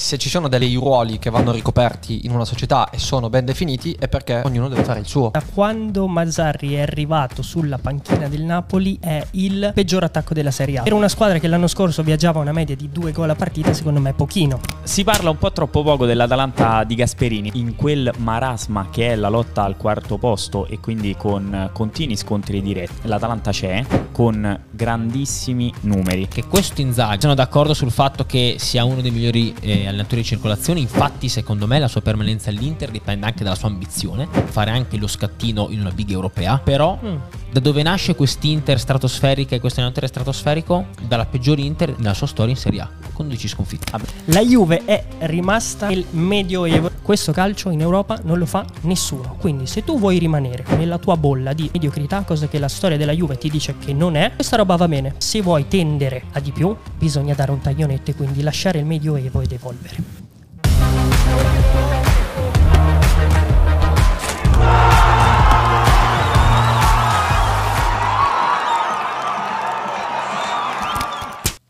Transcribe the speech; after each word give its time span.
se 0.00 0.16
ci 0.16 0.30
sono 0.30 0.48
dei 0.48 0.74
ruoli 0.74 1.18
che 1.18 1.28
vanno 1.28 1.52
ricoperti 1.52 2.24
in 2.24 2.32
una 2.32 2.46
società 2.46 2.88
e 2.88 2.98
sono 2.98 3.28
ben 3.28 3.44
definiti 3.44 3.94
è 3.98 4.08
perché 4.08 4.40
ognuno 4.44 4.68
deve 4.68 4.82
fare 4.82 4.98
il 4.98 5.06
suo. 5.06 5.28
Da 5.28 5.42
quando 5.42 6.06
Mazzarri 6.06 6.72
è 6.72 6.80
arrivato 6.80 7.42
sulla 7.42 7.76
panchina 7.76 8.26
del 8.26 8.42
Napoli 8.42 8.96
è 8.98 9.22
il 9.32 9.72
peggior 9.74 10.02
attacco 10.02 10.32
della 10.32 10.50
Serie 10.50 10.78
A. 10.78 10.82
Per 10.82 10.94
una 10.94 11.08
squadra 11.08 11.38
che 11.38 11.46
l'anno 11.48 11.66
scorso 11.66 12.02
viaggiava 12.02 12.40
una 12.40 12.50
media 12.52 12.74
di 12.74 12.88
due 12.90 13.12
gol 13.12 13.28
a 13.28 13.34
partita, 13.34 13.74
secondo 13.74 14.00
me 14.00 14.10
è 14.10 14.12
pochino. 14.14 14.60
Si 14.82 15.04
parla 15.04 15.28
un 15.28 15.36
po' 15.36 15.52
troppo 15.52 15.82
poco 15.82 16.06
dell'Atalanta 16.06 16.82
di 16.84 16.94
Gasperini 16.94 17.50
in 17.54 17.76
quel 17.76 18.10
marasma 18.16 18.88
che 18.90 19.10
è 19.10 19.16
la 19.16 19.28
lotta 19.28 19.64
al 19.64 19.76
quarto 19.76 20.16
posto 20.16 20.66
e 20.66 20.80
quindi 20.80 21.14
con 21.14 21.68
continui 21.74 22.16
scontri 22.16 22.62
diretti. 22.62 23.06
L'Atalanta 23.06 23.50
c'è 23.50 23.84
con 24.12 24.64
grandissimi 24.70 25.70
numeri. 25.82 26.26
Che 26.26 26.46
questo 26.46 26.80
Inzaghi 26.80 27.20
sono 27.20 27.34
d'accordo 27.34 27.74
sul 27.74 27.90
fatto 27.90 28.24
che 28.24 28.56
sia 28.58 28.82
uno 28.84 29.02
dei 29.02 29.10
migliori 29.10 29.54
eh, 29.60 29.88
allenatori 29.90 30.22
di 30.22 30.26
circolazione. 30.26 30.80
Infatti, 30.80 31.28
secondo 31.28 31.66
me, 31.66 31.78
la 31.78 31.88
sua 31.88 32.00
permanenza 32.00 32.50
all'Inter 32.50 32.90
dipende 32.90 33.26
anche 33.26 33.44
dalla 33.44 33.56
sua 33.56 33.68
ambizione. 33.68 34.28
Fare 34.46 34.70
anche 34.70 34.96
lo 34.96 35.06
scattino 35.06 35.68
in 35.70 35.80
una 35.80 35.90
big 35.90 36.10
europea. 36.10 36.58
Però, 36.58 36.98
mm. 37.02 37.16
da 37.50 37.60
dove 37.60 37.82
nasce 37.82 38.14
quest'Inter 38.14 38.78
stratosferica 38.78 39.54
e 39.54 39.60
questo 39.60 39.80
allenatore 39.80 40.06
stratosferico? 40.06 40.86
Dalla 41.06 41.26
peggior 41.26 41.58
Inter 41.58 41.94
nella 41.98 42.14
sua 42.14 42.26
storia 42.26 42.52
in 42.52 42.58
Serie 42.58 42.80
A, 42.80 42.90
con 43.12 43.28
12 43.28 43.48
sconfitte. 43.48 43.92
La 44.26 44.40
Juve 44.40 44.84
è 44.84 45.04
rimasta 45.20 45.88
nel 45.88 46.04
medioevo. 46.10 46.90
Questo 47.02 47.32
calcio 47.32 47.70
in 47.70 47.80
Europa 47.80 48.20
non 48.24 48.38
lo 48.38 48.46
fa 48.46 48.64
nessuno. 48.82 49.36
Quindi, 49.38 49.66
se 49.66 49.84
tu 49.84 49.98
vuoi 49.98 50.18
rimanere 50.18 50.64
nella 50.76 50.98
tua 50.98 51.16
bolla 51.16 51.52
di 51.52 51.68
mediocrità, 51.72 52.22
cosa 52.22 52.48
che 52.48 52.58
la 52.58 52.68
storia 52.68 52.96
della 52.96 53.12
Juve 53.12 53.36
ti 53.36 53.50
dice 53.50 53.76
che 53.78 53.92
non 53.92 54.16
è, 54.16 54.32
questa 54.34 54.56
roba 54.56 54.76
va 54.76 54.88
bene. 54.88 55.14
Se 55.18 55.40
vuoi 55.42 55.66
tendere 55.68 56.24
a 56.32 56.40
di 56.40 56.52
più, 56.52 56.74
bisogna 56.96 57.34
dare 57.34 57.50
un 57.50 57.60
taglionetto 57.60 58.10
e 58.10 58.14
quindi 58.14 58.42
lasciare 58.42 58.78
il 58.78 58.84
medioevo 58.84 59.40
ed 59.40 59.52
evolvere. 59.52 59.79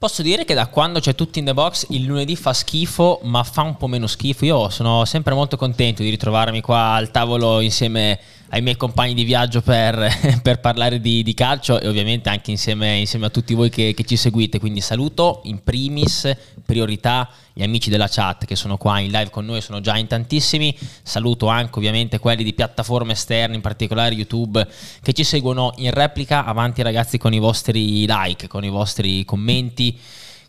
Posso 0.01 0.23
dire 0.23 0.47
che 0.47 0.55
da 0.55 0.69
quando 0.69 0.99
c'è 0.99 1.15
tutti 1.15 1.41
in 1.41 1.45
the 1.45 1.53
box 1.53 1.85
il 1.91 2.05
lunedì 2.05 2.35
fa 2.35 2.55
schifo, 2.55 3.21
ma 3.25 3.45
fa 3.45 3.61
un 3.61 3.77
po' 3.77 3.87
meno 3.87 4.07
schifo. 4.07 4.47
Io 4.47 4.71
sono 4.71 5.05
sempre 5.05 5.35
molto 5.35 5.59
contento 5.59 6.03
di 6.03 6.09
ritrovarmi 6.09 6.63
qua 6.63 6.95
al 6.95 7.11
tavolo 7.11 7.61
insieme 7.61 8.19
ai 8.53 8.63
miei 8.63 8.77
compagni 8.77 9.15
di 9.15 9.25
viaggio 9.25 9.61
per, 9.61 10.09
per 10.43 10.61
parlare 10.61 11.01
di, 11.01 11.23
di, 11.23 11.35
calcio 11.35 11.81
e 11.81 11.87
ovviamente 11.87 12.29
anche 12.29 12.51
insieme, 12.51 12.97
insieme 12.99 13.27
a 13.27 13.31
tutti 13.31 13.55
voi 13.55 13.71
che, 13.71 13.95
che, 13.95 14.05
ci 14.05 14.17
seguite. 14.17 14.59
Quindi 14.59 14.81
saluto 14.81 15.43
in 15.45 15.63
primis, 15.63 16.31
priorità, 16.65 17.29
gli 17.53 17.63
amici 17.63 17.91
della 17.91 18.09
chat 18.09 18.45
che 18.47 18.57
sono 18.57 18.77
qua 18.77 18.99
in 18.99 19.11
live 19.11 19.31
con 19.31 19.45
noi, 19.45 19.61
sono 19.61 19.81
già 19.81 19.97
in 19.97 20.09
tantissimi. 20.09 20.77
Saluto 21.03 21.47
anche 21.47 21.79
ovviamente 21.79 22.19
quelli 22.19 22.43
di 22.43 22.53
piattaforme 22.53 23.13
esterne, 23.13 23.55
in 23.55 23.61
particolare 23.61 24.15
YouTube, 24.15 24.67
che 25.01 25.13
ci 25.13 25.23
seguono 25.23 25.73
in 25.77 25.93
replica. 25.93 26.45
Avanti 26.45 26.83
ragazzi 26.83 27.19
con 27.19 27.33
i 27.33 27.39
vostri 27.39 28.05
like, 28.07 28.49
con 28.49 28.65
i 28.65 28.69
vostri 28.69 29.25
commenti, 29.25 29.97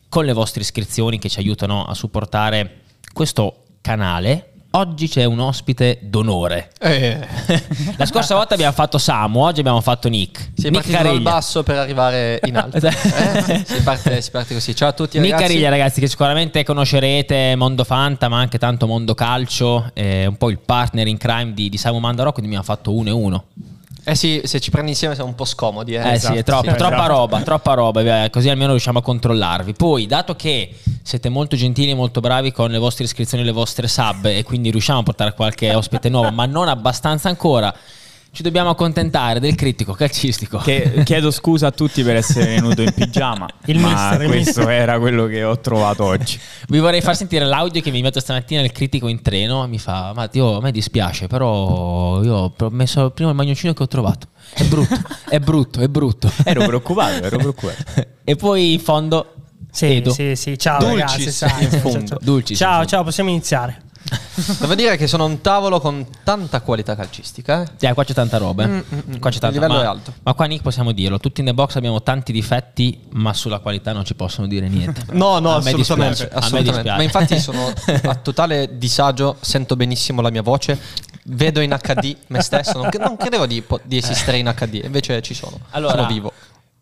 con 0.10 0.26
le 0.26 0.34
vostre 0.34 0.62
iscrizioni 0.62 1.20
che 1.20 1.30
ci 1.30 1.38
aiutano 1.38 1.86
a 1.86 1.94
supportare 1.94 2.80
questo 3.14 3.58
canale 3.82 4.51
Oggi 4.74 5.10
c'è 5.10 5.26
un 5.26 5.40
ospite 5.40 6.00
d'onore. 6.02 6.72
Eh. 6.80 7.20
La 7.98 8.06
scorsa 8.06 8.36
volta 8.36 8.54
abbiamo 8.54 8.72
fatto 8.72 8.98
Samu, 8.98 9.40
oggi 9.42 9.60
abbiamo 9.60 9.82
fatto 9.82 10.08
Nick. 10.08 10.52
Si 10.56 10.68
è 10.68 10.70
Nick 10.70 10.90
partito 10.90 11.12
dal 11.12 11.22
basso 11.22 11.62
per 11.62 11.78
arrivare 11.78 12.40
in 12.46 12.56
alto. 12.56 12.78
eh? 12.88 13.64
si, 13.66 13.82
parte, 13.84 14.22
si, 14.22 14.32
parte, 14.32 14.54
così. 14.54 14.74
Ciao 14.74 14.88
a 14.88 14.94
tutti 14.94 15.20
Nick 15.20 15.32
ragazzi. 15.32 15.50
Cariglia 15.50 15.70
ragazzi 15.70 16.00
che 16.00 16.08
sicuramente 16.08 16.64
conoscerete, 16.64 17.56
Mondo 17.58 17.84
Fanta 17.84 18.30
ma 18.30 18.40
anche 18.40 18.58
tanto 18.58 18.88
Mondo 18.88 19.14
Calcio, 19.14 19.90
è 19.94 20.26
un 20.26 20.38
po' 20.38 20.50
il 20.50 20.60
partner 20.60 21.06
in 21.06 21.18
crime 21.18 21.54
di, 21.54 21.68
di 21.68 21.78
Samu 21.78 22.00
Mandarò, 22.00 22.32
quindi 22.32 22.56
abbiamo 22.56 22.64
fatto 22.64 22.96
uno 22.96 23.10
e 23.10 23.12
uno. 23.12 23.44
Eh 24.04 24.16
sì, 24.16 24.42
se 24.46 24.60
ci 24.60 24.72
prendi 24.72 24.92
insieme 24.92 25.14
siamo 25.14 25.30
un 25.30 25.36
po' 25.36 25.46
scomodi. 25.46 25.94
Eh, 25.94 25.98
eh 26.00 26.14
esatto, 26.14 26.34
sì, 26.34 26.40
è 26.40 26.44
troppo, 26.44 26.70
sì, 26.70 26.76
troppa 26.76 26.96
esatto. 26.96 27.12
roba, 27.12 27.42
troppa 27.42 27.74
roba, 27.74 28.30
così 28.30 28.50
almeno 28.50 28.72
riusciamo 28.72 29.00
a 29.00 29.02
controllarvi. 29.02 29.74
Poi, 29.74 30.08
dato 30.08 30.36
che 30.36 30.76
siete 31.04 31.30
molto 31.30 31.56
gentili 31.56 31.92
e 31.92 31.96
molto 31.96 32.20
bravi 32.20 32.52
con 32.52 32.72
le 32.72 32.80
vostre 32.80 33.04
iscrizioni 33.04 33.44
e 33.44 33.46
le 33.46 33.52
vostre 33.52 33.88
sub 33.88 34.26
e 34.26 34.44
quindi 34.44 34.72
riusciamo 34.72 35.00
a 35.00 35.04
portare 35.04 35.34
qualche 35.34 35.74
ospite 35.76 36.10
nuovo, 36.10 36.32
ma 36.32 36.46
non 36.46 36.68
abbastanza 36.68 37.30
ancora, 37.30 37.74
ci 38.34 38.44
dobbiamo 38.44 38.70
accontentare 38.70 39.42
del 39.42 39.56
critico 39.56 39.94
calcistico. 39.94 40.58
Che, 40.60 41.02
chiedo 41.04 41.32
scusa 41.32 41.68
a 41.68 41.72
tutti 41.72 42.02
per 42.02 42.16
essere 42.16 42.46
venuto 42.46 42.82
in 42.82 42.94
pigiama, 42.94 43.46
il 43.66 43.78
ma 43.78 43.90
mister, 43.90 44.28
questo 44.28 44.60
mister. 44.62 44.70
era 44.70 45.00
quello 45.00 45.26
che 45.26 45.44
ho 45.44 45.60
trovato 45.60 46.06
oggi. 46.06 46.40
Vi 46.70 46.80
vorrei 46.80 47.02
far 47.02 47.16
sentire 47.16 47.46
l'audio 47.46 47.82
che 47.82 47.92
mi 47.92 48.02
metto 48.02 48.22
stamattina 48.22 48.62
il 48.62 48.72
critico 48.72 49.10
in 49.10 49.22
treno. 49.22 49.68
Mi 49.68 49.80
fa, 49.80 50.14
ma 50.16 50.30
io, 50.32 50.58
a 50.58 50.62
me 50.62 50.72
dispiace, 50.72 51.28
però 51.28 52.24
io 52.24 52.54
ho 52.58 52.70
messo 52.70 53.10
prima 53.12 53.32
il 53.32 53.36
magnoncino 53.36 53.74
che 53.74 53.84
ho 53.84 53.88
trovato. 53.88 54.28
È 54.54 54.64
brutto, 54.64 54.96
è 55.30 55.40
brutto, 55.40 55.82
è 55.82 55.88
brutto. 55.88 56.32
Ero 56.44 56.66
preoccupato, 56.66 57.24
ero 57.24 57.38
preoccupato. 57.38 57.84
e 58.24 58.36
poi 58.36 58.74
in 58.74 58.80
fondo... 58.80 59.34
Sì, 59.74 59.86
Edo. 59.86 60.12
sì, 60.12 60.36
sì, 60.36 60.58
ciao 60.58 60.80
Dulcis 60.80 61.42
ragazzi. 61.44 61.78
Fondo. 61.78 62.18
Dulcis 62.22 62.58
ciao, 62.58 62.86
ciao, 62.86 63.04
possiamo 63.06 63.30
iniziare. 63.30 63.84
Devo 64.60 64.76
dire 64.76 64.98
che 64.98 65.08
sono 65.08 65.26
un 65.26 65.42
tavolo 65.42 65.80
con 65.80 66.06
tanta 66.24 66.62
qualità 66.62 66.96
calcistica. 66.96 67.64
Eh? 67.64 67.68
Yeah, 67.80 67.94
qua 67.94 68.04
c'è 68.04 68.14
tanta 68.14 68.38
roba. 68.38 68.68
Mm, 68.68 68.72
mm, 68.72 69.00
mm. 69.16 69.20
Qua 69.20 69.30
c'è 69.30 69.40
tanta, 69.40 69.48
il 69.48 69.62
livello 69.62 69.74
ma, 69.80 69.84
è 69.84 69.86
alto. 69.86 70.14
Ma 70.24 70.34
qua 70.34 70.46
Nick 70.46 70.62
possiamo 70.62 70.92
dirlo, 70.92 71.20
tutti 71.20 71.40
in 71.40 71.48
the 71.48 71.54
box 71.54 71.76
abbiamo 71.76 72.02
tanti 72.02 72.32
difetti, 72.32 73.00
ma 73.12 73.34
sulla 73.34 73.60
qualità 73.60 73.94
non 73.94 74.04
ci 74.04 74.16
possono 74.16 74.48
dire 74.48 74.68
niente. 74.68 75.04
no, 75.14 75.40
no, 75.40 75.56
assolutamente, 75.56 76.30
assolutamente. 76.32 76.90
Ma 76.90 77.04
infatti 77.04 77.40
sono 77.40 77.72
a 78.04 78.16
totale 78.16 78.78
disagio, 78.78 79.38
sento 79.40 79.76
benissimo 79.76 80.22
la 80.22 80.30
mia 80.30 80.42
voce, 80.42 80.78
vedo 81.26 81.62
in 81.62 81.78
HD 81.82 82.16
me 82.28 82.42
stesso, 82.42 82.82
non, 82.82 82.90
non 83.00 83.16
credevo 83.16 83.46
di, 83.46 83.64
di, 83.84 83.98
esistere 83.98 84.38
in 84.38 84.54
HD, 84.56 84.82
invece 84.84 85.22
ci 85.22 85.34
sono. 85.34 85.58
Allora, 85.72 85.96
sono 85.96 86.08
vivo. 86.08 86.34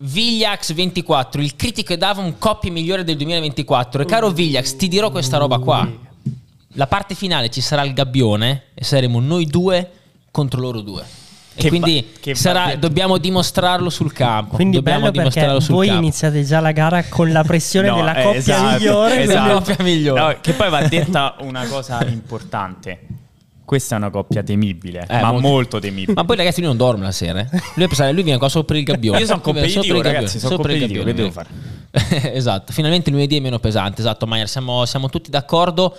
Vigliax 0.01 0.73
24, 0.73 1.41
il 1.41 1.55
critico 1.55 1.93
dava 1.95 2.21
un 2.21 2.37
coppia 2.37 2.71
migliore 2.71 3.03
del 3.03 3.17
2024. 3.17 4.01
E 4.01 4.05
caro 4.05 4.29
Vigliax, 4.31 4.77
ti 4.77 4.87
dirò 4.87 5.11
questa 5.11 5.37
roba 5.37 5.59
qua 5.59 6.07
la 6.73 6.87
parte 6.87 7.15
finale 7.15 7.49
ci 7.49 7.61
sarà 7.61 7.83
il 7.83 7.93
gabbione 7.93 8.63
e 8.73 8.83
saremo 8.83 9.19
noi 9.19 9.45
due 9.45 9.91
contro 10.31 10.61
loro 10.61 10.81
due. 10.81 11.03
E 11.55 11.63
che 11.63 11.69
quindi 11.69 12.07
ba- 12.23 12.35
sarà, 12.35 12.75
dobbiamo 12.75 13.17
dimostrarlo 13.17 13.89
sul 13.89 14.13
campo. 14.13 14.55
Quindi 14.55 14.77
dobbiamo 14.77 15.11
bello 15.11 15.29
perché 15.29 15.45
voi 15.67 15.87
campo. 15.87 16.01
iniziate 16.01 16.43
già 16.43 16.59
la 16.59 16.71
gara 16.71 17.03
con 17.09 17.31
la 17.31 17.43
pressione 17.43 17.89
no, 17.89 17.95
della 17.95 18.13
coppia 18.13 18.39
esatto, 18.39 18.77
migliore. 18.77 19.21
Esatto. 19.23 19.53
Coppia 19.53 19.83
migliore. 19.83 20.21
No, 20.21 20.37
che 20.39 20.53
poi 20.53 20.69
va 20.69 20.87
detta 20.87 21.35
una 21.39 21.65
cosa 21.67 22.05
importante. 22.07 22.99
Questa 23.65 23.95
è 23.95 23.97
una 23.99 24.09
coppia 24.09 24.41
temibile, 24.41 25.05
eh, 25.07 25.21
ma 25.21 25.31
molto, 25.31 25.47
molto, 25.47 25.79
temibile. 25.79 26.13
Ma 26.13 26.25
poi 26.25 26.37
ragazzi 26.37 26.59
lui 26.59 26.69
non 26.69 26.77
dorme 26.77 27.03
la 27.03 27.11
sera. 27.11 27.41
Eh? 27.41 27.47
Lui, 27.75 27.85
pensare, 27.85 28.11
lui 28.13 28.23
viene 28.23 28.39
qua 28.39 28.49
sopra 28.49 28.77
il 28.77 28.83
gabbione. 28.83 29.19
Io 29.19 29.25
sono 29.27 29.41
competitivo, 29.41 30.01
ragazzi, 30.01 30.39
sono 30.39 30.55
competitivo, 30.55 31.03
che 31.03 31.13
devo 31.13 31.29
fare? 31.29 31.49
esatto, 32.33 32.71
finalmente 32.71 33.11
lunedì 33.11 33.37
è 33.37 33.39
meno 33.39 33.59
pesante, 33.59 34.01
esatto, 34.01 34.25
Maier, 34.25 34.49
siamo, 34.49 34.85
siamo 34.85 35.09
tutti 35.09 35.29
d'accordo. 35.29 35.95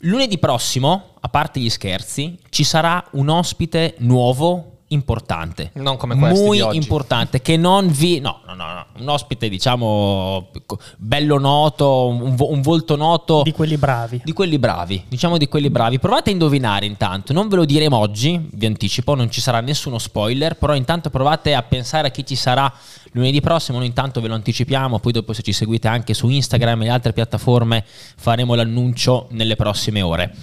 Lunedì 0.00 0.38
prossimo, 0.38 1.14
a 1.20 1.28
parte 1.28 1.58
gli 1.58 1.70
scherzi, 1.70 2.38
ci 2.50 2.64
sarà 2.64 3.02
un 3.12 3.28
ospite 3.28 3.94
nuovo 3.98 4.75
importante. 4.88 5.70
Non 5.74 5.96
come 5.96 6.16
questo. 6.16 6.44
Muy 6.44 6.62
importante, 6.76 7.40
che 7.40 7.56
non 7.56 7.88
vi... 7.88 8.20
No, 8.20 8.40
no, 8.46 8.54
no, 8.54 8.72
no, 8.72 8.86
un 8.98 9.08
ospite 9.08 9.48
diciamo 9.48 10.48
bello 10.96 11.38
noto, 11.38 12.06
un, 12.06 12.36
un, 12.38 12.60
volto 12.60 12.96
noto. 12.96 13.42
Di 13.42 13.52
quelli 13.52 13.76
bravi. 13.76 14.20
Di 14.24 14.32
quelli 14.32 14.58
bravi, 14.58 15.04
diciamo 15.08 15.38
di 15.38 15.48
quelli 15.48 15.70
bravi. 15.70 15.98
Provate 15.98 16.30
a 16.30 16.32
indovinare 16.32 16.86
intanto, 16.86 17.32
non 17.32 17.48
ve 17.48 17.56
lo 17.56 17.64
diremo 17.64 17.96
oggi, 17.96 18.48
vi 18.52 18.66
anticipo, 18.66 19.14
non 19.14 19.30
ci 19.30 19.40
sarà 19.40 19.60
nessuno 19.60 19.98
spoiler, 19.98 20.56
però 20.56 20.74
intanto 20.74 21.10
provate 21.10 21.54
a 21.54 21.62
pensare 21.62 22.08
a 22.08 22.10
chi 22.10 22.24
ci 22.24 22.36
sarà 22.36 22.72
lunedì 23.12 23.40
prossimo, 23.40 23.78
noi 23.78 23.86
intanto 23.86 24.20
ve 24.20 24.28
lo 24.28 24.34
anticipiamo, 24.34 24.98
poi 24.98 25.12
dopo 25.12 25.32
se 25.32 25.42
ci 25.42 25.52
seguite 25.52 25.88
anche 25.88 26.12
su 26.12 26.28
Instagram 26.28 26.82
e 26.82 26.90
altre 26.90 27.12
piattaforme 27.12 27.82
faremo 27.86 28.54
l'annuncio 28.54 29.26
nelle 29.30 29.56
prossime 29.56 30.02
ore. 30.02 30.34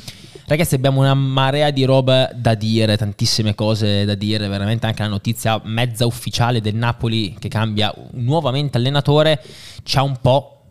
Ragazzi, 0.46 0.76
abbiamo 0.76 1.02
una 1.02 1.14
marea 1.14 1.70
di 1.72 1.84
roba 1.86 2.30
da 2.34 2.54
dire, 2.56 2.98
tantissime 2.98 3.56
cose 3.56 4.06
da 4.06 4.16
dire, 4.16 4.48
veramente 4.48 4.86
anche 4.86 5.02
la 5.02 5.08
notizia 5.08 5.60
mezza 5.64 6.06
ufficiale 6.06 6.62
del 6.62 6.76
Napoli 6.76 7.36
che 7.40 7.48
cambia 7.48 7.94
nuovamente 8.12 8.78
allenatore 8.78 9.44
ci 9.84 9.98
ha 9.98 10.04
un 10.04 10.18
po' 10.20 10.66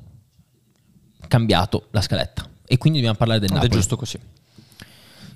cambiato 1.29 1.87
la 1.91 2.01
scaletta 2.01 2.49
e 2.67 2.79
quindi 2.79 2.99
dobbiamo 2.99 3.19
parlare 3.19 3.41
del 3.41 3.51
Napoli. 3.51 3.71
È 3.71 3.73
giusto 3.73 3.97
così. 3.97 4.19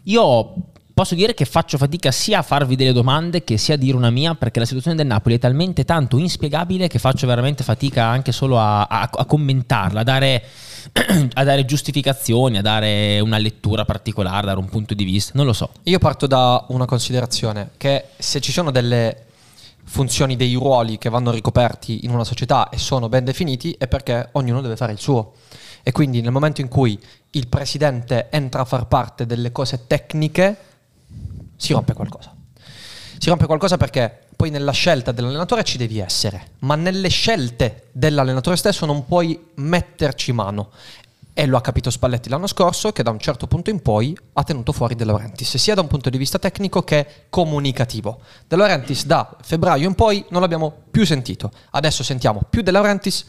Io 0.04 0.54
posso 0.96 1.14
dire 1.14 1.34
che 1.34 1.44
faccio 1.44 1.76
fatica 1.76 2.10
sia 2.10 2.38
a 2.38 2.42
farvi 2.42 2.74
delle 2.74 2.94
domande 2.94 3.44
che 3.44 3.58
sia 3.58 3.74
a 3.74 3.76
dire 3.76 3.98
una 3.98 4.08
mia 4.08 4.34
perché 4.34 4.60
la 4.60 4.64
situazione 4.64 4.96
del 4.96 5.06
Napoli 5.06 5.34
è 5.34 5.38
talmente 5.38 5.84
tanto 5.84 6.16
inspiegabile 6.16 6.88
che 6.88 6.98
faccio 6.98 7.26
veramente 7.26 7.62
fatica 7.62 8.06
anche 8.06 8.32
solo 8.32 8.58
a, 8.58 8.84
a, 8.84 9.10
a 9.12 9.24
commentarla, 9.26 10.00
a 10.00 10.02
dare 10.02 10.42
a 11.34 11.44
dare 11.44 11.66
giustificazioni, 11.66 12.56
a 12.56 12.62
dare 12.62 13.20
una 13.20 13.36
lettura 13.36 13.84
particolare, 13.84 14.38
a 14.38 14.46
dare 14.46 14.58
un 14.58 14.70
punto 14.70 14.94
di 14.94 15.04
vista, 15.04 15.32
non 15.34 15.44
lo 15.44 15.52
so. 15.52 15.68
Io 15.82 15.98
parto 15.98 16.26
da 16.26 16.64
una 16.68 16.86
considerazione, 16.86 17.72
che 17.76 18.06
se 18.16 18.40
ci 18.40 18.50
sono 18.50 18.70
delle 18.70 19.24
funzioni, 19.84 20.34
dei 20.34 20.54
ruoli 20.54 20.96
che 20.96 21.10
vanno 21.10 21.30
ricoperti 21.30 22.06
in 22.06 22.10
una 22.10 22.24
società 22.24 22.70
e 22.70 22.78
sono 22.78 23.10
ben 23.10 23.24
definiti 23.24 23.76
è 23.78 23.86
perché 23.86 24.30
ognuno 24.32 24.62
deve 24.62 24.76
fare 24.76 24.92
il 24.92 24.98
suo. 24.98 25.34
E 25.82 25.92
quindi 25.92 26.22
nel 26.22 26.32
momento 26.32 26.62
in 26.62 26.68
cui 26.68 26.98
il 27.32 27.48
presidente 27.48 28.28
entra 28.30 28.62
a 28.62 28.64
far 28.64 28.86
parte 28.86 29.26
delle 29.26 29.52
cose 29.52 29.86
tecniche, 29.86 30.56
si 31.56 31.72
rompe 31.72 31.94
qualcosa. 31.94 32.34
Si 33.18 33.28
rompe 33.28 33.46
qualcosa 33.46 33.76
perché 33.76 34.26
poi 34.36 34.50
nella 34.50 34.72
scelta 34.72 35.12
dell'allenatore 35.12 35.64
ci 35.64 35.78
devi 35.78 35.98
essere, 35.98 36.50
ma 36.60 36.74
nelle 36.74 37.08
scelte 37.08 37.88
dell'allenatore 37.92 38.56
stesso 38.56 38.84
non 38.84 39.06
puoi 39.06 39.38
metterci 39.54 40.32
mano. 40.32 40.70
E 41.38 41.44
lo 41.44 41.56
ha 41.56 41.60
capito 41.60 41.90
Spalletti 41.90 42.30
l'anno 42.30 42.46
scorso, 42.46 42.92
che 42.92 43.02
da 43.02 43.10
un 43.10 43.18
certo 43.18 43.46
punto 43.46 43.68
in 43.68 43.82
poi 43.82 44.16
ha 44.34 44.42
tenuto 44.42 44.72
fuori 44.72 44.94
De 44.94 45.04
Laurentiis, 45.04 45.56
sia 45.56 45.74
da 45.74 45.82
un 45.82 45.86
punto 45.86 46.08
di 46.08 46.16
vista 46.16 46.38
tecnico 46.38 46.82
che 46.82 47.26
comunicativo. 47.28 48.20
De 48.46 48.56
Laurentiis 48.56 49.04
da 49.04 49.36
febbraio 49.42 49.86
in 49.86 49.94
poi 49.94 50.24
non 50.30 50.40
l'abbiamo 50.40 50.72
più 50.90 51.04
sentito. 51.04 51.50
Adesso 51.70 52.02
sentiamo 52.02 52.40
più 52.48 52.62
De 52.62 52.70
Laurentiis 52.70 53.26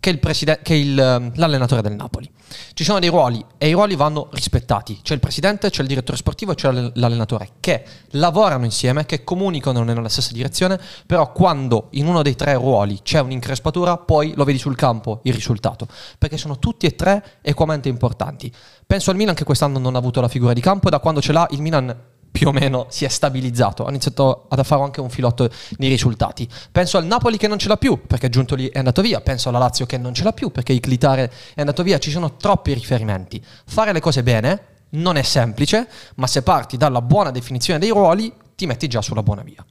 che, 0.00 0.10
il 0.10 0.18
preside- 0.18 0.60
che 0.62 0.74
il, 0.74 0.98
ehm, 0.98 1.32
l'allenatore 1.34 1.82
del 1.82 1.94
Napoli. 1.94 2.28
Ci 2.72 2.82
sono 2.82 2.98
dei 2.98 3.10
ruoli 3.10 3.44
e 3.58 3.68
i 3.68 3.72
ruoli 3.72 3.94
vanno 3.94 4.28
rispettati. 4.32 5.00
C'è 5.02 5.14
il 5.14 5.20
presidente, 5.20 5.70
c'è 5.70 5.82
il 5.82 5.88
direttore 5.88 6.16
sportivo 6.16 6.52
e 6.52 6.54
c'è 6.56 6.72
l'allenatore 6.72 7.50
che 7.60 7.84
lavorano 8.12 8.64
insieme, 8.64 9.06
che 9.06 9.22
comunicano 9.22 9.84
nella 9.84 10.08
stessa 10.08 10.32
direzione, 10.32 10.80
però 11.06 11.30
quando 11.30 11.88
in 11.90 12.06
uno 12.06 12.22
dei 12.22 12.34
tre 12.34 12.54
ruoli 12.54 13.00
c'è 13.02 13.20
un'increspatura, 13.20 13.98
poi 13.98 14.32
lo 14.34 14.44
vedi 14.44 14.58
sul 14.58 14.74
campo 14.74 15.20
il 15.24 15.34
risultato, 15.34 15.86
perché 16.18 16.38
sono 16.38 16.58
tutti 16.58 16.86
e 16.86 16.96
tre 16.96 17.38
equamente 17.42 17.88
importanti. 17.88 18.52
Penso 18.86 19.10
al 19.10 19.16
Milan 19.16 19.34
che 19.34 19.44
quest'anno 19.44 19.78
non 19.78 19.94
ha 19.94 19.98
avuto 19.98 20.20
la 20.20 20.28
figura 20.28 20.52
di 20.52 20.60
campo 20.60 20.88
e 20.88 20.90
da 20.90 20.98
quando 20.98 21.20
ce 21.20 21.32
l'ha 21.32 21.46
il 21.50 21.60
Milan 21.60 21.94
più 22.30 22.48
o 22.48 22.52
meno 22.52 22.86
si 22.88 23.04
è 23.04 23.08
stabilizzato, 23.08 23.84
ha 23.84 23.90
iniziato 23.90 24.46
ad 24.48 24.64
fare 24.64 24.82
anche 24.82 25.00
un 25.00 25.10
filotto 25.10 25.50
di 25.70 25.88
risultati. 25.88 26.48
Penso 26.70 26.96
al 26.96 27.04
Napoli 27.04 27.36
che 27.36 27.48
non 27.48 27.58
ce 27.58 27.68
l'ha 27.68 27.76
più 27.76 28.00
perché 28.06 28.28
giunto 28.28 28.54
lì 28.54 28.68
è 28.68 28.78
andato 28.78 29.02
via, 29.02 29.20
penso 29.20 29.48
alla 29.48 29.58
Lazio 29.58 29.86
che 29.86 29.98
non 29.98 30.14
ce 30.14 30.22
l'ha 30.22 30.32
più 30.32 30.50
perché 30.50 30.72
Iclitare 30.72 31.30
è 31.54 31.60
andato 31.60 31.82
via, 31.82 31.98
ci 31.98 32.10
sono 32.10 32.36
troppi 32.36 32.72
riferimenti. 32.72 33.42
Fare 33.66 33.92
le 33.92 34.00
cose 34.00 34.22
bene 34.22 34.64
non 34.90 35.16
è 35.16 35.22
semplice, 35.22 35.88
ma 36.16 36.26
se 36.26 36.42
parti 36.42 36.76
dalla 36.76 37.02
buona 37.02 37.30
definizione 37.30 37.78
dei 37.78 37.90
ruoli 37.90 38.32
ti 38.54 38.66
metti 38.66 38.88
già 38.88 39.02
sulla 39.02 39.22
buona 39.22 39.42
via. 39.42 39.64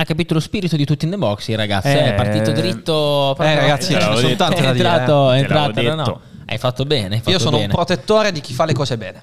Ha 0.00 0.04
capito 0.04 0.34
lo 0.34 0.40
spirito 0.40 0.76
di 0.76 0.84
tutti 0.84 1.06
in 1.06 1.10
the 1.10 1.16
box, 1.16 1.52
ragazzi. 1.54 1.88
Eh, 1.88 2.04
è 2.04 2.14
partito 2.14 2.52
dritto. 2.52 3.36
Eh, 3.38 3.54
ragazzi, 3.54 3.94
ci 3.94 4.00
sono 4.00 4.36
tante 4.36 4.62
da 4.62 4.72
dire. 4.72 4.88
È 4.88 4.92
entrato, 4.92 5.30
è 5.32 5.38
entrato 5.38 5.82
no, 5.82 5.94
no. 5.94 6.20
Hai 6.46 6.58
fatto 6.58 6.84
bene. 6.84 7.16
Hai 7.16 7.20
fatto 7.20 7.30
Io 7.30 7.38
sono 7.38 7.56
bene. 7.56 7.64
un 7.64 7.70
protettore 7.72 8.30
di 8.30 8.40
chi 8.40 8.52
fa 8.52 8.64
le 8.64 8.74
cose 8.74 8.96
bene. 8.96 9.22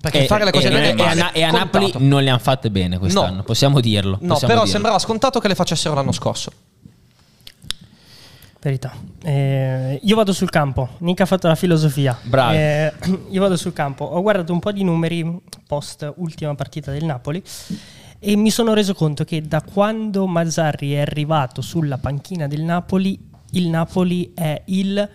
Perché 0.00 0.24
e, 0.24 0.26
fare 0.26 0.44
le 0.44 0.52
cose 0.52 0.68
e, 0.68 0.70
bene 0.70 0.94
e, 0.94 1.20
a, 1.20 1.30
e 1.32 1.42
a 1.42 1.50
Napoli 1.50 1.92
non 1.98 2.22
le 2.22 2.30
hanno 2.30 2.38
fatte 2.38 2.70
bene 2.70 2.98
quest'anno, 2.98 3.36
no. 3.36 3.42
possiamo 3.42 3.80
dirlo. 3.80 4.18
No, 4.20 4.34
possiamo 4.34 4.46
però 4.46 4.54
dirlo. 4.60 4.66
sembrava 4.66 4.98
scontato 4.98 5.40
che 5.40 5.48
le 5.48 5.54
facessero 5.54 5.94
l'anno 5.94 6.12
scorso. 6.12 6.52
Verità. 8.60 8.92
Eh, 9.22 10.00
io 10.02 10.16
vado 10.16 10.32
sul 10.32 10.50
campo. 10.50 10.88
Nick 10.98 11.20
ha 11.20 11.26
fatto 11.26 11.46
la 11.46 11.54
filosofia. 11.54 12.18
Bravo. 12.22 12.54
Eh, 12.54 12.92
io 13.30 13.40
vado 13.40 13.56
sul 13.56 13.72
campo. 13.72 14.04
Ho 14.04 14.20
guardato 14.22 14.52
un 14.52 14.58
po' 14.58 14.72
di 14.72 14.82
numeri 14.82 15.40
post 15.66 16.12
ultima 16.16 16.54
partita 16.56 16.90
del 16.90 17.04
Napoli 17.04 17.42
e 18.18 18.34
mi 18.34 18.50
sono 18.50 18.74
reso 18.74 18.94
conto 18.94 19.24
che 19.24 19.42
da 19.42 19.62
quando 19.62 20.26
Mazzarri 20.26 20.94
è 20.94 21.00
arrivato 21.00 21.60
sulla 21.60 21.98
panchina 21.98 22.46
del 22.46 22.62
Napoli, 22.62 23.18
il 23.52 23.68
Napoli 23.68 24.32
è 24.34 24.62
il 24.66 25.08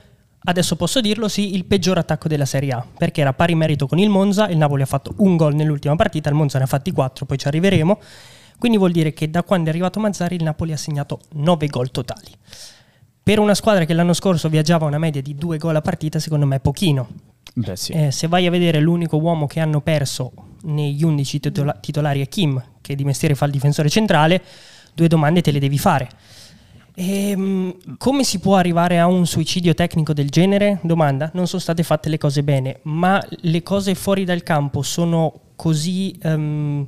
adesso 0.44 0.76
posso 0.76 1.02
dirlo, 1.02 1.28
sì, 1.28 1.54
il 1.56 1.66
peggior 1.66 1.98
attacco 1.98 2.28
della 2.28 2.46
Serie 2.46 2.72
A, 2.72 2.86
perché 2.98 3.22
era 3.22 3.34
pari 3.34 3.56
merito 3.56 3.88
con 3.88 4.00
il 4.00 4.10
Monza, 4.10 4.48
il 4.48 4.58
Napoli 4.58 4.82
ha 4.82 4.86
fatto 4.88 5.14
un 5.18 5.36
gol 5.36 5.54
nell'ultima 5.54 5.96
partita, 5.96 6.30
il 6.30 6.36
Monza 6.36 6.58
ne 6.58 6.64
ha 6.64 6.68
fatti 6.68 6.92
quattro, 6.92 7.26
poi 7.26 7.38
ci 7.38 7.48
arriveremo, 7.48 8.00
quindi 8.58 8.78
vuol 8.78 8.92
dire 8.92 9.14
che 9.14 9.30
da 9.30 9.44
quando 9.44 9.68
è 9.68 9.70
arrivato 9.70 10.00
Mazzari 10.00 10.36
il 10.36 10.44
Napoli 10.44 10.72
ha 10.72 10.78
segnato 10.78 11.20
nove 11.34 11.68
gol 11.68 11.92
totali. 11.92 12.32
Per 13.24 13.40
una 13.40 13.54
squadra 13.54 13.86
che 13.86 13.94
l'anno 13.94 14.14
scorso 14.14 14.50
viaggiava 14.50 14.86
a 14.86 14.88
una 14.88 14.98
media 14.98 15.22
di 15.22 15.36
due 15.36 15.58
gol 15.58 15.76
a 15.76 15.82
partita, 15.82 16.20
secondo 16.20 16.46
me 16.46 16.58
è 16.58 16.60
pochino. 16.60 17.10
Beh, 17.54 17.76
sì. 17.76 17.92
eh, 17.92 18.12
se 18.12 18.28
vai 18.28 18.48
a 18.48 18.50
vedere 18.50 18.80
l'unico 18.80 19.18
uomo 19.18 19.46
che 19.46 19.60
hanno 19.60 19.82
perso 19.82 20.32
negli 20.64 21.04
11 21.04 21.40
titola- 21.40 21.74
titolari 21.74 22.22
è 22.22 22.28
Kim, 22.28 22.64
che 22.82 22.96
di 22.96 23.04
mestiere 23.04 23.36
fa 23.36 23.46
il 23.46 23.52
difensore 23.52 23.90
centrale, 23.90 24.42
due 24.94 25.08
domande 25.08 25.42
te 25.42 25.52
le 25.52 25.60
devi 25.60 25.78
fare 25.78 26.10
e, 26.94 27.30
ehm, 27.30 27.98
come 27.98 28.24
si 28.24 28.40
può 28.40 28.56
arrivare 28.56 29.00
a 29.00 29.08
un 29.08 29.26
suicidio 29.26 29.74
tecnico 29.74 30.14
del 30.14 30.30
genere? 30.30 30.80
Domanda, 30.84 31.32
non 31.34 31.48
sono 31.48 31.62
state 31.62 31.84
fatte 31.84 32.10
le 32.10 32.18
cose 32.18 32.44
bene, 32.44 32.80
ma 32.84 33.24
le 33.30 33.64
cose 33.64 33.96
fuori 33.96 34.26
dal 34.26 34.44
campo 34.44 34.82
sono 34.82 35.34
così... 35.56 36.18
Um, 36.24 36.88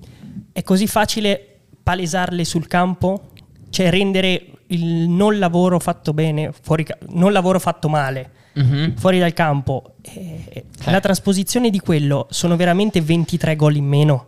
è 0.51 0.63
così 0.63 0.87
facile 0.87 1.59
palesarle 1.81 2.43
sul 2.43 2.67
campo? 2.67 3.29
Cioè 3.69 3.89
rendere 3.89 4.47
il 4.67 5.09
non 5.09 5.39
lavoro 5.39 5.79
fatto 5.79 6.13
bene, 6.13 6.51
fuori, 6.61 6.85
non 7.09 7.31
lavoro 7.31 7.59
fatto 7.59 7.89
male, 7.89 8.29
mm-hmm. 8.59 8.95
fuori 8.95 9.19
dal 9.19 9.33
campo. 9.33 9.95
Eh, 10.01 10.43
eh. 10.49 10.65
La 10.85 10.99
trasposizione 10.99 11.69
di 11.69 11.79
quello 11.79 12.27
sono 12.29 12.55
veramente 12.55 13.01
23 13.01 13.55
gol 13.55 13.75
in 13.75 13.85
meno. 13.85 14.27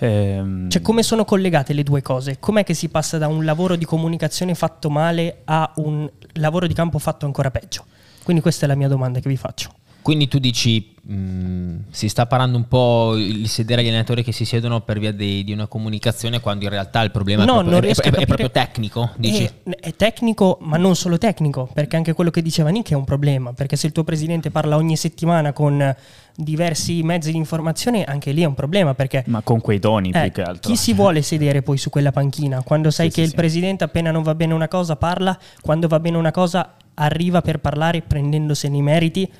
Ehm... 0.00 0.68
Cioè, 0.70 0.82
come 0.82 1.02
sono 1.02 1.24
collegate 1.24 1.72
le 1.72 1.82
due 1.82 2.02
cose? 2.02 2.38
Com'è 2.38 2.64
che 2.64 2.74
si 2.74 2.88
passa 2.88 3.18
da 3.18 3.28
un 3.28 3.44
lavoro 3.44 3.76
di 3.76 3.84
comunicazione 3.84 4.54
fatto 4.54 4.90
male 4.90 5.42
a 5.44 5.70
un 5.76 6.10
lavoro 6.34 6.66
di 6.66 6.74
campo 6.74 6.98
fatto 6.98 7.26
ancora 7.26 7.50
peggio? 7.50 7.84
Quindi 8.22 8.42
questa 8.42 8.64
è 8.64 8.68
la 8.68 8.74
mia 8.74 8.88
domanda 8.88 9.20
che 9.20 9.28
vi 9.28 9.36
faccio. 9.36 9.70
Quindi 10.02 10.28
tu 10.28 10.38
dici, 10.38 10.94
mh, 11.02 11.14
mm, 11.14 11.76
si 11.90 12.08
sta 12.08 12.26
parando 12.26 12.56
un 12.56 12.66
po' 12.68 13.16
il 13.16 13.48
sedere 13.48 13.80
agli 13.80 13.88
allenatori 13.88 14.22
che 14.22 14.32
si 14.32 14.44
siedono 14.44 14.80
per 14.80 14.98
via 14.98 15.12
di, 15.12 15.44
di 15.44 15.52
una 15.52 15.66
comunicazione 15.66 16.40
quando 16.40 16.64
in 16.64 16.70
realtà 16.70 17.02
il 17.02 17.10
problema 17.10 17.44
no, 17.44 17.60
è, 17.60 17.64
proprio, 17.64 17.90
è, 17.90 17.94
è, 17.94 18.10
è, 18.10 18.26
proprio, 18.26 18.50
tecnico? 18.50 19.10
Dici? 19.16 19.48
È, 19.64 19.94
tecnico, 19.94 20.58
ma 20.62 20.76
non 20.76 20.96
solo 20.96 21.18
tecnico, 21.18 21.68
perché 21.72 21.96
anche 21.96 22.12
quello 22.12 22.30
che 22.30 22.42
diceva 22.42 22.70
Nick 22.70 22.90
è 22.92 22.94
un 22.94 23.04
problema, 23.04 23.52
perché 23.52 23.76
se 23.76 23.86
il 23.86 23.92
tuo 23.92 24.04
presidente 24.04 24.50
parla 24.50 24.76
ogni 24.76 24.96
settimana 24.96 25.52
con 25.52 25.94
diversi 26.34 27.02
mezzi 27.02 27.30
di 27.30 27.36
informazione, 27.36 28.04
anche 28.04 28.32
lì 28.32 28.42
è 28.42 28.46
un 28.46 28.54
problema. 28.54 28.94
Perché, 28.94 29.24
Ma 29.26 29.42
con 29.42 29.60
quei 29.60 29.78
toni 29.78 30.10
eh, 30.10 30.22
più 30.22 30.32
che 30.32 30.42
altro. 30.42 30.70
Chi 30.70 30.76
si 30.76 30.92
vuole 30.92 31.22
sedere 31.22 31.62
poi 31.62 31.76
su 31.76 31.90
quella 31.90 32.12
panchina? 32.12 32.62
Quando 32.62 32.90
sai 32.90 33.08
sì, 33.08 33.16
che 33.16 33.20
sì, 33.20 33.26
il 33.26 33.30
sì. 33.30 33.36
presidente 33.36 33.84
appena 33.84 34.10
non 34.10 34.22
va 34.22 34.34
bene 34.34 34.54
una 34.54 34.68
cosa 34.68 34.96
parla, 34.96 35.38
quando 35.60 35.88
va 35.88 36.00
bene 36.00 36.16
una 36.16 36.30
cosa 36.30 36.74
arriva 36.94 37.40
per 37.40 37.58
parlare 37.58 38.02
prendendosene 38.02 38.76
i 38.76 38.82
meriti. 38.82 39.30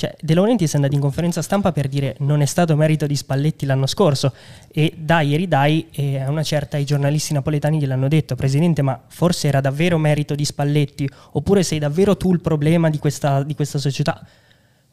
Cioè, 0.00 0.16
De 0.18 0.34
Laurentiis 0.34 0.72
è 0.72 0.76
andato 0.76 0.94
in 0.94 1.00
conferenza 1.00 1.42
stampa 1.42 1.72
per 1.72 1.86
dire 1.86 2.16
non 2.20 2.40
è 2.40 2.46
stato 2.46 2.74
merito 2.74 3.06
di 3.06 3.16
Spalletti 3.16 3.66
l'anno 3.66 3.86
scorso 3.86 4.32
e 4.72 4.94
dai 4.96 5.34
e 5.34 5.36
ridai 5.36 5.88
e 5.90 6.20
a 6.20 6.30
una 6.30 6.42
certa 6.42 6.78
i 6.78 6.84
giornalisti 6.84 7.34
napoletani 7.34 7.78
gliel'hanno 7.78 8.08
detto 8.08 8.34
Presidente 8.34 8.80
ma 8.80 8.98
forse 9.08 9.48
era 9.48 9.60
davvero 9.60 9.98
merito 9.98 10.34
di 10.34 10.44
Spalletti 10.44 11.06
oppure 11.32 11.62
sei 11.62 11.78
davvero 11.78 12.16
tu 12.16 12.32
il 12.32 12.40
problema 12.40 12.88
di 12.88 12.98
questa, 12.98 13.42
di 13.42 13.54
questa 13.54 13.78
società? 13.78 14.26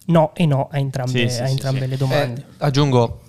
no 0.08 0.34
e 0.36 0.46
no 0.46 0.68
a 0.72 0.78
entrambe, 0.78 1.30
sì, 1.30 1.42
a 1.42 1.48
entrambe 1.48 1.82
sì, 1.82 1.88
le 1.88 1.98
domande. 1.98 2.42
Eh, 2.42 2.54
aggiungo, 2.58 3.22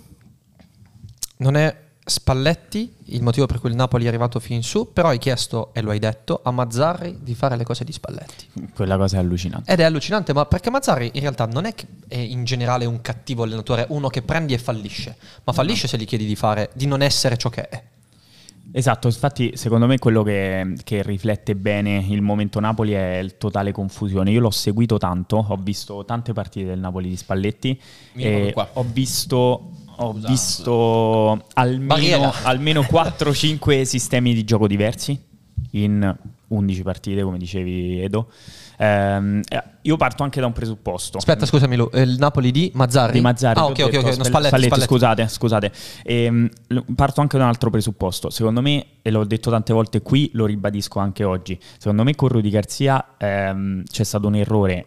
non 1.39 1.57
è 1.57 1.77
Spalletti 2.09 2.95
il 3.07 3.23
motivo 3.23 3.47
per 3.47 3.59
cui 3.61 3.71
il 3.71 3.77
Napoli 3.77 4.05
è 4.05 4.09
arrivato 4.09 4.41
fin 4.41 4.63
su, 4.63 4.93
però 4.93 5.09
hai 5.09 5.19
chiesto, 5.19 5.71
e 5.73 5.83
lo 5.83 5.91
hai 5.91 5.99
detto, 5.99 6.41
a 6.43 6.51
Mazzarri 6.51 7.19
di 7.23 7.35
fare 7.35 7.57
le 7.57 7.65
cose 7.65 7.85
di 7.85 7.93
Spalletti. 7.93 8.49
Quella 8.75 8.97
cosa 8.97 9.17
è 9.17 9.21
allucinante. 9.21 9.71
Ed 9.71 9.81
è 9.81 9.85
allucinante, 9.85 10.33
ma 10.33 10.47
perché 10.47 10.71
Mazzarri 10.71 11.11
in 11.15 11.21
realtà 11.21 11.47
non 11.47 11.65
è, 11.65 11.75
è 12.09 12.17
in 12.17 12.45
generale 12.45 12.85
un 12.85 13.01
cattivo 13.01 13.45
allenatore, 13.45 13.87
uno 13.91 14.09
che 14.09 14.23
prendi 14.23 14.55
e 14.55 14.59
fallisce, 14.59 15.17
ma 15.45 15.53
fallisce 15.53 15.83
no. 15.85 15.89
se 15.89 15.99
gli 15.99 16.07
chiedi 16.07 16.27
di 16.27 16.37
fare, 16.37 16.71
di 16.75 16.87
non 16.87 17.03
essere 17.03 17.37
ciò 17.37 17.49
che 17.51 17.69
è. 17.69 17.83
Esatto, 18.71 19.07
infatti 19.07 19.57
secondo 19.57 19.87
me 19.87 19.99
quello 19.99 20.23
che, 20.23 20.75
che, 20.85 21.03
riflette 21.03 21.57
bene 21.57 22.05
il 22.07 22.21
momento 22.21 22.61
Napoli 22.61 22.93
è 22.93 23.17
il 23.17 23.39
totale 23.39 23.73
confusione. 23.73 24.31
Io 24.31 24.41
l'ho 24.41 24.51
seguito 24.51 24.99
tanto, 24.99 25.45
ho 25.49 25.57
visto 25.57 26.05
tante 26.05 26.35
partite 26.35 26.67
del 26.67 26.79
Napoli 26.79 27.09
di 27.09 27.17
Spalletti 27.17 27.81
e 28.15 28.53
ho 28.55 28.85
visto, 28.93 29.71
ho 30.01 30.13
visto 30.13 31.47
almeno, 31.55 32.33
almeno 32.43 32.81
4-5 32.83 33.83
sistemi 33.83 34.35
di 34.35 34.45
gioco 34.45 34.67
diversi 34.67 35.19
in 35.73 36.17
11 36.49 36.83
partite, 36.83 37.23
come 37.23 37.39
dicevi 37.39 38.01
Edo. 38.01 38.31
Eh, 38.77 39.41
io 39.83 39.97
parto 39.97 40.23
anche 40.23 40.41
da 40.41 40.47
un 40.47 40.53
presupposto. 40.53 41.19
Aspetta, 41.19 41.47
scusami, 41.47 41.77
Lu, 41.77 41.91
il 41.95 42.17
Napoli 42.19 42.51
di 42.53 42.71
Mazzarri? 42.75 43.13
Di 43.13 43.21
Mazzarri. 43.21 43.59
Ah, 43.59 43.67
ok, 43.67 43.79
ok, 43.87 43.95
ok. 43.97 44.17
No, 44.17 44.25
Spalletti, 44.25 44.57
Spalletti, 44.57 44.81
Scusate, 44.81 45.29
scusate. 45.29 45.73
Ehm, 46.05 46.49
parto 46.95 47.21
anche 47.21 47.37
da 47.37 47.43
un 47.45 47.49
altro 47.49 47.71
presupposto. 47.71 48.31
Secondo 48.31 48.63
me, 48.63 48.87
e 49.03 49.11
l'ho 49.11 49.25
detto 49.25 49.51
tante 49.51 49.73
volte 49.73 50.01
qui, 50.01 50.31
lo 50.35 50.47
ribadisco 50.47 51.01
anche 51.01 51.25
oggi. 51.25 51.59
Secondo 51.77 52.05
me 52.05 52.15
con 52.15 52.29
Rudy 52.29 52.51
Garzia 52.51 53.17
ehm, 53.19 53.83
c'è 53.85 54.05
stato 54.05 54.29
un 54.29 54.37
errore 54.37 54.87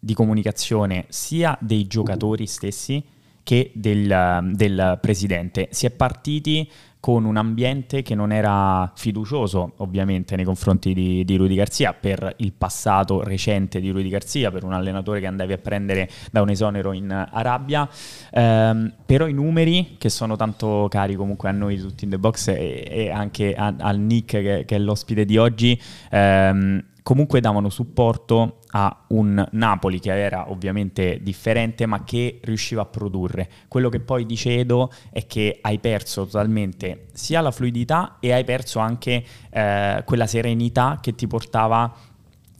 di 0.00 0.14
comunicazione 0.14 1.06
sia 1.08 1.56
dei 1.60 1.86
giocatori 1.86 2.46
stessi 2.46 3.02
che 3.48 3.70
del, 3.72 4.50
del 4.52 4.98
presidente. 5.00 5.68
Si 5.70 5.86
è 5.86 5.90
partiti 5.90 6.70
con 7.00 7.24
un 7.24 7.38
ambiente 7.38 8.02
che 8.02 8.14
non 8.14 8.30
era 8.30 8.92
fiducioso 8.94 9.72
ovviamente 9.76 10.36
nei 10.36 10.44
confronti 10.44 10.92
di, 10.92 11.24
di 11.24 11.36
Rudy 11.36 11.54
Garzia 11.54 11.94
per 11.94 12.34
il 12.38 12.52
passato 12.52 13.22
recente 13.22 13.80
di 13.80 13.88
Rudy 13.88 14.10
Garzia, 14.10 14.50
per 14.50 14.64
un 14.64 14.74
allenatore 14.74 15.20
che 15.20 15.26
andavi 15.26 15.54
a 15.54 15.56
prendere 15.56 16.10
da 16.30 16.42
un 16.42 16.50
esonero 16.50 16.92
in 16.92 17.10
Arabia, 17.10 17.88
ehm, 18.32 18.92
però 19.06 19.26
i 19.26 19.32
numeri 19.32 19.96
che 19.96 20.10
sono 20.10 20.36
tanto 20.36 20.86
cari 20.90 21.14
comunque 21.14 21.48
a 21.48 21.52
noi 21.52 21.78
tutti 21.78 22.04
in 22.04 22.10
the 22.10 22.18
box 22.18 22.48
e, 22.48 22.84
e 22.86 23.10
anche 23.10 23.54
a, 23.54 23.74
al 23.78 23.98
Nick 23.98 24.42
che, 24.42 24.64
che, 24.66 24.76
è 24.76 24.78
l'ospite 24.78 25.24
di 25.24 25.38
oggi, 25.38 25.80
ehm, 26.10 26.84
comunque 27.08 27.40
davano 27.40 27.70
supporto 27.70 28.58
a 28.72 29.04
un 29.08 29.42
Napoli 29.52 29.98
che 29.98 30.14
era 30.14 30.50
ovviamente 30.50 31.20
differente 31.22 31.86
ma 31.86 32.04
che 32.04 32.38
riusciva 32.42 32.82
a 32.82 32.84
produrre. 32.84 33.48
Quello 33.66 33.88
che 33.88 34.00
poi 34.00 34.26
dice 34.26 34.58
Edo 34.58 34.92
è 35.10 35.26
che 35.26 35.56
hai 35.62 35.78
perso 35.78 36.26
totalmente 36.26 37.06
sia 37.14 37.40
la 37.40 37.50
fluidità 37.50 38.18
e 38.20 38.34
hai 38.34 38.44
perso 38.44 38.78
anche 38.78 39.24
eh, 39.48 40.02
quella 40.04 40.26
serenità 40.26 40.98
che 41.00 41.14
ti 41.14 41.26
portava 41.26 41.90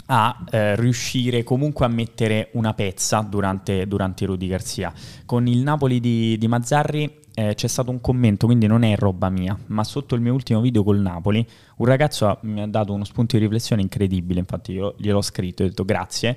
a 0.06 0.44
eh, 0.50 0.76
riuscire 0.76 1.44
comunque 1.44 1.84
a 1.84 1.90
mettere 1.90 2.48
una 2.52 2.72
pezza 2.72 3.20
durante, 3.20 3.86
durante 3.86 4.24
Rudy 4.24 4.46
Garcia. 4.46 4.94
Con 5.26 5.46
il 5.46 5.58
Napoli 5.58 6.00
di, 6.00 6.38
di 6.38 6.48
Mazzarri 6.48 7.18
eh, 7.38 7.54
c'è 7.54 7.68
stato 7.68 7.92
un 7.92 8.00
commento, 8.00 8.47
quindi 8.47 8.66
non 8.66 8.83
è 8.83 8.97
roba 8.97 9.28
mia, 9.28 9.57
ma 9.66 9.85
sotto 9.85 10.16
il 10.16 10.21
mio 10.21 10.33
ultimo 10.33 10.61
video 10.61 10.83
col 10.83 10.99
Napoli 10.99 11.47
un 11.76 11.87
ragazzo 11.87 12.38
mi 12.42 12.61
ha 12.61 12.66
dato 12.66 12.92
uno 12.92 13.04
spunto 13.04 13.37
di 13.37 13.45
riflessione 13.45 13.80
incredibile, 13.80 14.40
infatti 14.40 14.73
io 14.73 14.97
gliel'ho 14.99 15.23
scritto 15.23 15.62
e 15.62 15.66
ho 15.66 15.68
detto 15.68 15.85
grazie. 15.85 16.37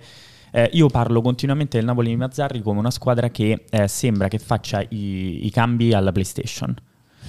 Eh, 0.52 0.70
io 0.74 0.90
parlo 0.90 1.22
continuamente 1.22 1.78
del 1.78 1.88
Napoli 1.88 2.10
di 2.10 2.18
Mazzarri 2.18 2.62
come 2.62 2.78
una 2.78 2.92
squadra 2.92 3.30
che 3.30 3.66
eh, 3.68 3.88
sembra 3.88 4.28
che 4.28 4.38
faccia 4.38 4.82
i, 4.90 5.46
i 5.46 5.50
cambi 5.50 5.92
alla 5.94 6.12
PlayStation 6.12 6.76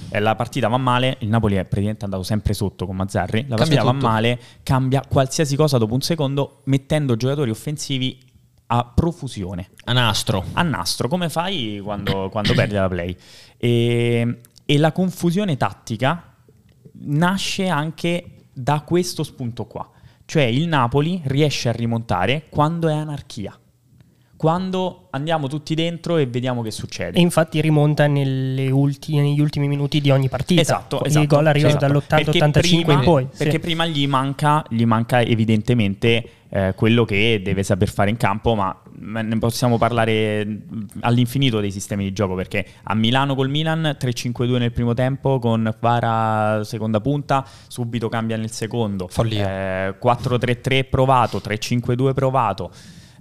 eh, 0.09 0.19
la 0.19 0.35
partita 0.35 0.67
va 0.67 0.77
male, 0.77 1.17
il 1.19 1.29
Napoli 1.29 1.55
è 1.55 1.63
praticamente 1.63 2.05
andato 2.05 2.23
sempre 2.23 2.53
sotto 2.53 2.85
con 2.85 2.95
Mazzarri, 2.95 3.45
la 3.47 3.55
partita 3.55 3.83
va 3.83 3.91
male, 3.91 4.39
cambia 4.63 5.03
qualsiasi 5.07 5.55
cosa 5.55 5.77
dopo 5.77 5.93
un 5.93 6.01
secondo 6.01 6.61
mettendo 6.65 7.15
giocatori 7.15 7.49
offensivi 7.49 8.19
a 8.75 8.85
profusione. 8.85 9.69
A 9.85 9.93
nastro. 9.93 10.43
A 10.53 10.63
nastro, 10.63 11.07
come 11.07 11.29
fai 11.29 11.79
quando, 11.83 12.29
quando 12.29 12.53
perdi 12.53 12.73
la 12.73 12.87
play. 12.87 13.15
E, 13.57 14.39
e 14.65 14.77
la 14.79 14.91
confusione 14.91 15.57
tattica 15.57 16.33
nasce 16.93 17.67
anche 17.67 18.47
da 18.51 18.81
questo 18.81 19.21
spunto 19.23 19.65
qua. 19.65 19.87
Cioè 20.25 20.43
il 20.43 20.67
Napoli 20.67 21.21
riesce 21.25 21.69
a 21.69 21.71
rimontare 21.71 22.47
quando 22.49 22.87
è 22.87 22.93
anarchia 22.93 23.55
quando 24.43 25.07
andiamo 25.11 25.47
tutti 25.47 25.73
dentro 25.73 26.17
e 26.17 26.25
vediamo 26.25 26.61
che 26.61 26.71
succede. 26.71 27.17
E 27.17 27.21
infatti 27.21 27.61
rimonta 27.61 28.07
ultimi, 28.07 29.21
negli 29.21 29.39
ultimi 29.39 29.69
minuti 29.69 30.01
di 30.01 30.11
ogni 30.11 30.27
partita. 30.27 30.59
Esatto, 30.59 30.99
Il 30.99 31.07
esatto, 31.07 31.27
gol 31.27 31.47
arriva 31.47 31.69
esatto. 31.69 31.87
dall'80-85 31.87 32.91
in 32.91 32.99
poi. 33.05 33.25
Perché 33.37 33.53
sì. 33.53 33.59
prima 33.59 33.85
gli 33.85 34.05
manca, 34.05 34.61
gli 34.67 34.83
manca 34.83 35.21
evidentemente 35.21 36.29
eh, 36.49 36.73
quello 36.75 37.05
che 37.05 37.39
deve 37.41 37.63
saper 37.63 37.87
fare 37.87 38.09
in 38.09 38.17
campo, 38.17 38.53
ma 38.53 38.77
ne 38.99 39.37
possiamo 39.39 39.77
parlare 39.77 40.45
all'infinito 40.99 41.61
dei 41.61 41.71
sistemi 41.71 42.03
di 42.03 42.11
gioco 42.11 42.35
perché 42.35 42.65
a 42.83 42.95
Milano 42.95 43.35
col 43.35 43.49
Milan 43.49 43.95
3-5-2 43.97 44.57
nel 44.57 44.73
primo 44.73 44.93
tempo 44.93 45.39
con 45.39 45.73
Vara 45.79 46.65
seconda 46.65 46.99
punta 46.99 47.45
subito 47.67 48.09
cambia 48.09 48.35
nel 48.35 48.51
secondo 48.51 49.07
Follia. 49.07 49.87
Eh, 49.87 49.95
4-3-3 50.03 50.89
provato 50.89 51.41
3-5-2 51.41 52.13
provato 52.13 52.71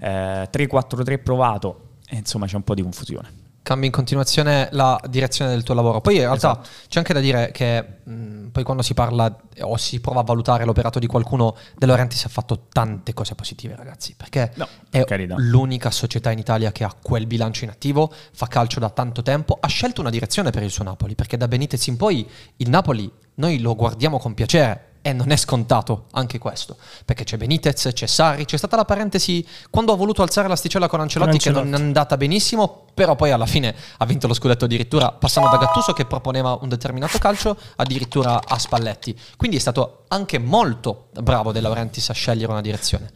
eh, 0.02 0.48
3-4-3 0.52 1.22
provato, 1.22 1.80
e 2.08 2.16
insomma 2.16 2.46
c'è 2.46 2.56
un 2.56 2.64
po' 2.64 2.74
di 2.74 2.82
confusione. 2.82 3.40
Cambi 3.62 3.86
in 3.86 3.92
continuazione 3.92 4.68
la 4.72 5.00
direzione 5.08 5.52
del 5.52 5.62
tuo 5.62 5.74
lavoro. 5.74 6.00
Poi 6.00 6.16
in 6.16 6.22
realtà 6.22 6.60
esatto. 6.60 6.68
c'è 6.88 6.98
anche 6.98 7.12
da 7.12 7.20
dire 7.20 7.52
che 7.52 7.98
mh, 8.02 8.48
poi 8.48 8.64
quando 8.64 8.82
si 8.82 8.92
parla 8.92 9.34
o 9.60 9.76
si 9.76 10.00
prova 10.00 10.18
a 10.20 10.24
valutare 10.24 10.64
l'operato 10.64 10.98
di 10.98 11.06
qualcuno, 11.06 11.56
De 11.76 11.86
Laurentiis 11.86 12.24
ha 12.24 12.28
fatto 12.28 12.66
tante 12.72 13.14
cose 13.14 13.36
positive, 13.36 13.76
ragazzi. 13.76 14.16
Perché 14.16 14.50
no, 14.56 14.66
è 14.90 15.04
carità. 15.04 15.36
l'unica 15.38 15.92
società 15.92 16.32
in 16.32 16.40
Italia 16.40 16.72
che 16.72 16.82
ha 16.82 16.92
quel 17.00 17.28
bilancio 17.28 17.62
in 17.62 17.70
attivo, 17.70 18.12
fa 18.32 18.48
calcio 18.48 18.80
da 18.80 18.90
tanto 18.90 19.22
tempo, 19.22 19.56
ha 19.60 19.68
scelto 19.68 20.00
una 20.00 20.10
direzione 20.10 20.50
per 20.50 20.64
il 20.64 20.70
suo 20.70 20.82
Napoli. 20.82 21.14
Perché 21.14 21.36
da 21.36 21.46
Benitez 21.46 21.86
in 21.86 21.96
poi 21.96 22.28
il 22.56 22.68
Napoli 22.68 23.10
noi 23.34 23.60
lo 23.60 23.76
guardiamo 23.76 24.18
con 24.18 24.34
piacere 24.34 24.90
e 25.02 25.12
non 25.12 25.30
è 25.30 25.36
scontato 25.36 26.06
anche 26.12 26.38
questo, 26.38 26.76
perché 27.04 27.24
c'è 27.24 27.36
Benitez, 27.36 27.90
c'è 27.92 28.06
Sari, 28.06 28.44
c'è 28.44 28.56
stata 28.56 28.76
la 28.76 28.84
parentesi 28.84 29.46
quando 29.68 29.92
ha 29.92 29.96
voluto 29.96 30.22
alzare 30.22 30.46
l'asticella 30.46 30.88
con 30.88 31.00
Ancelotti, 31.00 31.30
con 31.30 31.36
Ancelotti, 31.38 31.64
che 31.64 31.70
non 31.70 31.80
è 31.80 31.84
andata 31.84 32.16
benissimo, 32.16 32.86
però 32.94 33.16
poi 33.16 33.32
alla 33.32 33.46
fine 33.46 33.74
ha 33.98 34.06
vinto 34.06 34.28
lo 34.28 34.34
scudetto 34.34 34.64
addirittura 34.64 35.10
passando 35.10 35.50
da 35.50 35.56
Gattuso 35.56 35.92
che 35.92 36.04
proponeva 36.04 36.56
un 36.60 36.68
determinato 36.68 37.18
calcio 37.18 37.56
addirittura 37.76 38.40
a 38.46 38.58
Spalletti. 38.58 39.18
Quindi 39.36 39.56
è 39.56 39.60
stato 39.60 40.04
anche 40.08 40.38
molto 40.38 41.08
bravo 41.20 41.50
De 41.50 41.60
Laurentiis 41.60 42.08
a 42.10 42.14
scegliere 42.14 42.52
una 42.52 42.60
direzione. 42.60 43.10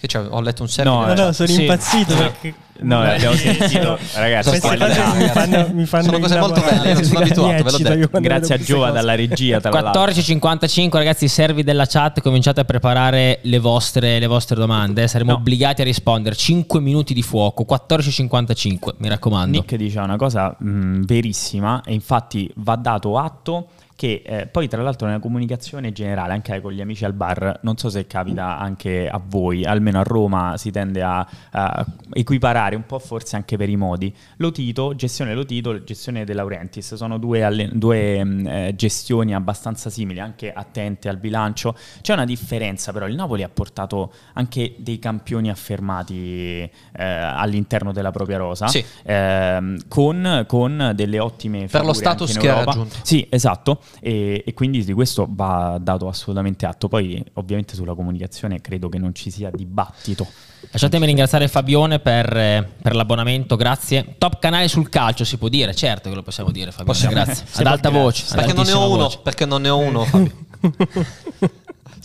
Che 0.00 0.08
cioè, 0.08 0.26
ho 0.30 0.40
letto 0.40 0.62
un 0.62 0.68
serio. 0.70 0.92
No, 0.92 1.04
no, 1.04 1.12
no, 1.12 1.32
sono 1.32 1.46
sì. 1.46 1.60
impazzito 1.60 2.16
perché. 2.16 2.54
No, 2.78 3.02
abbiamo 3.02 3.36
sentito. 3.36 3.98
Ragazzi, 4.14 4.58
cose 4.58 4.78
mi 5.14 5.28
fanno, 5.28 5.68
mi 5.74 5.84
fanno 5.84 6.04
sono 6.04 6.18
cose 6.18 6.38
molto 6.38 6.62
belle. 6.62 6.94
Non 6.94 7.04
sono 7.04 7.18
abituato, 7.18 7.62
ve 7.62 7.70
l'ho 7.70 7.78
detto. 7.78 8.20
Grazie 8.20 8.54
a 8.54 8.58
Giova 8.58 8.90
dalla 8.92 9.14
regia. 9.14 9.58
14.55, 9.58 10.88
ragazzi, 10.92 11.28
servi 11.28 11.62
della 11.62 11.84
chat. 11.84 12.22
Cominciate 12.22 12.60
a 12.60 12.64
preparare 12.64 13.40
le 13.42 13.58
vostre, 13.58 14.18
le 14.18 14.26
vostre 14.26 14.56
domande. 14.56 15.06
Saremo 15.06 15.32
no. 15.32 15.36
obbligati 15.36 15.82
a 15.82 15.84
rispondere. 15.84 16.34
5 16.34 16.80
minuti 16.80 17.12
di 17.12 17.22
fuoco. 17.22 17.66
14.55, 17.68 18.94
mi 18.96 19.08
raccomando. 19.10 19.58
Nick 19.58 19.74
dice 19.74 19.98
una 19.98 20.16
cosa 20.16 20.56
mh, 20.58 21.02
verissima. 21.04 21.82
E 21.84 21.92
infatti 21.92 22.50
va 22.54 22.76
dato 22.76 23.18
atto 23.18 23.66
che 24.00 24.22
eh, 24.24 24.46
poi 24.46 24.66
tra 24.66 24.80
l'altro 24.80 25.06
nella 25.06 25.18
comunicazione 25.18 25.92
generale, 25.92 26.32
anche 26.32 26.58
con 26.62 26.72
gli 26.72 26.80
amici 26.80 27.04
al 27.04 27.12
bar, 27.12 27.58
non 27.64 27.76
so 27.76 27.90
se 27.90 28.06
capita 28.06 28.56
anche 28.56 29.06
a 29.06 29.20
voi, 29.22 29.66
almeno 29.66 30.00
a 30.00 30.02
Roma 30.02 30.56
si 30.56 30.70
tende 30.70 31.02
a, 31.02 31.28
a 31.50 31.86
equiparare 32.14 32.76
un 32.76 32.86
po' 32.86 32.98
forse 32.98 33.36
anche 33.36 33.58
per 33.58 33.68
i 33.68 33.76
modi. 33.76 34.10
Lotito, 34.38 34.94
gestione 34.94 35.34
Lotito, 35.34 35.84
gestione 35.84 36.24
De 36.24 36.32
Laurentiis, 36.32 36.94
sono 36.94 37.18
due, 37.18 37.44
alle, 37.44 37.68
due 37.74 38.24
mh, 38.24 38.46
eh, 38.46 38.74
gestioni 38.74 39.34
abbastanza 39.34 39.90
simili, 39.90 40.18
anche 40.18 40.50
attente 40.50 41.10
al 41.10 41.18
bilancio. 41.18 41.76
C'è 42.00 42.14
una 42.14 42.24
differenza 42.24 42.94
però, 42.94 43.06
il 43.06 43.14
Napoli 43.14 43.42
ha 43.42 43.50
portato 43.50 44.14
anche 44.32 44.76
dei 44.78 44.98
campioni 44.98 45.50
affermati 45.50 46.62
eh, 46.62 46.70
all'interno 46.96 47.92
della 47.92 48.12
propria 48.12 48.38
rosa, 48.38 48.66
sì. 48.66 48.82
Ehm, 49.02 49.76
con, 49.88 50.46
con, 50.48 50.92
delle 50.94 51.18
ottime 51.18 51.66
Per 51.66 51.84
lo 51.84 51.92
status 51.92 52.38
che 52.38 52.48
ha 52.48 52.64
raggiunto. 52.64 52.96
Sì, 53.02 53.26
esatto 53.28 53.80
e, 54.00 54.42
e, 54.46 54.54
quindi 54.54 54.84
di 54.84 54.92
questo 54.92 55.26
va 55.28 55.78
dato 55.80 56.08
assolutamente 56.08 56.66
atto. 56.66 56.88
Poi 56.88 57.22
ovviamente 57.34 57.74
sulla 57.74 57.94
comunicazione 57.94 58.60
credo 58.60 58.88
che 58.88 58.98
non 58.98 59.14
ci 59.14 59.30
sia 59.30 59.50
dibattito. 59.50 60.26
Lasciatemi 60.70 61.06
ringraziare 61.06 61.48
Fabione 61.48 61.98
per, 61.98 62.36
eh, 62.36 62.68
per, 62.80 62.94
l'abbonamento, 62.94 63.56
grazie. 63.56 64.14
Top 64.18 64.38
canale 64.38 64.68
sul 64.68 64.88
calcio 64.88 65.24
si 65.24 65.36
può 65.38 65.48
dire, 65.48 65.74
certo 65.74 66.08
che 66.08 66.14
lo 66.14 66.22
possiamo 66.22 66.50
dire 66.50 66.70
Fabione, 66.70 66.92
possiamo. 66.92 67.14
grazie. 67.14 67.46
Ad 67.54 67.66
alta 67.66 67.90
voce. 67.90 68.24
Perché 68.34 68.52
non 68.52 68.64
ne 68.64 68.72
ho 68.72 68.90
uno, 68.92 69.10
perché 69.22 69.46
non 69.46 69.62
ne 69.62 69.68
ho 69.68 69.78
uno 69.78 70.04
Fabio. 70.04 70.32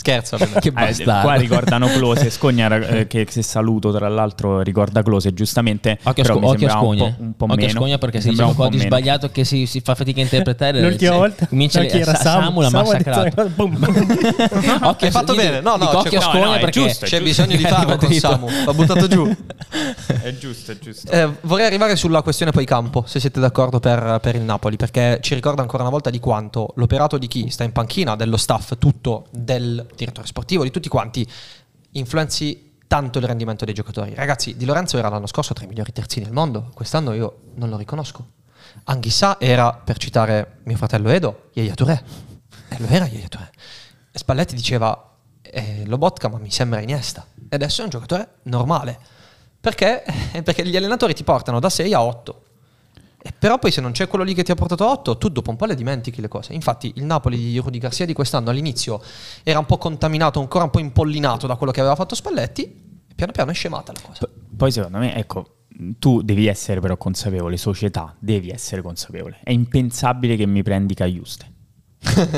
Scherzo, 0.05 0.37
che 0.61 0.71
eh, 0.75 1.03
qua 1.03 1.33
ricordano 1.33 1.87
Close, 1.87 2.29
Scogna 2.29 2.67
eh, 2.77 3.07
che 3.07 3.25
se 3.27 3.41
saluto 3.41 3.91
tra 3.91 4.07
l'altro 4.07 4.61
ricorda 4.61 5.01
Close 5.01 5.33
giustamente. 5.33 5.97
Occhio, 6.03 6.21
a, 6.21 6.25
sco- 6.27 6.47
occhio 6.47 6.67
a 6.67 6.71
Scogna. 6.71 7.03
Un 7.05 7.15
po', 7.15 7.23
un 7.23 7.33
po 7.33 7.45
occhio 7.45 7.65
a 7.65 7.69
Scogna 7.69 7.97
perché 7.97 8.21
se 8.21 8.29
un 8.29 8.53
po' 8.53 8.67
di 8.67 8.77
meno. 8.77 8.89
sbagliato 8.89 9.31
che 9.31 9.43
si, 9.43 9.65
si, 9.65 9.81
fa 9.81 9.95
fatica 9.95 10.19
a 10.19 10.23
interpretare. 10.23 10.79
L'ultima 10.85 11.09
cioè, 11.09 11.19
volta 11.19 11.47
comincia 11.47 11.81
no, 11.81 11.87
era 11.87 12.13
Samu, 12.13 12.43
Samu 12.43 12.61
l'ha 12.61 12.69
massacrato. 12.69 13.21
Hai 14.99 15.11
fatto 15.11 15.33
bene. 15.33 15.61
No, 15.61 15.75
no, 15.75 15.97
occhio 15.97 16.19
a 16.19 16.21
Scogna 16.21 16.57
perché 16.59 16.95
c'è 17.01 17.21
bisogno 17.23 17.55
di 17.55 17.63
farlo 17.63 17.97
con 17.97 18.11
Samu. 18.13 18.47
Va 18.63 18.73
buttato 18.73 19.07
giù. 19.07 19.35
È 20.21 20.37
giusto, 20.37 20.71
è 20.71 20.77
giusto. 20.77 21.09
Eh, 21.09 21.27
vorrei 21.41 21.65
arrivare 21.65 21.95
sulla 21.95 22.21
questione 22.21 22.51
poi 22.51 22.65
campo, 22.65 23.05
se 23.07 23.19
siete 23.19 23.39
d'accordo 23.39 23.79
per, 23.79 24.19
per 24.21 24.35
il 24.35 24.41
Napoli, 24.41 24.75
perché 24.75 25.17
ci 25.21 25.33
ricorda 25.33 25.63
ancora 25.63 25.81
una 25.81 25.91
volta 25.91 26.11
di 26.11 26.19
quanto 26.19 26.73
l'operato 26.75 27.17
di 27.17 27.25
chi 27.25 27.49
sta 27.49 27.63
in 27.63 27.71
panchina, 27.71 28.15
dello 28.15 28.37
staff 28.37 28.77
tutto, 28.77 29.25
del 29.31 29.83
direttore 29.95 30.27
sportivo, 30.27 30.63
di 30.63 30.71
tutti 30.71 30.89
quanti 30.89 31.27
influenzi 31.91 32.73
tanto 32.87 33.19
il 33.19 33.25
rendimento 33.25 33.65
dei 33.65 33.73
giocatori. 33.73 34.13
Ragazzi, 34.13 34.55
Di 34.55 34.65
Lorenzo 34.65 34.97
era 34.97 35.09
l'anno 35.09 35.27
scorso 35.27 35.53
tra 35.53 35.65
i 35.65 35.67
migliori 35.67 35.91
terzini 35.91 36.25
del 36.25 36.33
mondo, 36.33 36.71
quest'anno 36.73 37.13
io 37.13 37.39
non 37.55 37.69
lo 37.69 37.77
riconosco. 37.77 38.33
Anghissà 38.85 39.37
era, 39.39 39.73
per 39.73 39.97
citare 39.97 40.59
mio 40.63 40.77
fratello 40.77 41.09
Edo, 41.09 41.49
Yaya 41.53 41.73
Touré. 41.73 42.03
E 42.69 42.79
lo 42.79 42.87
era 42.87 43.05
Yaya 43.05 43.27
Touré. 43.27 43.49
Spalletti 44.11 44.55
diceva, 44.55 45.17
eh, 45.41 45.83
Lobotka 45.85 46.27
ma 46.27 46.37
mi 46.37 46.51
sembra 46.51 46.81
Iniesta. 46.81 47.25
E 47.49 47.55
adesso 47.55 47.81
è 47.81 47.83
un 47.83 47.89
giocatore 47.89 48.39
normale. 48.43 48.97
Perché? 49.59 50.03
Perché 50.43 50.65
gli 50.65 50.75
allenatori 50.75 51.13
ti 51.13 51.23
portano 51.23 51.59
da 51.59 51.69
6 51.69 51.93
a 51.93 52.03
8 52.03 52.41
eh, 53.25 53.33
però 53.39 53.57
poi 53.57 53.71
se 53.71 53.81
non 53.81 53.91
c'è 53.91 54.07
quello 54.07 54.23
lì 54.23 54.35
che 54.35 54.43
ti 54.43 54.51
ha 54.51 54.55
portato 54.55 54.83
a 54.83 54.91
8, 54.91 55.17
tu 55.17 55.29
dopo 55.29 55.49
un 55.49 55.55
po' 55.55 55.65
le 55.65 55.73
dimentichi 55.73 56.21
le 56.21 56.27
cose. 56.27 56.53
Infatti 56.53 56.91
il 56.95 57.05
Napoli 57.05 57.37
di 57.37 57.57
Rudy 57.57 57.79
Garcia 57.79 58.05
di 58.05 58.13
quest'anno 58.13 58.51
all'inizio 58.51 59.01
era 59.41 59.57
un 59.57 59.65
po' 59.65 59.79
contaminato, 59.79 60.39
ancora 60.39 60.65
un 60.65 60.69
po' 60.69 60.77
impollinato 60.77 61.47
da 61.47 61.55
quello 61.55 61.71
che 61.71 61.79
aveva 61.79 61.95
fatto 61.95 62.13
Spalletti, 62.13 62.61
e 62.61 63.13
piano 63.15 63.31
piano 63.31 63.49
è 63.49 63.55
scemata 63.55 63.93
la 63.93 63.99
cosa. 63.99 64.29
Poi 64.55 64.71
secondo 64.71 64.99
me, 64.99 65.15
ecco, 65.15 65.55
tu 65.97 66.21
devi 66.21 66.45
essere 66.45 66.79
però 66.79 66.97
consapevole, 66.97 67.57
società, 67.57 68.15
devi 68.19 68.51
essere 68.51 68.83
consapevole. 68.83 69.39
È 69.43 69.49
impensabile 69.49 70.35
che 70.35 70.45
mi 70.45 70.61
prendi 70.61 70.93
Caiuste. 70.93 71.53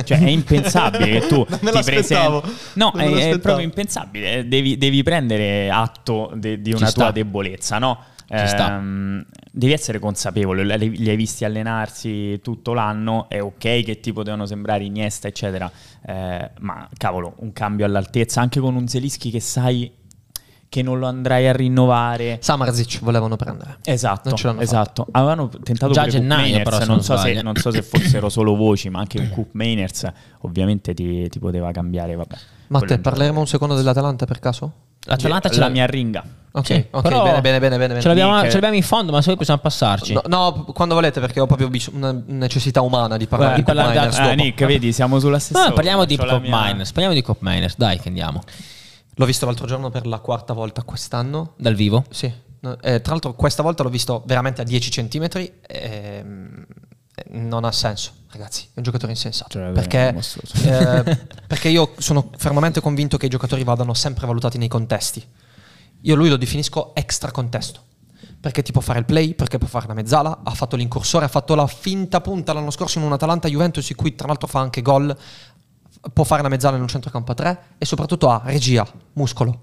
cioè 0.05 0.19
è 0.19 0.29
impensabile 0.29 1.19
che 1.19 1.27
tu 1.27 1.43
ti 1.59 1.81
presenti 1.83 2.49
no 2.75 2.93
è, 2.93 3.31
è, 3.31 3.39
proprio 3.39 3.65
impensabile 3.65 4.47
devi, 4.47 4.77
devi 4.77 5.03
prendere 5.03 5.69
atto 5.69 6.31
de, 6.35 6.61
di 6.61 6.71
una 6.71 6.89
tua 6.89 7.11
debolezza 7.11 7.77
no? 7.77 8.01
Ehm, 8.27 9.25
devi 9.51 9.73
essere 9.73 9.99
consapevole, 9.99 10.77
li 10.77 11.09
hai 11.09 11.15
visti 11.15 11.45
allenarsi 11.45 12.39
tutto 12.41 12.73
l'anno, 12.73 13.29
è 13.29 13.41
ok 13.41 13.83
che 13.83 13.99
ti 14.01 14.13
potevano 14.13 14.45
sembrare 14.45 14.83
Iniesta, 14.83 15.27
eccetera, 15.27 15.69
eh, 16.05 16.51
ma 16.59 16.87
cavolo, 16.97 17.35
un 17.39 17.53
cambio 17.53 17.85
all'altezza, 17.85 18.41
anche 18.41 18.59
con 18.59 18.75
un 18.75 18.87
Zelischi 18.87 19.29
che 19.29 19.39
sai 19.39 19.91
che 20.69 20.81
non 20.81 20.99
lo 20.99 21.07
andrai 21.07 21.47
a 21.47 21.53
rinnovare. 21.53 22.39
Samarzic 22.41 22.99
volevano 22.99 23.35
prendere. 23.35 23.77
Esatto, 23.83 24.35
esatto. 24.59 25.07
Avevano 25.11 25.47
tentato 25.47 25.93
Già 25.93 26.07
gennaio, 26.07 26.61
però 26.61 26.83
non, 26.85 27.01
so 27.01 27.15
se, 27.17 27.41
non, 27.41 27.55
so 27.55 27.71
se, 27.71 27.81
fossero 27.81 28.29
solo 28.29 28.55
voci, 28.55 28.89
ma 28.89 28.99
anche 28.99 29.19
un 29.19 29.29
Coop 29.29 29.49
Mainers 29.53 30.11
ovviamente 30.41 30.93
ti, 30.93 31.29
ti 31.29 31.39
poteva 31.39 31.71
cambiare. 31.71 32.15
Vabbè. 32.15 32.35
Matte, 32.67 32.99
parleremo 32.99 33.39
un 33.39 33.47
secondo 33.47 33.75
dell'Atalanta 33.75 34.25
per 34.25 34.39
caso? 34.39 34.71
L'Atalanta 35.05 35.49
c'è 35.49 35.59
la 35.59 35.69
mia 35.69 35.85
ringa. 35.85 36.23
Ok, 36.51 36.65
sì, 36.65 36.85
okay 36.89 37.11
bene, 37.11 37.41
bene, 37.41 37.59
bene, 37.59 37.77
bene. 37.87 38.01
Ce 38.01 38.07
l'abbiamo, 38.07 38.41
ce 38.41 38.53
l'abbiamo, 38.53 38.75
in 38.75 38.83
fondo, 38.83 39.11
ma 39.11 39.21
se 39.21 39.27
voi 39.27 39.37
possiamo 39.37 39.59
passarci. 39.61 40.13
No, 40.13 40.21
no, 40.25 40.65
quando 40.73 40.95
volete, 40.95 41.19
perché 41.19 41.39
ho 41.39 41.45
proprio 41.45 41.69
una 41.93 42.19
necessità 42.25 42.81
umana 42.81 43.15
di 43.15 43.27
parlare 43.27 43.55
Beh, 43.55 43.57
di 43.57 43.63
Cop 43.63 43.87
Miners. 43.87 44.17
Eh, 44.17 44.35
Nick, 44.35 44.65
vedi, 44.65 44.91
siamo 44.91 45.19
sulla 45.19 45.39
stessa. 45.39 45.67
No, 45.67 45.73
parliamo 45.73 46.05
di 46.05 46.17
Cop 46.17 46.41
mia... 46.41 46.63
Miners. 46.63 46.91
Parliamo 46.91 47.13
di 47.13 47.21
Cop 47.21 47.37
Miners, 47.41 47.75
dai, 47.77 47.99
che 47.99 48.07
andiamo. 48.07 48.41
L'ho 49.13 49.25
visto 49.25 49.45
l'altro 49.45 49.67
giorno 49.67 49.89
per 49.89 50.07
la 50.07 50.19
quarta 50.19 50.53
volta 50.53 50.83
quest'anno. 50.83 51.53
Dal 51.57 51.75
vivo? 51.75 52.03
Sì. 52.09 52.25
Eh, 52.25 53.01
tra 53.01 53.11
l'altro, 53.11 53.33
questa 53.33 53.61
volta 53.61 53.83
l'ho 53.83 53.89
visto 53.89 54.23
veramente 54.25 54.61
a 54.61 54.63
10 54.63 54.89
cm. 54.89 55.27
Ehm, 55.67 56.65
non 57.29 57.63
ha 57.63 57.71
senso, 57.71 58.11
ragazzi. 58.31 58.65
È 58.65 58.77
un 58.77 58.83
giocatore 58.83 59.11
insensato. 59.11 59.51
Cioè, 59.51 59.71
perché, 59.71 60.15
eh, 60.63 61.17
perché 61.47 61.69
io 61.69 61.93
sono 61.97 62.29
fermamente 62.37 62.81
convinto 62.81 63.17
che 63.17 63.25
i 63.25 63.29
giocatori 63.29 63.63
vadano 63.63 63.93
sempre 63.93 64.27
valutati 64.27 64.57
nei 64.57 64.67
contesti. 64.67 65.25
Io 66.01 66.15
lui 66.15 66.29
lo 66.29 66.37
definisco 66.37 66.93
extra 66.95 67.31
contesto. 67.31 67.81
Perché 68.39 68.61
ti 68.61 68.71
può 68.71 68.81
fare 68.81 68.99
il 68.99 69.05
play, 69.05 69.33
perché 69.33 69.57
può 69.57 69.67
fare 69.67 69.87
la 69.87 69.93
mezzala, 69.93 70.41
ha 70.43 70.51
fatto 70.51 70.75
l'incursore, 70.75 71.25
ha 71.25 71.27
fatto 71.27 71.55
la 71.55 71.65
finta 71.65 72.21
punta 72.21 72.53
l'anno 72.53 72.69
scorso 72.71 72.99
in 72.99 73.05
un 73.05 73.11
Atalanta 73.11 73.47
Juventus 73.47 73.89
in 73.89 73.95
cui 73.95 74.15
tra 74.15 74.27
l'altro 74.27 74.47
fa 74.47 74.59
anche 74.59 74.83
gol, 74.83 75.15
può 76.13 76.23
fare 76.23 76.43
la 76.43 76.47
mezzala 76.47 76.75
in 76.75 76.83
un 76.83 76.87
centrocampo 76.87 77.31
a 77.31 77.35
tre 77.35 77.59
e 77.79 77.85
soprattutto 77.85 78.29
ha 78.29 78.41
regia, 78.45 78.87
muscolo, 79.13 79.59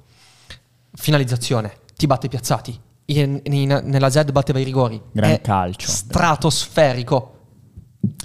finalizzazione, 0.92 1.78
ti 1.96 2.06
batte 2.06 2.26
i 2.26 2.28
piazzati, 2.28 2.78
in, 3.06 3.40
in, 3.44 3.80
nella 3.84 4.10
Z 4.10 4.30
batteva 4.30 4.58
i 4.58 4.64
rigori. 4.64 5.00
Gran 5.12 5.30
È 5.30 5.40
calcio. 5.40 5.88
Stratosferico. 5.88 7.33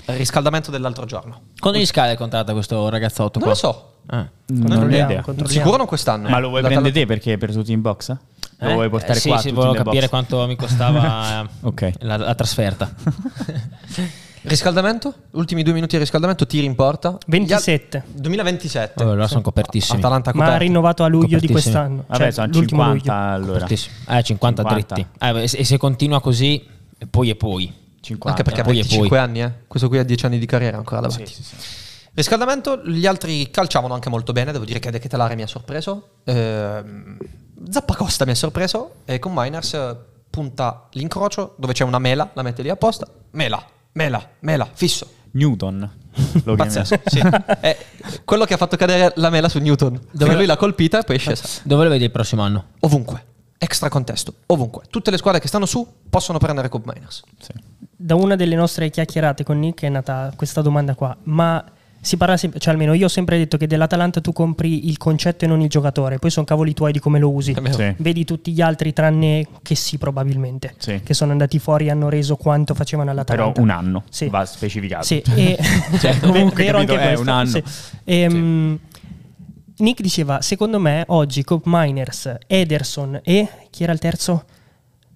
Il 0.07 0.15
riscaldamento 0.15 0.71
dell'altro 0.71 1.05
giorno. 1.05 1.41
Quando 1.59 1.79
gli 1.79 1.85
scade 1.85 2.11
il 2.11 2.17
contratto 2.17 2.53
questo 2.53 2.89
ragazzotto 2.89 3.39
non 3.39 3.49
qua? 3.49 3.49
lo 3.49 3.55
so. 3.55 3.93
Ah. 4.07 4.27
Non 4.47 4.81
ho 4.81 4.85
idea. 4.85 5.23
Sicuro 5.45 5.77
non 5.77 5.85
quest'anno. 5.85 6.29
Ma 6.29 6.39
lo 6.39 6.49
vuoi 6.49 6.61
prendere 6.61 6.91
te 6.91 7.05
perché 7.05 7.37
per 7.37 7.51
tutti 7.51 7.71
in 7.71 7.81
box? 7.81 8.15
Lo 8.61 8.69
eh? 8.69 8.73
vuoi 8.73 8.89
portare 8.89 9.17
eh, 9.17 9.21
sì, 9.21 9.29
qua? 9.29 9.37
Sì, 9.37 9.51
volevo 9.51 9.73
capire 9.73 10.01
box. 10.01 10.09
quanto 10.09 10.47
mi 10.47 10.55
costava 10.55 11.47
okay. 11.61 11.93
la, 11.99 12.17
la 12.17 12.35
trasferta. 12.35 12.93
Riscaldamento? 14.41 15.13
Ultimi 15.31 15.63
due 15.63 15.73
minuti 15.73 15.95
di 15.95 16.01
riscaldamento, 16.01 16.45
tiri 16.47 16.65
in 16.65 16.75
porta. 16.75 17.17
27. 17.27 18.03
2027. 18.13 19.03
Allora 19.03 19.27
sono 19.27 19.41
copertissimi. 19.41 19.99
Atalanta 19.99 20.31
Ma 20.33 20.53
ha 20.53 20.57
rinnovato 20.57 21.03
a 21.03 21.07
luglio 21.07 21.39
di 21.39 21.47
quest'anno. 21.47 22.05
Vabbè, 22.07 22.31
cioè, 22.31 22.31
sono 22.31 22.51
50 22.53 22.87
luglio. 22.87 23.13
allora. 23.13 23.67
Eh, 23.67 23.75
50, 23.75 24.23
50. 24.23 24.73
dritti. 24.73 25.05
Eh, 25.19 25.43
e 25.43 25.63
se 25.65 25.77
continua 25.77 26.21
così, 26.21 26.65
poi 27.09 27.29
e 27.29 27.35
poi. 27.35 27.73
50. 28.01 28.29
Anche 28.29 28.43
perché 28.43 28.61
ha 28.61 28.63
25 28.63 29.17
anni, 29.17 29.41
eh. 29.41 29.53
Questo 29.67 29.87
qui 29.87 29.97
ha 29.97 30.03
10 30.03 30.25
anni 30.25 30.39
di 30.39 30.45
carriera 30.45 30.77
ancora 30.77 31.01
davanti. 31.01 31.25
Sì, 31.27 31.43
sì, 31.43 31.55
sì. 31.55 31.55
Riscaldamento, 32.13 32.81
gli 32.85 33.05
altri 33.05 33.49
calciavano 33.49 33.93
anche 33.93 34.09
molto 34.09 34.33
bene, 34.33 34.51
devo 34.51 34.65
dire 34.65 34.79
che 34.79 34.91
De 34.91 34.99
Ketelare 34.99 35.35
mi 35.35 35.43
ha 35.43 35.47
sorpreso. 35.47 36.15
Eh, 36.23 36.83
Zappacosta 37.69 38.25
mi 38.25 38.31
ha 38.31 38.35
sorpreso 38.35 38.95
e 39.05 39.19
con 39.19 39.31
Miners 39.33 39.77
punta 40.29 40.87
l'incrocio 40.91 41.55
dove 41.57 41.73
c'è 41.73 41.83
una 41.83 41.99
mela, 41.99 42.29
la 42.33 42.41
mette 42.41 42.61
lì 42.61 42.69
apposta. 42.69 43.07
Mela, 43.31 43.63
mela, 43.93 44.27
mela, 44.39 44.69
fisso. 44.73 45.17
Newton. 45.31 45.97
Lo 46.43 46.55
Pazzesco, 46.55 46.99
sì. 47.05 47.19
È 47.59 47.77
quello 48.25 48.45
che 48.45 48.55
ha 48.55 48.57
fatto 48.57 48.75
cadere 48.75 49.13
la 49.15 49.29
mela 49.29 49.47
su 49.47 49.59
Newton. 49.59 49.99
Dove 50.11 50.35
lui 50.35 50.45
l'ha 50.45 50.57
colpita 50.57 50.99
e 50.99 51.03
poi 51.03 51.15
è 51.15 51.19
scesa. 51.19 51.61
Dove 51.63 51.83
lo 51.83 51.89
vedi 51.89 52.05
il 52.05 52.11
prossimo 52.11 52.41
anno? 52.41 52.65
Ovunque. 52.79 53.25
Extra 53.57 53.89
contesto, 53.89 54.33
ovunque. 54.47 54.83
Tutte 54.89 55.11
le 55.11 55.17
squadre 55.17 55.39
che 55.41 55.47
stanno 55.47 55.65
su 55.65 55.85
possono 56.09 56.37
prendere 56.37 56.69
Cup 56.69 56.85
Miners. 56.85 57.23
Sì. 57.39 57.51
Da 58.01 58.15
una 58.15 58.37
delle 58.37 58.55
nostre 58.55 58.89
chiacchierate 58.89 59.43
con 59.43 59.59
Nick 59.59 59.83
è 59.83 59.89
nata 59.89 60.31
questa 60.37 60.61
domanda 60.61 60.95
qua. 60.95 61.15
Ma 61.23 61.63
si 62.01 62.15
parla 62.15 62.37
sempre, 62.37 62.59
cioè 62.61 62.71
almeno 62.71 62.93
io 62.93 63.05
ho 63.05 63.09
sempre 63.09 63.37
detto 63.37 63.57
che 63.57 63.67
dell'Atalanta 63.67 64.21
tu 64.21 64.31
compri 64.31 64.87
il 64.87 64.97
concetto 64.97 65.43
e 65.43 65.49
non 65.49 65.59
il 65.59 65.67
giocatore, 65.67 66.17
poi 66.17 66.29
sono 66.29 66.45
cavoli 66.45 66.73
tuoi 66.73 66.93
di 66.93 66.99
come 66.99 67.19
lo 67.19 67.29
usi. 67.29 67.53
Sì. 67.71 67.93
Vedi 67.97 68.23
tutti 68.23 68.53
gli 68.53 68.61
altri 68.61 68.93
tranne 68.93 69.45
che 69.61 69.75
sì 69.75 69.97
probabilmente, 69.97 70.75
sì. 70.77 71.01
che 71.03 71.13
sono 71.13 71.31
andati 71.31 71.59
fuori 71.59 71.87
e 71.87 71.91
hanno 71.91 72.07
reso 72.07 72.37
quanto 72.37 72.73
facevano 72.73 73.11
all'Atalanta. 73.11 73.51
Però 73.51 73.61
un 73.61 73.69
anno, 73.69 74.03
sì. 74.09 74.29
va 74.29 74.45
specificato. 74.45 75.03
Sì, 75.03 75.21
e 75.35 75.57
cioè, 75.99 76.17
comunque 76.19 76.63
vero 76.63 76.77
anche 76.77 76.97
questo. 76.97 77.21
un 77.21 77.27
anno. 77.27 77.49
Sì. 77.49 77.63
E, 78.05 78.27
um, 78.27 78.79
Nick 79.79 80.01
diceva, 80.01 80.41
secondo 80.41 80.79
me 80.79 81.03
oggi 81.07 81.43
Cop 81.43 81.63
Miners, 81.65 82.37
Ederson 82.47 83.19
e 83.23 83.47
chi 83.69 83.83
era 83.83 83.91
il 83.91 83.99
terzo? 83.99 84.45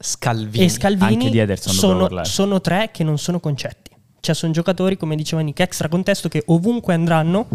Scalvini. 0.06 0.66
E 0.66 0.70
Scalvini 0.70 1.56
sono, 1.56 2.24
sono 2.26 2.60
tre 2.60 2.89
che 2.92 3.06
non 3.06 3.18
sono 3.18 3.39
concetti. 3.39 3.92
Cioè 4.20 4.36
sono 4.36 4.52
giocatori, 4.52 4.98
come 4.98 5.16
diceva 5.16 5.42
Nick, 5.42 5.62
extra 5.62 5.88
contesto 5.88 6.28
che 6.28 6.44
ovunque 6.48 6.94
andranno 6.94 7.48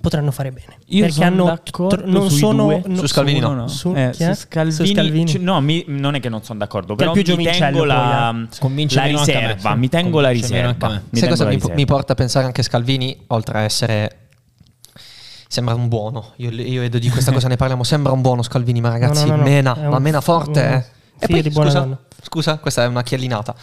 potranno 0.00 0.30
fare 0.30 0.52
bene. 0.52 0.78
Io 0.86 1.00
perché 1.00 1.14
sono 1.16 1.26
hanno 1.26 1.60
tr- 1.62 2.04
non 2.04 2.30
sono 2.30 2.80
no, 2.82 2.96
su 2.96 3.06
Scalvini 3.06 3.40
no. 3.40 3.52
no. 3.52 3.68
Su, 3.68 3.92
eh, 3.94 4.12
su, 4.14 4.32
Scalvini, 4.32 4.72
su 4.74 4.86
Scalvini. 4.86 5.26
Cioè, 5.26 5.40
no, 5.42 5.60
mi, 5.60 5.84
non 5.88 6.14
è 6.14 6.20
che 6.20 6.30
non 6.30 6.42
sono 6.42 6.58
d'accordo, 6.60 6.94
però 6.94 7.12
più 7.12 7.36
mi 7.36 7.44
tengo 7.44 7.84
la, 7.84 8.34
poi, 8.58 8.88
la 8.90 9.04
riserva, 9.04 9.74
mi 9.74 9.88
tengo 9.90 10.20
la 10.20 10.30
riserva. 10.30 11.02
Mi 11.10 11.18
Sai 11.18 11.28
cosa 11.28 11.44
mi, 11.44 11.60
mi, 11.74 11.84
porta 11.84 12.14
a 12.14 12.16
pensare 12.16 12.46
anche 12.46 12.62
Scalvini, 12.62 13.24
oltre 13.28 13.58
a 13.58 13.60
essere 13.62 14.26
Sembra 15.48 15.74
un 15.74 15.88
buono. 15.88 16.32
Io, 16.36 16.50
io 16.50 16.80
vedo 16.80 16.98
di 16.98 17.08
questa 17.08 17.32
cosa 17.32 17.48
ne 17.48 17.56
parliamo. 17.56 17.84
Sembra 17.84 18.12
un 18.12 18.20
buono 18.20 18.42
Scalvini, 18.42 18.80
ma 18.80 18.88
ragazzi, 18.88 19.24
no, 19.26 19.32
no, 19.32 19.36
no, 19.36 19.42
mena, 19.42 19.74
ma 19.74 19.98
mena 19.98 20.20
forte. 20.20 20.60
Un, 20.60 20.66
eh. 20.66 20.84
E 21.18 21.26
poi, 21.26 21.50
scusa, 21.50 21.98
scusa, 22.22 22.58
questa 22.58 22.84
è 22.84 22.86
una 22.86 23.02
chiellinata. 23.02 23.54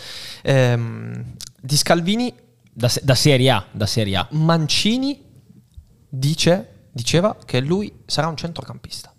Ehm, 0.42 1.36
di 1.60 1.78
Scalvini. 1.78 2.42
Da, 2.76 2.92
da, 3.04 3.14
Serie 3.14 3.52
A, 3.52 3.64
da 3.72 3.86
Serie 3.86 4.16
A. 4.16 4.28
Mancini 4.32 5.24
dice, 6.10 6.88
diceva 6.92 7.38
che 7.46 7.60
lui 7.60 8.02
sarà 8.08 8.28
un 8.28 8.36
centrocampista. 8.36 9.13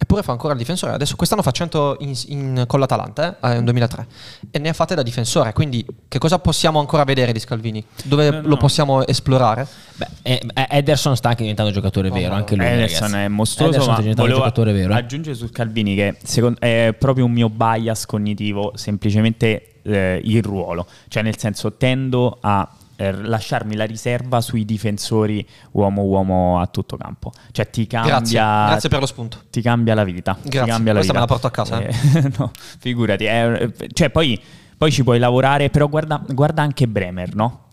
Eppure 0.00 0.22
fa 0.22 0.30
ancora 0.30 0.52
il 0.52 0.58
difensore. 0.58 0.92
Adesso 0.92 1.16
quest'anno 1.16 1.42
fa 1.42 1.50
100 1.50 1.96
in, 2.00 2.14
in, 2.26 2.64
con 2.68 2.78
l'Atalanta, 2.78 3.36
eh? 3.42 3.48
nel 3.48 3.64
2003. 3.64 4.06
E 4.52 4.58
ne 4.60 4.68
ha 4.68 4.72
fatte 4.72 4.94
da 4.94 5.02
difensore. 5.02 5.52
Quindi 5.52 5.84
che 6.06 6.18
cosa 6.18 6.38
possiamo 6.38 6.78
ancora 6.78 7.02
vedere 7.02 7.32
di 7.32 7.40
Scalvini? 7.40 7.84
Dove 8.04 8.30
no, 8.30 8.40
no. 8.40 8.46
lo 8.46 8.56
possiamo 8.56 9.04
esplorare? 9.04 9.66
Beh, 9.96 10.40
Ederson 10.70 11.16
sta 11.16 11.30
anche 11.30 11.40
diventando 11.40 11.72
giocatore 11.72 12.10
vero, 12.10 12.32
anche 12.32 12.54
lui. 12.54 12.64
Ederson 12.64 13.08
ragazzi. 13.08 13.24
è 13.24 13.28
mostruoso, 13.28 13.74
Ederson 13.74 13.94
ma 13.94 14.00
diventato 14.00 14.28
giocatore 14.28 14.72
vero. 14.72 14.94
Aggiungere 14.94 15.34
su 15.34 15.48
Scalvini 15.48 15.96
che 15.96 16.16
secondo, 16.22 16.60
è 16.60 16.94
proprio 16.96 17.24
un 17.24 17.32
mio 17.32 17.50
bias 17.50 18.06
cognitivo, 18.06 18.74
semplicemente 18.76 19.80
eh, 19.82 20.20
il 20.22 20.42
ruolo. 20.44 20.86
Cioè 21.08 21.24
nel 21.24 21.36
senso 21.36 21.72
tendo 21.72 22.38
a 22.40 22.68
eh, 23.00 23.12
lasciarmi 23.12 23.76
la 23.76 23.84
riserva 23.84 24.40
sui 24.40 24.64
difensori 24.64 25.46
uomo-uomo 25.70 26.60
a 26.60 26.66
tutto 26.66 26.96
campo. 26.96 27.32
Cioè 27.52 27.70
ti 27.70 27.86
cambia... 27.86 28.16
Grazie, 28.16 28.38
Grazie 28.38 28.88
per 28.88 28.98
lo 28.98 29.06
spunto. 29.06 29.42
Ti 29.48 29.62
cambia 29.62 29.94
la 29.94 30.02
vita. 30.02 30.32
Grazie, 30.32 30.62
ti 30.62 30.68
cambia 30.68 30.92
la 30.92 30.98
questa 30.98 31.12
vita. 31.12 31.12
me 31.12 31.20
la 31.20 31.26
porto 31.26 31.46
a 31.46 31.50
casa. 31.50 31.78
Eh, 31.80 32.32
no, 32.36 32.50
figurati. 32.80 33.24
Eh, 33.24 33.72
cioè 33.92 34.10
poi, 34.10 34.40
poi, 34.76 34.90
ci 34.90 35.04
puoi 35.04 35.20
lavorare, 35.20 35.70
però 35.70 35.88
guarda, 35.88 36.20
guarda 36.26 36.62
anche 36.62 36.88
Bremer, 36.88 37.36
no? 37.36 37.67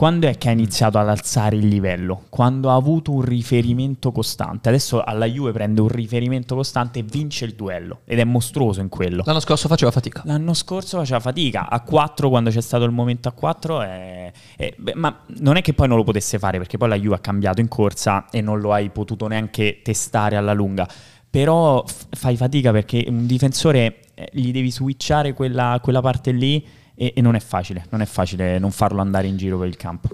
Quando 0.00 0.28
è 0.28 0.38
che 0.38 0.48
ha 0.48 0.52
iniziato 0.52 0.96
ad 0.96 1.10
alzare 1.10 1.56
il 1.56 1.68
livello? 1.68 2.22
Quando 2.30 2.70
ha 2.70 2.74
avuto 2.74 3.12
un 3.12 3.20
riferimento 3.20 4.12
costante. 4.12 4.70
Adesso 4.70 5.04
alla 5.04 5.26
Juve 5.26 5.52
prende 5.52 5.82
un 5.82 5.88
riferimento 5.88 6.54
costante 6.54 7.00
e 7.00 7.02
vince 7.02 7.44
il 7.44 7.52
duello. 7.52 8.00
Ed 8.06 8.18
è 8.18 8.24
mostruoso 8.24 8.80
in 8.80 8.88
quello. 8.88 9.22
L'anno 9.26 9.40
scorso 9.40 9.68
faceva 9.68 9.90
fatica. 9.90 10.22
L'anno 10.24 10.54
scorso 10.54 10.96
faceva 10.96 11.20
fatica. 11.20 11.68
A 11.68 11.82
4, 11.82 12.30
quando 12.30 12.48
c'è 12.48 12.62
stato 12.62 12.84
il 12.84 12.92
momento 12.92 13.28
a 13.28 13.32
4, 13.32 13.82
è... 13.82 14.32
È... 14.56 14.74
Beh, 14.74 14.94
ma 14.94 15.14
non 15.40 15.56
è 15.56 15.60
che 15.60 15.74
poi 15.74 15.86
non 15.86 15.98
lo 15.98 16.04
potesse 16.04 16.38
fare, 16.38 16.56
perché 16.56 16.78
poi 16.78 16.88
la 16.88 16.98
Juve 16.98 17.16
ha 17.16 17.20
cambiato 17.20 17.60
in 17.60 17.68
corsa 17.68 18.30
e 18.30 18.40
non 18.40 18.58
lo 18.58 18.72
hai 18.72 18.88
potuto 18.88 19.26
neanche 19.26 19.80
testare 19.82 20.36
alla 20.36 20.54
lunga. 20.54 20.88
Però 21.28 21.84
f- 21.86 22.06
fai 22.08 22.38
fatica 22.38 22.72
perché 22.72 23.04
un 23.06 23.26
difensore 23.26 23.98
eh, 24.14 24.30
gli 24.32 24.50
devi 24.50 24.70
switchare 24.70 25.34
quella, 25.34 25.78
quella 25.82 26.00
parte 26.00 26.30
lì 26.32 26.78
e, 27.00 27.14
e 27.16 27.22
non 27.22 27.34
è 27.34 27.40
facile, 27.40 27.86
non 27.88 28.02
è 28.02 28.04
facile 28.04 28.58
non 28.58 28.70
farlo 28.72 29.00
andare 29.00 29.26
in 29.26 29.38
giro 29.38 29.58
per 29.58 29.68
il 29.68 29.76
campo. 29.76 30.10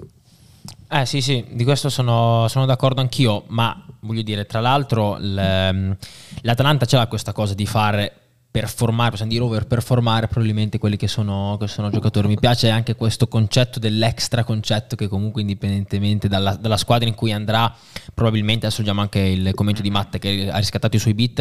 Eh 0.88 1.05
sì, 1.05 1.20
sì, 1.20 1.44
di 1.51 1.64
questo 1.64 1.88
sono, 1.88 2.46
sono, 2.46 2.64
d'accordo 2.64 3.01
anch'io, 3.01 3.42
ma 3.49 3.85
voglio 4.01 4.22
dire, 4.22 4.46
tra 4.46 4.61
l'altro 4.61 5.18
ehm, 5.18 5.96
l'Atalanta 6.42 6.87
ce 6.87 6.96
l'ha 6.96 7.09
questa 7.09 7.33
cosa 7.33 7.55
di 7.55 7.66
fare 7.66 8.12
performare, 8.53 9.11
possiamo 9.11 9.33
dire 9.33 9.42
over 9.42 9.66
performare 9.66 10.29
probabilmente 10.29 10.79
quelli 10.79 10.96
che 10.96 11.09
sono, 11.09 11.57
che 11.59 11.66
sono, 11.66 11.90
giocatori. 11.90 12.29
Mi 12.29 12.38
piace 12.38 12.70
anche 12.70 12.94
questo 12.94 13.27
concetto 13.27 13.81
dell'extra 13.81 14.44
concetto 14.44 14.94
che 14.94 15.09
comunque 15.09 15.40
indipendentemente 15.40 16.29
dalla, 16.29 16.55
dalla, 16.55 16.77
squadra 16.77 17.09
in 17.09 17.14
cui 17.14 17.33
andrà, 17.33 17.75
probabilmente 18.14 18.66
adesso 18.66 18.88
anche 18.88 19.18
il 19.18 19.55
commento 19.55 19.83
di 19.83 19.90
Matte 19.90 20.20
che 20.20 20.49
ha 20.51 20.57
riscattato 20.57 20.94
i 20.94 21.01
suoi 21.01 21.14
beat, 21.14 21.40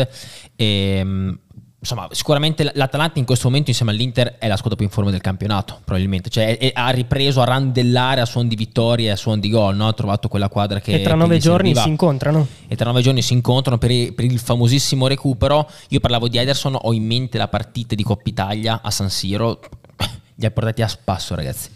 e, 0.55 0.65
ehm, 0.65 1.39
insomma, 1.79 2.07
sicuramente 2.11 2.71
l'Atalanta 2.73 3.19
in 3.19 3.25
questo 3.25 3.47
momento 3.47 3.69
insieme 3.69 3.91
all'Inter 3.91 4.37
è 4.37 4.47
la 4.47 4.55
squadra 4.55 4.75
più 4.75 4.85
in 4.85 4.91
forma 4.91 5.11
del 5.11 5.21
campionato, 5.21 5.79
probabilmente. 5.83 6.29
Cioè, 6.29 6.57
è, 6.57 6.71
è, 6.71 6.71
ha 6.73 6.89
ripreso 6.89 7.41
a 7.41 7.45
randellare 7.45 8.21
a 8.21 8.25
suon 8.25 8.47
di 8.47 8.55
vittorie 8.55 9.07
e 9.07 9.11
a 9.11 9.15
suon 9.15 9.39
di 9.39 9.49
gol, 9.49 9.75
no? 9.75 9.87
ha 9.87 9.93
trovato 9.93 10.27
quella 10.27 10.49
quadra 10.49 10.79
che... 10.79 10.93
E 10.93 11.01
tra 11.01 11.15
nove 11.15 11.37
giorni 11.37 11.67
serviva. 11.67 11.81
si 11.81 11.89
incontrano. 11.89 12.47
E 12.67 12.75
tra 12.75 12.85
nove 12.85 13.01
giorni 13.01 13.21
si 13.21 13.33
incontrano 13.33 13.77
per, 13.77 14.13
per, 14.13 14.25
il 14.25 14.39
famosissimo 14.39 15.07
recupero. 15.07 15.69
Io 15.89 15.99
parlavo 15.99 16.27
di 16.27 16.37
Ederson, 16.37 16.77
ho 16.79 16.93
in 16.93 17.05
mente 17.05 17.37
la 17.37 17.47
partita 17.47 17.95
di 17.95 18.03
Coppa 18.03 18.29
Italia 18.29 18.81
a 18.81 18.91
San 18.91 19.09
Siro. 19.09 19.59
Li 20.35 20.45
ha 20.45 20.51
portati 20.51 20.81
a 20.81 20.87
spasso, 20.87 21.35
ragazzi. 21.35 21.69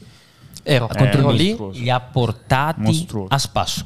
Ero 0.63 0.88
contro 0.88 1.31
lì, 1.31 1.57
li 1.73 1.89
ha 1.89 1.99
portati 1.99 2.81
mostruoso. 2.81 3.33
a 3.33 3.38
spasso 3.38 3.85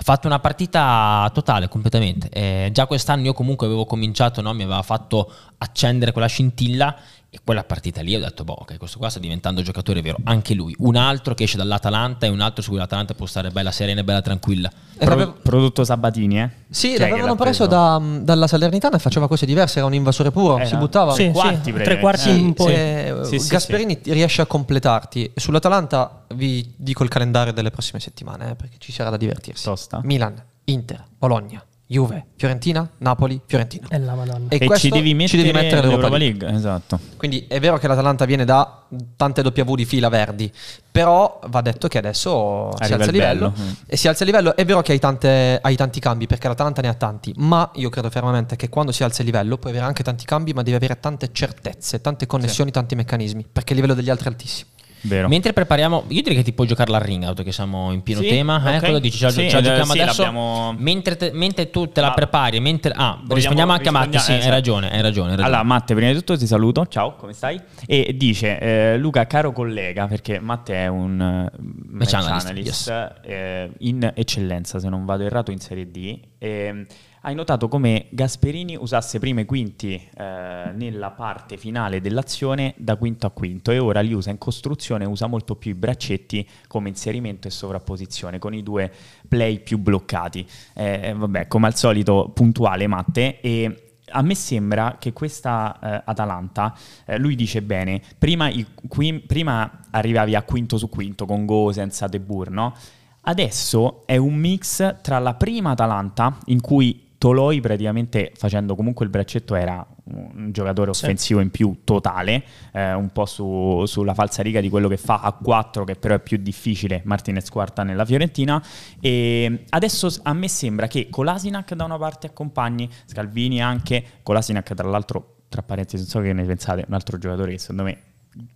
ha 0.00 0.02
fatto 0.02 0.26
una 0.26 0.38
partita 0.38 1.30
totale, 1.34 1.68
completamente. 1.68 2.30
Eh, 2.30 2.70
già 2.72 2.86
quest'anno 2.86 3.26
io 3.26 3.34
comunque 3.34 3.66
avevo 3.66 3.84
cominciato, 3.84 4.40
no? 4.40 4.54
mi 4.54 4.62
aveva 4.62 4.80
fatto 4.80 5.30
accendere 5.58 6.12
quella 6.12 6.26
scintilla 6.26 6.96
e 7.32 7.38
quella 7.44 7.62
partita 7.62 8.02
lì 8.02 8.16
ho 8.16 8.18
detto, 8.18 8.42
boh, 8.42 8.56
ok, 8.60 8.76
questo 8.76 8.98
qua 8.98 9.08
sta 9.08 9.20
diventando 9.20 9.62
giocatore 9.62 10.02
vero, 10.02 10.16
anche 10.24 10.52
lui. 10.52 10.74
Un 10.78 10.96
altro 10.96 11.32
che 11.34 11.44
esce 11.44 11.56
dall'Atalanta 11.56 12.26
e 12.26 12.28
un 12.28 12.40
altro 12.40 12.60
su 12.60 12.70
cui 12.70 12.78
l'Atalanta 12.78 13.14
può 13.14 13.24
stare 13.24 13.50
bella 13.50 13.70
serena 13.70 14.00
e 14.00 14.04
bella 14.04 14.20
tranquilla. 14.20 14.68
Pro- 14.98 15.34
prodotto 15.34 15.84
Sabatini, 15.84 16.40
eh? 16.40 16.50
Sì, 16.68 16.96
cioè 16.96 17.08
l'avevano 17.08 17.36
preso, 17.36 17.66
da, 17.66 18.02
dalla 18.20 18.48
Salernitana 18.48 18.96
e 18.96 18.98
faceva 18.98 19.28
cose 19.28 19.46
diverse, 19.46 19.78
era 19.78 19.86
un 19.86 19.94
invasore 19.94 20.32
puro, 20.32 20.58
eh, 20.58 20.66
si 20.66 20.74
buttava. 20.76 21.12
Sì, 21.12 21.30
quarti, 21.30 21.72
sì, 21.72 21.82
tre 21.82 22.00
quarti 22.00 22.30
in 22.30 22.52
poi. 22.52 23.24
Sì, 23.24 23.38
sì, 23.38 23.48
Gasperini 23.48 24.00
riesce 24.06 24.42
a 24.42 24.46
completarti. 24.46 25.30
Sull'Atalanta 25.36 26.24
vi 26.34 26.74
dico 26.76 27.04
il 27.04 27.08
calendario 27.08 27.52
delle 27.52 27.70
prossime 27.70 28.00
settimane, 28.00 28.50
eh, 28.50 28.54
perché 28.56 28.76
ci 28.78 28.90
sarà 28.90 29.08
da 29.08 29.16
divertirsi. 29.16 29.62
Tosta. 29.62 30.00
Milan, 30.02 30.34
Inter, 30.64 31.04
Bologna, 31.16 31.64
Juve, 31.90 32.26
Fiorentina, 32.36 32.88
Napoli, 32.98 33.40
Fiorentina. 33.44 33.88
E 33.90 33.98
la 33.98 34.14
Madonna. 34.14 34.46
E, 34.48 34.58
e 34.60 34.76
ci 34.76 34.90
devi 34.90 35.12
mettere, 35.12 35.38
ci 35.38 35.44
devi 35.44 35.50
mettere 35.50 35.84
l'Europa 35.88 36.16
League. 36.16 36.46
League. 36.46 36.56
Esatto. 36.56 37.00
Quindi 37.16 37.46
è 37.48 37.58
vero 37.58 37.78
che 37.78 37.88
l'Atalanta 37.88 38.24
viene 38.26 38.44
da 38.44 38.84
tante 39.16 39.40
W 39.40 39.74
di 39.74 39.84
fila 39.84 40.08
verdi, 40.08 40.52
però 40.88 41.40
va 41.48 41.60
detto 41.62 41.88
che 41.88 41.98
adesso 41.98 42.68
Arriva 42.68 42.84
si 42.84 42.92
alza 42.92 43.06
il 43.06 43.10
livello. 43.10 43.52
Mm. 43.58 43.70
E 43.86 43.96
si 43.96 44.06
alza 44.06 44.22
il 44.22 44.30
livello. 44.30 44.54
È 44.54 44.64
vero 44.64 44.82
che 44.82 44.92
hai, 44.92 45.00
tante, 45.00 45.58
hai, 45.60 45.74
tanti 45.74 45.98
cambi, 45.98 46.28
perché 46.28 46.46
l'Atalanta 46.46 46.80
ne 46.80 46.86
ha 46.86 46.94
tanti, 46.94 47.34
ma 47.38 47.68
io 47.74 47.88
credo 47.88 48.08
fermamente 48.08 48.54
che 48.54 48.68
quando 48.68 48.92
si 48.92 49.02
alza 49.02 49.22
il 49.22 49.26
livello 49.26 49.58
puoi 49.58 49.72
avere 49.72 49.86
anche 49.86 50.04
tanti 50.04 50.24
cambi, 50.24 50.52
ma 50.52 50.62
devi 50.62 50.76
avere 50.76 51.00
tante 51.00 51.30
certezze, 51.32 52.00
tante 52.00 52.24
connessioni, 52.26 52.70
sì. 52.70 52.74
tanti 52.76 52.94
meccanismi, 52.94 53.44
perché 53.50 53.72
il 53.72 53.80
livello 53.80 53.98
degli 53.98 54.10
altri 54.10 54.26
è 54.26 54.28
altissimo. 54.28 54.70
Vero. 55.02 55.28
Mentre 55.28 55.52
prepariamo, 55.52 56.04
io 56.08 56.20
direi 56.20 56.36
che 56.36 56.42
ti 56.42 56.52
puoi 56.52 56.66
giocare 56.66 56.90
la 56.90 56.98
ring 56.98 57.24
out, 57.24 57.42
che 57.42 57.52
siamo 57.52 57.92
in 57.92 58.02
pieno 58.02 58.20
sì, 58.20 58.28
tema. 58.28 58.56
Eh? 58.58 58.68
Okay. 58.68 58.78
Quello 58.80 58.98
dici, 58.98 59.18
ce 59.18 59.24
la, 59.24 59.30
sì, 59.30 59.48
ce 59.48 59.56
la 59.56 59.62
giochiamo 59.62 59.92
sì, 59.92 60.00
adesso. 60.00 60.74
Mentre, 60.78 61.16
te, 61.16 61.30
mentre, 61.32 61.70
tu 61.70 61.90
te 61.90 62.00
la 62.00 62.10
ah, 62.10 62.14
prepari, 62.14 62.60
mentre. 62.60 62.92
Ah, 62.94 63.12
vogliamo, 63.14 63.34
rispondiamo 63.34 63.72
anche 63.72 63.88
a 63.88 63.92
Matte. 63.92 64.18
Sì, 64.18 64.32
esatto. 64.32 64.44
hai, 64.44 64.50
ragione, 64.50 64.90
hai 64.90 65.00
ragione, 65.00 65.30
hai 65.30 65.36
ragione. 65.36 65.42
Allora, 65.42 65.62
Matte, 65.62 65.94
prima 65.94 66.10
di 66.10 66.18
tutto 66.18 66.36
ti 66.36 66.46
saluto. 66.46 66.86
Ciao, 66.86 67.14
come 67.16 67.32
stai? 67.32 67.60
E 67.86 68.14
dice, 68.16 68.58
eh, 68.58 68.98
Luca, 68.98 69.26
caro 69.26 69.52
collega, 69.52 70.06
perché 70.06 70.38
Matte 70.38 70.74
è 70.74 70.86
un 70.86 71.18
uh, 71.18 71.96
match 71.96 72.14
analyst, 72.14 72.46
analyst 72.46 72.88
yes. 72.88 73.12
eh, 73.24 73.70
in 73.78 74.12
eccellenza, 74.14 74.78
se 74.78 74.88
non 74.88 75.04
vado 75.04 75.24
errato, 75.24 75.50
in 75.50 75.58
Serie 75.58 75.90
D. 75.90 76.18
E, 76.38 76.86
hai 77.22 77.34
notato 77.34 77.68
come 77.68 78.06
Gasperini 78.10 78.76
usasse 78.76 79.18
prima 79.18 79.42
i 79.42 79.44
quinti 79.44 79.94
eh, 79.94 80.70
nella 80.72 81.10
parte 81.10 81.58
finale 81.58 82.00
dell'azione 82.00 82.72
da 82.78 82.96
quinto 82.96 83.26
a 83.26 83.30
quinto 83.30 83.70
e 83.70 83.78
ora 83.78 84.00
li 84.00 84.14
usa 84.14 84.30
in 84.30 84.38
costruzione, 84.38 85.04
usa 85.04 85.26
molto 85.26 85.54
più 85.54 85.72
i 85.72 85.74
braccetti 85.74 86.48
come 86.66 86.88
inserimento 86.88 87.46
e 87.46 87.50
sovrapposizione 87.50 88.38
con 88.38 88.54
i 88.54 88.62
due 88.62 88.90
play 89.28 89.60
più 89.60 89.76
bloccati. 89.78 90.46
Eh, 90.74 91.12
vabbè, 91.14 91.46
come 91.46 91.66
al 91.66 91.76
solito 91.76 92.30
puntuale 92.32 92.86
Matte 92.86 93.40
e 93.42 93.90
a 94.12 94.22
me 94.22 94.34
sembra 94.34 94.96
che 94.98 95.12
questa 95.12 95.78
eh, 95.78 96.02
Atalanta, 96.06 96.74
eh, 97.04 97.18
lui 97.18 97.36
dice 97.36 97.60
bene, 97.60 98.00
prima, 98.18 98.48
i, 98.48 98.66
qui, 98.88 99.20
prima, 99.20 99.82
arrivavi 99.90 100.34
a 100.34 100.42
quinto 100.42 100.78
su 100.78 100.88
quinto 100.88 101.26
con 101.26 101.44
Go 101.44 101.70
senza 101.70 102.06
De 102.06 102.18
Boer, 102.18 102.50
no? 102.50 102.74
Adesso 103.22 104.06
è 104.06 104.16
un 104.16 104.34
mix 104.34 105.02
tra 105.02 105.18
la 105.18 105.34
prima 105.34 105.72
Atalanta, 105.72 106.38
in 106.46 106.62
cui 106.62 107.08
Toloi 107.20 107.60
praticamente 107.60 108.32
facendo 108.34 108.74
comunque 108.74 109.04
il 109.04 109.10
braccetto 109.10 109.54
era 109.54 109.86
un 110.04 110.52
giocatore 110.52 110.88
offensivo 110.88 111.40
in 111.40 111.50
più 111.50 111.80
totale, 111.84 112.42
eh, 112.72 112.94
un 112.94 113.10
po' 113.10 113.26
su, 113.26 113.84
sulla 113.84 114.14
falsa 114.14 114.40
riga 114.42 114.62
di 114.62 114.70
quello 114.70 114.88
che 114.88 114.96
fa 114.96 115.20
a 115.20 115.32
4 115.32 115.84
che 115.84 115.96
però 115.96 116.14
è 116.14 116.18
più 116.18 116.38
difficile 116.38 117.02
Martinez 117.04 117.50
quarta 117.50 117.82
nella 117.82 118.06
Fiorentina. 118.06 118.64
E 119.00 119.64
adesso 119.68 120.08
a 120.22 120.32
me 120.32 120.48
sembra 120.48 120.86
che 120.86 121.08
Colasinac 121.10 121.74
da 121.74 121.84
una 121.84 121.98
parte 121.98 122.28
accompagni, 122.28 122.88
Scalvini 123.04 123.60
anche, 123.60 124.02
Colasinac 124.22 124.72
tra 124.72 124.88
l'altro 124.88 125.42
tra 125.50 125.60
parentesi 125.60 125.98
non 125.98 126.06
so 126.06 126.20
che 126.20 126.32
ne 126.32 126.44
pensate, 126.44 126.86
un 126.88 126.94
altro 126.94 127.18
giocatore 127.18 127.50
che 127.50 127.58
secondo 127.58 127.82
me 127.82 127.98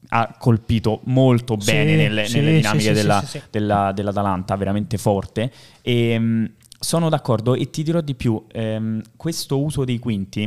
ha 0.09 0.35
colpito 0.39 1.01
molto 1.05 1.57
bene 1.59 1.91
sì, 1.91 1.97
nelle, 1.97 2.27
sì, 2.27 2.37
nelle, 2.39 2.53
dinamiche 2.55 2.85
sì, 2.85 2.93
della, 2.93 3.25
della, 3.51 3.93
dell'Atalanta, 3.93 4.57
veramente 4.57 4.97
forte. 4.97 5.51
E 5.83 6.11
ehm, 6.11 6.51
sono 6.85 7.09
d'accordo 7.09 7.55
e 7.55 7.71
ti 7.71 7.83
dirò 7.83 8.01
di 8.01 8.15
più, 8.15 8.45
ehm, 8.53 9.01
questo 9.17 9.61
uso 9.61 9.85
dei 9.85 9.99
quinti 9.99 10.43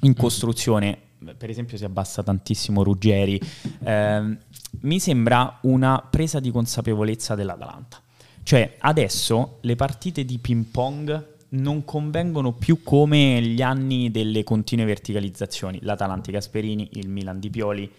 in 0.00 0.10
mm. 0.10 0.14
costruzione, 0.14 0.96
per 1.36 1.50
esempio 1.50 1.76
si 1.76 1.84
abbassa 1.84 2.22
tantissimo 2.22 2.82
Ruggeri, 2.82 3.40
ehm, 3.82 4.38
mi 4.82 5.00
sembra 5.00 5.58
una 5.62 6.06
presa 6.08 6.38
di 6.38 6.50
consapevolezza 6.50 7.34
dell'Atalanta. 7.34 8.00
Cioè 8.42 8.76
adesso 8.78 9.58
le 9.62 9.74
partite 9.74 10.24
di 10.24 10.38
ping 10.38 10.64
pong 10.66 11.32
non 11.50 11.84
convengono 11.84 12.52
più 12.52 12.82
come 12.82 13.40
gli 13.40 13.62
anni 13.62 14.10
delle 14.10 14.44
continue 14.44 14.84
verticalizzazioni, 14.84 15.80
l'Atalanta 15.82 16.30
Gasperini, 16.30 16.90
il 16.92 17.08
Milan 17.08 17.40
di 17.40 17.50
Pioli. 17.50 17.90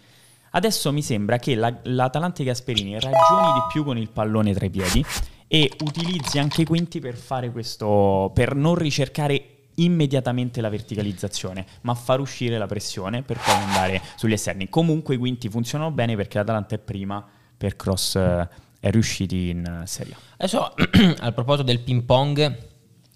Adesso 0.52 0.94
mi 0.94 1.02
sembra 1.02 1.40
che 1.40 1.56
la, 1.56 1.76
l'Atalanta 1.84 2.44
Gasperini 2.44 2.94
ragioni 2.94 3.54
di 3.54 3.60
più 3.72 3.84
con 3.84 3.98
il 3.98 4.10
pallone 4.10 4.54
tra 4.54 4.66
i 4.66 4.70
piedi 4.70 5.04
e 5.48 5.72
utilizzi 5.82 6.40
anche 6.40 6.64
i 6.64 6.66
quinti 6.66 7.00
per 7.00 7.16
fare 7.16 7.52
questo, 7.52 8.32
per 8.34 8.56
non 8.56 8.76
ricercare 8.76 9.50
immediatamente 9.76 10.62
la 10.62 10.70
verticalizzazione, 10.70 11.66
ma 11.82 11.94
far 11.96 12.20
uscire 12.20 12.58
la 12.58 12.66
pressione 12.66 13.24
per 13.24 13.38
poi 13.38 13.56
andare 13.56 14.02
sugli 14.16 14.34
esterni. 14.34 14.70
Comunque 14.70 15.16
i 15.16 15.18
quinti 15.18 15.50
funzionano 15.50 15.92
bene 15.92 16.16
perché 16.16 16.38
l'Atalanta 16.38 16.76
è 16.76 16.80
prima 16.80 17.26
per 17.58 17.76
cross 17.76 18.16
eh, 18.16 18.48
è 18.80 18.92
riusciti 18.92 19.50
in 19.50 19.84
Serie 19.86 20.16
Adesso 20.38 20.74
al 21.20 21.34
proposito 21.34 21.64
del 21.64 21.80
ping 21.80 22.04
pong 22.04 22.58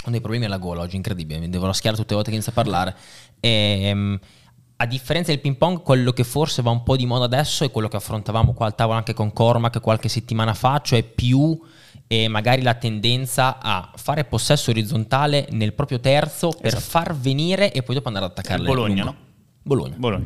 ho 0.06 0.10
dei 0.10 0.22
problemi 0.22 0.46
alla 0.46 0.58
gola 0.58 0.82
oggi, 0.82 0.96
incredibile, 0.96 1.40
mi 1.40 1.50
devo 1.50 1.66
raschiare 1.66 1.96
tutte 1.96 2.10
le 2.10 2.16
volte 2.16 2.30
che 2.30 2.36
inizio 2.36 2.54
a 2.54 2.56
parlare. 2.56 2.96
E, 3.40 3.92
um, 3.92 4.20
a 4.78 4.86
differenza 4.86 5.32
del 5.32 5.42
ping 5.42 5.58
pong, 5.58 5.82
quello 5.82 6.14
che 6.14 6.24
forse 6.24 6.62
va 6.62 6.70
un 6.70 6.84
po' 6.84 6.96
di 6.96 7.06
moda 7.06 7.26
adesso 7.26 7.66
è 7.66 7.72
quello 7.72 7.90
che 7.90 7.98
affrontavamo 7.98 8.54
qua 8.54 8.66
al 8.66 8.76
tavolo 8.76 8.98
anche 8.98 9.14
con 9.14 9.34
Cormac 9.34 9.82
qualche 9.82 10.08
settimana 10.08 10.54
fa, 10.54 10.80
cioè 10.82 11.04
più 11.04 11.60
e 12.12 12.28
magari 12.28 12.64
la 12.64 12.74
tendenza 12.74 13.60
a 13.62 13.92
fare 13.96 14.24
possesso 14.24 14.72
orizzontale 14.72 15.48
nel 15.52 15.74
proprio 15.74 16.00
terzo 16.00 16.50
per 16.50 16.74
esatto. 16.74 16.84
far 16.90 17.16
venire 17.16 17.72
e 17.72 17.84
poi 17.84 17.94
dopo 17.94 18.08
andare 18.08 18.26
ad 18.26 18.32
attaccare 18.32 18.64
Bologna, 18.64 19.04
no? 19.04 19.16
Bologna. 19.62 19.94
Bologna. 19.96 20.26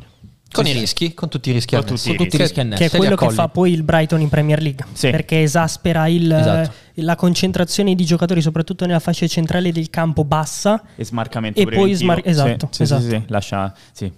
Con 0.50 0.64
sì, 0.64 0.72
i 0.72 0.80
rischi, 0.80 1.14
con 1.14 1.28
tutti 1.28 1.50
i 1.50 1.52
rischi 1.52 1.76
con 1.76 1.84
tutti, 1.84 2.16
tutti 2.16 2.36
i 2.36 2.40
rischi 2.40 2.62
annessi. 2.62 2.88
Che 2.88 2.96
è 2.96 2.98
quello 2.98 3.18
che 3.18 3.30
fa 3.32 3.50
poi 3.50 3.74
il 3.74 3.84
Brighton 3.84 4.22
in 4.22 4.30
Premier 4.30 4.62
League. 4.62 4.86
Sì. 4.94 5.10
Perché 5.10 5.42
esaspera 5.42 6.08
il, 6.08 6.32
esatto. 6.32 6.74
la 6.94 7.18
concentrazione 7.18 7.96
di 7.96 8.06
giocatori, 8.06 8.42
soprattutto 8.42 8.86
nella 8.86 9.00
fascia 9.00 9.28
centrale 9.28 9.74
del 9.74 9.90
campo 9.90 10.24
bassa. 10.24 10.82
E 10.96 11.04
smarcamento 11.04 11.60
E 11.60 11.66
poi 11.66 11.94
smar- 11.96 12.26
esatto, 12.26 12.70
sì, 12.72 12.84
esatto. 12.84 13.02
Sì, 13.02 13.10
sì, 13.10 13.24
lascia... 13.28 13.76
Sì. 13.92 14.10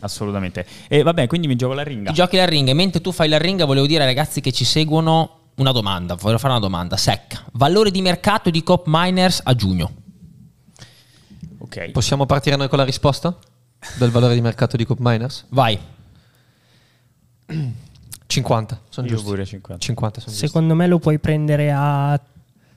Assolutamente. 0.00 0.66
E 0.88 1.02
vabbè, 1.04 1.28
quindi 1.28 1.46
mi 1.46 1.54
gioco 1.54 1.74
la 1.74 1.84
ringa. 1.84 2.08
Ti 2.08 2.16
giochi 2.16 2.36
la 2.36 2.46
ringa. 2.46 2.72
E 2.72 2.74
mentre 2.74 3.00
tu 3.00 3.12
fai 3.12 3.28
la 3.28 3.38
ringa, 3.38 3.64
volevo 3.64 3.86
dire 3.86 4.00
ai 4.00 4.08
ragazzi 4.08 4.40
che 4.40 4.50
ci 4.50 4.64
seguono 4.64 5.41
una 5.56 5.72
domanda, 5.72 6.14
voglio 6.14 6.38
fare 6.38 6.52
una 6.52 6.62
domanda 6.62 6.96
secca. 6.96 7.44
Valore 7.52 7.90
di 7.90 8.00
mercato 8.00 8.50
di 8.50 8.62
Cop 8.62 8.84
Miners 8.86 9.40
a 9.44 9.54
giugno. 9.54 9.92
Ok. 11.58 11.90
Possiamo 11.90 12.26
partire 12.26 12.56
noi 12.56 12.68
con 12.68 12.78
la 12.78 12.84
risposta 12.84 13.36
del 13.98 14.10
valore 14.10 14.34
di 14.34 14.40
mercato 14.40 14.76
di 14.76 14.84
Cop 14.84 14.98
Miners? 15.00 15.46
Vai. 15.50 15.78
50, 18.26 18.80
sono 18.88 19.06
Io 19.06 19.22
pure 19.22 19.44
50. 19.44 19.84
50 19.84 20.20
sono 20.20 20.34
Secondo 20.34 20.74
me 20.74 20.86
lo 20.86 20.98
puoi 20.98 21.18
prendere 21.18 21.70
a 21.70 22.18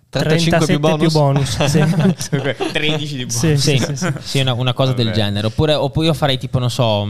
35 0.09 0.65
più 0.65 0.79
bonus, 0.79 0.99
più 0.99 1.11
bonus 1.11 1.65
sì. 1.65 1.79
13 2.71 3.15
di 3.15 3.25
bonus. 3.25 3.35
Sì, 3.35 3.57
sì, 3.57 3.77
sì, 3.77 3.95
sì. 3.95 4.13
sì 4.19 4.39
una, 4.39 4.53
una, 4.53 4.73
cosa 4.73 4.91
Vabbè. 4.91 5.03
del 5.03 5.13
genere. 5.13 5.47
Oppure, 5.47 5.73
oppure, 5.73 6.07
io 6.07 6.13
farei 6.13 6.37
tipo, 6.37 6.59
non 6.59 6.69
so, 6.69 7.05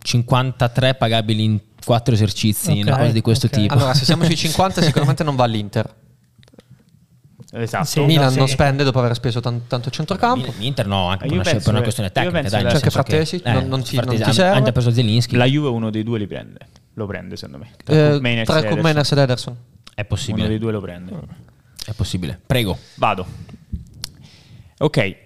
53 0.00 0.88
mm, 0.88 0.98
pagabili 0.98 1.44
in 1.44 1.60
4 1.88 2.12
esercizi, 2.12 2.70
okay, 2.72 2.82
una 2.82 2.98
cosa 2.98 3.12
di 3.12 3.22
questo 3.22 3.46
okay. 3.46 3.62
tipo. 3.62 3.72
Allora, 3.72 3.94
se 3.94 4.04
siamo 4.04 4.24
sui 4.24 4.36
50 4.36 4.82
sicuramente 4.82 5.24
non 5.24 5.36
va 5.36 5.44
all'Inter. 5.44 5.94
Esatto. 7.50 7.86
Sì, 7.86 8.00
Milan 8.02 8.30
no, 8.30 8.40
non 8.40 8.48
spende 8.48 8.84
dopo 8.84 8.98
aver 8.98 9.14
speso 9.14 9.40
tanto, 9.40 9.64
tanto 9.68 9.88
centrocampo. 9.88 10.52
L'Inter 10.58 10.86
no, 10.86 11.08
anche 11.08 11.24
per 11.26 11.32
una, 11.32 11.42
per 11.42 11.68
una, 11.68 11.80
questione 11.80 12.12
tecnica. 12.12 12.42
Dai, 12.42 12.62
c'è 12.64 12.74
anche 12.74 12.90
Frattesi, 12.90 13.40
che, 13.40 13.50
non, 13.50 13.68
non, 13.68 13.82
ti, 13.82 13.96
non 13.96 14.16
ti 14.16 14.32
serve. 14.34 14.58
Anche 14.58 14.72
preso 14.72 14.90
Zelinski. 14.90 15.34
La 15.36 15.46
Juve 15.46 15.68
uno 15.68 15.88
dei 15.88 16.02
due 16.02 16.18
li 16.18 16.26
prende. 16.26 16.58
Lo 16.92 17.06
prende 17.06 17.36
secondo 17.36 17.64
me. 17.64 17.70
Tra 17.82 18.12
eh, 18.12 18.20
Mainers 18.20 19.12
ed 19.12 19.18
Ederson. 19.18 19.56
È 19.94 20.04
possibile. 20.04 20.42
Uno 20.42 20.50
dei 20.50 20.58
due 20.58 20.72
lo 20.72 20.80
prende. 20.82 21.12
È 21.86 21.92
possibile. 21.92 22.38
Prego. 22.44 22.76
Vado. 22.96 23.26
Ok. 24.76 25.16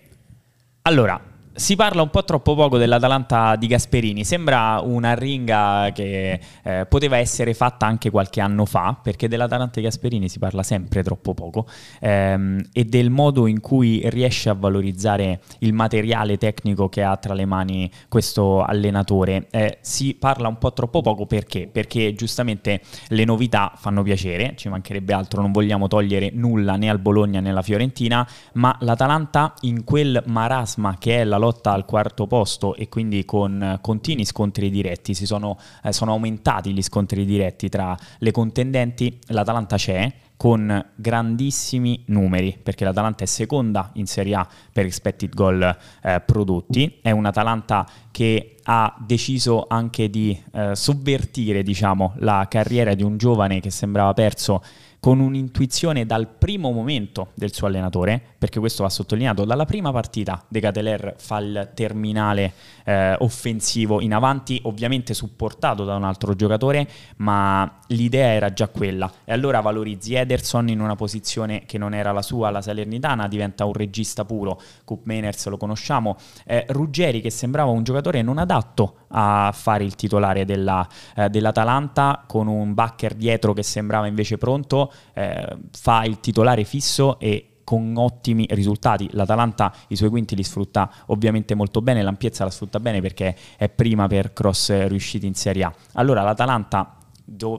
Allora, 0.83 1.21
si 1.55 1.77
parla 1.77 2.03
un 2.03 2.11
po' 2.11 2.25
troppo 2.25 2.55
poco 2.55 2.79
dell'Atalanta 2.79 3.57
di 3.57 3.67
Gasperini, 3.67 4.25
sembra 4.25 4.81
una 4.83 5.15
ringa 5.15 5.91
che 5.93 6.41
eh, 6.63 6.87
poteva 6.89 7.19
essere 7.19 7.53
fatta 7.53 7.87
anche 7.87 8.11
qualche 8.11 8.41
anno 8.41 8.65
fa, 8.65 8.99
perché 9.01 9.29
dell'Atalanta 9.29 9.81
di 9.81 9.83
Gasperini 9.83 10.29
si 10.29 10.39
parla 10.39 10.63
sempre 10.63 11.03
troppo 11.03 11.35
poco 11.35 11.67
ehm, 12.01 12.61
e 12.73 12.85
del 12.85 13.11
modo 13.11 13.47
in 13.47 13.61
cui 13.61 14.01
riesce 14.05 14.49
a 14.49 14.55
valorizzare 14.55 15.41
il 15.59 15.73
materiale 15.73 16.39
tecnico 16.39 16.89
che 16.89 17.03
ha 17.03 17.17
tra 17.17 17.35
le 17.35 17.45
mani 17.45 17.91
questo 18.09 18.63
allenatore. 18.63 19.49
Eh, 19.51 19.79
si 19.83 20.15
parla 20.15 20.49
un 20.49 20.59
po' 20.59 20.73
troppo 20.73 21.03
poco 21.03 21.27
perché? 21.27 21.69
Perché 21.71 22.15
giustamente 22.15 22.81
le 23.09 23.25
novità 23.25 23.73
fanno 23.77 24.03
piacere, 24.03 24.55
ci 24.57 24.69
mancherebbe 24.69 25.13
altro, 25.13 25.43
non 25.43 25.53
vogliamo 25.53 25.87
togliere 25.87 26.31
nulla 26.33 26.77
né 26.77 26.89
al 26.89 26.99
Bologna 26.99 27.41
né 27.41 27.51
alla 27.51 27.63
Fiorentina, 27.63 28.27
ma 28.55 28.75
l'Atalanta 28.81 29.55
in 29.63 29.85
quel 29.85 30.23
marasma 30.27 30.97
che 30.99 31.21
è 31.21 31.25
la 31.25 31.41
lotta 31.43 31.73
al 31.73 31.85
quarto 31.85 32.29
posto 32.29 32.77
e 32.77 32.89
quindi 32.89 33.25
con 33.25 33.79
continui 33.81 34.25
scontri 34.25 34.71
diretti, 34.71 35.13
si 35.13 35.27
sono, 35.27 35.59
eh, 35.83 35.93
sono 35.93 36.13
aumentati 36.13 36.73
gli 36.73 36.83
scontri 36.83 37.25
diretti 37.25 37.69
tra 37.69 37.97
le 38.19 38.31
contendenti, 38.31 39.19
l'Atalanta 39.27 39.77
c'è 39.77 40.13
con 40.37 40.85
grandissimi 40.97 42.03
numeri, 42.07 42.59
perché 42.61 42.85
l'Atalanta 42.85 43.23
è 43.23 43.27
seconda 43.27 43.91
in 43.95 44.07
Serie 44.07 44.35
A 44.35 44.49
per 44.73 44.85
expected 44.87 45.33
goal 45.35 45.77
eh, 46.03 46.21
prodotti, 46.25 46.99
è 47.01 47.13
un'Atalanta 47.13 47.89
che 48.11 48.57
ha 48.65 48.97
deciso 48.99 49.67
anche 49.69 50.11
di 50.11 50.37
eh, 50.53 50.75
sovvertire 50.75 51.63
diciamo, 51.63 52.15
la 52.17 52.47
carriera 52.49 52.95
di 52.95 53.05
un 53.05 53.19
giovane 53.19 53.61
che 53.61 53.71
sembrava 53.71 54.13
perso 54.15 54.63
con 54.99 55.19
un'intuizione 55.19 56.07
dal 56.07 56.29
primo 56.29 56.71
momento 56.71 57.31
del 57.35 57.53
suo 57.53 57.67
allenatore, 57.67 58.32
perché 58.43 58.59
questo 58.59 58.83
va 58.83 58.89
sottolineato, 58.89 59.45
dalla 59.45 59.67
prima 59.67 59.93
partita 59.93 60.45
De 60.49 60.59
Cateler 60.59 61.15
fa 61.17 61.39
il 61.39 61.71
terminale 61.75 62.53
eh, 62.85 63.15
offensivo 63.21 64.01
in 64.01 64.13
avanti, 64.13 64.59
ovviamente 64.65 65.15
supportato 65.15 65.85
da 65.85 65.95
un 65.95 66.03
altro 66.03 66.35
giocatore, 66.35 66.89
ma 67.19 67.79
l'idea 67.87 68.33
era 68.33 68.53
già 68.53 68.67
quella. 68.67 69.09
E 69.25 69.33
allora 69.33 69.61
valorizzi 69.61 70.15
Ederson 70.15 70.71
in 70.71 70.81
una 70.81 70.97
posizione 70.97 71.67
che 71.67 71.79
non 71.79 71.95
era 71.95 72.11
la 72.11 72.21
sua, 72.21 72.51
la 72.51 72.61
Salernitana, 72.61 73.29
diventa 73.29 73.65
un 73.65 73.75
regista 73.75 74.25
puro, 74.25 74.61
Cup 74.85 75.03
Mainers 75.05 75.47
lo 75.47 75.57
conosciamo, 75.57 76.17
eh, 76.45 76.65
Ruggeri 76.67 77.21
che 77.21 77.31
sembrava 77.31 77.71
un 77.71 77.85
giocatore 77.85 78.23
non 78.23 78.39
adatto 78.39 79.05
a 79.11 79.53
fare 79.55 79.85
il 79.85 79.95
titolare 79.95 80.45
della, 80.45 80.85
eh, 81.15 81.31
dell'Atalanta, 81.31 82.25
con 82.27 82.49
un 82.49 82.75
backer 82.75 83.15
dietro 83.15 83.53
che 83.53 83.63
sembrava 83.63 84.09
invece 84.09 84.37
pronto, 84.37 84.93
eh, 85.15 85.59
fa 85.71 86.03
il 86.03 86.19
titolare 86.19 86.65
fisso 86.65 87.21
e 87.21 87.47
con 87.65 87.95
ottimi 87.97 88.47
risultati. 88.51 89.09
L'Atalanta 89.13 89.73
i 89.89 89.97
suoi 89.97 90.11
quinti 90.11 90.37
li 90.37 90.43
sfrutta 90.43 90.91
ovviamente 91.07 91.55
molto 91.55 91.81
bene, 91.83 92.03
l'ampiezza 92.03 92.45
la 92.45 92.51
sfrutta 92.51 92.81
bene 92.81 93.01
perché 93.01 93.37
è 93.57 93.69
prima 93.69 94.07
per 94.07 94.33
cross 94.33 94.87
riusciti 94.87 95.27
in 95.27 95.35
Serie 95.35 95.65
A. 95.65 95.75
Allora 95.95 96.23
l'Atalanta 96.23 96.97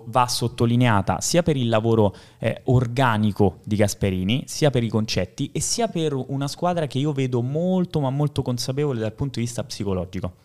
va 0.06 0.28
sottolineata 0.28 1.22
sia 1.22 1.42
per 1.42 1.56
il 1.56 1.70
lavoro 1.70 2.14
eh, 2.38 2.62
organico 2.66 3.60
di 3.64 3.76
Gasperini, 3.76 4.44
sia 4.46 4.70
per 4.70 4.84
i 4.84 4.90
concetti 4.90 5.50
e 5.52 5.62
sia 5.62 5.88
per 5.88 6.14
una 6.14 6.48
squadra 6.48 6.86
che 6.86 7.00
io 7.00 7.12
vedo 7.12 7.42
molto 7.42 8.00
ma 8.00 8.10
molto 8.10 8.42
consapevole 8.42 9.00
dal 9.00 9.14
punto 9.14 9.40
di 9.40 9.46
vista 9.46 9.64
psicologico 9.64 10.43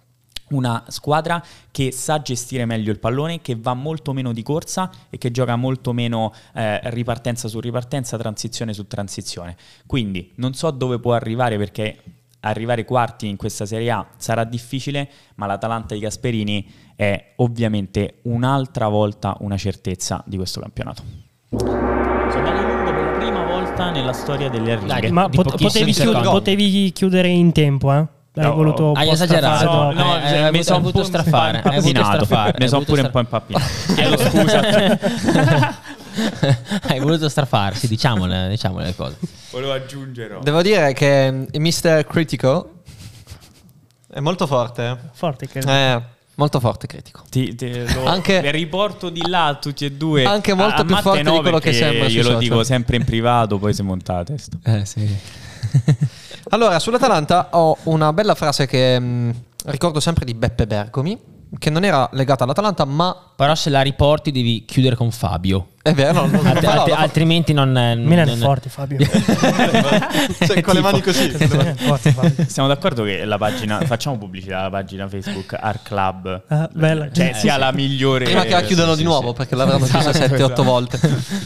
una 0.50 0.84
squadra 0.88 1.42
che 1.70 1.92
sa 1.92 2.20
gestire 2.22 2.64
meglio 2.64 2.90
il 2.92 2.98
pallone, 2.98 3.40
che 3.40 3.56
va 3.56 3.74
molto 3.74 4.12
meno 4.12 4.32
di 4.32 4.42
corsa 4.42 4.90
e 5.10 5.18
che 5.18 5.30
gioca 5.30 5.56
molto 5.56 5.92
meno 5.92 6.32
eh, 6.54 6.80
ripartenza 6.90 7.48
su 7.48 7.60
ripartenza, 7.60 8.16
transizione 8.16 8.72
su 8.72 8.86
transizione. 8.86 9.56
Quindi 9.86 10.32
non 10.36 10.54
so 10.54 10.70
dove 10.70 10.98
può 10.98 11.14
arrivare 11.14 11.56
perché 11.56 12.02
arrivare 12.40 12.84
quarti 12.84 13.26
in 13.26 13.36
questa 13.36 13.66
Serie 13.66 13.90
A 13.90 14.06
sarà 14.16 14.44
difficile, 14.44 15.08
ma 15.36 15.46
l'Atalanta 15.46 15.94
di 15.94 16.00
Gasperini 16.00 16.66
è 16.94 17.32
ovviamente 17.36 18.18
un'altra 18.22 18.88
volta 18.88 19.36
una 19.40 19.56
certezza 19.56 20.22
di 20.26 20.36
questo 20.36 20.60
campionato. 20.60 21.02
Sono 21.50 22.52
lungo 22.52 22.92
per 22.92 23.04
la 23.04 23.18
prima 23.18 23.44
volta 23.44 23.90
nella 23.90 24.12
storia 24.12 24.48
delle 24.48 24.72
arrive. 24.72 25.10
Ma 25.10 25.28
pot- 25.28 25.56
potevi, 25.56 25.92
chiud- 25.92 26.22
potevi, 26.22 26.92
chiudere 26.92 27.28
in 27.28 27.52
tempo, 27.52 27.92
eh? 27.92 28.06
Hai 28.46 28.54
voluto 28.54 28.92
hai 28.92 29.10
esagerato. 29.10 29.64
No, 29.64 29.92
no, 29.92 30.18
eh, 30.18 30.46
eh, 30.46 30.50
mi 30.50 30.62
sono 30.62 30.80
voluto 30.80 31.04
strafare. 31.04 31.62
Ne 32.58 32.68
sono 32.68 32.84
pure 32.84 33.02
un 33.02 33.10
po' 33.10 33.18
impappinato. 33.20 33.64
Chiedo 33.94 34.16
scusa. 34.18 35.78
hai 36.88 36.98
voluto 37.00 37.28
strafarsi, 37.28 37.86
diciamole, 37.88 38.48
diciamole 38.48 38.86
le 38.86 38.94
cose. 38.94 39.16
Volevo 39.50 39.72
aggiungere. 39.72 40.38
Devo 40.42 40.62
dire 40.62 40.92
che 40.92 41.46
il 41.50 41.60
Mr. 41.60 42.04
Critical 42.06 42.64
è 44.10 44.20
molto 44.20 44.46
forte. 44.46 44.98
Forte, 45.12 45.46
che... 45.46 45.58
Eh, 45.58 46.02
molto 46.34 46.60
forte 46.60 46.86
critico. 46.86 47.22
Ti, 47.28 47.54
ti 47.54 47.92
lo, 47.94 48.04
anche, 48.06 48.50
riporto 48.50 49.10
di 49.10 49.26
là 49.28 49.58
tutti 49.60 49.84
e 49.84 49.92
due. 49.92 50.24
Anche 50.24 50.54
molto 50.54 50.82
a, 50.82 50.84
più 50.84 50.96
forte 50.96 51.22
no, 51.22 51.34
di 51.34 51.40
quello 51.40 51.58
che 51.58 51.72
sembra. 51.72 52.06
Io 52.06 52.22
lo 52.22 52.22
social. 52.22 52.38
dico 52.38 52.64
sempre 52.64 52.96
in 52.96 53.04
privato, 53.04 53.58
poi 53.58 53.74
si 53.74 53.82
monta 53.82 54.14
la 54.14 54.24
testa. 54.24 54.56
Eh 54.64 54.84
sì. 54.84 55.06
allora, 56.50 56.78
sull'Atalanta 56.78 57.48
ho 57.52 57.76
una 57.84 58.12
bella 58.12 58.34
frase 58.34 58.66
che 58.66 58.98
mh, 58.98 59.04
mm, 59.04 59.30
ricordo 59.66 60.00
sempre 60.00 60.24
di 60.24 60.34
Beppe 60.34 60.66
Bergomi 60.66 61.36
che 61.58 61.70
non 61.70 61.84
era 61.84 62.08
legata 62.12 62.44
all'Atalanta, 62.44 62.84
ma. 62.84 63.16
Però 63.34 63.54
se 63.54 63.70
la 63.70 63.82
riporti 63.82 64.32
devi 64.32 64.64
chiudere 64.64 64.96
con 64.96 65.12
Fabio. 65.12 65.68
È 65.80 65.94
vero, 65.94 66.26
non, 66.26 66.44
Alt- 66.44 66.64
alt- 66.64 66.90
altrimenti 66.90 67.52
non. 67.52 67.70
non 67.70 68.02
Milan 68.02 68.28
è 68.28 68.34
forte, 68.34 68.68
Fabio. 68.68 68.98
cioè, 70.44 70.60
con 70.60 70.74
le 70.74 70.80
mani 70.80 71.00
così. 71.00 71.32
Siamo 72.48 72.68
d'accordo 72.68 73.04
che 73.04 73.24
la 73.24 73.38
pagina. 73.38 73.80
Facciamo 73.82 74.18
pubblicità 74.18 74.58
alla 74.58 74.70
pagina 74.70 75.08
Facebook 75.08 75.56
Art 75.58 75.84
Club. 75.84 76.42
Ah, 76.48 76.68
bella. 76.72 77.10
Cioè, 77.10 77.32
sia 77.34 77.54
sì. 77.54 77.58
la 77.60 77.72
migliore. 77.72 78.24
Prima 78.24 78.42
che 78.42 78.50
la 78.50 78.62
chiudano 78.62 78.92
sì, 78.92 78.98
di 78.98 79.04
nuovo, 79.04 79.28
sì. 79.28 79.34
perché 79.34 79.54
l'avranno 79.54 79.86
chiusa 79.86 80.10
7-8 80.10 80.34
esatto. 80.34 80.62
volte. 80.64 80.98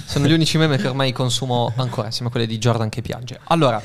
Sono 0.06 0.26
gli 0.26 0.32
unici 0.32 0.56
meme 0.56 0.78
che 0.78 0.88
ormai 0.88 1.12
consumo 1.12 1.72
ancora, 1.76 2.06
insieme 2.06 2.28
a 2.28 2.30
quelli 2.30 2.46
di 2.46 2.58
Jordan 2.58 2.88
che 2.88 3.02
piange. 3.02 3.38
Allora. 3.44 3.80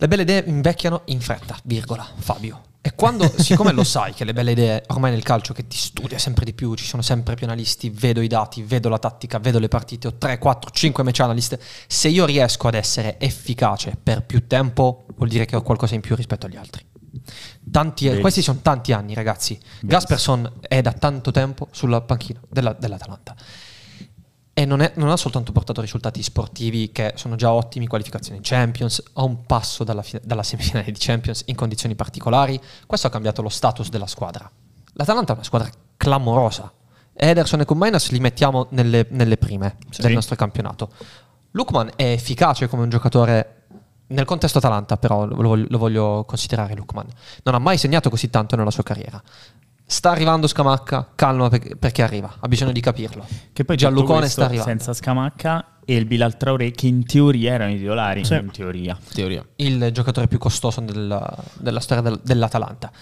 Le 0.00 0.06
belle 0.06 0.22
idee 0.22 0.44
invecchiano 0.46 1.02
in 1.06 1.20
fretta, 1.20 1.58
virgola, 1.64 2.06
Fabio. 2.18 2.66
E 2.80 2.94
quando, 2.94 3.28
siccome 3.36 3.72
lo 3.72 3.82
sai 3.82 4.14
che 4.14 4.24
le 4.24 4.32
belle 4.32 4.52
idee 4.52 4.84
ormai 4.86 5.10
nel 5.10 5.24
calcio 5.24 5.52
che 5.52 5.66
ti 5.66 5.76
studia 5.76 6.18
sempre 6.18 6.44
di 6.44 6.52
più, 6.52 6.72
ci 6.76 6.84
sono 6.84 7.02
sempre 7.02 7.34
più 7.34 7.46
analisti, 7.46 7.90
vedo 7.90 8.20
i 8.20 8.28
dati, 8.28 8.62
vedo 8.62 8.88
la 8.88 9.00
tattica, 9.00 9.40
vedo 9.40 9.58
le 9.58 9.66
partite, 9.66 10.06
ho 10.06 10.14
3, 10.14 10.38
4, 10.38 10.70
5 10.70 11.02
match 11.02 11.18
analyst, 11.18 11.58
se 11.88 12.06
io 12.06 12.26
riesco 12.26 12.68
ad 12.68 12.74
essere 12.74 13.18
efficace 13.18 13.98
per 14.00 14.22
più 14.22 14.46
tempo, 14.46 15.06
vuol 15.16 15.28
dire 15.28 15.46
che 15.46 15.56
ho 15.56 15.62
qualcosa 15.62 15.96
in 15.96 16.00
più 16.00 16.14
rispetto 16.14 16.46
agli 16.46 16.56
altri. 16.56 16.86
Tanti, 17.68 18.20
questi 18.20 18.40
sono 18.40 18.60
tanti 18.62 18.92
anni, 18.92 19.14
ragazzi. 19.14 19.54
Benissimo. 19.54 19.90
Gasperson 19.90 20.52
è 20.60 20.80
da 20.80 20.92
tanto 20.92 21.32
tempo 21.32 21.66
sulla 21.72 22.00
panchina 22.02 22.40
della, 22.48 22.72
dell'Atalanta 22.72 23.34
e 24.58 24.64
non, 24.64 24.80
è, 24.80 24.90
non, 24.96 25.08
ha 25.08 25.16
soltanto 25.16 25.52
portato 25.52 25.80
risultati 25.80 26.20
sportivi 26.20 26.90
che 26.90 27.12
sono 27.14 27.36
già 27.36 27.52
ottimi, 27.52 27.86
qualificazioni 27.86 28.38
in 28.38 28.42
Champions, 28.42 29.00
a 29.12 29.22
un 29.22 29.44
passo 29.46 29.84
dalla, 29.84 30.02
dalla, 30.20 30.42
semifinale 30.42 30.90
di 30.90 30.98
Champions 30.98 31.44
in 31.46 31.54
condizioni 31.54 31.94
particolari, 31.94 32.60
questo 32.84 33.06
ha 33.06 33.10
cambiato 33.10 33.40
lo 33.40 33.50
status 33.50 33.88
della 33.88 34.08
squadra. 34.08 34.50
L'Atalanta 34.94 35.30
è 35.30 35.34
una 35.36 35.44
squadra 35.44 35.70
clamorosa. 35.96 36.72
Ederson 37.14 37.60
e 37.60 37.64
Kumainas 37.66 38.10
li 38.10 38.18
mettiamo 38.18 38.66
nelle, 38.70 39.06
nelle 39.10 39.36
prime 39.36 39.76
sì. 39.90 40.02
del 40.02 40.14
nostro 40.14 40.34
campionato. 40.34 40.90
Lukman 41.52 41.92
è 41.94 42.10
efficace 42.10 42.66
come 42.66 42.82
un 42.82 42.88
giocatore 42.88 43.58
nel 44.08 44.24
contesto 44.24 44.58
Atalanta, 44.58 44.96
però 44.96 45.24
lo 45.24 45.36
voglio, 45.36 45.66
lo 45.68 45.78
voglio 45.78 46.24
considerare 46.26 46.74
Lukman. 46.74 47.06
Non 47.44 47.54
ha 47.54 47.58
mai 47.58 47.78
segnato 47.78 48.10
così 48.10 48.28
tanto 48.28 48.56
nella 48.56 48.72
sua 48.72 48.82
carriera. 48.82 49.22
Sta 49.90 50.10
arrivando 50.10 50.46
Scamacca, 50.46 51.12
calma 51.14 51.48
perché 51.48 52.02
arriva, 52.02 52.34
ha 52.40 52.46
bisogno 52.46 52.72
di 52.72 52.80
capirlo. 52.80 53.26
Che 53.54 53.64
poi 53.64 53.74
Gianlucone 53.74 54.28
sta 54.28 54.44
arrivando. 54.44 54.68
Senza 54.68 54.92
Scamacca 54.92 55.78
e 55.82 55.96
il 55.96 56.04
Bilal 56.04 56.36
Traoré 56.36 56.72
che 56.72 56.88
in 56.88 57.06
teoria 57.06 57.54
erano 57.54 57.72
i 57.72 57.78
titolari, 57.78 58.22
sì. 58.22 58.34
in 58.34 58.50
teoria. 58.50 58.98
teoria. 59.14 59.42
Il 59.56 59.88
giocatore 59.90 60.28
più 60.28 60.36
costoso 60.36 60.82
del, 60.82 61.36
della 61.54 61.80
storia 61.80 62.02
del, 62.02 62.20
dell'Atalanta. 62.22 62.92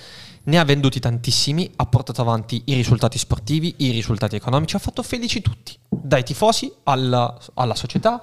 Ne 0.45 0.59
ha 0.61 0.65
venduti 0.65 1.01
tantissimi, 1.01 1.69
ha 1.75 1.87
portato 1.87 2.21
avanti 2.21 2.63
i 2.67 2.75
risultati 2.75 3.19
sportivi, 3.19 3.75
i 3.79 3.91
risultati 3.91 4.37
economici, 4.37 4.77
ha 4.77 4.79
fatto 4.79 5.03
felici 5.03 5.43
tutti, 5.43 5.77
dai 5.89 6.23
tifosi 6.23 6.73
alla, 6.85 7.37
alla 7.55 7.75
società 7.75 8.23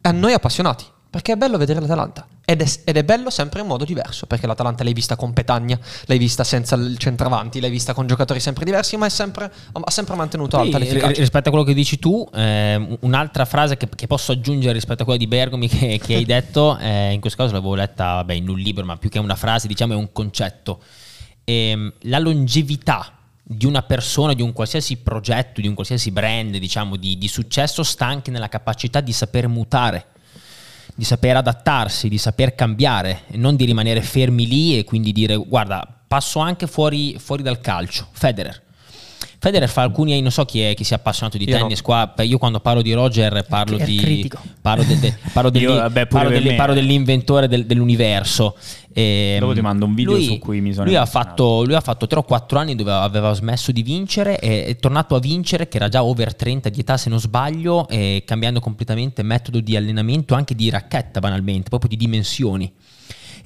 e 0.00 0.08
a 0.08 0.12
noi 0.12 0.34
appassionati. 0.34 0.84
Perché 1.14 1.34
è 1.34 1.36
bello 1.36 1.58
vedere 1.58 1.78
l'Atalanta. 1.78 2.26
Ed 2.44 2.60
è, 2.60 2.66
ed 2.82 2.96
è, 2.96 3.04
bello 3.04 3.30
sempre 3.30 3.60
in 3.60 3.68
modo 3.68 3.84
diverso, 3.84 4.26
perché 4.26 4.48
l'Atalanta 4.48 4.82
l'hai 4.82 4.92
vista 4.92 5.14
con 5.14 5.32
Petagna, 5.32 5.78
l'hai 6.06 6.18
vista 6.18 6.42
senza 6.42 6.74
il 6.74 6.98
centravanti, 6.98 7.60
l'hai 7.60 7.70
vista 7.70 7.94
con 7.94 8.08
giocatori 8.08 8.40
sempre 8.40 8.64
diversi, 8.64 8.96
ma 8.96 9.08
sempre, 9.08 9.48
ha 9.70 9.90
sempre 9.92 10.16
mantenuto 10.16 10.58
alta 10.58 10.76
l'efficacia. 10.76 11.20
Rispetto 11.20 11.50
a 11.50 11.52
quello 11.52 11.64
che 11.64 11.72
dici 11.72 12.00
tu, 12.00 12.28
eh, 12.34 12.98
un'altra 13.02 13.44
frase 13.44 13.76
che, 13.76 13.88
che, 13.94 14.08
posso 14.08 14.32
aggiungere 14.32 14.72
rispetto 14.72 15.02
a 15.02 15.04
quella 15.04 15.20
di 15.20 15.28
Bergomi 15.28 15.68
che, 15.70 16.00
che 16.02 16.16
hai 16.16 16.24
detto, 16.24 16.76
eh, 16.78 17.12
in 17.12 17.20
questo 17.20 17.40
caso 17.40 17.54
l'avevo 17.54 17.76
letta 17.76 18.14
vabbè, 18.14 18.32
in 18.32 18.48
un 18.48 18.58
libro, 18.58 18.84
ma 18.84 18.96
più 18.96 19.08
che 19.08 19.20
una 19.20 19.36
frase, 19.36 19.68
diciamo 19.68 19.92
è 19.92 19.96
un 19.96 20.10
concetto. 20.10 20.80
Eh, 21.44 21.92
la 22.00 22.18
longevità 22.18 23.18
di 23.40 23.66
una 23.66 23.82
persona, 23.82 24.32
di 24.32 24.42
un 24.42 24.52
qualsiasi 24.52 24.96
progetto, 24.96 25.60
di 25.60 25.68
un 25.68 25.74
qualsiasi 25.74 26.10
brand, 26.10 26.56
diciamo, 26.56 26.96
di, 26.96 27.16
di 27.16 27.28
successo 27.28 27.84
sta 27.84 28.04
anche 28.04 28.32
nella 28.32 28.48
capacità 28.48 29.00
di 29.00 29.12
saper 29.12 29.46
mutare 29.46 30.06
di 30.94 31.04
saper 31.04 31.36
adattarsi, 31.36 32.08
di 32.08 32.18
saper 32.18 32.54
cambiare 32.54 33.22
e 33.28 33.36
non 33.36 33.56
di 33.56 33.64
rimanere 33.64 34.00
fermi 34.00 34.46
lì 34.46 34.78
e 34.78 34.84
quindi 34.84 35.12
dire 35.12 35.36
guarda 35.36 35.86
passo 36.06 36.38
anche 36.38 36.66
fuori, 36.66 37.18
fuori 37.18 37.42
dal 37.42 37.60
calcio. 37.60 38.08
Federer. 38.12 38.62
Federer 39.44 39.68
fa 39.68 39.82
alcuni, 39.82 40.18
non 40.22 40.30
so 40.30 40.46
chi 40.46 40.62
è 40.62 40.72
chi 40.72 40.84
sia 40.84 40.96
appassionato 40.96 41.36
di 41.36 41.46
io 41.46 41.58
tennis 41.58 41.80
no. 41.80 41.84
qua, 41.84 42.14
io 42.22 42.38
quando 42.38 42.60
parlo 42.60 42.80
di 42.80 42.94
Roger 42.94 43.44
parlo, 43.46 43.76
di, 43.76 44.26
parlo, 44.62 44.82
de, 44.84 44.98
de, 44.98 45.14
parlo, 45.34 45.50
io, 45.52 45.90
parlo, 46.56 46.72
dell'inventore 46.72 47.46
del, 47.46 47.66
dell'universo. 47.66 48.56
E, 48.90 49.36
Dopo 49.38 49.52
ti 49.52 49.60
mando 49.60 49.84
un 49.84 49.94
video 49.94 50.14
lui, 50.14 50.24
su 50.24 50.38
cui 50.38 50.62
mi 50.62 50.72
sono 50.72 50.86
lui 50.86 50.96
ha, 50.96 51.04
fatto, 51.04 51.62
lui 51.62 51.74
ha 51.74 51.82
fatto 51.82 52.06
3 52.06 52.20
o 52.20 52.22
4 52.22 52.58
anni 52.58 52.74
dove 52.74 52.90
aveva 52.90 53.34
smesso 53.34 53.70
di 53.70 53.82
vincere 53.82 54.38
e 54.38 54.64
è 54.64 54.76
tornato 54.76 55.14
a 55.14 55.18
vincere 55.18 55.68
che 55.68 55.76
era 55.76 55.90
già 55.90 56.02
over 56.02 56.34
30 56.34 56.70
di 56.70 56.80
età 56.80 56.96
se 56.96 57.10
non 57.10 57.20
sbaglio 57.20 57.86
e 57.88 58.22
cambiando 58.24 58.60
completamente 58.60 59.22
metodo 59.22 59.60
di 59.60 59.76
allenamento 59.76 60.34
anche 60.34 60.54
di 60.54 60.70
racchetta 60.70 61.20
banalmente, 61.20 61.68
proprio 61.68 61.90
di 61.90 61.96
dimensioni. 61.98 62.72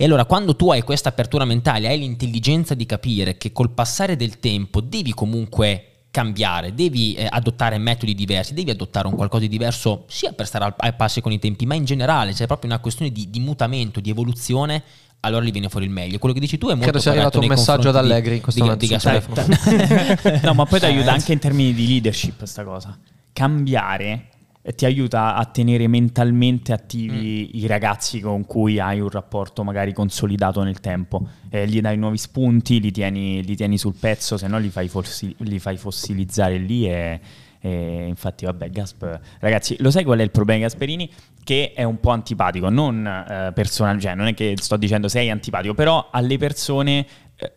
E 0.00 0.04
allora 0.04 0.26
quando 0.26 0.54
tu 0.54 0.70
hai 0.70 0.82
questa 0.82 1.08
apertura 1.08 1.44
mentale, 1.44 1.88
hai 1.88 1.98
l'intelligenza 1.98 2.74
di 2.74 2.86
capire 2.86 3.36
che 3.36 3.50
col 3.50 3.70
passare 3.70 4.14
del 4.14 4.38
tempo 4.38 4.80
devi 4.80 5.12
comunque 5.12 6.04
cambiare, 6.12 6.72
devi 6.72 7.14
eh, 7.14 7.26
adottare 7.28 7.78
metodi 7.78 8.14
diversi, 8.14 8.54
devi 8.54 8.70
adottare 8.70 9.08
un 9.08 9.16
qualcosa 9.16 9.42
di 9.42 9.48
diverso 9.48 10.04
sia 10.06 10.30
per 10.30 10.46
stare 10.46 10.66
al, 10.66 10.74
al 10.76 10.94
passo 10.94 11.20
con 11.20 11.32
i 11.32 11.40
tempi, 11.40 11.66
ma 11.66 11.74
in 11.74 11.84
generale, 11.84 12.32
c'è 12.32 12.46
proprio 12.46 12.70
una 12.70 12.78
questione 12.78 13.10
di, 13.10 13.28
di 13.28 13.40
mutamento, 13.40 13.98
di 13.98 14.08
evoluzione 14.08 14.84
allora 15.22 15.44
gli 15.44 15.50
viene 15.50 15.68
fuori 15.68 15.86
il 15.86 15.90
meglio. 15.90 16.18
Quello 16.18 16.32
che 16.32 16.38
dici 16.40 16.58
tu 16.58 16.66
è 16.66 16.74
molto 16.74 16.84
Credo 16.84 17.00
sia 17.00 17.10
arrivato 17.10 17.40
un 17.40 17.46
messaggio 17.46 17.88
ad 17.88 17.96
Allegri 17.96 18.36
in 18.36 18.40
questo 18.40 18.64
momento. 18.64 18.86
no, 20.46 20.54
ma 20.54 20.64
poi 20.64 20.78
ti 20.78 20.84
aiuta 20.84 21.10
anche 21.10 21.32
in 21.32 21.40
termini 21.40 21.74
di 21.74 21.88
leadership 21.88 22.36
questa 22.38 22.62
cosa. 22.62 22.96
Cambiare 23.32 24.28
ti 24.74 24.84
aiuta 24.84 25.34
a 25.34 25.44
tenere 25.46 25.86
mentalmente 25.88 26.72
attivi 26.72 27.50
mm. 27.54 27.58
i 27.60 27.66
ragazzi 27.66 28.20
con 28.20 28.44
cui 28.44 28.78
hai 28.78 29.00
un 29.00 29.08
rapporto 29.08 29.64
magari 29.64 29.92
consolidato 29.92 30.62
nel 30.62 30.80
tempo. 30.80 31.26
Eh, 31.48 31.66
gli 31.66 31.80
dai 31.80 31.96
nuovi 31.96 32.18
spunti, 32.18 32.80
li 32.80 32.90
tieni, 32.90 33.42
li 33.44 33.56
tieni 33.56 33.78
sul 33.78 33.94
pezzo, 33.98 34.36
se 34.36 34.46
no 34.46 34.58
li 34.58 34.68
fai, 34.68 34.88
fossi- 34.88 35.34
li 35.38 35.58
fai 35.58 35.76
fossilizzare 35.76 36.58
lì 36.58 36.86
e, 36.86 37.20
e, 37.60 38.06
infatti 38.06 38.44
vabbè 38.44 38.70
Gasp 38.70 39.20
ragazzi 39.40 39.76
lo 39.80 39.90
sai 39.90 40.04
qual 40.04 40.18
è 40.18 40.22
il 40.22 40.30
problema 40.30 40.58
di 40.60 40.64
Gasperini? 40.64 41.10
Che 41.42 41.72
è 41.74 41.82
un 41.82 41.98
po' 41.98 42.10
antipatico 42.10 42.68
non 42.68 43.06
eh, 43.06 43.52
personale, 43.54 43.98
cioè 44.00 44.14
non 44.14 44.26
è 44.26 44.34
che 44.34 44.54
sto 44.58 44.76
dicendo 44.76 45.08
sei 45.08 45.30
antipatico 45.30 45.74
però 45.74 46.08
alle 46.10 46.36
persone 46.36 47.06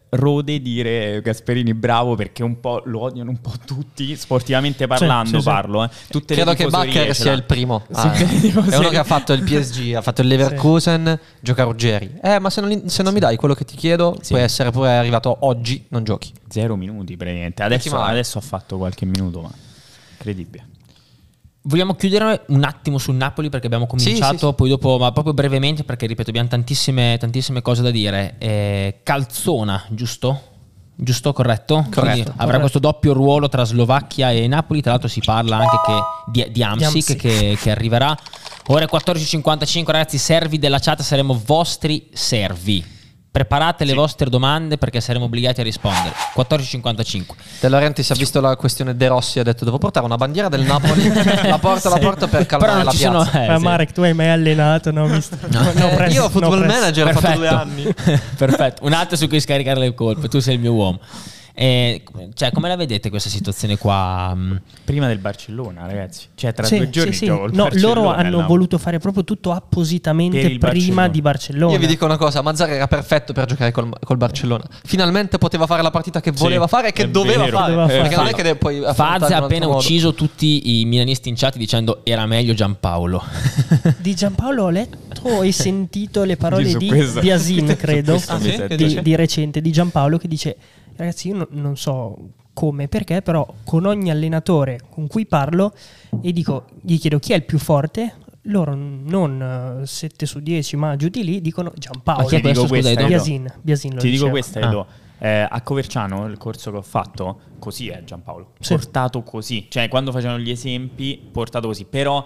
rode 0.10 0.62
dire 0.62 1.22
Gasperini 1.22 1.74
bravo 1.74 2.16
perché 2.16 2.44
un 2.44 2.60
po' 2.60 2.84
lo 2.86 3.02
odiano 3.02 3.32
un 3.32 3.42
po' 3.42 3.54
tutti 3.66 4.16
sportivamente 4.16 4.86
parlando 4.86 5.30
sì, 5.30 5.38
sì, 5.40 5.44
parlo 5.44 5.84
eh. 5.84 5.90
Tutte 6.10 6.36
credo 6.36 6.54
che 6.54 6.68
Bacher 6.68 7.16
sia 7.16 7.32
il 7.32 7.44
primo. 7.44 7.84
Ah, 8.02 8.14
è 8.14 8.78
uno 8.78 8.90
che 8.90 8.98
ha 8.98 9.04
fatto 9.04 9.34
il 9.34 9.44
PSG 9.44 9.94
ha 9.94 10.02
fatto 10.02 10.22
il 10.22 10.28
Leverkusen 10.28 11.20
gioca 11.40 11.64
Ruggeri. 11.64 12.20
Eh 12.22 12.40
ma 12.40 12.50
se 12.50 12.62
non, 12.62 12.90
se 12.90 13.04
non, 13.04 13.14
mi 13.14 13.20
dai 13.20 13.36
quello 13.36 13.54
che 13.54 13.66
ti 13.66 13.76
chiedo 13.76 14.18
puoi 14.28 14.42
essere 14.42 14.72
pure 14.72 14.92
arrivato 14.92 15.36
oggi 15.42 15.86
non 15.90 16.04
giochi. 16.04 16.32
Zero 16.48 16.76
minuti 16.76 17.16
praticamente. 17.18 17.64
Adesso, 17.64 18.00
adesso 18.00 18.38
ha 18.38 18.42
fatto 18.42 18.78
qualche 18.78 19.06
minuto 19.06 19.42
ma 19.42 19.52
incredibile 20.14 20.71
Vogliamo 21.64 21.94
chiudere 21.94 22.44
un 22.48 22.64
attimo 22.64 22.98
sul 22.98 23.14
Napoli 23.14 23.50
perché 23.50 23.68
abbiamo 23.68 23.86
cominciato, 23.86 24.38
sì, 24.38 24.46
sì, 24.46 24.54
poi 24.56 24.70
dopo, 24.70 24.98
ma 24.98 25.12
proprio 25.12 25.34
brevemente 25.34 25.84
perché 25.84 26.08
ripeto 26.08 26.30
abbiamo 26.30 26.48
tantissime, 26.48 27.18
tantissime 27.20 27.62
cose 27.62 27.84
da 27.84 27.92
dire. 27.92 28.36
Eh, 28.40 29.00
Calzona, 29.04 29.86
giusto? 29.90 30.50
Giusto, 30.96 31.34
corretto? 31.34 31.86
corretto 31.90 32.00
Quindi 32.02 32.22
avrà 32.22 32.36
corretto. 32.36 32.60
questo 32.60 32.80
doppio 32.80 33.14
ruolo 33.14 33.48
tra 33.48 33.64
Slovacchia 33.64 34.32
e 34.32 34.48
Napoli. 34.48 34.82
Tra 34.82 34.92
l'altro 34.92 35.08
si 35.08 35.22
parla 35.24 35.58
anche 35.58 35.78
che, 35.86 36.44
di, 36.46 36.52
di 36.52 36.64
Amsic 36.64 37.16
che, 37.16 37.58
che, 37.60 37.72
arriverà. 37.72 38.18
Ore 38.68 38.88
14.55, 38.88 39.84
ragazzi, 39.86 40.18
servi 40.18 40.58
della 40.58 40.80
chat, 40.80 41.02
saremo 41.02 41.40
vostri 41.46 42.10
servi. 42.12 42.84
Preparate 43.32 43.86
le 43.86 43.94
vostre 43.94 44.30
domande 44.30 44.78
perché 44.78 45.00
saremo 45.00 45.24
obbligati 45.24 45.62
a 45.62 45.64
rispondere. 45.64 46.14
14.55. 46.36 47.26
De 47.62 47.70
Laurentiis 47.70 48.12
ha 48.12 48.16
visto 48.16 48.42
la 48.42 48.58
questione 48.58 48.94
De 48.98 49.08
Rossi 49.08 49.38
e 49.38 49.42
ha 49.42 49.44
detto 49.46 49.64
devo 49.64 49.78
portare 49.78 50.06
una 50.06 50.18
bandiera 50.18 50.50
del 50.50 50.64
Napoli, 50.64 51.08
la 51.48 51.58
porta, 51.58 51.90
sì. 51.90 51.96
la 51.96 52.00
porta 52.00 52.28
per 52.28 52.46
calmare 52.46 52.84
la 52.84 52.92
piazza. 52.92 53.24
Sono, 53.24 53.44
eh, 53.44 53.48
Ma 53.48 53.58
sì. 53.58 53.64
Marek, 53.64 53.92
tu 53.94 54.02
hai 54.02 54.14
mai 54.14 54.28
allenato? 54.28 54.92
No, 54.92 55.08
visto, 55.08 55.38
no. 55.48 55.62
no, 55.62 55.88
press, 55.96 56.14
Io 56.14 56.26
ho 56.26 56.30
football 56.30 56.66
manager, 56.66 57.08
ho 57.08 57.14
fatto 57.14 57.38
due 57.38 57.48
anni. 57.48 57.84
Perfetto, 58.36 58.84
un 58.86 58.92
attimo 58.92 59.16
su 59.16 59.30
cui 59.30 59.40
scaricare 59.40 59.80
le 59.80 59.94
colpe, 59.94 60.28
tu 60.28 60.40
sei 60.40 60.56
il 60.56 60.60
mio 60.60 60.74
uomo. 60.74 61.00
E, 61.54 62.04
cioè, 62.34 62.52
come 62.52 62.68
la 62.68 62.76
vedete 62.76 63.10
questa 63.10 63.30
situazione 63.30 63.78
qua? 63.78 64.34
Mm? 64.36 64.56
Prima 64.84 65.08
del 65.08 65.18
Barcellona, 65.18 65.86
ragazzi. 65.86 66.28
Cioè, 66.34 66.54
tra 66.54 66.66
sì, 66.66 66.78
due 66.78 66.90
giorni 66.90 67.14
sì, 67.14 67.26
sì. 67.26 67.28
No, 67.28 67.68
loro 67.74 68.12
hanno 68.14 68.46
voluto 68.46 68.78
fare 68.78 69.00
proprio 69.00 69.24
tutto 69.24 69.52
appositamente 69.52 70.40
prima 70.40 70.58
Barcellona. 70.58 71.08
di 71.08 71.22
Barcellona. 71.22 71.74
Io 71.74 71.80
vi 71.80 71.88
dico 71.88 72.06
una 72.06 72.18
cosa: 72.18 72.42
Mazzara 72.42 72.74
era 72.74 72.88
perfetto 72.88 73.34
per 73.34 73.46
giocare 73.46 73.72
col, 73.72 73.92
col 74.04 74.18
Barcellona. 74.18 74.64
Finalmente 74.84 75.38
poteva 75.38 75.66
fare 75.66 75.82
la 75.82 75.92
partita 75.92 76.22
che 76.22 76.32
voleva 76.32 76.68
fare 76.68 76.90
e 76.90 76.92
che 76.94 77.12
doveva 77.12 77.44
vero, 77.44 77.58
fare. 77.58 77.74
Doveva 77.74 77.88
perché 77.88 78.16
non 78.16 78.28
è 78.28 78.34
che 78.34 78.56
poi 78.56 78.82
Faz 78.94 79.30
ha 79.30 79.38
appena 79.38 79.68
ucciso 79.68 80.14
tutti 80.14 80.80
i 80.80 80.86
milanisti 80.86 81.30
in 81.30 81.36
chat 81.36 81.58
dicendo 81.58 82.02
era 82.04 82.26
meglio 82.26 82.54
Giampaolo. 82.54 83.24
di 83.98 84.16
Giampaolo 84.16 84.64
ho 84.64 84.70
letto 84.70 85.42
e 85.42 85.52
sentito 85.52 86.24
le 86.24 86.38
parole 86.38 86.76
di 86.76 86.90
Biasin, 87.20 87.76
credo, 87.78 88.20
ah, 88.28 88.38
di, 88.38 89.02
di 89.02 89.16
recente, 89.16 89.62
di 89.62 89.72
Giampaolo 89.72 90.18
che 90.18 90.28
dice 90.28 90.58
ragazzi, 91.02 91.30
io 91.30 91.36
no, 91.36 91.48
non 91.52 91.78
so 91.78 92.34
come, 92.54 92.88
perché, 92.88 93.22
però 93.22 93.46
con 93.64 93.86
ogni 93.86 94.10
allenatore 94.12 94.82
con 94.90 95.08
cui 95.08 95.26
parlo 95.26 95.74
e 96.22 96.32
dico, 96.32 96.66
gli 96.82 96.98
chiedo 96.98 97.20
chi 97.20 97.34
è 97.34 97.36
il 97.36 97.44
più 97.44 97.58
forte, 97.58 98.16
loro 98.44 98.74
non 98.76 99.84
7 99.86 100.26
su 100.26 100.40
10, 100.40 100.76
ma 100.76 100.96
giù 100.96 101.10
di 101.10 101.24
lì 101.24 101.42
dicono 101.42 101.72
Giampaolo. 101.76 102.24
Ma 102.24 102.28
chi 102.28 102.36
è 102.36 102.42
questo? 102.42 102.68
Scusa, 102.68 102.94
Biasin, 102.94 103.54
Biasin 103.62 103.98
Ti 103.98 104.10
dico 104.10 104.30
questa, 104.30 104.60
Edo. 104.60 104.80
Ah. 104.80 105.10
Eh, 105.24 105.48
a 105.48 105.62
Coverciano, 105.62 106.26
il 106.26 106.38
corso 106.38 106.72
che 106.72 106.78
ho 106.78 106.82
fatto, 106.82 107.42
così 107.60 107.90
è 107.90 108.04
Giampaolo. 108.04 108.54
Sì. 108.60 108.74
Portato 108.74 109.22
così. 109.22 109.68
Cioè, 109.70 109.88
quando 109.88 110.12
facevano 110.12 110.40
gli 110.40 110.50
esempi, 110.50 111.30
portato 111.32 111.68
così. 111.68 111.86
Però 111.86 112.26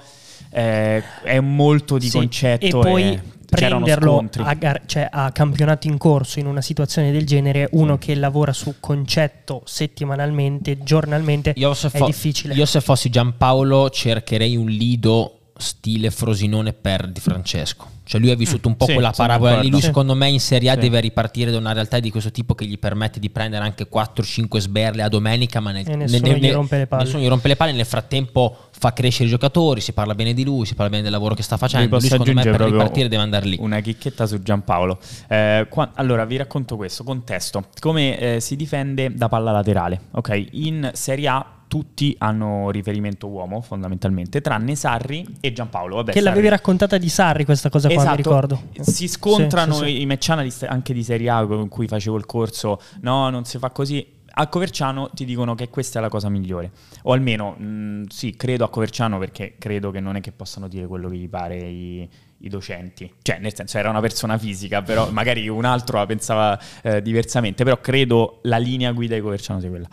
eh, 0.49 1.03
è 1.23 1.39
molto 1.41 1.97
di 1.97 2.07
sì. 2.07 2.17
concetto. 2.17 2.65
E 2.65 2.69
poi... 2.69 3.03
E 3.03 3.21
prenderlo 3.45 4.27
a, 4.38 4.53
gar- 4.53 4.81
cioè 4.86 5.08
a, 5.10 5.31
campionato 5.31 5.88
in 5.88 5.97
corso 5.97 6.39
in 6.39 6.47
una 6.47 6.62
situazione 6.62 7.12
del 7.12 7.25
genere, 7.25 7.69
uno 7.71 7.97
che 7.97 8.15
lavora 8.15 8.53
su 8.53 8.75
concetto 8.79 9.62
settimanalmente, 9.65 10.79
giornalmente, 10.79 11.53
io 11.55 11.71
è 11.71 11.75
fo- 11.75 12.05
difficile. 12.05 12.53
Io 12.53 12.65
se 12.65 12.81
fossi 12.81 13.10
Giampaolo 13.10 13.89
cercherei 13.89 14.55
un 14.55 14.67
lido 14.67 15.39
stile 15.57 16.11
Frosinone 16.11 16.73
per 16.73 17.07
Di 17.07 17.19
Francesco. 17.19 17.93
Cioè 18.05 18.21
lui 18.21 18.29
ha 18.29 18.35
vissuto 18.35 18.67
un 18.67 18.77
po' 18.77 18.85
sì, 18.85 18.93
quella 18.93 19.11
parabola 19.11 19.59
lì, 19.59 19.69
lui 19.71 19.81
secondo 19.81 20.13
me 20.13 20.29
in 20.29 20.39
Serie 20.39 20.69
A 20.69 20.73
sì. 20.73 20.81
deve 20.81 20.99
ripartire 20.99 21.49
da 21.49 21.57
una 21.57 21.73
realtà 21.73 21.99
di 21.99 22.11
questo 22.11 22.29
tipo 22.29 22.53
che 22.53 22.65
gli 22.65 22.77
permette 22.77 23.19
di 23.19 23.31
prendere 23.31 23.63
anche 23.63 23.87
4-5 23.91 24.57
sberle 24.59 25.01
a 25.01 25.09
domenica, 25.09 25.59
ma 25.59 25.71
nel, 25.71 25.89
e 25.89 25.95
nessuno, 25.95 26.27
nel, 26.27 26.39
gli, 26.39 26.51
rompe 26.51 26.77
le 26.77 26.87
palle. 26.87 27.03
nessuno 27.03 27.23
gli 27.23 27.27
rompe 27.27 27.47
le 27.47 27.55
palle. 27.55 27.71
Nel 27.71 27.85
frattempo 27.85 28.67
fa 28.77 28.93
crescere 28.93 29.25
i 29.25 29.29
giocatori, 29.29 29.81
si 29.81 29.93
parla 29.93 30.13
bene 30.13 30.35
di 30.35 30.43
lui, 30.43 30.67
si 30.67 30.75
parla 30.75 30.91
bene 30.91 31.01
del 31.01 31.11
lavoro 31.11 31.33
che 31.33 31.41
sta 31.41 31.57
facendo. 31.57 31.97
Lui 31.97 32.07
secondo 32.07 32.31
me 32.31 32.43
per 32.43 32.61
ripartire 32.61 33.07
deve 33.07 33.23
andare 33.23 33.47
lì. 33.47 33.57
Una 33.59 33.79
chicchetta 33.79 34.27
su 34.27 34.39
Giampaolo. 34.39 34.99
Eh, 35.27 35.65
qua, 35.67 35.91
allora 35.95 36.25
vi 36.25 36.37
racconto 36.37 36.75
questo, 36.75 37.03
contesto. 37.03 37.69
Come 37.79 38.19
eh, 38.19 38.39
si 38.39 38.55
difende 38.55 39.11
da 39.15 39.29
palla 39.29 39.51
laterale. 39.51 39.99
Ok, 40.11 40.47
in 40.51 40.91
Serie 40.93 41.27
A 41.27 41.55
tutti 41.75 42.15
hanno 42.19 42.69
riferimento 42.69 43.27
uomo 43.27 43.59
fondamentalmente, 43.59 44.39
tranne 44.39 44.75
Sarri 44.75 45.25
e 45.41 45.51
Giampaolo. 45.51 45.95
Vabbè, 45.95 46.13
che 46.13 46.19
Sarri. 46.19 46.29
l'avevi 46.29 46.47
raccontata 46.47 46.97
di 46.97 47.09
Sarri 47.09 47.43
questa 47.43 47.67
cosa 47.67 47.89
esatto. 47.89 48.03
qua, 48.03 48.11
mi 48.11 48.17
ricordo. 48.17 48.61
Si 48.79 49.09
scontrano 49.09 49.73
sì, 49.73 49.79
sì, 49.79 49.85
sì. 49.88 50.01
i 50.01 50.05
match 50.05 50.29
analyst 50.29 50.63
anche 50.63 50.93
di 50.93 51.03
Serie 51.03 51.29
A 51.29 51.45
con 51.45 51.67
cui 51.67 51.89
facevo 51.89 52.15
il 52.15 52.25
corso, 52.25 52.79
no, 53.01 53.29
non 53.29 53.43
si 53.43 53.57
fa 53.57 53.71
così. 53.71 54.07
A 54.37 54.47
Coverciano 54.47 55.09
ti 55.13 55.23
dicono 55.23 55.55
che 55.55 55.69
questa 55.69 55.99
è 55.99 56.01
la 56.01 56.09
cosa 56.09 56.27
migliore. 56.27 56.71
O 57.03 57.13
almeno, 57.13 57.55
mh, 57.57 57.65
mm, 57.65 58.03
sì, 58.07 58.35
credo 58.35 58.65
a 58.65 58.69
Coverciano 58.69 59.17
perché 59.17 59.55
credo 59.57 59.91
che 59.91 60.01
non 60.01 60.17
è 60.17 60.21
che 60.21 60.33
possano 60.33 60.67
dire 60.67 60.87
quello 60.87 61.07
che 61.07 61.15
gli 61.15 61.29
pare 61.29 61.57
i, 61.57 62.09
i 62.39 62.49
docenti. 62.49 63.09
Cioè, 63.21 63.39
nel 63.39 63.55
senso, 63.55 63.77
era 63.77 63.89
una 63.89 64.01
persona 64.01 64.37
fisica, 64.37 64.81
però 64.81 65.09
magari 65.11 65.47
un 65.47 65.63
altro 65.63 65.99
la 65.99 66.05
pensava 66.05 66.59
eh, 66.81 67.01
diversamente. 67.01 67.63
Però 67.63 67.79
credo 67.79 68.39
la 68.43 68.57
linea 68.57 68.91
guida 68.91 69.15
di 69.15 69.21
Coverciano 69.21 69.61
sia 69.61 69.69
quella. 69.69 69.87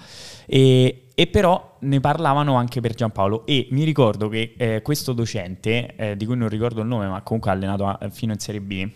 E, 0.47 1.05
e 1.15 1.27
però 1.29 1.77
ne 1.81 2.01
parlavano 2.01 2.55
anche 2.55 2.81
per 2.81 2.95
Giampaolo 2.95 3.47
e 3.47 3.69
mi 3.71 3.85
ricordo 3.85 4.29
che 4.29 4.55
eh, 4.57 4.83
questo 4.83 5.13
docente, 5.13 5.95
eh, 5.95 6.17
di 6.17 6.27
cui 6.27 6.37
non 6.37 6.49
ricordo 6.49 6.81
il 6.81 6.89
nome, 6.89 7.07
ma 7.07 7.23
comunque 7.23 7.51
ha 7.51 7.55
allenato 7.55 7.87
a, 7.87 7.99
fino 8.11 8.33
in 8.33 8.41
Serie 8.41 8.61
B, 8.61 8.91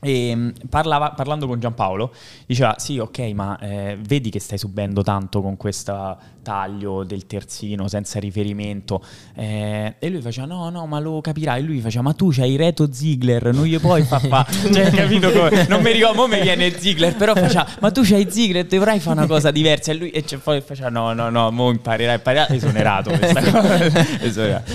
e 0.00 0.34
mm, 0.34 0.48
parlava, 0.68 1.10
parlando 1.10 1.46
con 1.46 1.60
Giampaolo, 1.60 2.12
diceva: 2.46 2.74
Sì, 2.78 2.98
ok, 2.98 3.18
ma 3.34 3.58
eh, 3.58 3.98
vedi 4.00 4.30
che 4.30 4.40
stai 4.40 4.58
subendo 4.58 5.02
tanto 5.02 5.42
con 5.42 5.56
questo 5.56 6.18
taglio 6.42 7.04
del 7.04 7.26
terzino 7.26 7.86
senza 7.86 8.18
riferimento. 8.18 9.04
Eh, 9.34 9.96
e 9.98 10.08
lui 10.08 10.22
faceva: 10.22 10.46
No, 10.46 10.70
no, 10.70 10.86
ma 10.86 10.98
lo 10.98 11.20
capirai. 11.20 11.60
E 11.60 11.62
lui 11.62 11.80
faceva: 11.80 12.02
Ma 12.02 12.14
tu 12.14 12.30
c'hai 12.30 12.56
Reto 12.56 12.90
Ziegler, 12.90 13.52
non 13.52 13.64
gli 13.64 13.78
puoi 13.78 14.02
far 14.02 14.26
fa. 14.26 14.46
cioè, 14.72 14.90
capito 14.90 15.30
come? 15.30 15.66
Non 15.68 15.82
mi 15.82 15.92
ricordo, 15.92 16.26
mi 16.26 16.40
viene 16.40 16.78
Ziegler, 16.78 17.14
però 17.14 17.34
faceva: 17.34 17.66
Ma 17.80 17.90
tu 17.90 18.02
c'hai 18.02 18.30
Ziegler, 18.30 18.64
dovrai 18.64 19.00
fare 19.00 19.18
una 19.18 19.28
cosa 19.28 19.50
diversa. 19.50 19.92
E 19.92 19.94
lui 19.94 20.10
e 20.10 20.22
poi 20.38 20.62
faceva: 20.62 20.88
No, 20.88 21.12
no, 21.12 21.28
no, 21.28 21.50
mo 21.50 21.70
imparerai, 21.70 22.14
imparerai. 22.16 22.56
Esonerato 22.56 23.10
questa 23.10 23.42
cosa. 23.50 24.22
Esonerato. 24.22 24.72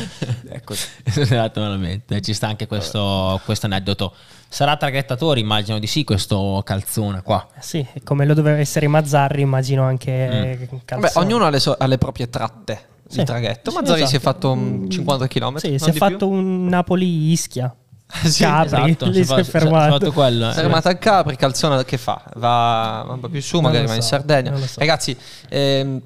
così. 0.63 0.85
esatto, 1.03 1.59
malamente. 1.61 2.21
Ci 2.21 2.33
sta 2.33 2.47
anche 2.47 2.67
questo, 2.67 3.41
questo 3.43 3.65
aneddoto. 3.65 4.13
Sarà 4.55 4.77
traghettatori, 4.77 5.41
immagino 5.41 5.79
di 5.79 5.85
sì, 5.85 6.05
questo 6.05 6.61
calzone 6.63 7.21
qua. 7.21 7.45
Eh 7.57 7.61
sì, 7.61 7.85
come 8.05 8.25
lo 8.25 8.33
doveva 8.33 8.57
essere 8.57 8.87
Mazzarri, 8.87 9.41
immagino 9.41 9.83
anche 9.83 10.69
mm. 10.71 10.97
Beh, 10.97 11.11
ognuno 11.15 11.43
ha 11.43 11.49
le, 11.49 11.59
so- 11.59 11.75
ha 11.77 11.85
le 11.87 11.97
proprie 11.97 12.29
tratte 12.29 12.85
sì. 13.05 13.17
di 13.17 13.25
traghetto. 13.25 13.71
Mazzarri 13.73 14.07
sì, 14.07 14.15
esatto. 14.15 14.15
si 14.15 14.15
è 14.15 14.19
fatto 14.21 14.87
50 14.87 15.27
km. 15.27 15.57
Sì, 15.57 15.77
si 15.77 15.89
è 15.89 15.91
fatto 15.91 16.29
più. 16.29 16.37
un 16.37 16.67
Napoli-Ischia. 16.67 17.75
sì, 18.23 18.43
Capri, 18.43 18.91
esatto, 18.91 19.09
lì 19.09 19.25
si 19.25 19.33
è 19.33 19.43
fermato. 19.43 19.91
fatto 19.91 20.13
quello. 20.13 20.49
Si 20.53 20.59
è 20.59 20.61
fermato 20.61 20.87
a 20.87 20.93
Capri, 20.93 21.35
Calzona 21.35 21.83
che 21.83 21.97
fa? 21.97 22.23
Va, 22.35 23.03
va 23.05 23.13
un 23.13 23.19
po' 23.19 23.27
più 23.27 23.41
su, 23.41 23.55
non 23.55 23.65
magari 23.65 23.87
va 23.87 23.91
so, 23.91 23.97
in 23.97 24.03
Sardegna. 24.03 24.55
So. 24.55 24.79
Ragazzi, 24.79 25.17
ehm, 25.49 26.01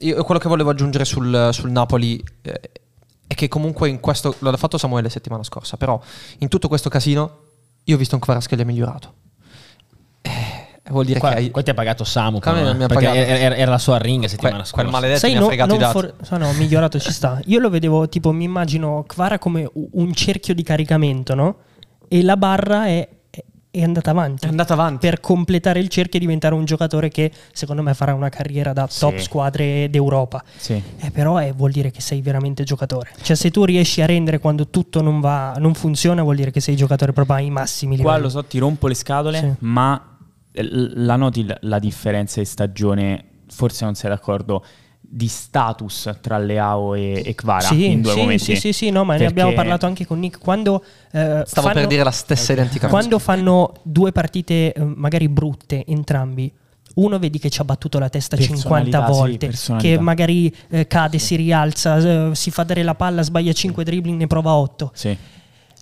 io, 0.00 0.22
quello 0.22 0.38
che 0.38 0.48
volevo 0.48 0.68
aggiungere 0.68 1.06
sul, 1.06 1.48
sul 1.50 1.70
Napoli 1.70 2.22
eh, 2.42 2.60
è 3.26 3.34
che 3.34 3.48
comunque 3.48 3.88
in 3.88 4.00
questo, 4.00 4.34
l'ha 4.38 4.56
fatto 4.56 4.78
Samuele 4.78 5.08
settimana 5.08 5.42
scorsa, 5.42 5.76
però 5.76 6.00
in 6.38 6.48
tutto 6.48 6.68
questo 6.68 6.88
casino 6.88 7.38
io 7.84 7.94
ho 7.94 7.98
visto 7.98 8.14
un 8.14 8.20
Kvaratskhelia 8.20 8.64
migliorato. 8.64 9.14
Eh, 10.22 10.90
vuol 10.90 11.04
dire 11.04 11.18
qua, 11.18 11.30
che 11.30 11.36
hai... 11.36 11.50
Qua 11.50 11.62
ti 11.62 11.70
ha 11.70 11.74
pagato 11.74 12.04
Samu, 12.04 12.38
però, 12.38 12.56
eh, 12.70 12.86
pagato. 12.86 13.16
Era, 13.16 13.56
era, 13.56 13.70
la 13.70 13.78
sua 13.78 13.98
ring 13.98 14.24
settimana 14.26 14.58
que, 14.58 14.66
scorsa. 14.66 14.82
Quel 14.82 14.90
maledetto 14.90 15.18
Sai, 15.20 15.32
mi 15.32 15.38
no, 15.38 15.44
ha 15.44 15.48
fregato 15.48 15.74
i 15.74 15.78
dati. 15.78 15.92
For... 15.92 16.14
So, 16.22 16.36
no, 16.36 16.52
migliorato 16.52 16.98
ci 16.98 17.12
sta. 17.12 17.40
Io 17.46 17.58
lo 17.58 17.70
vedevo, 17.70 18.08
tipo, 18.08 18.32
mi 18.32 18.44
immagino 18.44 19.04
Kvara 19.06 19.38
come 19.38 19.68
un 19.72 20.12
cerchio 20.14 20.54
di 20.54 20.62
caricamento, 20.62 21.34
no? 21.34 21.56
E 22.08 22.22
la 22.22 22.36
barra 22.36 22.86
è 22.86 23.08
è 23.74 23.82
andata 23.82 24.10
avanti. 24.10 24.44
È 24.44 24.48
andata 24.50 24.74
avanti. 24.74 25.06
Per 25.08 25.20
completare 25.20 25.80
il 25.80 25.88
cerchio 25.88 26.18
e 26.18 26.20
diventare 26.20 26.54
un 26.54 26.66
giocatore 26.66 27.08
che 27.08 27.32
secondo 27.52 27.80
me 27.80 27.94
farà 27.94 28.12
una 28.12 28.28
carriera 28.28 28.74
da 28.74 28.86
top 28.86 29.16
sì. 29.16 29.22
squadre 29.22 29.88
d'Europa. 29.88 30.44
Sì. 30.56 30.80
Eh, 30.98 31.10
però 31.10 31.40
eh, 31.40 31.52
vuol 31.52 31.70
dire 31.70 31.90
che 31.90 32.02
sei 32.02 32.20
veramente 32.20 32.64
giocatore. 32.64 33.12
Cioè 33.22 33.34
se 33.34 33.50
tu 33.50 33.64
riesci 33.64 34.02
a 34.02 34.06
rendere 34.06 34.40
quando 34.40 34.68
tutto 34.68 35.00
non 35.00 35.20
va, 35.20 35.54
non 35.58 35.72
funziona, 35.72 36.22
vuol 36.22 36.36
dire 36.36 36.50
che 36.50 36.60
sei 36.60 36.76
giocatore 36.76 37.14
proprio 37.14 37.36
ai 37.36 37.48
massimi 37.48 37.96
livelli. 37.96 38.14
Qua 38.14 38.22
lo 38.22 38.28
so, 38.28 38.44
ti 38.44 38.58
rompo 38.58 38.88
le 38.88 38.94
scatole, 38.94 39.38
sì. 39.38 39.52
ma 39.60 40.18
la 40.52 41.16
noti 41.16 41.50
la 41.60 41.78
differenza 41.78 42.40
di 42.40 42.46
stagione, 42.46 43.24
forse 43.48 43.86
non 43.86 43.94
sei 43.94 44.10
d'accordo 44.10 44.62
di 45.14 45.28
status 45.28 46.10
tra 46.22 46.38
Leao 46.38 46.94
e, 46.94 47.22
e 47.22 47.34
Kvara 47.34 47.66
sì, 47.66 47.90
in 47.90 48.00
due 48.00 48.12
sì, 48.12 48.18
momenti. 48.20 48.44
Sì, 48.44 48.56
sì, 48.56 48.72
sì, 48.72 48.90
no, 48.90 49.04
ma 49.04 49.12
Perché... 49.12 49.24
ne 49.24 49.30
abbiamo 49.30 49.52
parlato 49.52 49.84
anche 49.84 50.06
con 50.06 50.18
Nick. 50.18 50.38
Quando, 50.38 50.82
eh, 51.12 51.42
Stavo 51.44 51.66
fanno, 51.66 51.80
per 51.80 51.86
dire 51.86 52.02
la 52.02 52.10
stessa 52.10 52.54
identica 52.54 52.86
cosa. 52.86 52.98
Quando 52.98 53.18
fanno 53.18 53.74
due 53.82 54.10
partite 54.10 54.72
eh, 54.72 54.82
magari 54.82 55.28
brutte 55.28 55.84
entrambi, 55.86 56.50
uno 56.94 57.18
vedi 57.18 57.38
che 57.38 57.50
ci 57.50 57.60
ha 57.60 57.64
battuto 57.64 57.98
la 57.98 58.08
testa 58.08 58.38
50 58.38 59.00
volte, 59.00 59.52
sì, 59.52 59.74
che 59.76 59.98
magari 59.98 60.54
eh, 60.70 60.86
cade, 60.86 61.18
sì. 61.18 61.26
si 61.26 61.36
rialza, 61.36 61.98
eh, 61.98 62.34
si 62.34 62.50
fa 62.50 62.62
dare 62.62 62.82
la 62.82 62.94
palla, 62.94 63.20
sbaglia 63.20 63.52
5 63.52 63.84
dribbling, 63.84 64.18
ne 64.18 64.26
prova 64.26 64.52
8. 64.52 64.92
Sì. 64.94 65.16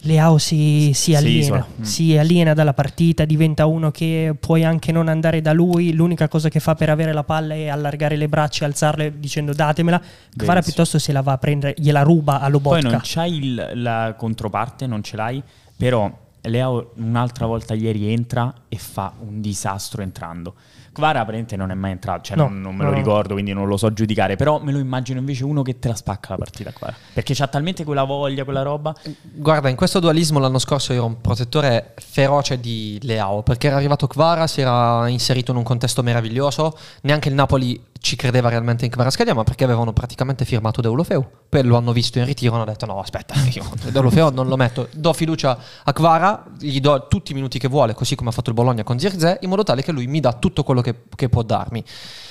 Leao 0.02 0.38
si, 0.38 0.92
si 0.94 1.14
aliena, 1.14 1.66
sì, 1.74 1.80
mm. 1.80 1.84
si 1.84 2.16
aliena 2.16 2.54
dalla 2.54 2.72
partita, 2.72 3.24
diventa 3.24 3.66
uno 3.66 3.90
che 3.90 4.34
puoi 4.38 4.64
anche 4.64 4.92
non 4.92 5.08
andare 5.08 5.42
da 5.42 5.52
lui, 5.52 5.92
l'unica 5.92 6.28
cosa 6.28 6.48
che 6.48 6.60
fa 6.60 6.74
per 6.74 6.88
avere 6.88 7.12
la 7.12 7.24
palla 7.24 7.54
è 7.54 7.68
allargare 7.68 8.16
le 8.16 8.28
braccia 8.28 8.64
e 8.64 8.68
alzarle 8.68 9.18
dicendo 9.18 9.52
datemela, 9.52 10.00
Kvara 10.36 10.62
piuttosto 10.62 10.98
se 10.98 11.12
la 11.12 11.20
va 11.20 11.32
a 11.32 11.38
prendere, 11.38 11.74
gliela 11.76 12.02
ruba 12.02 12.40
a 12.40 12.48
Lobotka. 12.48 12.80
Poi 12.80 12.90
non 12.90 13.00
c'hai 13.02 13.44
il, 13.44 13.70
la 13.74 14.14
controparte, 14.16 14.86
non 14.86 15.02
ce 15.02 15.16
l'hai, 15.16 15.42
però 15.76 16.10
Leao 16.42 16.92
un'altra 16.96 17.46
volta 17.46 17.74
ieri 17.74 18.10
entra 18.10 18.52
e 18.68 18.76
fa 18.76 19.12
un 19.20 19.40
disastro 19.40 20.02
entrando. 20.02 20.54
Kvara 20.92 21.20
apparentemente 21.20 21.56
non 21.56 21.70
è 21.70 21.74
mai 21.74 21.92
entrato, 21.92 22.22
cioè 22.22 22.36
no, 22.36 22.48
non, 22.48 22.60
non, 22.60 22.76
me 22.76 22.84
lo 22.84 22.90
no. 22.90 22.96
ricordo, 22.96 23.34
quindi 23.34 23.52
non 23.52 23.66
lo 23.68 23.76
so 23.76 23.92
giudicare, 23.92 24.36
però 24.36 24.60
me 24.60 24.72
lo 24.72 24.78
immagino 24.78 25.18
invece 25.18 25.44
uno 25.44 25.62
che 25.62 25.78
te 25.78 25.88
la 25.88 25.94
spacca 25.94 26.30
la 26.30 26.36
partita 26.36 26.72
Kvara, 26.72 26.96
perché 27.12 27.34
c'ha 27.34 27.46
talmente 27.46 27.84
quella 27.84 28.04
voglia, 28.04 28.44
quella 28.44 28.62
roba. 28.62 28.94
Guarda, 29.22 29.68
in 29.68 29.76
questo 29.76 30.00
dualismo 30.00 30.38
l'anno 30.38 30.58
scorso 30.58 30.92
ero 30.92 31.06
un 31.06 31.20
protettore 31.20 31.94
feroce 31.96 32.58
di 32.58 32.98
Leao, 33.02 33.42
perché 33.42 33.68
era 33.68 33.76
arrivato 33.76 34.06
Kvara, 34.06 34.46
si 34.46 34.60
era 34.60 35.08
inserito 35.08 35.52
in 35.52 35.58
un 35.58 35.62
contesto 35.62 36.02
meraviglioso, 36.02 36.76
neanche 37.02 37.28
il 37.28 37.34
Napoli 37.34 37.80
ci 38.00 38.16
credeva 38.16 38.48
realmente 38.48 38.86
in 38.86 38.90
Kvaratskhelia, 38.90 39.34
ma 39.34 39.44
perché 39.44 39.64
avevano 39.64 39.92
praticamente 39.92 40.44
firmato 40.44 40.80
Deulofeu. 40.80 41.24
Poi 41.48 41.62
lo 41.62 41.76
hanno 41.76 41.92
visto 41.92 42.18
in 42.18 42.24
ritiro 42.24 42.52
e 42.52 42.56
hanno 42.56 42.64
detto 42.64 42.86
no, 42.86 42.98
aspetta, 42.98 43.34
io 43.52 43.64
Deulofeu 43.90 44.30
non 44.30 44.48
lo 44.48 44.56
metto, 44.56 44.88
do 44.92 45.12
fiducia 45.12 45.58
a 45.84 45.92
Kvara, 45.92 46.44
gli 46.58 46.80
do 46.80 47.06
tutti 47.08 47.32
i 47.32 47.34
minuti 47.34 47.58
che 47.58 47.68
vuole, 47.68 47.94
così 47.94 48.14
come 48.14 48.30
ha 48.30 48.32
fatto 48.32 48.48
il 48.48 48.56
Bologna 48.56 48.82
con 48.82 48.98
Zirze, 48.98 49.38
in 49.42 49.50
modo 49.50 49.62
tale 49.62 49.82
che 49.82 49.92
lui 49.92 50.06
mi 50.06 50.20
dà 50.20 50.32
tutto 50.32 50.62
quello 50.64 50.80
che, 50.80 51.02
che 51.14 51.28
può 51.28 51.42
darmi. 51.42 51.84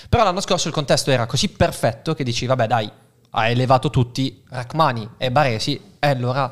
Però 0.09 0.23
l'anno 0.23 0.41
scorso 0.41 0.67
il 0.67 0.73
contesto 0.73 1.11
era 1.11 1.27
così 1.27 1.49
perfetto 1.49 2.15
che 2.15 2.23
dici, 2.23 2.47
vabbè 2.47 2.65
dai, 2.65 2.91
ha 3.31 3.47
elevato 3.47 3.91
tutti, 3.91 4.43
Rachmani 4.49 5.07
e 5.17 5.31
Baresi, 5.31 5.79
e 5.99 6.07
allora 6.07 6.51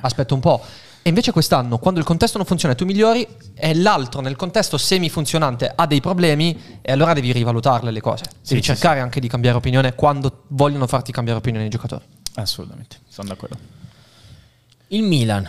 aspetta 0.00 0.34
un 0.34 0.40
po'. 0.40 0.62
E 1.02 1.08
invece 1.08 1.32
quest'anno, 1.32 1.78
quando 1.78 1.98
il 1.98 2.04
contesto 2.04 2.36
non 2.36 2.46
funziona 2.46 2.74
e 2.74 2.76
tu 2.76 2.84
migliori, 2.84 3.26
e 3.54 3.74
l'altro 3.74 4.20
nel 4.20 4.36
contesto 4.36 4.76
semifunzionante 4.76 5.72
ha 5.74 5.86
dei 5.86 6.00
problemi, 6.00 6.78
e 6.82 6.92
allora 6.92 7.14
devi 7.14 7.32
rivalutarle 7.32 7.90
le 7.90 8.00
cose. 8.00 8.24
Devi 8.46 8.60
sì, 8.60 8.62
cercare 8.62 8.98
sì. 8.98 9.02
anche 9.02 9.20
di 9.20 9.28
cambiare 9.28 9.56
opinione 9.56 9.94
quando 9.94 10.44
vogliono 10.48 10.86
farti 10.86 11.10
cambiare 11.10 11.38
opinione 11.38 11.64
i 11.64 11.70
giocatori. 11.70 12.04
Assolutamente, 12.34 12.98
sono 13.08 13.28
d'accordo. 13.28 13.56
Il 14.88 15.02
Milan, 15.02 15.48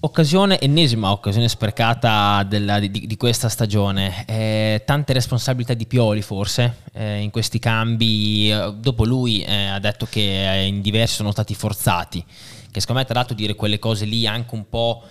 occasione, 0.00 0.58
ennesima 0.58 1.10
occasione 1.10 1.48
sprecata 1.48 2.42
della, 2.44 2.78
di, 2.78 2.90
di, 2.90 3.16
questa 3.18 3.50
stagione. 3.50 4.24
Eh, 4.26 4.82
tante 4.86 5.12
responsabilità 5.12 5.74
di 5.74 5.86
Pioli 5.86 6.22
forse 6.22 6.84
eh, 6.92 7.18
in 7.18 7.30
questi 7.30 7.58
cambi. 7.58 8.50
Dopo 8.76 9.04
lui 9.04 9.42
eh, 9.42 9.66
ha 9.66 9.78
detto 9.78 10.06
che 10.08 10.64
in 10.66 10.80
diversi 10.80 11.16
sono 11.16 11.32
stati 11.32 11.54
forzati 11.54 12.24
che 12.70 12.80
secondo 12.80 13.00
me 13.00 13.06
tra 13.06 13.18
l'altro 13.18 13.34
dire 13.34 13.54
quelle 13.54 13.78
cose 13.78 14.04
lì 14.04 14.26
anche 14.26 14.54
un 14.54 14.68
po' 14.68 15.02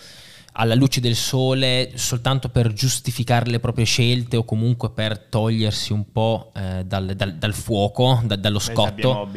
alla 0.54 0.76
luce 0.76 1.00
del 1.00 1.16
sole 1.16 1.92
soltanto 1.96 2.50
per 2.50 2.74
giustificare 2.74 3.50
le 3.50 3.60
proprie 3.60 3.86
scelte 3.86 4.38
o 4.38 4.44
comunque 4.44 4.90
per 4.90 5.18
togliersi 5.18 5.94
un 5.94 6.12
po' 6.12 6.52
eh, 6.56 6.84
dal, 6.86 7.16
dal, 7.16 7.36
dal, 7.36 7.54
fuoco, 7.54 8.22
da, 8.24 8.36
dallo 8.36 8.60
scotto 8.60 9.30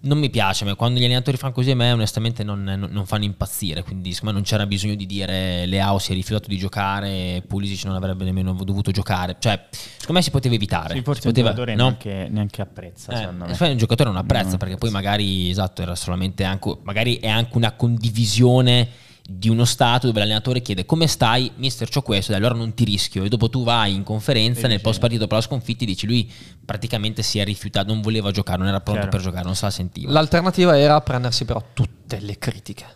non 0.00 0.18
mi 0.18 0.30
piace, 0.30 0.64
ma 0.64 0.74
quando 0.74 1.00
gli 1.00 1.04
allenatori 1.04 1.36
fanno 1.36 1.52
così 1.52 1.72
a 1.72 1.76
me 1.76 1.90
onestamente 1.90 2.44
non, 2.44 2.62
non, 2.62 2.88
non 2.90 3.06
fanno 3.06 3.24
impazzire, 3.24 3.82
quindi 3.82 4.12
secondo 4.12 4.34
me 4.34 4.40
non 4.40 4.48
c'era 4.48 4.66
bisogno 4.66 4.94
di 4.94 5.06
dire 5.06 5.66
Leao 5.66 5.98
si 5.98 6.12
è 6.12 6.14
rifiutato 6.14 6.48
di 6.48 6.56
giocare, 6.56 7.42
Pulisic 7.46 7.84
non 7.86 7.96
avrebbe 7.96 8.24
nemmeno 8.24 8.52
dovuto 8.52 8.90
giocare, 8.90 9.36
cioè 9.38 9.66
secondo 9.70 10.12
me 10.12 10.22
si 10.22 10.30
poteva 10.30 10.54
evitare. 10.54 10.94
Sì, 10.94 11.02
forse 11.02 11.22
si 11.22 11.26
poteva, 11.28 11.48
giocatore 11.50 11.74
no? 11.74 11.82
neanche, 11.84 12.28
neanche, 12.30 12.62
apprezza, 12.62 13.12
eh, 13.12 13.16
secondo 13.16 13.46
me. 13.46 13.70
Un 13.70 13.76
giocatore 13.76 14.10
non 14.10 14.18
apprezza 14.18 14.56
perché 14.56 14.76
poi 14.76 14.90
magari, 14.90 15.50
esatto, 15.50 15.82
era 15.82 15.94
solamente 15.96 16.44
anche, 16.44 16.78
magari 16.82 17.16
è 17.16 17.28
anche 17.28 17.56
una 17.56 17.72
condivisione 17.72 19.06
di 19.30 19.50
uno 19.50 19.66
stato 19.66 20.06
dove 20.06 20.20
l'allenatore 20.20 20.62
chiede 20.62 20.86
come 20.86 21.06
stai, 21.06 21.52
mister 21.56 21.90
c'ho 21.90 22.00
questo, 22.00 22.32
e 22.32 22.36
allora 22.36 22.54
non 22.54 22.72
ti 22.72 22.84
rischio 22.84 23.24
e 23.24 23.28
dopo 23.28 23.50
tu 23.50 23.62
vai 23.62 23.94
in 23.94 24.02
conferenza 24.02 24.66
nel 24.68 24.80
post 24.80 25.00
partito 25.00 25.26
per 25.26 25.36
la 25.36 25.42
sconfitta 25.42 25.84
e 25.84 25.86
dici 25.86 26.06
lui 26.06 26.32
praticamente 26.64 27.22
si 27.22 27.38
è 27.38 27.44
rifiutato, 27.44 27.92
non 27.92 28.00
voleva 28.00 28.30
giocare, 28.30 28.58
non 28.58 28.68
era 28.68 28.80
pronto 28.80 29.02
Chiaro. 29.02 29.16
per 29.16 29.26
giocare, 29.26 29.44
non 29.44 29.54
se 29.54 29.66
la 29.66 29.70
sentiva. 29.70 30.10
L'alternativa 30.12 30.78
era 30.78 30.98
prendersi 31.02 31.44
però 31.44 31.62
tutte 31.74 32.20
le 32.20 32.38
critiche 32.38 32.86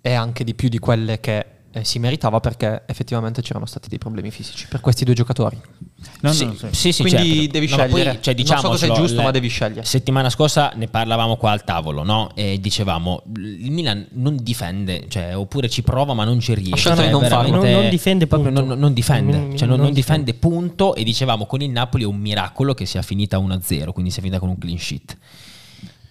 e 0.00 0.12
anche 0.12 0.42
di 0.42 0.54
più 0.54 0.68
di 0.68 0.80
quelle 0.80 1.20
che 1.20 1.46
eh, 1.76 1.84
si 1.84 1.98
meritava 1.98 2.40
perché 2.40 2.84
effettivamente 2.86 3.42
c'erano 3.42 3.66
stati 3.66 3.88
dei 3.90 3.98
problemi 3.98 4.30
fisici 4.30 4.66
per 4.66 4.80
questi 4.80 5.04
due 5.04 5.12
giocatori. 5.12 5.60
No, 6.20 6.32
sì, 6.32 6.46
no, 6.46 6.54
sì. 6.54 6.68
sì, 6.70 6.92
sì 6.92 7.02
Quindi 7.02 7.34
certo. 7.34 7.50
devi 7.52 7.68
no, 7.68 7.76
scegliere. 7.76 8.10
Poi, 8.12 8.22
cioè, 8.22 8.34
diciamo, 8.34 8.62
non 8.62 8.72
so 8.72 8.78
se 8.78 8.86
è 8.90 8.94
giusto, 8.94 9.16
le, 9.18 9.22
ma 9.24 9.30
devi 9.30 9.48
scegliere. 9.48 9.84
Settimana 9.84 10.30
scorsa 10.30 10.72
ne 10.74 10.88
parlavamo 10.88 11.36
qua 11.36 11.50
al 11.50 11.64
tavolo, 11.64 12.02
no? 12.02 12.30
E 12.34 12.58
dicevamo 12.60 13.24
il 13.36 13.70
Milan 13.70 14.06
non 14.12 14.38
difende, 14.40 15.04
cioè, 15.08 15.36
oppure 15.36 15.68
ci 15.68 15.82
prova 15.82 16.14
ma 16.14 16.24
non 16.24 16.40
ci 16.40 16.54
riesce. 16.54 16.94
Cioè, 16.94 17.10
non, 17.10 17.26
non, 17.26 17.60
non, 17.60 17.88
difende 17.90 18.26
punto. 18.26 18.48
Non, 18.48 18.78
non 18.78 18.94
difende, 18.94 19.54
cioè, 19.54 19.68
non, 19.68 19.92
difende 19.92 20.32
punto. 20.32 20.94
E 20.94 21.04
dicevamo 21.04 21.44
con 21.44 21.60
il 21.60 21.70
Napoli 21.70 22.04
è 22.04 22.06
un 22.06 22.16
miracolo 22.16 22.72
che 22.72 22.86
sia 22.86 23.02
finita 23.02 23.36
1-0, 23.36 23.92
quindi 23.92 24.10
sia 24.10 24.22
finita 24.22 24.38
con 24.38 24.48
un 24.48 24.56
clean 24.56 24.78
sheet. 24.78 25.16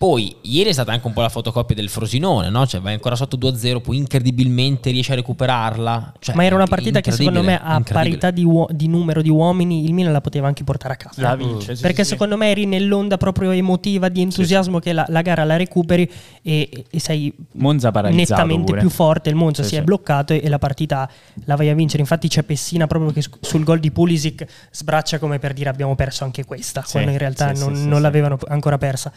Poi, 0.06 0.36
ieri 0.42 0.70
è 0.70 0.72
stata 0.72 0.92
anche 0.92 1.08
un 1.08 1.14
po' 1.14 1.22
la 1.22 1.30
fotocopia 1.30 1.76
del 1.76 1.90
Frosinone, 1.90 2.52
no? 2.52 2.68
Cioè, 2.68 2.80
vai 2.80 2.94
ancora 2.94 3.16
sotto 3.16 3.38
2-0, 3.38 3.82
poi 3.82 3.98
incredibilmente 3.98 4.92
riesci 4.92 5.12
a 5.12 5.16
recuperarla. 5.16 6.14
Cioè, 6.20 6.36
Ma 6.36 6.46
era 6.46 6.54
una 6.54 6.68
partita 6.68 7.02
che 7.02 7.10
secondo 7.10 7.42
me, 7.42 7.60
a 7.60 7.82
parità 7.82 8.30
di, 8.30 8.44
uo- 8.44 8.68
di, 8.70 8.88
numero 8.88 9.24
di 9.24 9.30
uomini, 9.30 9.84
il 9.84 9.96
Milan 9.96 10.12
la 10.12 10.22
poteva 10.22 10.46
anche 10.46 10.64
portare 10.64 10.94
a 10.94 10.98
casa. 10.98 11.22
La 11.24 11.36
vince, 11.36 11.76
sì, 11.76 11.82
Perché 11.82 12.04
sì, 12.04 12.12
secondo 12.12 12.38
me 12.38 12.52
eri 12.52 12.68
nell'onda 12.68 13.18
proprio 13.18 13.50
emotiva 13.50 14.08
di 14.10 14.22
entusiasmo 14.22 14.78
che 14.78 14.94
la, 14.94 15.08
la, 15.10 15.24
gara 15.24 15.44
la 15.44 15.56
recuperi 15.56 16.08
e, 16.44 16.86
e 16.88 17.00
sei 17.00 17.34
nettamente 17.54 18.66
pure. 18.66 18.82
più 18.82 18.92
forte. 18.92 19.30
Il 19.30 19.36
Monza 19.36 19.64
si 19.64 19.76
è 19.76 19.82
bloccato 19.82 20.34
e, 20.34 20.42
e, 20.44 20.50
la 20.50 20.60
partita 20.60 21.10
la 21.46 21.56
vai 21.56 21.70
a 21.70 21.74
vincere. 21.74 22.04
Infatti 22.04 22.28
c'è 22.28 22.44
Pessina 22.44 22.86
proprio 22.86 23.12
che 23.12 23.24
sul 23.40 23.64
gol 23.64 23.80
di 23.80 23.90
Pulisic 23.90 24.46
sbraccia 24.70 25.18
come 25.18 25.40
per 25.40 25.54
dire 25.54 25.70
abbiamo 25.70 25.96
perso 25.96 26.26
anche 26.26 26.46
questa, 26.46 26.86
quando 26.88 27.10
in 27.10 27.18
realtà 27.18 27.54
non, 27.54 27.88
non 27.88 28.04
l'avevano 28.04 28.38
ancora 28.48 28.78
persa 28.78 29.12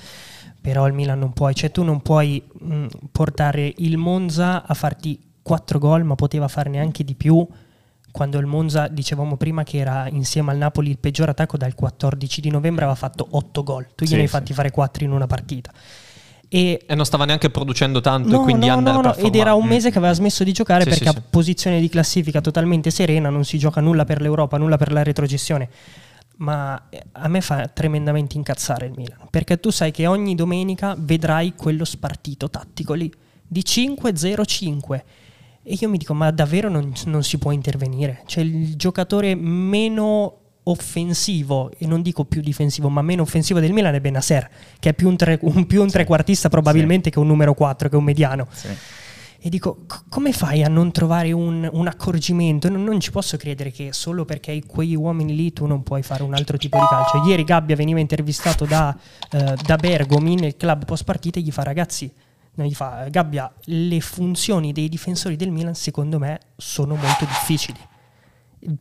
però 0.61 0.87
il 0.87 0.93
Milan 0.93 1.19
non 1.19 1.33
puoi, 1.33 1.55
cioè 1.55 1.71
tu 1.71 1.83
non 1.83 2.01
puoi 2.01 2.43
mh, 2.61 2.75
mm, 2.75 2.87
portare 3.13 3.73
il 3.79 3.97
Monza 3.97 4.67
a 4.67 4.75
farti 4.75 5.19
4 5.43 5.79
gol, 5.79 6.05
ma 6.05 6.15
poteva 6.15 6.49
farne 6.49 6.79
anche 6.79 7.05
di 7.05 7.15
più 7.15 7.47
quando 8.11 8.39
il 8.39 8.47
Monza, 8.47 8.89
dicevamo 8.89 9.37
prima 9.37 9.63
che 9.63 9.79
era 9.79 10.09
insieme 10.09 10.51
al 10.51 10.57
Napoli 10.57 10.91
il 10.91 10.99
peggior 10.99 11.29
attacco 11.29 11.57
dal 11.57 11.75
14 11.75 12.41
di 12.41 12.51
novembre, 12.51 12.85
aveva 12.85 12.99
fatto 12.99 13.27
8 13.31 13.63
gol, 13.63 13.87
tu 13.95 14.05
gliene 14.05 14.17
sì, 14.17 14.23
hai 14.23 14.27
fatti 14.27 14.53
fare 14.53 14.71
4 14.71 15.05
in 15.05 15.13
una 15.13 15.27
partita. 15.27 15.71
E, 16.49 16.83
e, 16.87 16.95
non 16.95 17.05
stava 17.05 17.27
neanche 17.27 17.51
producendo 17.51 18.01
tanto 18.01 18.31
no, 18.31 18.43
quindi 18.43 18.67
no, 18.67 18.81
no, 18.81 19.03
no. 19.03 19.15
ed 19.15 19.35
era 19.35 19.53
un 19.53 19.67
mese 19.67 19.91
che 19.91 19.99
aveva 19.99 20.15
smesso 20.15 20.45
di 20.45 20.53
giocare 20.53 20.83
sì, 20.85 20.89
perché 20.89 21.05
sì, 21.05 21.11
a 21.11 21.13
sì. 21.13 21.23
posizione 21.29 21.79
di 21.79 21.91
classifica 21.91 22.41
totalmente 22.41 22.91
serena 22.91 23.29
non 23.29 23.45
si 23.45 23.59
gioca 23.59 23.83
nulla 23.83 24.07
per 24.07 24.23
l'Europa, 24.23 24.57
nulla 24.57 24.79
per 24.79 24.91
la 24.91 25.03
retrogestione 25.03 25.69
ma 26.39 26.89
eh, 26.91 27.03
a 27.13 27.29
me 27.29 27.41
fa 27.41 27.69
tremendamente 27.69 28.37
incazzare 28.37 28.87
il 28.87 28.93
Milan, 28.97 29.27
perché 29.31 29.59
tu 29.61 29.71
sai 29.71 29.91
che 29.91 30.07
ogni 30.07 30.35
domenica 30.35 30.95
vedrai 30.99 31.55
quello 31.55 31.85
spartito 31.85 32.51
tattico 32.51 32.95
lì 32.95 33.13
di 33.47 33.63
5-0-5 33.65 35.03
e 35.63 35.77
io 35.79 35.89
mi 35.89 35.99
dico 35.99 36.15
ma 36.15 36.31
davvero 36.31 36.69
non, 36.69 36.93
non 37.07 37.23
si 37.23 37.39
può 37.39 37.51
intervenire? 37.51 38.23
Cioè 38.27 38.43
il 38.43 38.77
giocatore 38.77 39.35
meno 39.35 40.39
offensivo, 40.65 41.71
e 41.77 41.87
non 41.87 42.03
dico 42.03 42.25
più 42.25 42.41
difensivo, 42.41 42.89
ma 42.89 43.03
meno 43.03 43.23
offensivo 43.23 43.59
del 43.59 43.73
Milan 43.73 43.95
è 43.95 44.01
Benasser, 44.01 44.49
che 44.79 44.91
è 44.91 44.95
più 44.95 45.09
un, 45.09 45.17
tre, 45.17 45.39
un, 45.43 45.67
più 45.67 45.83
un 45.83 45.89
trequartista 45.89 46.49
probabilmente 46.49 47.05
sì. 47.05 47.11
che 47.11 47.19
un 47.19 47.27
numero 47.27 47.55
4, 47.55 47.89
che 47.89 47.97
un 47.97 48.05
mediano. 48.05 48.47
Sì. 48.51 48.69
E 49.41 49.49
dico, 49.51 49.85
c- 49.87 50.03
come 50.09 50.33
fai 50.33 50.65
a 50.65 50.69
non 50.69 50.91
trovare 50.91 51.31
un, 51.33 51.69
un 51.73 51.87
accorgimento? 51.87 52.69
Non, 52.69 52.83
non, 52.83 52.99
ci 52.99 53.13
posso 53.13 53.37
credere 53.37 53.71
che 53.71 53.93
solo 53.93 54.25
perché 54.25 54.51
hai 54.51 54.65
quegli 54.65 54.97
uomini 54.97 55.37
lì 55.37 55.53
tu 55.53 55.67
non 55.67 55.83
puoi 55.83 56.03
fare 56.03 56.25
un 56.25 56.35
altro 56.35 56.57
tipo 56.57 56.77
di 56.79 56.85
calcio. 56.89 57.23
Ieri 57.25 57.45
Gabbia 57.45 57.77
veniva 57.77 58.01
intervistato 58.01 58.65
da, 58.65 58.97
eh, 59.31 59.55
da 59.65 59.77
Bergomi 59.77 60.35
nel 60.35 60.57
club 60.57 60.85
post 60.85 61.05
partita 61.05 61.39
e 61.39 61.43
gli 61.43 61.53
fa 61.53 61.63
ragazzi, 61.63 62.13
gli 62.53 62.75
fa 62.75 63.07
Gabbia, 63.09 63.53
le 63.65 64.01
funzioni 64.01 64.73
dei 64.73 64.89
difensori 64.89 65.37
del 65.37 65.51
Milan 65.51 65.75
secondo 65.75 66.19
me 66.19 66.41
sono 66.57 66.97
molto 66.97 67.25
difficili 67.25 67.79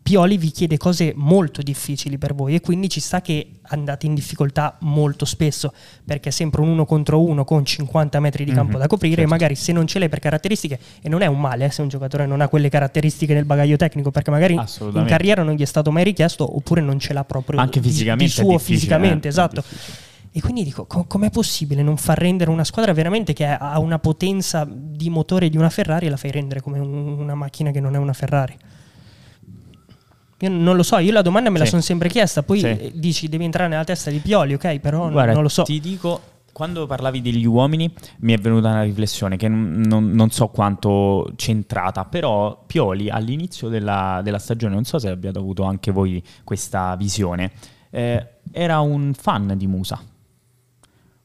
Pioli 0.02 0.38
vi 0.38 0.50
chiede 0.50 0.78
cose 0.78 1.14
molto 1.16 1.62
difficili 1.62 2.18
per 2.18 2.34
voi 2.34 2.56
e 2.56 2.62
quindi 2.62 2.90
ci 2.90 3.00
sta 3.00 3.22
che 3.22 3.52
andate 3.62 4.08
in 4.08 4.16
difficoltà 4.16 4.76
molto 4.82 5.24
spesso 5.24 5.72
perché 6.04 6.30
è 6.30 6.32
sempre 6.32 6.62
un 6.62 6.70
uno 6.70 6.86
contro 6.86 7.24
uno 7.24 7.44
con 7.44 7.64
50 7.64 8.20
metri 8.20 8.44
di 8.44 8.52
campo 8.52 8.72
mm-hmm, 8.72 8.80
da 8.80 8.88
coprire 8.88 9.16
certo. 9.18 9.30
e 9.30 9.32
magari 9.32 9.56
se 9.56 9.72
non 9.74 9.86
ce 9.86 10.00
l'hai 10.00 10.10
per 10.10 10.20
caratteristiche 10.20 10.80
e 11.00 11.10
non 11.10 11.22
è 11.22 11.28
un 11.28 11.40
male 11.40 11.66
eh, 11.66 11.70
se 11.70 11.84
un 11.84 11.90
giocatore 11.90 12.26
non 12.26 12.42
ha 12.42 12.48
quelle 12.48 12.70
caratteristiche 12.70 13.36
nel 13.36 13.46
bagaglio 13.46 13.76
tecnico 13.76 14.10
perché 14.10 14.32
magari 14.32 14.54
in 14.56 15.06
carriera 15.06 15.44
non 15.44 15.54
gli 15.54 15.62
è 15.62 15.66
stato 15.66 15.92
mai 15.92 16.04
richiesto 16.04 16.56
oppure 16.56 16.82
non 16.82 16.98
ce 17.00 17.14
l'ha 17.14 17.24
proprio 17.24 17.60
anche 17.60 17.80
fisicamente 17.80 18.42
di, 18.42 18.48
suo 18.48 18.58
fisicamente 18.58 19.28
eh? 19.28 19.30
esatto 19.32 19.64
e 20.32 20.42
quindi 20.42 20.64
dico, 20.64 20.86
co- 20.86 21.06
com'è 21.06 21.32
possibile 21.32 21.82
non 21.82 21.98
far 21.98 22.18
rendere 22.18 22.52
una 22.52 22.64
squadra 22.64 22.94
veramente 22.94 23.34
che 23.34 23.46
ha 23.46 23.80
una 23.80 23.98
potenza 23.98 24.68
di 24.70 25.10
motore 25.10 25.50
di 25.50 25.58
una 25.58 25.70
Ferrari 25.70 26.08
e 26.08 26.10
la 26.10 26.18
fai 26.18 26.32
rendere 26.32 26.62
come 26.62 26.78
un- 26.78 27.20
una 27.20 27.34
macchina 27.34 27.72
che 27.72 27.80
non 27.80 27.96
è 27.96 27.98
una 27.98 28.14
Ferrari? 28.14 28.56
Io 30.40 30.50
non 30.50 30.76
lo 30.76 30.84
so, 30.84 30.98
io 31.00 31.12
la 31.12 31.24
domanda 31.24 31.50
me 31.50 31.58
sì. 31.58 31.64
la 31.64 31.70
sono 31.70 31.82
sempre 31.82 32.10
chiesta, 32.10 32.44
poi 32.44 32.60
sì. 32.60 32.92
dici 32.94 33.28
devi 33.28 33.44
entrare 33.44 33.70
nella 33.70 33.84
testa 33.84 34.12
di 34.12 34.20
Pioli, 34.20 34.54
ok, 34.54 34.80
però 34.80 35.10
Guarda, 35.10 35.34
non 35.34 35.42
lo 35.42 35.50
so. 35.50 35.64
Ti 35.64 35.80
dico, 35.80 36.22
quando 36.58 36.86
parlavi 36.86 37.22
degli 37.22 37.46
uomini 37.46 37.92
mi 38.20 38.34
è 38.34 38.38
venuta 38.38 38.70
una 38.70 38.84
riflessione 38.84 39.36
che 39.38 39.48
non, 39.48 40.12
non 40.12 40.30
so 40.30 40.48
quanto 40.48 41.32
centrata, 41.36 42.06
però 42.06 42.64
Pioli 42.66 43.10
all'inizio 43.10 43.68
della, 43.68 44.22
della, 44.24 44.40
stagione, 44.40 44.74
non 44.76 44.84
so 44.84 45.00
se 45.00 45.10
abbiate 45.10 45.40
avuto 45.40 45.64
anche 45.64 45.92
voi 45.92 46.24
questa 46.44 46.96
visione, 46.96 47.52
eh, 47.90 48.28
era 48.52 48.80
un 48.80 49.14
fan 49.14 49.54
di 49.56 49.66
Musa. 49.68 50.00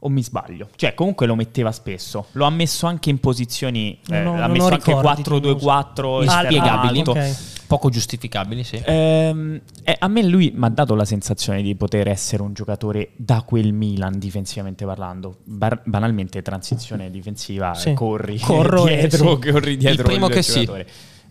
O 0.04 0.08
mi 0.08 0.22
sbaglio? 0.22 0.68
Cioè, 0.74 0.94
comunque 0.94 1.26
lo 1.26 1.34
metteva 1.34 1.70
spesso. 1.70 2.26
Lo 2.32 2.44
ha 2.44 2.50
messo 2.50 2.86
anche 2.86 3.10
in 3.10 3.18
posizioni. 3.18 3.98
Eh, 4.10 4.20
no, 4.20 4.36
l'ha 4.36 4.48
messo 4.48 4.68
anche 4.68 4.92
4-2-4 4.92 6.22
inspiegabili. 6.22 7.00
Ah, 7.00 7.10
okay 7.10 7.34
poco 7.72 7.88
giustificabili, 7.88 8.64
sì. 8.64 8.82
Ehm, 8.84 9.58
eh, 9.82 9.96
a 9.98 10.06
me 10.06 10.22
lui 10.22 10.52
mi 10.54 10.66
ha 10.66 10.68
dato 10.68 10.94
la 10.94 11.06
sensazione 11.06 11.62
di 11.62 11.74
poter 11.74 12.06
essere 12.06 12.42
un 12.42 12.52
giocatore 12.52 13.12
da 13.16 13.40
quel 13.46 13.72
Milan 13.72 14.18
difensivamente 14.18 14.84
parlando. 14.84 15.38
Bar- 15.44 15.80
banalmente 15.84 16.42
transizione 16.42 17.10
difensiva, 17.10 17.72
sì. 17.72 17.94
corri 17.94 18.38
Corro 18.38 18.84
dietro, 18.84 19.40
sì. 19.40 19.50
corri 19.50 19.78
dietro 19.78 20.02
il 20.02 20.06
primo 20.06 20.28
che 20.28 20.42
sì. 20.42 20.68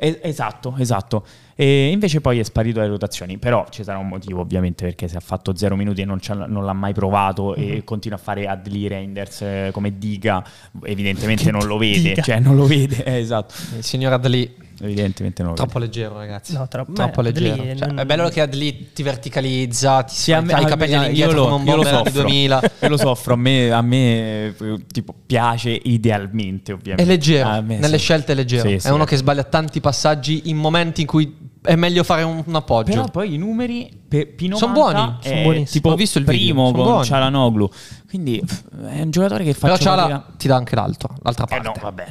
Es- 0.04 0.18
esatto, 0.24 0.74
esatto. 0.80 1.24
E 1.54 1.92
invece 1.92 2.22
poi 2.22 2.40
è 2.40 2.44
sparito 2.44 2.80
dalle 2.80 2.90
rotazioni, 2.90 3.38
però 3.38 3.68
ci 3.70 3.84
sarà 3.84 4.00
un 4.00 4.08
motivo 4.08 4.42
ovviamente 4.42 4.86
perché 4.86 5.08
se 5.08 5.18
ha 5.18 5.20
fatto 5.20 5.56
zero 5.56 5.76
minuti 5.76 6.02
e 6.02 6.06
non, 6.06 6.20
non 6.48 6.66
l'ha 6.66 6.74
mai 6.74 6.92
provato 6.92 7.54
mm-hmm. 7.56 7.72
e 7.72 7.84
continua 7.84 8.18
a 8.18 8.22
fare 8.22 8.48
Adli 8.48 8.88
Reinders 8.88 9.42
eh, 9.44 9.70
come 9.72 10.00
diga, 10.00 10.44
evidentemente 10.86 11.52
non 11.52 11.68
lo 11.68 11.78
vede, 11.78 12.20
cioè 12.24 12.40
non 12.40 12.56
lo 12.56 12.66
vede, 12.66 13.04
eh, 13.06 13.20
esatto. 13.20 13.54
Il 13.78 13.84
signor 13.84 14.14
Adli 14.14 14.52
Evidentemente 14.82 15.44
no. 15.44 15.54
Troppo 15.54 15.78
leggero, 15.78 16.18
ragazzi. 16.18 16.54
No, 16.54 16.68
troppo, 16.68 16.94
troppo 16.94 17.22
leggero. 17.22 17.56
Cioè, 17.56 17.88
non... 17.88 18.00
È 18.00 18.06
bello 18.06 18.30
che 18.30 18.46
lì 18.48 18.92
ti 18.94 19.04
verticalizza, 19.04 20.04
ti 20.04 20.16
sì, 20.16 20.32
fai, 20.32 20.44
me, 20.44 20.60
i 20.60 20.66
capelli 20.66 20.94
all'indietro 20.96 21.36
lo, 21.36 21.48
come 21.50 21.74
un 21.74 21.82
bomber 21.82 22.02
di 22.04 22.12
2000. 22.12 22.62
Io 22.82 22.90
lo 22.90 22.98
soffro, 22.98 23.34
a 23.36 23.38
me, 23.38 23.72
a 23.72 23.82
me 23.82 24.56
tipo, 24.92 25.14
piace 25.26 25.70
idealmente, 25.70 26.74
ovviamente. 26.74 27.04
È 27.04 27.06
leggero, 27.06 27.62
nelle 27.62 27.98
sì. 27.98 28.04
scelte 28.04 28.32
è 28.32 28.36
leggero. 28.36 28.80
Sì, 28.80 28.88
è 28.88 28.92
uno 28.92 29.06
che 29.06 29.18
sbaglia 29.18 29.44
tanti 29.44 29.80
passaggi 29.80 30.44
in 30.46 30.58
momenti 30.58 31.02
in 31.02 31.08
cui 31.08 31.50
è 31.62 31.76
meglio 31.76 32.04
fare 32.04 32.24
un, 32.24 32.44
un 32.46 32.56
appoggio. 32.56 32.92
Però 32.92 33.06
poi 33.10 33.36
i 33.36 33.38
numeri 33.38 34.02
per 34.08 34.34
Pino 34.34 34.58
sono 34.58 34.74
buoni, 34.74 35.18
sono 35.22 35.42
buoni. 35.42 35.66
Tipo 35.66 35.90
ho 35.90 35.96
visto 35.96 36.18
il 36.18 36.26
primo 36.26 36.72
video, 36.72 36.84
con 36.84 37.04
Cialanoglu. 37.04 37.70
Quindi 38.08 38.44
è 38.88 39.02
un 39.02 39.12
giocatore 39.12 39.44
che 39.44 39.54
fa 39.54 39.68
Però 39.68 39.78
Ciala 39.78 40.26
ti 40.38 40.48
dà 40.48 40.56
anche 40.56 40.76
l'altro, 40.76 41.16
l'altra 41.22 41.46
parte. 41.46 41.68
Eh 41.68 41.72
no, 41.72 41.80
vabbè. 41.80 42.08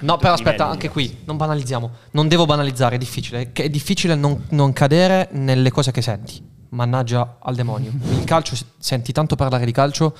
No, 0.00 0.16
però 0.16 0.32
aspetta, 0.32 0.68
anche 0.68 0.88
qui 0.88 1.18
non 1.24 1.36
banalizziamo. 1.36 1.90
Non 2.12 2.28
devo 2.28 2.46
banalizzare, 2.46 2.96
è 2.96 2.98
difficile. 2.98 3.52
È 3.52 3.68
difficile 3.68 4.14
non, 4.14 4.44
non 4.50 4.72
cadere 4.72 5.28
nelle 5.32 5.70
cose 5.70 5.90
che 5.92 6.02
senti. 6.02 6.52
Mannaggia 6.70 7.36
al 7.40 7.54
demonio. 7.54 7.92
Il 8.10 8.24
calcio 8.24 8.56
senti 8.78 9.12
tanto 9.12 9.36
parlare 9.36 9.64
di 9.64 9.72
calcio, 9.72 10.16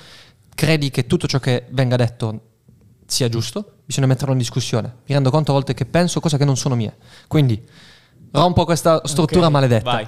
credi 0.53 0.89
che 0.91 1.05
tutto 1.07 1.27
ciò 1.27 1.39
che 1.39 1.65
venga 1.71 1.95
detto 1.95 2.41
sia 3.07 3.29
giusto, 3.29 3.79
bisogna 3.83 4.07
metterlo 4.07 4.31
in 4.31 4.39
discussione. 4.39 4.87
Mi 5.05 5.13
rendo 5.15 5.31
conto 5.31 5.51
a 5.51 5.53
volte 5.53 5.73
che 5.73 5.85
penso 5.85 6.19
cose 6.19 6.37
che 6.37 6.45
non 6.45 6.55
sono 6.55 6.75
mie. 6.75 6.95
Quindi 7.27 7.61
rompo 8.35 8.65
questa 8.65 9.01
struttura 9.05 9.47
okay, 9.47 9.51
maledetta. 9.51 9.91
Vai. 9.91 10.07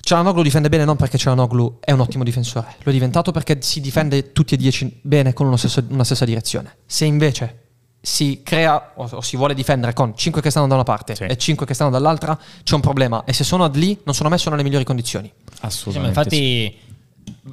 Cialanoglu 0.00 0.42
difende 0.42 0.68
bene 0.68 0.84
non 0.84 0.96
perché 0.96 1.18
Cialanoglu 1.18 1.78
è 1.80 1.92
un 1.92 2.00
ottimo 2.00 2.24
difensore, 2.24 2.74
lo 2.82 2.90
è 2.90 2.94
diventato 2.94 3.32
perché 3.32 3.58
si 3.60 3.80
difende 3.80 4.32
tutti 4.32 4.54
e 4.54 4.56
dieci 4.56 4.98
bene 5.02 5.32
con 5.32 5.46
una 5.46 5.56
stessa, 5.56 5.84
una 5.88 6.04
stessa 6.04 6.24
direzione. 6.24 6.78
Se 6.86 7.04
invece 7.04 7.58
si 8.00 8.40
crea 8.42 8.92
o, 8.96 9.08
o, 9.10 9.20
si 9.20 9.36
vuole 9.36 9.54
difendere 9.54 9.92
con 9.92 10.16
5 10.16 10.40
che 10.40 10.50
stanno 10.50 10.66
da 10.66 10.74
una 10.74 10.84
parte 10.84 11.14
sì. 11.14 11.24
e 11.24 11.36
5 11.36 11.66
che 11.66 11.74
stanno 11.74 11.90
dall'altra, 11.90 12.38
c'è 12.62 12.74
un 12.74 12.80
problema. 12.80 13.22
E 13.24 13.32
se 13.32 13.44
sono 13.44 13.64
ad 13.64 13.76
lì, 13.76 14.00
non 14.04 14.14
sono 14.14 14.28
messo 14.28 14.50
nelle 14.50 14.62
migliori 14.62 14.84
condizioni. 14.84 15.30
Assolutamente. 15.60 16.14
Sì, 16.14 16.18
infatti, 16.18 16.36
sì 16.36 16.89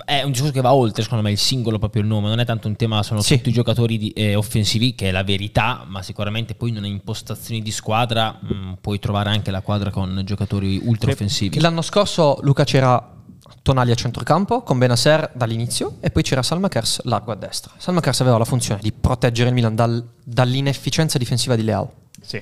è 0.06 0.24
un 0.24 0.32
discorso 0.32 0.54
che 0.54 0.62
va 0.62 0.74
oltre, 0.74 1.04
secondo 1.04 1.24
me, 1.24 1.32
il 1.32 1.38
singolo 1.38 1.80
proprio 1.80 2.02
il 2.02 2.08
nome. 2.08 2.28
Non 2.30 2.40
è 2.40 2.46
tanto 2.46 2.68
un 2.68 2.76
tema, 2.76 3.04
sono 3.04 3.22
sì. 3.22 3.38
tutti 3.38 3.50
i 3.50 3.54
giocatori 3.54 3.98
di, 3.98 4.10
eh, 4.12 4.36
offensivi, 4.36 4.96
che 4.96 5.10
è 5.10 5.12
la 5.12 5.24
verità, 5.24 5.86
ma 5.88 6.02
sicuramente 6.02 6.56
poi 6.56 6.70
in 6.70 6.78
una 6.78 6.88
impostazione 6.88 7.62
di 7.62 7.72
squadra 7.72 8.38
mh, 8.40 8.54
mm, 8.54 8.74
puoi 8.82 9.00
trovare 9.00 9.30
anche 9.30 9.52
la 9.52 9.62
quadra 9.62 9.90
con 9.90 10.22
giocatori 10.26 10.80
ultra 10.84 11.12
offensivi. 11.12 11.60
L'anno 11.60 11.82
scorso 11.82 12.40
Luca 12.42 12.64
c'era 12.64 13.16
Tonali 13.62 13.92
a 13.92 13.96
centrocampo 13.96 14.62
con 14.62 14.78
Benasser 14.78 15.32
dall'inizio 15.34 15.98
e 16.00 16.10
poi 16.10 16.24
c'era 16.24 16.42
Salmakers 16.42 17.02
largo 17.04 17.32
a 17.32 17.36
destra. 17.36 17.74
Salmakers 17.78 18.22
aveva 18.22 18.38
la 18.38 18.46
funzione 18.46 18.80
di 18.82 18.92
proteggere 18.92 19.50
il 19.50 19.56
Milan 19.56 19.76
dal, 19.76 20.06
dall'inefficienza 20.24 21.18
difensiva 21.18 21.56
di 21.56 21.64
Leao. 21.64 21.92
Sì. 22.22 22.42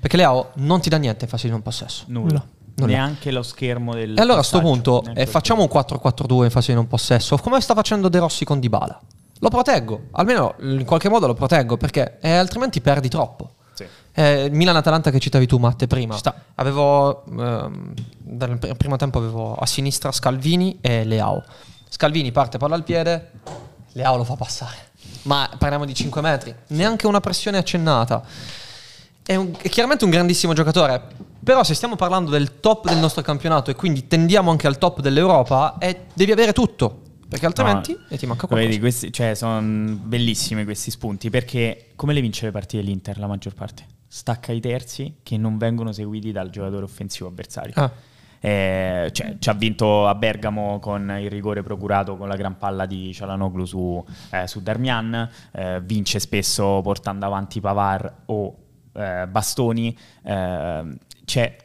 Perché 0.00 0.16
Leao 0.16 0.52
non 0.56 0.80
ti 0.80 0.88
dà 0.88 0.96
niente 0.96 1.24
in 1.24 1.30
fase 1.30 1.46
di 1.46 1.52
non 1.52 1.62
possesso. 1.62 2.04
Nulla. 2.08 2.46
Non 2.76 2.88
neanche 2.88 3.30
lo 3.30 3.42
schermo 3.42 3.94
del. 3.94 4.18
E 4.18 4.20
allora 4.20 4.34
a 4.34 4.36
questo 4.38 4.60
punto 4.60 5.04
eh, 5.14 5.26
facciamo 5.26 5.62
un 5.62 5.68
4-4-2 5.72 6.44
in 6.44 6.50
fase 6.50 6.72
di 6.72 6.74
non 6.74 6.88
possesso, 6.88 7.36
come 7.36 7.60
sta 7.60 7.74
facendo 7.74 8.08
De 8.08 8.18
Rossi 8.18 8.44
con 8.44 8.58
Dybala. 8.58 9.00
Lo 9.40 9.48
proteggo, 9.48 10.06
almeno 10.12 10.54
in 10.60 10.84
qualche 10.84 11.08
modo 11.08 11.26
lo 11.26 11.34
proteggo, 11.34 11.76
perché 11.76 12.18
eh, 12.20 12.32
altrimenti 12.32 12.80
perdi 12.80 13.08
troppo. 13.08 13.52
Sì. 13.74 13.84
Eh, 14.12 14.48
Milan-Atalanta 14.50 15.10
che 15.10 15.18
citavi 15.18 15.46
tu, 15.46 15.58
Matte, 15.58 15.86
prima. 15.86 16.16
Sta. 16.16 16.34
Avevo, 16.54 17.24
ehm, 17.26 17.92
nel 18.24 18.58
primo 18.76 18.96
tempo 18.96 19.18
avevo 19.18 19.54
a 19.54 19.66
sinistra 19.66 20.10
Scalvini 20.12 20.78
e 20.80 21.04
Leao. 21.04 21.42
Scalvini 21.88 22.32
parte 22.32 22.58
palla 22.58 22.74
al 22.74 22.84
piede, 22.84 23.32
Leao 23.92 24.16
lo 24.16 24.24
fa 24.24 24.34
passare. 24.34 24.92
Ma 25.22 25.48
parliamo 25.58 25.84
di 25.84 25.94
5 25.94 26.20
metri, 26.20 26.54
neanche 26.68 27.06
una 27.06 27.20
pressione 27.20 27.58
accennata. 27.58 28.22
È, 29.26 29.34
un, 29.36 29.52
è 29.56 29.68
chiaramente 29.70 30.04
un 30.04 30.10
grandissimo 30.10 30.52
giocatore, 30.52 31.02
però 31.42 31.64
se 31.64 31.72
stiamo 31.72 31.96
parlando 31.96 32.30
del 32.30 32.60
top 32.60 32.88
del 32.88 32.98
nostro 32.98 33.22
campionato 33.22 33.70
e 33.70 33.74
quindi 33.74 34.06
tendiamo 34.06 34.50
anche 34.50 34.66
al 34.66 34.76
top 34.76 35.00
dell'Europa, 35.00 35.78
eh, 35.78 36.02
devi 36.12 36.30
avere 36.30 36.52
tutto. 36.52 37.00
Perché 37.26 37.46
altrimenti 37.46 37.92
no, 37.92 38.04
e 38.10 38.18
ti 38.18 38.26
manca 38.26 38.46
qualcosa. 38.46 38.68
Vedi, 38.68 38.80
questi, 38.80 39.10
cioè, 39.10 39.34
sono 39.34 39.60
bellissimi 39.62 40.64
questi 40.64 40.90
spunti. 40.90 41.30
Perché 41.30 41.92
come 41.96 42.12
le 42.12 42.20
vince 42.20 42.44
le 42.44 42.52
partite 42.52 42.82
l'Inter 42.82 43.18
la 43.18 43.26
maggior 43.26 43.54
parte? 43.54 43.86
Stacca 44.06 44.52
i 44.52 44.60
terzi 44.60 45.16
che 45.22 45.38
non 45.38 45.56
vengono 45.56 45.90
seguiti 45.90 46.30
dal 46.30 46.50
giocatore 46.50 46.84
offensivo 46.84 47.28
avversario. 47.28 47.72
Ah. 47.76 47.90
Eh, 48.38 49.08
cioè, 49.10 49.36
ci 49.38 49.48
ha 49.48 49.54
vinto 49.54 50.06
a 50.06 50.14
Bergamo 50.14 50.78
con 50.78 51.16
il 51.18 51.30
rigore 51.30 51.62
procurato 51.62 52.18
con 52.18 52.28
la 52.28 52.36
gran 52.36 52.58
palla 52.58 52.84
di 52.84 53.12
Cialanoglu 53.14 53.64
su, 53.64 54.04
eh, 54.30 54.46
su 54.46 54.60
Darmian, 54.60 55.28
eh, 55.52 55.80
vince 55.82 56.20
spesso 56.20 56.80
portando 56.82 57.24
avanti 57.24 57.60
Pavar 57.60 58.14
o 58.26 58.56
eh, 58.94 59.26
bastoni, 59.28 59.96
eh, 60.22 60.96
cioè, 61.24 61.56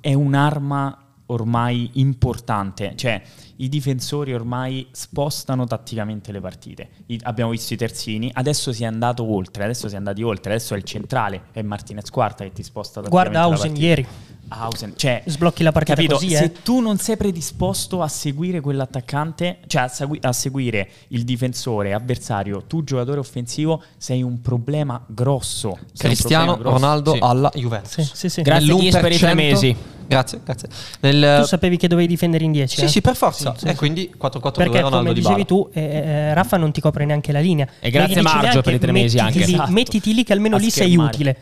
è 0.00 0.14
un'arma 0.14 1.04
ormai 1.26 1.90
importante, 1.94 2.94
cioè 2.96 3.22
i 3.56 3.68
difensori 3.68 4.34
ormai 4.34 4.88
spostano 4.90 5.64
tatticamente 5.64 6.32
le 6.32 6.40
partite. 6.40 6.88
I, 7.06 7.20
abbiamo 7.22 7.50
visto 7.50 7.74
i 7.74 7.76
terzini, 7.76 8.30
adesso 8.32 8.72
si 8.72 8.82
è 8.82 8.86
andato 8.86 9.30
oltre, 9.30 9.64
adesso 9.64 9.88
si 9.88 9.94
è 9.94 9.98
andati 9.98 10.22
oltre, 10.22 10.54
adesso 10.54 10.74
è 10.74 10.76
il 10.76 10.84
centrale, 10.84 11.44
è 11.52 11.62
Martinez 11.62 12.10
Quarta 12.10 12.44
che 12.44 12.52
ti 12.52 12.62
sposta 12.62 13.00
tatticamente 13.00 13.38
Guarda 13.38 13.54
Hausen 13.54 13.76
ieri. 13.76 14.06
Hausen, 14.52 14.94
cioè 14.96 15.22
sblocchi 15.26 15.62
la 15.62 15.72
partita 15.72 15.94
capito? 15.94 16.14
così, 16.14 16.32
eh? 16.32 16.36
Se 16.36 16.52
tu 16.62 16.80
non 16.80 16.98
sei 16.98 17.16
predisposto 17.16 18.02
a 18.02 18.08
seguire 18.08 18.60
quell'attaccante, 18.60 19.58
cioè 19.66 19.82
a, 19.82 19.88
segui- 19.88 20.18
a, 20.22 20.32
seguire 20.32 20.88
il 21.08 21.24
difensore 21.24 21.92
avversario, 21.92 22.64
tu 22.66 22.82
giocatore 22.82 23.20
offensivo, 23.20 23.82
sei 23.96 24.22
un 24.22 24.40
problema 24.40 25.02
grosso. 25.06 25.78
Cristiano 25.96 26.54
problema 26.54 26.70
Ronaldo 26.72 27.12
sì. 27.12 27.18
alla 27.22 27.50
Juventus. 27.54 27.92
Sì, 27.92 28.10
sì, 28.12 28.28
sì. 28.28 28.42
Grazie 28.42 29.00
per 29.00 29.12
i 29.12 29.18
tre 29.18 29.34
mesi. 29.34 29.76
Grazie, 30.10 30.40
grazie. 30.42 30.68
Nel... 31.00 31.38
Tu 31.42 31.46
sapevi 31.46 31.76
che 31.76 31.86
dovevi 31.86 32.08
difendere 32.08 32.42
in 32.42 32.50
10? 32.50 32.76
Sì, 32.78 32.84
eh? 32.84 32.88
sì, 32.88 33.00
per 33.00 33.14
forza. 33.14 33.54
Sì, 33.56 33.66
e 33.66 33.70
sì. 33.70 33.76
quindi 33.76 34.12
4-4-2 34.20 34.52
Perché 34.52 34.80
Ronaldo 34.80 34.96
come 34.96 35.12
di 35.12 35.20
dicevi 35.20 35.44
tu, 35.46 35.70
eh, 35.72 35.80
eh, 35.80 36.34
Raffa 36.34 36.56
non 36.56 36.72
ti 36.72 36.80
copre 36.80 37.04
neanche 37.04 37.30
la 37.30 37.38
linea. 37.38 37.68
E 37.78 37.90
grazie 37.90 38.20
Margio 38.20 38.60
per 38.60 38.74
i 38.74 38.78
tre 38.80 38.90
mesi 38.90 39.18
anche. 39.18 39.38
Lì, 39.38 39.54
esatto. 39.54 39.70
Mettiti 39.70 40.12
lì 40.12 40.24
che 40.24 40.32
almeno 40.32 40.56
a 40.56 40.58
lì 40.58 40.68
schermare. 40.68 41.12
sei 41.12 41.20
utile 41.20 41.36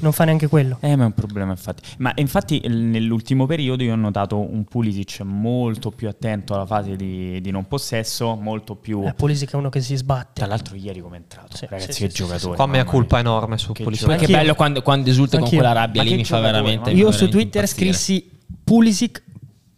non 0.00 0.12
fa 0.12 0.24
neanche 0.24 0.48
quello. 0.48 0.78
Eh, 0.80 0.96
ma 0.96 1.04
è 1.04 1.06
un 1.06 1.12
problema, 1.12 1.50
infatti. 1.50 1.82
Ma 1.98 2.12
infatti, 2.16 2.60
nell'ultimo 2.66 3.46
periodo 3.46 3.82
io 3.82 3.92
ho 3.92 3.96
notato 3.96 4.38
un 4.38 4.64
Pulisic 4.64 5.20
molto 5.20 5.90
più 5.90 6.08
attento 6.08 6.54
alla 6.54 6.66
fase 6.66 6.96
di, 6.96 7.40
di 7.40 7.50
non 7.50 7.66
possesso, 7.66 8.34
molto 8.34 8.76
più. 8.76 9.04
Eh, 9.06 9.14
Pulisic 9.14 9.52
è 9.52 9.56
uno 9.56 9.68
che 9.68 9.80
si 9.80 9.96
sbatte. 9.96 10.32
Tra 10.34 10.46
l'altro, 10.46 10.76
ieri 10.76 11.00
come 11.00 11.16
è 11.16 11.20
entrato, 11.20 11.56
sì, 11.56 11.66
ragazzi, 11.68 11.92
sì, 11.92 12.02
che 12.04 12.10
sì, 12.10 12.16
giocatore. 12.16 12.56
Qua 12.56 12.66
mi 12.66 12.78
ha 12.78 12.84
colpa 12.84 13.18
enorme 13.18 13.58
su 13.58 13.72
Pulisic. 13.72 14.06
Perché 14.06 14.26
è 14.26 14.30
bello 14.30 14.54
quando, 14.54 14.82
quando 14.82 15.08
esulta 15.08 15.38
con 15.38 15.48
quella 15.48 15.72
rabbia 15.72 16.02
lì, 16.02 16.16
mi 16.16 16.24
fa 16.24 16.40
veramente. 16.40 16.90
Io 16.90 17.10
su 17.12 17.28
Twitter 17.28 17.66
scrissi 17.66 18.30
Pulisic 18.64 19.22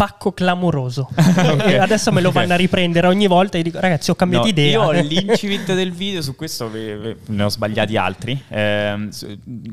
pacco 0.03 0.33
clamoroso. 0.33 1.09
okay. 1.15 1.77
Adesso 1.77 2.11
me 2.11 2.21
lo 2.21 2.33
vanno 2.33 2.55
a 2.55 2.57
riprendere 2.57 3.07
ogni 3.07 3.29
volta 3.29 3.57
e 3.57 3.63
dico 3.63 3.79
ragazzi 3.79 4.11
ho 4.11 4.17
cambiato 4.17 4.47
no, 4.47 4.51
idea. 4.51 4.71
Io 4.71 4.83
ho 4.83 4.91
l'incipit 5.01 5.75
del 5.75 5.93
video, 5.93 6.21
su 6.23 6.35
questo 6.35 6.69
ne 6.69 7.43
ho 7.43 7.49
sbagliati 7.49 7.97
altri, 7.97 8.43
eh, 8.49 9.09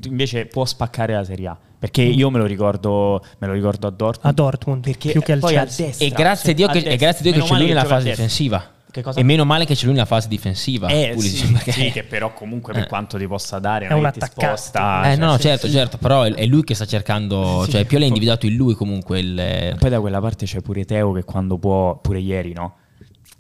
invece 0.04 0.46
può 0.46 0.66
spaccare 0.66 1.14
la 1.14 1.24
Serie 1.24 1.48
A. 1.48 1.58
Perché 1.80 2.04
mm. 2.06 2.12
io 2.12 2.30
me 2.30 2.38
lo 2.38 2.46
ricordo, 2.46 3.24
me 3.40 3.48
lo 3.48 3.54
ricordo 3.54 3.88
a 3.88 3.90
Dortmund. 3.90 4.26
A 4.28 4.32
Dortmund, 4.34 4.84
perché 4.84 5.12
più 5.12 5.22
che 5.22 5.32
al 5.32 5.40
poi 5.40 5.54
Chelsea. 5.54 5.86
a 5.86 5.88
destra. 5.88 6.06
E 6.06 6.10
grazie 6.10 6.52
a 6.52 6.56
Dio 6.56 6.68
che, 6.68 6.82
grazie 6.98 7.30
a 7.30 7.32
Dio 7.32 7.42
che 7.42 7.48
c'è 7.48 7.58
lui 7.58 7.68
nella 7.68 7.86
fase 7.86 8.10
difensiva. 8.10 8.78
E 8.92 9.24
meno 9.24 9.46
male 9.46 9.66
che 9.66 9.76
c'è 9.76 9.86
lui 9.86 9.94
nella 9.94 10.06
fase 10.06 10.28
difensiva. 10.28 10.88
Eh, 10.88 11.14
sì, 11.20 11.52
perché... 11.52 11.72
sì, 11.72 11.92
che 11.92 12.04
però 12.04 12.34
comunque 12.34 12.74
per 12.74 12.84
eh. 12.84 12.88
quanto 12.88 13.18
ti 13.18 13.28
possa 13.28 13.60
dare 13.60 13.88
è 13.88 13.94
un 13.94 14.04
attaccante. 14.06 14.52
Eh, 14.52 15.16
cioè, 15.16 15.16
no, 15.18 15.36
sì, 15.36 15.42
certo, 15.42 15.68
sì. 15.68 15.74
certo, 15.74 15.98
però 15.98 16.24
è 16.24 16.46
lui 16.46 16.64
che 16.64 16.74
sta 16.74 16.86
cercando, 16.86 17.68
cioè 17.70 17.86
Pioli 17.86 18.06
ha 18.06 18.08
individuato 18.08 18.48
in 18.48 18.56
lui 18.56 18.74
comunque 18.74 19.20
il... 19.20 19.76
Poi 19.78 19.90
da 19.90 20.00
quella 20.00 20.20
parte 20.20 20.46
c'è 20.46 20.62
pure 20.62 20.86
Teo 20.86 21.12
che 21.12 21.24
quando 21.24 21.58
può, 21.58 21.98
pure 21.98 22.20
ieri, 22.20 22.54
no? 22.54 22.76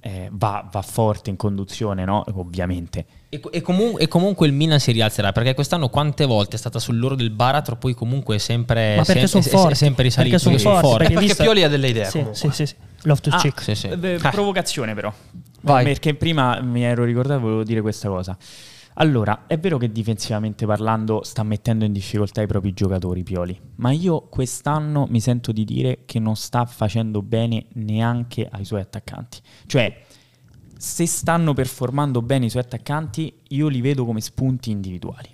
Eh, 0.01 0.29
va, 0.31 0.67
va, 0.71 0.81
forte 0.81 1.29
in 1.29 1.35
conduzione, 1.35 2.05
no? 2.05 2.23
Ovviamente. 2.35 3.05
E, 3.27 3.41
e, 3.51 3.61
comu- 3.61 3.99
e, 3.99 4.07
comunque 4.07 4.47
il 4.47 4.53
Milan 4.53 4.79
si 4.79 4.93
rialzerà 4.93 5.33
perché 5.33 5.53
quest'anno 5.53 5.89
quante 5.89 6.25
volte 6.25 6.55
è 6.55 6.59
stata 6.59 6.79
sull'oro 6.79 7.15
del 7.15 7.31
baratro, 7.31 7.75
poi 7.75 7.93
comunque 7.93 8.35
è 8.35 8.37
sempre, 8.37 8.95
Ma 8.95 9.03
perché 9.03 9.27
sem- 9.27 9.41
sono 9.41 9.67
è, 9.67 9.71
è 9.71 9.75
sempre 9.75 10.03
risalito. 10.03 10.37
Perché 10.37 10.57
sono 10.59 10.73
forti. 10.73 10.87
Forti. 10.87 11.13
Perché, 11.13 11.27
perché 11.27 11.43
Pioli 11.43 11.63
ha 11.63 11.67
delle 11.67 11.89
idee. 11.89 12.05
Sì, 12.05 12.25
sì, 12.31 12.49
sì, 12.51 12.65
sì. 12.65 12.75
Love 13.03 13.19
to 13.19 13.29
ah, 13.29 13.37
check. 13.37 13.61
Sì, 13.61 13.75
sì. 13.75 13.87
Eh, 13.87 14.19
provocazione 14.31 14.93
però. 14.93 15.13
Vai. 15.61 15.83
Perché 15.83 16.15
prima 16.15 16.61
mi 16.61 16.83
ero 16.83 17.03
ricordato, 17.03 17.41
volevo 17.41 17.63
dire 17.63 17.81
questa 17.81 18.07
cosa. 18.07 18.37
Allora, 18.95 19.45
è 19.47 19.57
vero 19.57 19.77
che 19.77 19.91
difensivamente 19.91 20.65
parlando 20.65 21.23
sta 21.23 21.43
mettendo 21.43 21.85
in 21.85 21.93
difficoltà 21.93 22.41
i 22.41 22.47
propri 22.47 22.73
giocatori 22.73 23.23
Pioli, 23.23 23.59
ma 23.75 23.91
io 23.91 24.21
quest'anno 24.27 25.07
mi 25.09 25.21
sento 25.21 25.51
di 25.51 25.63
dire 25.63 26.03
che 26.05 26.19
non 26.19 26.35
sta 26.35 26.65
facendo 26.65 27.21
bene 27.21 27.67
neanche 27.73 28.47
ai 28.51 28.65
suoi 28.65 28.81
attaccanti. 28.81 29.39
Cioè, 29.65 30.03
se 30.77 31.05
stanno 31.05 31.53
performando 31.53 32.21
bene 32.21 32.45
i 32.45 32.49
suoi 32.49 32.63
attaccanti, 32.63 33.33
io 33.49 33.67
li 33.67 33.81
vedo 33.81 34.05
come 34.05 34.21
spunti 34.21 34.71
individuali. 34.71 35.29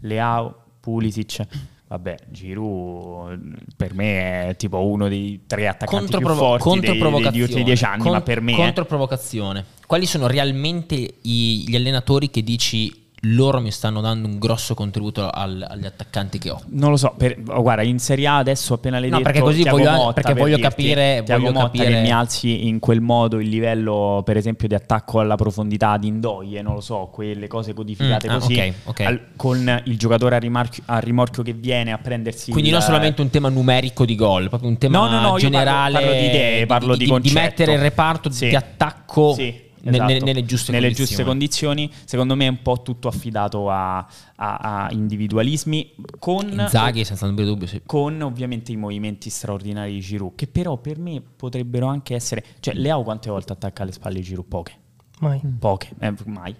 Leao, 0.00 0.64
Pulisic, 0.80 1.46
Vabbè, 1.90 2.18
Giroud 2.28 3.62
per 3.76 3.94
me 3.94 4.50
è 4.50 4.56
tipo 4.56 4.86
uno 4.86 5.08
dei 5.08 5.40
tre 5.48 5.66
attaccanti 5.66 6.18
più 6.18 6.28
forti 6.28 6.78
dei, 6.78 7.00
degli 7.00 7.40
ultimi 7.40 7.64
dieci 7.64 7.84
anni, 7.84 8.02
Con, 8.02 8.12
ma 8.12 8.20
per 8.20 8.40
me... 8.40 8.54
Controprovocazione. 8.54 9.64
Quali 9.88 10.06
sono 10.06 10.28
realmente 10.28 10.94
i, 10.94 11.64
gli 11.66 11.74
allenatori 11.74 12.30
che 12.30 12.44
dici 12.44 12.99
loro 13.24 13.60
mi 13.60 13.70
stanno 13.70 14.00
dando 14.00 14.26
un 14.26 14.38
grosso 14.38 14.74
contributo 14.74 15.28
al, 15.28 15.64
agli 15.68 15.84
attaccanti 15.84 16.38
che 16.38 16.50
ho. 16.50 16.60
Non 16.68 16.90
lo 16.90 16.96
so, 16.96 17.12
per, 17.16 17.36
oh, 17.48 17.60
guarda, 17.60 17.82
in 17.82 17.98
Serie 17.98 18.26
A 18.26 18.36
adesso 18.38 18.74
appena 18.74 18.98
le 18.98 19.08
no, 19.08 19.18
detto 19.18 19.30
perché 19.30 19.40
così 19.40 19.68
voglio, 19.68 19.90
Motta, 19.90 20.12
perché 20.14 20.32
per 20.32 20.40
voglio 20.40 20.56
dirti, 20.56 20.70
capire, 20.70 21.22
voglio 21.26 21.52
Motta 21.52 21.66
capire 21.66 21.90
che 21.90 22.00
mi 22.00 22.10
alzi 22.10 22.66
in 22.66 22.78
quel 22.78 23.00
modo 23.00 23.38
il 23.38 23.48
livello, 23.48 24.22
per 24.24 24.38
esempio, 24.38 24.68
di 24.68 24.74
attacco 24.74 25.20
alla 25.20 25.36
profondità 25.36 25.98
di 25.98 26.06
Indoie, 26.06 26.62
non 26.62 26.74
lo 26.74 26.80
so, 26.80 27.10
quelle 27.12 27.46
cose 27.46 27.74
codificate 27.74 28.28
mm, 28.28 28.32
così, 28.38 28.52
ah, 28.52 28.56
okay, 28.56 28.74
okay. 28.84 29.06
Al, 29.06 29.20
con 29.36 29.82
il 29.84 29.98
giocatore 29.98 30.36
a, 30.36 30.38
rimarchio, 30.38 30.82
a, 30.86 30.98
rimorchio 30.98 31.42
che 31.42 31.52
viene 31.52 31.92
a 31.92 31.98
prendersi 31.98 32.52
Quindi 32.52 32.70
il, 32.70 32.76
non 32.76 32.82
solamente 32.84 33.20
un 33.20 33.28
tema 33.28 33.50
numerico 33.50 34.06
di 34.06 34.14
gol, 34.14 34.48
proprio 34.48 34.70
un 34.70 34.78
tema 34.78 34.98
no, 34.98 35.08
no, 35.08 35.20
no, 35.20 35.36
generale 35.36 35.92
parlo, 35.92 36.08
parlo, 36.08 36.20
di 36.20 36.26
idee, 36.26 36.66
parlo 36.66 36.96
di, 36.96 37.04
di, 37.04 37.20
di, 37.20 37.32
mettere 37.32 37.74
il 37.74 37.80
reparto 37.80 38.30
sì. 38.30 38.48
di 38.48 38.56
attacco 38.56 39.34
sì 39.34 39.68
esatto. 39.82 40.12
nelle, 40.12 40.20
nelle, 40.20 40.44
giuste 40.44 40.72
nelle 40.72 40.86
condizioni. 40.86 41.08
giuste 41.08 41.24
condizioni. 41.24 41.90
Secondo 42.04 42.34
me 42.36 42.46
è 42.46 42.48
un 42.48 42.62
po' 42.62 42.82
tutto 42.82 43.08
affidato 43.08 43.70
a, 43.70 43.98
a, 43.98 44.56
a 44.56 44.88
individualismi 44.92 45.94
con, 46.18 46.48
Inzaghi, 46.48 47.04
senza 47.04 47.26
dubbio, 47.28 47.66
sì. 47.66 47.82
con 47.84 48.20
ovviamente 48.22 48.72
i 48.72 48.76
movimenti 48.76 49.30
straordinari 49.30 49.92
di 49.92 50.00
Giroud, 50.00 50.34
che 50.34 50.46
però 50.46 50.76
per 50.76 50.98
me 50.98 51.22
potrebbero 51.36 51.86
anche 51.86 52.14
essere... 52.14 52.44
Cioè, 52.60 52.74
Leao 52.74 53.02
quante 53.02 53.30
volte 53.30 53.52
attacca 53.52 53.82
alle 53.82 53.92
spalle 53.92 54.20
Giroud? 54.20 54.46
Poche. 54.48 54.78
Mai. 55.20 55.40
Poche, 55.58 55.90
eh, 55.98 56.14
mai. 56.26 56.56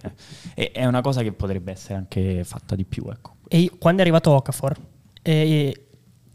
Eh. 0.54 0.70
è 0.70 0.84
una 0.84 1.00
cosa 1.00 1.22
che 1.22 1.32
potrebbe 1.32 1.72
essere 1.72 1.94
anche 1.94 2.44
fatta 2.44 2.74
di 2.74 2.84
più, 2.84 3.08
ecco. 3.10 3.36
E 3.48 3.70
quando 3.78 4.00
è 4.00 4.02
arrivato 4.02 4.30
Okafor, 4.32 4.76
eh, 5.22 5.86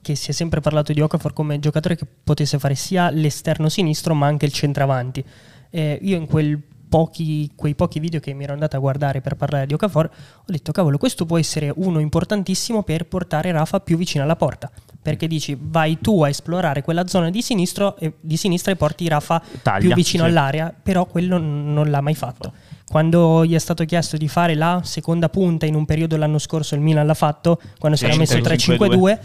che 0.01 0.15
si 0.15 0.29
è 0.29 0.33
sempre 0.33 0.59
parlato 0.59 0.93
di 0.93 1.01
Okafor 1.01 1.33
come 1.33 1.59
giocatore 1.59 1.95
che 1.95 2.05
potesse 2.05 2.59
fare 2.59 2.75
sia 2.75 3.09
l'esterno 3.09 3.69
sinistro 3.69 4.13
ma 4.13 4.27
anche 4.27 4.45
il 4.45 4.51
centravanti. 4.51 5.23
Eh, 5.71 5.99
io 6.01 6.17
in 6.17 6.27
quel 6.27 6.61
pochi, 6.95 7.51
quei 7.57 7.75
pochi 7.75 7.99
video 7.99 8.21
che 8.21 8.31
mi 8.31 8.45
ero 8.45 8.53
andato 8.53 8.77
a 8.77 8.79
guardare 8.79 9.19
per 9.19 9.35
parlare 9.35 9.65
di 9.65 9.73
Okafor, 9.73 10.05
ho 10.05 10.43
detto 10.45 10.71
cavolo, 10.71 10.97
questo 10.97 11.25
può 11.25 11.37
essere 11.37 11.69
uno 11.75 11.99
importantissimo 11.99 12.83
per 12.83 13.05
portare 13.05 13.51
Rafa 13.51 13.81
più 13.81 13.97
vicino 13.97 14.23
alla 14.23 14.37
porta. 14.37 14.71
Perché 15.01 15.27
dici 15.27 15.57
vai 15.59 15.99
tu 15.99 16.23
a 16.23 16.29
esplorare 16.29 16.83
quella 16.83 17.05
zona 17.05 17.29
di, 17.29 17.41
sinistro 17.41 17.97
e, 17.97 18.13
di 18.21 18.37
sinistra 18.37 18.71
e 18.71 18.77
porti 18.77 19.09
Rafa 19.09 19.43
Taglia, 19.61 19.79
più 19.79 19.93
vicino 19.93 20.23
sì. 20.23 20.29
all'area, 20.29 20.73
però 20.81 21.05
quello 21.05 21.37
non 21.37 21.89
l'ha 21.89 21.99
mai 21.99 22.15
fatto. 22.15 22.53
Quando 22.87 23.45
gli 23.45 23.55
è 23.55 23.59
stato 23.59 23.83
chiesto 23.83 24.15
di 24.15 24.29
fare 24.29 24.55
la 24.55 24.79
seconda 24.85 25.27
punta 25.27 25.65
in 25.65 25.75
un 25.75 25.83
periodo 25.83 26.15
l'anno 26.15 26.39
scorso, 26.39 26.75
il 26.75 26.81
Milan 26.81 27.05
l'ha 27.05 27.13
fatto, 27.13 27.59
quando 27.77 27.97
sì, 27.97 28.05
si 28.05 28.09
era 28.09 28.17
messo 28.17 28.37
3-5-2 28.37 29.19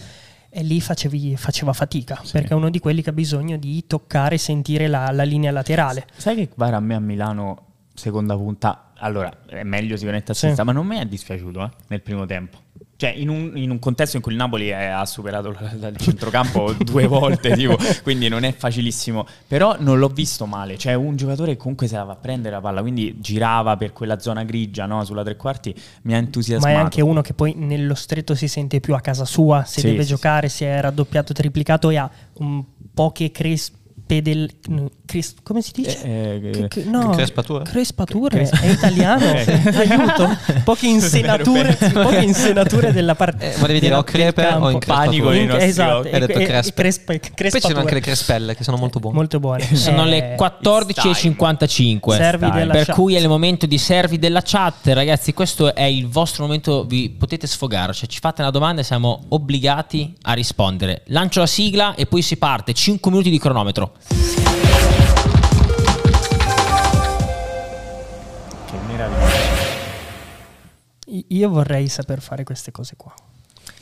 e 0.50 0.62
lì 0.62 0.80
facevi, 0.80 1.36
faceva 1.36 1.72
fatica 1.72 2.20
sì. 2.24 2.32
perché 2.32 2.48
è 2.48 2.54
uno 2.54 2.70
di 2.70 2.80
quelli 2.80 3.02
che 3.02 3.10
ha 3.10 3.12
bisogno 3.12 3.56
di 3.56 3.86
toccare 3.86 4.34
e 4.34 4.38
sentire 4.38 4.88
la, 4.88 5.10
la 5.12 5.22
linea 5.22 5.52
laterale. 5.52 6.06
Sai 6.16 6.34
che 6.34 6.50
guarda 6.54 6.76
a 6.76 6.80
me 6.80 6.96
a 6.96 7.00
Milano 7.00 7.66
seconda 7.94 8.36
punta, 8.36 8.92
allora 8.96 9.30
è 9.46 9.62
meglio 9.62 9.96
sicuramente 9.96 10.32
a 10.32 10.34
sinistra, 10.34 10.64
sì. 10.64 10.70
ma 10.70 10.74
non 10.74 10.86
mi 10.86 10.98
è 10.98 11.06
dispiaciuto 11.06 11.64
eh, 11.64 11.70
nel 11.86 12.02
primo 12.02 12.26
tempo. 12.26 12.58
Cioè, 13.00 13.14
in 13.16 13.30
un, 13.30 13.52
in 13.54 13.70
un, 13.70 13.78
contesto 13.78 14.16
in 14.16 14.22
cui 14.22 14.32
il 14.32 14.36
Napoli 14.36 14.68
è, 14.68 14.84
ha 14.84 15.06
superato 15.06 15.48
il 15.48 15.96
centrocampo 15.96 16.74
due 16.84 17.06
volte, 17.06 17.54
tipo, 17.54 17.74
quindi 18.02 18.28
non 18.28 18.42
è 18.42 18.52
facilissimo. 18.52 19.26
Però 19.46 19.74
non 19.78 19.98
l'ho 19.98 20.08
visto 20.08 20.44
male. 20.44 20.76
Cioè, 20.76 20.92
un 20.92 21.16
giocatore 21.16 21.52
che 21.52 21.56
comunque 21.56 21.86
se 21.86 21.96
la 21.96 22.02
va 22.02 22.12
a 22.12 22.16
prendere 22.16 22.56
la 22.56 22.60
palla, 22.60 22.82
quindi 22.82 23.16
girava 23.18 23.78
per 23.78 23.94
quella 23.94 24.18
zona 24.18 24.44
grigia, 24.44 24.84
no? 24.84 25.02
Sulla 25.06 25.24
tre 25.24 25.36
quarti, 25.36 25.74
mi 26.02 26.12
ha 26.12 26.18
entusiasmato. 26.18 26.74
Ma 26.74 26.78
è 26.78 26.82
anche 26.82 27.00
uno 27.00 27.22
che 27.22 27.32
poi 27.32 27.54
nello 27.56 27.94
stretto 27.94 28.34
si 28.34 28.48
sente 28.48 28.80
più 28.80 28.94
a 28.94 29.00
casa 29.00 29.24
sua, 29.24 29.64
se 29.64 29.80
sì, 29.80 29.86
deve 29.86 30.02
sì, 30.02 30.08
giocare, 30.08 30.50
sì. 30.50 30.56
si 30.56 30.64
è 30.64 30.78
raddoppiato, 30.82 31.32
triplicato 31.32 31.88
e 31.88 31.96
ha 31.96 32.10
un 32.34 32.62
poche 32.92 33.30
crespe 33.30 33.78
pedel... 34.10 34.50
Cres, 35.06 35.34
come 35.44 35.62
si 35.62 35.70
dice? 35.72 36.02
Eh, 36.02 36.40
eh, 36.42 36.68
che, 36.68 36.84
no, 36.84 37.10
crespature. 37.10 37.64
Crespature, 37.64 38.36
Cres- 38.36 38.60
è 38.60 38.70
italiano. 38.70 39.24
Aiuto. 39.24 40.36
Poche 40.64 40.86
insenature, 40.86 41.76
poche 41.92 42.22
insenature 42.22 42.92
della 42.92 43.14
parte. 43.16 43.54
Eh, 43.54 43.58
ma 43.60 43.66
devi 43.66 43.80
dire 43.80 43.94
o 43.94 44.04
crepe 44.04 44.46
o 44.46 44.70
in 44.70 44.78
panico 44.78 45.32
in, 45.32 45.50
Esatto, 45.50 46.08
hai 46.08 46.20
detto 46.20 46.38
crespe. 46.38 46.82
Crespa, 46.82 47.12
Poi 47.14 47.50
ci 47.50 47.60
sono 47.60 47.80
anche 47.80 47.94
le 47.94 48.00
crespelle 48.00 48.54
che 48.54 48.62
sono 48.62 48.76
molto 48.76 49.00
buone. 49.00 49.16
Molto 49.16 49.40
buone. 49.40 49.74
Sono 49.74 50.04
le 50.04 50.36
14.55. 50.36 52.16
Servi 52.16 52.50
della 52.50 52.72
per 52.72 52.86
chat. 52.86 52.94
cui 52.94 53.16
è 53.16 53.18
il 53.18 53.28
momento 53.28 53.66
di 53.66 53.78
servi 53.78 54.18
della 54.18 54.42
chat. 54.44 54.86
Ragazzi, 54.88 55.32
questo 55.32 55.74
è 55.74 55.84
il 55.84 56.08
vostro 56.08 56.44
momento, 56.44 56.84
vi 56.84 57.10
potete 57.10 57.48
sfogare. 57.48 57.92
Cioè, 57.92 58.08
ci 58.08 58.20
fate 58.20 58.42
una 58.42 58.50
domanda 58.50 58.80
e 58.80 58.84
siamo 58.84 59.24
obbligati 59.28 60.14
a 60.22 60.34
rispondere. 60.34 61.02
Lancio 61.06 61.40
la 61.40 61.46
sigla 61.46 61.94
e 61.94 62.06
poi 62.06 62.22
si 62.22 62.36
parte. 62.36 62.72
5 62.72 63.10
minuti 63.10 63.30
di 63.30 63.38
cronometro. 63.38 63.94
Che 68.66 68.76
meraviglia. 68.86 69.28
Io 71.28 71.48
vorrei 71.48 71.88
saper 71.88 72.20
fare 72.20 72.44
queste 72.44 72.70
cose 72.70 72.94
qua. 72.96 73.12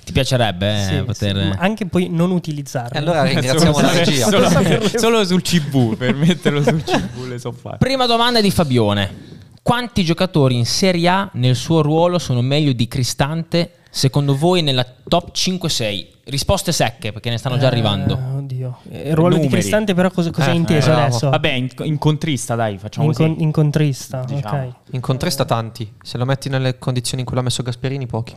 Ti 0.04 0.12
piacerebbe 0.12 0.80
eh, 0.80 0.84
sì, 0.84 1.02
poter... 1.02 1.52
Sì, 1.52 1.58
anche 1.58 1.86
poi 1.86 2.08
non 2.08 2.30
utilizzarlo. 2.30 2.94
E 2.94 2.98
allora 2.98 3.22
ringraziamo 3.24 3.78
la 3.80 3.92
regia. 3.92 4.26
Solo, 4.26 4.48
solo, 4.88 5.24
sul 5.24 5.42
CV, 5.42 5.96
per 5.96 6.14
metterlo 6.14 6.62
sul 6.62 6.82
CV 6.82 7.26
le 7.26 7.38
so 7.38 7.52
fare. 7.52 7.76
Prima 7.76 8.06
domanda 8.06 8.40
di 8.40 8.50
Fabione. 8.50 9.26
Quanti 9.62 10.02
giocatori 10.02 10.56
in 10.56 10.64
Serie 10.64 11.08
A 11.08 11.30
nel 11.34 11.54
suo 11.54 11.82
ruolo 11.82 12.18
sono 12.18 12.40
meglio 12.40 12.72
di 12.72 12.88
Cristante 12.88 13.72
secondo 13.90 14.34
voi 14.34 14.62
nella 14.62 14.86
top 15.06 15.30
5-6? 15.34 16.06
Risposte 16.28 16.72
secche 16.72 17.10
perché 17.10 17.30
ne 17.30 17.38
stanno 17.38 17.56
già 17.56 17.64
eh, 17.64 17.68
arrivando. 17.68 18.12
oddio. 18.36 18.80
Il 18.90 19.14
ruolo 19.14 19.36
Numeri. 19.36 19.48
di 19.48 19.48
Cristante 19.48 19.94
però 19.94 20.10
cosa, 20.10 20.30
cosa 20.30 20.48
eh, 20.48 20.50
hai 20.50 20.56
inteso 20.56 20.90
eh, 20.90 20.92
adesso? 20.92 21.30
Vabbè, 21.30 21.52
in, 21.52 21.68
incontrista 21.84 22.54
dai, 22.54 22.76
facciamo 22.76 23.06
in, 23.06 23.12
così. 23.12 23.26
Con, 23.26 23.40
incontrista, 23.40 24.24
diciamo. 24.24 24.66
ok. 24.66 24.74
Incontrista 24.90 25.46
tanti. 25.46 25.90
Se 26.02 26.18
lo 26.18 26.26
metti 26.26 26.50
nelle 26.50 26.78
condizioni 26.78 27.22
in 27.22 27.26
cui 27.26 27.34
l'ha 27.34 27.42
messo 27.42 27.62
Gasperini, 27.62 28.06
pochi. 28.06 28.36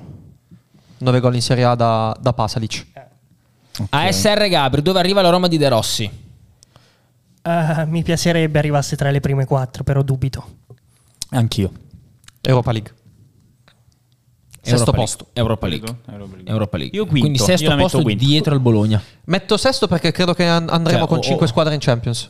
9 0.99 1.19
gol 1.19 1.35
in 1.35 1.41
Serie 1.41 1.65
A 1.65 1.75
da, 1.75 2.15
da 2.17 2.31
Pasalic. 2.31 2.85
Okay. 3.77 4.07
ASR 4.07 4.47
Gabri, 4.47 4.81
dove 4.81 4.99
arriva 4.99 5.21
la 5.21 5.29
Roma 5.29 5.47
di 5.47 5.57
De 5.57 5.67
Rossi? 5.67 6.09
Uh, 7.43 7.87
mi 7.87 8.03
piacerebbe 8.03 8.59
arrivasse 8.59 8.95
tra 8.95 9.11
le 9.11 9.19
prime 9.19 9.45
quattro, 9.45 9.83
però 9.83 10.01
dubito. 10.01 10.59
Anch'io. 11.31 11.71
Europa 12.39 12.71
League. 12.71 12.93
Sesto 14.61 14.79
Europa 14.79 14.97
posto. 14.97 15.25
Europa 15.33 15.67
League. 15.67 15.95
Europa 16.05 16.35
League. 16.35 16.51
Europa 16.51 16.77
League. 16.77 16.97
Io 16.97 17.05
quinto. 17.05 17.19
Quindi 17.19 17.39
sesto 17.39 17.69
Io 17.69 17.75
posto 17.77 18.01
quinto. 18.01 18.23
dietro 18.23 18.53
al 18.53 18.59
Bologna. 18.59 19.01
Metto 19.25 19.57
sesto 19.57 19.87
perché 19.87 20.11
credo 20.11 20.33
che 20.33 20.45
andremo 20.45 20.99
cioè, 20.99 21.07
con 21.07 21.17
oh, 21.17 21.21
5 21.21 21.47
squadre 21.47 21.73
in 21.73 21.79
Champions. 21.79 22.29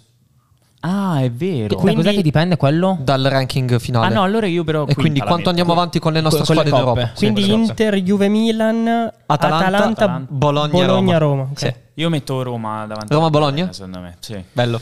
Ah, 0.83 1.21
è 1.21 1.29
vero. 1.29 1.75
Quindi, 1.75 2.01
cos'è 2.01 2.15
che 2.15 2.23
dipende 2.23 2.57
quello? 2.57 2.97
Dal 3.01 3.21
ranking 3.21 3.77
finale. 3.79 4.07
Ah 4.07 4.09
no, 4.09 4.23
allora 4.23 4.47
io 4.47 4.63
però... 4.63 4.85
E 4.87 4.95
quindi 4.95 5.19
quanto 5.19 5.49
andiamo 5.49 5.73
avanti 5.73 5.99
con 5.99 6.11
le 6.11 6.21
nostre 6.21 6.43
con 6.43 6.55
squadre 6.55 6.71
d'Europa? 6.71 7.11
Quindi 7.15 7.43
sì, 7.43 7.51
Inter, 7.51 7.95
Juve, 7.97 8.29
Milan, 8.29 8.87
Atalanta, 8.87 9.67
Atalanta, 9.67 10.03
Atalanta 10.03 10.33
Bologna, 10.33 10.71
Bologna, 10.71 11.17
Roma. 11.19 11.41
Roma. 11.43 11.49
Okay. 11.51 11.71
Sì. 11.71 11.79
Io 12.01 12.09
metto 12.09 12.41
Roma 12.41 12.85
davanti. 12.87 13.13
Roma-Bologna? 13.13 13.71
Secondo 13.71 13.99
me, 13.99 14.15
sì. 14.21 14.43
Bello. 14.51 14.81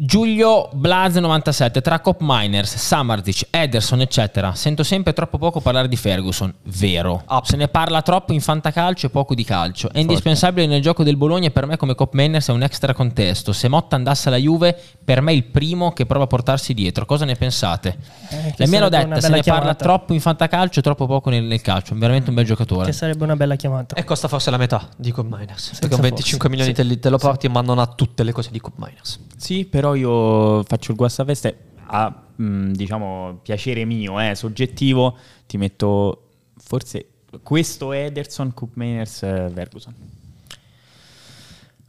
Giulio 0.00 0.68
Blaze 0.74 1.18
97 1.18 1.80
tra 1.80 1.98
Cop 1.98 2.18
Miners, 2.20 2.76
Samarzic, 2.76 3.48
Ederson 3.50 4.00
eccetera 4.00 4.54
sento 4.54 4.84
sempre 4.84 5.12
troppo 5.12 5.38
poco 5.38 5.60
parlare 5.60 5.88
di 5.88 5.96
Ferguson 5.96 6.54
vero 6.66 7.24
Up. 7.26 7.44
se 7.44 7.56
ne 7.56 7.66
parla 7.66 8.00
troppo 8.02 8.32
in 8.32 8.40
fantacalcio 8.40 9.06
e 9.06 9.10
poco 9.10 9.34
di 9.34 9.42
calcio 9.42 9.90
è 9.90 9.98
indispensabile 9.98 10.68
nel 10.68 10.80
gioco 10.82 11.02
del 11.02 11.16
Bologna 11.16 11.48
e 11.48 11.50
per 11.50 11.66
me 11.66 11.76
come 11.76 11.96
Cop 11.96 12.14
Miners 12.14 12.48
è 12.48 12.52
un 12.52 12.62
extra 12.62 12.94
contesto 12.94 13.52
se 13.52 13.66
Motta 13.66 13.96
andasse 13.96 14.28
alla 14.28 14.36
Juve 14.36 14.78
per 15.04 15.20
me 15.20 15.32
è 15.32 15.34
il 15.34 15.46
primo 15.46 15.90
che 15.90 16.06
prova 16.06 16.24
a 16.24 16.28
portarsi 16.28 16.74
dietro 16.74 17.04
cosa 17.04 17.24
ne 17.24 17.34
pensate? 17.34 17.98
Eh, 18.28 18.54
la 18.56 18.66
mia 18.68 18.78
l'ho 18.78 18.88
detta 18.88 19.20
se 19.20 19.28
ne 19.30 19.40
chiamata. 19.40 19.64
parla 19.64 19.74
troppo 19.74 20.12
in 20.12 20.20
fantacalcio 20.20 20.78
e 20.78 20.82
troppo 20.82 21.06
poco 21.06 21.28
nel, 21.28 21.42
nel, 21.42 21.60
calcio 21.60 21.94
è 21.94 21.96
veramente 21.96 22.28
un 22.28 22.36
bel 22.36 22.44
giocatore 22.44 22.86
che 22.86 22.92
sarebbe 22.92 23.24
una 23.24 23.34
bella 23.34 23.56
chiamata 23.56 23.96
e 23.96 24.04
costa 24.04 24.28
forse 24.28 24.52
la 24.52 24.58
metà 24.58 24.86
di 24.96 25.10
Cop 25.10 25.26
Miners 25.26 25.60
Senza 25.60 25.80
perché 25.80 25.96
con 25.96 26.04
25 26.04 26.48
forse. 26.48 26.48
milioni 26.48 26.72
sì. 26.72 26.88
te, 26.88 27.00
te 27.00 27.08
lo 27.08 27.18
porti 27.18 27.48
sì. 27.48 27.52
ma 27.52 27.62
non 27.62 27.80
ha 27.80 27.86
tutte 27.86 28.22
le 28.22 28.30
cose 28.30 28.50
di 28.52 28.60
Cop 28.60 28.74
Miners 28.76 29.18
sì 29.36 29.64
però 29.64 29.87
però 29.88 29.94
io 29.94 30.62
faccio 30.64 30.90
il 30.90 30.96
guastafeste 30.96 31.58
a 31.86 32.12
mh, 32.36 32.72
diciamo 32.72 33.38
piacere 33.42 33.84
mio, 33.84 34.20
eh, 34.20 34.34
soggettivo, 34.34 35.16
ti 35.46 35.56
metto 35.56 36.24
forse 36.62 37.08
questo 37.42 37.92
Ederson, 37.92 38.52
Coop 38.52 38.72
Mainers, 38.74 39.22
eh, 39.22 39.50
Ferguson. 39.52 39.94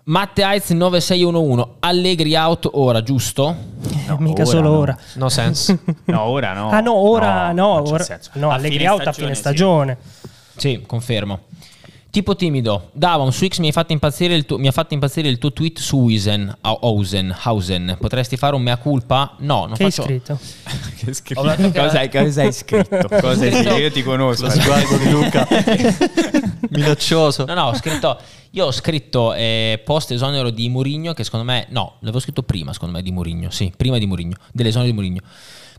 Matte 0.04 0.42
Heiz 0.42 0.70
9611 0.70 1.76
Allegri 1.80 2.36
out 2.36 2.68
ora, 2.72 3.04
giusto? 3.04 3.56
No, 4.08 4.18
mica 4.20 4.42
ora 4.42 4.52
solo 4.52 4.70
no. 4.70 4.78
ora. 4.78 4.98
No 5.16 5.30
sense. 5.30 5.78
no, 6.06 6.22
ora 6.24 6.54
no. 6.54 6.70
Ah 6.70 6.80
no, 6.80 6.96
ora 6.96 7.52
no, 7.52 7.80
no, 7.80 7.90
ora, 7.90 8.20
no 8.34 8.50
Allegri 8.50 8.88
out 8.88 9.06
a 9.06 9.12
fine 9.12 9.36
stagione. 9.36 9.98
Sì, 10.56 10.70
sì 10.78 10.84
confermo. 10.86 11.42
Tipo 12.12 12.36
timido, 12.36 12.90
Davon, 12.94 13.32
su 13.32 13.46
X 13.46 13.60
mi, 13.60 13.68
hai 13.68 13.72
fatto 13.72 13.94
impazzire 13.94 14.34
il 14.34 14.44
tuo, 14.46 14.58
mi 14.58 14.68
ha 14.68 14.72
fatto 14.72 14.96
impazzire 14.96 15.28
il 15.28 15.38
tuo 15.38 15.54
tweet 15.54 15.78
su 15.78 15.98
Wiesen, 15.98 16.58
Hausen, 16.62 17.36
Hausen. 17.44 17.98
Potresti 18.00 18.36
fare 18.36 18.56
un 18.56 18.64
mea 18.64 18.78
culpa? 18.78 19.36
No, 19.40 19.68
non 19.68 19.76
che 19.76 19.84
faccio... 19.84 20.02
Hai 20.10 20.20
scritto? 20.20 20.40
che 20.98 21.14
scritto? 21.14 21.42
Cosa, 21.42 22.00
hai, 22.00 22.10
cosa 22.10 22.42
hai 22.42 22.52
scritto? 22.52 23.08
Cosa 23.08 23.44
hai 23.44 23.52
scritto? 23.52 23.76
Io 23.76 23.92
ti 23.92 24.02
conosco. 24.02 24.46
Lo 24.46 24.50
sguardo 24.50 24.98
di 24.98 25.10
Luca. 25.12 25.48
Minaccioso. 26.72 27.46
No, 27.46 27.54
no, 27.54 27.64
ho 27.66 27.76
scritto... 27.76 28.18
Io 28.54 28.66
ho 28.66 28.72
scritto 28.72 29.36
eh, 29.36 29.80
post 29.86 30.10
esonero 30.10 30.50
di 30.50 30.68
Murigno 30.68 31.14
che 31.14 31.24
secondo 31.24 31.46
me... 31.46 31.68
No, 31.70 31.98
l'avevo 32.00 32.20
scritto 32.20 32.42
prima, 32.42 32.74
secondo 32.74 32.96
me, 32.96 33.04
di 33.04 33.12
Murigno. 33.12 33.52
Sì, 33.52 33.72
prima 33.78 34.00
di 34.00 34.08
Murigno. 34.08 34.36
Dell'esonero 34.52 34.90
di 34.90 34.96
Murigno 34.96 35.22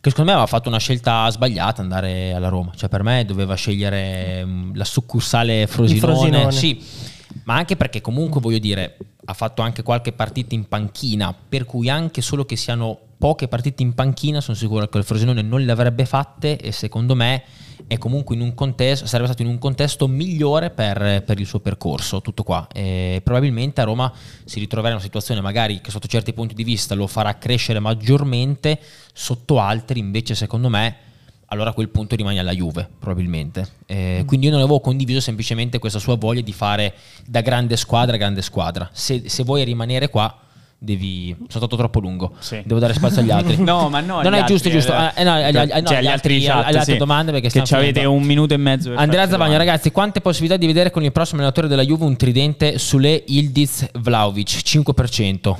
che 0.00 0.08
secondo 0.08 0.30
me 0.30 0.36
aveva 0.36 0.46
fatto 0.50 0.68
una 0.68 0.78
scelta 0.78 1.28
sbagliata 1.30 1.82
andare 1.82 2.32
alla 2.32 2.48
Roma. 2.48 2.72
Cioè, 2.74 2.88
per 2.88 3.02
me 3.02 3.24
doveva 3.26 3.54
scegliere 3.54 4.44
mm, 4.44 4.74
la 4.74 4.84
succursale 4.84 5.66
Frosinone. 5.66 6.14
Frosinone. 6.14 6.52
Sì, 6.52 6.82
ma 7.44 7.56
anche 7.56 7.76
perché 7.76 8.00
comunque 8.00 8.40
voglio 8.40 8.58
dire, 8.58 8.96
ha 9.26 9.34
fatto 9.34 9.60
anche 9.60 9.82
qualche 9.82 10.12
partita 10.12 10.54
in 10.54 10.66
panchina, 10.66 11.34
per 11.34 11.66
cui 11.66 11.90
anche 11.90 12.22
solo 12.22 12.46
che 12.46 12.56
siano 12.56 12.98
poche 13.20 13.48
partite 13.48 13.82
in 13.82 13.92
panchina, 13.92 14.40
sono 14.40 14.56
sicuro 14.56 14.88
che 14.88 14.96
il 14.96 15.04
Frosinone 15.04 15.42
non 15.42 15.60
le 15.60 15.70
avrebbe 15.70 16.06
fatte 16.06 16.56
e 16.56 16.72
secondo 16.72 17.14
me 17.14 17.42
è 17.86 17.98
comunque 17.98 18.34
in 18.34 18.40
un 18.40 18.54
contesto, 18.54 19.04
sarebbe 19.04 19.26
stato 19.26 19.42
in 19.42 19.48
un 19.48 19.58
contesto 19.58 20.08
migliore 20.08 20.70
per, 20.70 21.22
per 21.22 21.38
il 21.38 21.44
suo 21.44 21.60
percorso, 21.60 22.22
tutto 22.22 22.42
qua. 22.44 22.66
E 22.72 23.20
probabilmente 23.22 23.82
a 23.82 23.84
Roma 23.84 24.10
si 24.44 24.58
ritroverà 24.58 24.92
in 24.92 24.94
una 24.94 25.04
situazione 25.04 25.42
magari 25.42 25.82
che 25.82 25.90
sotto 25.90 26.08
certi 26.08 26.32
punti 26.32 26.54
di 26.54 26.64
vista 26.64 26.94
lo 26.94 27.06
farà 27.06 27.36
crescere 27.36 27.78
maggiormente, 27.78 28.80
sotto 29.12 29.60
altri 29.60 30.00
invece 30.00 30.34
secondo 30.34 30.70
me 30.70 30.96
allora 31.52 31.70
a 31.70 31.72
quel 31.74 31.90
punto 31.90 32.16
rimane 32.16 32.38
alla 32.38 32.54
Juve, 32.54 32.88
probabilmente. 32.98 33.68
Eh, 33.84 34.20
mm. 34.22 34.26
Quindi 34.26 34.46
io 34.46 34.52
non 34.52 34.62
avevo 34.62 34.80
condiviso 34.80 35.20
semplicemente 35.20 35.78
questa 35.78 35.98
sua 35.98 36.16
voglia 36.16 36.40
di 36.40 36.52
fare 36.54 36.94
da 37.26 37.42
grande 37.42 37.76
squadra 37.76 38.14
a 38.14 38.18
grande 38.18 38.40
squadra. 38.40 38.88
Se, 38.92 39.28
se 39.28 39.42
vuoi 39.42 39.64
rimanere 39.64 40.08
qua, 40.08 40.34
devi. 40.82 41.34
Sono 41.36 41.46
stato 41.48 41.76
troppo 41.76 42.00
lungo. 42.00 42.32
Sì. 42.38 42.62
Devo 42.64 42.80
dare 42.80 42.94
spazio 42.94 43.20
agli 43.20 43.30
altri. 43.30 43.56
no, 43.62 43.88
ma 43.88 44.00
no. 44.00 44.22
Non 44.22 44.34
è 44.34 44.44
giusto, 44.44 44.68
altri, 44.68 44.70
giusto. 44.70 44.92
Eh, 44.92 45.22
no, 45.22 45.34
agli, 45.34 45.56
agli, 45.56 45.86
cioè, 45.86 45.98
agli 45.98 46.06
altri, 46.06 46.40
chat, 46.40 46.66
alle 46.66 46.78
altre 46.78 46.92
sì. 46.94 46.98
domande 46.98 47.32
perché 47.32 47.48
che 47.48 47.74
avete 47.74 48.04
un 48.06 48.22
minuto 48.22 48.54
e 48.54 48.56
mezzo. 48.56 48.94
Andrea 48.94 49.28
Zavagno, 49.28 49.56
ragazzi, 49.56 49.92
quante 49.92 50.20
possibilità 50.20 50.58
di 50.58 50.66
vedere 50.66 50.90
con 50.90 51.04
il 51.04 51.12
prossimo 51.12 51.38
allenatore 51.38 51.68
della 51.68 51.84
Juve 51.84 52.04
un 52.04 52.16
tridente 52.16 52.78
sulle 52.78 53.22
Ildiz 53.26 53.88
Vlaovic? 53.92 54.48
5%. 54.48 55.54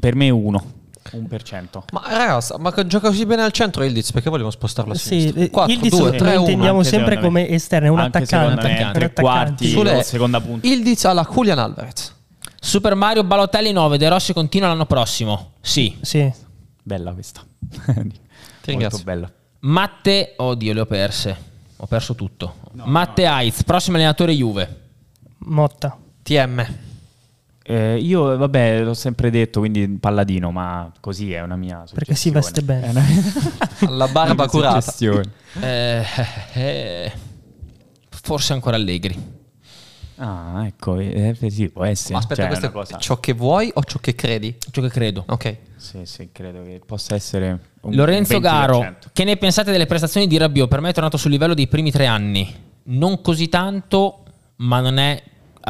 Per 0.00 0.14
me 0.14 0.30
uno. 0.30 0.64
1%. 1.12 1.82
Ma 1.92 2.02
ragazzi, 2.08 2.54
ma 2.58 2.72
gioca 2.86 3.08
così 3.08 3.24
bene 3.26 3.42
al 3.42 3.52
centro 3.52 3.84
Ildiz 3.84 4.10
perché 4.10 4.28
vogliamo 4.28 4.50
spostarlo 4.50 4.92
a 4.92 4.96
sì, 4.96 5.20
sinistra? 5.20 5.48
4, 5.50 5.72
Ildiz 5.72 5.96
2, 5.96 6.10
3, 6.12 6.34
lo 6.34 6.40
intendiamo 6.40 6.82
sempre 6.82 7.20
come 7.20 7.48
esterno, 7.48 7.86
è 7.86 7.90
un 7.90 8.00
attaccante. 8.00 8.66
Me, 8.66 8.90
tre 8.92 9.12
quarti, 9.12 9.68
Sulle 9.68 10.02
seconda 10.02 10.40
punta. 10.40 10.66
Ildiz 10.66 11.04
alla 11.04 11.28
Julian 11.30 11.58
Alvarez. 11.58 12.14
Super 12.60 12.94
Mario 12.94 13.24
Balotelli 13.24 13.72
9, 13.72 13.98
De 13.98 14.08
Rossi 14.08 14.32
continua 14.32 14.68
l'anno 14.68 14.86
prossimo. 14.86 15.52
Sì. 15.60 15.96
Sì. 16.00 16.32
Bella 16.82 17.12
questa. 17.12 17.44
Molto 18.66 19.00
bella. 19.04 19.30
Matte, 19.60 20.34
oddio, 20.36 20.72
le 20.72 20.80
ho 20.80 20.86
perse. 20.86 21.36
Ho 21.76 21.86
perso 21.86 22.14
tutto. 22.14 22.54
No, 22.72 22.84
Matte 22.86 23.24
no. 23.24 23.32
Aiz, 23.32 23.62
prossimo 23.64 23.96
allenatore 23.96 24.32
Juve. 24.32 24.80
Motta. 25.38 25.96
TM. 26.22 26.66
Eh, 27.68 27.96
io, 27.96 28.36
vabbè, 28.36 28.82
l'ho 28.82 28.94
sempre 28.94 29.30
detto, 29.30 29.58
quindi 29.58 29.88
palladino, 29.88 30.52
ma 30.52 30.90
così 31.00 31.32
è 31.32 31.40
una 31.42 31.56
mia 31.56 31.84
Perché 31.92 32.14
si 32.14 32.30
veste 32.30 32.62
bene. 32.62 32.90
Una... 32.90 33.04
La 33.90 34.06
barba 34.06 34.46
curata. 34.48 34.94
Eh, 35.60 36.04
eh, 36.52 37.12
forse 38.08 38.52
ancora 38.52 38.76
Allegri. 38.76 39.35
Ah, 40.16 40.64
ecco, 40.66 40.98
eh, 40.98 41.36
eh, 41.38 41.50
sì, 41.50 41.68
può 41.68 41.84
essere. 41.84 42.14
Ma 42.14 42.20
aspetta, 42.20 42.54
cioè, 42.54 42.70
questo 42.70 42.96
è 42.96 42.98
ciò 42.98 43.20
che 43.20 43.32
vuoi 43.34 43.70
o 43.74 43.82
ciò 43.84 43.98
che 43.98 44.14
credi? 44.14 44.56
Ciò 44.70 44.80
che 44.80 44.88
credo. 44.88 45.24
Ok. 45.28 45.56
Sì, 45.76 46.00
sì, 46.04 46.30
credo 46.32 46.62
che 46.62 46.80
possa 46.84 47.14
essere 47.14 47.58
un 47.82 47.94
Lorenzo 47.94 48.38
20%. 48.38 48.40
Garo, 48.40 48.96
che 49.12 49.24
ne 49.24 49.36
pensate 49.36 49.70
delle 49.70 49.86
prestazioni 49.86 50.26
di 50.26 50.36
Rabiot? 50.38 50.68
Per 50.68 50.80
me 50.80 50.90
è 50.90 50.92
tornato 50.92 51.16
sul 51.16 51.30
livello 51.30 51.54
dei 51.54 51.68
primi 51.68 51.90
tre 51.90 52.06
anni. 52.06 52.64
Non 52.84 53.20
così 53.20 53.48
tanto, 53.48 54.22
ma 54.56 54.80
non 54.80 54.98
è 54.98 55.22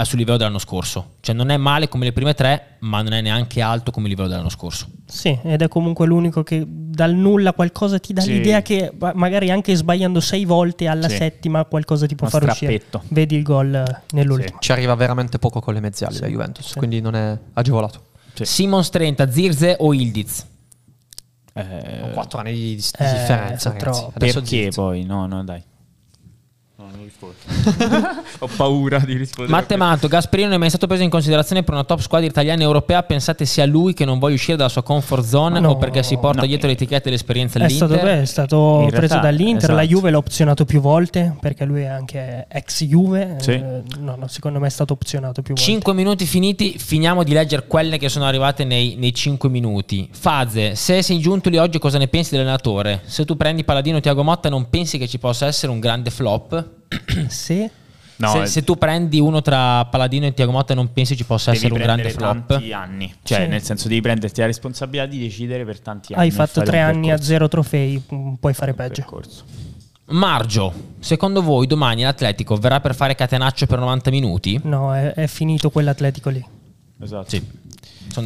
sul 0.05 0.19
livello 0.19 0.37
dell'anno 0.37 0.59
scorso. 0.59 1.15
Cioè 1.21 1.35
non 1.35 1.51
è 1.51 1.57
male 1.57 1.89
come 1.89 2.05
le 2.05 2.13
prime 2.13 2.35
tre, 2.35 2.77
ma 2.81 3.03
non 3.03 3.13
è 3.13 3.21
neanche 3.21 3.61
alto 3.61 3.91
come 3.91 4.07
il 4.07 4.11
livello 4.11 4.29
dell'anno 4.29 4.49
scorso. 4.49 4.89
Sì, 5.07 5.39
ed 5.43 5.63
è 5.63 5.69
comunque 5.69 6.07
l'unico 6.07 6.43
che 6.43 6.65
dal 6.67 7.15
nulla 7.15 7.53
qualcosa 7.53 7.99
ti 7.99 8.13
dà 8.13 8.21
sì. 8.21 8.33
l'idea 8.33 8.63
che 8.63 8.93
magari 9.15 9.51
anche 9.51 9.75
sbagliando 9.75 10.21
sei 10.21 10.45
volte 10.45 10.87
alla 10.87 11.09
sì. 11.09 11.17
settima 11.17 11.65
qualcosa 11.65 12.07
ti 12.07 12.15
può 12.15 12.29
far 12.29 12.45
uscire. 12.45 12.83
Vedi 13.09 13.37
il 13.37 13.43
gol 13.43 14.03
nell'ultimo. 14.11 14.59
Ci 14.61 14.73
arriva 14.73 14.95
veramente 14.95 15.39
poco 15.39 15.61
con 15.61 15.75
le 15.75 15.81
mezzali 15.81 16.19
la 16.19 16.29
Juventus, 16.29 16.75
quindi 16.75 17.01
non 17.01 17.15
è 17.15 17.39
agevolato. 17.55 18.03
Simons 18.35 18.91
30, 18.91 19.31
Zirze 19.31 19.77
o 19.79 19.95
Ildiz? 19.95 20.47
Eh, 21.55 22.11
4 22.13 22.39
anni 22.39 22.53
di, 22.53 22.75
di 22.75 22.85
eh, 22.99 23.13
differenza. 23.13 23.71
Perché 23.71 24.69
poi? 24.75 25.05
No, 25.05 25.27
no, 25.27 25.43
dai. 25.43 25.63
Rispondo. 27.17 27.35
Ho 28.41 28.49
paura 28.55 28.99
di 28.99 29.17
rispondere. 29.17 29.57
Mattemato, 29.57 30.07
Gasperino 30.07 30.49
non 30.49 30.57
è 30.57 30.61
mai 30.61 30.69
stato 30.69 30.87
preso 30.87 31.03
in 31.03 31.09
considerazione 31.09 31.63
per 31.63 31.75
una 31.75 31.85
top 31.85 32.01
squadra 32.01 32.29
italiana 32.29 32.61
e 32.61 32.65
europea. 32.65 33.03
Pensate 33.03 33.47
sia 33.47 33.65
lui 33.65 33.95
che 33.95 34.05
non 34.05 34.19
voglia 34.19 34.35
uscire 34.35 34.57
dalla 34.57 34.69
sua 34.69 34.83
comfort 34.83 35.25
zone 35.25 35.61
no, 35.61 35.71
o 35.71 35.77
perché 35.77 36.03
si 36.03 36.17
porta 36.19 36.43
no. 36.43 36.47
dietro 36.47 36.69
l'etichetta 36.69 37.09
e 37.09 37.11
l'esperienza 37.13 37.59
all'Inter? 37.59 37.89
È 37.89 37.95
stato, 37.95 38.05
beh, 38.05 38.21
è 38.21 38.25
stato 38.25 38.85
preso 38.89 38.97
realtà, 38.99 39.19
dall'Inter, 39.21 39.57
esatto. 39.57 39.75
la 39.75 39.87
Juve 39.87 40.11
l'ha 40.11 40.19
opzionato 40.19 40.65
più 40.65 40.81
volte 40.81 41.37
perché 41.41 41.65
lui 41.65 41.83
è 41.83 41.87
anche 41.87 42.47
ex 42.49 42.85
Juve. 42.85 43.37
Sì. 43.41 43.53
Eh, 43.53 43.83
no, 43.99 44.17
no, 44.17 44.27
secondo 44.29 44.61
me 44.61 44.67
è 44.67 44.71
stato 44.71 44.93
opzionato 44.93 45.43
più 45.43 45.55
volte. 45.55 45.71
5 45.71 45.95
minuti 45.95 46.27
finiti, 46.27 46.77
finiamo 46.79 47.23
di 47.23 47.33
leggere 47.33 47.67
quelle 47.67 47.99
che 47.99 48.09
sono 48.09 48.27
arrivate 48.27 48.65
nei, 48.65 48.97
nei 48.97 49.15
5 49.15 49.49
minuti. 49.49 50.09
Faze, 50.13 50.75
se 50.75 51.03
sei 51.03 51.19
giunto 51.19 51.49
lì 51.49 51.57
oggi 51.57 51.79
cosa 51.79 51.99
ne 51.99 52.09
pensi 52.09 52.31
dell'allenatore? 52.33 53.03
Se 53.07 53.25
tu 53.25 53.37
prendi 53.37 53.65
Paladino 53.65 54.01
Tiago 54.01 54.23
Motta 54.23 54.49
non 54.49 54.69
pensi 54.69 54.99
che 54.99 55.09
ci 55.09 55.19
possa 55.19 55.47
essere 55.47 55.73
un 55.73 55.81
grande 55.81 56.11
flop? 56.11 56.75
sì. 57.29 57.69
No, 58.19 58.31
se, 58.31 58.47
se, 58.47 58.65
tu 58.65 58.77
prendi 58.77 59.21
uno 59.21 59.43
tra 59.43 59.85
Paladino 59.87 60.25
e 60.25 60.33
Tiago 60.33 60.51
Motta 60.51 60.73
non 60.75 60.91
pensi 60.93 61.17
ci 61.17 61.25
possa 61.25 61.51
essere 61.51 61.75
un 61.75 61.81
grande 61.81 62.09
flop? 62.11 62.47
tanti 62.47 62.73
anni. 62.73 63.15
Cioè, 63.23 63.43
sì. 63.43 63.47
nel 63.47 63.63
senso 63.63 63.89
devi 63.89 64.01
prenderti 64.01 64.41
la 64.41 64.47
responsabilità 64.47 65.07
di 65.07 65.19
decidere 65.19 65.65
per 65.65 65.81
tanti 65.81 66.15
anni. 66.15 66.25
Hai 66.25 66.31
fatto 66.31 66.63
tre 66.63 66.81
anni 66.81 67.11
a 67.11 67.21
zero 67.21 67.47
trofei, 67.49 68.03
mm, 68.13 68.35
puoi 68.35 68.55
fare 68.55 68.73
peggio. 68.73 69.03
Percorso. 69.03 69.45
Margio, 70.09 70.73
secondo 71.01 71.43
voi 71.43 71.67
domani 71.67 72.03
l'Atletico 72.03 72.57
verrà 72.57 72.81
per 72.81 72.95
fare 72.95 73.15
catenaccio 73.15 73.67
per 73.67 73.81
90 73.81 74.11
minuti? 74.11 74.61
No, 74.63 74.95
è, 74.95 75.13
è 75.13 75.27
finito 75.27 75.71
quell'Atletico 75.71 76.31
lì. 76.31 76.45
Esatto. 77.01 77.29
Sì. 77.29 77.65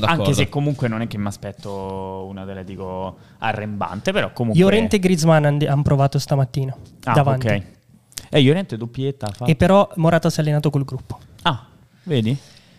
Anche 0.02 0.34
se 0.34 0.48
comunque 0.48 0.86
non 0.86 1.00
è 1.00 1.08
che 1.08 1.18
mi 1.18 1.26
aspetto 1.26 2.26
un 2.28 2.38
Atletico 2.38 3.16
arrembante, 3.38 4.12
però 4.12 4.32
comunque... 4.32 4.62
Llorente 4.62 4.96
e 4.96 4.98
Griezmann 5.00 5.44
hanno 5.44 5.82
provato 5.82 6.18
stamattina. 6.18 6.76
Ah, 7.04 7.12
davanti. 7.12 7.46
ok. 7.48 7.62
Eh, 8.28 8.42
Llorente 8.42 8.76
doppietta. 8.76 9.30
Fa... 9.34 9.44
E 9.44 9.54
però 9.56 9.88
Morata 9.96 10.30
si 10.30 10.38
è 10.38 10.42
allenato 10.42 10.70
col 10.70 10.84
gruppo. 10.84 11.18
Ah, 11.42 11.66
vedi? 12.04 12.36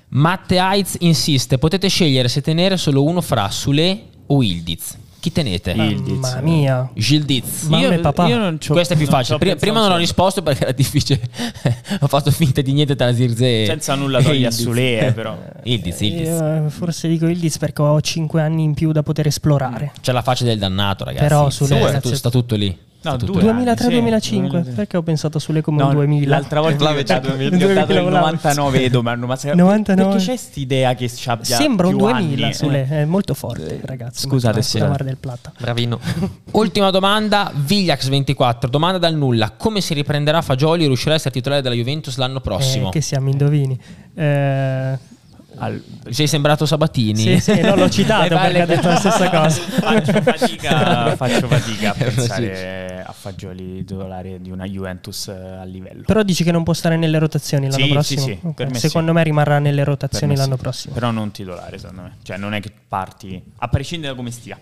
Matte 0.09 0.57
Heiz 0.57 0.97
insiste, 0.99 1.57
potete 1.57 1.87
scegliere 1.87 2.27
se 2.27 2.41
tenere 2.41 2.75
solo 2.77 3.03
uno 3.03 3.21
fra 3.21 3.49
Sule 3.49 4.03
o 4.27 4.43
Ildiz. 4.43 4.97
Chi 5.21 5.31
tenete? 5.31 5.71
Ildiz. 5.71 6.17
Mamma 6.17 6.41
mia. 6.41 6.89
Gildiz. 6.95 7.67
Mamma 7.67 7.93
io, 7.93 7.99
papà. 8.01 8.27
Io 8.27 8.37
non 8.39 8.57
Questo 8.67 8.95
è 8.95 8.97
più 8.97 9.05
facile. 9.05 9.37
Prima, 9.37 9.55
prima 9.55 9.79
non 9.79 9.91
ho 9.91 9.97
risposto 9.97 10.41
perché 10.41 10.63
era 10.63 10.71
difficile. 10.71 11.21
ho 12.01 12.07
fatto 12.07 12.31
finta 12.31 12.61
di 12.61 12.73
niente 12.73 12.95
tra 12.95 13.13
Zirze 13.13 13.67
Senza 13.67 13.93
nulla 13.93 14.19
togliere 14.19 14.47
a 14.47 14.51
Sule, 14.51 14.99
eh, 14.99 15.13
però. 15.13 15.37
Ildiz, 15.61 16.01
Ildiz. 16.01 16.27
Io 16.27 16.69
forse 16.69 17.07
dico 17.07 17.27
Ildiz 17.27 17.59
perché 17.59 17.83
ho 17.83 18.01
5 18.01 18.41
anni 18.41 18.63
in 18.63 18.73
più 18.73 18.91
da 18.91 19.03
poter 19.03 19.27
esplorare. 19.27 19.91
C'è 20.01 20.11
la 20.11 20.23
faccia 20.23 20.43
del 20.43 20.57
dannato, 20.57 21.03
ragazzi. 21.03 21.23
Però 21.23 21.51
Sule 21.51 21.99
sta, 21.99 22.15
sta 22.15 22.29
tutto 22.31 22.55
lì. 22.55 22.75
No, 23.03 23.15
2003-2005, 23.15 24.63
sì. 24.63 24.71
perché 24.71 24.95
ho 24.95 25.01
pensato 25.01 25.39
sulle 25.39 25.61
come 25.61 25.81
no, 25.81 25.91
2000? 25.91 26.29
L'altra 26.29 26.61
volta 26.61 26.91
ho 26.91 27.01
dato 27.01 27.33
il 27.33 27.53
99 27.55 28.83
Edo, 28.83 29.01
ma 29.01 29.15
99. 29.15 29.89
Perché 30.11 30.17
c'è 30.19 30.25
quest'idea 30.25 30.93
che 30.93 31.09
ci 31.09 31.29
abbia 31.29 31.55
Sembra 31.55 31.87
un 31.87 31.97
2000 31.97 32.45
anni. 32.45 32.53
sulle, 32.53 32.87
è 32.87 33.05
molto 33.05 33.33
forte, 33.33 33.79
eh, 33.79 33.85
ragazzi. 33.85 34.27
Scusate, 34.27 34.61
scusate. 34.61 35.03
del 35.03 35.17
Plata. 35.17 35.51
Bravino. 35.57 35.99
Ultima 36.51 36.91
domanda, 36.91 37.51
Vigliax24, 37.55 38.67
domanda 38.67 38.99
dal 38.99 39.15
nulla. 39.15 39.51
Come 39.57 39.81
si 39.81 39.95
riprenderà 39.95 40.43
Fagioli 40.43 40.83
e 40.83 40.87
riuscirà 40.87 41.13
a 41.13 41.15
essere 41.15 41.33
titolare 41.33 41.63
della 41.63 41.75
Juventus 41.75 42.17
l'anno 42.17 42.39
prossimo? 42.39 42.89
Eh, 42.89 42.91
che 42.91 43.01
siamo 43.01 43.29
indovini. 43.29 43.79
Eh 44.13 45.09
al... 45.57 45.83
Sei 46.09 46.27
sembrato 46.27 46.65
Sabatini? 46.65 47.39
Sì, 47.39 47.39
sì, 47.39 47.61
no, 47.61 47.75
l'ho 47.75 47.89
citato 47.91 48.35
perché 48.35 48.61
ha 48.61 48.65
detto 48.65 48.87
la 48.87 48.95
stessa 48.95 49.29
cosa. 49.29 49.61
faccio 49.79 50.21
fatica, 50.21 51.15
faccio 51.17 51.47
fatica 51.47 51.91
a 51.91 51.93
pensare 51.93 53.03
a 53.05 53.13
fagioli 53.13 53.83
titolari 53.83 54.41
di 54.41 54.51
una 54.51 54.65
Juventus 54.65 55.27
eh, 55.27 55.33
a 55.33 55.63
livello. 55.63 56.03
Però 56.05 56.23
dici 56.23 56.43
che 56.43 56.51
non 56.51 56.63
può 56.63 56.73
stare 56.73 56.97
nelle 56.97 57.19
rotazioni 57.19 57.69
l'anno 57.69 57.85
sì, 57.85 57.91
prossimo? 57.91 58.21
Sì, 58.21 58.37
sì. 58.39 58.47
Okay. 58.47 58.69
Me 58.69 58.79
secondo 58.79 59.13
me 59.13 59.23
rimarrà 59.23 59.59
nelle 59.59 59.83
rotazioni 59.83 60.35
l'anno 60.35 60.55
sì. 60.55 60.61
prossimo. 60.61 60.93
Però 60.93 61.11
non 61.11 61.31
titolare, 61.31 61.77
secondo 61.77 62.01
me. 62.03 62.17
Cioè, 62.23 62.37
non 62.37 62.53
è 62.53 62.59
che 62.59 62.71
parti, 62.87 63.41
a 63.57 63.67
prescindere 63.67 64.13
da 64.13 64.17
come 64.17 64.31
stia. 64.31 64.57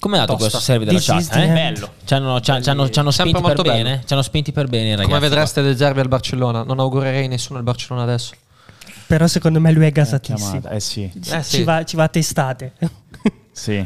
Come 0.00 0.16
è 0.16 0.20
andato 0.20 0.38
questo 0.38 0.60
serve 0.60 0.84
della 0.84 1.00
chat? 1.00 1.34
Eh? 1.34 1.48
Bello. 1.48 1.94
Ci 2.04 2.14
hanno, 2.14 2.40
ci, 2.40 2.50
hanno, 2.50 2.88
ci 2.88 2.98
hanno 3.00 3.10
spinti 3.10 3.42
per 3.42 3.62
bene. 3.62 4.02
Ci 4.06 4.12
hanno 4.12 4.22
spinti 4.22 4.52
per 4.52 4.68
bene, 4.68 4.90
ragazzi. 4.90 5.08
Come 5.08 5.18
vedreste 5.18 5.60
De 5.60 5.76
Zerbi 5.76 6.00
al 6.00 6.08
Barcellona. 6.08 6.62
Non 6.62 6.78
augurerei 6.78 7.26
nessuno 7.26 7.58
al 7.58 7.64
Barcellona 7.64 8.04
adesso. 8.04 8.34
Però 9.08 9.26
secondo 9.26 9.58
me 9.58 9.72
lui 9.72 9.86
è 9.86 9.90
gasatissimo. 9.90 10.68
Eh 10.68 10.80
sì. 10.80 11.10
Eh 11.30 11.42
sì. 11.42 11.56
Ci, 11.56 11.62
va, 11.62 11.82
ci 11.82 11.96
va 11.96 12.04
a 12.04 12.08
testate. 12.08 12.74
sì. 13.50 13.84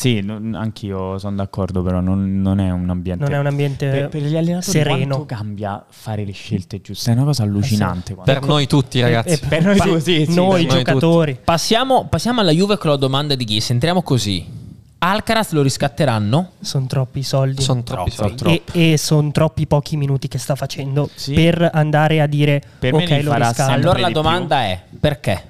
Sì, 0.00 0.20
non, 0.20 0.54
anch'io 0.54 1.18
sono 1.18 1.36
d'accordo, 1.36 1.82
però 1.82 2.00
non, 2.00 2.40
non, 2.40 2.58
è 2.58 2.70
un 2.70 2.88
ambiente. 2.88 3.24
Non 3.24 3.34
è 3.34 3.38
un 3.38 3.46
ambiente 3.46 3.88
per, 3.90 4.08
per 4.08 4.22
gli 4.22 4.36
allenatori 4.36 4.70
sereno. 4.70 5.16
Quanto 5.16 5.24
cambia 5.26 5.84
fare 5.88 6.24
le 6.24 6.32
scelte 6.32 6.80
giuste? 6.80 7.10
È 7.10 7.14
una 7.14 7.24
cosa 7.24 7.42
allucinante. 7.42 8.12
Eh 8.12 8.16
sì. 8.16 8.22
Per 8.24 8.42
noi 8.42 8.66
tutti, 8.66 9.00
ragazzi. 9.00 9.28
E, 9.28 9.32
e 9.34 9.46
per 9.46 9.64
noi, 9.64 9.76
pa- 9.76 9.84
tutti, 9.84 10.26
sì, 10.26 10.34
noi 10.34 10.66
giocatori. 10.66 11.38
Passiamo, 11.42 12.06
passiamo, 12.06 12.40
alla 12.40 12.52
Juve 12.52 12.78
con 12.78 12.90
la 12.90 12.96
domanda 12.96 13.34
di 13.34 13.44
Ghis. 13.44 13.70
Entriamo 13.70 14.02
così. 14.02 14.59
Alcaraz 15.02 15.52
lo 15.52 15.62
riscatteranno? 15.62 16.52
Sono 16.60 16.84
troppi 16.84 17.22
soldi. 17.22 17.62
Sono 17.62 17.82
troppi 17.82 18.10
soldi. 18.10 18.62
E, 18.72 18.92
e 18.92 18.98
sono 18.98 19.30
troppi 19.30 19.66
pochi 19.66 19.96
minuti 19.96 20.28
che 20.28 20.36
sta 20.36 20.54
facendo 20.54 21.08
sì. 21.14 21.32
per 21.32 21.70
andare 21.72 22.20
a 22.20 22.26
dire 22.26 22.60
per 22.78 22.92
ok, 22.92 23.20
lo 23.22 23.32
riscatto. 23.32 23.72
Allora 23.72 23.98
la 23.98 24.10
domanda 24.10 24.62
è 24.64 24.78
perché? 25.00 25.49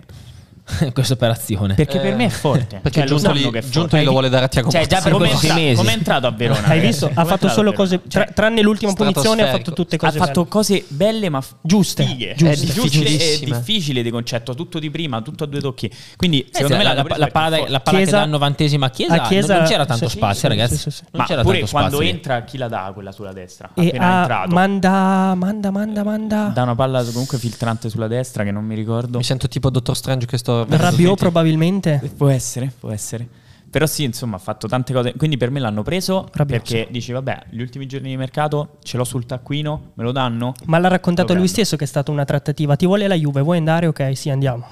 questa 0.93 1.15
operazione. 1.15 1.75
Perché 1.75 1.99
eh, 1.99 2.01
per 2.01 2.15
me 2.15 2.27
è 2.27 2.29
forte. 2.29 2.81
Perché 2.83 3.01
cioè, 3.01 3.09
giunto, 3.09 3.33
lì, 3.33 3.51
che 3.51 3.69
giunto 3.69 3.97
lì 3.97 4.05
lo 4.05 4.11
vuole 4.13 4.29
dare 4.29 4.45
a 4.47 4.49
Tiago 4.49 4.71
Cioè, 4.71 4.87
già 4.87 5.01
per 5.01 5.13
come, 5.13 5.31
entra- 5.31 5.55
mesi. 5.55 5.77
come 5.77 5.91
è 5.91 5.97
entrato 5.97 6.27
a 6.27 6.31
Verona? 6.31 6.67
Hai 6.67 6.81
visto? 6.81 7.11
Ha 7.13 7.25
fatto 7.25 7.49
solo 7.49 7.73
cose, 7.73 8.01
tra, 8.03 8.25
tranne 8.25 8.63
l'ultima 8.63 8.93
punizione, 8.93 9.43
ha 9.43 9.51
fatto 9.51 9.73
tutte 9.73 9.97
cose 9.97 10.19
Ha 10.19 10.25
fatto 10.25 10.47
cose 10.47 10.85
belle 10.89 11.29
ma 11.29 11.43
giuste. 11.61 12.05
Fighe. 12.05 12.35
Giuste. 12.37 12.55
È, 12.55 12.57
difficile, 12.57 13.35
è 13.35 13.39
difficile 13.39 14.03
di 14.03 14.11
concetto, 14.11 14.55
tutto 14.55 14.79
di 14.79 14.91
prima, 14.91 15.21
tutto 15.23 15.45
a 15.45 15.47
due 15.47 15.61
tocchi. 15.61 15.91
Quindi, 16.17 16.41
eh, 16.43 16.49
secondo 16.53 16.77
me 16.77 16.83
la, 16.83 16.95
la, 16.95 17.05
la 17.17 17.27
palla, 17.29 17.69
la 17.69 17.81
palla 17.81 17.97
Chiesa, 17.99 18.05
che 18.05 18.11
dà 18.11 18.23
al 18.23 18.29
novantesima 18.29 18.87
a 18.87 18.91
Chiesa, 18.91 19.15
a 19.15 19.27
Chiesa 19.27 19.57
non, 19.59 19.67
c'era 19.67 19.87
tanto 19.87 20.09
spazio, 20.09 20.49
ragazzi. 20.49 20.91
Ma 21.13 21.25
pure 21.43 21.67
quando 21.69 22.01
entra, 22.01 22.43
chi 22.45 22.57
la 22.57 22.69
dà 22.69 22.91
quella 22.95 23.13
sulla 23.13 23.33
destra? 23.33 23.71
Appena 23.75 24.21
entrato. 24.21 24.55
Manda, 24.55 25.35
manda, 25.35 25.71
manda, 25.71 26.05
manda. 26.05 26.51
Dà 26.55 26.63
una 26.63 26.75
palla 26.75 27.03
comunque 27.05 27.39
filtrante 27.39 27.89
sulla 27.89 28.07
destra 28.07 28.45
che 28.45 28.51
non 28.51 28.65
mi 28.65 28.75
ricordo. 28.75 29.19
Mi 29.19 29.25
sento 29.25 29.49
tipo 29.49 29.71
Dottor 29.71 29.97
Strange 29.97 30.27
che 30.27 30.39
sto... 30.39 30.60
Rabiot 30.69 31.19
probabilmente 31.19 31.39
probabilmente. 31.51 32.01
Può 32.17 32.29
essere, 32.29 32.73
può 32.79 32.91
essere. 32.91 33.29
Però 33.71 33.87
sì, 33.87 34.03
insomma, 34.03 34.37
ha 34.37 34.41
fatto 34.41 34.67
tante 34.67 34.93
cose. 34.93 35.15
Quindi 35.17 35.37
per 35.37 35.51
me 35.51 35.61
l'hanno 35.61 35.83
preso 35.83 36.29
Rabbioso. 36.33 36.63
perché 36.63 36.89
dici, 36.91 37.13
vabbè, 37.13 37.45
gli 37.51 37.61
ultimi 37.61 37.87
giorni 37.87 38.09
di 38.09 38.17
mercato 38.17 38.79
ce 38.83 38.97
l'ho 38.97 39.05
sul 39.05 39.27
taccuino, 39.27 39.93
me 39.95 40.03
lo 40.03 40.11
danno. 40.11 40.55
Ma 40.65 40.79
l'ha 40.79 40.89
raccontato 40.89 41.35
lui 41.35 41.47
stesso 41.47 41.77
che 41.77 41.85
è 41.85 41.87
stata 41.87 42.11
una 42.11 42.25
trattativa. 42.25 42.75
Ti 42.75 42.87
vuole 42.87 43.07
la 43.07 43.15
Juve, 43.15 43.43
vuoi 43.43 43.59
andare? 43.59 43.87
Ok, 43.87 44.17
sì, 44.17 44.29
andiamo. 44.29 44.67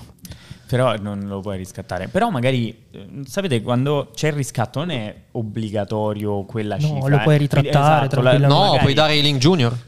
Però 0.66 0.96
non 0.96 1.20
lo 1.28 1.40
puoi 1.40 1.56
riscattare. 1.56 2.08
Però 2.08 2.28
magari, 2.28 2.86
eh, 2.90 3.08
sapete, 3.24 3.62
quando 3.62 4.10
c'è 4.12 4.28
il 4.28 4.34
riscatto 4.34 4.80
non 4.80 4.90
è 4.90 5.14
obbligatorio 5.30 6.44
quella 6.44 6.74
no, 6.74 6.80
cifra. 6.80 6.98
No, 6.98 7.08
lo 7.08 7.18
puoi 7.18 7.34
eh. 7.36 7.38
ritrattare. 7.38 8.06
Esatto, 8.06 8.20
la, 8.20 8.36
no, 8.36 8.48
magari... 8.48 8.78
puoi 8.80 8.94
dare 8.94 9.14
Ealing 9.14 9.38
Junior. 9.38 9.78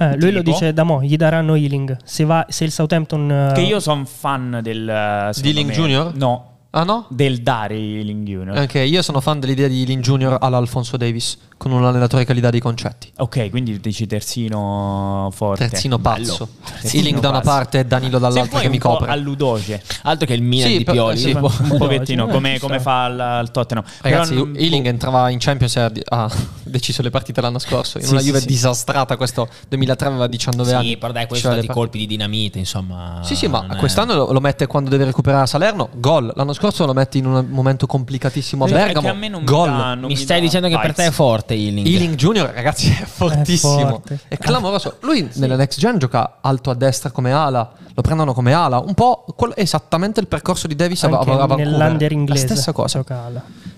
Eh, 0.00 0.16
lui 0.16 0.30
lo 0.30 0.42
dice 0.42 0.72
da 0.72 0.84
mo', 0.84 1.02
gli 1.02 1.16
daranno 1.16 1.56
healing. 1.56 1.96
Se, 2.04 2.24
va, 2.24 2.46
se 2.48 2.64
il 2.64 2.70
Southampton. 2.70 3.48
Uh... 3.50 3.54
Che 3.54 3.60
io 3.62 3.80
sono 3.80 4.04
fan 4.04 4.60
del. 4.62 5.30
Di 5.40 5.48
Healing 5.48 5.70
Junior? 5.72 6.14
No, 6.14 6.58
Ah 6.70 6.84
no? 6.84 7.06
Del 7.08 7.38
dare 7.38 7.74
Healing 7.74 8.26
Junior. 8.26 8.58
Ok, 8.58 8.74
io 8.74 9.00
sono 9.00 9.20
fan 9.20 9.40
dell'idea 9.40 9.68
di 9.68 9.80
Healing 9.80 10.02
Junior 10.02 10.36
all'Alfonso 10.38 10.98
Davis, 10.98 11.38
con 11.58 11.72
un 11.72 11.84
allenatore 11.84 12.24
che 12.24 12.34
gli 12.34 12.40
dà 12.40 12.50
dei 12.50 12.60
concetti. 12.60 13.12
Ok, 13.16 13.50
quindi 13.50 13.78
dici 13.80 14.06
terzino 14.06 15.28
forte. 15.34 15.68
Terzino 15.68 15.98
pazzo. 15.98 16.48
Healing 16.82 17.18
da 17.18 17.30
una 17.30 17.40
parte 17.40 17.80
e 17.80 17.84
Danilo 17.84 18.18
dall'altra 18.18 18.60
che 18.60 18.68
mi 18.68 18.78
copre. 18.78 19.10
Alludoce. 19.10 19.82
Altro 20.02 20.26
che 20.26 20.34
il 20.34 20.42
Milan 20.42 20.70
sì, 20.70 20.78
di 20.78 20.84
Pioli. 20.84 21.18
Sì, 21.18 21.32
un 21.32 21.76
pochettino, 21.76 22.28
come, 22.28 22.58
come 22.60 22.78
fa 22.78 23.04
al, 23.04 23.20
al, 23.20 23.50
Tottenham. 23.50 23.84
Ragazzi, 24.00 24.34
Però, 24.34 24.46
Healing 24.54 24.86
oh. 24.86 24.88
entrava 24.88 25.28
in 25.30 25.38
Champions 25.40 25.76
e 25.76 25.90
ha 26.04 26.30
deciso 26.62 27.02
le 27.02 27.10
partite 27.10 27.40
l'anno 27.40 27.58
scorso. 27.58 27.98
In 27.98 28.04
sì, 28.04 28.12
una 28.12 28.22
Juve 28.22 28.40
disastrata, 28.42 29.16
questo 29.16 29.48
2003 29.68 30.06
aveva 30.06 30.26
19 30.28 30.72
anni. 30.72 30.88
Sì, 30.90 30.96
però 30.96 31.12
dai, 31.12 31.26
questi 31.26 31.44
sono 31.44 31.58
stati 31.58 31.72
colpi 31.72 31.98
di 31.98 32.06
dinamite, 32.06 32.60
insomma. 32.60 33.20
Sì, 33.24 33.34
sì, 33.34 33.48
ma 33.48 33.66
quest'anno 33.76 34.14
lo, 34.14 34.32
lo 34.32 34.40
mette 34.40 34.68
quando 34.68 34.90
deve 34.90 35.06
recuperare 35.06 35.42
a 35.42 35.46
Salerno. 35.46 35.88
Gol. 35.94 36.32
L'anno 36.36 36.52
scorso 36.52 36.86
lo 36.86 36.92
metti 36.92 37.18
in 37.18 37.26
un 37.26 37.46
momento 37.48 37.88
complicatissimo 37.88 38.64
a 38.64 38.68
Bergamo. 38.68 39.08
A 39.08 39.12
me 39.12 39.28
non 39.28 39.44
gol. 39.44 39.98
Mi 39.98 40.14
stai 40.14 40.40
dicendo 40.40 40.68
che 40.68 40.78
per 40.78 40.94
te 40.94 41.06
è 41.06 41.10
forte 41.10 41.47
Ealing. 41.54 41.86
Ealing 41.86 42.14
Junior, 42.14 42.50
ragazzi, 42.50 42.88
è 42.90 43.04
fortissimo. 43.04 43.78
È, 43.78 43.88
forte. 43.88 44.20
è 44.28 44.36
clamoroso. 44.38 44.96
Lui 45.00 45.28
sì. 45.30 45.40
nella 45.40 45.56
next 45.56 45.78
gen 45.78 45.98
gioca 45.98 46.38
alto 46.40 46.70
a 46.70 46.74
destra 46.74 47.10
come 47.10 47.32
ala. 47.32 47.72
Lo 47.94 48.02
prendono 48.02 48.32
come 48.32 48.52
ala. 48.52 48.78
Un 48.78 48.94
po' 48.94 49.24
quello, 49.36 49.56
esattamente 49.56 50.20
il 50.20 50.28
percorso 50.28 50.66
di 50.66 50.76
Davis 50.76 51.02
Anche 51.04 51.16
a, 51.16 51.20
a 51.20 51.24
Vancouver. 51.24 51.66
Nell'under 51.66 52.12
inglese. 52.12 52.46
La 52.46 52.54
stessa 52.54 52.72
cosa. 52.72 53.04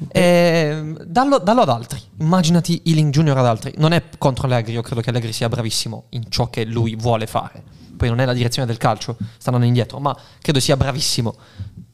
E, 0.08 0.20
ehm, 0.20 1.02
dallo, 1.04 1.38
dallo, 1.38 1.62
ad 1.62 1.68
altri. 1.68 2.00
Immaginati 2.18 2.82
Ealing 2.84 3.12
Junior 3.12 3.38
ad 3.38 3.46
altri. 3.46 3.72
Non 3.76 3.92
è 3.92 4.02
contro 4.18 4.46
Allegri. 4.46 4.72
Io 4.72 4.82
credo 4.82 5.00
che 5.00 5.10
Allegri 5.10 5.32
sia 5.32 5.48
bravissimo 5.48 6.04
in 6.10 6.30
ciò 6.30 6.50
che 6.50 6.64
lui 6.64 6.96
vuole 6.96 7.26
fare. 7.26 7.62
Poi 7.96 8.08
non 8.08 8.20
è 8.20 8.24
la 8.24 8.32
direzione 8.32 8.66
del 8.66 8.78
calcio, 8.78 9.14
stanno 9.36 9.62
indietro, 9.62 9.98
ma 9.98 10.16
credo 10.40 10.58
sia 10.58 10.74
bravissimo 10.74 11.34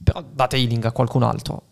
però 0.06 0.22
date 0.32 0.56
healing 0.56 0.84
a 0.84 0.92
qualcun 0.92 1.24
altro. 1.24 1.64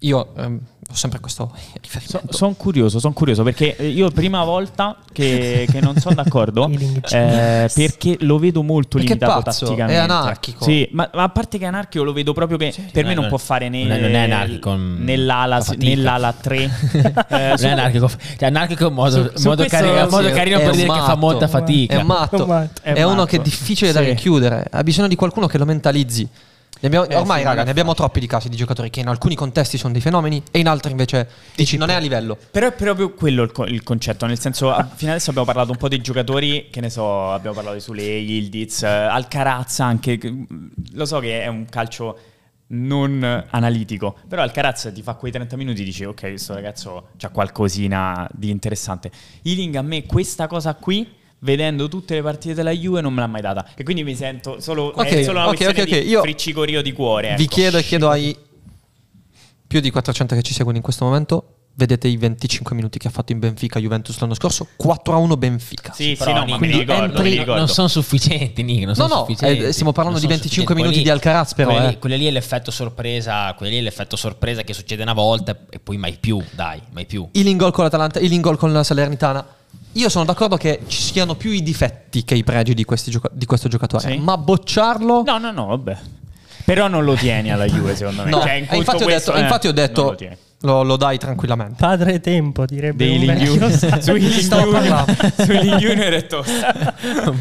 io 0.00 0.34
ehm, 0.34 0.60
ho 0.90 0.94
sempre 0.94 1.20
questo 1.20 1.52
riferimento. 1.80 2.20
So, 2.30 2.36
sono 2.36 2.54
curioso, 2.54 2.98
sono 2.98 3.12
curioso 3.12 3.44
perché 3.44 3.66
io 3.66 4.10
prima 4.10 4.42
volta 4.42 4.96
che, 5.12 5.66
che 5.70 5.80
non 5.80 5.96
sono 5.98 6.16
d'accordo 6.16 6.68
eh, 7.10 7.70
perché 7.72 8.16
lo 8.20 8.38
vedo 8.38 8.62
molto 8.62 8.98
perché 8.98 9.14
limitato 9.14 9.42
pazzo, 9.42 9.66
tatticamente. 9.66 10.00
È 10.00 10.02
anarchico. 10.02 10.64
Sì, 10.64 10.88
ma, 10.92 11.08
ma, 11.14 11.22
a 11.22 11.28
parte 11.28 11.58
che 11.58 11.64
è 11.64 11.68
anarchico 11.68 12.02
lo 12.02 12.12
vedo 12.12 12.32
proprio 12.32 12.58
che 12.58 12.72
sì, 12.72 12.82
per 12.90 13.04
me 13.04 13.14
non, 13.14 13.20
non 13.20 13.28
può 13.28 13.38
fare 13.38 13.68
né, 13.68 13.84
non 13.84 14.14
è 14.14 14.18
anarchico, 14.18 14.74
nell'ala, 14.74 15.64
nell'ala 15.76 16.32
3. 16.32 16.56
eh, 17.28 17.54
non 17.56 17.64
è 17.64 17.68
anarchico, 17.68 18.08
cioè 18.08 18.48
anarchico 18.48 18.88
in 18.88 18.94
modo, 18.94 19.30
su, 19.34 19.48
modo, 19.48 19.64
carino, 19.66 20.08
sì, 20.08 20.10
modo 20.10 20.30
carino 20.30 20.58
per 20.58 20.72
dire 20.72 20.86
matto, 20.86 21.00
che 21.00 21.06
fa 21.06 21.14
molta 21.14 21.46
fatica. 21.48 22.00
È 22.00 22.02
matto, 22.02 22.68
è, 22.82 22.92
è 22.94 23.02
uno 23.04 23.24
che 23.26 23.36
è 23.36 23.40
difficile 23.40 23.92
da 23.92 24.00
richiudere, 24.00 24.66
ha 24.68 24.82
bisogno 24.82 25.06
di 25.06 25.14
qualcuno 25.14 25.46
che 25.46 25.56
lo 25.56 25.64
mentalizzi. 25.64 26.28
Abbiamo, 26.86 27.06
eh, 27.06 27.16
ormai, 27.16 27.40
sì, 27.40 27.44
raga, 27.44 27.64
ne 27.64 27.70
abbiamo 27.70 27.94
troppi 27.94 28.20
di 28.20 28.26
casi 28.26 28.48
di 28.48 28.56
giocatori 28.56 28.90
che 28.90 29.00
in 29.00 29.08
alcuni 29.08 29.34
contesti 29.34 29.76
sono 29.76 29.92
dei 29.92 30.00
fenomeni 30.00 30.42
e 30.50 30.58
in 30.58 30.68
altri 30.68 30.90
invece 30.90 31.28
dici 31.54 31.76
non 31.76 31.90
è 31.90 31.94
a 31.94 31.98
livello. 31.98 32.38
Però 32.50 32.66
è 32.66 32.72
proprio 32.72 33.12
quello 33.12 33.42
il, 33.42 33.52
co- 33.52 33.66
il 33.66 33.82
concetto, 33.82 34.26
nel 34.26 34.38
senso, 34.38 34.74
fino 34.94 35.10
adesso 35.10 35.30
abbiamo 35.30 35.46
parlato 35.46 35.72
un 35.72 35.76
po' 35.76 35.88
dei 35.88 36.00
giocatori, 36.00 36.68
che 36.70 36.80
ne 36.80 36.90
so, 36.90 37.32
abbiamo 37.32 37.54
parlato 37.54 37.76
di 37.76 37.82
Sule, 37.82 38.02
Yildiz, 38.02 38.82
Alcaraz 38.82 39.80
anche, 39.80 40.18
lo 40.92 41.04
so 41.04 41.18
che 41.18 41.42
è 41.42 41.46
un 41.48 41.66
calcio 41.66 42.18
non 42.72 43.46
analitico, 43.50 44.16
però 44.28 44.42
Alcaraz 44.42 44.90
ti 44.94 45.02
fa 45.02 45.14
quei 45.14 45.32
30 45.32 45.56
minuti 45.56 45.82
e 45.82 45.84
dici 45.84 46.04
ok, 46.04 46.20
questo 46.20 46.54
ragazzo 46.54 47.08
ha 47.20 47.28
qualcosina 47.30 48.28
di 48.32 48.50
interessante. 48.50 49.10
Ealing 49.42 49.74
a 49.74 49.82
me 49.82 50.06
questa 50.06 50.46
cosa 50.46 50.74
qui 50.74 51.18
vedendo 51.40 51.88
tutte 51.88 52.14
le 52.14 52.22
partite 52.22 52.54
della 52.54 52.70
Juve 52.70 53.00
non 53.00 53.12
me 53.12 53.20
l'ha 53.20 53.26
mai 53.26 53.40
data 53.40 53.66
e 53.74 53.82
quindi 53.82 54.04
mi 54.04 54.14
sento 54.14 54.60
solo, 54.60 54.92
okay, 54.94 55.24
solo 55.24 55.38
una 55.38 55.48
okay, 55.48 55.68
okay, 55.68 55.84
okay. 55.84 56.08
Io 56.08 56.20
friccicorio 56.20 56.82
di 56.82 56.92
cuore 56.92 57.28
ecco. 57.28 57.36
vi 57.38 57.46
chiedo 57.46 57.78
e 57.78 57.82
chiedo 57.82 58.10
ai 58.10 58.36
più 59.66 59.80
di 59.80 59.90
400 59.90 60.34
che 60.34 60.42
ci 60.42 60.52
seguono 60.52 60.76
in 60.76 60.82
questo 60.82 61.04
momento 61.04 61.54
vedete 61.74 62.08
i 62.08 62.16
25 62.16 62.74
minuti 62.74 62.98
che 62.98 63.08
ha 63.08 63.10
fatto 63.10 63.32
in 63.32 63.38
Benfica 63.38 63.80
Juventus 63.80 64.18
l'anno 64.18 64.34
scorso 64.34 64.66
4 64.76 65.14
a 65.14 65.16
1 65.16 65.36
Benfica 65.38 65.92
sì 65.94 66.14
sì 66.20 66.32
no, 66.32 66.44
mi 66.44 66.58
ricordo, 66.66 67.22
mi 67.22 67.30
ricordo. 67.30 67.54
non 67.54 67.68
sono 67.68 67.88
sufficienti 67.88 68.62
Nick, 68.62 68.84
non 68.84 68.94
no 68.98 69.06
no 69.06 69.26
eh, 69.26 69.72
stiamo 69.72 69.92
parlando 69.92 70.18
di 70.18 70.26
25 70.26 70.74
minuti 70.74 70.96
lì, 70.96 71.02
di 71.04 71.10
Alcaraz 71.10 71.54
però 71.54 71.70
quelli, 71.70 71.86
eh. 71.86 71.98
quelli 71.98 72.18
lì 72.18 72.26
è 72.26 72.30
l'effetto 72.30 72.70
sorpresa 72.70 73.54
quelli 73.54 73.72
lì 73.72 73.78
è 73.78 73.82
l'effetto 73.82 74.16
sorpresa 74.16 74.62
che 74.62 74.74
succede 74.74 75.00
una 75.02 75.14
volta 75.14 75.56
e 75.70 75.78
poi 75.78 75.96
mai 75.96 76.18
più 76.20 76.42
dai 76.50 76.82
mai 76.90 77.06
più 77.06 77.26
il 77.32 77.46
in 77.46 77.56
gol 77.56 77.72
con 77.72 77.84
l'Atalanta 77.84 78.18
il 78.18 78.32
in 78.32 78.42
gol 78.42 78.58
con 78.58 78.72
la 78.72 78.82
Salernitana 78.82 79.46
io 79.92 80.08
sono 80.08 80.24
d'accordo 80.24 80.56
che 80.56 80.80
ci 80.86 81.00
siano 81.00 81.34
più 81.34 81.50
i 81.50 81.62
difetti 81.62 82.24
che 82.24 82.34
i 82.34 82.44
pregi 82.44 82.74
di, 82.74 82.86
gioca- 83.04 83.30
di 83.32 83.46
questo 83.46 83.68
giocatore, 83.68 84.12
sì. 84.12 84.18
ma 84.18 84.36
bocciarlo... 84.36 85.22
No, 85.24 85.38
no, 85.38 85.50
no, 85.50 85.66
vabbè. 85.66 85.98
Però 86.64 86.86
non 86.86 87.04
lo 87.04 87.14
tieni 87.14 87.50
alla 87.50 87.66
Juve, 87.66 87.96
secondo 87.96 88.22
me. 88.22 88.30
No, 88.30 88.40
cioè, 88.40 88.52
in 88.52 88.66
infatti, 88.70 89.02
ho 89.02 89.06
detto, 89.06 89.34
eh, 89.34 89.40
infatti 89.40 89.66
ho 89.66 89.72
detto 89.72 90.16
lo, 90.62 90.82
lo, 90.82 90.96
dai 90.96 91.16
tranquillamente. 91.16 91.76
Padre 91.78 92.20
tempo, 92.20 92.66
direbbe 92.66 93.06
Dei 93.06 93.18
Junior. 93.18 93.72
Su 94.02 94.10
Healing 94.10 95.76
Junior 95.76 96.12
è 96.12 96.26
tosta. 96.26 96.94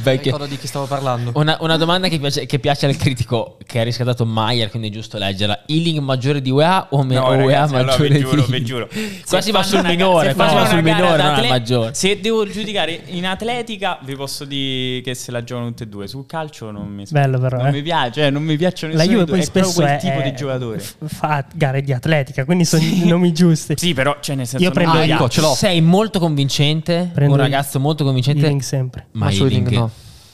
ricordo 0.03 0.45
di 0.45 0.57
chi 0.57 0.67
stavo 0.67 0.86
parlando. 0.86 1.32
Una, 1.36 1.57
una 1.59 1.76
domanda 1.76 2.07
che 2.07 2.17
piace, 2.17 2.45
che 2.45 2.59
piace, 2.59 2.86
al 2.86 2.95
critico 2.95 3.57
che 3.65 3.82
ha 3.82 3.84
riscaldato 3.84 4.26
Maier, 4.26 4.70
quindi 4.70 4.88
è 4.88 4.91
giusto 4.91 5.17
leggerla. 5.17 5.63
Healing 5.65 5.99
maggiore 5.99 6.41
di 6.41 6.49
UEA 6.49 6.88
o, 6.91 7.03
me, 7.03 7.15
no, 7.15 7.26
o 7.26 7.36
UEA 7.36 7.67
maggiore 7.67 8.07
allora, 8.07 8.07
vi 8.07 8.20
giuro, 8.20 8.45
vi 8.45 8.63
giuro. 8.63 8.89
Quasi 9.28 9.51
va 9.51 9.63
sul 9.63 9.84
minore, 9.84 10.34
quasi 10.34 10.55
va 10.55 10.65
sul 10.65 10.82
minore, 10.82 11.22
non 11.22 11.34
al 11.36 11.47
maggiore. 11.47 11.93
Se 11.93 12.20
devo 12.22 12.47
giudicare 12.47 13.01
in 13.07 13.26
atletica, 13.26 13.99
vi 14.01 14.15
posso 14.15 14.45
dire 14.45 15.01
che 15.01 15.13
se 15.13 15.32
la 15.32 15.43
giocano 15.43 15.67
tutte 15.67 15.84
e 15.84 15.88
due. 15.88 16.07
Sul 16.07 16.26
calcio 16.26 16.72
non 16.72 16.88
mi 16.88 17.05
Bello 17.09 17.38
però, 17.38 17.57
non 17.57 17.67
eh. 17.67 17.72
mi 17.72 17.82
piace, 17.82 18.11
cioè, 18.13 18.30
non 18.30 18.43
mi 18.43 18.55
piacciono 18.55 18.93
La 18.93 19.03
Juve 19.03 19.26
poi 19.26 19.43
spesso 19.43 19.82
è 19.84 19.97
tipo 19.99 20.22
di 20.22 20.34
giocatore. 20.34 20.82
Fa 21.05 21.45
gare 21.53 21.82
di 21.82 21.91
atletica, 21.91 22.45
quindi 22.45 22.63
sono 22.63 22.82
nomi 23.14 23.34
giusti. 23.34 23.74
Sì, 23.78 23.93
però 23.93 24.18
cioè 24.20 24.36
nel 24.36 24.47
senso 24.47 24.64
Io 24.64 24.72
prendo 24.72 24.97
ah, 24.97 25.05
ecco, 25.05 25.30
ce 25.30 25.41
l'ho. 25.41 25.53
Sei 25.53 25.82
molto 25.82 26.20
convincente, 26.20 27.10
prendo 27.14 27.34
un 27.34 27.39
ragazzo 27.39 27.80
molto 27.80 28.03
convincente. 28.03 28.43
Healing 28.43 28.62
sempre. 28.62 29.07
Ma, 29.12 29.26
ma 29.26 29.32
Healing 29.32 29.70
no. 29.70 29.91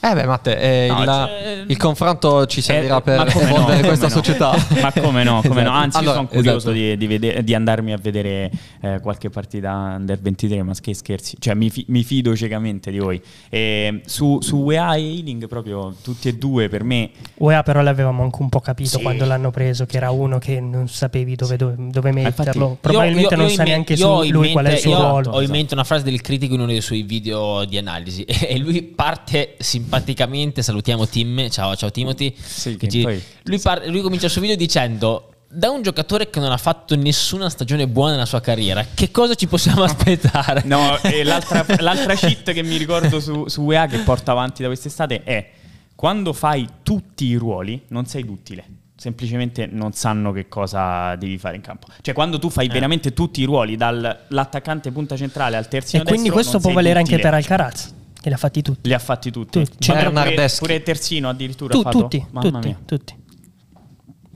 Eh 0.08 0.14
beh, 0.14 0.24
Matte, 0.24 0.60
eh, 0.60 0.86
no, 0.88 1.00
il, 1.00 1.04
cioè, 1.04 1.64
il, 1.66 1.76
confronto 1.76 2.46
ci 2.46 2.60
servirà 2.60 2.98
eh, 2.98 3.02
per 3.02 3.26
evolvere 3.26 3.80
no, 3.80 3.86
questa 3.88 4.08
società. 4.08 4.54
ma 4.80 4.92
come 4.92 5.24
no, 5.24 5.40
come 5.42 5.62
esatto. 5.62 5.68
no. 5.68 5.70
Anzi, 5.72 5.96
allora, 5.98 6.14
sono 6.14 6.28
curioso 6.28 6.70
esatto. 6.70 6.72
di, 6.72 6.96
di, 6.96 7.06
vede- 7.08 7.42
di, 7.42 7.54
andarmi 7.56 7.92
a 7.92 7.98
vedere 8.00 8.48
eh, 8.82 9.00
qualche 9.00 9.30
partita 9.30 9.96
under 9.98 10.20
23, 10.20 10.62
ma 10.62 10.74
che 10.80 10.94
scherzi. 10.94 11.34
Cioè, 11.40 11.54
mi, 11.54 11.70
fi- 11.70 11.84
mi 11.88 12.04
fido 12.04 12.36
ciecamente 12.36 12.92
di 12.92 13.00
voi. 13.00 13.20
E 13.48 14.02
su, 14.04 14.38
su 14.40 14.58
UEA 14.58 14.94
e 14.94 15.00
Healing, 15.00 15.48
proprio 15.48 15.92
tutti 16.00 16.28
e 16.28 16.34
due 16.36 16.68
per 16.68 16.84
me. 16.84 17.10
UEA 17.38 17.64
però 17.64 17.82
l'avevamo 17.82 18.22
anche 18.22 18.42
un 18.42 18.48
po' 18.48 18.60
capito 18.60 18.98
sì. 18.98 19.02
quando 19.02 19.24
l'hanno 19.24 19.50
preso, 19.50 19.86
che 19.86 19.96
era 19.96 20.12
uno 20.12 20.38
che 20.38 20.60
non 20.60 20.86
sapevi 20.86 21.34
dove, 21.34 21.56
dove, 21.56 21.74
dove 21.76 22.12
metterlo. 22.12 22.66
Infatti, 22.68 22.78
Probabilmente 22.80 23.22
io, 23.22 23.30
io, 23.30 23.36
non 23.38 23.48
io 23.48 23.54
sa 23.54 23.62
neanche 23.64 23.96
su 23.96 24.06
lui 24.06 24.30
mente, 24.30 24.52
qual 24.52 24.66
è 24.66 24.72
il 24.72 24.78
suo 24.78 24.94
ruolo. 24.94 25.30
Ho 25.30 25.42
in 25.42 25.50
mente 25.50 25.74
una 25.74 25.82
frase 25.82 26.04
del 26.04 26.20
critico 26.20 26.54
in 26.54 26.60
uno 26.60 26.70
dei 26.70 26.80
suoi 26.80 27.02
video 27.02 27.64
di 27.64 27.76
analisi 27.76 28.22
e 28.22 28.56
lui 28.58 28.82
parte 28.82 29.56
simpaticamente 29.58 29.94
simpaticamente 29.96 30.62
salutiamo 30.62 31.06
Tim, 31.06 31.48
ciao, 31.48 31.74
ciao 31.74 31.90
Timothy. 31.90 32.34
Sì, 32.36 32.78
ci, 32.88 33.02
poi, 33.02 33.22
lui, 33.44 33.58
par- 33.58 33.86
lui 33.86 34.00
comincia 34.00 34.26
il 34.26 34.32
suo 34.32 34.40
video 34.40 34.56
dicendo 34.56 35.30
da 35.48 35.70
un 35.70 35.82
giocatore 35.82 36.28
che 36.28 36.40
non 36.40 36.52
ha 36.52 36.56
fatto 36.56 36.96
nessuna 36.96 37.48
stagione 37.48 37.86
buona 37.86 38.12
nella 38.12 38.26
sua 38.26 38.40
carriera, 38.40 38.84
che 38.94 39.10
cosa 39.10 39.34
ci 39.34 39.46
possiamo 39.46 39.84
aspettare? 39.84 40.62
No, 40.64 40.98
l'altra, 41.24 41.64
l'altra 41.80 42.14
cheat 42.14 42.52
che 42.52 42.62
mi 42.62 42.76
ricordo 42.76 43.20
su, 43.20 43.46
su 43.48 43.62
UEA 43.62 43.86
che 43.86 43.98
porta 43.98 44.32
avanti 44.32 44.62
da 44.62 44.68
quest'estate 44.68 45.22
è 45.22 45.50
quando 45.94 46.32
fai 46.32 46.68
tutti 46.82 47.24
i 47.24 47.36
ruoli 47.36 47.82
non 47.88 48.06
sei 48.06 48.24
duttile. 48.24 48.64
Semplicemente 48.98 49.66
non 49.66 49.92
sanno 49.92 50.32
che 50.32 50.48
cosa 50.48 51.16
devi 51.16 51.36
fare 51.36 51.54
in 51.56 51.60
campo. 51.60 51.86
Cioè, 52.00 52.14
quando 52.14 52.38
tu 52.38 52.48
fai 52.48 52.66
eh. 52.66 52.70
veramente 52.70 53.12
tutti 53.12 53.42
i 53.42 53.44
ruoli, 53.44 53.76
dall'attaccante 53.76 54.90
punta 54.90 55.16
centrale 55.16 55.56
al 55.58 55.68
terzino 55.68 56.02
e 56.02 56.06
quindi 56.06 56.30
questo 56.30 56.58
può 56.58 56.72
valere 56.72 57.00
duttile. 57.00 57.16
anche 57.16 57.28
per 57.28 57.34
Alcaraz. 57.34 57.94
Li 58.28 58.32
ha 58.32 58.36
fatti 58.36 58.62
tutti. 58.62 58.88
Li 58.88 58.94
ha 58.94 58.98
fatti 58.98 59.30
tutti. 59.30 59.62
tutti. 59.62 59.76
Cioè, 59.78 60.10
pure, 60.10 60.50
pure 60.58 60.82
Terzino 60.82 61.28
addirittura 61.28 61.72
tu, 61.72 61.82
Tutti, 61.82 62.26
Mamma 62.30 62.50
tutti, 62.50 62.66
mia. 62.66 62.78
tutti. 62.84 63.14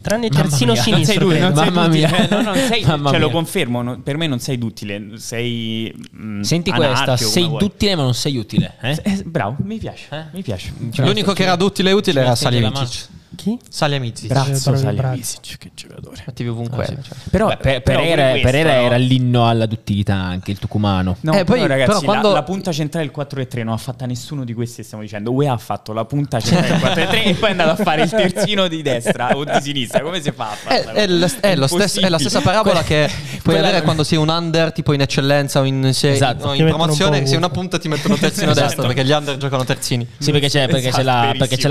Tranne 0.01 0.26
il 0.26 0.32
terzino 0.32 0.72
mia, 0.72 0.82
sinistro. 0.82 1.26
Non 1.26 1.32
sei, 1.32 1.41
non 1.41 1.53
Mamma 1.53 1.82
sei 1.82 1.91
mia. 1.91 2.16
Eh, 2.16 2.28
no, 2.30 2.43
non 2.43 2.55
sei, 2.55 2.82
cioè, 2.84 3.18
lo 3.18 3.30
confermo, 3.30 3.82
no, 3.82 4.01
per 4.01 4.16
me 4.16 4.26
non 4.26 4.38
sei 4.38 4.57
duttile, 4.57 5.18
sei 5.18 5.95
mh, 6.11 6.26
mm, 6.26 6.41
Senti 6.41 6.70
questa, 6.70 7.16
sei 7.18 7.51
duttile 7.59 7.97
ma 7.97 8.03
non 8.05 8.14
sei 8.14 8.36
utile. 8.38 8.76
Eh? 8.80 8.99
Eh, 9.03 9.22
bravo, 9.24 9.57
mi 9.62 9.76
piace, 9.76 10.07
eh? 10.11 10.24
mi 10.32 10.43
piace. 10.43 10.72
Cioè, 10.91 11.05
L'unico 11.05 11.32
che 11.32 11.43
era 11.43 11.57
duttile 11.57 11.91
e 11.91 11.93
utile 11.93 12.20
era 12.20 12.34
Salihamidzic. 12.34 13.09
Chi? 13.37 13.59
Salihamidzic. 13.68 14.28
Brazzo 14.28 14.74
Salihamidzic, 14.74 15.59
che 15.59 15.70
giocatore. 15.74 16.22
Attivi 16.26 16.49
ovunque. 16.49 16.83
Ah, 16.83 16.87
sì. 16.87 16.97
cioè. 17.03 17.16
Però, 17.31 17.47
Beh, 17.49 17.57
per, 17.59 17.83
però 17.83 18.01
Pereira, 18.01 18.31
questo, 18.31 18.47
Pereira 18.47 18.74
no? 18.74 18.81
era 18.87 18.97
l'inno 18.97 19.49
alla 19.49 19.66
duttilità 19.66 20.14
anche, 20.14 20.51
il 20.51 20.59
tucumano. 20.59 21.16
No, 21.20 21.33
eh, 21.33 21.45
poi, 21.45 21.66
ragazzi, 21.66 21.87
però 21.87 22.01
quando... 22.01 22.28
la, 22.28 22.35
la, 22.35 22.43
punta 22.43 22.72
centrale 22.72 23.05
del 23.07 23.14
4 23.14 23.47
3 23.47 23.62
non 23.62 23.74
ha 23.74 23.76
fatta 23.76 24.07
nessuno 24.07 24.45
di 24.45 24.53
questi 24.53 24.76
che 24.76 24.83
stiamo 24.83 25.03
dicendo. 25.03 25.31
UE 25.33 25.49
ha 25.49 25.57
fatto 25.57 25.93
la 25.93 26.05
punta 26.05 26.41
centrale 26.41 26.72
del 26.72 26.81
4 26.81 27.07
3 27.07 27.24
e 27.24 27.35
poi 27.35 27.49
è 27.49 27.53
andato 27.53 27.81
a 27.81 27.85
fare 27.85 28.03
il 28.03 28.11
terzino 28.11 28.68
di 28.68 28.83
destra 28.83 29.37
o 29.37 29.45
di 29.45 29.61
sinistra. 29.61 30.01
Come 30.03 30.20
si 30.20 30.33
fa? 30.33 30.57
È, 30.66 30.85
è, 30.85 31.07
è, 31.07 31.66
stesso, 31.68 32.01
è, 32.01 32.09
la 32.09 32.18
stessa 32.18 32.41
parabola 32.41 32.83
che 32.83 33.09
puoi 33.43 33.59
avere 33.59 33.83
quando 33.83 34.03
sei 34.03 34.18
un 34.18 34.28
under 34.28 34.72
tipo 34.72 34.93
in 34.93 35.03
eccellenza 35.03 35.61
o 35.61 35.64
in, 35.64 35.93
se, 35.95 36.12
esatto. 36.12 36.47
no, 36.47 36.55
in 36.55 36.66
promozione. 36.66 37.26
Se 37.26 37.37
una 37.37 37.51
punta 37.51 37.78
ti 37.78 37.89
mettono 37.89 38.16
terzino 38.16 38.51
esatto. 38.51 38.66
destra 38.66 38.87
perché 38.87 39.05
gli 39.05 39.12
under 39.12 39.37
giocano 39.37 39.64
terzini. 39.64 40.07
Sì, 40.18 40.33
perché 40.33 40.49
c'è, 40.49 40.68
perché 40.68 40.91
c'è, 40.91 41.03
la, 41.03 41.33
perché 41.39 41.57
c'è 41.57 41.68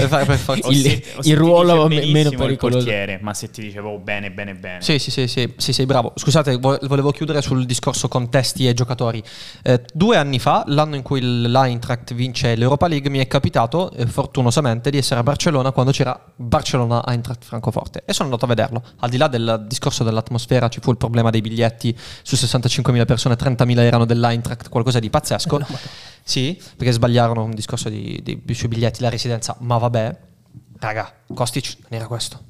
quota 0.00 0.32
e 0.32 0.60
il 0.70 0.86
il, 0.86 1.02
il 1.22 1.36
ruolo 1.36 1.88
meno 1.88 2.30
pericoloso. 2.30 2.78
Portiere, 2.78 3.18
ma 3.20 3.34
se 3.34 3.50
ti 3.50 3.62
dicevo 3.62 3.90
oh, 3.90 3.98
bene, 3.98 4.30
bene, 4.30 4.54
bene. 4.54 4.80
Sì, 4.80 4.98
sì, 4.98 5.10
sì, 5.10 5.26
sì, 5.26 5.52
sì, 5.56 5.72
sei 5.72 5.86
bravo. 5.86 6.12
Scusate, 6.14 6.56
volevo 6.56 7.10
chiudere 7.10 7.42
sul 7.42 7.64
discorso 7.66 8.08
contesti 8.08 8.66
e 8.66 8.74
giocatori. 8.74 9.22
Eh, 9.62 9.82
due 9.92 10.16
anni 10.16 10.38
fa, 10.38 10.64
l'anno 10.66 10.96
in 10.96 11.02
cui 11.02 11.20
l'Eintracht 11.20 12.14
vince 12.14 12.54
l'Europa 12.54 12.86
League, 12.88 13.10
mi 13.10 13.18
è 13.18 13.26
capitato, 13.26 13.90
eh, 13.92 14.06
fortunosamente, 14.06 14.90
di 14.90 14.98
essere 14.98 15.20
a 15.20 15.22
Barcellona 15.22 15.72
quando 15.72 15.92
c'era 15.92 16.18
Barcellona-Eintracht 16.36 17.44
Francoforte 17.44 18.02
e 18.04 18.12
sono 18.12 18.28
andato 18.28 18.44
a 18.44 18.48
vederlo. 18.48 18.82
Al 19.00 19.10
di 19.10 19.16
là 19.16 19.28
del 19.28 19.64
discorso 19.66 20.04
dell'atmosfera, 20.04 20.68
ci 20.68 20.80
fu 20.80 20.90
il 20.90 20.96
problema 20.96 21.30
dei 21.30 21.40
biglietti 21.40 21.96
su 22.22 22.34
65.000 22.34 23.04
persone, 23.04 23.36
30.000 23.36 23.78
erano 23.80 24.04
dell'Eintracht, 24.04 24.68
qualcosa 24.68 24.98
di 24.98 25.10
pazzesco. 25.10 25.60
Sì, 26.28 26.60
perché 26.76 26.90
sbagliarono 26.90 27.44
un 27.44 27.54
discorso 27.54 27.88
di, 27.88 28.20
di, 28.20 28.54
sui 28.54 28.66
biglietti, 28.66 29.00
la 29.00 29.08
residenza, 29.08 29.56
ma 29.60 29.78
vabbè, 29.78 30.18
Raga, 30.78 31.20
Kostic 31.32 31.76
non 31.82 32.00
era 32.00 32.08
questo. 32.08 32.42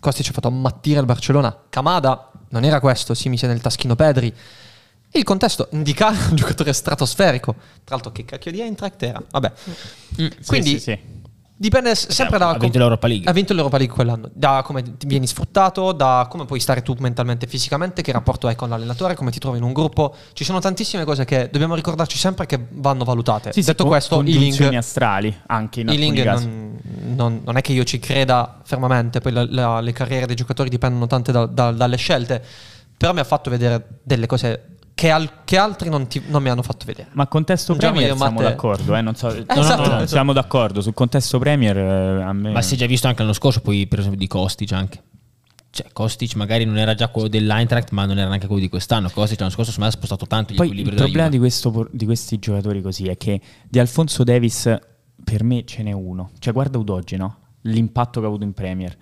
Kostic 0.00 0.30
ha 0.30 0.32
fatto 0.32 0.48
ammattire 0.48 0.98
il 0.98 1.04
Barcellona. 1.04 1.64
Kamada 1.68 2.30
non 2.48 2.64
era 2.64 2.80
questo, 2.80 3.12
si 3.12 3.28
mise 3.28 3.46
nel 3.46 3.60
taschino 3.60 3.94
Pedri. 3.96 4.34
Il 5.10 5.24
contesto 5.24 5.68
indicava 5.72 6.16
un 6.30 6.36
giocatore 6.36 6.72
stratosferico. 6.72 7.52
Tra 7.84 7.96
l'altro, 7.96 8.12
che 8.12 8.24
cacchio 8.24 8.50
di 8.50 8.62
Eintracht 8.62 9.02
era? 9.02 9.22
Vabbè. 9.30 9.52
Mm, 10.22 10.26
Quindi, 10.46 10.70
sì, 10.70 10.78
sì, 10.78 10.80
sì. 10.80 10.98
Dipende 11.62 11.94
sempre 11.94 12.38
da... 12.38 12.48
Ha 12.48 12.58
vinto 12.58 12.78
l'Europa 12.78 13.06
League. 13.06 13.30
Ha 13.30 13.32
vinto 13.32 13.52
l'Europa 13.54 13.76
League 13.76 13.94
quell'anno. 13.94 14.28
Da 14.32 14.62
come 14.64 14.82
vieni 15.06 15.28
sfruttato, 15.28 15.92
da 15.92 16.26
come 16.28 16.44
puoi 16.44 16.58
stare 16.58 16.82
tu 16.82 16.96
mentalmente 16.98 17.44
e 17.44 17.48
fisicamente, 17.48 18.02
che 18.02 18.10
rapporto 18.10 18.48
hai 18.48 18.56
con 18.56 18.68
l'allenatore, 18.68 19.14
come 19.14 19.30
ti 19.30 19.38
trovi 19.38 19.58
in 19.58 19.62
un 19.62 19.72
gruppo. 19.72 20.12
Ci 20.32 20.42
sono 20.42 20.58
tantissime 20.58 21.04
cose 21.04 21.24
che 21.24 21.50
dobbiamo 21.52 21.76
ricordarci 21.76 22.18
sempre 22.18 22.46
che 22.46 22.58
vanno 22.68 23.04
valutate. 23.04 23.52
Sì, 23.52 23.62
Detto 23.62 23.84
sì, 23.84 23.88
questo, 23.88 24.24
Ealing... 24.24 24.74
astrali 24.74 25.32
anche 25.46 25.82
in 25.82 25.90
alcuni 25.90 26.22
casi. 26.22 26.46
Non, 26.48 26.80
non, 27.14 27.40
non, 27.44 27.56
è 27.56 27.60
che 27.60 27.70
io 27.70 27.84
ci 27.84 28.00
creda 28.00 28.58
fermamente, 28.64 29.20
poi 29.20 29.30
la, 29.30 29.46
la, 29.48 29.80
le 29.80 29.92
carriere 29.92 30.26
dei 30.26 30.34
giocatori 30.34 30.68
dipendono 30.68 31.06
tante 31.06 31.30
da, 31.30 31.46
da, 31.46 31.70
dalle 31.70 31.96
scelte, 31.96 32.42
però 32.96 33.12
mi 33.12 33.20
ha 33.20 33.24
fatto 33.24 33.50
vedere 33.50 34.00
delle 34.02 34.26
cose 34.26 34.78
che, 34.94 35.10
al, 35.10 35.44
che 35.44 35.56
altri 35.56 35.88
non, 35.88 36.06
ti, 36.06 36.22
non, 36.26 36.42
mi 36.42 36.48
hanno 36.48 36.62
fatto 36.62 36.84
vedere. 36.84 37.08
Ma 37.12 37.26
contesto 37.26 37.74
Premier 37.74 38.16
siamo 38.16 38.34
Matte... 38.34 38.42
d'accordo, 38.42 38.94
eh? 38.94 39.00
non 39.00 39.14
so, 39.14 39.28
esatto, 39.28 39.54
no, 39.54 39.62
no, 39.62 39.76
no, 39.76 39.82
esatto. 39.84 40.06
siamo 40.06 40.32
d'accordo 40.32 40.80
sul 40.80 40.94
contesto 40.94 41.38
Premier. 41.38 41.76
Eh, 41.76 42.22
a 42.22 42.32
me... 42.32 42.52
Ma 42.52 42.62
si 42.62 42.74
è 42.74 42.76
già 42.76 42.86
visto 42.86 43.06
anche 43.06 43.20
l'anno 43.22 43.32
scorso, 43.32 43.60
poi 43.60 43.86
per 43.86 44.00
esempio 44.00 44.18
di 44.20 44.26
Kostic 44.26 44.72
anche. 44.72 45.02
Cioè, 45.70 45.86
Kostic 45.92 46.34
magari 46.36 46.64
non 46.64 46.76
era 46.76 46.94
già 46.94 47.08
quello 47.08 47.28
dell'Eintracht, 47.28 47.90
ma 47.92 48.04
non 48.04 48.18
era 48.18 48.28
neanche 48.28 48.46
quello 48.46 48.60
di 48.60 48.68
quest'anno. 48.68 49.08
Kostic 49.08 49.40
l'anno 49.40 49.52
scorso 49.52 49.80
ha 49.82 49.90
spostato 49.90 50.26
tanto 50.26 50.52
gli 50.52 50.56
Poi 50.56 50.78
Il 50.78 50.94
problema 50.94 51.28
di, 51.28 51.38
questo, 51.38 51.88
di, 51.90 52.04
questi 52.04 52.38
giocatori 52.38 52.82
così 52.82 53.08
è 53.08 53.16
che 53.16 53.40
di 53.68 53.78
Alfonso 53.78 54.22
Davis 54.24 54.78
per 55.24 55.42
me 55.42 55.64
ce 55.64 55.82
n'è 55.82 55.92
uno. 55.92 56.30
Cioè, 56.38 56.52
guarda 56.52 56.78
Udogi, 56.78 57.16
no? 57.16 57.38
L'impatto 57.62 58.20
che 58.20 58.26
ha 58.26 58.28
avuto 58.28 58.44
in 58.44 58.52
Premier. 58.52 58.94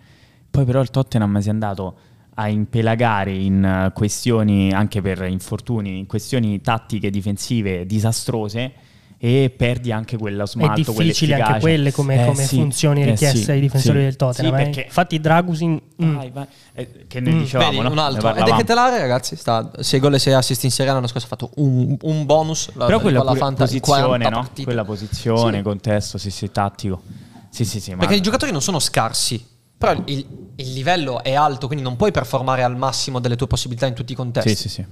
Poi 0.51 0.64
però 0.64 0.80
il 0.80 0.91
Tottenham 0.91 1.38
si 1.41 1.49
è 1.49 1.51
andato 1.51 1.97
a 2.35 2.49
impelagare 2.49 3.33
in 3.33 3.64
eh, 3.64 3.93
questioni, 3.93 4.72
anche 4.72 5.01
per 5.03 5.22
infortuni, 5.22 5.99
in 5.99 6.07
questioni 6.07 6.61
tattiche 6.61 7.11
difensive 7.11 7.87
disastrose 7.87 8.89
e 9.22 9.53
perdi 9.55 9.93
anche 9.93 10.16
quello 10.16 10.47
smalto, 10.47 10.81
È 10.81 10.85
difficile 10.85 11.35
anche 11.35 11.61
quelle 11.61 11.93
come, 11.93 12.22
eh, 12.22 12.26
come 12.26 12.43
sì, 12.43 12.57
funzioni 12.57 13.03
eh, 13.03 13.11
richieste 13.11 13.43
sì, 13.43 13.51
ai 13.51 13.61
difensori 13.61 13.99
sì, 13.99 14.05
del 14.05 14.16
Tottenham. 14.16 14.55
Sì, 14.55 14.61
eh. 14.61 14.64
perché... 14.64 14.81
Infatti 14.87 15.20
Dragusin... 15.20 15.78
Mm. 16.03 16.16
Vai, 16.16 16.31
vai. 16.31 16.47
Eh, 16.72 17.05
che 17.07 17.20
ne 17.20 17.31
mm. 17.31 17.39
dicevamo, 17.39 17.70
Vedi, 17.70 17.83
no? 17.83 17.91
un 17.91 17.99
altro. 17.99 18.35
Ed 18.35 18.49
è 18.49 18.57
che 18.57 18.64
Telare, 18.64 18.99
ragazzi, 18.99 19.37
sta 19.37 19.70
6 19.78 20.01
gol 20.01 20.14
e 20.14 20.18
6 20.18 20.33
assist 20.33 20.64
in 20.64 20.70
Serie 20.70 20.93
A 20.93 20.95
l'anno 20.95 21.07
scorso 21.07 21.26
ha 21.26 21.28
fatto 21.28 21.51
un, 21.57 21.95
un 22.01 22.24
bonus. 22.24 22.70
Però 22.72 22.89
la, 22.89 22.99
quella 22.99 23.22
pure, 23.22 23.55
posizione, 23.57 24.28
no? 24.31 24.49
Quella 24.62 24.85
posizione, 24.87 25.61
contesto, 25.61 26.16
sì, 26.16 26.31
sì, 26.31 26.51
tattico. 26.51 27.03
Sì, 27.51 27.66
sì, 27.66 27.78
sì. 27.78 27.95
Perché 27.97 28.14
i 28.14 28.22
giocatori 28.22 28.53
non 28.53 28.62
sono 28.62 28.78
scarsi 28.78 29.49
però 29.81 29.99
il, 30.05 30.26
il, 30.57 30.72
livello 30.74 31.22
è 31.24 31.33
alto, 31.33 31.66
quindi 31.66 31.83
non 31.83 31.97
puoi 31.97 32.11
performare 32.11 32.62
al 32.62 32.76
massimo 32.76 33.18
delle 33.18 33.35
tue 33.35 33.47
possibilità 33.47 33.87
in 33.87 33.95
tutti 33.95 34.12
i 34.12 34.14
contesti. 34.14 34.51
Sì, 34.51 34.57
sì, 34.57 34.68
sì. 34.68 34.85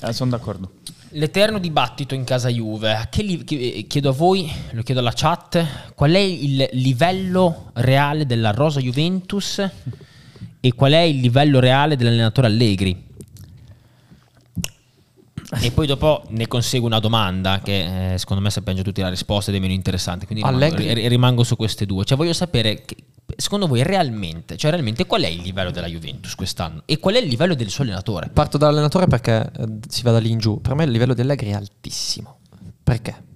Eh, 0.00 0.12
sono 0.14 0.30
d'accordo. 0.30 0.76
L'eterno 1.10 1.58
dibattito 1.58 2.14
in 2.14 2.24
casa 2.24 2.48
Juve. 2.48 3.10
Li- 3.16 3.44
eh, 3.44 3.86
chiedo 3.86 4.08
a 4.08 4.12
voi, 4.12 4.50
lo 4.70 4.82
chiedo 4.82 5.00
alla 5.00 5.12
chat, 5.14 5.92
qual 5.94 6.12
è 6.12 6.18
il 6.18 6.66
livello 6.72 7.72
reale 7.74 8.24
della 8.24 8.52
rosa 8.52 8.80
Juventus 8.80 9.68
e 10.60 10.72
qual 10.72 10.92
è 10.92 11.00
il 11.00 11.20
livello 11.20 11.60
reale 11.60 11.96
dell'allenatore 11.96 12.46
Allegri? 12.46 13.10
E 15.60 15.70
poi 15.72 15.86
dopo 15.86 16.24
ne 16.28 16.48
consegue 16.48 16.86
una 16.86 17.00
domanda 17.00 17.60
che 17.62 18.14
eh, 18.14 18.18
secondo 18.18 18.42
me 18.42 18.48
sappiamo 18.48 18.78
già 18.78 18.84
tutti 18.84 19.02
la 19.02 19.10
risposta 19.10 19.50
ed 19.50 19.58
è 19.58 19.60
meno 19.60 19.74
interessante. 19.74 20.24
Quindi 20.24 20.42
rimango, 20.42 20.76
rimango, 20.78 21.44
su 21.44 21.54
queste 21.54 21.84
due. 21.84 22.06
Cioè 22.06 22.16
voglio 22.16 22.32
sapere 22.32 22.86
che, 22.86 22.96
secondo 23.36 23.66
voi 23.66 23.82
realmente, 23.82 24.56
cioè 24.56 24.70
realmente 24.70 25.06
qual 25.06 25.22
è 25.22 25.26
il 25.26 25.40
livello 25.40 25.70
della 25.70 25.86
Juventus 25.86 26.34
quest'anno 26.34 26.82
e 26.84 26.98
qual 26.98 27.14
è 27.14 27.18
il 27.18 27.28
livello 27.28 27.54
del 27.54 27.68
suo 27.68 27.84
allenatore? 27.84 28.28
Parto 28.28 28.58
dall'allenatore 28.58 29.06
perché 29.06 29.50
eh, 29.56 29.66
si 29.88 30.02
va 30.02 30.12
da 30.12 30.18
lì 30.18 30.30
in 30.30 30.38
giù. 30.38 30.60
Per 30.60 30.74
me 30.74 30.84
il 30.84 30.90
livello 30.90 31.14
dell'Egri 31.14 31.50
è 31.50 31.54
altissimo. 31.54 32.38
Perché? 32.82 33.30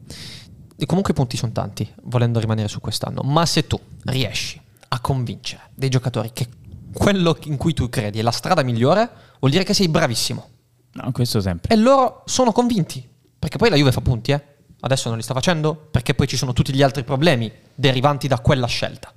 E 0.77 0.87
comunque 0.87 1.13
i 1.13 1.17
punti 1.17 1.37
sono 1.37 1.53
tanti, 1.53 1.91
volendo 2.05 2.39
rimanere 2.39 2.69
su 2.69 2.81
quest'anno. 2.81 3.23
Ma 3.23 3.47
se 3.47 3.67
tu 3.67 3.81
riesci 4.05 4.61
a 4.89 5.01
convincere 5.01 5.71
dei 5.75 5.89
giocatori 5.89 6.31
che 6.33 6.49
quello 6.93 7.37
in 7.45 7.57
cui 7.57 7.75
tu 7.75 7.89
credi 7.89 8.19
è 8.19 8.23
la 8.23 8.31
strada 8.31 8.63
migliore, 8.63 9.11
vuol 9.39 9.51
dire 9.51 9.65
che 9.65 9.75
sei 9.75 9.89
bravissimo. 9.89 10.49
No, 10.93 11.13
questo 11.13 11.41
sempre. 11.41 11.75
E 11.75 11.79
loro 11.79 12.23
sono 12.27 12.53
convinti. 12.53 13.07
Perché 13.39 13.59
poi 13.59 13.71
la 13.71 13.77
Juve 13.77 13.93
fa 13.93 14.01
punti, 14.01 14.33
eh. 14.33 14.55
Adesso 14.81 15.09
non 15.09 15.17
li 15.17 15.25
sta 15.25 15.35
facendo 15.35 15.75
perché 15.75 16.15
poi 16.15 16.27
ci 16.27 16.37
sono 16.37 16.53
tutti 16.53 16.73
gli 16.73 16.83
altri 16.83 17.03
problemi 17.03 17.51
derivanti 17.75 18.29
da 18.29 18.39
quella 18.41 18.67
scelta. 18.67 19.13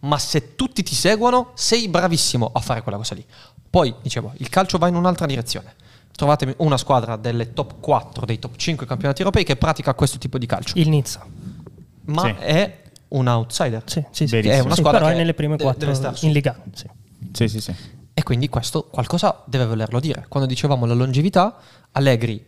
Ma 0.00 0.18
se 0.18 0.54
tutti 0.54 0.82
ti 0.82 0.94
seguono, 0.94 1.50
sei 1.54 1.88
bravissimo 1.88 2.50
a 2.52 2.60
fare 2.60 2.82
quella 2.82 2.98
cosa 2.98 3.14
lì. 3.14 3.24
Poi, 3.70 3.94
dicevo, 4.00 4.32
il 4.36 4.48
calcio 4.48 4.78
va 4.78 4.88
in 4.88 4.94
un'altra 4.94 5.26
direzione. 5.26 5.74
Trovatemi 6.14 6.54
una 6.58 6.76
squadra 6.76 7.16
delle 7.16 7.52
top 7.52 7.80
4, 7.80 8.26
dei 8.26 8.38
top 8.38 8.56
5 8.56 8.86
campionati 8.86 9.20
europei 9.20 9.44
che 9.44 9.56
pratica 9.56 9.94
questo 9.94 10.18
tipo 10.18 10.38
di 10.38 10.46
calcio. 10.46 10.76
Il 10.76 10.88
Nizza. 10.88 11.24
Ma 12.06 12.22
sì. 12.22 12.34
è 12.38 12.82
un 13.08 13.26
outsider. 13.26 13.82
Sì, 13.86 14.04
sì, 14.10 14.26
sì. 14.26 14.36
È 14.38 14.58
una 14.60 14.74
squadra 14.74 14.98
sì, 14.98 15.04
però 15.04 15.06
è 15.08 15.14
nelle 15.14 15.34
prime 15.34 15.56
4 15.56 16.16
in 16.20 16.32
Liga. 16.32 16.60
Sì. 16.72 16.88
Sì, 17.32 17.48
sì, 17.48 17.60
sì. 17.60 17.74
E 18.14 18.22
quindi 18.22 18.48
questo 18.48 18.84
qualcosa 18.84 19.42
deve 19.46 19.66
volerlo 19.66 20.00
dire. 20.00 20.26
Quando 20.28 20.48
dicevamo 20.48 20.86
la 20.86 20.94
longevità, 20.94 21.56
Allegri 21.92 22.44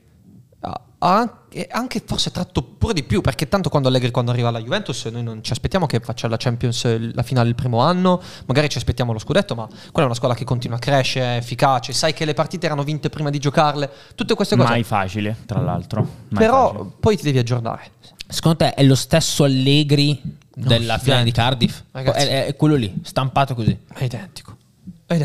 anche, 1.03 1.67
anche, 1.71 2.03
forse 2.05 2.31
tratto 2.31 2.63
pure 2.63 2.93
di 2.93 3.03
più, 3.03 3.23
perché 3.23 3.49
tanto 3.49 3.71
quando 3.71 3.89
Allegri 3.89 4.11
quando 4.11 4.31
arriva 4.31 4.49
alla 4.49 4.61
Juventus 4.61 5.07
noi 5.07 5.23
non 5.23 5.43
ci 5.43 5.53
aspettiamo 5.53 5.87
che 5.87 6.01
faccia 6.01 6.29
la 6.29 6.37
Champions 6.37 7.15
la 7.15 7.23
finale 7.23 7.49
il 7.49 7.55
primo 7.55 7.81
anno, 7.81 8.21
magari 8.47 8.69
ci 8.69 8.77
aspettiamo 8.77 9.13
lo 9.13 9.19
scudetto, 9.19 9.55
ma 9.55 9.67
quella 9.67 10.03
è 10.03 10.05
una 10.05 10.15
squadra 10.15 10.37
che 10.37 10.45
continua 10.45 10.77
a 10.77 10.81
crescere, 10.81 11.35
è 11.35 11.37
efficace, 11.39 11.93
sai 11.95 12.13
che 12.13 12.27
le 12.27 12.35
partite 12.35 12.67
erano 12.67 12.83
vinte 12.83 13.09
prima 13.09 13.31
di 13.31 13.39
giocarle, 13.39 13.91
tutte 14.15 14.35
queste 14.35 14.57
cose. 14.57 14.69
Mai 14.69 14.83
facile, 14.83 15.37
tra 15.47 15.61
l'altro. 15.61 16.01
Mai 16.29 16.45
Però 16.45 16.73
facile. 16.73 16.91
poi 17.01 17.17
ti 17.17 17.23
devi 17.23 17.39
aggiornare. 17.39 17.93
Secondo 18.29 18.59
te 18.59 18.75
è 18.75 18.83
lo 18.83 18.95
stesso 18.95 19.45
Allegri 19.45 20.21
della 20.55 20.97
no, 20.97 21.01
finale 21.01 21.25
di 21.25 21.33
Cardiff? 21.33 21.81
Ragazzi, 21.91 22.27
è, 22.27 22.47
è 22.47 22.57
quello 22.57 22.75
lì, 22.75 22.95
stampato 23.03 23.55
così. 23.55 23.77
È 23.95 24.05
identico. 24.05 24.59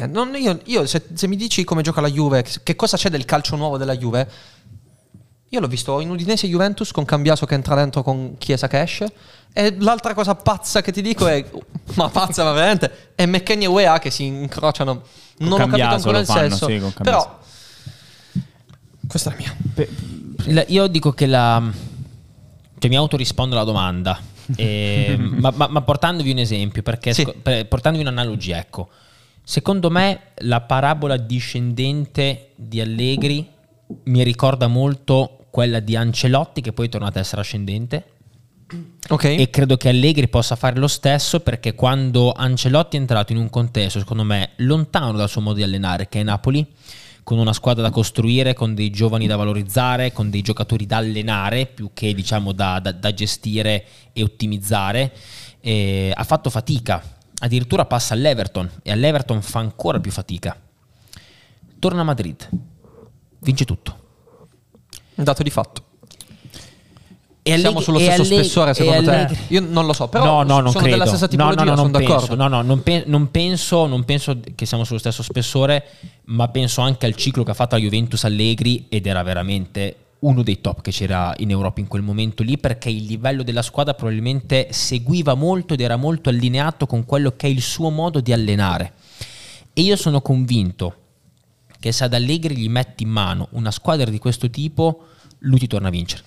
Non, 0.08 0.34
io, 0.36 0.60
io 0.66 0.88
se, 0.88 1.04
se, 1.14 1.28
mi 1.28 1.36
dici 1.36 1.64
come 1.64 1.84
gioca 1.84 2.02
la 2.02 2.10
Juve, 2.10 2.44
che 2.64 2.76
cosa 2.76 2.98
c'è 2.98 3.12
del 3.12 3.24
calcio 3.24 3.56
nuovo 3.56 3.78
della 3.78 3.96
Juve, 3.96 4.28
io 5.50 5.60
l'ho 5.60 5.68
visto 5.68 6.00
in 6.00 6.10
Udinese 6.10 6.48
Juventus 6.48 6.92
con 6.92 7.06
Cambiaso 7.06 7.46
che 7.46 7.54
entra 7.54 7.76
dentro 7.76 8.04
con 8.04 8.36
Chiesa 8.38 8.68
che 8.68 8.82
esce. 8.82 9.12
E 9.54 9.76
l'altra 9.80 10.14
cosa 10.14 10.36
pazza 10.36 10.82
che 10.82 10.92
ti 10.92 11.02
dico 11.02 11.28
è, 11.28 11.46
ma 11.96 12.10
pazza 12.10 12.44
ma 12.44 12.52
veramente, 12.52 13.12
è 13.16 13.26
McKenny 13.26 13.64
e 13.64 13.68
UEA 13.68 14.00
che 14.00 14.10
si 14.10 14.26
incrociano. 14.26 15.04
Con 15.38 15.48
non 15.48 15.58
Cambiaso 15.60 16.10
ho 16.10 16.12
capito 16.12 16.20
ancora 16.20 16.20
il 16.20 16.26
fanno, 16.26 16.56
senso. 16.56 16.68
Sì, 16.68 17.04
però, 17.04 17.40
questa 19.08 19.34
è 19.34 19.36
la 19.38 19.54
mia. 20.48 20.66
io 20.68 20.88
dico 20.88 21.12
che 21.12 21.26
la... 21.26 21.62
Cioè 22.78 22.90
mi 22.90 22.98
autorispondo 22.98 23.56
alla 23.56 23.66
domanda. 23.66 24.20
E, 24.56 25.16
ma, 25.18 25.52
ma, 25.56 25.66
ma, 25.68 25.82
portandovi 25.82 26.30
un 26.30 26.38
esempio, 26.38 26.84
perché 26.84 27.16
sì. 27.16 27.26
portandovi 27.44 28.02
un'analogia, 28.02 28.60
ecco. 28.60 28.90
Secondo 29.44 29.90
me 29.90 30.34
la 30.42 30.62
parabola 30.62 31.18
discendente 31.18 32.52
di 32.54 32.80
Allegri 32.80 33.55
mi 34.04 34.24
ricorda 34.24 34.68
molto 34.68 35.46
quella 35.50 35.80
di 35.80 35.96
Ancelotti 35.96 36.62
che 36.62 36.74
poi 36.74 36.88
è 36.88 36.90
tornata 36.90 37.20
a 37.20 37.22
essere 37.22 37.42
ascendente. 37.42 38.06
Okay. 39.08 39.38
E 39.38 39.50
credo 39.52 39.78
che 39.78 39.90
Allegri 39.90 40.28
possa 40.28 40.56
fare 40.56 40.80
lo 40.80 40.88
stesso 40.88 41.40
perché 41.40 41.76
quando 41.76 42.32
Ancelotti 42.32 42.98
è 42.98 43.00
entrato 43.00 43.32
in 43.32 43.38
un 43.38 43.50
contesto, 43.50 44.00
secondo 44.00 44.24
me, 44.24 44.52
lontano 44.58 45.12
dal 45.14 45.30
suo 45.30 45.42
modo 45.42 45.58
di 45.58 45.64
allenare, 45.64 46.10
che 46.10 46.22
è 46.22 46.24
Napoli, 46.24 46.66
con 47.24 47.38
una 47.38 47.54
squadra 47.54 47.84
da 47.84 47.92
costruire, 47.92 48.54
con 48.54 48.74
dei 48.74 48.90
giovani 48.90 49.28
da 49.28 49.36
valorizzare, 49.36 50.12
con 50.12 50.30
dei 50.30 50.42
giocatori 50.42 50.86
da 50.86 50.98
allenare 50.98 51.68
più 51.68 51.92
che 51.94 52.14
diciamo 52.14 52.52
da, 52.52 52.80
da, 52.80 52.92
da 52.92 53.14
gestire 53.14 53.86
e 54.14 54.24
ottimizzare, 54.24 55.14
eh, 55.62 56.12
ha 56.14 56.24
fatto 56.24 56.50
fatica 56.50 57.16
addirittura 57.40 57.86
passa 57.86 58.14
all'Everton 58.14 58.70
e 58.82 58.92
all'Everton 58.92 59.42
fa 59.42 59.60
ancora 59.60 60.00
più 60.00 60.12
fatica. 60.12 60.58
Torna 61.80 62.02
a 62.02 62.04
Madrid, 62.04 62.48
vince 63.46 63.64
tutto. 63.64 63.96
Un 65.16 65.24
dato 65.24 65.44
di 65.44 65.50
fatto. 65.50 65.84
E 67.48 67.60
Siamo 67.60 67.80
sullo 67.80 68.00
stesso 68.00 68.22
alle, 68.24 68.26
spessore 68.26 68.74
secondo 68.74 69.04
te? 69.04 69.38
Io 69.50 69.62
non 69.62 69.86
lo 69.86 69.94
so, 69.94 70.08
però 70.08 70.44
no, 70.44 70.62
no, 70.62 70.72
sono 70.72 70.84
credo. 70.84 70.98
della 70.98 71.06
stessa 71.06 71.28
tipologia, 71.28 71.64
no, 71.64 71.64
no, 71.64 71.70
no, 71.70 71.78
sono 71.78 71.92
penso, 71.92 72.12
d'accordo. 72.12 72.36
No, 72.36 72.48
no, 72.48 72.62
non, 72.64 72.82
pe- 72.82 73.04
non, 73.06 73.30
penso, 73.30 73.86
non 73.86 74.04
penso 74.04 74.40
che 74.56 74.66
siamo 74.66 74.84
sullo 74.84 74.98
stesso 74.98 75.22
spessore, 75.22 75.86
ma 76.26 76.48
penso 76.48 76.82
anche 76.82 77.06
al 77.06 77.14
ciclo 77.14 77.44
che 77.44 77.52
ha 77.52 77.54
fatto 77.54 77.76
la 77.76 77.82
Juventus 77.82 78.24
Allegri 78.24 78.88
ed 78.90 79.06
era 79.06 79.22
veramente 79.22 79.96
uno 80.20 80.42
dei 80.42 80.60
top 80.60 80.82
che 80.82 80.90
c'era 80.90 81.36
in 81.38 81.52
Europa 81.52 81.82
in 81.82 81.88
quel 81.88 82.02
momento 82.02 82.42
lì 82.42 82.58
perché 82.58 82.90
il 82.90 83.04
livello 83.04 83.44
della 83.44 83.62
squadra 83.62 83.94
probabilmente 83.94 84.70
seguiva 84.72 85.36
molto 85.36 85.76
ed 85.76 85.82
era 85.82 85.98
molto 85.98 86.30
allineato 86.30 86.88
con 86.88 87.06
quello 87.06 87.34
che 87.38 87.46
è 87.46 87.50
il 87.52 87.62
suo 87.62 87.92
modo 87.92 88.22
di 88.22 88.34
allenare. 88.34 88.94
E 89.72 89.82
io 89.82 89.96
sono 89.96 90.20
convinto 90.22 90.96
che 91.86 91.92
se 91.92 92.06
ad 92.06 92.16
Allegri 92.16 92.58
gli 92.58 92.68
metti 92.68 93.04
in 93.04 93.10
mano 93.10 93.48
una 93.52 93.70
squadra 93.70 94.10
di 94.10 94.18
questo 94.18 94.50
tipo, 94.50 95.06
lui 95.42 95.60
ti 95.60 95.68
torna 95.68 95.90
a 95.90 95.92
vincere. 95.92 96.24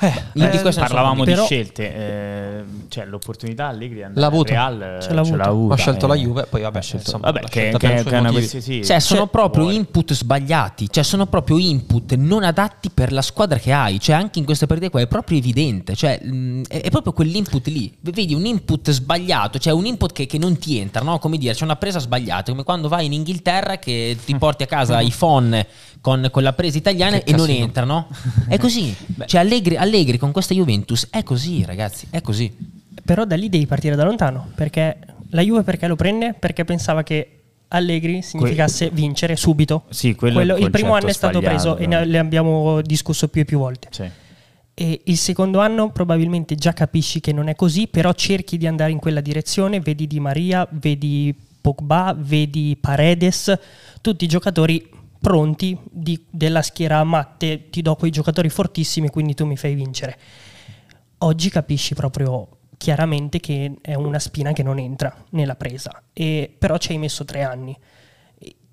Eh, 0.00 0.14
eh, 0.34 0.72
parlavamo 0.74 1.24
di 1.24 1.32
però, 1.32 1.44
scelte, 1.44 1.92
eh, 1.92 2.64
cioè 2.88 3.04
l'opportunità 3.04 3.66
Allegri 3.66 4.04
andare 4.04 4.26
al 4.26 4.44
Real 4.44 4.98
ce 5.02 5.12
l'ha, 5.12 5.24
ce 5.24 5.34
l'ha 5.34 5.44
avuta. 5.44 5.74
Ha 5.74 5.76
scelto 5.76 6.06
la 6.06 6.14
Juve, 6.14 6.46
poi 6.48 6.62
vabbè, 6.62 6.80
scelto, 6.80 7.06
insomma, 7.06 7.32
vabbè 7.32 7.48
che, 7.48 7.74
che, 7.76 7.78
che 7.78 8.04
è 8.04 8.18
una 8.18 8.30
questione, 8.30 8.84
cioè, 8.84 9.00
sono 9.00 9.20
cioè, 9.22 9.28
proprio 9.28 9.62
vuole. 9.64 9.76
input 9.76 10.12
sbagliati, 10.12 10.88
cioè 10.88 11.02
sono 11.02 11.26
proprio 11.26 11.58
input 11.58 12.14
non 12.14 12.44
adatti 12.44 12.90
per 12.90 13.10
la 13.10 13.22
squadra 13.22 13.58
che 13.58 13.72
hai, 13.72 13.98
cioè 13.98 14.14
anche 14.14 14.38
in 14.38 14.44
queste 14.44 14.66
partite 14.66 14.88
qua 14.88 15.00
è 15.00 15.08
proprio 15.08 15.36
evidente, 15.36 15.96
cioè 15.96 16.20
mh, 16.22 16.62
è, 16.68 16.80
è, 16.80 16.90
proprio 16.90 17.12
quell'input 17.12 17.66
lì, 17.66 17.92
vedi 18.02 18.34
un 18.34 18.46
input 18.46 18.92
sbagliato, 18.92 19.58
cioè 19.58 19.72
un 19.72 19.84
input 19.84 20.12
che, 20.12 20.26
che 20.26 20.38
non 20.38 20.58
ti 20.58 20.78
entra, 20.78 21.02
no? 21.02 21.18
come 21.18 21.38
dire, 21.38 21.54
c'è 21.54 21.64
una 21.64 21.74
presa 21.74 21.98
sbagliata, 21.98 22.52
come 22.52 22.62
quando 22.62 22.86
vai 22.86 23.06
in 23.06 23.14
Inghilterra 23.14 23.78
che 23.78 24.16
ti 24.24 24.36
porti 24.36 24.62
a 24.62 24.66
casa 24.66 25.00
iPhone 25.00 25.66
con, 26.00 26.28
con 26.30 26.42
la 26.42 26.52
presa 26.52 26.78
italiana 26.78 27.16
e 27.16 27.22
casino. 27.24 27.38
non 27.38 27.50
entrano. 27.50 28.08
È 28.48 28.58
così. 28.58 28.94
cioè 29.26 29.40
Allegri, 29.40 29.76
Allegri 29.88 30.18
con 30.18 30.32
questa 30.32 30.54
Juventus 30.54 31.08
è 31.10 31.22
così, 31.22 31.64
ragazzi, 31.64 32.06
è 32.10 32.20
così. 32.20 32.54
Però 33.04 33.24
da 33.24 33.36
lì 33.36 33.48
devi 33.48 33.66
partire 33.66 33.96
da 33.96 34.04
lontano, 34.04 34.50
perché 34.54 34.98
la 35.30 35.42
Juve 35.42 35.62
perché 35.62 35.86
lo 35.86 35.96
prende? 35.96 36.34
Perché 36.34 36.64
pensava 36.64 37.02
che 37.02 37.38
Allegri 37.68 38.22
significasse 38.22 38.88
que- 38.88 38.96
vincere 38.96 39.36
subito. 39.36 39.84
Sì, 39.90 40.14
quello, 40.14 40.36
quello 40.36 40.56
il 40.56 40.70
primo 40.70 40.94
anno 40.94 41.08
è 41.08 41.12
stato 41.12 41.40
preso 41.40 41.76
e 41.76 41.86
ne 41.86 42.18
abbiamo 42.18 42.80
discusso 42.82 43.28
più 43.28 43.42
e 43.42 43.44
più 43.44 43.58
volte. 43.58 43.88
Sì. 43.90 44.08
E 44.74 45.00
il 45.04 45.16
secondo 45.16 45.58
anno 45.58 45.90
probabilmente 45.90 46.54
già 46.54 46.72
capisci 46.72 47.20
che 47.20 47.32
non 47.32 47.48
è 47.48 47.56
così, 47.56 47.88
però 47.88 48.12
cerchi 48.12 48.56
di 48.56 48.66
andare 48.66 48.92
in 48.92 48.98
quella 48.98 49.20
direzione, 49.20 49.80
vedi 49.80 50.06
Di 50.06 50.20
Maria, 50.20 50.66
vedi 50.70 51.34
Pogba, 51.60 52.14
vedi 52.16 52.76
Paredes, 52.80 53.58
tutti 54.00 54.24
i 54.24 54.28
giocatori 54.28 54.88
pronti 55.20 55.78
di, 55.90 56.24
della 56.30 56.62
schiera 56.62 57.02
matte, 57.04 57.70
ti 57.70 57.82
do 57.82 57.96
quei 57.96 58.10
giocatori 58.10 58.48
fortissimi, 58.48 59.08
quindi 59.08 59.34
tu 59.34 59.44
mi 59.46 59.56
fai 59.56 59.74
vincere. 59.74 60.18
Oggi 61.18 61.50
capisci 61.50 61.94
proprio 61.94 62.48
chiaramente 62.76 63.40
che 63.40 63.74
è 63.80 63.94
una 63.94 64.18
spina 64.18 64.52
che 64.52 64.62
non 64.62 64.78
entra 64.78 65.12
nella 65.30 65.56
presa, 65.56 66.02
e, 66.12 66.54
però 66.56 66.78
ci 66.78 66.92
hai 66.92 66.98
messo 66.98 67.24
tre 67.24 67.42
anni. 67.42 67.76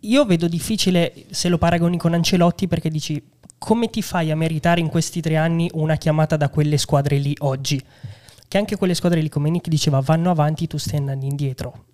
Io 0.01 0.25
vedo 0.25 0.47
difficile 0.47 1.13
se 1.31 1.49
lo 1.49 1.57
paragoni 1.57 1.97
con 1.97 2.13
Ancelotti 2.13 2.67
perché 2.67 2.89
dici 2.89 3.21
come 3.57 3.89
ti 3.89 4.03
fai 4.03 4.29
a 4.29 4.35
meritare 4.35 4.79
in 4.79 4.89
questi 4.89 5.21
tre 5.21 5.37
anni 5.37 5.69
una 5.73 5.95
chiamata 5.95 6.37
da 6.37 6.49
quelle 6.49 6.77
squadre 6.77 7.17
lì 7.17 7.35
oggi? 7.39 7.83
Che 8.47 8.57
anche 8.59 8.75
quelle 8.75 8.93
squadre 8.93 9.21
lì, 9.21 9.29
come 9.29 9.49
Nick 9.49 9.69
diceva, 9.69 9.99
vanno 10.01 10.29
avanti, 10.29 10.67
tu 10.67 10.77
stai 10.77 10.99
andando 10.99 11.25
indietro. 11.25 11.85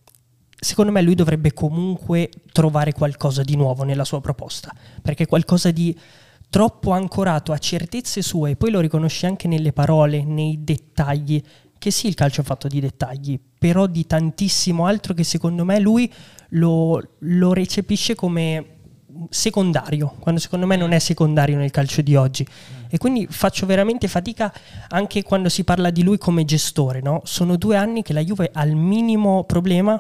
Secondo 0.64 0.92
me 0.92 1.02
lui 1.02 1.16
dovrebbe 1.16 1.54
comunque 1.54 2.30
trovare 2.52 2.94
qualcosa 2.94 3.42
di 3.42 3.56
nuovo 3.56 3.82
nella 3.82 4.04
sua 4.06 4.22
proposta, 4.22 4.72
perché 5.02 5.26
qualcosa 5.26 5.72
di 5.72 5.98
troppo 6.52 6.92
ancorato 6.92 7.52
a 7.52 7.58
certezze 7.58 8.22
sue, 8.22 8.52
e 8.52 8.56
poi 8.56 8.70
lo 8.70 8.80
riconosci 8.80 9.26
anche 9.26 9.48
nelle 9.48 9.74
parole, 9.74 10.24
nei 10.24 10.64
dettagli, 10.64 11.42
che 11.80 11.90
sì, 11.90 12.06
il 12.06 12.14
calcio 12.14 12.42
è 12.42 12.44
fatto 12.44 12.68
di 12.68 12.80
dettagli, 12.80 13.40
però 13.58 13.88
di 13.88 14.06
tantissimo 14.06 14.86
altro 14.86 15.16
che 15.16 15.24
secondo 15.24 15.66
me 15.66 15.80
lui 15.80 16.14
lo, 16.50 17.02
lo 17.18 17.54
recepisce 17.54 18.14
come 18.14 18.76
secondario, 19.30 20.14
quando 20.20 20.40
secondo 20.40 20.68
me 20.68 20.76
non 20.76 20.92
è 20.92 21.00
secondario 21.00 21.58
nel 21.58 21.72
calcio 21.72 22.04
di 22.04 22.16
oggi. 22.16 22.46
E 22.88 23.00
quindi 23.00 23.26
faccio 23.28 23.66
veramente 23.66 24.08
fatica 24.08 24.54
anche 24.90 25.24
quando 25.24 25.50
si 25.50 25.64
parla 25.64 25.90
di 25.90 26.04
lui 26.04 26.20
come 26.20 26.46
gestore. 26.46 27.02
No? 27.02 27.22
Sono 27.24 27.56
due 27.56 27.78
anni 27.78 28.04
che 28.04 28.14
la 28.14 28.24
Juve 28.24 28.52
al 28.54 28.76
minimo 28.76 29.44
problema 29.46 30.00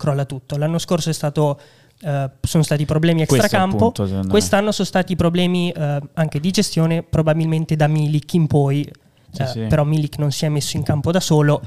crolla 0.00 0.24
tutto. 0.24 0.56
L'anno 0.56 0.78
scorso 0.78 1.10
è 1.10 1.12
stato 1.14 1.60
Uh, 2.02 2.30
sono 2.40 2.62
stati 2.62 2.86
problemi 2.86 3.20
extracampo. 3.20 3.92
Quest'anno 4.26 4.72
sono 4.72 4.86
stati 4.86 5.16
problemi 5.16 5.70
uh, 5.76 5.98
anche 6.14 6.40
di 6.40 6.50
gestione, 6.50 7.02
probabilmente 7.02 7.76
da 7.76 7.88
Milik 7.88 8.32
in 8.32 8.46
poi 8.46 8.90
sì, 9.32 9.42
eh, 9.42 9.46
sì. 9.46 9.60
però 9.68 9.84
Milik 9.84 10.18
non 10.18 10.32
si 10.32 10.44
è 10.44 10.48
messo 10.48 10.76
in 10.76 10.82
campo 10.82 11.10
da 11.12 11.20
solo 11.20 11.60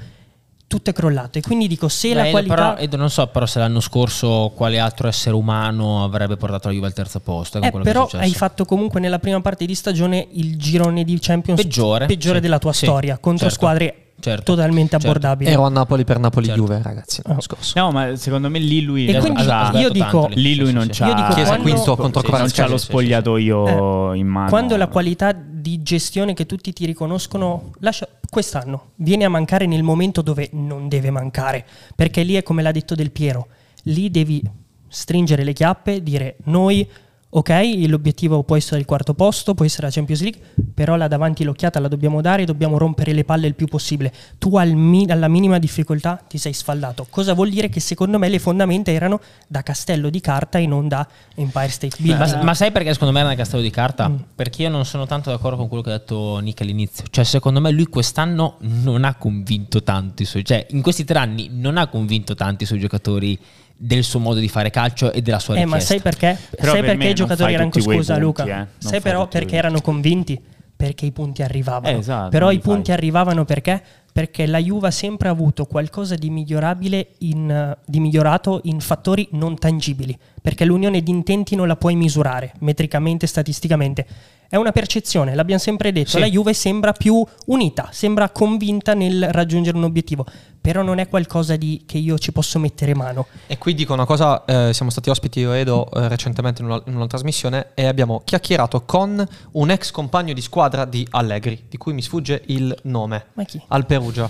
tutto 0.66 0.90
è 0.90 0.94
crollato 0.94 1.38
e 1.38 1.42
quindi 1.42 1.68
dico 1.68 1.88
se 1.88 2.10
Beh, 2.10 2.16
la 2.16 2.30
qualità 2.32 2.56
però, 2.56 2.76
Edo, 2.78 2.98
non 2.98 3.10
so 3.12 3.28
però 3.28 3.46
se 3.46 3.60
l'anno 3.60 3.80
scorso 3.80 4.52
quale 4.56 4.80
altro 4.80 5.08
essere 5.08 5.36
umano 5.36 6.04
avrebbe 6.04 6.36
portato 6.36 6.68
la 6.68 6.74
Juve 6.74 6.88
al 6.88 6.94
terzo 6.94 7.20
posto 7.20 7.62
eh, 7.62 7.72
però 7.84 8.10
hai 8.14 8.34
fatto 8.34 8.66
comunque 8.66 9.00
nella 9.00 9.20
prima 9.20 9.40
parte 9.40 9.66
di 9.66 9.76
stagione 9.76 10.28
il 10.32 10.58
girone 10.58 11.04
di 11.04 11.20
Champions 11.20 11.62
peggiore, 11.62 12.08
peggiore 12.08 12.38
sì, 12.38 12.42
della 12.42 12.58
tua 12.58 12.74
storia 12.74 13.20
contro 13.20 13.50
certo. 13.50 13.54
squadre 13.54 14.03
Certo, 14.24 14.44
totalmente 14.44 14.92
certo. 14.92 15.08
abbordabile. 15.08 15.52
Ero 15.52 15.66
a 15.66 15.70
Napoli 15.70 16.06
per 16.06 16.18
Napoli-Juve, 16.18 16.76
certo. 16.76 16.88
ragazzi. 16.88 17.22
L'anno 17.26 17.40
oh. 17.40 17.42
scorso. 17.42 17.74
No, 17.78 17.92
ma 17.92 18.16
secondo 18.16 18.50
me 18.50 18.58
lì 18.58 18.82
lui. 18.82 19.08
E 19.08 19.20
quindi 19.20 19.42
esatto, 19.42 19.78
io 19.78 19.90
dico. 19.90 20.30
Lì 20.32 20.56
lui 20.56 20.72
non 20.72 20.88
c'ha. 20.90 21.08
Io 21.08 21.14
dico 21.14 21.34
Chiesa 21.34 21.56
quando, 21.56 21.70
quinto 21.70 21.96
contro 21.98 22.22
sì, 22.22 22.32
Non 22.32 22.50
c'ha 22.50 22.68
lo 22.68 22.78
spogliatoio 22.78 24.14
eh, 24.14 24.18
in 24.18 24.28
mano. 24.28 24.48
Quando 24.48 24.78
la 24.78 24.88
qualità 24.88 25.34
di 25.34 25.84
gestione 25.84 26.34
che 26.34 26.46
tutti 26.46 26.72
ti 26.72 26.86
riconoscono, 26.86 27.72
lascia, 27.80 28.08
quest'anno 28.30 28.92
viene 28.96 29.26
a 29.26 29.30
mancare 29.30 29.66
nel 29.66 29.84
momento 29.84 30.22
dove 30.22 30.48
non 30.54 30.88
deve 30.88 31.10
mancare. 31.10 31.66
Perché 31.94 32.24
lì 32.24 32.36
è 32.36 32.44
come 32.44 32.62
l'ha 32.62 32.72
detto 32.72 32.96
Del 32.96 33.12
Piero. 33.12 33.48
Lì 33.84 34.10
devi 34.10 34.42
stringere 34.88 35.44
le 35.44 35.52
chiappe, 35.52 36.02
dire 36.02 36.38
noi 36.46 36.90
ok, 37.36 37.86
l'obiettivo 37.88 38.44
può 38.44 38.56
essere 38.56 38.80
il 38.80 38.86
quarto 38.86 39.14
posto, 39.16 39.56
può 39.56 39.66
essere 39.66 39.88
la 39.88 39.92
Champions 39.92 40.22
League, 40.22 40.40
però 40.74 40.96
là 40.96 41.08
davanti 41.08 41.44
l'occhiata 41.44 41.80
la 41.80 41.88
dobbiamo 41.88 42.22
dare, 42.22 42.46
dobbiamo 42.46 42.78
rompere 42.78 43.12
le 43.12 43.24
palle 43.24 43.48
il 43.48 43.56
più 43.56 43.66
possibile. 43.66 44.14
Tu 44.38 44.56
al 44.56 44.76
mi- 44.76 45.10
alla 45.10 45.28
minima 45.28 45.58
difficoltà 45.58 46.24
ti 46.28 46.38
sei 46.38 46.54
sfaldato. 46.54 47.08
Cosa 47.10 47.34
vuol 47.34 47.50
dire 47.50 47.70
che 47.70 47.80
secondo 47.80 48.20
me 48.20 48.30
le 48.30 48.38
fondamenta 48.38 48.92
erano 48.92 49.20
da 49.48 49.64
castello 49.64 50.10
di 50.10 50.22
carta 50.22 50.60
e 50.60 50.68
non 50.68 50.88
da 50.88 51.08
Empire 51.36 51.70
State 51.70 51.96
Building. 52.00 52.36
Ma, 52.38 52.44
ma 52.44 52.54
sai 52.54 52.72
perché 52.72 52.94
secondo 52.94 53.14
me 53.14 53.22
era 53.22 53.30
da 53.30 53.36
castello 53.36 53.64
di 53.64 53.72
carta? 53.72 54.10
Mm. 54.10 54.16
Perché 54.36 54.62
io 54.64 54.70
non 54.70 54.86
sono 54.86 55.08
tanto 55.08 55.32
d'accordo 55.32 55.58
con 55.58 55.68
quello 55.68 55.82
che 55.82 55.90
ha 55.90 55.98
detto 55.98 56.38
Nick 56.38 56.62
all'inizio. 56.62 57.06
Cioè, 57.10 57.24
secondo 57.24 57.60
me 57.60 57.72
lui 57.72 57.86
quest'anno 57.88 58.58
non 58.60 59.04
ha 59.06 59.16
convinto 59.16 59.82
tanto 59.82 60.22
i 60.22 60.26
suoi... 60.26 60.46
Cioè, 60.46 60.68
in 60.70 60.84
questi 60.84 61.04
tre 61.04 61.18
anni 61.18 61.50
non 61.52 61.78
ha 61.78 61.88
convinto 61.88 62.36
tanti 62.36 62.64
i 62.64 62.66
suoi 62.68 62.80
giocatori 62.80 63.40
del 63.84 64.04
suo 64.06 64.20
modo 64.20 64.40
di 64.40 64.48
fare 64.48 64.70
calcio 64.70 65.12
e 65.12 65.22
della 65.22 65.40
sua 65.40 65.56
eh, 65.56 65.64
richiesta. 65.64 65.78
ma 65.78 65.84
sai 65.84 66.00
perché? 66.00 66.38
Però 66.56 66.72
sai 66.72 66.82
per 66.82 66.96
perché 66.96 67.08
i 67.10 67.14
giocatori 67.14 67.54
erano 67.54 67.72
scusa 67.74 68.18
Luca. 68.18 68.62
Eh? 68.62 68.68
Sai 68.78 69.02
però 69.02 69.28
perché 69.28 69.58
erano 69.58 69.82
convinti? 69.82 70.42
Perché 70.76 71.06
i 71.06 71.12
punti 71.12 71.44
arrivavano. 71.44 71.96
Eh, 71.96 72.00
esatto, 72.00 72.30
però 72.30 72.50
i 72.52 72.60
punti 72.60 72.86
fai. 72.86 72.96
arrivavano 72.96 73.44
perché? 73.44 73.82
Perché 74.12 74.46
la 74.46 74.60
Juve 74.60 74.88
ha 74.88 74.92
sempre 74.92 75.28
avuto 75.28 75.66
qualcosa 75.66 76.16
di 76.16 76.30
migliorabile 76.30 77.10
in, 77.20 77.76
di 77.86 78.00
migliorato 78.00 78.62
in 78.64 78.80
fattori 78.80 79.28
non 79.32 79.58
tangibili, 79.58 80.18
perché 80.42 80.66
l'unione 80.66 81.02
di 81.02 81.12
intenti 81.12 81.56
non 81.56 81.68
la 81.68 81.76
puoi 81.76 81.96
misurare 81.96 82.54
metricamente, 82.60 83.28
statisticamente 83.28 84.06
è 84.54 84.58
una 84.58 84.72
percezione, 84.72 85.34
l'abbiamo 85.34 85.60
sempre 85.60 85.92
detto, 85.92 86.10
sì. 86.12 86.20
la 86.20 86.28
Juve 86.28 86.54
sembra 86.54 86.92
più 86.92 87.26
unita, 87.48 87.90
sembra 87.92 88.30
convinta 88.30 88.94
nel 88.94 89.32
raggiungere 89.32 89.76
un 89.76 89.84
obiettivo, 89.84 90.28
però 90.62 90.84
non 90.84 91.00
è 91.00 91.10
qualcosa 91.10 91.56
di, 91.56 91.86
che 91.88 91.98
io 91.98 92.20
ci 92.20 92.32
posso 92.32 92.60
mettere 92.60 92.94
mano. 92.94 93.26
E 93.48 93.58
qui 93.58 93.74
dico 93.74 93.94
una 93.94 94.06
cosa, 94.06 94.46
eh, 94.46 94.72
siamo 94.72 94.92
stati 94.92 95.10
ospiti 95.10 95.40
io 95.40 95.54
e 95.54 95.62
Edo 95.62 95.90
eh, 95.90 96.08
recentemente 96.08 96.62
in 96.62 96.68
una, 96.68 96.80
in 96.86 96.96
una, 96.96 97.08
trasmissione 97.08 97.70
e 97.74 97.88
abbiamo 97.88 98.22
chiacchierato 98.24 98.84
con 98.86 99.28
un 99.54 99.72
ex 99.72 99.90
compagno 99.90 100.34
di 100.34 100.42
squadra 100.42 100.86
di 100.86 101.08
Allegri, 101.10 101.66
di 101.68 101.78
cui 101.78 101.94
mi 101.94 102.04
sfugge 102.04 102.44
il 102.46 102.78
nome. 102.84 103.30
Ma 103.34 103.46
chi? 103.46 103.60
Al 103.70 103.88
Perugia. 103.88 104.30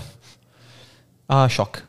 Uh, 1.26 1.46
shock. 1.48 1.86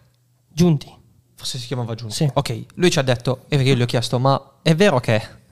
Giunti. 0.50 0.94
Forse 1.36 1.58
si 1.58 1.68
chiamava 1.68 1.96
Giunti. 1.96 2.16
Sì. 2.16 2.30
Ok, 2.34 2.66
lui 2.74 2.92
ci 2.92 3.00
ha 3.00 3.02
detto, 3.02 3.46
e 3.48 3.56
io 3.56 3.76
gli 3.76 3.82
ho 3.82 3.86
chiesto, 3.86 4.20
ma 4.20 4.56
è 4.62 4.76
vero 4.76 5.00
che 5.00 5.44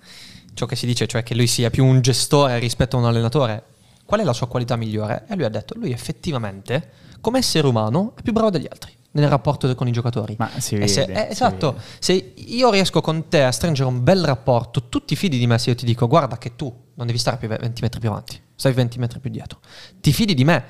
ciò 0.54 0.66
che 0.66 0.76
si 0.76 0.86
dice, 0.86 1.08
cioè 1.08 1.24
che 1.24 1.36
lui 1.36 1.48
sia 1.48 1.70
più 1.70 1.86
un 1.86 2.02
gestore 2.02 2.60
rispetto 2.60 2.96
a 2.96 3.00
un 3.00 3.06
allenatore, 3.06 3.66
qual 4.06 4.20
è 4.20 4.24
la 4.24 4.34
sua 4.34 4.48
qualità 4.48 4.76
migliore? 4.76 5.26
E 5.28 5.36
lui 5.36 5.46
ha 5.46 5.50
detto, 5.50 5.76
lui 5.78 5.92
effettivamente, 5.92 6.92
come 7.22 7.40
essere 7.40 7.68
umano, 7.68 8.14
è 8.18 8.22
più 8.22 8.34
bravo 8.34 8.50
degli 8.50 8.68
altri 8.70 8.92
nel 9.14 9.30
rapporto 9.30 9.74
con 9.76 9.88
i 9.88 9.92
giocatori. 9.92 10.36
Ma 10.38 10.50
si 10.58 10.76
vede. 10.76 10.88
Se, 10.88 11.04
eh, 11.04 11.28
esatto, 11.30 11.78
se 12.00 12.34
io 12.36 12.72
riesco 12.72 13.02
con 13.02 13.28
te 13.28 13.44
a 13.44 13.52
stringere 13.52 13.88
un 13.90 14.04
bel 14.04 14.24
rapporto, 14.24 14.88
tu 14.90 15.04
ti 15.06 15.16
fidi 15.16 15.38
di 15.38 15.48
me 15.48 15.58
se 15.58 15.72
io 15.72 15.76
ti 15.76 15.86
dico 15.86 16.08
guarda 16.08 16.38
che 16.38 16.56
tu 16.56 16.74
non 16.96 17.08
devi 17.08 17.18
stare 17.18 17.38
più 17.38 17.48
20 17.48 17.82
metri 17.82 18.00
più 18.00 18.10
avanti, 18.10 18.40
stai 18.56 18.74
20 18.74 19.00
metri 19.00 19.20
più 19.20 19.30
dietro. 19.30 19.60
Ti 20.00 20.14
fidi 20.14 20.34
di 20.34 20.44
me 20.44 20.66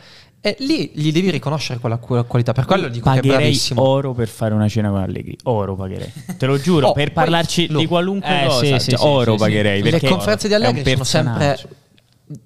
e 0.46 0.58
lì 0.60 0.92
gli 0.94 1.14
devi 1.14 1.30
riconoscere 1.32 1.80
quella, 1.80 1.96
quella 1.96 2.24
qualità. 2.24 2.52
Per 2.52 2.66
quello 2.66 2.90
dico 2.90 3.06
pagherei 3.06 3.30
che 3.30 3.36
è 3.36 3.40
bravissimo. 3.40 3.82
oro 3.82 4.12
per 4.12 4.28
fare 4.28 4.54
una 4.54 4.68
cena 4.68 4.90
con 4.90 5.00
Allegri. 5.00 5.38
Oro 5.44 5.74
pagherei. 5.78 6.12
Te 6.38 6.46
lo 6.46 6.60
giuro, 6.60 6.90
oh, 6.92 6.92
per 6.92 7.14
parlarci 7.14 7.68
poi, 7.68 7.78
di 7.78 7.86
qualunque 7.88 8.44
eh, 8.44 8.48
cosa. 8.48 8.80
Sì, 8.80 8.92
cioè, 8.92 9.08
oro 9.08 9.36
pagherei. 9.38 9.82
Le 9.82 10.02
conferenze 10.02 10.50
di 10.50 10.54
Allegri 10.54 10.84
sono 10.84 11.06
sempre 11.06 11.58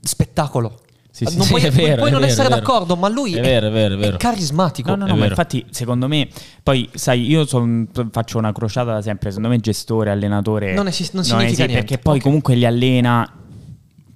spettacolo. 0.01 0.81
Sì, 1.09 1.25
sì, 1.25 1.37
non 1.37 1.47
puoi, 1.47 1.61
sì, 1.61 1.69
vero, 1.69 1.95
puoi 1.95 2.11
non 2.11 2.19
vero, 2.19 2.31
essere 2.31 2.49
d'accordo, 2.49 2.95
ma 2.95 3.07
lui 3.09 3.33
è, 3.33 3.41
vero, 3.41 3.73
è, 3.73 4.09
è 4.09 4.17
carismatico. 4.17 4.91
No, 4.91 4.97
no, 4.97 5.07
no, 5.07 5.15
ma 5.15 5.25
infatti, 5.25 5.65
secondo 5.71 6.07
me, 6.07 6.27
poi 6.61 6.87
sai, 6.93 7.27
io 7.27 7.47
son, 7.47 7.87
faccio 8.11 8.37
una 8.37 8.51
crociata 8.51 8.93
da 8.93 9.01
sempre. 9.01 9.29
Secondo 9.29 9.49
me, 9.49 9.59
gestore, 9.59 10.11
allenatore 10.11 10.75
non, 10.75 10.85
esiste, 10.85 11.17
non, 11.17 11.25
non 11.27 11.39
significa 11.39 11.65
niente. 11.65 11.83
Perché 11.83 11.97
poi 11.97 12.17
okay. 12.17 12.23
comunque 12.23 12.53
li 12.53 12.65
allena 12.65 13.27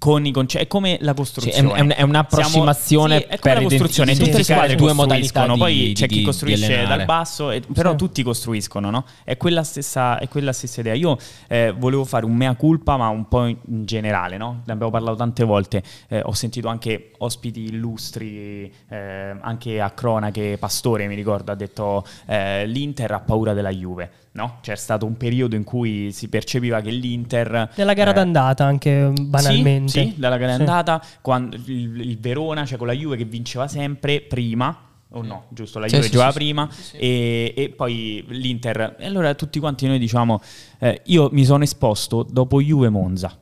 con 0.01 0.25
i 0.25 0.31
concetti. 0.31 0.63
È 0.63 0.67
come 0.67 0.97
la 1.01 1.13
costruzione. 1.13 1.55
Sì, 1.55 1.75
è, 1.75 1.79
un, 1.79 1.93
è, 1.95 2.01
un'approssimazione 2.01 3.19
Siamo, 3.19 3.31
sì, 3.31 3.37
è 3.37 3.39
come 3.39 3.53
per 3.53 3.61
la 3.61 3.69
costruzione. 3.69 4.15
Tutte 4.15 4.37
le 4.37 4.43
squadre 4.43 4.75
due 4.75 4.93
modalità. 4.93 5.45
Di, 5.45 5.57
poi 5.59 5.91
c'è 5.93 6.07
di, 6.07 6.15
chi 6.15 6.23
costruisce 6.23 6.87
dal 6.87 7.05
basso, 7.05 7.51
e, 7.51 7.61
però 7.71 7.91
sì. 7.91 7.97
tutti 7.97 8.23
costruiscono, 8.23 8.89
no? 8.89 9.05
È 9.23 9.37
quella 9.37 9.61
stessa, 9.61 10.17
è 10.17 10.27
quella 10.27 10.53
stessa 10.53 10.79
idea. 10.79 10.95
Io 10.95 11.19
eh, 11.47 11.71
volevo 11.77 12.03
fare 12.03 12.25
un 12.25 12.33
mea 12.33 12.55
culpa, 12.55 12.97
ma 12.97 13.09
un 13.09 13.27
po' 13.27 13.45
in 13.45 13.57
generale, 13.85 14.37
no? 14.37 14.63
Ne 14.65 14.73
abbiamo 14.73 14.91
parlato 14.91 15.17
tante 15.17 15.43
volte. 15.43 15.83
Eh, 16.07 16.21
ho 16.25 16.33
sentito 16.33 16.67
anche 16.67 17.11
ospiti 17.19 17.65
illustri, 17.65 18.73
eh, 18.89 19.35
anche 19.39 19.79
a 19.79 19.91
cronache. 19.91 20.57
Pastore 20.57 21.05
mi 21.05 21.13
ricordo, 21.13 21.51
ha 21.51 21.55
detto 21.55 22.03
eh, 22.25 22.65
l'Inter 22.65 23.11
ha 23.11 23.19
paura 23.19 23.53
della 23.53 23.69
Juve 23.69 24.20
no? 24.33 24.57
C'è 24.61 24.75
stato 24.75 25.05
un 25.05 25.17
periodo 25.17 25.55
in 25.55 25.63
cui 25.63 26.11
si 26.11 26.29
percepiva 26.29 26.81
che 26.81 26.91
l'Inter... 26.91 27.71
Nella 27.75 27.93
gara 27.93 28.11
eh, 28.11 28.13
d'andata 28.13 28.65
anche 28.65 29.11
banalmente. 29.19 29.91
Sì, 29.91 30.09
sì 30.11 30.13
dalla 30.17 30.37
gara 30.37 30.53
sì. 30.53 30.57
d'andata, 30.57 31.03
quando 31.21 31.55
il, 31.55 32.01
il, 32.01 32.19
Verona, 32.19 32.65
cioè 32.65 32.77
con 32.77 32.87
la 32.87 32.93
Juve 32.93 33.17
che 33.17 33.25
vinceva 33.25 33.67
sempre 33.67 34.21
prima, 34.21 34.89
o 35.13 35.19
oh 35.19 35.23
no, 35.23 35.45
giusto, 35.49 35.79
la 35.79 35.87
Juve 35.87 36.03
sì, 36.03 36.11
giocava 36.11 36.31
sì, 36.31 36.37
prima 36.37 36.69
e, 36.93 37.53
e, 37.55 37.69
poi 37.69 38.23
l'Inter. 38.29 38.95
E 38.97 39.05
allora 39.05 39.33
tutti 39.33 39.59
quanti 39.59 39.87
noi 39.87 39.99
diciamo, 39.99 40.41
eh, 40.79 41.01
io 41.05 41.29
mi 41.31 41.43
sono 41.43 41.63
esposto 41.63 42.23
dopo 42.23 42.61
Juve 42.61 42.89
Monza 42.89 43.37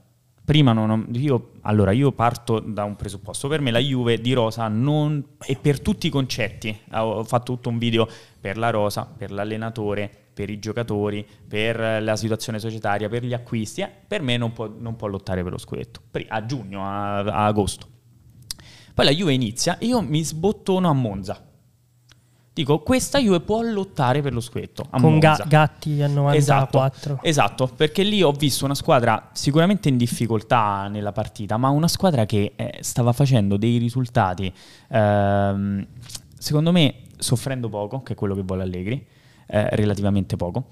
prima 0.49 0.74
non, 0.74 1.10
io, 1.11 1.52
allora, 1.61 1.91
io 1.91 2.11
parto 2.11 2.60
da 2.60 2.84
un 2.84 2.95
presupposto. 2.95 3.48
Per 3.48 3.61
me 3.61 3.70
la 3.70 3.78
Juve 3.78 4.20
di 4.20 4.34
Rosa 4.34 4.68
non, 4.68 5.24
e 5.45 5.56
per 5.56 5.80
tutti 5.80 6.07
i 6.07 6.10
concetti, 6.10 6.76
ho 6.94 7.24
fatto 7.24 7.53
tutto 7.53 7.70
un 7.70 7.78
video 7.78 8.07
per 8.41 8.57
la 8.57 8.72
Rosa, 8.72 9.07
per 9.16 9.30
l'allenatore, 9.30 10.18
per 10.40 10.49
i 10.49 10.57
giocatori, 10.57 11.28
per 11.48 12.02
la 12.02 12.16
situazione 12.16 12.60
societaria, 12.60 13.10
per 13.10 13.26
gli 13.26 13.34
acquisti, 13.34 13.82
eh, 13.82 13.91
per 14.07 14.22
me 14.22 14.38
non 14.38 14.53
può, 14.53 14.72
non 14.74 14.95
può, 14.95 15.07
lottare 15.07 15.44
per 15.44 15.52
lo 15.52 15.57
scudetto, 15.57 16.03
a 16.30 16.45
giugno, 16.45 16.86
a, 16.86 17.18
a 17.20 17.45
agosto. 17.45 17.88
Poi 18.94 19.03
la 19.03 19.11
Juve 19.11 19.34
inizia 19.34 19.78
e 19.78 19.88
io 19.88 19.99
mi 20.02 20.24
sbottono 20.24 20.90
a 20.90 20.94
Monza 20.94 21.44
Dico, 22.60 22.80
questa 22.80 23.20
Juve 23.20 23.40
può 23.40 23.61
lottare 23.61 24.22
per 24.22 24.34
lo 24.34 24.41
scudetto. 24.41 24.86
Con 24.90 25.18
ga- 25.20 25.44
Gatti 25.48 26.02
a 26.02 26.07
94. 26.07 26.38
Esatto, 26.38 27.20
esatto, 27.22 27.68
perché 27.68 28.03
lì 28.03 28.22
ho 28.22 28.34
visto 28.34 28.66
una 28.66 28.76
squadra 28.76 29.30
sicuramente 29.32 29.88
in 29.88 29.95
difficoltà 29.95 30.90
nella 30.90 31.14
partita, 31.14 31.56
ma 31.56 31.70
una 31.70 31.88
squadra 31.88 32.26
che 32.26 32.53
eh, 32.56 32.78
stava 32.82 33.14
facendo 33.14 33.56
dei 33.56 33.78
risultati, 33.78 34.53
ehm, 34.90 35.88
secondo 36.38 36.72
me, 36.74 36.95
soffrendo 37.18 37.70
poco, 37.70 38.03
che 38.03 38.11
è 38.11 38.16
quello 38.18 38.36
che 38.36 38.41
vuole 38.41 38.64
Allegri, 38.64 39.07
eh, 39.49 39.76
relativamente 39.76 40.35
poco. 40.35 40.67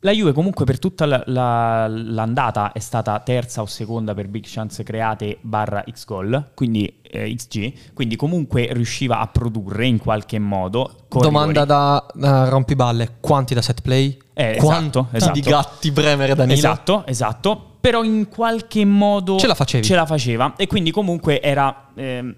La 0.00 0.12
Juve 0.12 0.32
comunque 0.32 0.64
per 0.64 0.78
tutta 0.78 1.06
la, 1.06 1.22
la, 1.26 1.88
l'andata 1.88 2.72
è 2.72 2.78
stata 2.78 3.18
terza 3.20 3.62
o 3.62 3.66
seconda 3.66 4.14
per 4.14 4.28
big 4.28 4.44
chance 4.46 4.82
create 4.82 5.38
barra 5.40 5.82
x 5.90 6.04
goal, 6.04 6.50
quindi 6.54 7.00
eh, 7.02 7.34
xg, 7.34 7.72
quindi 7.94 8.14
comunque 8.14 8.68
riusciva 8.72 9.18
a 9.18 9.26
produrre 9.26 9.86
in 9.86 9.98
qualche 9.98 10.38
modo. 10.38 11.06
Domanda 11.08 11.64
da, 11.64 12.06
da 12.14 12.48
rompiballe, 12.48 13.16
quanti 13.20 13.54
da 13.54 13.62
set 13.62 13.80
play? 13.80 14.16
Eh, 14.34 14.56
esatto, 14.58 15.08
esatto. 15.12 15.32
di 15.32 15.40
gatti 15.40 15.90
Bremer 15.90 16.30
e 16.30 16.34
Danilo? 16.34 16.58
Esatto, 16.58 17.06
esatto, 17.06 17.76
però 17.80 18.04
in 18.04 18.28
qualche 18.28 18.84
modo 18.84 19.38
ce 19.38 19.46
la, 19.46 19.54
ce 19.54 19.94
la 19.94 20.06
faceva 20.06 20.54
e 20.56 20.66
quindi 20.66 20.90
comunque 20.90 21.40
era 21.40 21.90
eh, 21.94 22.34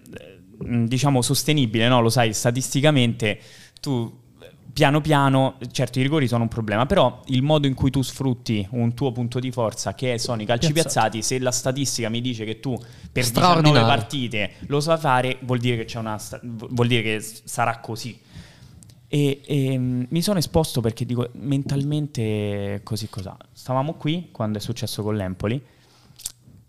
diciamo 0.59 1.22
sostenibile, 1.22 1.88
no? 1.88 2.00
lo 2.00 2.09
sai, 2.09 2.32
statisticamente 2.32 3.40
tu 3.80 4.26
piano 4.78 5.00
piano, 5.00 5.56
certo 5.72 5.98
i 5.98 6.02
rigori 6.02 6.28
sono 6.28 6.44
un 6.44 6.48
problema, 6.48 6.86
però 6.86 7.20
il 7.26 7.42
modo 7.42 7.66
in 7.66 7.74
cui 7.74 7.90
tu 7.90 8.00
sfrutti 8.00 8.64
un 8.70 8.94
tuo 8.94 9.10
punto 9.10 9.40
di 9.40 9.50
forza 9.50 9.92
che 9.96 10.18
sono 10.18 10.40
i 10.40 10.44
calci 10.44 10.72
piazzati, 10.72 11.18
piazzati 11.18 11.22
se 11.22 11.40
la 11.40 11.50
statistica 11.50 12.09
mi 12.09 12.20
dice 12.20 12.44
che 12.44 12.60
tu 12.60 12.78
per 13.10 13.24
19 13.24 13.80
partite 13.80 14.52
lo 14.68 14.78
sai 14.78 14.96
fare, 14.96 15.38
vuol 15.40 15.59
dire 15.59 15.84
che, 15.84 15.98
una, 15.98 16.16
vuol 16.42 16.86
dire 16.86 17.02
che 17.02 17.20
sarà 17.20 17.80
così. 17.80 18.20
E, 19.09 19.40
e 19.44 19.76
mm, 19.76 20.05
mi 20.10 20.22
sono 20.22 20.38
esposto 20.38 20.80
perché 20.80 21.05
dico 21.05 21.28
mentalmente 21.32 22.80
così 22.84 23.09
cosa. 23.09 23.36
Stavamo 23.50 23.94
qui 23.94 24.28
quando 24.30 24.59
è 24.59 24.60
successo 24.60 25.02
con 25.02 25.16
l'Empoli. 25.16 25.60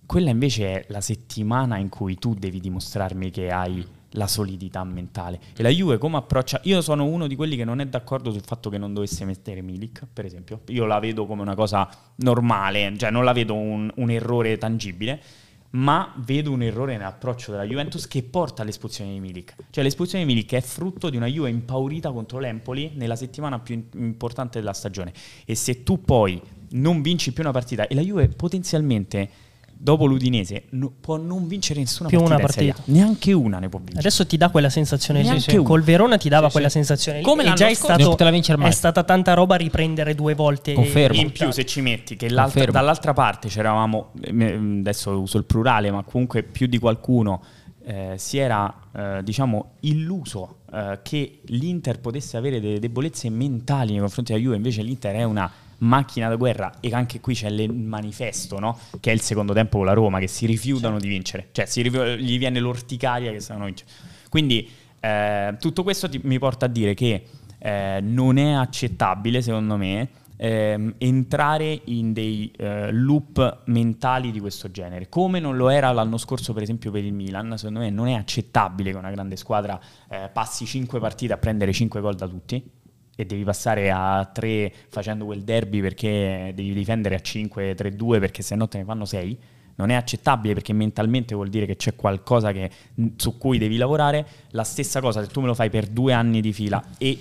Quella 0.04 0.32
invece 0.32 0.80
è 0.80 0.86
la 0.88 1.02
settimana 1.02 1.78
in 1.78 1.90
cui 1.90 2.16
tu 2.16 2.34
devi 2.34 2.60
dimostrarmi 2.60 3.30
che 3.30 3.52
hai 3.52 3.86
la 4.12 4.28
solidità 4.28 4.84
mentale. 4.84 5.40
E 5.56 5.62
la 5.62 5.70
Juve 5.70 5.98
come 5.98 6.18
approccia... 6.18 6.60
Io 6.64 6.82
sono 6.82 7.06
uno 7.06 7.28
di 7.28 7.36
quelli 7.36 7.56
che 7.56 7.66
non 7.66 7.80
è 7.80 7.86
d'accordo 7.86 8.32
sul 8.32 8.44
fatto 8.44 8.70
che 8.70 8.78
non 8.78 8.94
dovesse 8.94 9.26
mettere 9.26 9.62
Milik, 9.62 10.08
per 10.12 10.26
esempio. 10.26 10.62
Io 10.68 10.86
la 10.86 11.00
vedo 11.00 11.26
come 11.26 11.42
una 11.42 11.56
cosa 11.56 11.90
normale, 12.16 12.94
cioè 12.98 13.12
non 13.12 13.24
la 13.24 13.34
vedo 13.34 13.54
un, 13.54 13.92
un 13.96 14.10
errore 14.10 14.58
tangibile, 14.58 15.22
ma 15.72 16.14
vedo 16.18 16.52
un 16.52 16.64
errore 16.64 16.98
nell'approccio 16.98 17.52
della 17.52 17.64
Juventus 17.64 18.08
che 18.08 18.24
porta 18.24 18.64
all'espulsione 18.64 19.12
di 19.12 19.20
Milik. 19.20 19.56
Cioè 19.70 19.84
l'espulsione 19.84 20.26
di 20.26 20.34
Milik 20.34 20.54
è 20.54 20.62
frutto 20.62 21.10
di 21.10 21.18
una 21.18 21.28
Juve 21.28 21.50
impaurita 21.50 22.12
contro 22.12 22.40
l'Empoli 22.40 22.92
nella 22.96 23.16
settimana 23.16 23.60
più 23.60 23.84
importante 23.96 24.60
della 24.60 24.74
stagione. 24.74 25.14
E 25.46 25.54
se 25.56 25.84
tu 25.84 26.02
poi 26.02 26.42
non 26.72 27.02
vinci 27.02 27.34
più 27.34 27.44
una 27.44 27.52
partita 27.52 27.88
e 27.88 27.94
la 27.96 28.02
Juve 28.02 28.30
potenzialmente 28.30 29.30
dopo 29.82 30.06
l'Udinese 30.06 30.66
no, 30.72 30.92
può 31.00 31.16
non 31.16 31.48
vincere 31.48 31.80
nessuna 31.80 32.10
più 32.10 32.20
partita, 32.20 32.36
una 32.36 32.46
partita. 32.46 32.82
neanche 32.92 33.32
una 33.32 33.60
ne 33.60 33.70
può 33.70 33.80
vincere. 33.80 34.00
Adesso 34.00 34.28
ti 34.28 34.36
dà 34.36 34.50
quella 34.50 34.70
sensazione 34.70 35.22
lì, 35.22 35.40
sì, 35.40 35.56
col 35.58 35.82
Verona 35.84 36.18
ti 36.18 36.28
dava 36.28 36.48
sì, 36.48 36.52
quella 36.52 36.68
sì. 36.68 36.78
sensazione 36.78 37.22
Come 37.22 37.44
lì. 37.44 37.54
già 37.54 37.68
è, 37.68 37.74
stato, 37.74 38.18
è 38.18 38.72
stata 38.72 39.04
tanta 39.04 39.34
roba 39.34 39.56
riprendere 39.56 40.16
due 40.16 40.36
volte. 40.36 40.74
Confermo. 40.74 41.22
In 41.22 41.32
più 41.32 41.50
se 41.52 41.66
ci 41.66 41.80
metti 41.80 42.18
che 42.18 42.28
dall'altra 42.28 43.14
parte 43.14 43.48
c'eravamo, 43.48 44.12
adesso 44.22 45.18
uso 45.18 45.38
il 45.38 45.46
plurale, 45.46 45.92
ma 45.92 46.04
comunque 46.04 46.44
più 46.44 46.68
di 46.68 46.78
qualcuno 46.78 47.42
eh, 47.86 48.16
si 48.18 48.38
era 48.38 48.74
eh, 48.94 49.24
diciamo 49.24 49.72
illuso 49.82 50.58
eh, 50.74 51.00
che 51.02 51.40
l'Inter 51.46 52.00
potesse 52.00 52.36
avere 52.36 52.60
delle 52.60 52.80
debolezze 52.80 53.30
mentali 53.30 53.92
nei 53.92 54.02
confronti 54.02 54.34
della 54.34 54.44
Juve, 54.44 54.58
invece 54.58 54.82
l'Inter 54.82 55.16
è 55.16 55.24
una 55.24 55.50
macchina 55.80 56.28
da 56.30 56.36
guerra 56.36 56.74
e 56.80 56.90
anche 56.94 57.20
qui 57.20 57.34
c'è 57.34 57.50
il 57.50 57.74
manifesto, 57.74 58.60
no? 58.60 58.78
che 59.00 59.12
è 59.12 59.14
il 59.14 59.22
secondo 59.22 59.54
tempo 59.54 59.78
con 59.78 59.86
la 59.86 59.94
Roma, 59.94 60.20
che 60.20 60.28
si 60.28 60.46
rifiutano 60.46 61.00
sì. 61.00 61.04
di 61.04 61.10
vincere, 61.10 61.50
cioè 61.52 61.66
rifiu- 61.66 62.16
gli 62.18 62.38
viene 62.38 62.60
l'orticaria 62.60 63.32
che 63.32 63.40
stanno 63.40 63.66
vincere. 63.66 63.90
Quindi 64.30 64.70
eh, 65.00 65.56
tutto 65.60 65.84
questo 65.84 66.10
ti, 66.10 66.20
mi 66.24 66.40
porta 66.40 66.66
a 66.66 66.70
dire 66.70 66.94
che 66.94 67.24
eh, 67.58 68.00
non 68.02 68.38
è 68.38 68.54
accettabile, 68.54 69.42
secondo 69.42 69.78
me, 69.78 70.10
eh, 70.42 70.94
entrare 71.00 71.82
in 71.86 72.14
dei 72.14 72.50
eh, 72.56 72.92
loop 72.94 73.64
mentali 73.66 74.32
di 74.32 74.40
questo 74.40 74.72
genere, 74.72 75.10
come 75.10 75.42
non 75.42 75.58
lo 75.58 75.68
era 75.68 75.92
l'anno 75.92 76.18
scorso 76.18 76.54
per 76.54 76.64
esempio 76.64 76.92
per 76.92 77.04
il 77.04 77.14
Milan, 77.14 77.58
secondo 77.58 77.80
me 77.80 77.90
non 77.90 78.08
è 78.08 78.14
accettabile 78.14 78.92
che 78.92 78.98
una 78.98 79.12
grande 79.12 79.36
squadra 79.36 79.78
eh, 80.10 80.30
passi 80.32 80.66
5 80.66 80.98
partite 81.00 81.34
a 81.34 81.38
prendere 81.38 81.74
5 81.74 82.00
gol 82.00 82.16
da 82.16 82.28
tutti, 82.28 82.64
e 83.20 83.26
devi 83.26 83.44
passare 83.44 83.92
a 83.92 84.24
3 84.24 84.72
facendo 84.88 85.26
quel 85.26 85.42
derby 85.42 85.82
perché 85.82 86.54
devi 86.56 86.72
difendere 86.72 87.16
a 87.16 87.20
5, 87.20 87.76
3-2 87.76 88.18
perché 88.18 88.42
se 88.42 88.56
no 88.56 88.70
te 88.70 88.78
ne 88.78 88.86
fanno 88.86 89.04
6, 89.04 89.38
non 89.76 89.90
è 89.90 89.96
accettabile 89.96 90.54
perché 90.54 90.72
mentalmente 90.72 91.36
vuol 91.36 91.50
dire 91.50 91.66
che 91.66 91.76
c'è 91.76 91.96
qualcosa 91.96 92.54
che, 92.54 92.72
su 93.18 93.38
cui 93.38 93.58
devi 93.58 93.76
lavorare. 93.76 94.26
La 94.52 94.64
stessa 94.64 95.02
cosa 95.02 95.22
se 95.22 95.28
tu 95.28 95.42
me 95.42 95.48
lo 95.48 95.54
fai 95.54 95.70
per 95.70 95.88
due 95.88 96.14
anni 96.14 96.40
di 96.40 96.54
fila 96.54 96.82
e 96.98 97.20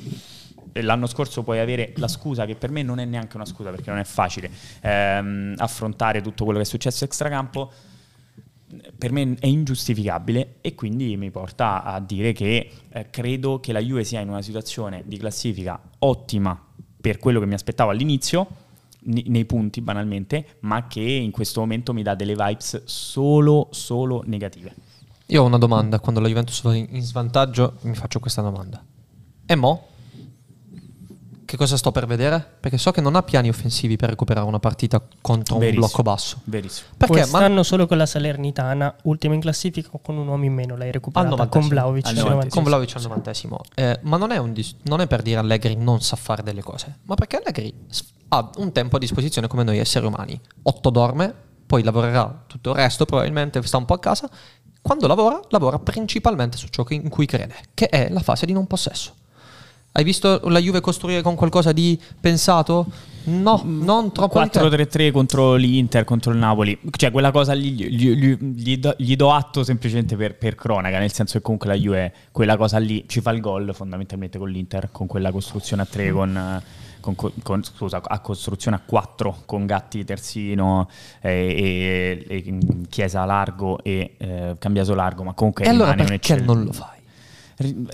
l'anno 0.75 1.07
scorso 1.07 1.43
puoi 1.43 1.59
avere 1.59 1.93
la 1.97 2.07
scusa 2.07 2.47
che 2.47 2.55
per 2.55 2.71
me 2.71 2.85
non 2.85 3.01
è 3.01 3.05
neanche 3.05 3.35
una 3.35 3.45
scusa 3.45 3.71
perché 3.71 3.91
non 3.91 3.99
è 3.99 4.05
facile 4.05 4.49
ehm, 4.83 5.55
affrontare 5.57 6.21
tutto 6.21 6.45
quello 6.45 6.61
che 6.61 6.65
è 6.65 6.69
successo 6.69 7.05
extracampo 7.05 7.73
per 8.97 9.13
me 9.13 9.37
è 9.39 9.47
ingiustificabile 9.47 10.57
e 10.61 10.75
quindi 10.75 11.17
mi 11.17 11.31
porta 11.31 11.83
a 11.83 12.01
dire 12.01 12.33
che 12.33 12.71
eh, 12.91 13.11
credo 13.11 13.61
che 13.61 13.73
la 13.73 13.81
Juve 13.81 14.05
sia 14.05 14.21
in 14.21 14.29
una 14.29 14.43
situazione 14.43 15.03
di 15.07 15.17
classifica 15.17 15.81
ottima 16.01 16.61
per 17.01 17.19
quello 17.19 17.41
che 17.41 17.47
mi 17.47 17.55
aspettavo 17.55 17.91
all'inizio, 17.91 18.47
n- 19.05 19.23
nei 19.27 19.45
punti 19.45 19.81
banalmente, 19.81 20.57
ma 20.61 20.87
che 20.87 21.01
in 21.01 21.31
questo 21.31 21.61
momento 21.61 21.93
mi 21.95 22.03
dà 22.03 22.15
delle 22.15 22.35
vibes 22.35 22.85
solo, 22.85 23.69
solo 23.71 24.23
negative. 24.27 24.75
Io 25.27 25.43
ho 25.43 25.47
una 25.47 25.59
domanda, 25.59 26.01
quando 26.01 26.21
la 26.21 26.29
Juventus 26.29 26.63
va 26.63 26.75
in 26.75 27.03
svantaggio 27.03 27.77
mi 27.83 27.95
faccio 27.95 28.19
questa 28.19 28.43
domanda. 28.43 28.83
E 29.47 29.55
mo'? 29.55 29.87
Che 31.49 31.57
cosa 31.57 31.79
sto 31.79 31.93
per 31.93 32.05
vedere? 32.05 32.47
Perché 32.61 32.77
so 32.77 32.91
che 32.91 33.01
non 33.01 33.17
ha 33.17 33.23
piani 33.23 33.49
offensivi 33.49 33.97
per 33.97 34.11
recuperare 34.11 34.47
una 34.47 34.59
partita 34.59 35.03
contro 35.23 35.57
Verissimo. 35.57 35.83
un 35.83 35.89
blocco 35.89 36.03
basso. 36.03 36.41
Verissimo. 36.45 36.89
Perché 36.95 37.21
Quest'anno 37.21 37.55
ma... 37.55 37.63
solo 37.63 37.87
con 37.87 37.97
la 37.97 38.05
Salernitana, 38.05 38.95
ultima 39.05 39.33
in 39.33 39.41
classifica 39.41 39.89
con 40.03 40.19
un 40.19 40.29
uomo 40.29 40.45
in 40.45 40.53
meno, 40.53 40.77
l'hai 40.77 40.93
recuperata 40.93 41.47
con 41.47 41.67
Vlaovic. 41.67 42.07
Al 42.07 42.17
90. 42.17 42.49
Con 42.49 42.65
Vlaovic 42.65 42.97
al 42.97 43.03
novantesimo. 43.03 43.61
Eh, 43.75 43.99
ma 44.03 44.19
non 44.19 44.31
è, 44.31 44.47
dis- 44.51 44.77
non 44.83 45.01
è, 45.01 45.07
per 45.07 45.23
dire 45.23 45.39
Allegri 45.39 45.75
non 45.75 46.03
sa 46.03 46.17
fare 46.17 46.43
delle 46.43 46.61
cose, 46.61 46.99
ma 47.05 47.15
perché 47.15 47.37
Allegri 47.37 47.73
ha 48.29 48.51
un 48.57 48.71
tempo 48.73 48.97
a 48.97 48.99
disposizione 48.99 49.49
come 49.49 49.65
noi 49.65 49.79
esseri 49.79 50.05
umani. 50.05 50.39
Otto 50.65 50.91
dorme, 50.91 51.35
poi 51.65 51.83
lavorerà 51.83 52.45
tutto 52.47 52.73
il 52.73 52.77
resto, 52.77 53.07
probabilmente 53.07 53.63
sta 53.63 53.79
un 53.79 53.87
po' 53.87 53.95
a 53.95 53.99
casa. 53.99 54.29
Quando 54.83 55.07
lavora, 55.07 55.41
lavora 55.49 55.79
principalmente 55.79 56.59
su 56.59 56.67
ciò 56.69 56.85
in 56.91 57.09
cui 57.09 57.25
crede, 57.25 57.55
che 57.73 57.89
è 57.89 58.11
la 58.11 58.21
fase 58.21 58.45
di 58.45 58.53
non 58.53 58.67
possesso. 58.67 59.15
Hai 59.99 60.05
visto 60.05 60.41
la 60.45 60.61
Juve 60.61 60.81
costruire 60.81 61.23
con 61.23 61.35
qualcosa 61.35 61.73
di 61.73 62.01
pensato? 62.21 62.87
No, 63.25 63.61
non 63.65 64.13
troppo. 64.13 64.39
4-3-3 64.39 65.11
contro 65.11 65.57
l'Inter, 65.57 66.05
contro 66.05 66.31
il 66.31 66.39
Napoli. 66.39 66.79
Cioè, 66.89 67.11
quella 67.11 67.33
cosa 67.33 67.53
lì 67.53 67.73
gli, 67.73 68.15
gli, 68.15 68.37
gli, 68.37 68.79
do, 68.79 68.95
gli 68.97 69.17
do, 69.17 69.33
atto 69.33 69.65
semplicemente 69.65 70.15
per, 70.15 70.37
per, 70.37 70.55
cronaca, 70.55 71.01
nel 71.01 71.13
senso 71.13 71.39
che 71.39 71.43
comunque 71.43 71.69
la 71.69 71.75
Juve, 71.75 72.15
quella 72.31 72.57
cosa 72.57 72.79
lì, 72.79 73.07
ci 73.09 73.21
fa 73.21 73.33
il 73.33 73.41
gol 73.41 73.75
fondamentalmente 73.75 74.39
con 74.39 74.49
l'Inter, 74.49 74.91
con 74.93 75.09
quella 75.09 75.33
costruzione 75.33 75.83
a 75.83 75.87
3 75.87 76.13
con... 76.13 76.63
Con, 77.01 77.15
con, 77.43 77.63
scusa, 77.63 78.03
a 78.05 78.19
costruzione 78.19 78.77
a 78.77 78.83
4 78.85 79.43
con 79.47 79.67
Gatti 79.67 80.05
terzino 80.05 80.89
eh, 81.21 82.25
e, 82.29 82.45
e, 82.45 82.59
Chiesa 82.91 83.25
largo 83.25 83.83
e 83.83 84.17
eh, 84.19 84.57
Cambiaso 84.59 84.95
largo, 84.95 85.23
ma 85.23 85.33
comunque 85.33 85.65
e 85.65 85.69
allora 85.69 85.95
perché 85.95 86.37
non 86.41 86.65
lo 86.65 86.73
fai? 86.73 86.98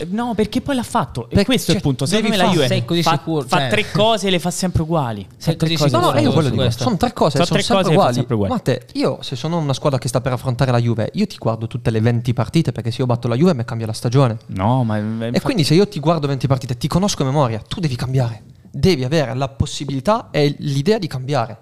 No, 0.09 0.35
perché 0.35 0.61
poi 0.61 0.75
l'ha 0.75 0.83
fatto. 0.83 1.29
E 1.31 1.43
questo 1.45 1.73
cioè, 1.73 1.75
è 1.75 1.77
il 1.77 1.83
punto. 1.83 2.05
Secondo 2.05 2.29
me 2.29 2.37
la 2.37 2.49
Juve 2.51 2.67
sei 2.67 2.85
così 2.85 3.03
fa, 3.03 3.13
sicuro, 3.13 3.47
fa 3.47 3.59
cioè. 3.59 3.69
tre 3.71 3.91
cose 3.91 4.27
e 4.27 4.31
le 4.31 4.39
fa 4.39 4.51
sempre 4.51 4.83
uguali. 4.83 5.27
Sei 5.39 5.57
così 5.57 5.77
sicuro. 5.77 6.01
No, 6.01 6.11
no, 6.13 6.21
io 6.21 6.33
quello 6.33 6.51
dico. 6.51 6.71
Sono 6.71 6.99
tre 6.99 7.15
cose, 7.15 7.31
sono, 7.33 7.45
sono 7.47 7.59
tre 7.59 7.63
sempre, 7.63 7.85
cose 7.85 7.97
uguali. 7.97 8.15
sempre 8.15 8.35
uguali. 8.35 8.53
Matte, 8.53 8.87
io 8.93 9.23
se 9.23 9.37
sono 9.37 9.57
una 9.57 9.73
squadra 9.73 9.99
che 9.99 10.09
sta 10.09 10.21
per 10.21 10.33
affrontare 10.33 10.71
la 10.71 10.79
Juve, 10.79 11.11
io 11.15 11.27
ti 11.27 11.37
guardo 11.39 11.67
tutte 11.67 11.91
le 11.91 12.01
20 12.01 12.35
partite 12.35 12.73
perché 12.73 12.91
se 12.91 13.01
io 13.01 13.07
batto 13.07 13.27
la 13.27 13.37
Juve 13.37 13.55
mi 13.55 13.65
cambia 13.65 13.87
la 13.87 13.95
stagione. 13.95 14.37
No, 14.49 14.85
ma 14.85 14.99
infatti... 14.99 15.37
E 15.37 15.41
quindi 15.41 15.65
se 15.65 15.73
io 15.73 15.89
ti 15.89 15.99
guardo 15.99 16.27
20 16.27 16.47
partite, 16.47 16.77
ti 16.77 16.87
conosco 16.87 17.23
a 17.23 17.27
memoria, 17.27 17.63
tu 17.67 17.81
devi 17.81 17.97
cambiare. 17.97 18.43
Devi 18.71 19.03
avere 19.05 19.35
la 19.35 19.49
possibilità 19.49 20.29
e 20.31 20.55
l'idea 20.59 20.99
di 20.99 21.07
cambiare. 21.07 21.59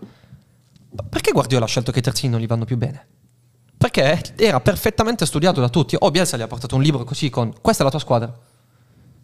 Perché 1.09 1.31
Guardiola 1.31 1.67
ha 1.67 1.69
scelto 1.69 1.93
che 1.93 2.01
i 2.01 2.03
terzini 2.03 2.33
non 2.33 2.41
gli 2.41 2.47
vanno 2.47 2.65
più 2.65 2.77
bene? 2.77 3.07
Perché 3.83 4.23
era 4.37 4.61
perfettamente 4.61 5.27
studiato 5.27 5.61
da 5.61 5.69
tutti. 5.69 5.97
Oh, 5.99 6.11
Bielsa 6.13 6.37
gli 6.37 6.43
ha 6.43 6.47
portato 6.47 6.77
un 6.77 6.83
libro 6.83 7.03
così 7.03 7.31
con 7.31 7.53
questa 7.61 7.83
è 7.83 7.85
la 7.85 7.91
tua 7.91 7.99
squadra. 7.99 8.33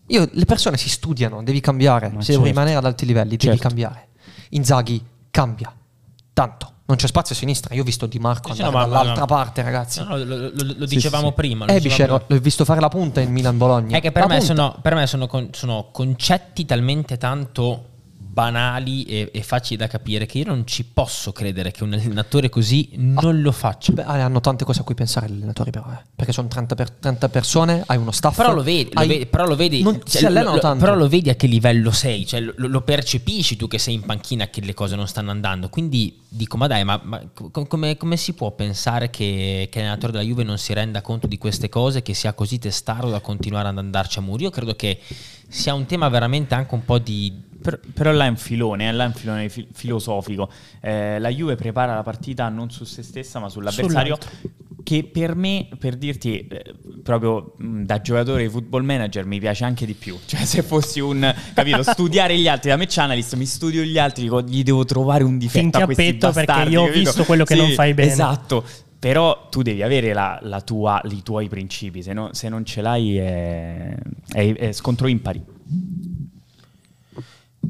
Io, 0.06 0.28
le 0.32 0.44
persone 0.46 0.76
si 0.76 0.88
studiano, 0.88 1.44
devi 1.44 1.60
cambiare. 1.60 2.08
Ma 2.08 2.20
Se 2.20 2.32
certo. 2.32 2.40
devi 2.40 2.50
rimanere 2.50 2.76
ad 2.76 2.84
alti 2.84 3.06
livelli, 3.06 3.38
certo. 3.38 3.46
devi 3.46 3.58
cambiare. 3.60 4.08
Inzaghi 4.50 5.04
cambia 5.30 5.72
tanto. 6.32 6.72
Non 6.86 6.96
c'è 6.96 7.06
spazio 7.06 7.34
a 7.34 7.38
sinistra. 7.38 7.74
Io 7.74 7.82
ho 7.82 7.84
visto 7.84 8.06
Di 8.06 8.18
Marco 8.18 8.52
sì, 8.52 8.62
andare 8.62 8.86
no, 8.86 8.92
dall'altra 8.92 9.20
no. 9.20 9.26
parte, 9.26 9.62
ragazzi. 9.62 10.02
No, 10.02 10.16
lo, 10.16 10.24
lo, 10.24 10.50
lo, 10.52 10.86
dicevamo 10.86 11.28
sì, 11.28 11.34
prima. 11.34 11.66
Lo 11.66 11.72
Ebischer, 11.72 12.10
eh, 12.10 12.22
l'ho 12.26 12.40
visto 12.40 12.64
fare 12.64 12.80
la 12.80 12.88
punta 12.88 13.20
in 13.20 13.30
Milan-Bologna. 13.30 13.96
È 13.96 14.00
che 14.00 14.10
per 14.10 14.26
me, 14.26 14.40
sono, 14.40 14.76
per 14.80 14.94
me 14.94 15.06
sono, 15.06 15.26
con, 15.26 15.50
sono 15.52 15.90
concetti 15.92 16.64
talmente 16.64 17.16
tanto 17.16 17.84
banali 18.30 19.04
e, 19.04 19.30
e, 19.32 19.42
facili 19.42 19.76
da 19.76 19.86
capire 19.86 20.26
che 20.26 20.38
io 20.38 20.44
non 20.44 20.66
ci 20.66 20.84
posso 20.84 21.32
credere 21.32 21.70
che 21.70 21.82
un 21.82 21.94
allenatore 21.94 22.48
così 22.48 22.90
non 22.96 23.40
lo 23.40 23.50
faccia. 23.50 23.92
Beh, 23.92 24.02
hanno 24.02 24.40
tante 24.40 24.64
cose 24.64 24.80
a 24.80 24.84
cui 24.84 24.94
pensare 24.94 25.28
gli 25.28 25.32
allenatori 25.32 25.70
però, 25.70 25.86
eh. 25.90 26.04
perché 26.14 26.32
sono 26.32 26.46
30, 26.46 26.74
per, 26.74 26.90
30, 26.90 27.28
persone, 27.30 27.82
hai 27.86 27.96
uno 27.96 28.12
staff. 28.12 28.36
Però 28.36 28.52
lo 28.52 28.62
vedi, 28.62 28.90
hai, 28.94 29.06
lo 29.06 29.12
vedi, 29.12 29.26
però 29.26 29.46
lo 29.46 29.56
vedi, 29.56 29.82
non 29.82 29.94
cioè, 30.04 30.20
si 30.20 30.26
allenano 30.26 30.54
lo, 30.56 30.60
tanto. 30.60 30.84
Però 30.84 30.96
lo 30.96 31.08
vedi 31.08 31.30
a 31.30 31.34
che 31.34 31.46
livello 31.46 31.90
sei, 31.90 32.26
cioè, 32.26 32.40
lo, 32.40 32.52
lo, 32.56 32.80
percepisci 32.82 33.56
tu 33.56 33.66
che 33.66 33.78
sei 33.78 33.94
in 33.94 34.02
panchina 34.02 34.48
che 34.48 34.60
le 34.60 34.74
cose 34.74 34.94
non 34.94 35.08
stanno 35.08 35.30
andando. 35.30 35.68
Quindi 35.68 36.20
dico, 36.28 36.56
ma 36.56 36.66
dai, 36.66 36.84
ma, 36.84 37.00
ma 37.02 37.20
come, 37.32 37.96
come, 37.96 38.16
si 38.16 38.34
può 38.34 38.52
pensare 38.52 39.10
che, 39.10 39.68
che 39.70 39.78
l'allenatore 39.78 40.12
della 40.12 40.24
Juve 40.24 40.44
non 40.44 40.58
si 40.58 40.72
renda 40.74 41.00
conto 41.00 41.26
di 41.26 41.38
queste 41.38 41.68
cose, 41.68 42.02
che 42.02 42.14
sia 42.14 42.34
così 42.34 42.58
testardo 42.58 43.10
da 43.10 43.20
continuare 43.20 43.68
ad 43.68 43.78
andarci 43.78 44.18
a 44.18 44.22
muri? 44.22 44.44
Io 44.44 44.50
credo 44.50 44.76
che 44.76 45.00
sia 45.48 45.72
un 45.72 45.86
tema 45.86 46.08
veramente 46.08 46.54
anche 46.54 46.74
un 46.74 46.84
po' 46.84 46.98
di 46.98 47.46
per, 47.60 47.80
però 47.92 48.12
là 48.12 48.26
è 48.26 48.28
un 48.28 48.36
filone, 48.36 48.88
eh, 48.88 48.92
là 48.92 49.04
è 49.04 49.06
un 49.08 49.12
filone 49.12 49.48
fi- 49.48 49.66
filosofico. 49.72 50.50
Eh, 50.80 51.18
la 51.18 51.28
Juve 51.28 51.56
prepara 51.56 51.94
la 51.94 52.02
partita 52.02 52.48
non 52.48 52.70
su 52.70 52.84
se 52.84 53.02
stessa 53.02 53.38
ma 53.38 53.48
sull'avversario. 53.48 54.18
Che 54.82 55.04
per 55.04 55.34
me, 55.34 55.68
per 55.78 55.96
dirti, 55.96 56.46
eh, 56.46 56.74
proprio 57.02 57.54
mh, 57.58 57.82
da 57.82 58.00
giocatore 58.00 58.44
di 58.44 58.48
football 58.48 58.84
manager 58.84 59.26
mi 59.26 59.38
piace 59.38 59.64
anche 59.64 59.84
di 59.84 59.94
più. 59.94 60.16
Cioè, 60.24 60.44
se 60.44 60.62
fossi 60.62 61.00
un, 61.00 61.34
capito, 61.52 61.82
studiare 61.82 62.38
gli 62.38 62.48
altri 62.48 62.70
da 62.70 62.76
match 62.76 62.98
analyst, 62.98 63.34
mi 63.34 63.44
studio 63.44 63.82
gli 63.82 63.98
altri, 63.98 64.22
dico, 64.22 64.40
gli 64.40 64.62
devo 64.62 64.84
trovare 64.84 65.24
un 65.24 65.36
difetto 65.36 65.60
Finti 65.60 65.76
a 65.82 65.84
questi 65.84 66.14
bastardi, 66.14 66.46
perché 66.46 66.70
io 66.70 66.80
ho 66.80 66.86
capito? 66.86 67.04
visto 67.04 67.24
quello 67.24 67.44
che 67.44 67.54
sì, 67.54 67.60
non 67.60 67.70
fai 67.72 67.94
bene. 67.94 68.12
Esatto. 68.12 68.64
Però 68.98 69.48
tu 69.48 69.62
devi 69.62 69.82
avere 69.82 70.12
la, 70.12 70.40
la 70.42 70.60
tua, 70.60 71.00
i 71.04 71.22
tuoi 71.22 71.48
principi, 71.48 72.02
se, 72.02 72.12
no, 72.12 72.30
se, 72.32 72.48
non 72.48 72.64
ce 72.64 72.80
l'hai 72.80 73.16
è, 73.16 73.94
è, 74.32 74.54
è 74.54 74.72
scontro 74.72 75.06
impari. 75.06 75.40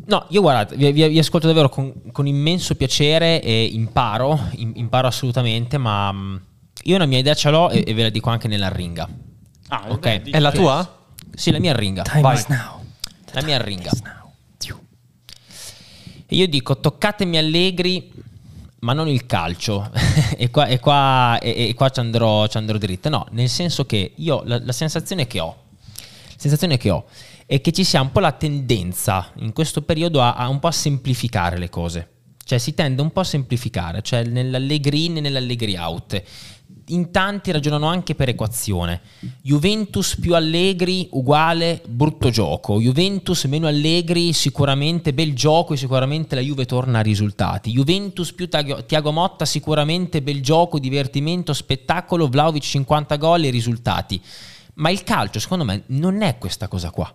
No, 0.08 0.24
io 0.30 0.40
guardate, 0.40 0.74
vi, 0.74 0.90
vi, 0.90 1.06
vi 1.06 1.18
ascolto 1.18 1.46
davvero 1.46 1.68
con, 1.68 1.92
con, 2.12 2.26
immenso 2.26 2.74
piacere 2.76 3.42
e 3.42 3.64
imparo, 3.64 4.48
imparo 4.56 5.06
assolutamente, 5.06 5.76
ma 5.76 6.10
mm, 6.10 6.36
io 6.84 6.96
una 6.96 7.04
mia 7.04 7.18
idea 7.18 7.34
ce 7.34 7.50
l'ho 7.50 7.68
e, 7.68 7.84
e 7.86 7.92
ve 7.92 8.04
la 8.04 8.08
dico 8.08 8.30
anche 8.30 8.48
nella 8.48 8.70
ringa. 8.70 9.06
Ah, 9.68 9.84
ok. 9.88 9.98
Beh, 10.00 10.30
è 10.30 10.40
la 10.40 10.50
tua? 10.50 10.98
Sì, 11.34 11.50
la 11.50 11.58
mia 11.58 11.76
ringa. 11.76 12.02
Time 12.04 12.22
Vai. 12.22 12.42
now. 12.48 12.82
La 13.32 13.42
mia 13.42 13.60
ringa. 13.60 13.90
E 16.30 16.36
io 16.36 16.48
dico, 16.48 16.78
toccatemi 16.78 17.36
allegri, 17.36 18.10
ma 18.80 18.94
non 18.94 19.08
il 19.08 19.26
calcio. 19.26 19.90
e 20.38 20.50
qua, 20.50 20.66
e 20.66 20.80
qua, 20.80 21.38
e, 21.38 21.68
e 21.68 21.74
qua 21.74 21.90
ci, 21.90 22.00
andrò, 22.00 22.46
ci 22.46 22.56
andrò 22.56 22.78
dritto. 22.78 23.10
No, 23.10 23.26
nel 23.32 23.50
senso 23.50 23.84
che 23.84 24.12
io 24.14 24.42
la, 24.46 24.58
la 24.62 24.72
sensazione 24.72 25.26
che 25.26 25.40
ho, 25.40 25.54
sensazione 26.34 26.78
che 26.78 26.88
ho 26.88 27.04
è 27.50 27.62
che 27.62 27.72
ci 27.72 27.82
sia 27.82 28.02
un 28.02 28.12
po' 28.12 28.20
la 28.20 28.32
tendenza 28.32 29.32
in 29.36 29.54
questo 29.54 29.80
periodo 29.80 30.20
a, 30.20 30.34
a 30.34 30.48
un 30.48 30.58
po' 30.58 30.66
a 30.66 30.72
semplificare 30.72 31.56
le 31.56 31.70
cose. 31.70 32.08
Cioè 32.44 32.58
si 32.58 32.74
tende 32.74 33.00
un 33.00 33.10
po' 33.10 33.20
a 33.20 33.24
semplificare, 33.24 34.02
cioè 34.02 34.22
nell'allegri 34.22 35.06
in 35.06 35.16
e 35.16 35.20
nell'allegri 35.20 35.74
out. 35.74 36.22
In 36.88 37.10
tanti 37.10 37.50
ragionano 37.50 37.86
anche 37.86 38.14
per 38.14 38.28
equazione. 38.28 39.00
Juventus 39.40 40.18
più 40.20 40.34
allegri 40.34 41.08
uguale 41.12 41.80
brutto 41.88 42.28
gioco. 42.28 42.78
Juventus 42.82 43.44
meno 43.44 43.66
allegri 43.66 44.34
sicuramente 44.34 45.14
bel 45.14 45.32
gioco 45.32 45.72
e 45.72 45.78
sicuramente 45.78 46.34
la 46.34 46.42
Juve 46.42 46.66
torna 46.66 46.98
a 46.98 47.02
risultati. 47.02 47.70
Juventus 47.70 48.30
più 48.34 48.50
Tiago 48.50 49.10
Motta 49.10 49.46
sicuramente 49.46 50.20
bel 50.20 50.42
gioco, 50.42 50.78
divertimento, 50.78 51.54
spettacolo, 51.54 52.28
Vlaovic 52.28 52.62
50 52.62 53.16
gol 53.16 53.44
e 53.44 53.50
risultati. 53.50 54.20
Ma 54.74 54.90
il 54.90 55.02
calcio 55.02 55.40
secondo 55.40 55.64
me 55.64 55.84
non 55.86 56.20
è 56.20 56.36
questa 56.36 56.68
cosa 56.68 56.90
qua 56.90 57.10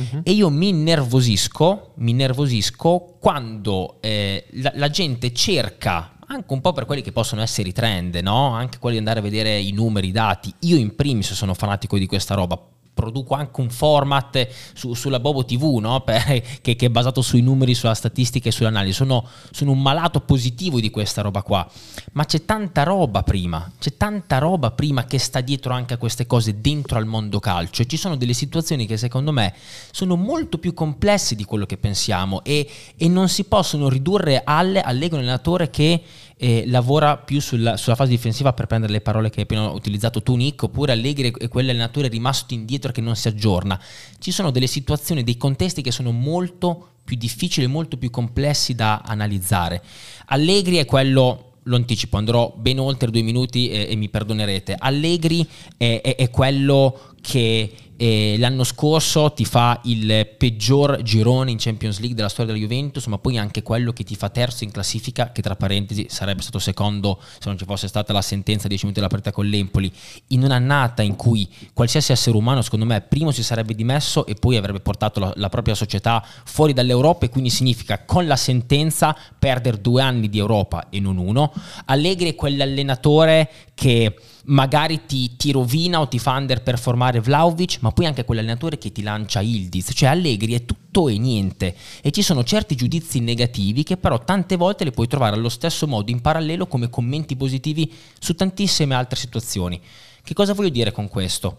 uh-huh. 0.00 0.20
e 0.22 0.32
io 0.32 0.50
mi 0.50 0.68
innervosisco, 0.68 1.92
mi 1.96 2.10
innervosisco 2.12 3.16
quando 3.20 3.98
eh, 4.00 4.46
la, 4.52 4.72
la, 4.74 4.88
gente 4.88 5.32
cerca 5.32 6.16
anche 6.26 6.52
un 6.52 6.60
po' 6.60 6.72
per 6.72 6.86
quelli 6.86 7.02
che 7.02 7.12
possono 7.12 7.42
essere 7.42 7.68
i 7.68 7.72
trend, 7.72 8.16
no? 8.16 8.54
anche 8.54 8.78
quelli 8.78 8.94
di 8.94 9.00
andare 9.00 9.20
a 9.20 9.22
vedere 9.22 9.58
i 9.58 9.72
numeri, 9.72 10.08
i 10.08 10.12
dati. 10.12 10.52
Io 10.60 10.76
in 10.76 10.94
primis 10.94 11.32
sono 11.32 11.54
fanatico 11.54 11.98
di 11.98 12.06
questa 12.06 12.34
roba 12.34 12.60
produco 12.92 13.34
anche 13.34 13.60
un 13.60 13.70
format 13.70 14.48
su, 14.74 14.94
sulla 14.94 15.20
Bobo 15.20 15.44
TV 15.44 15.78
no? 15.80 16.00
per, 16.04 16.22
che, 16.60 16.76
che, 16.76 16.86
è 16.86 16.90
basato 16.90 17.22
sui 17.22 17.40
numeri, 17.40 17.74
sulla 17.74 17.94
statistica 17.94 18.48
e 18.48 18.52
sull'analisi. 18.52 18.94
Sono, 18.94 19.26
sono, 19.50 19.70
un 19.70 19.80
malato 19.80 20.20
positivo 20.20 20.80
di 20.80 20.90
questa 20.90 21.22
roba 21.22 21.42
qua, 21.42 21.68
ma 22.12 22.24
c'è 22.24 22.44
tanta 22.44 22.82
roba 22.82 23.22
prima, 23.22 23.70
c'è 23.78 23.96
tanta 23.96 24.38
roba 24.38 24.70
prima 24.72 25.04
che 25.04 25.18
sta 25.18 25.40
dietro 25.40 25.72
anche 25.72 25.94
a 25.94 25.96
queste 25.96 26.26
cose 26.26 26.60
dentro 26.60 26.98
al 26.98 27.06
mondo 27.06 27.38
calcio 27.38 27.82
e 27.82 27.86
ci 27.86 27.96
sono 27.96 28.16
delle 28.16 28.32
situazioni 28.32 28.86
che 28.86 28.96
secondo 28.96 29.32
me 29.32 29.54
sono 29.90 30.16
molto 30.16 30.58
più 30.58 30.74
complesse 30.74 31.34
di 31.34 31.44
quello 31.44 31.66
che 31.66 31.76
pensiamo 31.76 32.42
e, 32.44 32.68
e 32.96 33.08
non 33.08 33.28
si 33.28 33.44
possono 33.44 33.88
ridurre 33.88 34.42
alle, 34.44 34.80
all'ego 34.80 35.16
allenatore 35.16 35.70
che 35.70 36.02
eh, 36.42 36.64
lavora 36.66 37.18
più 37.18 37.38
sulla, 37.38 37.76
sulla, 37.76 37.94
fase 37.94 38.08
difensiva 38.08 38.54
per 38.54 38.64
prendere 38.64 38.92
le 38.94 39.02
parole 39.02 39.28
che 39.28 39.40
hai 39.40 39.42
appena 39.42 39.68
utilizzato 39.68 40.22
tu 40.22 40.36
Nick, 40.36 40.62
oppure 40.62 40.92
Allegri 40.92 41.30
è 41.36 41.48
quell'allenatore 41.48 42.08
rimasto 42.08 42.54
indietro 42.54 42.92
che 42.92 43.02
non 43.02 43.14
si 43.14 43.28
aggiorna. 43.28 43.78
Ci 44.18 44.30
sono 44.30 44.50
delle 44.50 44.66
situazioni, 44.66 45.22
dei 45.22 45.36
contesti 45.36 45.82
che 45.82 45.90
sono 45.90 46.12
molto 46.12 46.92
più 47.04 47.18
difficili, 47.18 47.66
molto 47.66 47.98
più 47.98 48.08
complessi 48.08 48.74
da 48.74 49.02
analizzare. 49.04 49.82
Allegri 50.28 50.76
è 50.76 50.86
quello 50.86 51.50
lo 51.64 51.76
anticipo, 51.76 52.16
andrò 52.16 52.54
ben 52.56 52.78
oltre 52.78 53.10
due 53.10 53.20
minuti 53.20 53.68
e, 53.68 53.88
e 53.90 53.96
mi 53.96 54.08
perdonerete. 54.08 54.76
Allegri 54.78 55.46
è, 55.76 56.00
è, 56.02 56.16
è 56.16 56.30
quello 56.30 57.09
che 57.20 57.74
e 58.02 58.36
l'anno 58.38 58.64
scorso 58.64 59.30
ti 59.30 59.44
fa 59.44 59.78
il 59.84 60.26
peggior 60.38 61.02
girone 61.02 61.50
in 61.50 61.58
Champions 61.58 61.98
League 61.98 62.16
della 62.16 62.30
storia 62.30 62.54
della 62.54 62.64
Juventus, 62.64 63.04
ma 63.08 63.18
poi 63.18 63.36
anche 63.36 63.62
quello 63.62 63.92
che 63.92 64.04
ti 64.04 64.16
fa 64.16 64.30
terzo 64.30 64.64
in 64.64 64.70
classifica, 64.70 65.32
che 65.32 65.42
tra 65.42 65.54
parentesi 65.54 66.06
sarebbe 66.08 66.40
stato 66.40 66.58
secondo 66.58 67.20
se 67.20 67.46
non 67.50 67.58
ci 67.58 67.66
fosse 67.66 67.88
stata 67.88 68.14
la 68.14 68.22
sentenza 68.22 68.68
10 68.68 68.86
minuti 68.86 69.00
della 69.00 69.12
partita 69.12 69.32
con 69.34 69.44
l'Empoli, 69.44 69.92
in 70.28 70.44
un'annata 70.44 71.02
in 71.02 71.14
cui 71.14 71.46
qualsiasi 71.74 72.12
essere 72.12 72.38
umano, 72.38 72.62
secondo 72.62 72.86
me, 72.86 73.02
primo 73.02 73.32
si 73.32 73.42
sarebbe 73.42 73.74
dimesso 73.74 74.24
e 74.24 74.34
poi 74.34 74.56
avrebbe 74.56 74.80
portato 74.80 75.20
la, 75.20 75.30
la 75.36 75.50
propria 75.50 75.74
società 75.74 76.24
fuori 76.46 76.72
dall'Europa 76.72 77.26
e 77.26 77.28
quindi 77.28 77.50
significa 77.50 78.02
con 78.06 78.26
la 78.26 78.36
sentenza 78.36 79.14
perdere 79.38 79.78
due 79.78 80.00
anni 80.00 80.30
di 80.30 80.38
Europa 80.38 80.88
e 80.88 81.00
non 81.00 81.18
uno. 81.18 81.52
Allegri 81.84 82.30
è 82.30 82.34
quell'allenatore 82.34 83.50
che 83.74 84.14
magari 84.44 85.04
ti, 85.06 85.36
ti, 85.36 85.52
rovina 85.52 86.00
o 86.00 86.08
ti 86.08 86.18
fa 86.18 86.32
underperformare 86.36 87.20
Vlaovic, 87.20 87.78
ma 87.80 87.90
poi 87.90 88.06
anche 88.06 88.24
quell'allenatore 88.24 88.78
che 88.78 88.92
ti 88.92 89.02
lancia 89.02 89.40
Ildiz, 89.40 89.90
cioè 89.94 90.08
Allegri 90.08 90.54
è 90.54 90.64
tutto 90.64 91.08
e 91.08 91.18
niente 91.18 91.76
e 92.00 92.10
ci 92.10 92.22
sono 92.22 92.42
certi 92.44 92.74
giudizi 92.74 93.20
negativi 93.20 93.82
che 93.82 93.96
però 93.96 94.18
tante 94.18 94.56
volte 94.56 94.84
li 94.84 94.90
puoi 94.90 95.06
trovare 95.06 95.36
allo 95.36 95.48
stesso 95.48 95.86
modo 95.86 96.10
in 96.10 96.20
parallelo 96.20 96.66
come 96.66 96.88
commenti 96.88 97.36
positivi 97.36 97.92
su 98.18 98.34
tantissime 98.34 98.94
altre 98.94 99.18
situazioni. 99.18 99.80
Che 100.22 100.34
cosa 100.34 100.54
voglio 100.54 100.68
dire 100.68 100.92
con 100.92 101.08
questo? 101.08 101.58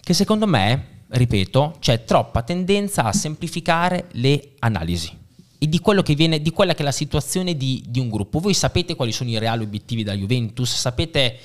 Che 0.00 0.14
secondo 0.14 0.46
me, 0.46 1.04
ripeto, 1.08 1.76
c'è 1.80 2.04
troppa 2.04 2.42
tendenza 2.42 3.04
a 3.04 3.12
semplificare 3.12 4.08
le 4.12 4.52
analisi 4.60 5.18
di, 5.58 5.80
viene, 6.14 6.40
di 6.40 6.50
quella 6.50 6.74
che 6.74 6.82
è 6.82 6.84
la 6.84 6.92
situazione 6.92 7.56
di, 7.56 7.82
di 7.86 7.98
un 7.98 8.08
gruppo. 8.08 8.38
Voi 8.38 8.54
sapete 8.54 8.94
quali 8.94 9.10
sono 9.10 9.30
i 9.30 9.38
reali 9.38 9.64
obiettivi 9.64 10.04
da 10.04 10.14
Juventus, 10.14 10.72
sapete 10.72 11.38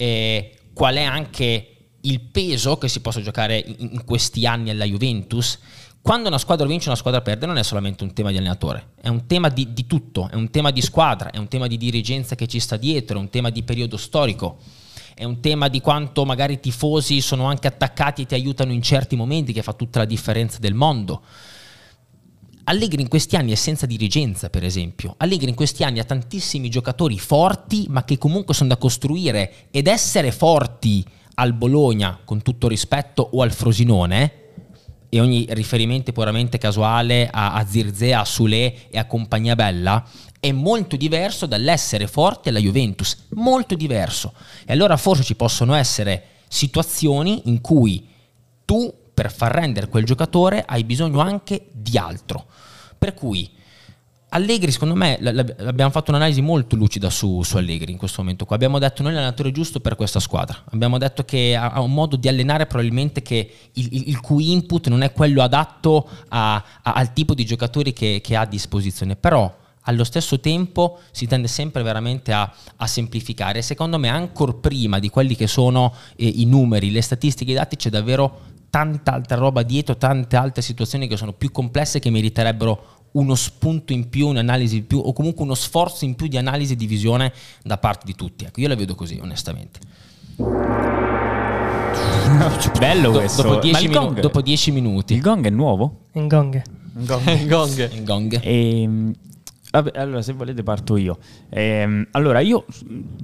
eh, 0.00 0.56
qual 0.72 0.94
è 0.94 1.02
anche 1.02 1.66
il 2.00 2.20
peso 2.20 2.78
che 2.78 2.88
si 2.88 3.00
possa 3.00 3.20
giocare 3.20 3.62
in, 3.78 4.02
questi 4.06 4.46
anni 4.46 4.70
alla 4.70 4.86
Juventus. 4.86 5.58
Quando 6.00 6.28
una 6.28 6.38
squadra 6.38 6.66
vince 6.66 6.86
e 6.86 6.88
una 6.88 6.96
squadra 6.96 7.20
perde 7.20 7.44
non 7.44 7.58
è 7.58 7.62
solamente 7.62 8.02
un 8.02 8.14
tema 8.14 8.30
di 8.30 8.38
allenatore, 8.38 8.92
è 9.02 9.08
un 9.08 9.26
tema 9.26 9.50
di, 9.50 9.74
di 9.74 9.86
tutto, 9.86 10.30
è 10.30 10.34
un 10.36 10.48
tema 10.48 10.70
di 10.70 10.80
squadra, 10.80 11.30
è 11.30 11.36
un 11.36 11.48
tema 11.48 11.66
di 11.66 11.76
dirigenza 11.76 12.34
che 12.34 12.46
ci 12.46 12.60
sta 12.60 12.78
dietro, 12.78 13.18
è 13.18 13.20
un 13.20 13.28
tema 13.28 13.50
di 13.50 13.62
periodo 13.62 13.98
storico 13.98 14.56
è 15.20 15.24
un 15.24 15.40
tema 15.40 15.68
di 15.68 15.82
quanto 15.82 16.24
magari 16.24 16.54
i 16.54 16.60
tifosi 16.60 17.20
sono 17.20 17.44
anche 17.44 17.66
attaccati 17.66 18.22
e 18.22 18.26
ti 18.26 18.32
aiutano 18.32 18.72
in 18.72 18.80
certi 18.80 19.16
momenti, 19.16 19.52
che 19.52 19.60
fa 19.60 19.74
tutta 19.74 19.98
la 19.98 20.06
differenza 20.06 20.58
del 20.60 20.72
mondo. 20.72 21.20
Allegri 22.70 23.02
in 23.02 23.08
questi 23.08 23.34
anni 23.34 23.50
è 23.50 23.56
senza 23.56 23.84
dirigenza, 23.84 24.48
per 24.48 24.62
esempio. 24.62 25.14
Allegri 25.16 25.48
in 25.48 25.56
questi 25.56 25.82
anni 25.82 25.98
ha 25.98 26.04
tantissimi 26.04 26.70
giocatori 26.70 27.18
forti, 27.18 27.86
ma 27.88 28.04
che 28.04 28.16
comunque 28.16 28.54
sono 28.54 28.68
da 28.68 28.76
costruire 28.76 29.66
ed 29.72 29.88
essere 29.88 30.30
forti 30.30 31.04
al 31.34 31.52
Bologna, 31.52 32.20
con 32.24 32.42
tutto 32.42 32.68
rispetto, 32.68 33.28
o 33.32 33.42
al 33.42 33.52
Frosinone, 33.52 34.34
e 35.08 35.18
ogni 35.18 35.46
riferimento 35.48 36.12
puramente 36.12 36.58
casuale 36.58 37.28
a, 37.28 37.54
a 37.54 37.66
Zirze, 37.66 38.14
a 38.14 38.24
Sule 38.24 38.88
e 38.88 38.98
a 39.00 39.06
Compagnia 39.06 39.56
Bella, 39.56 40.08
è 40.38 40.52
molto 40.52 40.94
diverso 40.94 41.46
dall'essere 41.46 42.06
forte 42.06 42.50
alla 42.50 42.60
Juventus, 42.60 43.26
molto 43.30 43.74
diverso. 43.74 44.32
E 44.64 44.72
allora 44.72 44.96
forse 44.96 45.24
ci 45.24 45.34
possono 45.34 45.74
essere 45.74 46.22
situazioni 46.46 47.42
in 47.46 47.60
cui 47.60 48.06
tu 48.64 48.94
per 49.20 49.30
far 49.30 49.52
rendere 49.52 49.88
quel 49.88 50.06
giocatore 50.06 50.64
hai 50.66 50.82
bisogno 50.82 51.20
anche 51.20 51.66
di 51.72 51.98
altro. 51.98 52.46
Per 52.96 53.12
cui 53.12 53.50
Allegri, 54.30 54.70
secondo 54.70 54.94
me, 54.94 55.18
abbiamo 55.58 55.90
fatto 55.90 56.10
un'analisi 56.10 56.40
molto 56.40 56.74
lucida 56.74 57.10
su, 57.10 57.42
su, 57.42 57.58
Allegri 57.58 57.92
in 57.92 57.98
questo 57.98 58.22
momento 58.22 58.46
qua. 58.46 58.56
Abbiamo 58.56 58.78
detto 58.78 59.02
noi 59.02 59.12
l'allenatore 59.12 59.52
giusto 59.52 59.80
per 59.80 59.94
questa 59.94 60.20
squadra. 60.20 60.56
Abbiamo 60.70 60.96
detto 60.96 61.24
che 61.24 61.54
ha, 61.54 61.82
un 61.82 61.92
modo 61.92 62.16
di 62.16 62.28
allenare 62.28 62.64
probabilmente 62.64 63.20
che 63.20 63.52
il, 63.74 64.08
il, 64.08 64.20
cui 64.20 64.52
input 64.52 64.88
non 64.88 65.02
è 65.02 65.12
quello 65.12 65.42
adatto 65.42 66.08
a, 66.28 66.54
a, 66.54 66.92
al 66.92 67.12
tipo 67.12 67.34
di 67.34 67.44
giocatori 67.44 67.92
che, 67.92 68.20
che 68.22 68.36
ha 68.36 68.42
a 68.42 68.46
disposizione. 68.46 69.16
Però 69.16 69.54
allo 69.84 70.04
stesso 70.04 70.40
tempo 70.40 71.00
si 71.10 71.26
tende 71.26 71.48
sempre 71.48 71.82
veramente 71.82 72.32
a, 72.32 72.50
a 72.76 72.86
semplificare. 72.86 73.60
Secondo 73.60 73.98
me, 73.98 74.08
ancora 74.08 74.54
prima 74.54 74.98
di 74.98 75.10
quelli 75.10 75.34
che 75.36 75.46
sono 75.46 75.92
eh, 76.16 76.26
i 76.26 76.46
numeri, 76.46 76.90
le 76.90 77.02
statistiche, 77.02 77.50
i 77.50 77.54
dati, 77.54 77.76
c'è 77.76 77.90
davvero 77.90 78.48
tanta 78.70 79.12
altra 79.12 79.36
roba 79.36 79.62
dietro, 79.62 79.96
tante 79.96 80.36
altre 80.36 80.62
situazioni 80.62 81.08
che 81.08 81.16
sono 81.16 81.32
più 81.32 81.50
complesse 81.50 81.98
che 81.98 82.08
meriterebbero 82.08 82.98
uno 83.12 83.34
spunto 83.34 83.92
in 83.92 84.08
più, 84.08 84.28
un'analisi 84.28 84.78
in 84.78 84.86
più 84.86 84.98
o 84.98 85.12
comunque 85.12 85.42
uno 85.42 85.54
sforzo 85.54 86.04
in 86.04 86.14
più 86.14 86.28
di 86.28 86.36
analisi 86.36 86.74
e 86.74 86.76
di 86.76 86.86
visione 86.86 87.32
da 87.62 87.76
parte 87.76 88.06
di 88.06 88.14
tutti. 88.14 88.44
Ecco, 88.44 88.60
io 88.60 88.68
la 88.68 88.76
vedo 88.76 88.94
così, 88.94 89.18
onestamente. 89.20 89.80
Bello 92.78 93.10
questo. 93.10 93.42
Dopo 93.42 93.60
10 94.40 94.70
minu- 94.70 94.88
minuti. 94.88 95.14
Il 95.14 95.20
gong 95.20 95.44
è 95.44 95.50
nuovo? 95.50 96.06
In 96.12 96.28
gong. 96.28 96.62
In 96.96 97.04
gong. 97.04 97.26
In 97.40 97.48
gong. 97.48 97.92
In 97.92 98.04
gong. 98.04 98.40
E, 98.40 98.82
ehm, 98.82 99.12
vabbè, 99.72 99.98
allora, 99.98 100.22
se 100.22 100.32
volete 100.32 100.62
parto 100.62 100.96
io. 100.96 101.18
Eh, 101.48 102.06
allora, 102.12 102.38
io 102.40 102.64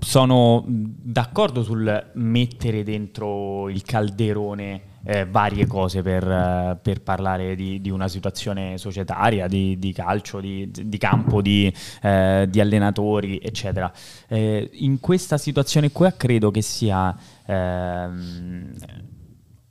sono 0.01 0.65
d'accordo 0.67 1.63
sul 1.63 2.11
mettere 2.15 2.83
dentro 2.83 3.69
il 3.69 3.83
calderone 3.83 4.95
eh, 5.07 5.25
varie 5.25 5.67
cose 5.67 6.03
per, 6.03 6.29
eh, 6.29 6.79
per 6.83 7.03
parlare 7.03 7.55
di, 7.55 7.81
di, 7.81 7.91
una 7.91 8.09
situazione 8.09 8.77
societaria, 8.77 9.47
di, 9.47 9.79
di 9.79 9.93
calcio, 9.93 10.41
di, 10.41 10.69
di 10.71 10.99
campo, 10.99 11.41
di, 11.41 11.73
eh, 12.03 12.49
allenatori, 12.57 13.39
eccetera. 13.39 13.91
Eh, 14.27 14.69
in 14.73 14.99
questa 14.99 15.39
situazione 15.39 15.93
qua 15.93 16.11
credo 16.13 16.51
che 16.51 16.63
sia 16.63 17.17
ehm, 17.47 18.73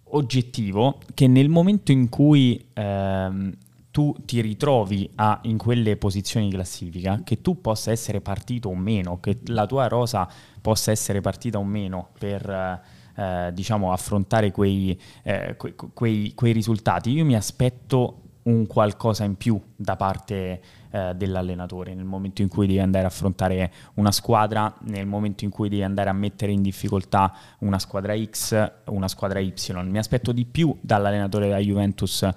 oggettivo 0.04 1.00
che 1.14 1.28
nel 1.28 1.50
momento 1.50 1.92
in 1.92 2.08
cui 2.08 2.70
ehm, 2.74 3.54
tu 3.92 4.14
ti 4.26 4.42
ritrovi 4.42 5.10
a, 5.16 5.40
in 5.44 5.58
quelle 5.58 5.98
posizioni 5.98 6.50
di 6.50 6.56
classifica, 6.56 7.22
che 7.24 7.42
tu 7.42 7.62
possa 7.62 7.92
essere 7.92 8.20
partito 8.22 8.70
o 8.70 8.76
meno, 8.76 9.20
che 9.20 9.40
la 9.46 9.66
tua 9.66 9.88
rosa 9.88 10.28
possa 10.62 10.92
essere 10.92 11.22
partita 11.22 11.60
o 11.60 11.64
meno 11.64 12.10
per 12.20 12.84
eh, 13.16 13.52
diciamo, 13.54 13.92
affrontare 13.92 14.52
quei, 14.52 15.00
eh, 15.24 15.56
que, 15.58 15.76
quei, 15.76 16.34
quei, 16.34 16.52
risultati, 16.52 17.12
io 17.12 17.26
mi 17.26 17.36
aspetto 17.36 18.22
un 18.44 18.68
qualcosa 18.68 19.24
in 19.24 19.36
più 19.36 19.60
da 19.76 19.96
parte 19.96 20.62
eh, 20.92 21.14
dell'allenatore 21.16 21.96
nel 21.96 22.06
momento 22.06 22.42
in 22.42 22.48
cui 22.48 22.68
devi 22.68 22.80
andare 22.80 23.06
a 23.06 23.08
affrontare 23.08 23.72
una 23.96 24.12
squadra, 24.12 24.74
nel 24.82 25.08
momento 25.08 25.44
in 25.44 25.50
cui 25.50 25.68
devi 25.68 25.84
andare 25.84 26.10
a 26.10 26.14
mettere 26.14 26.52
in 26.52 26.62
difficoltà 26.62 27.34
una 27.60 27.80
squadra 27.80 28.16
X, 28.16 28.72
una 28.86 29.08
squadra 29.08 29.40
Y. 29.40 29.54
Mi 29.84 29.98
aspetto 29.98 30.32
di 30.32 30.46
più 30.46 30.76
dall'allenatore 30.82 31.48
della 31.48 31.60
Juventus 31.60 32.28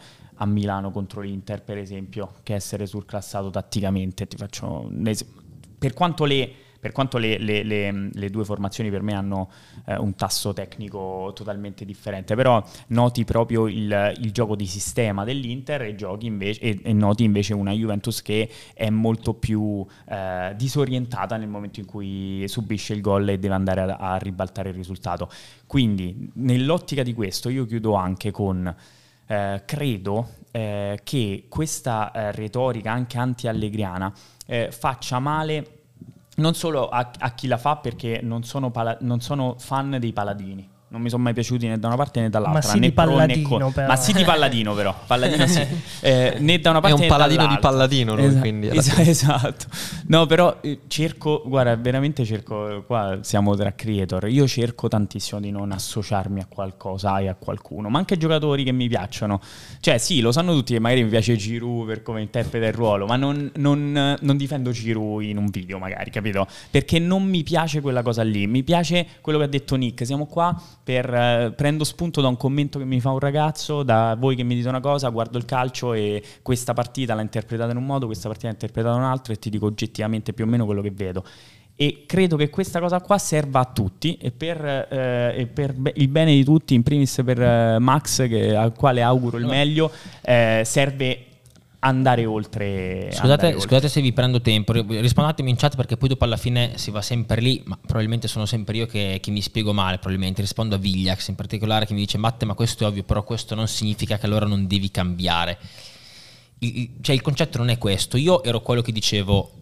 a 0.41 0.47
Milano 0.47 0.91
contro 0.91 1.21
l'Inter, 1.21 1.63
per 1.63 1.77
esempio, 1.79 2.35
che 2.43 2.55
essere 2.55 2.87
surclassato 2.87 3.51
tatticamente. 3.51 4.27
Ti 4.27 4.37
faccio 4.37 4.91
per 5.79 5.93
quanto 5.93 6.25
le 6.25 6.53
per 6.79 6.93
quanto 6.93 7.19
le, 7.19 7.39
le, 7.39 7.63
le, 7.63 8.11
le 8.13 8.31
due 8.31 8.45
formazioni 8.45 8.91
per 8.91 9.03
me 9.03 9.15
hanno 9.15 9.51
eh, 9.87 9.97
un 9.97 10.15
tasso 10.15 10.53
tecnico 10.53 11.33
totalmente 11.35 11.85
differente, 11.85 12.35
però 12.35 12.63
noti 12.89 13.25
proprio 13.25 13.67
il, 13.67 14.15
il 14.19 14.33
gioco 14.33 14.55
di 14.55 14.67
sistema 14.67 15.25
dell'Inter 15.25 15.83
e, 15.83 15.97
invece, 16.21 16.61
e, 16.61 16.81
e, 16.83 16.93
noti 16.93 17.25
invece 17.25 17.55
una 17.55 17.73
Juventus 17.73 18.23
che 18.23 18.49
è 18.75 18.91
molto 18.91 19.35
più 19.35 19.85
eh, 20.09 20.53
disorientata 20.57 21.37
nel 21.37 21.49
momento 21.49 21.81
in 21.81 21.87
cui 21.87 22.45
subisce 22.47 22.95
il 22.95 23.01
gol 23.01 23.29
e 23.29 23.39
deve 23.39 23.55
andare 23.55 23.81
a, 23.81 23.97
a 23.97 24.17
ribaltare 24.17 24.71
il 24.71 24.75
risultato. 24.75 25.31
Quindi 25.67 26.31
nell'ottica 26.35 27.03
di 27.03 27.15
questo 27.15 27.49
io 27.49 27.67
chiudo 27.67 27.95
anche 27.95 28.31
con... 28.31 28.75
Eh, 29.31 29.63
credo 29.67 30.37
eh, 30.53 31.01
che 31.05 31.45
questa 31.51 32.11
eh, 32.13 32.33
retorica 32.33 32.93
anche 32.93 33.19
anti-allegriana 33.19 34.11
eh, 34.47 34.71
faccia 34.73 35.19
male 35.19 35.78
non 36.39 36.55
solo 36.55 36.89
a, 36.89 37.11
a, 37.19 37.31
chi 37.33 37.47
la 37.47 37.59
fa 37.59 37.77
perché 37.77 38.21
non 38.23 38.43
sono, 38.43 38.71
pala- 38.71 38.99
non 39.01 39.21
sono 39.21 39.57
fan 39.59 39.97
dei 40.01 40.13
paladini 40.13 40.69
non 40.91 41.03
mi 41.03 41.11
sono 41.11 41.23
mai 41.23 41.35
piaciuti 41.35 41.67
né 41.67 41.79
da 41.79 41.89
una 41.89 41.97
parte 41.97 42.21
né 42.21 42.31
dall'altra. 42.31 42.61
Ma 42.61 42.75
sì 42.75 42.81
di 42.81 42.93
Palladino, 42.93 43.71
però. 43.71 43.89
Ma 43.89 43.97
sì 43.97 44.13
di 44.13 44.25
Palladino, 44.25 44.75
però. 44.75 44.95
Palladino 45.07 45.47
sì. 45.47 45.67
Eh, 46.01 46.37
né 46.39 46.61
da 46.61 46.71
una 46.71 46.81
parte 46.81 46.97
È 46.97 47.03
un 47.03 47.09
paladino 47.09 47.47
di 47.47 47.59
Palladino, 47.59 48.15
lui, 48.15 48.27
Esa- 48.27 48.39
quindi. 48.39 48.69
Es- 48.69 48.99
esatto. 48.99 49.67
No, 50.07 50.27
però 50.27 50.59
eh, 50.61 50.81
cerco, 50.87 51.43
guarda, 51.45 51.77
veramente 51.77 52.25
cerco, 52.25 52.85
qua 52.87 53.19
siamo 53.23 53.55
tra 53.57 53.75
creator, 53.75 54.29
io 54.29 54.47
cerco 54.47 54.89
tantissimo 54.89 55.41
di 55.41 55.51
non 55.51 55.73
associarmi 55.73 56.41
a 56.41 56.47
qualcosa 56.49 57.19
e 57.19 57.29
a 57.29 57.35
qualcuno, 57.35 57.89
ma 57.89 57.99
anche 57.99 58.17
giocatori 58.17 58.65
che 58.65 58.73
mi 58.73 58.89
piacciono. 58.89 59.41
Cioè 59.81 59.99
sì, 59.99 60.21
lo 60.21 60.33
sanno 60.33 60.55
tutti 60.55 60.73
che 60.73 60.81
magari 60.81 61.03
mi 61.03 61.11
piace 61.11 61.37
Giroud 61.37 61.87
per 61.87 62.03
come 62.03 62.23
interpreta 62.23 62.67
il 62.67 62.73
ruolo, 62.73 63.07
ma 63.07 63.17
non, 63.17 63.51
non, 63.57 64.17
non 64.21 64.37
difendo 64.37 64.71
Giroud 64.71 65.23
in 65.25 65.37
un 65.37 65.47
video 65.47 65.79
magari, 65.79 66.11
capito? 66.11 66.47
Perché 66.71 66.99
non 66.99 67.25
mi 67.25 67.43
piace 67.43 67.81
quella 67.81 68.03
cosa 68.03 68.23
lì, 68.23 68.47
mi 68.47 68.63
piace 68.63 69.07
quello 69.21 69.39
che 69.39 69.45
ha 69.45 69.49
detto 69.49 69.75
Nick, 69.77 70.07
siamo 70.07 70.27
qua 70.27 70.57
per, 70.89 71.13
eh, 71.13 71.53
prendo 71.55 71.85
spunto 71.85 72.23
da 72.23 72.29
un 72.29 72.39
commento 72.39 72.79
che 72.79 72.87
mi 72.87 72.99
fa 72.99 73.11
un 73.11 73.19
ragazzo, 73.19 73.83
da 73.83 74.17
voi 74.19 74.35
che 74.35 74.43
mi 74.43 74.55
dite 74.55 74.71
una 74.71 74.81
cosa, 74.81 75.11
guardo 75.11 75.37
il 75.37 75.45
calcio 75.45 75.93
e 75.93 76.23
questa 76.41 76.73
partita 76.73 77.13
l'ha 77.13 77.21
interpretata 77.21 77.73
in 77.73 77.77
un 77.77 77.85
modo, 77.85 78.07
questa 78.07 78.27
partita 78.27 78.47
l'ha 78.47 78.55
interpretata 78.55 78.97
in 78.97 79.03
un 79.03 79.07
altro 79.07 79.35
e 79.35 79.39
ti 79.39 79.51
dico 79.51 79.67
oggettivamente 79.67 80.33
più 80.33 80.45
o 80.45 80.47
meno 80.47 80.65
quello 80.65 80.81
che 80.81 80.91
vedo. 80.91 81.23
E 81.77 82.05
credo 82.07 82.37
che 82.37 82.49
questa 82.49 82.81
cosa 82.81 83.03
qua 83.03 83.19
serva 83.19 83.61
a 83.61 83.65
tutti 83.67 84.17
e 84.17 84.31
per, 84.31 84.65
eh, 84.65 85.35
e 85.37 85.47
per 85.47 85.75
be- 85.75 85.93
il 85.97 86.09
bene 86.09 86.33
di 86.33 86.43
tutti, 86.43 86.73
in 86.73 86.83
primis 86.83 87.21
per 87.23 87.39
eh, 87.39 87.79
Max, 87.79 88.27
che, 88.27 88.57
al 88.57 88.73
quale 88.73 89.03
auguro 89.03 89.37
il 89.37 89.45
meglio, 89.45 89.91
eh, 90.23 90.63
serve 90.65 91.27
andare 91.81 92.25
oltre. 92.25 93.09
Scusate, 93.11 93.23
andare 93.23 93.53
scusate 93.53 93.75
oltre. 93.75 93.89
se 93.89 94.01
vi 94.01 94.13
prendo 94.13 94.41
tempo, 94.41 94.73
rispondetemi 94.73 95.51
in 95.51 95.57
chat 95.57 95.77
perché 95.77 95.97
poi 95.97 96.09
dopo 96.09 96.25
alla 96.25 96.37
fine 96.37 96.73
si 96.77 96.91
va 96.91 97.03
sempre 97.03 97.41
lì, 97.41 97.63
ma 97.65 97.79
probabilmente 97.81 98.29
sono 98.29 98.47
sempre 98.47 98.77
io 98.77 98.87
che, 98.87 99.19
che 99.21 99.31
mi 99.31 99.41
spiego 99.41 99.73
male, 99.73 99.99
probabilmente 99.99 100.41
rispondo 100.41 100.75
a 100.75 100.79
Vigliax 100.79 101.29
in 101.29 101.35
particolare 101.35 101.87
che 101.87 101.95
mi 101.95 102.01
dice 102.01 102.19
Matte 102.19 102.45
ma 102.47 102.55
questo 102.55 102.85
è 102.85 102.87
ovvio, 102.87 103.05
però 103.05 103.23
questo 103.23 103.55
non 103.55 103.69
significa 103.69 104.19
che 104.19 104.27
allora 104.27 104.47
non 104.47 104.67
devi 104.67 104.91
cambiare. 104.91 105.59
Il, 106.61 106.91
cioè 107.01 107.15
il 107.15 107.23
concetto 107.23 107.59
non 107.59 107.69
è 107.69 107.79
questo, 107.79 108.17
io 108.17 108.43
ero 108.43 108.61
quello 108.61 108.83
che 108.83 108.93
dicevo 108.93 109.53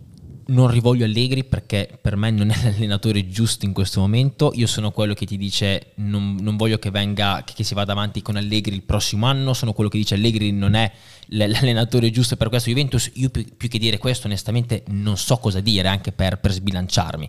non 0.49 0.69
rivoglio 0.69 1.05
Allegri 1.05 1.45
perché 1.45 1.99
per 2.01 2.17
me 2.17 2.31
non 2.31 2.51
è 2.51 2.57
l'allenatore 2.63 3.29
giusto 3.29 3.65
in 3.65 3.73
questo 3.73 4.01
momento. 4.01 4.53
Io 4.55 4.67
sono 4.67 4.91
quello 4.91 5.15
che 5.15 5.27
ti 5.27 5.37
dice 5.37 5.93
non, 5.97 6.37
non 6.41 6.57
voglio 6.57 6.79
che 6.79 6.91
venga, 6.91 7.43
che, 7.45 7.55
che, 7.55 7.65
si 7.65 7.75
vada 7.75 7.93
avanti 7.93 8.23
con 8.23 8.37
Allegri 8.37 8.75
il 8.75 8.83
prossimo 8.83 9.27
anno. 9.27 9.55
Sono 9.55 9.73
quello 9.73 9.91
che 9.91 9.99
dice 9.99 10.15
Allegri 10.15 10.53
non 10.53 10.75
è 10.75 10.91
l'allenatore 11.29 12.11
giusto 12.11 12.37
per 12.37 12.49
questo 12.49 12.69
Juventus. 12.69 13.11
Io 13.15 13.31
più, 13.31 13.45
più 13.57 13.69
che 13.69 13.79
dire 13.79 13.99
questo, 13.99 14.27
onestamente, 14.27 14.85
non 14.89 15.17
so 15.17 15.37
cosa 15.39 15.61
dire 15.61 15.89
anche 15.89 16.13
per, 16.13 16.39
per 16.39 16.53
sbilanciarmi. 16.53 17.29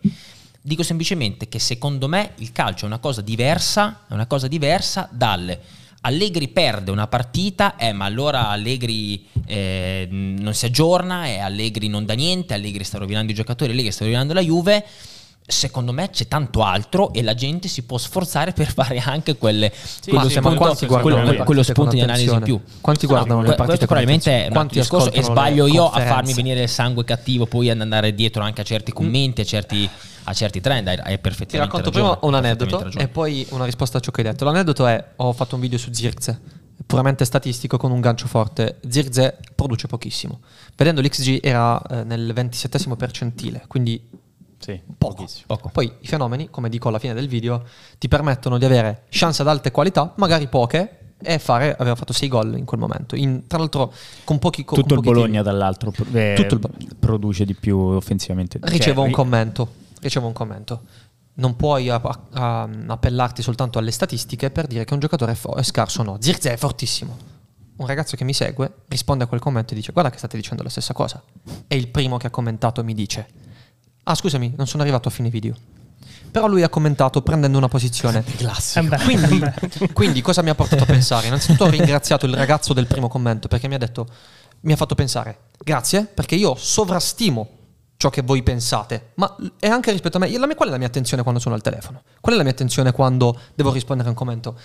Dico 0.61 0.83
semplicemente 0.83 1.47
che 1.47 1.59
secondo 1.59 2.07
me 2.07 2.31
il 2.37 2.51
calcio 2.51 2.83
è 2.83 2.87
una 2.87 2.99
cosa 2.99 3.21
diversa, 3.21 4.05
è 4.09 4.13
una 4.13 4.27
cosa 4.27 4.47
diversa 4.47 5.07
dalle 5.11 5.85
Allegri 6.07 6.47
perde 6.47 6.89
una 6.89 7.07
partita, 7.07 7.75
eh, 7.75 7.91
ma 7.91 8.05
allora 8.05 8.47
Allegri 8.47 9.25
eh, 9.45 10.07
non 10.09 10.53
si 10.53 10.65
aggiorna, 10.65 11.25
e 11.27 11.39
Allegri 11.39 11.89
non 11.89 12.05
dà 12.05 12.13
niente, 12.13 12.53
Allegri 12.53 12.85
sta 12.85 12.97
rovinando 12.97 13.33
i 13.33 13.35
giocatori, 13.35 13.71
Allegri 13.71 13.91
sta 13.91 14.05
rovinando 14.05 14.33
la 14.33 14.41
Juve. 14.41 14.85
Secondo 15.49 15.93
me 15.93 16.09
c'è 16.09 16.27
tanto 16.27 16.61
altro 16.61 17.13
e 17.13 17.21
la 17.23 17.33
gente 17.33 17.69
si 17.69 17.83
può 17.83 17.97
sforzare 17.97 18.51
per 18.51 18.71
fare 18.71 18.99
anche 18.99 19.35
quelle, 19.35 19.71
sì, 19.73 20.09
quello, 20.09 20.29
sì, 20.29 20.35
spunto, 20.35 20.75
quello, 21.01 21.43
quello 21.43 21.63
spunto 21.63 21.91
di 21.91 22.01
analisi 22.01 22.33
in 22.33 22.41
più. 22.41 22.59
Quanti 22.79 23.05
guardano 23.05 23.41
no, 23.41 23.47
le 23.47 23.55
partite? 23.55 23.85
Probabilmente 23.85 24.47
è 24.47 24.57
un 24.57 24.67
discorso 24.69 25.11
e 25.11 25.21
sbaglio 25.23 25.67
io 25.67 25.89
a 25.89 26.05
farmi 26.05 26.33
venire 26.33 26.63
il 26.63 26.69
sangue 26.69 27.03
cattivo 27.03 27.45
poi 27.47 27.69
ad 27.69 27.81
andare 27.81 28.13
dietro 28.13 28.43
anche 28.43 28.61
a 28.61 28.63
certi 28.63 28.93
commenti, 28.93 29.41
a 29.41 29.45
certi 29.45 29.89
a 30.29 30.33
certi 30.33 30.59
trend, 30.59 30.87
hai, 30.87 30.97
hai 30.97 31.19
perfettamente 31.19 31.51
Ti 31.51 31.57
racconto 31.57 31.89
ragione, 31.89 32.17
prima 32.17 32.27
un 32.27 32.33
aneddoto 32.33 32.99
e 32.99 33.07
poi 33.07 33.47
una 33.51 33.63
risposta 33.63 33.97
a 33.97 34.01
ciò 34.01 34.11
che 34.11 34.21
hai 34.21 34.27
detto. 34.27 34.43
L'aneddoto 34.43 34.85
è, 34.85 35.11
ho 35.15 35.31
fatto 35.31 35.55
un 35.55 35.61
video 35.61 35.77
su 35.77 35.91
Zirze, 35.93 36.39
puramente 36.85 37.23
statistico 37.23 37.77
con 37.77 37.91
un 37.91 38.01
gancio 38.01 38.27
forte. 38.27 38.79
Zirze 38.89 39.37
produce 39.55 39.87
pochissimo. 39.87 40.41
Vedendo 40.75 41.01
l'XG 41.01 41.39
era 41.41 41.81
eh, 41.81 42.03
nel 42.03 42.33
27 42.33 42.95
percentile, 42.97 43.63
quindi 43.67 44.05
sì, 44.59 44.79
poco. 44.97 45.25
poco. 45.45 45.69
Poi 45.69 45.93
i 46.01 46.07
fenomeni, 46.07 46.49
come 46.49 46.67
dico 46.67 46.89
alla 46.89 46.99
fine 46.99 47.13
del 47.13 47.29
video, 47.29 47.63
ti 47.97 48.09
permettono 48.09 48.57
di 48.57 48.65
avere 48.65 49.03
chance 49.09 49.41
ad 49.41 49.47
alte 49.47 49.71
qualità, 49.71 50.13
magari 50.17 50.47
poche, 50.47 50.97
e 51.19 51.39
fare, 51.39 51.73
aveva 51.75 51.95
fatto 51.95 52.11
6 52.11 52.27
gol 52.27 52.57
in 52.57 52.65
quel 52.65 52.81
momento. 52.81 53.15
In, 53.15 53.47
tra 53.47 53.59
l'altro 53.59 53.93
con 54.25 54.39
pochi 54.39 54.65
Tutto 54.65 54.83
con 54.83 54.97
il 54.97 55.01
Bologna 55.01 55.41
dall'altro 55.41 55.93
eh, 56.11 56.33
Tutto 56.35 56.55
il... 56.77 56.95
produce 56.99 57.45
di 57.45 57.53
più 57.53 57.77
offensivamente. 57.77 58.59
Ricevo 58.61 58.99
cioè, 58.99 59.07
un 59.07 59.11
commento, 59.11 59.69
ricevo 60.01 60.27
un 60.27 60.33
commento. 60.33 60.83
Non 61.35 61.55
puoi 61.55 61.89
a, 61.89 62.01
a, 62.31 62.69
appellarti 62.87 63.41
soltanto 63.41 63.77
alle 63.77 63.91
statistiche 63.91 64.49
per 64.49 64.67
dire 64.67 64.85
che 64.85 64.93
un 64.93 64.99
giocatore 64.99 65.33
è, 65.33 65.35
fo- 65.35 65.55
è 65.55 65.63
scarso 65.63 66.01
o 66.01 66.03
no. 66.03 66.17
Zirze 66.19 66.53
è 66.53 66.57
fortissimo 66.57 67.35
un 67.77 67.85
ragazzo 67.85 68.15
che 68.15 68.23
mi 68.23 68.33
segue 68.33 68.71
risponde 68.87 69.23
a 69.23 69.27
quel 69.27 69.39
commento 69.39 69.73
e 69.73 69.75
dice 69.75 69.91
guarda 69.91 70.09
che 70.09 70.17
state 70.17 70.37
dicendo 70.37 70.63
la 70.63 70.69
stessa 70.69 70.93
cosa. 70.93 71.21
E 71.67 71.75
il 71.75 71.89
primo 71.89 72.17
che 72.17 72.27
ha 72.27 72.29
commentato 72.29 72.83
mi 72.83 72.93
dice 72.93 73.27
ah 74.03 74.15
scusami 74.15 74.53
non 74.55 74.67
sono 74.67 74.83
arrivato 74.83 75.07
a 75.07 75.11
fine 75.11 75.29
video. 75.29 75.55
Però 76.31 76.47
lui 76.47 76.63
ha 76.63 76.69
commentato 76.69 77.21
prendendo 77.21 77.57
una 77.57 77.67
posizione. 77.67 78.23
Classico. 78.23 78.93
Eh 78.93 78.99
quindi, 79.03 79.41
quindi, 79.93 80.21
cosa 80.21 80.41
mi 80.41 80.49
ha 80.49 80.55
portato 80.55 80.83
a 80.83 80.85
pensare? 80.85 81.27
Innanzitutto 81.27 81.65
ho 81.65 81.69
ringraziato 81.69 82.25
il 82.25 82.33
ragazzo 82.33 82.73
del 82.73 82.85
primo 82.85 83.07
commento 83.07 83.47
perché 83.47 83.67
mi 83.67 83.75
ha 83.75 83.79
detto, 83.79 84.07
mi 84.61 84.73
ha 84.73 84.75
fatto 84.75 84.95
pensare, 84.95 85.37
grazie 85.57 86.05
perché 86.05 86.35
io 86.35 86.55
sovrastimo 86.55 87.49
ciò 87.97 88.09
che 88.09 88.21
voi 88.21 88.43
pensate, 88.43 89.11
ma 89.15 89.35
è 89.59 89.67
anche 89.67 89.91
rispetto 89.91 90.17
a 90.17 90.19
me. 90.19 90.55
Qual 90.55 90.69
è 90.69 90.71
la 90.71 90.77
mia 90.77 90.87
attenzione 90.87 91.23
quando 91.23 91.41
sono 91.41 91.55
al 91.55 91.61
telefono? 91.61 92.03
Qual 92.21 92.35
è 92.35 92.37
la 92.37 92.43
mia 92.43 92.53
attenzione 92.53 92.91
quando 92.91 93.37
devo 93.55 93.71
rispondere 93.71 94.07
a 94.07 94.11
un 94.11 94.17
commento? 94.17 94.57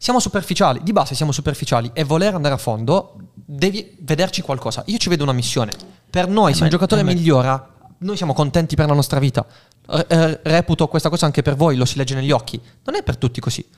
Siamo 0.00 0.20
superficiali, 0.20 0.80
di 0.84 0.92
base 0.92 1.16
siamo 1.16 1.32
superficiali 1.32 1.90
e 1.92 2.04
voler 2.04 2.34
andare 2.34 2.54
a 2.54 2.58
fondo 2.58 3.16
devi 3.34 3.96
vederci 4.00 4.42
qualcosa. 4.42 4.84
Io 4.86 4.96
ci 4.96 5.08
vedo 5.08 5.24
una 5.24 5.32
missione. 5.32 5.72
Per 6.08 6.28
noi, 6.28 6.54
se 6.54 6.62
un 6.62 6.68
giocatore 6.68 7.02
migliora, 7.02 7.74
noi 7.98 8.16
siamo 8.16 8.32
contenti 8.32 8.76
per 8.76 8.86
la 8.86 8.94
nostra 8.94 9.18
vita. 9.18 9.44
Eh, 9.90 10.40
reputo 10.44 10.86
questa 10.86 11.08
cosa 11.08 11.26
anche 11.26 11.42
per 11.42 11.56
voi, 11.56 11.74
lo 11.74 11.84
si 11.84 11.96
legge 11.96 12.14
negli 12.14 12.30
occhi. 12.30 12.60
Non 12.84 12.94
è 12.94 13.02
per 13.02 13.16
tutti 13.16 13.40
così. 13.40 13.68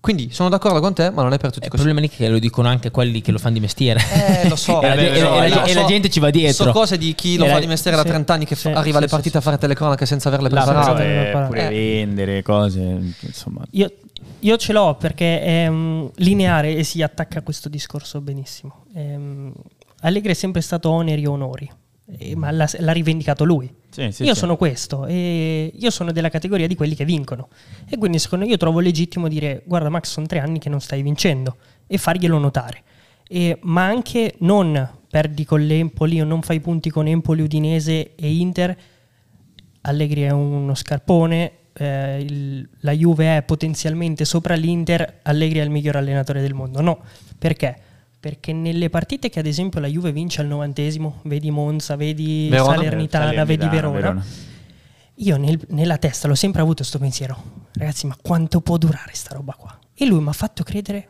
Quindi 0.00 0.30
sono 0.30 0.48
d'accordo 0.48 0.80
con 0.80 0.94
te, 0.94 1.10
ma 1.10 1.22
non 1.22 1.32
è 1.32 1.38
per 1.38 1.50
tutti 1.50 1.64
il 1.64 1.70
così. 1.70 1.82
Il 1.82 1.88
problema 1.88 2.12
è 2.12 2.16
che 2.16 2.28
lo 2.28 2.38
dicono 2.38 2.68
anche 2.68 2.90
quelli 2.90 3.20
che 3.20 3.32
lo 3.32 3.38
fanno 3.38 3.54
di 3.54 3.60
mestiere. 3.60 4.00
Eh, 4.42 4.48
lo 4.48 4.56
so. 4.56 4.80
e, 4.82 5.20
la, 5.20 5.54
e, 5.64 5.72
e, 5.72 5.78
e 5.78 5.84
gente 5.86 6.08
ci 6.08 6.20
va 6.20 6.30
dietro. 6.30 6.66
So 6.66 6.72
cose 6.72 6.96
di 6.96 7.14
chi 7.14 7.36
lo 7.36 7.46
fa 7.46 7.58
di 7.58 7.66
mestiere 7.66 7.96
da 7.96 8.04
30 8.04 8.32
anni 8.32 8.44
che 8.44 8.54
sì, 8.54 8.68
arriva 8.68 8.90
sì, 8.90 8.96
alle 8.96 9.08
partite 9.08 9.30
sì, 9.30 9.36
a 9.36 9.40
fare 9.40 9.58
telecronache 9.58 10.06
senza 10.06 10.28
averle 10.28 10.48
preparate. 10.48 11.30
Eh, 11.30 11.46
pure 11.46 11.68
vendere 11.68 12.42
cose, 12.42 13.14
insomma. 13.20 13.62
Io, 13.72 13.92
io 14.40 14.56
ce 14.56 14.72
l'ho 14.72 14.94
perché 14.94 15.40
è 15.40 15.66
um, 15.66 16.10
lineare 16.16 16.76
e 16.76 16.84
si 16.84 17.02
attacca 17.02 17.40
a 17.40 17.42
questo 17.42 17.68
discorso 17.68 18.20
benissimo. 18.20 18.84
Um, 18.94 19.52
Allegri 20.00 20.30
è 20.30 20.34
sempre 20.34 20.60
stato 20.60 20.90
oneri 20.90 21.22
e 21.22 21.26
onori, 21.26 21.70
eh, 22.18 22.36
ma 22.36 22.50
l'ha, 22.50 22.68
l'ha, 22.78 22.92
rivendicato 22.92 23.44
lui. 23.44 23.72
Sì, 23.98 24.12
sì, 24.12 24.22
io 24.22 24.34
sì. 24.34 24.38
sono 24.38 24.56
questo 24.56 25.06
e 25.06 25.72
io 25.74 25.90
sono 25.90 26.12
della 26.12 26.28
categoria 26.28 26.68
di 26.68 26.76
quelli 26.76 26.94
che 26.94 27.04
vincono. 27.04 27.48
E 27.88 27.98
quindi 27.98 28.20
secondo 28.20 28.44
me 28.44 28.50
io 28.52 28.56
trovo 28.56 28.78
legittimo 28.78 29.26
dire 29.26 29.62
guarda 29.64 29.88
Max 29.88 30.10
sono 30.10 30.26
tre 30.26 30.38
anni 30.38 30.60
che 30.60 30.68
non 30.68 30.80
stai 30.80 31.02
vincendo 31.02 31.56
e 31.88 31.98
farglielo 31.98 32.38
notare. 32.38 32.82
E, 33.28 33.58
ma 33.62 33.86
anche 33.86 34.34
non 34.38 34.88
perdi 35.10 35.44
con 35.44 35.66
l'Empoli 35.66 36.20
o 36.20 36.24
non 36.24 36.42
fai 36.42 36.60
punti 36.60 36.90
con 36.90 37.08
Empoli, 37.08 37.42
Udinese 37.42 38.14
e 38.14 38.32
Inter. 38.32 38.76
Allegri 39.80 40.22
è 40.22 40.30
uno 40.30 40.74
scarpone, 40.74 41.52
eh, 41.72 42.20
il, 42.20 42.68
la 42.80 42.92
Juve 42.92 43.38
è 43.38 43.42
potenzialmente 43.42 44.24
sopra 44.24 44.54
l'Inter, 44.54 45.20
Allegri 45.22 45.58
è 45.58 45.62
il 45.62 45.70
miglior 45.70 45.96
allenatore 45.96 46.40
del 46.40 46.54
mondo. 46.54 46.80
No, 46.80 47.00
perché? 47.36 47.76
Perché 48.20 48.52
nelle 48.52 48.90
partite 48.90 49.30
che 49.30 49.38
ad 49.38 49.46
esempio 49.46 49.80
la 49.80 49.86
Juve 49.86 50.10
vince 50.10 50.40
al 50.40 50.48
novantesimo, 50.48 51.20
vedi 51.22 51.50
Monza, 51.50 51.94
vedi 51.94 52.48
Verona, 52.50 52.74
Salernitana, 52.74 53.24
Salernitana, 53.26 53.44
vedi 53.44 53.68
Verona, 53.68 53.94
Verona. 53.94 54.24
io 55.14 55.36
nel, 55.36 55.60
nella 55.68 55.98
testa 55.98 56.26
l'ho 56.26 56.34
sempre 56.34 56.60
avuto 56.60 56.78
questo 56.78 56.98
pensiero, 56.98 57.40
ragazzi 57.74 58.06
ma 58.06 58.16
quanto 58.20 58.60
può 58.60 58.76
durare 58.76 59.12
sta 59.12 59.34
roba 59.34 59.54
qua? 59.56 59.78
E 59.94 60.04
lui 60.04 60.20
mi 60.20 60.28
ha 60.28 60.32
fatto 60.32 60.64
credere 60.64 61.08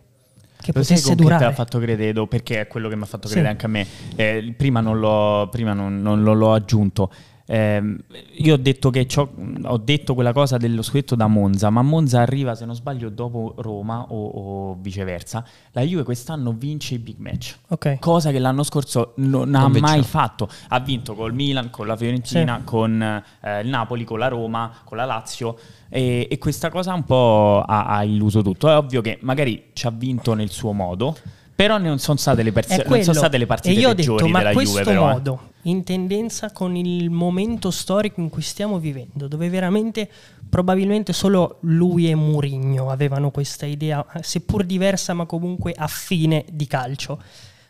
che 0.60 0.72
Lo 0.74 0.80
potesse 0.80 1.14
durare. 1.14 1.44
Ti 1.44 1.50
ha 1.50 1.54
fatto 1.54 1.78
credere, 1.78 2.26
perché 2.26 2.60
è 2.60 2.66
quello 2.66 2.88
che 2.88 2.96
mi 2.96 3.02
ha 3.02 3.06
fatto 3.06 3.28
credere 3.28 3.46
sì. 3.46 3.52
anche 3.52 3.66
a 3.66 3.68
me. 3.68 3.86
Eh, 4.16 4.54
prima 4.56 4.80
non 4.80 4.98
l'ho, 4.98 5.48
prima 5.50 5.72
non, 5.72 6.02
non 6.02 6.22
l'ho 6.22 6.52
aggiunto. 6.52 7.10
Eh, 7.50 7.96
io 8.36 8.54
ho 8.54 8.56
detto, 8.58 8.90
che 8.90 9.06
ho 9.16 9.76
detto 9.78 10.12
quella 10.12 10.34
cosa 10.34 10.58
dello 10.58 10.82
scudetto 10.82 11.14
da 11.14 11.28
Monza, 11.28 11.70
ma 11.70 11.80
Monza 11.80 12.20
arriva, 12.20 12.54
se 12.54 12.66
non 12.66 12.74
sbaglio, 12.74 13.08
dopo 13.08 13.54
Roma 13.56 14.04
o, 14.10 14.26
o 14.26 14.76
viceversa. 14.78 15.42
La 15.72 15.80
Juve 15.80 16.02
quest'anno 16.02 16.52
vince 16.52 16.96
i 16.96 16.98
big 16.98 17.16
match, 17.18 17.56
okay. 17.68 17.98
cosa 18.00 18.30
che 18.30 18.38
l'anno 18.38 18.62
scorso 18.62 19.14
non, 19.16 19.48
non 19.48 19.62
ha 19.74 19.80
mai 19.80 20.02
fatto. 20.02 20.46
Ha 20.68 20.80
vinto 20.80 21.14
col 21.14 21.32
Milan, 21.32 21.70
con 21.70 21.86
la 21.86 21.96
Fiorentina, 21.96 22.58
sì. 22.58 22.64
con 22.64 23.00
eh, 23.40 23.60
il 23.60 23.68
Napoli, 23.68 24.04
con 24.04 24.18
la 24.18 24.28
Roma, 24.28 24.70
con 24.84 24.98
la 24.98 25.06
Lazio. 25.06 25.56
E, 25.88 26.28
e 26.30 26.36
questa 26.36 26.68
cosa 26.68 26.92
un 26.92 27.04
po' 27.04 27.64
ha, 27.66 27.86
ha 27.86 28.04
illuso 28.04 28.42
tutto. 28.42 28.68
È 28.68 28.76
ovvio 28.76 29.00
che 29.00 29.18
magari 29.22 29.70
ci 29.72 29.86
ha 29.86 29.90
vinto 29.90 30.34
nel 30.34 30.50
suo 30.50 30.72
modo 30.72 31.16
però 31.58 31.76
non 31.76 31.98
sono 31.98 32.16
state 32.16 32.44
le, 32.44 32.52
persi- 32.52 32.80
non 32.86 33.02
sono 33.02 33.16
state 33.16 33.36
le 33.36 33.46
partite 33.46 33.94
detto, 33.94 34.28
ma 34.28 34.52
questo 34.52 34.78
Juve, 34.78 34.84
però, 34.84 35.08
eh. 35.08 35.12
modo, 35.12 35.40
eh. 35.42 35.57
In 35.68 35.84
tendenza 35.84 36.50
con 36.52 36.76
il 36.76 37.10
momento 37.10 37.70
storico 37.70 38.20
in 38.20 38.28
cui 38.28 38.42
stiamo 38.42 38.78
vivendo, 38.78 39.28
dove 39.28 39.48
veramente 39.48 40.10
probabilmente 40.48 41.12
solo 41.12 41.58
lui 41.62 42.08
e 42.08 42.14
Murigno 42.14 42.90
avevano 42.90 43.30
questa 43.30 43.66
idea, 43.66 44.04
seppur 44.20 44.64
diversa 44.64 45.14
ma 45.14 45.26
comunque 45.26 45.72
affine 45.76 46.44
di 46.50 46.66
calcio, 46.66 47.22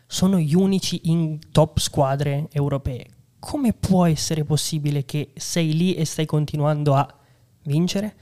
sono 0.07 0.39
gli 0.39 0.55
unici 0.55 1.01
in 1.05 1.39
top 1.51 1.77
squadre 1.77 2.47
europee. 2.51 3.05
Come 3.39 3.73
può 3.73 4.05
essere 4.05 4.43
possibile 4.43 5.05
che 5.05 5.31
sei 5.35 5.73
lì 5.75 5.93
e 5.93 6.05
stai 6.05 6.25
continuando 6.25 6.95
a 6.95 7.07
vincere? 7.63 8.15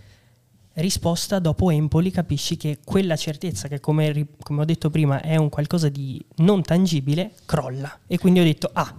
risposta 0.77 1.39
dopo 1.39 1.71
Empoli 1.71 2.11
capisci 2.11 2.55
che 2.55 2.79
quella 2.83 3.15
certezza 3.15 3.67
che 3.67 3.79
come, 3.79 4.27
come, 4.43 4.61
ho 4.61 4.65
detto 4.65 4.91
prima 4.91 5.21
è 5.21 5.35
un 5.35 5.49
qualcosa 5.49 5.89
di 5.89 6.23
non 6.37 6.61
tangibile 6.61 7.33
crolla 7.45 8.01
e 8.05 8.19
quindi 8.19 8.41
ho 8.41 8.43
detto 8.43 8.69
ah 8.73 8.93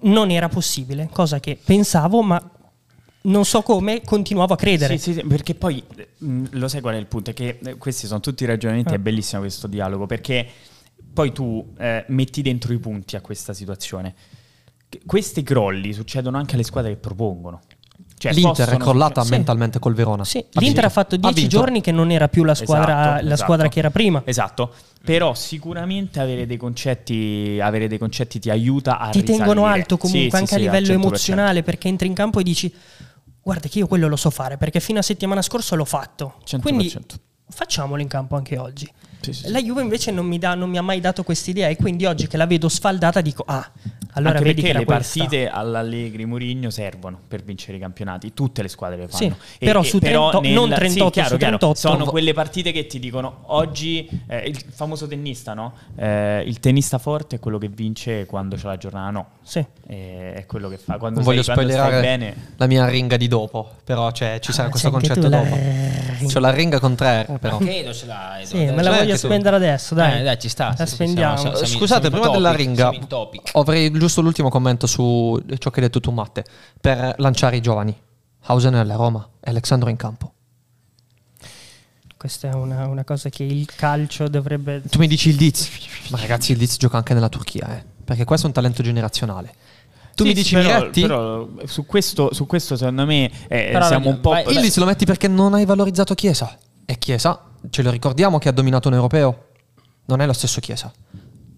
non 0.00 0.30
era 0.30 0.48
possibile 0.48 1.08
cosa 1.12 1.38
che 1.38 1.58
pensavo 1.62 2.22
ma 2.22 2.50
non 3.22 3.44
so 3.44 3.62
come 3.62 4.00
continuavo 4.02 4.54
a 4.54 4.56
credere. 4.56 4.98
Sì, 4.98 5.12
sì, 5.12 5.22
perché 5.22 5.54
poi 5.54 5.82
mh, 6.18 6.26
mm, 6.26 6.44
lo 6.52 6.68
sai 6.68 6.80
qual 6.80 6.94
è 6.94 6.98
il 6.98 7.06
punto? 7.06 7.30
È 7.30 7.34
che 7.34 7.58
eh, 7.62 7.76
questi 7.76 8.06
sono 8.06 8.20
tutti 8.20 8.42
i 8.42 8.46
ragionamenti 8.46 8.92
eh. 8.92 8.96
è 8.96 8.98
bellissimo 8.98 9.42
questo 9.42 9.66
dialogo 9.66 10.06
perché 10.06 10.46
poi 11.12 11.32
tu 11.32 11.72
eh, 11.78 12.04
metti 12.08 12.42
dentro 12.42 12.72
i 12.72 12.78
punti 12.78 13.16
a 13.16 13.20
questa 13.20 13.52
situazione. 13.52 14.14
Questi 15.06 15.42
crolli 15.42 15.92
succedono 15.92 16.36
anche 16.36 16.54
alle 16.54 16.64
squadre 16.64 16.92
che 16.92 16.98
propongono 16.98 17.60
cioè, 18.22 18.32
L'Inter 18.34 18.68
è 18.68 18.76
crollata 18.76 19.24
sì. 19.24 19.30
mentalmente 19.30 19.80
col 19.80 19.94
Verona. 19.94 20.24
Sì. 20.24 20.44
L'Inter 20.52 20.84
ha 20.84 20.88
fatto 20.90 21.16
dieci 21.16 21.48
giorni 21.48 21.80
che 21.80 21.90
non 21.90 22.12
era 22.12 22.28
più 22.28 22.44
la 22.44 22.54
squadra, 22.54 22.92
esatto, 22.92 23.10
la 23.10 23.18
esatto. 23.18 23.36
squadra 23.36 23.68
che 23.68 23.78
era 23.80 23.90
prima. 23.90 24.22
Esatto. 24.24 24.72
Però 25.04 25.34
sicuramente 25.34 26.20
avere 26.20 26.46
dei 26.46 26.56
concetti, 26.56 27.58
avere 27.60 27.88
dei 27.88 27.98
concetti 27.98 28.38
ti 28.38 28.48
aiuta 28.48 29.00
a 29.00 29.10
Ti 29.10 29.24
tengono 29.24 29.66
alto 29.66 29.96
comunque 29.96 30.30
sì, 30.30 30.36
anche 30.36 30.54
a 30.54 30.58
livello 30.58 30.92
emozionale 30.92 31.64
perché 31.64 31.88
entri 31.88 32.06
in 32.06 32.14
campo 32.14 32.38
e 32.38 32.44
dici 32.44 32.72
guarda 33.42 33.66
che 33.66 33.80
io 33.80 33.88
quello 33.88 34.06
lo 34.06 34.14
so 34.14 34.30
fare 34.30 34.56
perché 34.56 34.78
fino 34.78 35.00
a 35.00 35.02
settimana 35.02 35.42
scorsa 35.42 35.74
l'ho 35.74 35.84
fatto. 35.84 36.34
100%. 36.46 36.60
Quindi 36.60 36.94
facciamolo 37.48 38.00
in 38.00 38.06
campo 38.06 38.36
anche 38.36 38.56
oggi. 38.56 38.88
Sì, 39.22 39.32
sì, 39.32 39.50
la 39.50 39.62
Juve 39.62 39.82
invece 39.82 40.10
non 40.10 40.26
mi, 40.26 40.38
da, 40.38 40.54
non 40.54 40.68
mi, 40.68 40.78
ha 40.78 40.82
mai 40.82 41.00
dato 41.00 41.22
questa 41.22 41.50
idea 41.50 41.68
e 41.68 41.76
quindi 41.76 42.04
oggi 42.06 42.26
che 42.26 42.36
la 42.36 42.46
vedo 42.46 42.68
sfaldata 42.68 43.20
dico 43.20 43.44
ah, 43.46 43.70
allora 44.14 44.38
Anche 44.38 44.44
vedi 44.44 44.62
che 44.62 44.72
le 44.74 44.84
questa. 44.84 45.20
partite 45.20 45.48
all'Allegri 45.48 46.26
Murigno 46.26 46.68
servono 46.68 47.18
per 47.26 47.42
vincere 47.42 47.78
i 47.78 47.80
campionati, 47.80 48.34
tutte 48.34 48.60
le 48.60 48.68
squadre 48.68 48.96
le 48.96 49.08
fanno. 49.08 49.16
Sì, 49.16 49.56
e, 49.58 49.64
però 49.64 49.82
su 49.82 49.98
30, 49.98 50.18
però 50.18 50.40
nel, 50.40 50.52
non 50.52 50.68
38 50.68 51.04
sì, 51.04 51.10
chiaro, 51.10 51.36
38 51.36 51.74
sono 51.78 52.04
quelle 52.04 52.34
partite 52.34 52.72
che 52.72 52.86
ti 52.86 52.98
dicono 52.98 53.44
oggi 53.46 54.08
eh, 54.26 54.46
il 54.46 54.62
famoso 54.70 55.06
tennista, 55.06 55.54
no? 55.54 55.72
Eh, 55.96 56.42
il 56.46 56.60
tennista 56.60 56.98
forte 56.98 57.36
è 57.36 57.38
quello 57.38 57.56
che 57.56 57.68
vince 57.68 58.26
quando 58.26 58.56
c'è 58.56 58.66
la 58.66 58.76
giornata 58.76 59.10
no. 59.10 59.26
Sì. 59.42 59.64
Eh, 59.86 60.34
è 60.34 60.46
quello 60.46 60.68
che 60.68 60.76
fa 60.76 60.98
quando 60.98 61.20
Non 61.20 61.24
voglio 61.24 61.42
spoilerare 61.42 62.00
bene. 62.00 62.52
la 62.56 62.66
mia 62.66 62.86
ringa 62.86 63.16
di 63.16 63.28
dopo, 63.28 63.76
però 63.82 64.10
cioè, 64.12 64.38
ci 64.40 64.52
sarà 64.52 64.68
ah, 64.68 64.70
questo 64.70 64.90
concetto 64.90 65.28
dopo. 65.28 65.56
C'ho 66.30 66.38
la 66.38 66.50
ringa 66.50 66.78
con 66.78 66.94
tre, 66.94 67.26
però. 67.40 67.56
Credo 67.58 67.94
ce 67.94 68.06
l'hai. 68.06 68.46
Sì, 68.46 68.56
me 68.56 68.82
la 68.82 68.90
voglio 68.90 69.11
spendere 69.16 69.56
adesso, 69.56 69.94
dai. 69.94 70.20
Eh, 70.20 70.22
dai, 70.22 70.38
ci 70.38 70.48
sta. 70.48 70.74
La 70.76 70.86
spendiamo. 70.86 71.36
Siamo, 71.36 71.56
siamo, 71.56 71.72
Scusate, 71.72 72.08
prima 72.10 72.26
topic, 72.26 72.40
della 72.40 72.54
ringa 72.54 72.92
avrei 73.52 73.90
giusto 73.90 74.20
l'ultimo 74.20 74.48
commento 74.48 74.86
su 74.86 75.40
ciò 75.58 75.70
che 75.70 75.80
hai 75.80 75.86
detto 75.86 76.00
tu, 76.00 76.10
Matte, 76.10 76.44
per 76.80 77.14
lanciare 77.18 77.56
i 77.56 77.60
giovani. 77.60 77.96
Hausen 78.44 78.74
alla 78.74 78.96
Roma 78.96 79.26
e 79.40 79.50
Alexandro 79.50 79.88
in 79.88 79.96
campo. 79.96 80.32
Questa 82.16 82.50
è 82.50 82.54
una, 82.54 82.86
una, 82.86 83.04
cosa 83.04 83.28
che 83.30 83.42
il 83.42 83.66
calcio 83.74 84.28
dovrebbe... 84.28 84.82
Tu 84.88 84.98
mi 84.98 85.08
dici 85.08 85.30
il 85.30 85.36
Diz, 85.36 85.68
ma 86.10 86.20
ragazzi 86.20 86.52
il 86.52 86.58
Diz 86.58 86.76
gioca 86.76 86.96
anche 86.96 87.14
nella 87.14 87.28
Turchia, 87.28 87.76
eh? 87.76 87.84
perché 88.04 88.24
questo 88.24 88.46
è 88.46 88.48
un 88.48 88.54
talento 88.54 88.82
generazionale. 88.82 89.52
Tu 90.14 90.22
sì, 90.22 90.28
mi 90.28 90.34
dici 90.34 90.54
però, 90.54 90.90
però 90.90 91.48
su, 91.64 91.84
questo, 91.84 92.32
su 92.32 92.46
questo 92.46 92.76
secondo 92.76 93.06
me 93.06 93.28
eh, 93.48 93.76
siamo 93.82 94.10
un 94.10 94.20
po'... 94.20 94.36
Il 94.38 94.60
Diz 94.60 94.76
lo 94.76 94.84
metti 94.84 95.04
perché 95.04 95.26
non 95.26 95.54
hai 95.54 95.64
valorizzato 95.64 96.14
Chiesa. 96.14 96.56
E 96.92 96.98
Chiesa, 96.98 97.42
ce 97.70 97.80
lo 97.80 97.90
ricordiamo 97.90 98.36
che 98.36 98.50
ha 98.50 98.52
dominato 98.52 98.88
un 98.88 98.94
europeo? 98.94 99.46
Non 100.04 100.20
è 100.20 100.26
lo 100.26 100.34
stesso 100.34 100.60
Chiesa. 100.60 100.92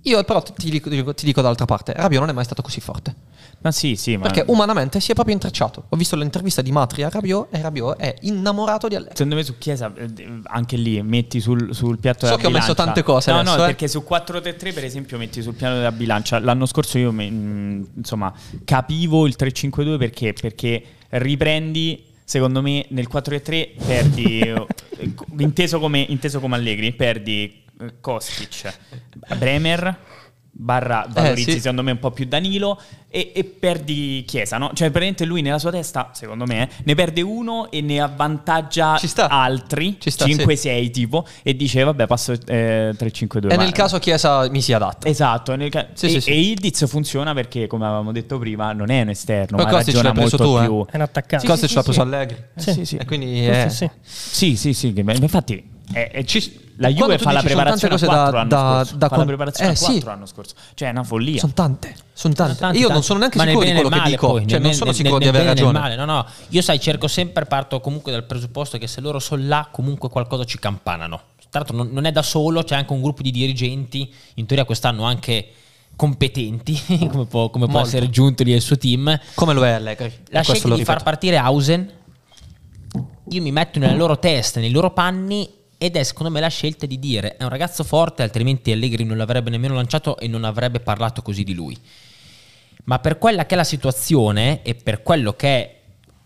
Io 0.02 0.22
però 0.22 0.40
ti 0.40 0.70
dico, 0.70 1.12
ti 1.12 1.24
dico 1.24 1.40
dall'altra 1.40 1.64
parte, 1.64 1.92
Rabiot 1.92 2.20
non 2.20 2.30
è 2.30 2.32
mai 2.32 2.44
stato 2.44 2.62
così 2.62 2.78
forte. 2.78 3.16
Ma 3.62 3.72
sì, 3.72 3.96
sì, 3.96 4.16
ma... 4.16 4.28
Perché 4.28 4.44
umanamente 4.46 5.00
si 5.00 5.10
è 5.10 5.14
proprio 5.14 5.34
intrecciato. 5.34 5.86
Ho 5.88 5.96
visto 5.96 6.14
l'intervista 6.14 6.62
di 6.62 6.70
Matri 6.70 7.02
a 7.02 7.08
Rabiot 7.08 7.48
e 7.50 7.60
Rabiot 7.60 7.96
è 7.96 8.14
innamorato 8.20 8.86
di 8.86 8.94
Allegri. 8.94 9.16
Secondo 9.16 9.34
me 9.34 9.42
su 9.42 9.58
Chiesa, 9.58 9.92
eh, 9.96 10.40
anche 10.44 10.76
lì, 10.76 11.02
metti 11.02 11.40
sul, 11.40 11.74
sul 11.74 11.98
piatto 11.98 12.26
so 12.26 12.36
della 12.36 12.36
bilancia. 12.36 12.36
So 12.36 12.36
che 12.36 12.46
ho 12.46 12.50
messo 12.50 12.74
tante 12.74 13.02
cose 13.02 13.32
No, 13.32 13.38
adesso, 13.40 13.56
no, 13.56 13.62
eh. 13.64 13.66
perché 13.66 13.88
su 13.88 14.04
4-3-3 14.08 14.72
per 14.72 14.84
esempio 14.84 15.18
metti 15.18 15.42
sul 15.42 15.54
piano 15.54 15.74
della 15.74 15.90
bilancia. 15.90 16.38
L'anno 16.38 16.66
scorso 16.66 16.96
io, 16.96 17.10
mm, 17.10 17.82
insomma, 17.96 18.32
capivo 18.64 19.26
il 19.26 19.34
3-5-2 19.36 19.98
perché? 19.98 20.32
Perché 20.32 20.84
riprendi 21.08 22.12
secondo 22.24 22.62
me 22.62 22.86
nel 22.90 23.08
4-3 23.10 23.84
perdi 23.86 24.40
eh, 24.40 25.14
inteso, 25.38 25.78
come, 25.78 26.00
inteso 26.00 26.40
come 26.40 26.56
Allegri 26.56 26.92
perdi 26.92 27.62
eh, 27.80 27.94
Kostic. 28.00 28.78
Bremer 29.36 29.98
barra 30.56 31.04
valorizzi 31.08 31.50
eh, 31.50 31.52
sì. 31.54 31.60
secondo 31.60 31.82
me 31.82 31.90
un 31.90 31.98
po' 31.98 32.12
più 32.12 32.26
Danilo 32.26 32.80
e, 33.08 33.32
e, 33.34 33.44
perdi 33.44 34.24
Chiesa, 34.26 34.56
no? 34.58 34.70
Cioè 34.72 34.88
praticamente 34.88 35.24
lui 35.24 35.40
nella 35.40 35.58
sua 35.60 35.70
testa, 35.70 36.10
secondo 36.14 36.46
me, 36.46 36.68
ne 36.82 36.94
perde 36.96 37.22
uno 37.22 37.70
e 37.70 37.80
ne 37.80 38.00
avvantaggia 38.00 38.98
altri, 39.28 39.98
5-6 40.00 40.54
sì. 40.54 40.90
tipo, 40.90 41.24
e 41.44 41.54
dice 41.54 41.84
vabbè 41.84 42.06
passo 42.06 42.32
eh, 42.46 42.92
3-5-2. 42.98 43.52
E 43.52 43.56
nel 43.56 43.70
caso 43.70 43.98
Chiesa 43.98 44.48
mi 44.50 44.60
si 44.60 44.72
adatta. 44.72 45.08
Esatto, 45.08 45.56
ca- 45.70 45.88
sì, 45.92 46.14
e, 46.14 46.20
sì, 46.20 46.30
e 46.30 46.40
Ildiz 46.40 46.88
funziona 46.88 47.34
perché 47.34 47.68
come 47.68 47.84
avevamo 47.84 48.10
detto 48.10 48.38
prima 48.38 48.72
non 48.72 48.90
è 48.90 49.02
un 49.02 49.10
esterno, 49.10 49.58
ma, 49.58 49.64
ma 49.64 49.70
ragiona 49.70 50.12
molto 50.12 50.36
tu, 50.36 50.58
più. 50.58 50.80
Eh? 50.80 50.92
È 50.92 50.96
un 50.96 51.02
attaccante. 51.02 51.46
Costa 51.46 51.66
ce 51.68 51.74
l'ha 51.74 51.82
preso 51.82 52.02
Allegri. 52.02 52.36
Sì, 52.56 52.84
sì, 52.84 52.96
E 52.96 53.04
quindi 53.04 53.48
sì, 53.68 53.88
sì, 54.02 54.56
sì, 54.56 54.72
sì, 54.72 54.92
infatti 54.96 55.73
è, 55.92 56.10
è, 56.10 56.24
ci, 56.24 56.72
la 56.76 56.88
Juve 56.88 57.18
fa 57.18 57.30
la 57.30 57.42
preparazione 57.42 57.94
a 57.94 57.98
4 57.98 58.14
da, 58.14 58.44
da, 58.44 58.86
da, 58.94 59.08
fa 59.08 59.16
la 59.16 59.24
preparazione 59.24 59.70
eh, 59.70 59.74
a 59.74 59.78
4 59.78 59.94
sì. 59.94 60.04
l'anno 60.04 60.26
scorso. 60.26 60.54
Cioè 60.74 60.88
è 60.88 60.90
una 60.90 61.04
follia. 61.04 61.38
Sono 61.38 61.52
tante. 61.52 61.94
Sono 62.12 62.34
tante. 62.34 62.56
tante 62.56 62.76
Io 62.76 62.88
tante. 62.88 62.94
non 62.94 63.02
sono 63.02 63.18
neanche 63.20 63.38
Ma 63.38 63.44
sicuro 63.44 63.64
di 63.64 63.72
quello 63.72 63.88
che 63.88 64.00
dico. 64.04 64.26
Poi, 64.26 64.40
cioè, 64.40 64.58
nel, 64.58 64.62
non 64.62 64.72
sono 64.72 64.86
nel, 64.86 64.94
sicuro 64.94 65.18
nel, 65.18 65.30
di 65.30 65.36
aver 65.36 65.46
ragione. 65.46 65.78
Male. 65.78 65.96
No, 65.96 66.04
no. 66.04 66.26
Io 66.48 66.62
sai, 66.62 66.80
cerco 66.80 67.06
sempre, 67.06 67.44
parto 67.44 67.80
comunque 67.80 68.10
dal 68.10 68.24
presupposto 68.24 68.78
che 68.78 68.86
se 68.86 69.00
loro 69.00 69.18
sono 69.18 69.46
là, 69.46 69.68
comunque 69.70 70.08
qualcosa 70.08 70.44
ci 70.44 70.58
campanano. 70.58 71.20
Tra 71.48 71.62
l'altro 71.62 71.76
non, 71.76 71.90
non 71.92 72.06
è 72.06 72.12
da 72.12 72.22
solo, 72.22 72.64
c'è 72.64 72.74
anche 72.74 72.92
un 72.92 73.02
gruppo 73.02 73.22
di 73.22 73.30
dirigenti, 73.30 74.12
in 74.34 74.46
teoria 74.46 74.64
quest'anno 74.64 75.04
anche 75.04 75.50
competenti, 75.94 76.80
come 77.08 77.26
può, 77.26 77.50
come 77.50 77.68
può 77.68 77.80
essere 77.80 78.10
giunto 78.10 78.42
lì 78.42 78.52
al 78.52 78.60
suo 78.60 78.76
team. 78.76 79.16
Come 79.34 79.52
lo 79.52 79.64
è 79.64 79.70
Allegri. 79.70 80.12
La 80.30 80.42
scelta 80.42 80.74
di 80.74 80.84
far 80.84 81.04
partire 81.04 81.36
Hausen, 81.36 81.88
io 83.28 83.42
mi 83.42 83.52
metto 83.52 83.78
nelle 83.78 83.94
loro 83.94 84.18
teste, 84.18 84.58
nei 84.58 84.70
loro 84.70 84.90
panni 84.90 85.62
ed 85.78 85.96
è 85.96 86.02
secondo 86.02 86.32
me 86.32 86.40
la 86.40 86.48
scelta 86.48 86.86
di 86.86 86.98
dire 86.98 87.36
è 87.36 87.42
un 87.42 87.48
ragazzo 87.48 87.84
forte, 87.84 88.22
altrimenti 88.22 88.72
Allegri 88.72 89.04
non 89.04 89.16
l'avrebbe 89.16 89.50
nemmeno 89.50 89.74
lanciato 89.74 90.18
e 90.18 90.28
non 90.28 90.44
avrebbe 90.44 90.80
parlato 90.80 91.22
così 91.22 91.44
di 91.44 91.54
lui. 91.54 91.78
Ma 92.84 92.98
per 92.98 93.18
quella 93.18 93.46
che 93.46 93.54
è 93.54 93.56
la 93.56 93.64
situazione 93.64 94.62
e 94.62 94.74
per 94.74 95.02
quello 95.02 95.34
che 95.34 95.48
è 95.48 95.80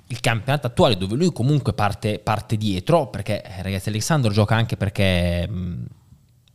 il 0.08 0.20
campionato 0.20 0.66
attuale, 0.66 0.96
dove 0.96 1.14
lui 1.14 1.32
comunque 1.32 1.72
parte, 1.72 2.18
parte 2.18 2.56
dietro, 2.56 3.08
perché 3.08 3.42
eh, 3.42 3.62
ragazzi 3.62 3.90
Alessandro 3.90 4.32
gioca 4.32 4.54
anche 4.54 4.76
perché 4.76 5.46
mh, 5.46 5.84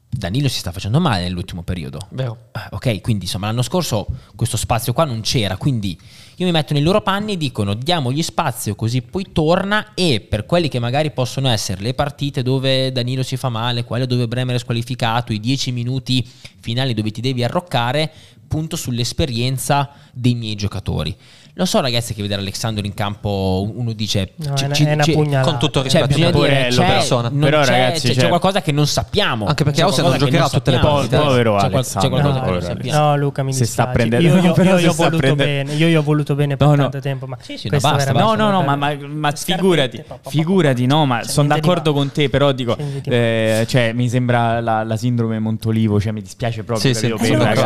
Danilo 0.09 0.47
si 0.47 0.59
sta 0.59 0.71
facendo 0.71 0.99
male 0.99 1.23
nell'ultimo 1.23 1.63
periodo. 1.63 1.99
Vero. 2.09 2.49
Eh, 2.51 2.67
ok, 2.71 3.01
quindi 3.01 3.25
insomma 3.25 3.47
l'anno 3.47 3.61
scorso 3.61 4.07
questo 4.35 4.57
spazio 4.57 4.93
qua 4.93 5.05
non 5.05 5.21
c'era, 5.21 5.57
quindi 5.57 5.99
io 6.38 6.45
mi 6.45 6.51
metto 6.51 6.73
nei 6.73 6.81
loro 6.81 7.01
panni 7.01 7.34
e 7.34 7.38
dicono 7.38 7.76
diamogli 7.76 8.23
spazio 8.23 8.76
così 8.76 9.01
poi 9.01 9.27
torna 9.31 9.93
e 9.93 10.26
per 10.27 10.45
quelli 10.45 10.68
che 10.68 10.80
magari 10.80 11.11
possono 11.11 11.47
essere 11.47 11.81
le 11.81 11.93
partite 11.93 12.41
dove 12.41 12.91
Danilo 12.91 13.22
si 13.22 13.38
fa 13.38 13.49
male, 13.49 13.84
quelle 13.84 14.07
dove 14.07 14.27
Bremer 14.27 14.55
è 14.55 14.60
squalificato, 14.60 15.31
i 15.31 15.39
dieci 15.39 15.72
minuti 15.72 16.27
finali 16.60 16.93
dove 16.93 17.11
ti 17.11 17.22
devi 17.22 17.43
arroccare, 17.43 18.11
punto 18.47 18.76
sull'esperienza 18.76 19.91
dei 20.11 20.34
miei 20.34 20.55
giocatori. 20.55 21.15
Lo 21.55 21.65
so, 21.65 21.81
ragazzi, 21.81 22.15
che 22.15 22.23
vedere 22.23 22.41
Alessandro 22.41 22.84
in 22.84 22.95
campo 22.95 23.71
uno 23.75 23.93
dice 23.93 24.31
no, 24.38 24.53
c- 24.53 24.69
c- 24.69 24.85
è 24.85 24.93
una 24.93 25.03
pugnalata. 25.05 25.51
con 25.51 25.59
tutto 25.59 25.81
il 25.81 25.89
cioè, 25.89 26.07
rispetto, 26.07 26.39
cioè, 26.39 26.49
dire, 26.49 26.67
c'è, 26.69 26.85
persona. 26.85 27.30
Però, 27.30 27.61
c'è, 27.61 27.69
ragazzi, 27.69 28.07
c'è, 28.07 28.21
c'è, 28.21 28.27
qualcosa 28.27 28.61
che 28.63 28.71
non 28.71 28.88
sappiamo. 28.88 29.45
Anche 29.45 29.63
perché 29.63 29.84
Ose 29.84 30.01
non 30.01 30.17
giocherà 30.17 30.49
tutte 30.49 30.71
le 30.71 30.80
partite. 30.80 31.17
Povero 31.17 31.57
c'è, 31.57 31.65
Alessandro. 31.65 32.01
c'è 32.01 32.09
qualcosa 32.09 32.39
no, 32.39 32.45
che 32.45 32.51
non 32.51 32.61
sappiamo. 32.61 32.99
No, 32.99 33.17
Luca, 33.17 33.43
mi 33.43 33.49
dispiace. 33.49 33.71
Si 33.71 33.80
sta 33.80 33.88
prendendo. 33.88 34.27
Io, 34.27 34.41
io, 34.41 34.63
io, 34.63 34.77
io 34.80 34.89
ho 34.89 34.93
voluto 34.93 35.35
bene. 35.35 35.73
Io, 35.73 35.88
io 35.88 35.99
ho 35.99 36.03
voluto 36.03 36.34
bene 36.34 36.57
per 36.57 36.75
tanto 36.75 36.99
tempo. 36.99 37.27
Ma 37.27 37.38
sì, 37.39 37.57
sì, 37.57 37.69
no, 37.69 37.77
basta, 37.77 38.11
no, 38.13 38.34
no, 38.34 38.49
no, 38.49 38.63
ma, 38.63 39.31
figurati, 39.31 40.03
figurati, 40.27 40.85
no, 40.88 41.05
ma 41.05 41.23
sono 41.23 41.49
d'accordo 41.49 41.93
con 41.93 42.11
te, 42.11 42.30
però 42.30 42.51
dico, 42.51 42.75
eh, 43.03 43.63
cioè, 43.67 43.93
mi 43.93 44.09
sembra 44.09 44.59
la 44.59 44.97
sindrome 44.97 45.38
Montolivo, 45.38 45.99
cioè 46.01 46.13
mi 46.13 46.21
dispiace 46.21 46.63
proprio. 46.63 46.91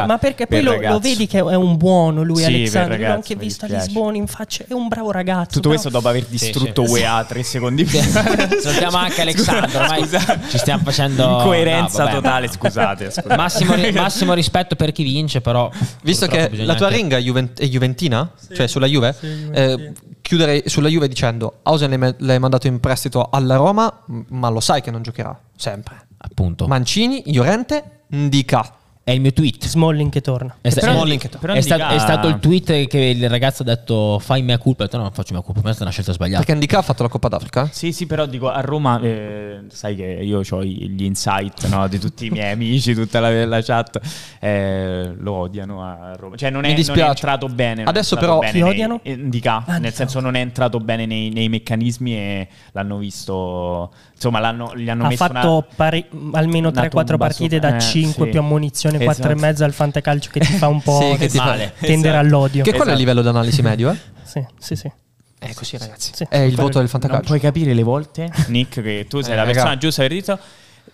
Ma 0.06 0.18
perché 0.18 0.46
poi 0.46 0.62
lo 0.62 1.00
vedi 1.00 1.26
che 1.26 1.38
è 1.38 1.56
un 1.56 1.78
buono 1.78 2.22
lui, 2.24 2.44
Alessandro. 2.44 2.98
L'ho 2.98 3.14
anche 3.14 3.36
visto 3.36 3.66
Lisbona 3.78 4.18
in 4.18 4.28
faccia, 4.28 4.66
è 4.68 4.74
un 4.74 4.88
bravo 4.88 5.12
ragazzo. 5.12 5.56
Tutto 5.56 5.70
questo 5.70 5.90
dopo 5.90 6.08
aver 6.08 6.26
distrutto 6.26 6.86
sì, 6.86 6.94
sì. 6.94 7.02
UEA 7.02 7.26
tre 7.26 7.44
secondi 7.44 7.84
prima. 7.84 8.04
Salutiamo 8.62 8.98
anche 8.98 9.22
Alexandro. 9.22 9.80
Ormai 9.80 10.08
ci 10.50 10.58
stiamo 10.58 10.84
facendo. 10.84 11.24
Incoerenza 11.38 12.06
no, 12.06 12.10
totale, 12.12 12.48
scusate. 12.48 13.10
scusate. 13.12 13.36
Massimo, 13.36 13.76
massimo, 13.94 14.34
rispetto 14.34 14.76
per 14.76 14.92
chi 14.92 15.04
vince, 15.04 15.42
però. 15.42 15.70
Visto 16.02 16.28
che 16.28 16.50
la 16.54 16.76
tua 16.76 16.88
anche... 16.88 16.98
ringa 16.98 17.18
Juvent- 17.18 17.60
è 17.60 17.66
Juventina, 17.66 18.32
sì, 18.36 18.56
cioè 18.56 18.68
sulla 18.68 18.88
Juve, 18.88 19.16
eh, 19.52 19.94
chiudere 20.22 20.64
sulla 20.68 20.90
Juve 20.90 21.08
dicendo: 21.08 21.60
Ausen 21.64 22.16
l'hai 22.20 22.40
mandato 22.40 22.68
in 22.68 22.80
prestito 22.80 23.30
alla 23.32 23.56
Roma, 23.56 24.04
ma 24.30 24.50
lo 24.50 24.60
sai 24.60 24.82
che 24.82 24.92
non 24.92 25.02
giocherà 25.02 25.38
sempre. 25.56 26.06
Appunto. 26.18 26.68
Mancini, 26.68 27.22
Llorente, 27.28 28.02
Ndica 28.10 28.77
è 29.08 29.12
il 29.12 29.22
mio 29.22 29.32
tweet. 29.32 29.66
Smalling 29.66 30.12
che 30.12 30.20
torna. 30.20 30.58
È, 30.60 30.68
sta- 30.68 30.92
Smalling 30.92 31.18
che 31.18 31.30
torna. 31.30 31.54
È, 31.54 31.62
sta- 31.62 31.92
è, 31.92 31.98
stato 31.98 32.28
il 32.28 32.40
tweet 32.40 32.88
che 32.88 32.98
il 32.98 33.30
ragazzo 33.30 33.62
ha 33.62 33.66
detto 33.66 34.20
fai 34.20 34.42
mia 34.42 34.58
colpa. 34.58 34.84
Ho 34.84 34.86
detto 34.88 34.98
no, 34.98 35.04
non 35.04 35.14
faccio 35.14 35.32
mia 35.32 35.42
colpa, 35.42 35.62
questa 35.62 35.80
è 35.80 35.84
una 35.84 35.92
scelta 35.92 36.12
sbagliata. 36.12 36.40
Perché 36.40 36.52
Andica 36.52 36.80
ha 36.80 36.82
fatto 36.82 37.04
la 37.04 37.08
Coppa 37.08 37.30
d'Africa? 37.30 37.70
Sì, 37.72 37.94
sì, 37.94 38.06
però 38.06 38.26
dico 38.26 38.50
a 38.50 38.60
Roma, 38.60 39.00
eh, 39.00 39.62
sai 39.70 39.96
che 39.96 40.04
io 40.04 40.42
ho 40.46 40.62
gli 40.62 41.06
insight 41.06 41.70
no, 41.70 41.88
di 41.88 42.00
tutti 42.00 42.26
i 42.26 42.30
miei 42.32 42.52
amici, 42.52 42.94
tutta 42.94 43.22
la, 43.22 43.46
la 43.46 43.62
chat, 43.62 43.98
eh, 44.42 45.14
lo 45.18 45.34
odiano 45.36 45.84
a 45.84 46.14
Roma. 46.18 46.36
Cioè 46.36 46.50
non 46.50 46.66
è, 46.66 46.76
non 46.76 47.00
è 47.00 47.08
entrato 47.08 47.48
bene. 47.48 47.84
Adesso 47.84 48.18
però 48.18 48.40
chi 48.40 48.62
odiano? 48.62 49.00
Indica, 49.04 49.64
ah, 49.66 49.78
nel 49.78 49.94
senso 49.94 50.20
non 50.20 50.36
è 50.36 50.42
entrato 50.42 50.82
bene 50.82 51.06
nei, 51.06 51.30
nei 51.30 51.48
meccanismi 51.48 52.14
e 52.14 52.48
l'hanno 52.74 52.98
visto 52.98 53.90
insomma 54.18 54.40
l'hanno, 54.40 54.76
gli 54.76 54.90
hanno 54.90 55.06
ha 55.06 55.10
messo 55.10 55.26
fatto 55.26 55.52
una, 55.54 55.66
pari, 55.76 56.06
almeno 56.34 56.70
3-4 56.70 57.18
partite 57.18 57.60
da 57.60 57.76
eh, 57.76 57.80
5 57.80 58.26
sì. 58.26 58.30
più 58.32 58.40
ammunizione 58.40 59.00
esatto. 59.00 59.30
4,5 59.30 59.64
al 59.64 59.74
fantacalcio 59.74 60.30
che 60.32 60.40
ti 60.40 60.54
fa 60.54 60.68
un 60.68 60.82
po' 60.84 61.00
sì, 61.00 61.18
che 61.18 61.28
ti 61.28 61.38
male. 61.38 61.74
tendere 61.80 62.16
esatto. 62.16 62.26
all'odio 62.26 62.64
che 62.64 62.70
esatto. 62.70 62.76
qual 62.84 62.88
è 62.90 62.92
il 62.92 62.98
livello 62.98 63.22
di 63.22 63.28
analisi 63.28 63.62
medio 63.62 63.92
eh? 63.92 63.98
sì 64.24 64.46
sì 64.58 64.76
sì 64.76 64.92
è 65.40 65.54
così 65.54 65.78
ragazzi 65.78 66.12
sì. 66.16 66.26
è 66.28 66.40
il 66.40 66.56
voto 66.56 66.80
del 66.80 66.90
fantacalcio 66.90 67.30
non 67.30 67.38
puoi 67.38 67.52
capire 67.52 67.74
le 67.76 67.84
volte 67.84 68.32
Nick 68.48 68.82
che 68.82 69.06
tu 69.08 69.22
sei 69.22 69.34
eh, 69.34 69.36
la 69.36 69.44
persona 69.44 69.78
giusta 69.78 70.02
per 70.02 70.12
detto 70.12 70.40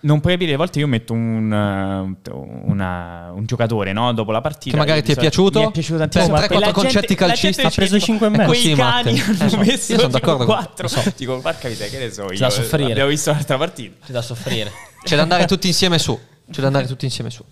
non 0.04 0.20
puoi 0.20 0.34
capire, 0.34 0.54
a 0.54 0.56
volte 0.56 0.78
io 0.78 0.86
metto 0.86 1.12
un, 1.12 1.50
uh, 1.50 2.70
una, 2.70 3.30
un 3.34 3.44
giocatore 3.46 3.92
no? 3.92 4.12
dopo 4.12 4.32
la 4.32 4.40
partita. 4.40 4.72
Che 4.72 4.76
magari 4.76 5.02
ti 5.02 5.12
è 5.12 5.16
piaciuto? 5.16 5.60
Mi 5.60 5.66
è 5.66 5.70
piaciuto 5.70 5.98
tantissimo. 5.98 6.34
Per 6.38 6.50
3-4 6.50 6.72
concetti 6.72 7.14
calcistici. 7.14 7.66
Ha 7.66 7.70
preso 7.70 7.98
5 7.98 8.26
e 8.26 8.30
mezzo. 8.30 8.44
Quei 8.44 8.74
cani 8.74 9.20
hanno 9.20 9.56
messo 9.58 9.92
io 9.92 9.98
sono 9.98 10.10
d'accordo 10.10 10.44
4. 10.44 10.88
So. 10.88 11.02
Dico, 11.16 11.38
porca 11.40 11.68
vita, 11.68 11.86
che 11.86 11.98
ne 11.98 12.10
so 12.10 12.22
io. 12.24 12.28
C'è 12.28 12.38
da 12.38 12.50
soffrire. 12.50 12.90
Abbiamo 12.90 13.08
visto 13.08 13.30
l'altra 13.30 13.56
partita. 13.56 14.06
C'è 14.06 14.12
da 14.12 14.22
soffrire. 14.22 14.70
C'è 15.02 15.16
da 15.16 15.22
andare 15.22 15.46
tutti 15.46 15.66
insieme 15.66 15.98
su. 15.98 16.18
C'è 16.50 16.60
da 16.60 16.66
andare 16.66 16.86
tutti 16.86 17.06
insieme 17.06 17.30
su. 17.30 17.42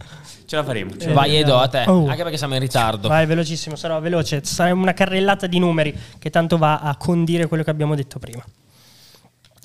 Ce 0.44 0.56
la 0.56 0.64
faremo. 0.64 0.92
Eh, 0.98 1.12
Vai 1.12 1.36
Edo, 1.36 1.58
a 1.58 1.68
te. 1.68 1.84
Oh. 1.86 2.06
Anche 2.06 2.22
perché 2.22 2.36
siamo 2.36 2.52
in 2.54 2.60
ritardo. 2.60 3.08
Vai, 3.08 3.24
velocissimo, 3.24 3.76
sarò 3.76 3.98
veloce. 4.00 4.44
Sarà 4.44 4.74
una 4.74 4.92
carrellata 4.92 5.46
di 5.46 5.58
numeri 5.58 5.98
che 6.18 6.28
tanto 6.28 6.58
va 6.58 6.80
a 6.80 6.96
condire 6.96 7.46
quello 7.46 7.62
che 7.62 7.70
abbiamo 7.70 7.94
detto 7.94 8.18
prima. 8.18 8.44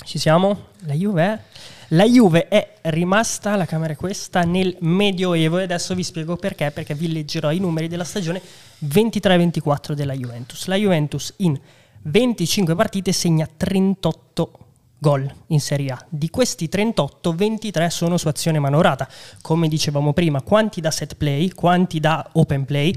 Ci 0.05 0.17
siamo? 0.17 0.67
La 0.85 0.93
Juve 0.93 1.23
è... 1.23 1.39
La 1.91 2.03
Juve 2.05 2.49
è 2.49 2.73
rimasta, 2.83 3.55
la 3.55 3.65
camera 3.65 3.93
è 3.93 3.95
questa, 3.95 4.41
nel 4.41 4.75
Medioevo 4.81 5.57
e 5.57 5.63
adesso 5.63 5.95
vi 5.95 6.03
spiego 6.03 6.35
perché, 6.35 6.69
perché 6.71 6.93
vi 6.93 7.09
leggerò 7.09 7.49
i 7.49 7.59
numeri 7.59 7.87
della 7.87 8.03
stagione 8.03 8.41
23-24 8.85 9.93
della 9.93 10.13
Juventus. 10.13 10.65
La 10.65 10.75
Juventus 10.75 11.33
in 11.37 11.57
25 12.01 12.75
partite 12.75 13.13
segna 13.13 13.47
38 13.55 14.59
gol 14.97 15.33
in 15.47 15.61
Serie 15.61 15.91
A. 15.91 16.05
Di 16.09 16.29
questi 16.29 16.67
38, 16.67 17.33
23 17.33 17.89
sono 17.89 18.17
su 18.17 18.27
azione 18.27 18.59
manovrata. 18.59 19.07
Come 19.41 19.69
dicevamo 19.69 20.11
prima, 20.11 20.41
quanti 20.41 20.81
da 20.81 20.91
set 20.91 21.15
play, 21.15 21.53
quanti 21.53 22.01
da 22.01 22.31
open 22.33 22.65
play 22.65 22.93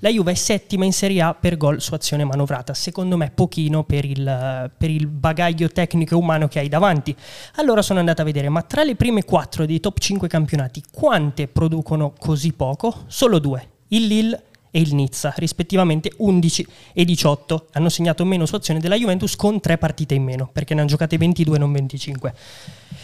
la 0.00 0.10
Juve 0.10 0.32
è 0.32 0.34
settima 0.34 0.84
in 0.84 0.92
Serie 0.92 1.20
A 1.22 1.34
per 1.34 1.56
gol 1.56 1.80
su 1.80 1.94
azione 1.94 2.24
manovrata, 2.24 2.74
secondo 2.74 3.16
me 3.16 3.30
pochino 3.30 3.84
per 3.84 4.04
il, 4.04 4.70
per 4.76 4.90
il 4.90 5.06
bagaglio 5.06 5.68
tecnico 5.68 6.14
e 6.14 6.18
umano 6.18 6.48
che 6.48 6.58
hai 6.58 6.68
davanti. 6.68 7.14
Allora 7.56 7.82
sono 7.82 7.98
andato 7.98 8.22
a 8.22 8.24
vedere, 8.24 8.48
ma 8.48 8.62
tra 8.62 8.82
le 8.82 8.96
prime 8.96 9.24
quattro 9.24 9.66
dei 9.66 9.78
top 9.78 9.98
5 9.98 10.28
campionati, 10.28 10.82
quante 10.92 11.48
producono 11.48 12.12
così 12.18 12.52
poco? 12.52 13.04
Solo 13.06 13.38
due, 13.38 13.68
il 13.88 14.06
Lille 14.06 14.44
e 14.70 14.80
il 14.80 14.94
Nizza, 14.94 15.34
rispettivamente 15.36 16.12
11 16.16 16.66
e 16.94 17.04
18. 17.04 17.66
Hanno 17.72 17.88
segnato 17.88 18.24
meno 18.24 18.46
su 18.46 18.54
azione 18.54 18.80
della 18.80 18.96
Juventus 18.96 19.36
con 19.36 19.60
tre 19.60 19.76
partite 19.78 20.14
in 20.14 20.22
meno, 20.22 20.48
perché 20.52 20.74
ne 20.74 20.80
hanno 20.80 20.88
giocate 20.88 21.18
22 21.18 21.56
e 21.56 21.58
non 21.58 21.72
25. 21.72 22.34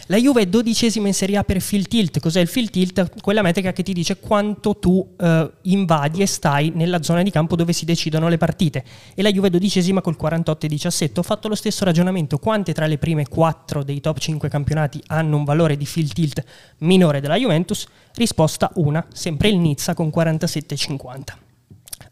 La 0.07 0.17
Juve 0.17 0.43
è 0.43 0.45
dodicesima 0.45 1.07
in 1.07 1.13
Serie 1.13 1.37
A 1.37 1.43
per 1.43 1.59
field 1.59 1.87
tilt. 1.87 2.19
Cos'è 2.19 2.39
il 2.39 2.47
field 2.47 2.69
tilt? 2.69 3.21
Quella 3.21 3.41
metrica 3.41 3.73
che 3.73 3.83
ti 3.83 3.93
dice 3.93 4.19
quanto 4.19 4.77
tu 4.77 5.15
eh, 5.17 5.51
invadi 5.63 6.21
e 6.21 6.25
stai 6.25 6.71
nella 6.73 7.03
zona 7.03 7.23
di 7.23 7.29
campo 7.29 7.55
dove 7.55 7.73
si 7.73 7.83
decidono 7.85 8.29
le 8.29 8.37
partite. 8.37 8.83
E 9.15 9.21
la 9.21 9.31
Juve 9.31 9.47
è 9.47 9.49
dodicesima 9.49 10.01
col 10.01 10.15
48 10.15 10.65
e 10.65 10.69
17. 10.69 11.19
Ho 11.19 11.23
fatto 11.23 11.47
lo 11.47 11.55
stesso 11.55 11.83
ragionamento. 11.83 12.37
Quante 12.37 12.73
tra 12.73 12.85
le 12.85 12.97
prime 12.97 13.27
4 13.27 13.83
dei 13.83 13.99
top 13.99 14.17
5 14.17 14.49
campionati 14.49 15.01
hanno 15.07 15.35
un 15.35 15.43
valore 15.43 15.75
di 15.75 15.85
field 15.85 16.13
tilt 16.13 16.43
minore 16.79 17.19
della 17.19 17.35
Juventus? 17.35 17.85
Risposta 18.13 18.71
una, 18.75 19.05
sempre 19.11 19.49
il 19.49 19.57
Nizza 19.57 19.93
con 19.93 20.07
47,50. 20.07 21.21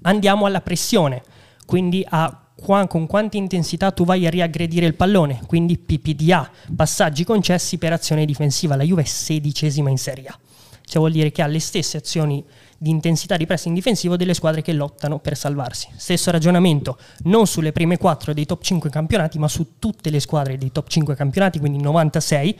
Andiamo 0.02 0.46
alla 0.46 0.62
pressione, 0.62 1.24
quindi 1.66 2.06
a 2.08 2.45
qua, 2.56 2.88
con 2.88 3.06
quanta 3.06 3.38
intensità 3.38 3.92
tu 3.92 4.06
vai 4.06 4.26
a 4.26 4.30
riaggredire 4.30 4.86
il 4.86 4.96
pallone, 4.96 5.42
quindi 5.46 5.78
PPDA, 5.78 6.50
passaggi 6.76 7.24
concessi 7.24 7.78
per 7.78 7.94
azione 7.94 8.26
difensiva. 8.26 8.76
La 8.76 8.84
Juve 8.84 9.04
è 9.04 9.06
sedicesima 9.06 9.90
in 9.90 9.98
Serie 9.98 10.28
A. 10.28 10.40
Cioè 10.88 11.00
vuol 11.00 11.12
dire 11.12 11.32
che 11.32 11.42
ha 11.42 11.48
le 11.48 11.60
stesse 11.60 11.98
azioni 11.98 12.44
di 12.78 12.90
intensità 12.90 13.38
di 13.38 13.46
pressing 13.46 13.74
difensivo 13.74 14.16
delle 14.18 14.34
squadre 14.34 14.62
che 14.62 14.72
lottano 14.74 15.20
per 15.20 15.36
salvarsi. 15.36 15.88
Stesso 15.96 16.30
ragionamento 16.30 16.98
non 17.24 17.48
sulle 17.48 17.72
prime 17.72 17.98
4 17.98 18.34
dei 18.34 18.46
top 18.46 18.62
5 18.62 18.90
campionati, 18.90 19.40
ma 19.40 19.48
su 19.48 19.80
tutte 19.80 20.10
le 20.10 20.20
squadre 20.20 20.58
dei 20.58 20.72
top 20.72 20.88
5 20.88 21.16
campionati, 21.16 21.60
quindi 21.60 21.82
96 21.82 22.60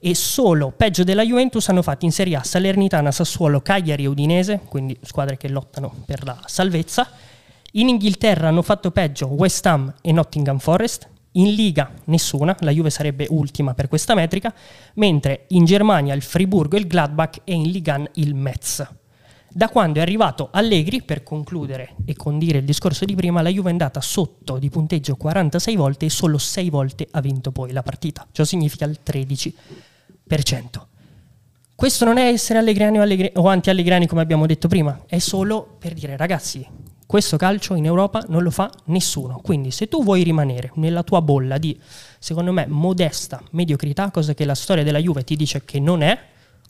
e 0.00 0.14
solo 0.14 0.70
peggio 0.70 1.02
della 1.02 1.24
Juventus 1.24 1.68
hanno 1.68 1.82
fatto 1.82 2.04
in 2.04 2.12
Serie 2.12 2.36
A 2.36 2.44
Salernitana, 2.44 3.10
Sassuolo, 3.10 3.60
Cagliari 3.60 4.04
e 4.04 4.06
Udinese, 4.06 4.60
quindi 4.68 4.96
squadre 5.02 5.36
che 5.36 5.48
lottano 5.48 5.92
per 6.06 6.22
la 6.22 6.38
salvezza. 6.46 7.10
In 7.78 7.88
Inghilterra 7.88 8.48
hanno 8.48 8.62
fatto 8.62 8.90
peggio 8.90 9.28
West 9.28 9.64
Ham 9.66 9.94
e 10.00 10.10
Nottingham 10.10 10.58
Forest. 10.58 11.08
In 11.32 11.54
Liga 11.54 11.92
nessuna, 12.06 12.56
la 12.58 12.72
Juve 12.72 12.90
sarebbe 12.90 13.28
ultima 13.30 13.72
per 13.72 13.86
questa 13.86 14.16
metrica, 14.16 14.52
mentre 14.94 15.44
in 15.50 15.64
Germania 15.64 16.12
il 16.12 16.22
Friburgo 16.22 16.74
e 16.74 16.80
il 16.80 16.88
Gladbach 16.88 17.42
e 17.44 17.54
in 17.54 17.70
Ligan 17.70 18.04
il 18.14 18.34
Metz. 18.34 18.84
Da 19.48 19.68
quando 19.68 20.00
è 20.00 20.02
arrivato 20.02 20.48
Allegri, 20.50 21.02
per 21.02 21.22
concludere 21.22 21.94
e 22.04 22.16
condire 22.16 22.58
il 22.58 22.64
discorso 22.64 23.04
di 23.04 23.14
prima, 23.14 23.42
la 23.42 23.48
Juve 23.48 23.68
è 23.68 23.70
andata 23.70 24.00
sotto 24.00 24.58
di 24.58 24.70
punteggio 24.70 25.14
46 25.14 25.76
volte 25.76 26.06
e 26.06 26.10
solo 26.10 26.36
6 26.36 26.70
volte 26.70 27.06
ha 27.08 27.20
vinto 27.20 27.52
poi 27.52 27.70
la 27.70 27.84
partita. 27.84 28.26
Ciò 28.32 28.42
significa 28.42 28.86
il 28.86 28.98
13%. 29.06 29.52
Questo 31.76 32.04
non 32.04 32.18
è 32.18 32.26
essere 32.26 32.58
allegriani 32.58 32.98
o, 32.98 33.02
allegri- 33.02 33.30
o 33.36 33.46
anti-allegrani 33.46 34.08
come 34.08 34.22
abbiamo 34.22 34.46
detto 34.46 34.66
prima, 34.66 35.04
è 35.06 35.18
solo 35.18 35.76
per 35.78 35.92
dire 35.94 36.16
ragazzi, 36.16 36.66
questo 37.08 37.38
calcio 37.38 37.74
in 37.74 37.86
Europa 37.86 38.22
non 38.28 38.42
lo 38.42 38.50
fa 38.50 38.70
nessuno. 38.84 39.40
Quindi 39.42 39.70
se 39.70 39.88
tu 39.88 40.04
vuoi 40.04 40.22
rimanere 40.22 40.72
nella 40.74 41.02
tua 41.02 41.22
bolla 41.22 41.56
di, 41.56 41.74
secondo 42.18 42.52
me, 42.52 42.66
modesta 42.66 43.42
mediocrità, 43.52 44.10
cosa 44.10 44.34
che 44.34 44.44
la 44.44 44.54
storia 44.54 44.84
della 44.84 44.98
Juve 44.98 45.24
ti 45.24 45.34
dice 45.34 45.64
che 45.64 45.80
non 45.80 46.02
è, 46.02 46.18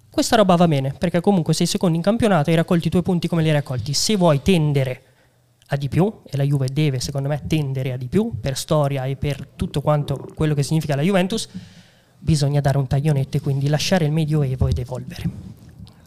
questa 0.08 0.36
roba 0.36 0.54
va 0.54 0.68
bene, 0.68 0.94
perché 0.96 1.20
comunque 1.20 1.54
sei 1.54 1.66
secondo 1.66 1.96
in 1.96 2.02
campionato 2.02 2.50
e 2.50 2.52
hai 2.52 2.58
raccolti 2.58 2.86
i 2.86 2.90
tuoi 2.90 3.02
punti 3.02 3.26
come 3.26 3.42
li 3.42 3.48
hai 3.48 3.54
raccolti. 3.54 3.92
Se 3.92 4.14
vuoi 4.14 4.40
tendere 4.40 5.02
a 5.70 5.76
di 5.76 5.88
più, 5.88 6.20
e 6.24 6.36
la 6.36 6.44
Juve 6.44 6.68
deve, 6.72 7.00
secondo 7.00 7.26
me, 7.26 7.42
tendere 7.48 7.90
a 7.90 7.96
di 7.96 8.06
più 8.06 8.38
per 8.40 8.56
storia 8.56 9.06
e 9.06 9.16
per 9.16 9.44
tutto 9.56 9.80
quanto 9.80 10.24
quello 10.36 10.54
che 10.54 10.62
significa 10.62 10.94
la 10.94 11.02
Juventus, 11.02 11.48
bisogna 12.16 12.60
dare 12.60 12.78
un 12.78 12.86
taglionetto 12.86 13.38
e 13.38 13.40
quindi 13.40 13.68
lasciare 13.68 14.04
il 14.04 14.12
medioevo 14.12 14.68
ed 14.68 14.78
evolvere. 14.78 15.28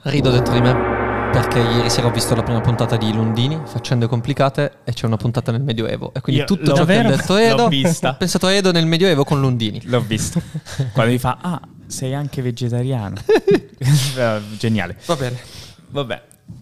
Rido 0.03 0.31
dentro 0.31 0.53
di 0.53 0.61
me 0.61 1.00
perché 1.31 1.59
ieri 1.59 1.89
sera 1.89 2.07
ho 2.07 2.11
visto 2.11 2.35
la 2.35 2.43
prima 2.43 2.59
puntata 2.59 2.97
di 2.97 3.13
Lundini, 3.13 3.59
faccende 3.63 4.07
complicate, 4.07 4.79
e 4.83 4.91
c'è 4.91 5.05
una 5.05 5.17
puntata 5.17 5.51
nel 5.51 5.61
Medioevo. 5.61 6.11
E 6.13 6.19
quindi 6.19 6.41
Io 6.41 6.47
tutto 6.47 6.73
ciò 6.73 6.83
che 6.83 6.97
ha 6.97 7.03
detto 7.03 7.35
Edo, 7.37 7.63
ho 7.63 8.15
pensato 8.17 8.47
a 8.47 8.51
Edo 8.51 8.71
nel 8.71 8.85
Medioevo 8.85 9.23
con 9.23 9.39
Lundini. 9.39 9.81
L'ho 9.85 10.01
visto. 10.01 10.41
Quando 10.91 11.11
mi 11.11 11.17
fa, 11.17 11.37
ah, 11.41 11.61
sei 11.87 12.13
anche 12.13 12.41
vegetariano. 12.41 13.15
Geniale. 14.57 14.97
Va 15.05 15.15
bene. 15.15 15.39
Vabbè. 15.89 16.21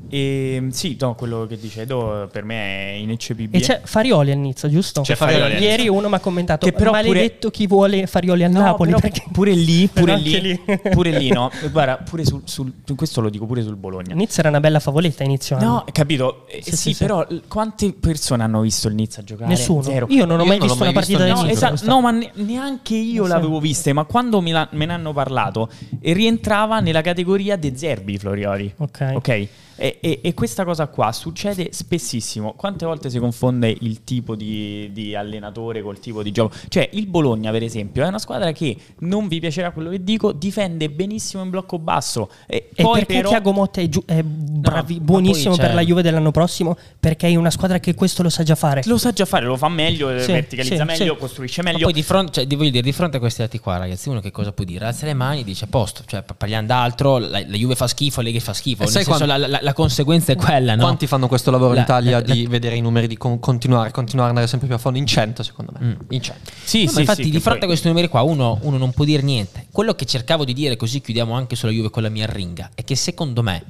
E, 0.09 0.55
ehm, 0.55 0.69
sì, 0.69 0.97
no, 0.99 1.13
quello 1.13 1.45
che 1.47 1.57
dice 1.57 1.81
Edo 1.81 2.27
per 2.31 2.43
me 2.43 2.55
è 2.55 2.93
ineccepibile. 2.93 3.63
E 3.63 3.65
c'è 3.65 3.81
Farioli 3.83 4.31
al 4.31 4.37
Nizza, 4.39 4.67
giusto? 4.67 5.01
C'è 5.01 5.15
Farioli. 5.15 5.57
Ieri 5.57 5.87
uno 5.87 6.09
mi 6.09 6.15
ha 6.15 6.19
commentato 6.19 6.65
che 6.65 6.73
però 6.73 6.91
maledetto 6.91 7.49
pure... 7.49 7.51
chi 7.51 7.67
vuole 7.67 8.07
Farioli 8.07 8.43
a 8.43 8.47
no, 8.47 8.59
Napoli. 8.59 8.93
Perché... 8.99 9.23
Pure 9.31 9.53
lì, 9.53 9.87
pure 9.93 10.17
lì, 10.17 10.41
lì. 10.41 10.61
pure 10.89 11.11
lì, 11.11 11.29
no. 11.29 11.51
Guarda, 11.71 11.97
pure 11.97 12.25
sul, 12.25 12.41
sul, 12.45 12.73
questo 12.95 13.21
lo 13.21 13.29
dico 13.29 13.45
pure 13.45 13.61
sul 13.61 13.75
Bologna. 13.75 14.15
Nizza 14.15 14.39
era 14.39 14.49
una 14.49 14.59
bella 14.59 14.79
favoletta 14.79 15.23
inizio 15.23 15.57
anno. 15.57 15.67
No, 15.67 15.85
capito. 15.91 16.47
Eh, 16.47 16.61
sì, 16.63 16.71
sì, 16.71 16.93
sì, 16.93 16.95
però 16.95 17.25
quante 17.47 17.93
persone 17.93 18.41
hanno 18.43 18.61
visto 18.61 18.87
il 18.87 18.95
Nizza 18.95 19.23
giocare? 19.23 19.49
Nessuno. 19.49 19.83
Zero. 19.83 20.07
Io 20.09 20.25
non 20.25 20.39
ho 20.39 20.45
mai 20.45 20.59
visto 20.59 20.81
una 20.81 20.91
partita 20.91 21.23
del 21.23 21.33
Nizza. 21.33 21.71
Esatto, 21.71 21.85
no, 21.85 22.01
ma 22.01 22.11
neanche 22.33 22.95
io 22.95 23.27
l'avevo 23.27 23.59
vista, 23.59 23.93
ma 23.93 24.05
quando 24.05 24.41
me, 24.41 24.67
ne 24.71 24.85
hanno 24.91 25.13
parlato 25.13 25.69
rientrava 26.01 26.79
nella 26.79 27.01
categoria 27.01 27.55
De 27.55 27.73
Zerbi 27.75 28.17
Florioli. 28.17 28.73
Ok. 28.77 29.11
Ok. 29.13 29.47
E, 29.80 29.97
e, 30.01 30.19
e, 30.22 30.34
questa 30.34 30.65
cosa 30.65 30.88
qua 30.88 31.14
succede 31.14 31.69
spessissimo. 31.72 32.53
Quante 32.53 32.85
volte 32.85 33.10
si 33.10 33.18
confonde 33.18 33.73
il 33.80 34.03
tipo 34.03 34.35
di, 34.35 34.89
di, 34.91 35.15
allenatore 35.15 35.81
col 35.81 35.99
tipo 35.99 36.22
di 36.22 36.31
gioco? 36.31 36.53
Cioè, 36.68 36.89
il 36.93 37.07
Bologna, 37.07 37.49
per 37.51 37.64
esempio, 37.64 38.03
è 38.03 38.07
una 38.07 38.19
squadra 38.19 38.51
che 38.51 38.76
non 38.99 39.30
vi 39.30 39.39
piacerà 39.39 39.72
quello 39.72 39.89
che 39.89 40.03
dico, 40.03 40.34
difende 40.34 40.89
benissimo 40.89 41.43
in 41.43 41.49
blocco 41.49 41.80
basso. 41.80 42.30
E, 42.45 42.69
e 42.76 42.84
poi 42.84 42.99
perché 42.99 43.15
però... 43.15 43.30
Tiago 43.30 43.51
Motta 43.53 43.80
è, 43.80 43.88
giu- 43.88 44.03
è 44.06 44.22
bravi, 44.22 44.97
no, 44.97 45.03
buonissimo 45.03 45.56
per 45.56 45.73
la 45.73 45.81
Juve 45.81 46.01
dell'anno 46.01 46.31
prossimo? 46.31 46.77
Perché 46.99 47.30
è 47.30 47.35
una 47.35 47.51
squadra 47.51 47.80
che 47.80 47.95
questo 47.95 48.22
lo 48.22 48.30
sa 48.30 48.43
già 48.43 48.56
fare. 48.56 48.81
Lo 48.85 48.97
sa 48.97 49.14
già 49.14 49.26
fare, 49.26 49.45
lo 49.45 49.56
fa 49.56 49.69
meglio, 49.69 50.10
sì, 50.19 50.34
verticalizza 50.34 50.76
sì, 50.76 50.84
meglio, 50.84 51.14
sì. 51.14 51.19
costruisce 51.19 51.64
meglio. 51.64 51.77
Ma 51.77 51.84
poi 51.85 51.93
di 51.93 52.03
fronte, 52.03 52.31
cioè, 52.45 52.57
voglio 52.57 52.72
dire, 52.72 52.84
di 52.84 52.91
fronte 52.91 53.15
a 53.15 53.19
questi 53.22 53.41
dati 53.41 53.60
qua, 53.60 53.77
ragazzi, 53.77 54.10
uno 54.10 54.19
che 54.19 54.31
cosa 54.31 54.51
può 54.51 54.65
dire? 54.65 54.85
Alza 54.85 55.06
le 55.06 55.14
mani 55.14 55.39
e 55.39 55.43
dice 55.45 55.64
a 55.65 55.68
posto, 55.69 56.03
cioè 56.06 56.22
parliamo 56.22 56.68
d'altro, 56.68 57.18
la, 57.18 57.27
la 57.30 57.56
Juve 57.56 57.76
fa 57.76 57.88
schifo, 57.88 58.19
Lega 58.19 58.39
fa 58.41 58.53
schifo. 58.53 58.84
Nel 58.84 58.91
senso, 58.91 59.26
la, 59.26 59.38
la, 59.38 59.68
la 59.69 59.73
conseguenza 59.73 60.31
è 60.31 60.35
quella 60.35 60.75
no? 60.75 60.81
Quanti 60.81 61.05
fanno 61.05 61.27
questo 61.27 61.51
lavoro 61.51 61.73
la, 61.73 61.79
in 61.79 61.83
Italia 61.83 62.11
la, 62.17 62.21
di 62.21 62.43
la, 62.43 62.49
vedere 62.49 62.75
i 62.75 62.81
numeri, 62.81 63.07
di 63.07 63.17
con, 63.17 63.39
continuare, 63.39 63.91
continuare 63.91 64.31
ad 64.31 64.37
andare 64.37 64.47
sempre 64.47 64.67
più 64.67 64.75
a 64.75 64.79
fondo? 64.79 64.97
In 64.97 65.05
100 65.05 65.43
secondo 65.43 65.71
me. 65.77 65.85
Mm. 65.85 65.93
In 66.09 66.21
100. 66.21 66.51
Sì, 66.63 66.85
no, 66.85 66.91
sì, 66.91 66.99
infatti 67.01 67.23
sì, 67.23 67.29
di 67.29 67.39
fronte 67.39 67.59
poi... 67.59 67.67
a 67.67 67.71
questi 67.71 67.87
numeri 67.87 68.07
qua 68.07 68.23
uno, 68.23 68.57
uno, 68.63 68.77
non 68.77 68.91
può 68.91 69.05
dire 69.05 69.21
niente. 69.21 69.67
Quello 69.71 69.93
che 69.93 70.05
cercavo 70.05 70.43
di 70.43 70.53
dire, 70.53 70.75
così 70.75 71.01
chiudiamo 71.01 71.33
anche 71.33 71.55
sulla 71.55 71.71
Juve 71.71 71.91
con 71.91 72.01
la 72.01 72.09
mia 72.09 72.25
ringa, 72.25 72.71
è 72.73 72.83
che 72.83 72.95
secondo 72.95 73.43
me 73.43 73.63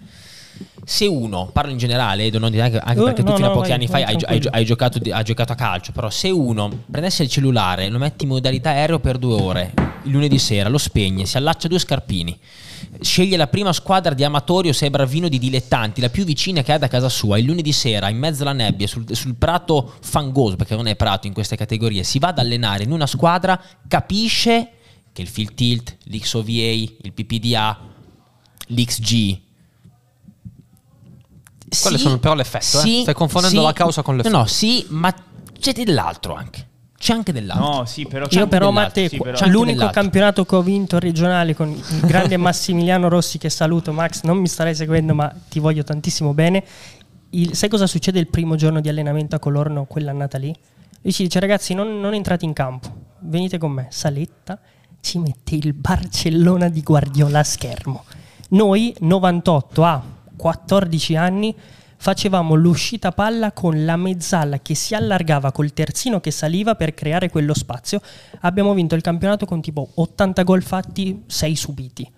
se 0.84 1.06
uno, 1.06 1.50
parlo 1.52 1.72
in 1.72 1.78
generale, 1.78 2.26
anche, 2.26 2.80
anche 2.80 3.00
uh, 3.00 3.04
perché 3.04 3.24
tu 3.24 3.34
fino 3.36 3.48
no, 3.48 3.52
a 3.52 3.56
pochi 3.56 3.70
vai, 3.70 3.78
anni 3.78 3.88
fa 3.88 3.98
hai, 3.98 4.04
hai, 4.04 4.48
hai, 4.52 4.66
giocato, 4.66 5.00
hai, 5.10 5.24
giocato, 5.24 5.52
a 5.52 5.56
calcio, 5.56 5.92
però 5.92 6.10
se 6.10 6.30
uno 6.30 6.84
prendesse 6.90 7.24
il 7.24 7.30
cellulare, 7.30 7.90
lo 7.90 7.98
mette 7.98 8.24
in 8.24 8.30
modalità 8.30 8.72
aereo 8.72 9.00
per 9.00 9.18
due 9.18 9.42
ore, 9.42 9.74
il 10.04 10.12
lunedì 10.12 10.40
sera, 10.40 10.70
lo 10.70 10.78
spegne, 10.78 11.26
si 11.26 11.38
allaccia 11.38 11.68
due 11.68 11.80
scarpini, 11.80 12.38
sceglie 13.02 13.38
la 13.38 13.48
prima 13.48 13.74
squadra 13.74 14.14
di 14.14 14.24
amatori 14.24 14.70
o 14.70 14.74
se 14.74 14.88
è 14.88 14.90
bravino 14.90 15.28
di 15.28 15.40
dilettanti, 15.40 16.02
la 16.02 16.10
più 16.10 16.24
vicina 16.24 16.62
che 16.62 16.72
ha 16.72 16.78
da 16.78 16.88
casa 16.88 17.10
sua, 17.10 17.38
il 17.38 17.46
lunedì 17.46 17.72
sera 17.72 18.10
in 18.10 18.18
mezzo 18.18 18.44
alla 18.44 18.54
nebbia, 18.54 18.88
sul, 18.88 19.06
sul 19.16 19.36
prato 19.36 19.94
fangoso, 20.02 20.56
perché 20.56 20.76
non 20.76 20.88
è 20.88 20.96
prato 20.96 21.28
in 21.28 21.34
queste 21.34 21.56
categorie, 21.56 22.04
si 22.04 22.20
va 22.20 22.30
ad 22.30 22.40
allenare 22.40 22.84
in 22.84 22.92
una 22.92 23.08
squadra, 23.08 23.62
capisce 23.88 24.72
che 25.12 25.22
il 25.22 25.28
field 25.28 25.54
tilt, 25.54 25.98
l'XOVA, 26.04 26.52
il 26.52 27.14
PPDA, 27.14 27.80
l'XG, 28.68 29.40
quelle 31.82 31.98
sì, 31.98 32.04
sono 32.04 32.18
però 32.20 32.34
l'effetto, 32.34 32.80
eh. 32.80 32.82
sì, 32.82 33.00
eh? 33.00 33.02
stai 33.02 33.14
confondendo 33.14 33.60
sì, 33.60 33.66
la 33.66 33.74
causa 33.74 34.02
con 34.02 34.16
l'effetto. 34.16 34.36
No, 34.36 34.42
no, 34.42 34.48
sì, 34.48 34.86
ma 34.90 35.14
c'è 35.60 35.74
dell'altro 35.74 36.34
anche. 36.34 36.68
C'è 37.00 37.14
anche 37.14 37.32
dell'altro. 37.32 37.66
No, 37.66 37.86
sì, 37.86 38.06
però 38.06 38.28
Io 38.30 38.48
però, 38.48 38.72
Matteo, 38.72 39.08
sì, 39.08 39.18
però. 39.20 39.48
l'unico 39.48 39.90
campionato 39.90 40.44
che 40.44 40.56
ho 40.58 40.62
vinto 40.62 41.00
regionale 41.00 41.56
con 41.56 41.70
il 41.70 42.00
grande 42.02 42.36
Massimiliano 42.38 43.08
Rossi 43.08 43.38
che 43.38 43.50
saluto, 43.50 43.94
Max, 43.94 44.24
non 44.24 44.38
mi 44.38 44.50
starei 44.50 44.76
seguendo, 44.76 45.16
ma 45.16 45.34
ti 45.48 45.60
voglio 45.60 45.84
tantissimo 45.86 46.34
bene. 46.34 46.62
Il, 47.30 47.56
sai 47.56 47.70
cosa 47.70 47.88
succede 47.88 48.20
il 48.20 48.28
primo 48.28 48.58
giorno 48.58 48.82
di 48.82 48.90
allenamento 48.90 49.38
a 49.38 49.40
Colorno, 49.40 49.86
quell'annata 49.86 50.38
lì? 50.38 50.54
Lui 51.02 51.14
ci 51.14 51.24
dice 51.24 51.40
ragazzi 51.40 51.74
non, 51.74 52.02
non 52.02 52.14
entrate 52.14 52.44
in 52.44 52.52
campo, 52.52 52.94
venite 53.20 53.58
con 53.58 53.72
me. 53.72 53.88
Saletta 53.92 54.60
ci 55.00 55.20
mette 55.20 55.56
il 55.56 55.72
Barcellona 55.72 56.68
di 56.68 56.82
Guardiola 56.82 57.40
a 57.40 57.44
schermo. 57.44 58.04
Noi 58.50 58.94
98 59.00 59.84
a 59.86 60.04
14 60.36 61.16
anni 61.16 61.56
facevamo 62.02 62.56
l'uscita 62.56 63.12
palla 63.12 63.52
con 63.52 63.84
la 63.84 63.98
mezzala 63.98 64.60
che 64.60 64.74
si 64.74 64.96
allargava 64.96 65.52
col 65.52 65.74
terzino 65.74 66.22
che 66.22 66.32
saliva 66.32 66.76
per 66.76 66.94
creare 66.94 67.30
quello 67.30 67.54
spazio. 67.54 68.02
Abbiamo 68.42 68.74
vinto 68.74 68.96
il 68.96 69.02
campionato 69.02 69.46
con 69.46 69.62
tipo 69.62 69.90
80 69.96 70.44
gol 70.44 70.64
fatti, 70.64 71.24
6 71.28 71.56
subiti. 71.56 72.10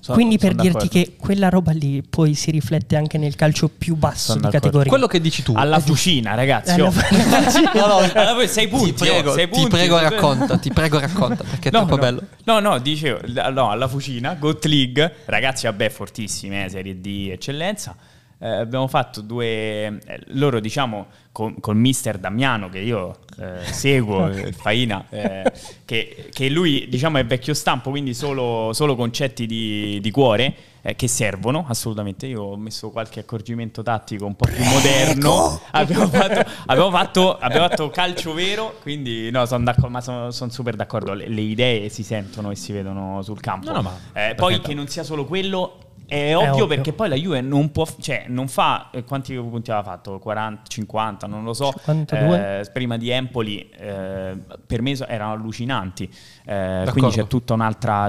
Sono, 0.00 0.18
Quindi 0.18 0.38
per 0.38 0.54
dirti 0.54 0.68
d'accordo. 0.68 0.88
che 0.88 1.16
quella 1.18 1.48
roba 1.48 1.72
lì 1.72 2.02
poi 2.08 2.34
si 2.34 2.50
riflette 2.52 2.96
anche 2.96 3.18
nel 3.18 3.34
calcio 3.34 3.68
più 3.68 3.96
basso 3.96 4.32
sono 4.32 4.36
di 4.36 4.42
d'accordo. 4.42 4.60
categoria. 4.60 4.90
Quello 4.90 5.06
che 5.06 5.20
dici 5.20 5.42
tu. 5.42 5.52
Alla 5.56 5.80
fucina, 5.80 6.34
ragazzi. 6.34 6.80
Oh. 6.80 6.92
no, 7.74 7.86
no, 7.86 7.96
allora, 8.14 8.46
sei 8.46 8.68
punti. 8.68 8.92
Ti 8.94 9.04
prego, 9.04 9.30
oh, 9.30 9.34
sei 9.34 9.48
punti, 9.48 9.64
ti 9.64 9.68
prego 9.68 9.98
racconta, 9.98 10.58
ti 10.58 10.70
prego 10.72 11.00
racconta, 11.00 11.42
perché 11.42 11.70
è 11.70 11.72
no, 11.72 11.78
troppo 11.78 11.96
no. 11.96 12.00
bello. 12.00 12.22
No, 12.44 12.60
no, 12.60 12.78
dicevo, 12.78 13.20
no, 13.50 13.70
alla 13.70 13.88
fucina, 13.88 14.34
Got 14.34 14.64
League, 14.66 15.12
ragazzi, 15.24 15.66
vabbè, 15.66 15.88
fortissime, 15.88 16.66
eh, 16.66 16.68
Serie 16.68 17.00
D, 17.00 17.30
eccellenza. 17.32 17.96
Eh, 18.38 18.48
abbiamo 18.48 18.86
fatto 18.86 19.22
due, 19.22 19.48
eh, 19.48 20.20
loro 20.28 20.60
diciamo 20.60 21.06
con, 21.32 21.58
con 21.58 21.78
mister 21.78 22.18
Damiano 22.18 22.68
che 22.68 22.80
io 22.80 23.18
eh, 23.38 23.64
seguo, 23.64 24.28
eh, 24.32 24.52
Faina, 24.52 25.06
eh, 25.08 25.52
che, 25.84 26.28
che, 26.32 26.48
lui 26.50 26.86
diciamo 26.88 27.18
è 27.18 27.24
vecchio 27.24 27.54
stampo, 27.54 27.90
quindi 27.90 28.12
solo, 28.12 28.72
solo 28.74 28.94
concetti 28.94 29.46
di, 29.46 29.98
di 30.00 30.10
cuore 30.10 30.54
eh, 30.82 30.94
che 30.96 31.08
servono 31.08 31.64
assolutamente. 31.66 32.26
Io 32.26 32.42
ho 32.42 32.56
messo 32.56 32.90
qualche 32.90 33.20
accorgimento 33.20 33.82
tattico 33.82 34.26
un 34.26 34.36
po' 34.36 34.46
più 34.46 34.64
moderno. 34.64 35.58
Abbiamo 35.72 36.06
fatto, 36.08 36.50
abbiamo, 36.66 36.90
fatto, 36.90 37.38
abbiamo 37.38 37.68
fatto, 37.68 37.88
calcio 37.88 38.34
vero, 38.34 38.78
quindi 38.82 39.30
no, 39.30 39.46
sono 39.46 39.64
d'accordo, 39.64 39.88
ma 39.88 40.00
sono, 40.02 40.30
sono 40.30 40.50
super 40.50 40.76
d'accordo. 40.76 41.14
Le, 41.14 41.28
le, 41.28 41.40
idee 41.40 41.88
si 41.88 42.02
sentono 42.02 42.50
e 42.50 42.54
si 42.54 42.72
vedono 42.72 43.22
sul 43.22 43.40
campo. 43.40 43.70
No, 43.70 43.80
no, 43.80 43.82
ma, 43.82 44.34
poi 44.34 44.60
che 44.60 44.74
non 44.74 44.88
sia 44.88 45.04
solo 45.04 45.24
quello 45.24 45.80
è 46.06 46.36
ovvio, 46.36 46.48
è 46.48 46.50
ovvio, 46.52 46.66
perché 46.66 46.92
poi 46.92 47.08
la 47.08 47.16
Juve 47.16 47.40
non 47.40 47.70
può, 47.70 47.86
cioè 48.00 48.26
non 48.28 48.48
fa 48.48 48.90
eh, 48.92 49.04
quanti 49.04 49.34
punti 49.34 49.70
aveva 49.70 49.84
fatto? 49.84 50.18
40, 50.18 50.62
50, 50.68 51.26
non 51.26 51.44
lo 51.44 51.52
so. 51.52 51.72
Eh, 51.86 52.70
prima 52.72 52.96
di 52.96 53.10
Empoli 53.10 53.68
eh, 53.70 54.36
per 54.66 54.82
me 54.82 54.92
erano 54.92 55.32
allucinanti. 55.32 56.10
Eh, 56.44 56.86
quindi 56.90 57.10
c'è, 57.10 57.26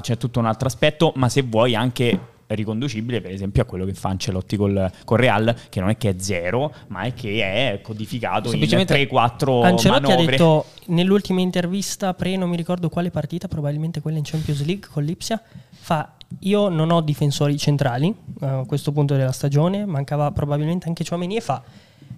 c'è 0.02 0.18
tutto 0.18 0.40
un 0.40 0.46
altro 0.46 0.68
aspetto, 0.68 1.14
ma 1.16 1.28
se 1.30 1.42
vuoi 1.42 1.76
anche 1.76 2.36
riconducibile 2.56 3.22
per 3.22 3.32
esempio 3.32 3.62
a 3.62 3.66
quello 3.66 3.86
che 3.86 3.94
fa 3.94 4.10
Ancelotti 4.10 4.56
col, 4.56 4.92
col 5.04 5.18
Real 5.18 5.56
che 5.70 5.80
non 5.80 5.90
è 5.90 5.98
che 5.98 6.10
è 6.10 6.16
zero 6.18 6.74
ma 6.88 7.02
è 7.02 7.14
che 7.14 7.42
è 7.42 7.82
codificato 7.82 8.52
in 8.52 8.62
3-4 8.62 9.64
Ancelotti 9.64 9.88
manovre. 9.88 10.14
ha 10.14 10.26
detto 10.26 10.66
nell'ultima 10.88 11.42
intervista 11.42 12.14
pre 12.14 12.36
non 12.38 12.50
mi 12.50 12.56
ricordo 12.56 12.90
quale 12.90 13.12
partita 13.12 13.48
probabilmente 13.48 14.02
quella 14.02 14.18
in 14.18 14.24
Champions 14.24 14.66
League 14.66 14.88
con 14.92 15.04
l'Ipsia 15.04 15.42
fa 15.70 16.14
io 16.40 16.70
non 16.70 16.92
ho 16.92 17.02
difensori 17.02 17.58
centrali 17.58 18.14
a 18.42 18.64
questo 18.68 18.92
punto 18.92 19.16
della 19.16 19.32
stagione, 19.32 19.86
mancava 19.86 20.30
probabilmente 20.32 20.88
anche 20.88 21.06
Chouameni 21.06 21.38
e 21.38 21.42
fa 21.42 21.64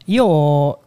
io 0.05 0.79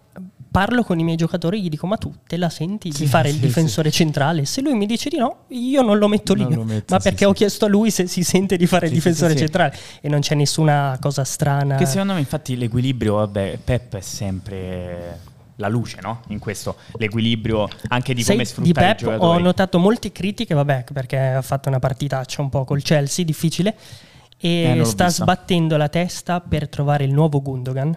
parlo 0.52 0.84
con 0.84 0.98
i 0.98 1.02
miei 1.02 1.16
giocatori 1.16 1.58
e 1.58 1.62
gli 1.62 1.68
dico 1.68 1.86
ma 1.88 1.96
tu 1.96 2.12
te 2.26 2.36
la 2.36 2.50
senti 2.50 2.92
sì, 2.92 3.02
di 3.02 3.08
fare 3.08 3.30
sì, 3.30 3.36
il 3.36 3.40
difensore 3.40 3.90
sì. 3.90 3.96
centrale? 3.96 4.44
Se 4.44 4.60
lui 4.60 4.74
mi 4.74 4.86
dice 4.86 5.08
di 5.08 5.16
no, 5.16 5.44
io 5.48 5.82
non 5.82 5.98
lo 5.98 6.06
metto 6.06 6.34
lì, 6.34 6.42
lo 6.54 6.62
metto, 6.62 6.94
ma 6.94 7.00
perché 7.00 7.24
ho 7.24 7.32
chiesto 7.32 7.64
a 7.64 7.68
lui 7.68 7.90
se 7.90 8.06
si 8.06 8.22
sente 8.22 8.56
di 8.56 8.66
fare 8.66 8.86
il 8.86 8.92
difensore 8.92 9.34
centrale 9.34 9.74
e 10.00 10.08
non 10.08 10.20
c'è 10.20 10.34
nessuna 10.34 10.96
cosa 11.00 11.24
strana. 11.24 11.76
Che 11.76 11.86
secondo 11.86 12.12
me 12.12 12.18
infatti 12.20 12.56
l'equilibrio, 12.56 13.14
vabbè, 13.14 13.58
Pep 13.64 13.96
è 13.96 14.00
sempre 14.00 15.30
la 15.56 15.68
luce 15.68 15.98
no? 16.00 16.22
in 16.28 16.38
questo 16.38 16.76
l'equilibrio 16.96 17.68
anche 17.88 18.14
di 18.14 18.22
Sei 18.22 18.34
come 18.34 18.46
sfruttare 18.46 18.96
di 18.96 19.04
Pep 19.04 19.20
ho 19.20 19.38
notato 19.38 19.78
molte 19.78 20.10
critiche 20.10 20.54
vabbè 20.54 20.86
perché 20.92 21.18
ha 21.18 21.42
fatto 21.42 21.68
una 21.68 21.78
partitaccia 21.78 22.40
un 22.40 22.48
po' 22.48 22.64
col 22.64 22.82
Chelsea 22.82 23.22
difficile 23.24 23.76
e 24.38 24.78
eh, 24.78 24.84
sta 24.84 25.04
vista. 25.04 25.22
sbattendo 25.22 25.76
la 25.76 25.88
testa 25.88 26.40
per 26.40 26.68
trovare 26.68 27.04
il 27.04 27.12
nuovo 27.12 27.42
Gundogan 27.42 27.96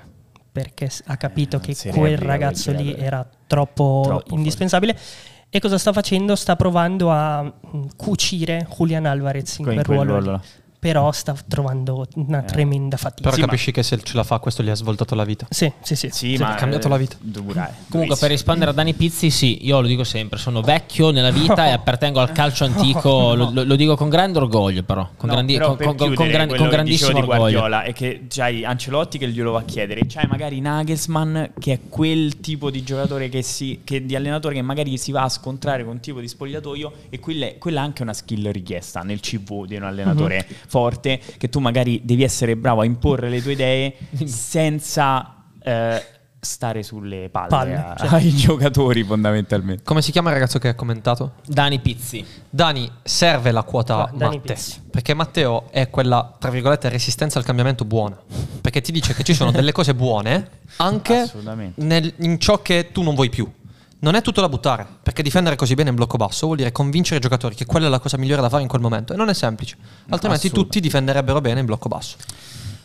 perché 0.56 0.90
ha 1.07 1.18
capito 1.18 1.57
eh, 1.57 1.60
che 1.60 1.90
quel 1.90 2.18
ragazzo 2.18 2.72
lì 2.72 2.95
era 2.95 3.27
troppo, 3.45 4.03
troppo 4.06 4.36
indispensabile 4.36 4.95
fuori. 4.95 5.48
e 5.49 5.60
cosa 5.60 5.77
sta 5.77 5.91
facendo? 5.91 6.34
sta 6.38 6.56
provando 6.56 7.11
a 7.11 7.44
mm, 7.44 7.88
cucire 7.98 8.65
Julian 8.73 9.06
Alvarez 9.06 9.57
in 9.57 9.65
quel, 9.65 9.84
quel 9.84 9.98
ruolo, 9.98 10.19
ruolo 10.22 10.41
però 10.86 11.12
sta 11.12 11.36
trovando 11.48 12.06
una 12.14 12.44
eh. 12.44 12.45
tremenda 12.45 12.95
fatica. 12.95 13.24
Però 13.24 13.34
sì, 13.34 13.41
capisci 13.41 13.72
che 13.72 13.82
se 13.82 13.99
ce 14.03 14.16
la 14.16 14.24
fa 14.24 14.38
questo 14.38 14.62
gli 14.62 14.70
ha 14.70 14.76
svoltato 14.76 15.16
la 15.16 15.24
vita. 15.24 15.48
Sì, 15.49 15.72
sì, 15.82 15.95
sì. 15.95 16.10
sì, 16.12 16.36
sì 16.36 16.44
ma 16.44 16.52
ha 16.52 16.53
cambiato 16.53 16.88
la 16.88 16.98
vita. 16.98 17.16
Dura, 17.20 17.74
Comunque 17.90 18.16
per 18.18 18.30
rispondere 18.30 18.70
a 18.70 18.74
Dani 18.76 18.94
Pizzi, 18.94 19.32
sì, 19.32 19.66
io 19.66 19.82
lo 19.82 19.88
dico 19.88 20.03
sempre, 20.03 20.38
sono 20.38 20.62
vecchio 20.62 21.10
nella 21.10 21.32
vita 21.32 21.66
e 21.66 21.72
appartengo 21.74 22.20
al 22.20 22.32
calcio 22.32 22.66
antico, 22.66 23.34
lo, 23.34 23.49
lo, 23.52 23.64
lo, 23.64 23.76
dico 23.76 23.95
con 23.95 24.10
grande 24.10 24.38
orgoglio 24.38 24.84
però, 24.84 25.10
con, 25.18 25.28
no, 25.28 25.34
grandi, 25.34 25.53
però 25.53 25.76
con, 25.76 25.95
con, 25.95 26.14
con, 26.14 26.28
gran, 26.28 26.56
con 26.56 26.70
grandissimo 26.70 27.18
orgoglio. 27.18 27.62
Guardiola 27.62 27.82
è 27.82 27.91
che 27.91 28.28
c'hai 28.30 28.64
Ancelotti 28.64 29.18
che 29.18 29.28
glielo 29.30 29.53
va 29.53 29.60
a 29.62 29.64
chiedere, 29.64 30.02
c'hai 30.07 30.28
magari 30.28 30.60
Nagelsmann 30.62 31.45
che 31.57 31.74
è 31.74 31.80
quel 31.90 32.40
tipo 32.41 32.70
di 32.70 32.84
giocatore 32.84 33.28
che 33.30 33.41
si, 33.41 33.80
che, 33.84 34.06
di 34.06 34.16
allenatore 34.16 34.53
che 34.53 34.62
magari 34.62 34.99
si 34.99 35.12
va 35.12 35.24
a 35.24 35.30
scontrare 35.30 35.84
con 35.84 35.94
un 35.94 35.99
tipo 35.99 36.20
di 36.20 36.28
spogliatoio 36.28 36.94
e 37.10 37.18
quella 37.18 37.48
è, 37.48 37.57
quella 37.57 37.82
è 37.82 37.84
anche 37.84 38.03
una 38.03 38.14
skill 38.14 38.52
richiesta 38.52 39.02
nel 39.02 39.20
CV 39.20 39.66
di 39.66 39.78
un 39.78 39.84
allenatore 39.84 40.45
uh-huh. 40.48 40.56
Forte 40.76 41.22
che 41.38 41.47
tu 41.47 41.60
magari 41.60 42.02
devi 42.03 42.23
essere 42.23 42.57
bravo 42.57 42.81
a 42.81 42.85
imporre 42.85 43.30
le 43.30 43.41
tue 43.41 43.53
idee 43.53 43.95
senza 44.26 45.45
eh, 45.64 46.03
stare 46.41 46.84
sulle 46.84 47.30
palle, 47.30 47.47
palle 47.47 47.76
a, 47.76 47.95
cioè. 47.97 48.07
ai 48.19 48.35
giocatori 48.35 49.02
fondamentalmente. 49.06 49.84
Come 49.84 50.02
si 50.02 50.11
chiama 50.11 50.30
il 50.30 50.35
ragazzo 50.35 50.60
che 50.60 50.68
ha 50.68 50.76
commentato? 50.76 51.35
Dani 51.45 51.80
Pizzi. 51.80 52.26
Dani, 52.49 52.91
serve 53.03 53.52
la 53.52 53.64
quota 53.64 54.03
ah, 54.03 54.11
Matte, 54.14 54.57
perché 54.91 55.14
Matteo 55.14 55.72
è 55.72 55.89
quella, 55.89 56.35
tra 56.38 56.52
virgolette, 56.52 56.89
resistenza 56.89 57.39
al 57.39 57.45
cambiamento 57.45 57.85
buona, 57.85 58.18
perché 58.60 58.81
ti 58.81 58.91
dice 58.91 59.14
che 59.14 59.23
ci 59.23 59.34
sono 59.34 59.52
delle 59.56 59.72
cose 59.72 59.95
buone 59.95 60.49
anche 60.77 61.31
nel, 61.76 62.14
in 62.18 62.38
ciò 62.38 62.61
che 62.61 62.89
tu 62.91 63.02
non 63.02 63.15
vuoi 63.15 63.30
più. 63.30 63.49
Non 64.06 64.14
è 64.14 64.22
tutto 64.22 64.40
da 64.40 64.48
buttare, 64.48 64.86
perché 65.02 65.23
difendere 65.23 65.56
così 65.56 65.73
bene 65.73 65.90
in 65.90 65.95
blocco 65.95 66.18
basso 66.18 66.45
vuol 66.45 66.57
dire 66.57 66.72
convincere 66.72 67.18
i 67.18 67.22
giocatori 67.22 67.56
che 67.56 67.65
quella 67.65 67.88
è 67.88 67.90
la 67.90 67.98
cosa 67.98 68.18
migliore 68.18 68.40
da 68.40 68.49
fare 68.49 68.61
in 68.61 68.68
quel 68.68 68.80
momento 68.80 69.14
e 69.14 69.15
non 69.15 69.30
è 69.30 69.34
semplice. 69.34 69.77
Altrimenti 70.10 70.52
tutti 70.52 70.80
difenderebbero 70.80 71.41
bene 71.41 71.61
in 71.61 71.65
blocco 71.65 71.88
basso. 71.88 72.18
È 72.19 72.22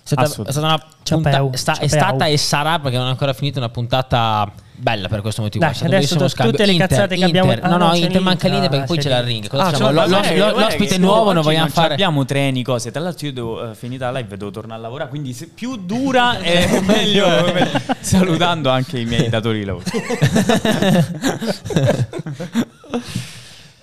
stata, 0.03 0.23
è 0.25 0.51
stata 0.51 0.61
una 0.67 0.83
punta- 1.03 1.51
sta, 1.59 1.79
è 1.79 1.89
stata 1.89 2.25
e 2.25 2.39
sarà 2.39 2.79
perché 2.79 2.97
non 2.97 3.09
è 3.09 3.11
ancora 3.11 3.35
finita 3.35 3.59
una 3.59 3.69
puntata 3.69 4.51
bella 4.81 5.09
per 5.09 5.21
questo 5.21 5.43
motivo. 5.43 5.65
Dai, 5.65 5.75
adesso 5.83 6.17
to- 6.17 6.29
tutte 6.29 6.67
le 6.67 6.73
Inter, 6.73 6.89
cazzate 6.89 7.17
che 7.17 7.25
abbiamo 7.25 7.53
Inter, 7.53 7.71
No, 7.71 7.77
no, 7.77 7.95
Inter 7.95 8.21
manca 8.21 8.49
l'Inter 8.49 8.71
perché 8.71 8.87
poi 8.87 8.99
c'è 8.99 9.09
la 9.09 9.21
ring. 9.21 9.47
Ah, 9.53 9.71
facciamo? 9.71 9.91
Lo, 9.91 10.07
lo, 10.07 10.21
lo, 10.35 10.59
l'ospite 10.59 10.99
nuovo 10.99 11.33
non 11.33 11.43
vogliamo 11.43 11.69
fare. 11.69 11.95
abbiamo 11.95 12.25
treni, 12.25 12.63
cose. 12.63 12.91
Tra 12.91 13.01
l'altro 13.01 13.27
io 13.27 13.33
devo 13.33 13.63
uh, 13.63 13.75
finita 13.75 14.11
la 14.11 14.19
live 14.19 14.37
devo 14.37 14.51
tornare 14.51 14.81
a 14.81 14.83
lavorare, 14.83 15.11
quindi 15.11 15.33
se 15.33 15.49
più 15.49 15.77
dura 15.77 16.39
è 16.41 16.81
meglio, 16.81 17.27
meglio. 17.53 17.81
salutando 18.01 18.71
anche 18.71 18.99
i 18.99 19.05
miei 19.05 19.29
datori 19.29 19.59
di 19.59 19.65
lavoro. 19.65 19.85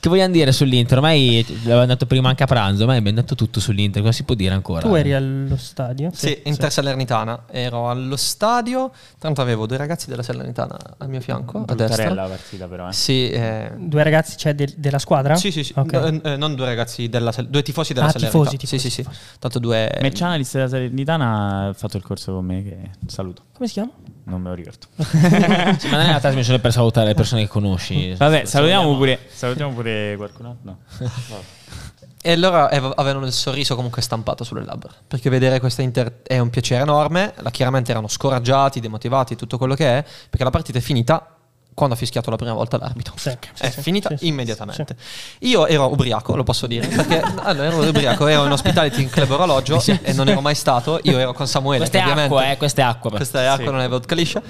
Che 0.07 0.13
vogliamo 0.13 0.31
dire 0.31 0.53
sull'Inter? 0.53 0.99
Ormai 0.99 1.45
l'avevamo 1.63 1.85
detto 1.85 2.05
prima 2.05 2.29
anche 2.29 2.41
a 2.41 2.45
pranzo, 2.45 2.85
ma 2.85 2.95
abbiamo 2.95 3.19
detto 3.19 3.35
tutto 3.35 3.59
sull'Inter. 3.59 4.01
Cosa 4.01 4.13
si 4.13 4.23
può 4.23 4.35
dire 4.35 4.53
ancora? 4.53 4.87
Tu 4.87 4.95
eri 4.95 5.11
allo 5.11 5.57
stadio? 5.57 6.11
Sì, 6.13 6.27
sì 6.27 6.41
Inter 6.45 6.69
sì. 6.69 6.75
Salernitana. 6.75 7.43
Ero 7.51 7.89
allo 7.89 8.15
stadio. 8.15 8.89
Tanto 9.19 9.41
avevo 9.41 9.65
due 9.65 9.75
ragazzi 9.75 10.07
della 10.07 10.23
Salernitana 10.23 10.77
al 10.99 11.09
mio 11.09 11.19
fianco. 11.19 11.65
A 11.67 11.75
destra. 11.75 12.13
la 12.13 12.25
partita, 12.25 12.67
però. 12.67 12.87
Eh. 12.87 12.93
Sì. 12.93 13.29
Eh. 13.29 13.69
Due 13.75 14.01
ragazzi, 14.01 14.37
cioè 14.37 14.55
de- 14.55 14.73
della 14.77 14.99
squadra? 14.99 15.35
Sì, 15.35 15.51
sì, 15.51 15.65
sì. 15.65 15.73
Okay. 15.75 15.99
No, 15.99 16.23
eh, 16.23 16.37
non 16.37 16.55
due 16.55 16.65
ragazzi, 16.67 17.09
della, 17.09 17.33
due 17.45 17.61
tifosi 17.61 17.91
della 17.91 18.05
ah, 18.05 18.11
Salernitana. 18.11 18.43
Tifosi, 18.45 18.57
tifosi, 18.57 18.89
sì, 18.89 19.03
sì, 19.03 19.03
sì. 19.03 19.37
Tanto 19.39 19.59
due. 19.59 19.91
Mecciana 19.99 20.37
della 20.37 20.69
Salernitana 20.69 21.67
ha 21.67 21.73
fatto 21.73 21.97
il 21.97 22.03
corso 22.03 22.31
con 22.31 22.45
me. 22.45 22.63
Che 22.63 22.77
saluto. 23.07 23.41
Come 23.57 23.67
si 23.67 23.73
chiama? 23.73 23.91
Non 24.25 24.39
me 24.39 24.49
lo 24.49 24.55
ricordo. 24.55 24.85
sì, 25.01 25.87
ma 25.89 25.97
non 25.97 26.05
è 26.05 26.09
una 26.09 26.19
trasmissione 26.19 26.59
per 26.59 26.71
salutare 26.71 27.07
le 27.07 27.15
persone 27.15 27.41
che 27.41 27.47
conosci. 27.47 28.13
Vabbè, 28.13 28.45
salutiamo 28.45 28.95
pure, 28.95 29.19
salutiamo 29.29 29.73
pure 29.73 30.13
qualcun 30.15 30.45
altro. 30.45 30.61
No. 30.61 30.77
E 32.19 32.31
allora 32.33 32.69
avevano 32.69 33.25
il 33.25 33.31
sorriso 33.31 33.75
comunque 33.75 34.01
stampato 34.01 34.43
sulle 34.43 34.65
labbra. 34.65 34.91
Perché 35.07 35.29
vedere 35.29 35.61
questa 35.61 35.81
Inter 35.81 36.23
è 36.23 36.39
un 36.39 36.49
piacere 36.49 36.81
enorme. 36.81 37.33
Chiaramente 37.51 37.91
erano 37.91 38.09
scoraggiati, 38.09 38.81
demotivati, 38.81 39.37
tutto 39.37 39.57
quello 39.57 39.75
che 39.75 39.99
è. 39.99 40.03
Perché 40.03 40.43
la 40.43 40.49
partita 40.49 40.77
è 40.77 40.81
finita 40.81 41.36
quando 41.77 41.93
ha 41.93 41.97
fischiato 41.99 42.31
la 42.31 42.37
prima 42.37 42.53
volta 42.53 42.79
l'arbitro. 42.79 43.13
Sì, 43.17 43.29
è 43.29 43.69
sì, 43.69 43.81
finita 43.81 44.17
sì, 44.17 44.25
immediatamente. 44.25 44.95
Io 45.41 45.67
ero 45.67 45.91
ubriaco, 45.91 46.35
lo 46.35 46.41
posso 46.41 46.65
dire, 46.65 46.87
perché 46.87 47.21
allora, 47.37 47.67
ero 47.67 47.87
ubriaco, 47.87 48.25
ero 48.25 48.45
in 48.45 48.51
hospitality 48.51 49.03
in 49.03 49.11
club 49.11 49.29
orologio 49.29 49.79
e 50.01 50.11
non 50.13 50.27
ero 50.27 50.41
mai 50.41 50.55
stato, 50.55 50.99
io 51.03 51.19
ero 51.19 51.33
con 51.33 51.45
Samuele. 51.45 51.87
Questa 51.87 51.99
è 51.99 52.23
acqua, 52.23 52.49
eh, 52.49 52.57
questa 52.57 52.81
è 52.81 52.83
acqua. 52.83 53.11
Questa 53.11 53.43
è 53.43 53.45
acqua, 53.45 53.69
non 53.69 53.81
è 53.81 53.87
vodka 53.87 54.15
liscia. 54.15 54.41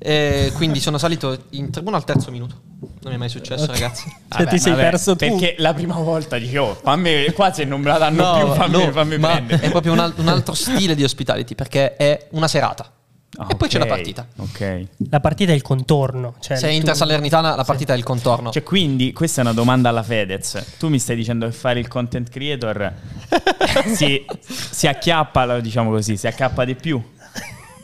E 0.00 0.50
quindi 0.56 0.80
sono 0.80 0.98
salito 0.98 1.44
in 1.50 1.70
tribuna 1.70 1.96
al 1.96 2.02
terzo 2.02 2.32
minuto. 2.32 2.56
Non 2.80 2.92
mi 3.04 3.14
è 3.14 3.18
mai 3.18 3.28
successo, 3.28 3.62
okay. 3.62 3.78
ragazzi. 3.78 4.12
Cioè, 4.34 4.46
ti 4.48 4.58
sei 4.58 4.72
vabbè, 4.72 4.82
perso 4.82 5.14
tu. 5.14 5.28
Perché 5.28 5.54
la 5.58 5.72
prima 5.74 5.94
volta 5.94 6.38
dicevo, 6.38 6.70
oh, 6.70 6.74
fammi, 6.74 7.30
qua 7.34 7.52
se 7.52 7.62
non 7.62 7.80
me 7.80 7.90
la 7.90 7.98
danno 7.98 8.24
no, 8.24 8.38
più, 8.38 8.54
fammi, 8.54 8.84
no, 8.84 8.90
fammi 8.90 9.18
prendere. 9.20 9.62
È 9.62 9.70
proprio 9.70 9.92
un, 9.92 10.00
al- 10.00 10.14
un 10.16 10.26
altro 10.26 10.54
stile 10.54 10.96
di 10.96 11.04
hospitality, 11.04 11.54
perché 11.54 11.94
è 11.94 12.26
una 12.32 12.48
serata. 12.48 12.90
Ah, 13.36 13.46
e 13.50 13.56
poi 13.56 13.68
c'è 13.68 13.78
la 13.78 13.86
partita. 13.86 14.26
Ok. 14.36 14.86
La 15.10 15.20
partita 15.20 15.52
è 15.52 15.54
il 15.54 15.62
contorno. 15.62 16.34
Cioè 16.40 16.56
Se 16.56 16.68
è 16.68 16.70
Inter 16.70 16.94
Salernitana, 16.94 17.54
la 17.54 17.64
partita 17.64 17.92
sì. 17.92 17.98
è 17.98 17.98
il 17.98 18.04
contorno. 18.04 18.50
Cioè, 18.50 18.62
quindi, 18.62 19.12
questa 19.12 19.40
è 19.40 19.44
una 19.44 19.52
domanda 19.52 19.88
alla 19.88 20.02
Fedez. 20.02 20.76
Tu 20.78 20.88
mi 20.88 20.98
stai 20.98 21.16
dicendo 21.16 21.46
che 21.46 21.52
fare 21.52 21.80
il 21.80 21.88
content 21.88 22.28
creator 22.30 22.92
si, 23.94 24.24
si 24.48 24.86
acchiappa, 24.86 25.60
diciamo 25.60 25.90
così, 25.90 26.16
si 26.16 26.26
accappa 26.26 26.64
di 26.64 26.74
più. 26.74 27.02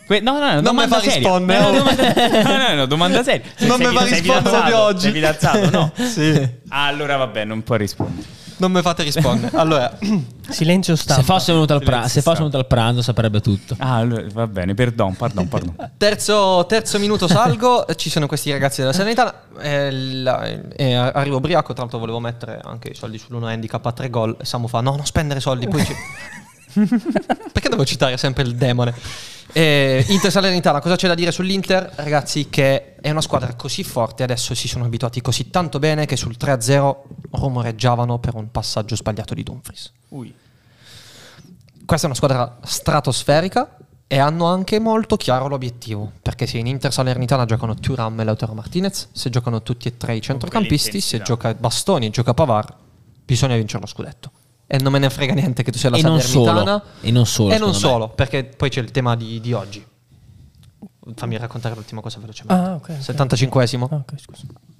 Que- 0.06 0.20
no, 0.20 0.40
no, 0.40 0.55
no, 0.55 0.60
non 0.60 0.74
mi 0.74 0.89
fa 0.89 0.98
rispondere. 0.98 1.59
No, 2.43 2.56
no, 2.56 2.74
no, 2.74 2.86
domanda 2.86 3.22
seria. 3.22 3.47
non 3.59 3.78
mi 3.78 3.86
fa 3.86 4.05
rispondere 4.05 4.64
di 4.64 4.72
oggi. 4.72 5.02
Sei 5.02 5.12
fidanzato, 5.12 5.70
no? 5.70 5.93
sì. 6.05 6.48
allora 6.68 7.16
vabbè, 7.16 7.44
non 7.44 7.62
può 7.62 7.77
rispondere. 7.77 8.27
Non 8.61 8.70
mi 8.73 8.81
fate 8.82 9.03
rispondere. 9.03 9.49
Allora, 9.61 9.99
silenzio 10.49 10.95
stampa. 10.97 11.23
Se 11.23 11.27
fosse 11.27 11.53
venuto 11.53 11.73
al, 11.74 11.82
pra- 11.82 12.09
se 12.09 12.23
fosse 12.23 12.39
venuto 12.39 12.57
al 12.59 12.66
pranzo 12.66 13.03
saprebbe 13.03 13.41
tutto. 13.41 13.74
Ah, 13.78 14.07
va 14.32 14.47
bene, 14.47 14.74
perdon, 14.74 15.16
pardon, 15.16 15.49
pardon. 15.49 15.74
terzo, 15.97 16.65
terzo 16.66 16.99
minuto 16.99 17.27
salgo, 17.27 17.87
ci 17.97 18.09
sono 18.11 18.27
questi 18.27 18.51
ragazzi 18.53 18.81
della 18.81 18.93
Sanità. 18.93 19.45
Eh, 19.61 19.91
la, 19.91 20.45
eh, 20.77 20.95
arrivo 20.95 21.37
ubriaco, 21.37 21.73
tra 21.73 21.82
l'altro 21.82 21.99
volevo 21.99 22.20
mettere 22.20 22.61
anche 22.62 22.89
i 22.91 22.95
soldi 22.95 23.19
sull'uno 23.19 23.47
handicap 23.47 23.85
a 23.85 23.93
tre 23.93 24.09
gol. 24.11 24.37
E 24.39 24.45
Samu 24.45 24.69
fa, 24.69 24.81
no, 24.81 24.95
non 24.97 25.07
spendere 25.07 25.41
soldi, 25.41 25.66
poi 25.66 25.85
ci... 25.85 25.95
Perché 27.52 27.68
devo 27.68 27.84
citare 27.84 28.16
sempre 28.16 28.42
il 28.42 28.55
demone? 28.55 28.94
E 29.52 30.05
Inter 30.09 30.30
Salernitana, 30.30 30.80
cosa 30.80 30.97
c'è 30.97 31.09
da 31.09 31.14
dire 31.14 31.32
sull'Inter? 31.32 31.92
Ragazzi, 31.97 32.48
che 32.48 32.94
è 32.97 33.10
una 33.10 33.20
squadra 33.20 33.55
così 33.55 33.82
forte, 33.82 34.22
adesso 34.22 34.55
si 34.55 34.68
sono 34.68 34.84
abituati 34.84 35.20
così 35.20 35.51
tanto 35.51 35.78
bene 35.78 36.06
che 36.06 36.16
sul 36.16 36.36
3-0 36.38 36.97
rumoreggiavano 37.32 38.18
per 38.18 38.36
un 38.36 38.51
passaggio 38.51 38.94
sbagliato 38.94 39.34
di 39.34 39.42
Dumfries. 39.42 39.92
Ui. 40.10 40.32
Questa 41.84 42.06
è 42.06 42.10
una 42.10 42.18
squadra 42.18 42.59
stratosferica 42.62 43.76
e 44.06 44.18
hanno 44.18 44.47
anche 44.47 44.78
molto 44.78 45.16
chiaro 45.16 45.48
l'obiettivo, 45.48 46.12
perché 46.22 46.47
se 46.47 46.59
in 46.59 46.68
Inter 46.68 46.92
Salernitana 46.92 47.44
giocano 47.44 47.74
Thuram 47.74 48.20
e 48.20 48.24
Lautaro 48.24 48.55
Martinez, 48.55 49.09
se 49.10 49.30
giocano 49.30 49.62
tutti 49.62 49.88
e 49.88 49.97
tre 49.97 50.14
i 50.14 50.20
centrocampisti, 50.20 51.01
se 51.01 51.22
gioca 51.22 51.52
Bastoni 51.55 52.06
e 52.06 52.10
gioca 52.10 52.34
Pavar, 52.34 52.72
bisogna 53.24 53.56
vincere 53.56 53.80
lo 53.80 53.88
scudetto 53.88 54.30
e 54.72 54.78
non 54.78 54.92
me 54.92 55.01
ne 55.01 55.10
frega 55.10 55.34
niente 55.34 55.64
che 55.64 55.72
tu 55.72 55.78
sia 55.78 55.90
la 55.90 55.97
e 55.97 56.01
Salernitana. 56.01 56.62
Non 56.62 56.82
e 57.01 57.10
non 57.10 57.26
solo. 57.26 57.52
E 57.52 57.59
non 57.59 57.74
solo, 57.74 58.06
me. 58.06 58.14
perché 58.14 58.44
poi 58.44 58.70
c'è 58.70 58.80
il 58.80 58.92
tema 58.92 59.16
di, 59.16 59.40
di, 59.40 59.52
oggi. 59.52 59.84
Fammi 61.16 61.36
raccontare 61.36 61.74
l'ultima 61.74 62.01
cosa 62.01 62.20
velocemente. 62.20 62.70
Ah, 62.70 62.74
okay, 62.74 62.97
75esimo. 62.98 63.88
Ah, 63.90 63.97
okay, 63.97 64.16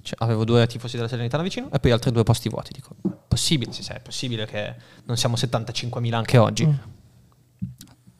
cioè, 0.01 0.15
avevo 0.19 0.45
due 0.45 0.65
tifosi 0.65 0.95
della 0.95 1.09
Salernitana 1.09 1.43
vicino 1.43 1.67
e 1.73 1.79
poi 1.79 1.91
altri 1.91 2.13
due 2.13 2.23
posti 2.23 2.47
vuoti. 2.47 2.71
Dico, 2.71 2.95
possibile, 3.27 3.73
sì, 3.73 3.83
sì, 3.83 3.91
è 3.91 3.99
possibile 3.99 4.45
che 4.45 4.75
non 5.03 5.17
siamo 5.17 5.35
75.000 5.35 6.13
anche 6.13 6.37
oggi. 6.37 6.65
Mm. 6.65 6.73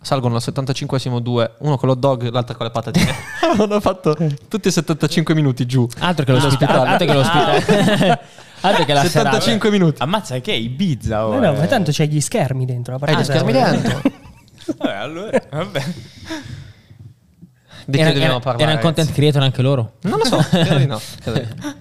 Salgono 0.02 0.35
al 0.35 0.41
75esimo 0.43 1.19
due, 1.19 1.53
uno 1.60 1.77
con 1.77 1.88
lo 1.88 1.95
dog, 1.95 2.30
l'altro 2.31 2.57
con 2.57 2.65
le 2.65 2.72
patatine. 2.73 3.15
Hanno 3.57 3.80
fatto 3.80 4.18
tutti 4.49 4.68
e 4.68 4.72
75 4.72 5.34
minuti 5.34 5.65
giù. 5.65 5.88
Altro 5.99 6.26
che 6.26 6.34
l'ospitale. 6.34 6.89
Altro 6.89 7.07
che 7.07 7.14
l'ospitale. 7.14 8.19
Altro 8.62 8.86
che 8.86 8.94
la 8.94 9.02
75 9.02 9.42
serata. 9.42 9.70
minuti. 9.70 10.02
Ammazza 10.02 10.40
che 10.40 10.54
è 10.54 10.56
Ibiza 10.56 11.28
oh, 11.28 11.34
no, 11.34 11.40
no, 11.40 11.54
ma 11.54 11.66
tanto 11.66 11.92
c'è 11.92 12.08
gli 12.08 12.22
schermi 12.22 12.66
dentro. 12.66 12.98
Hai 13.00 13.16
gli 13.16 13.24
schermi 13.24 13.52
dentro. 13.52 14.02
vabbè, 14.78 14.96
allora, 14.96 15.42
vabbè. 15.50 15.84
Di 17.86 17.98
era, 17.98 18.12
era, 18.14 18.40
parlare, 18.40 18.64
erano 18.64 18.80
content 18.80 19.12
creator 19.12 19.42
anche 19.42 19.62
loro? 19.62 19.94
Non 20.02 20.20
lo 20.20 20.26
so, 20.26 20.38
credo 20.50 20.76
di 20.76 20.86
no. 20.86 21.02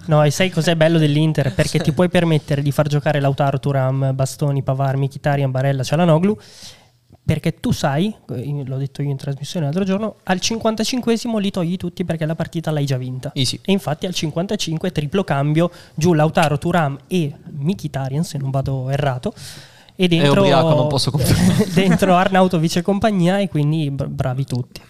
no, 0.05 0.23
e 0.23 0.31
sai 0.31 0.49
cos'è 0.49 0.75
bello 0.75 0.97
dell'Inter? 0.97 1.53
Perché 1.53 1.79
ti 1.79 1.91
puoi 1.91 2.09
permettere 2.09 2.61
di 2.61 2.71
far 2.71 2.87
giocare 2.87 3.19
Lautaro, 3.19 3.59
Turam, 3.59 4.13
Bastoni, 4.13 4.63
Pavar, 4.63 4.97
Mkhitaryan, 4.97 5.51
Barella, 5.51 5.83
Cialanoglu 5.83 6.37
perché 7.31 7.61
tu 7.61 7.71
sai, 7.71 8.13
l'ho 8.25 8.75
detto 8.75 9.01
io 9.01 9.09
in 9.09 9.15
trasmissione 9.15 9.65
l'altro 9.65 9.85
giorno, 9.85 10.15
al 10.23 10.39
55esimo 10.41 11.37
li 11.37 11.49
togli 11.49 11.77
tutti 11.77 12.03
perché 12.03 12.25
la 12.25 12.35
partita 12.35 12.71
l'hai 12.71 12.85
già 12.85 12.97
vinta. 12.97 13.31
Easy. 13.33 13.57
E 13.63 13.71
infatti 13.71 14.05
al 14.05 14.13
55 14.13 14.91
triplo 14.91 15.23
cambio, 15.23 15.71
giù 15.95 16.11
Lautaro, 16.11 16.57
Turam 16.57 16.97
e 17.07 17.33
Mkhitaryan, 17.57 18.25
se 18.25 18.37
non 18.37 18.49
vado 18.49 18.89
errato. 18.89 19.33
E 19.95 20.09
dentro, 20.09 20.45
non 20.45 20.87
posso 20.89 21.09
dentro 21.73 22.15
Arnautovic 22.15 22.75
e 22.75 22.81
compagnia 22.81 23.39
e 23.39 23.47
quindi 23.47 23.89
bravi 23.89 24.43
tutti. 24.43 24.81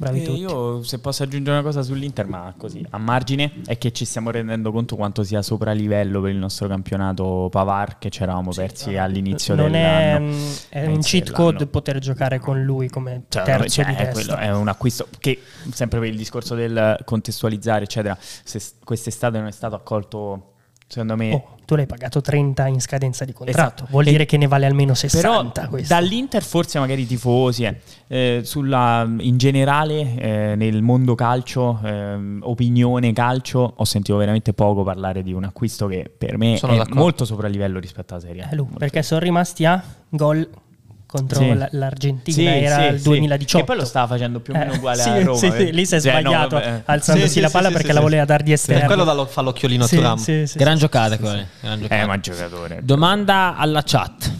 Bravi 0.00 0.22
tutti. 0.22 0.40
Io 0.40 0.82
se 0.82 0.98
posso 0.98 1.24
aggiungere 1.24 1.58
una 1.58 1.62
cosa 1.62 1.82
sull'Inter, 1.82 2.26
ma 2.26 2.54
così 2.56 2.82
a 2.88 2.96
margine, 2.96 3.60
è 3.66 3.76
che 3.76 3.92
ci 3.92 4.06
stiamo 4.06 4.30
rendendo 4.30 4.72
conto 4.72 4.96
quanto 4.96 5.22
sia 5.22 5.42
sopra 5.42 5.72
livello 5.72 6.22
per 6.22 6.30
il 6.30 6.38
nostro 6.38 6.68
campionato 6.68 7.48
Pavar 7.50 7.98
che 7.98 8.08
ci 8.08 8.22
eravamo 8.22 8.50
sì, 8.50 8.60
persi 8.60 8.92
no, 8.92 9.02
all'inizio 9.02 9.54
non 9.54 9.72
dell'anno. 9.72 10.34
È, 10.70 10.80
è 10.80 10.86
un 10.86 11.00
cheat 11.00 11.32
code 11.32 11.66
poter 11.66 11.98
giocare 11.98 12.38
con 12.38 12.62
lui 12.64 12.88
come 12.88 13.24
cioè, 13.28 13.42
terzo 13.42 13.82
cioè, 13.82 13.94
è, 13.94 14.10
quello, 14.10 14.36
è 14.36 14.50
un 14.50 14.68
acquisto 14.68 15.06
che 15.18 15.38
sempre 15.70 15.98
per 15.98 16.08
il 16.08 16.16
discorso 16.16 16.54
del 16.54 16.98
contestualizzare 17.04 17.84
eccetera, 17.84 18.16
se 18.18 18.58
quest'estate 18.82 19.36
non 19.36 19.48
è 19.48 19.52
stato 19.52 19.74
accolto 19.74 20.49
secondo 20.90 21.16
me... 21.16 21.32
Oh, 21.32 21.58
tu 21.64 21.76
l'hai 21.76 21.86
pagato 21.86 22.20
30 22.20 22.66
in 22.66 22.80
scadenza 22.80 23.24
di 23.24 23.32
contratto, 23.32 23.60
esatto. 23.60 23.86
vuol 23.90 24.04
dire 24.04 24.26
che 24.26 24.36
ne 24.36 24.48
vale 24.48 24.66
almeno 24.66 24.92
60. 24.92 25.68
Però 25.68 25.82
dall'Inter 25.86 26.42
forse 26.42 26.80
magari 26.80 27.02
i 27.02 27.06
tifosi, 27.06 27.62
eh, 27.62 27.76
eh, 28.08 28.40
sulla, 28.42 29.08
in 29.20 29.36
generale 29.38 30.16
eh, 30.16 30.54
nel 30.56 30.82
mondo 30.82 31.14
calcio, 31.14 31.78
ehm, 31.84 32.40
opinione 32.42 33.12
calcio, 33.12 33.74
ho 33.76 33.84
sentito 33.84 34.16
veramente 34.16 34.52
poco 34.52 34.82
parlare 34.82 35.22
di 35.22 35.32
un 35.32 35.44
acquisto 35.44 35.86
che 35.86 36.10
per 36.16 36.36
me 36.36 36.56
Sono 36.56 36.72
è 36.72 36.76
d'accordo. 36.78 36.98
molto 37.00 37.24
sopra 37.24 37.46
livello 37.46 37.78
rispetto 37.78 38.14
alla 38.14 38.22
Serie. 38.22 38.48
Eh, 38.50 38.64
perché 38.76 39.04
sono 39.04 39.20
rimasti 39.20 39.64
a 39.64 39.80
gol 40.08 40.48
contro 41.10 41.40
sì. 41.40 41.66
l'Argentina 41.70 42.52
sì, 42.52 42.56
era 42.56 42.76
sì, 42.76 42.94
il 42.94 43.00
2018 43.00 43.58
che 43.58 43.64
poi 43.64 43.76
lo 43.76 43.84
stava 43.84 44.06
facendo 44.06 44.38
più 44.38 44.54
o 44.54 44.58
meno 44.58 44.74
uguale 44.74 45.02
a 45.02 45.22
Roma 45.24 45.36
sì, 45.38 45.72
lì 45.72 45.84
si 45.84 45.96
è 45.96 46.00
cioè, 46.00 46.20
sbagliato 46.20 46.58
no, 46.58 46.82
alzandosi 46.84 47.40
la 47.40 47.50
palla 47.50 47.70
perché 47.70 47.92
la 47.92 48.00
voleva 48.00 48.24
dar 48.24 48.42
di 48.42 48.52
esterno 48.52 48.86
quello 48.86 49.02
da, 49.02 49.26
fa 49.26 49.40
l'occhiolino 49.40 49.84
a 49.84 49.88
Turam 49.88 50.22
gran 50.54 50.78
giocata 50.78 51.18
quella 51.18 51.46
eh. 51.62 52.06
Ma 52.06 52.18
giocatore. 52.20 52.80
Domanda 52.82 53.56
alla 53.56 53.82
chat. 53.84 54.32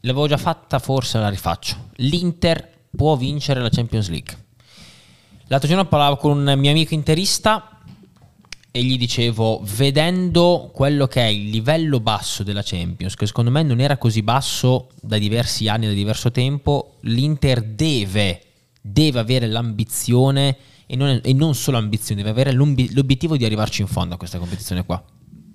L'avevo 0.00 0.26
già 0.26 0.36
fatta 0.36 0.78
forse 0.78 1.18
la 1.18 1.28
rifaccio. 1.28 1.88
l'Inter 1.96 2.68
può 2.96 3.16
vincere 3.16 3.60
la 3.60 3.68
Champions 3.68 4.08
League. 4.08 4.36
L'altro 5.46 5.68
giorno 5.68 5.84
parlavo 5.86 6.16
con 6.16 6.38
un 6.38 6.58
mio 6.58 6.70
amico 6.70 6.94
interista 6.94 7.79
e 8.72 8.84
gli 8.84 8.96
dicevo, 8.96 9.60
vedendo 9.76 10.70
quello 10.72 11.08
che 11.08 11.22
è 11.22 11.26
il 11.26 11.50
livello 11.50 11.98
basso 11.98 12.44
della 12.44 12.62
Champions, 12.64 13.16
che 13.16 13.26
secondo 13.26 13.50
me 13.50 13.62
non 13.62 13.80
era 13.80 13.96
così 13.96 14.22
basso 14.22 14.90
da 15.00 15.18
diversi 15.18 15.68
anni, 15.68 15.86
da 15.86 15.92
diverso 15.92 16.30
tempo, 16.30 16.96
l'Inter 17.00 17.62
deve, 17.62 18.40
deve 18.80 19.18
avere 19.18 19.48
l'ambizione 19.48 20.56
e 20.86 20.94
non, 20.94 21.20
e 21.22 21.32
non 21.32 21.54
solo 21.54 21.78
ambizione, 21.78 22.22
deve 22.22 22.30
avere 22.30 22.52
l'obiettivo 22.52 23.36
di 23.36 23.44
arrivarci 23.44 23.80
in 23.80 23.88
fondo 23.88 24.14
a 24.14 24.18
questa 24.18 24.38
competizione 24.38 24.84
qua. 24.84 25.02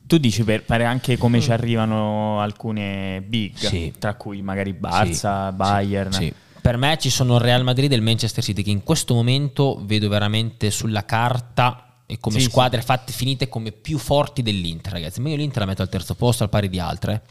Tu 0.07 0.17
dici 0.17 0.43
per 0.43 0.63
fare 0.63 0.83
anche 0.83 1.17
come 1.17 1.41
ci 1.41 1.51
arrivano 1.51 2.39
alcune 2.39 3.23
big, 3.25 3.55
sì. 3.55 3.93
tra 3.97 4.15
cui 4.15 4.41
magari 4.41 4.73
Barça, 4.73 5.49
sì. 5.49 5.55
Bayern. 5.55 6.11
Sì. 6.11 6.33
Per 6.61 6.77
me 6.77 6.97
ci 6.99 7.09
sono 7.09 7.35
il 7.35 7.41
Real 7.41 7.63
Madrid 7.63 7.91
e 7.91 7.95
il 7.95 8.01
Manchester 8.01 8.43
City 8.43 8.61
che 8.61 8.71
in 8.71 8.83
questo 8.83 9.13
momento 9.13 9.81
vedo 9.83 10.09
veramente 10.09 10.69
sulla 10.69 11.05
carta 11.05 11.84
e 12.05 12.19
come 12.19 12.39
sì, 12.39 12.45
squadre 12.45 12.79
sì. 12.79 12.85
fatte 12.85 13.11
finite 13.11 13.49
come 13.49 13.71
più 13.71 13.97
forti 13.97 14.41
dell'Inter, 14.41 14.93
ragazzi. 14.93 15.21
Ma 15.21 15.29
io 15.29 15.37
l'Inter 15.37 15.59
la 15.59 15.65
metto 15.65 15.81
al 15.81 15.89
terzo 15.89 16.15
posto 16.15 16.43
al 16.43 16.49
pari 16.49 16.69
di 16.69 16.79
altre. 16.79 17.21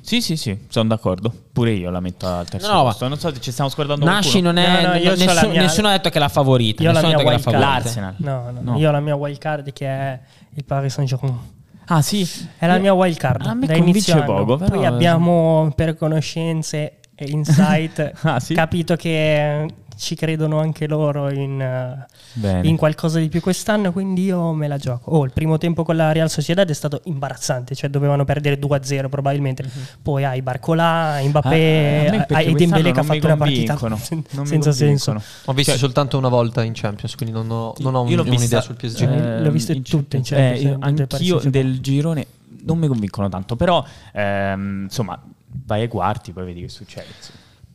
Sì, 0.00 0.22
sì, 0.22 0.36
sì, 0.36 0.58
sono 0.68 0.88
d'accordo. 0.88 1.32
Pure 1.52 1.72
io 1.72 1.90
la 1.90 2.00
metto 2.00 2.26
al 2.26 2.48
terzo 2.48 2.72
no, 2.72 2.82
posto. 2.82 3.08
Non 3.08 3.18
so 3.18 3.32
se 3.32 3.40
ci 3.40 3.50
stiamo 3.50 3.68
scordando 3.68 4.06
Nasci 4.06 4.40
non 4.40 4.56
è 4.56 4.82
no, 4.82 5.10
no, 5.10 5.14
nessun, 5.16 5.50
mia... 5.50 5.60
nessuno 5.60 5.88
ha 5.88 5.90
detto 5.92 6.08
che 6.08 6.18
l'ha 6.18 6.28
favorita. 6.28 6.82
Io 6.82 6.92
la 6.92 7.02
mia 7.02 7.18
wild 7.18 7.42
card. 7.42 7.58
L'Arsenal. 7.58 8.14
No, 8.18 8.50
no, 8.50 8.60
no, 8.60 8.78
Io 8.78 8.88
ho 8.88 8.92
la 8.92 9.00
mia 9.00 9.16
wild 9.16 9.38
card 9.38 9.72
che 9.72 9.86
è 9.86 10.20
il 10.54 10.64
Paris 10.64 10.94
Saint-Germain. 10.94 11.38
Ah, 11.90 12.00
sì, 12.00 12.26
è 12.56 12.66
la 12.66 12.78
mia 12.78 12.92
wild 12.92 13.16
card. 13.16 13.46
A 13.46 13.54
me 13.54 13.66
da 13.66 13.76
inizio 13.76 14.22
poco, 14.24 14.56
però... 14.56 14.76
Poi 14.76 14.86
abbiamo 14.86 15.72
per 15.74 15.96
conoscenze 15.96 17.00
e 17.14 17.28
insight 17.28 18.12
ah, 18.22 18.38
sì? 18.38 18.54
capito 18.54 18.94
che 18.94 19.66
ci 19.98 20.14
credono 20.14 20.60
anche 20.60 20.86
loro 20.86 21.30
in, 21.30 22.06
uh, 22.40 22.64
in, 22.64 22.76
qualcosa 22.76 23.18
di 23.18 23.28
più 23.28 23.40
quest'anno, 23.40 23.92
quindi 23.92 24.24
io 24.24 24.52
me 24.52 24.68
la 24.68 24.78
gioco. 24.78 25.10
Oh, 25.10 25.24
il 25.24 25.32
primo 25.32 25.58
tempo 25.58 25.82
con 25.82 25.96
la 25.96 26.12
Real 26.12 26.30
Sociedad 26.30 26.68
è 26.68 26.72
stato 26.72 27.00
imbarazzante, 27.04 27.74
cioè 27.74 27.90
dovevano 27.90 28.24
perdere 28.24 28.58
2-0 28.58 29.08
probabilmente. 29.08 29.64
Mm-hmm. 29.64 29.86
Poi 30.00 30.24
hai 30.24 30.40
Barcolà, 30.40 31.20
Mbappé, 31.22 32.26
ah, 32.28 32.36
hai 32.36 32.54
Dembélé 32.54 32.92
che 32.92 33.00
ha 33.00 33.02
fatto 33.02 33.26
una 33.26 33.36
partita 33.36 33.76
senza 34.44 34.72
senso. 34.72 35.20
Ho 35.46 35.52
visto 35.52 35.72
cioè, 35.72 35.80
soltanto 35.80 36.16
una 36.16 36.28
volta 36.28 36.62
in 36.62 36.72
Champions, 36.74 37.16
quindi 37.16 37.34
non 37.34 37.50
ho, 37.50 37.74
non 37.78 37.94
ho 37.96 38.02
un, 38.02 38.18
un'idea 38.18 38.60
sul 38.60 38.76
PSG. 38.76 39.02
Eh, 39.02 39.42
L'ho 39.42 39.50
viste 39.50 39.82
tutte 39.82 40.16
in 40.16 40.22
Champions. 40.22 40.62
Eh, 40.62 40.76
anch'io 40.78 41.40
del 41.40 41.80
girone 41.80 42.26
non 42.62 42.78
mi 42.78 42.86
convincono 42.86 43.28
tanto, 43.28 43.56
però 43.56 43.84
ehm, 44.12 44.84
insomma 44.84 45.20
vai 45.64 45.82
ai 45.82 45.88
quarti, 45.88 46.32
poi 46.32 46.44
vedi 46.44 46.60
che 46.60 46.68
succede. 46.68 47.06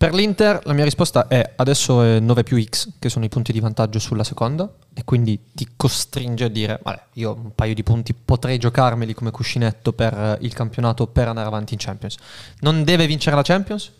Per 0.04 0.14
l'Inter 0.14 0.60
la 0.66 0.74
mia 0.74 0.84
risposta 0.84 1.30
è 1.30 1.54
adesso 1.56 2.02
è 2.02 2.20
9 2.20 2.44
più 2.44 2.62
X, 2.62 2.90
che 3.00 3.08
sono 3.08 3.24
i 3.24 3.30
punti 3.30 3.54
di 3.54 3.62
vantaggio 3.62 4.00
sulla 4.00 4.26
seconda, 4.26 4.70
e 4.94 5.06
quindi 5.06 5.40
ti 5.54 5.66
costringe 5.78 6.44
a 6.44 6.48
dire, 6.50 6.78
vabbè, 6.84 7.04
io 7.14 7.34
un 7.34 7.56
paio 7.56 7.74
di 7.74 7.84
punti 7.84 8.14
potrei 8.14 8.58
giocarmeli 8.58 9.14
come 9.14 9.32
cuscinetto 9.32 9.94
per 9.94 10.40
il 10.42 10.54
campionato 10.54 11.08
per 11.08 11.30
andare 11.30 11.48
avanti 11.48 11.72
in 11.72 11.80
Champions. 11.80 12.18
Non 12.60 12.84
deve 12.84 13.08
vincere 13.08 13.38
la 13.38 13.44
Champions, 13.44 13.94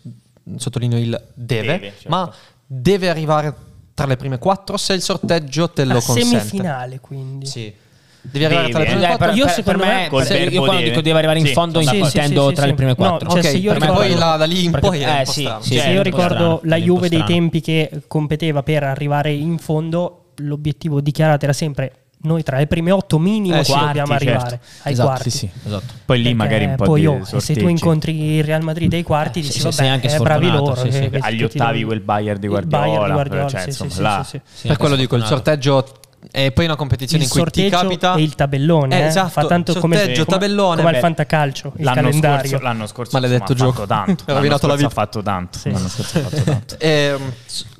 sottolineo 0.56 0.98
il 0.98 1.18
deve, 1.32 1.66
deve 1.66 1.92
certo. 1.94 2.08
ma 2.10 2.30
deve 2.66 3.08
arrivare 3.08 3.56
tra 3.94 4.04
le 4.04 4.18
prime 4.18 4.36
quattro 4.36 4.76
se 4.76 4.92
il 4.92 5.00
sorteggio 5.00 5.70
te 5.70 5.86
lo 5.86 5.96
a 5.96 6.02
consente. 6.02 6.38
semifinale 6.38 7.00
quindi. 7.00 7.46
Sì. 7.46 7.74
Devi 8.30 8.44
arrivare 8.46 8.70
tra 8.70 8.78
le 8.80 8.86
prime 8.86 9.16
quattro. 9.16 9.32
Io 9.32 9.48
secondo 9.48 9.84
me, 9.84 10.08
me 10.10 10.36
io 10.44 10.62
quando 10.62 10.82
dico 10.82 11.00
devi 11.00 11.16
arrivare 11.16 11.38
in 11.38 11.46
fondo 11.46 11.82
sì, 11.82 11.98
intendo 11.98 12.48
sì, 12.48 12.54
tra 12.54 12.66
le 12.66 12.74
prime 12.74 12.94
quattro. 12.94 13.28
No, 13.28 13.34
cioè, 13.34 13.42
se 13.42 13.56
io 13.58 13.72
ricordo, 13.74 13.94
poi 13.94 14.14
la, 14.14 14.36
da 14.36 14.44
lì 14.46 14.64
in 14.64 14.78
poi 14.80 15.00
è 15.00 15.20
eh, 15.20 15.26
sì, 15.26 15.50
sì, 15.60 15.78
se 15.78 15.90
io 15.90 16.02
ricordo 16.02 16.60
la 16.64 16.76
Juve 16.76 17.08
dei 17.08 17.22
tempi 17.24 17.60
che 17.60 17.90
competeva 18.06 18.62
per 18.62 18.82
arrivare 18.82 19.32
in 19.32 19.58
fondo, 19.58 20.30
l'obiettivo 20.36 21.00
dichiarato 21.00 21.44
era 21.44 21.52
sempre 21.52 21.92
noi 22.24 22.42
tra 22.42 22.56
le 22.56 22.66
prime 22.66 22.90
otto 22.90 23.18
minimo 23.18 23.58
eh, 23.58 23.64
sì, 23.64 23.72
dobbiamo 23.72 23.92
certo. 23.92 24.12
arrivare 24.12 24.60
ai 24.82 24.92
esatto, 24.92 25.08
quarti. 25.08 25.30
Sì, 25.30 25.38
sì, 25.38 25.50
esatto. 25.66 25.94
Poi 26.06 26.22
lì 26.22 26.34
magari 26.34 26.64
un 26.64 26.74
po' 26.76 26.84
poi 26.84 27.00
di 27.00 27.06
oh, 27.06 27.24
se 27.24 27.54
tu 27.54 27.68
incontri 27.68 28.36
il 28.36 28.44
Real 28.44 28.62
Madrid 28.62 28.92
ai 28.94 29.02
quarti 29.02 29.40
eh, 29.40 29.42
dici 29.42 29.58
sì, 29.58 29.64
vabbè, 29.64 29.86
anche 29.86 30.08
eh, 30.08 30.18
bravi 30.18 30.50
loro. 30.50 30.74
Sì, 30.74 30.90
sì. 30.90 31.10
Agli 31.18 31.42
ottavi 31.42 31.84
quel 31.84 32.00
Bayern 32.00 32.40
di 32.40 32.46
Guardiola. 32.46 32.84
Bayern 32.84 33.04
di 33.04 33.12
Guardiola 33.12 33.48
cioè, 33.48 33.64
insomma, 33.66 33.92
là. 34.00 34.26
Per 34.62 34.76
quello 34.78 34.96
dico, 34.96 35.16
il 35.16 35.24
sorteggio 35.24 35.84
e 36.36 36.50
poi 36.50 36.64
una 36.64 36.74
competizione 36.74 37.22
il 37.22 37.30
in 37.32 37.40
cui 37.40 37.50
ti 37.52 37.68
capita 37.68 38.14
e 38.16 38.22
il 38.22 38.34
tabellone, 38.34 39.02
eh, 39.02 39.06
esatto, 39.06 39.28
fa 39.28 39.46
tanto 39.46 39.72
come, 39.78 40.02
come, 40.02 40.24
tabellone, 40.24 40.82
come 40.82 40.96
al 40.96 41.00
fantacalcio, 41.00 41.74
il 41.76 41.84
l'anno 41.84 42.02
calendario. 42.02 42.48
Scorso, 42.50 42.64
l'anno 42.64 42.86
scorso 42.88 43.10
maledetto 43.12 43.52
insomma, 43.52 43.70
gioco 43.70 43.82
ha 43.82 43.86
fatto 43.86 44.04
tanto. 44.04 44.24
l'anno 44.32 44.48
scorso 44.48 44.66
la 44.66 44.74
vita. 44.74 44.86
ha 44.88 44.90
fatto 44.90 45.22
tanto. 45.22 45.58
Sì. 45.58 45.70
L'anno 45.70 45.88
scorso 45.88 46.18
ha 46.18 46.22
fatto 46.22 46.42
tanto. 46.42 46.76
E, 46.80 46.88
ehm, 46.88 47.32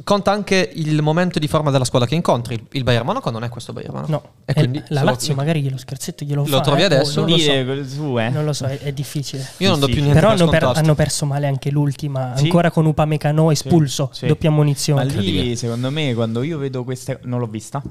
conta 0.05 0.31
anche 0.31 0.71
il 0.75 1.03
momento 1.03 1.39
di 1.39 1.49
forma 1.49 1.71
della 1.71 1.85
squadra 1.85 2.07
che 2.07 2.15
incontri. 2.15 2.63
Il 2.73 2.85
Bayern 2.85 3.05
Monaco 3.05 3.31
non 3.31 3.43
è 3.43 3.49
questo 3.49 3.73
Bayern 3.73 3.95
Monaco. 3.95 4.11
No, 4.13 4.23
e 4.45 4.53
quindi 4.53 4.83
la 4.89 5.03
Lazio 5.03 5.31
lo, 5.31 5.41
magari 5.41 5.69
lo 5.69 5.79
scherzetto 5.79 6.25
glielo 6.25 6.43
lo 6.43 6.47
fa. 6.47 6.57
Lo 6.57 6.61
trovi 6.61 6.83
eh? 6.83 6.85
adesso? 6.85 7.21
Non 7.21 7.31
lo, 7.31 7.39
so. 7.39 7.85
Su, 7.85 8.19
eh. 8.19 8.29
non 8.29 8.45
lo 8.45 8.53
so, 8.53 8.67
è, 8.67 8.79
è 8.79 8.93
difficile. 8.93 9.45
Io 9.57 9.71
non 9.71 9.81
do 9.81 9.87
più 9.87 9.97
niente 9.97 10.13
Però 10.13 10.29
per 10.33 10.41
hanno, 10.41 10.51
per, 10.51 10.63
hanno, 10.65 10.95
perso 10.95 11.27
male 11.27 11.47
anche 11.47 11.71
l'ultima, 11.71 12.37
sì? 12.37 12.45
ancora 12.45 12.71
con 12.71 12.87
Upamecano 12.87 13.51
espulso, 13.51 14.11
sì, 14.13 14.21
sì. 14.21 14.27
doppia 14.27 14.51
munizione. 14.51 15.05
Ma 15.05 15.11
lì, 15.11 15.57
secondo 15.57 15.91
me, 15.91 16.15
quando 16.15 16.43
io 16.43 16.59
vedo 16.59 16.85
queste... 16.85 17.19
Non 17.23 17.41
l'ho 17.41 17.47
vista, 17.47 17.83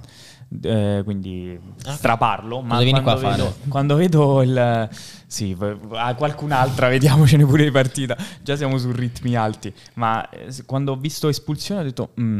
eh, 0.62 1.02
quindi 1.04 1.60
ah, 1.86 1.94
straparlo, 1.94 2.62
ma 2.62 2.84
quando 2.84 3.16
vedo, 3.18 3.56
quando 3.68 3.96
vedo 3.96 4.42
il 4.42 4.90
sì, 5.34 5.58
a 5.94 6.14
qualcun'altra 6.14 6.90
vediamocene 6.90 7.44
pure 7.44 7.64
di 7.64 7.72
partita. 7.72 8.16
Già 8.44 8.56
siamo 8.56 8.78
su 8.78 8.92
ritmi 8.92 9.36
alti. 9.36 9.74
Ma 9.96 10.30
eh, 10.30 10.54
quando 10.68 10.92
ho 10.92 10.96
visto 10.96 11.28
espulsione 11.28 11.82
ho 11.82 11.84
detto, 11.84 12.12
mm, 12.22 12.40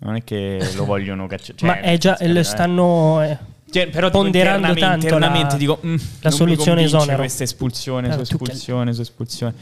non 0.00 0.16
è 0.16 0.24
che 0.24 0.60
lo 0.74 0.84
vogliono 0.84 1.26
cacciare. 1.26 1.56
Cioè, 1.56 1.68
ma 1.68 1.80
è 1.80 1.96
già, 1.96 2.18
lo 2.20 2.42
stanno 2.42 3.22
eh, 3.22 3.38
cioè, 3.70 3.88
però 3.88 4.10
ponderando 4.10 4.66
internamente, 4.66 4.80
tanto 4.80 5.04
internamente 5.06 5.52
la, 5.52 5.58
dico, 5.58 5.80
mm, 5.86 5.96
la 6.20 6.30
soluzione 6.30 6.82
esonero. 6.82 7.16
Questa 7.16 7.44
espulsione, 7.44 8.12
su 8.12 8.20
espulsione, 8.20 8.92
su 8.92 9.00
espulsione. 9.00 9.54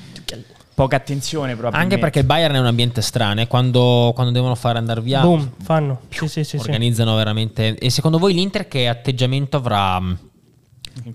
Poca 0.74 0.97
attenzione 0.97 1.55
proprio. 1.55 1.80
Anche 1.80 1.98
perché 1.98 2.18
il 2.18 2.26
Bayern 2.26 2.56
è 2.56 2.59
un 2.59 2.66
ambiente 2.66 3.01
strano. 3.01 3.43
Eh? 3.43 3.47
Quando, 3.47 4.10
quando, 4.12 4.32
devono 4.32 4.56
fare 4.56 4.76
andare 4.76 5.01
via, 5.01 5.20
Boom, 5.20 5.52
fanno. 5.62 6.01
Sì, 6.09 6.26
sì, 6.26 6.43
sì, 6.43 6.56
organizzano 6.56 7.14
veramente. 7.14 7.76
E 7.76 7.90
secondo 7.90 8.18
voi 8.18 8.34
l'Inter 8.34 8.66
che 8.66 8.88
atteggiamento 8.88 9.56
avrà? 9.56 10.02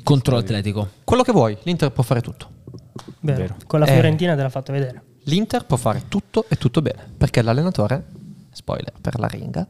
Contro 0.04 0.36
l'Atletico. 0.36 0.90
Quello 1.04 1.24
che 1.24 1.32
vuoi, 1.32 1.58
l'Inter 1.64 1.92
può 1.92 2.04
fare 2.04 2.22
tutto. 2.22 2.50
Vero. 3.20 3.38
Vero. 3.38 3.56
Con 3.68 3.80
la 3.80 3.86
Fiorentina 3.86 4.34
eh, 4.34 4.36
te 4.36 4.42
l'ha 4.42 4.50
fatto 4.50 4.72
vedere. 4.72 5.04
L'Inter 5.26 5.66
può 5.66 5.78
fare 5.78 6.04
tutto 6.08 6.46
e 6.48 6.58
tutto 6.58 6.82
bene, 6.82 7.08
perché 7.18 7.42
l'allenatore, 7.42 8.04
spoiler, 8.52 8.94
per 9.00 9.20
la 9.20 9.28
ringa, 9.28 9.68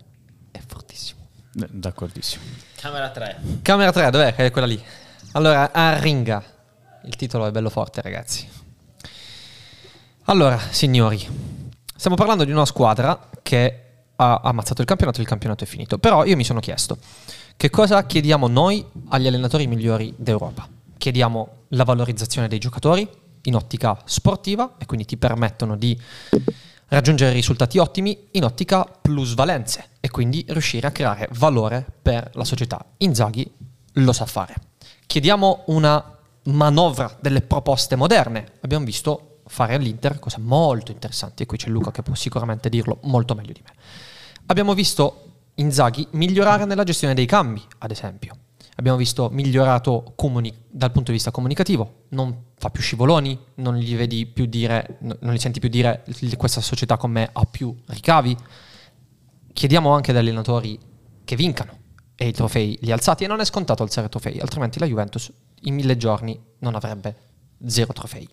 è 0.51 0.59
fortissimo. 0.65 1.19
D'accordissimo. 1.53 2.43
Camera 2.75 3.09
3. 3.09 3.41
Camera 3.61 3.91
3, 3.91 4.09
dov'è? 4.09 4.35
È 4.35 4.51
quella 4.51 4.67
lì. 4.67 4.81
Allora, 5.33 5.71
a 5.71 5.97
ringa. 5.97 6.43
Il 7.03 7.15
titolo 7.15 7.45
è 7.45 7.51
bello 7.51 7.69
forte, 7.69 8.01
ragazzi. 8.01 8.47
Allora, 10.25 10.57
signori, 10.57 11.27
stiamo 11.95 12.15
parlando 12.15 12.45
di 12.45 12.51
una 12.51 12.65
squadra 12.65 13.29
che 13.41 13.85
ha 14.15 14.41
ammazzato 14.43 14.81
il 14.81 14.87
campionato 14.87 15.17
e 15.17 15.21
il 15.23 15.27
campionato 15.27 15.63
è 15.63 15.67
finito. 15.67 15.97
Però 15.97 16.23
io 16.25 16.35
mi 16.35 16.43
sono 16.43 16.59
chiesto, 16.59 16.97
che 17.61 17.69
cosa 17.69 18.03
chiediamo 18.07 18.47
noi 18.47 18.83
agli 19.09 19.27
allenatori 19.27 19.67
migliori 19.67 20.11
d'Europa? 20.17 20.67
Chiediamo 20.97 21.65
la 21.67 21.83
valorizzazione 21.83 22.47
dei 22.47 22.57
giocatori 22.57 23.07
in 23.43 23.53
ottica 23.53 24.01
sportiva 24.05 24.77
e 24.79 24.87
quindi 24.87 25.05
ti 25.05 25.15
permettono 25.15 25.77
di 25.77 25.95
raggiungere 26.87 27.31
risultati 27.31 27.77
ottimi 27.77 28.29
in 28.31 28.45
ottica 28.45 28.83
plusvalenze 28.83 29.89
e 29.99 30.09
quindi 30.09 30.43
riuscire 30.47 30.87
a 30.87 30.91
creare 30.91 31.29
valore 31.33 31.85
per 32.01 32.31
la 32.33 32.45
società. 32.45 32.83
Inzaghi 32.97 33.47
lo 33.93 34.11
sa 34.11 34.25
fare. 34.25 34.55
Chiediamo 35.05 35.65
una 35.67 36.17
manovra 36.45 37.15
delle 37.21 37.41
proposte 37.41 37.95
moderne. 37.95 38.53
Abbiamo 38.61 38.85
visto 38.85 39.41
fare 39.45 39.75
all'Inter 39.75 40.17
cose 40.17 40.39
molto 40.39 40.91
interessanti 40.91 41.43
e 41.43 41.45
qui 41.45 41.57
c'è 41.57 41.69
Luca 41.69 41.91
che 41.91 42.01
può 42.01 42.15
sicuramente 42.15 42.69
dirlo 42.69 42.97
molto 43.03 43.35
meglio 43.35 43.53
di 43.53 43.61
me. 43.63 43.73
Abbiamo 44.47 44.73
visto 44.73 45.30
Inzaghi 45.55 46.07
migliorare 46.11 46.65
nella 46.65 46.83
gestione 46.83 47.13
dei 47.13 47.25
cambi, 47.25 47.61
ad 47.79 47.91
esempio. 47.91 48.35
Abbiamo 48.75 48.97
visto 48.97 49.29
migliorato 49.31 50.13
comuni- 50.15 50.53
dal 50.67 50.91
punto 50.91 51.11
di 51.11 51.17
vista 51.17 51.29
comunicativo, 51.29 52.05
non 52.09 52.45
fa 52.57 52.69
più 52.69 52.81
scivoloni, 52.81 53.37
non 53.55 53.75
gli 53.75 53.95
vedi 53.95 54.25
più 54.25 54.45
dire, 54.45 54.97
non 55.01 55.33
gli 55.33 55.39
senti 55.39 55.59
più 55.59 55.69
dire 55.69 56.03
questa 56.37 56.61
società 56.61 56.97
con 56.97 57.11
me 57.11 57.29
ha 57.31 57.45
più 57.45 57.75
ricavi. 57.87 58.35
Chiediamo 59.53 59.93
anche 59.93 60.11
agli 60.11 60.17
allenatori 60.17 60.79
che 61.23 61.35
vincano 61.35 61.79
e 62.15 62.27
i 62.27 62.31
trofei 62.31 62.77
li 62.81 62.91
alzati 62.91 63.25
e 63.25 63.27
non 63.27 63.39
è 63.39 63.45
scontato 63.45 63.83
alzare 63.83 64.09
trofei, 64.09 64.39
altrimenti 64.39 64.79
la 64.79 64.85
Juventus 64.85 65.31
in 65.61 65.75
mille 65.75 65.97
giorni 65.97 66.39
non 66.59 66.73
avrebbe 66.73 67.15
zero 67.65 67.93
trofei. 67.93 68.27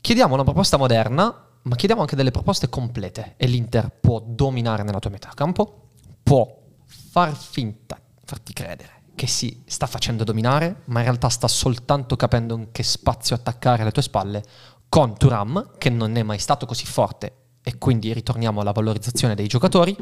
Chiediamo 0.00 0.34
una 0.34 0.44
proposta 0.44 0.76
moderna 0.76 1.46
ma 1.64 1.76
chiediamo 1.76 2.02
anche 2.02 2.16
delle 2.16 2.30
proposte 2.30 2.68
complete 2.68 3.34
e 3.36 3.46
l'Inter 3.46 3.90
può 3.90 4.22
dominare 4.24 4.82
nella 4.82 4.98
tua 4.98 5.10
metà 5.10 5.30
campo, 5.34 5.90
può 6.22 6.62
far 6.84 7.34
finta, 7.34 8.00
farti 8.24 8.52
credere 8.52 9.02
che 9.14 9.26
si 9.26 9.62
sta 9.66 9.86
facendo 9.86 10.24
dominare, 10.24 10.82
ma 10.86 10.98
in 10.98 11.04
realtà 11.04 11.28
sta 11.28 11.48
soltanto 11.48 12.16
capendo 12.16 12.56
in 12.56 12.72
che 12.72 12.82
spazio 12.82 13.36
attaccare 13.36 13.82
alle 13.82 13.92
tue 13.92 14.02
spalle 14.02 14.42
con 14.88 15.16
Turam, 15.16 15.72
che 15.78 15.90
non 15.90 16.16
è 16.16 16.22
mai 16.22 16.38
stato 16.38 16.66
così 16.66 16.84
forte 16.84 17.36
e 17.62 17.78
quindi 17.78 18.12
ritorniamo 18.12 18.60
alla 18.60 18.72
valorizzazione 18.72 19.34
dei 19.34 19.46
giocatori, 19.46 19.96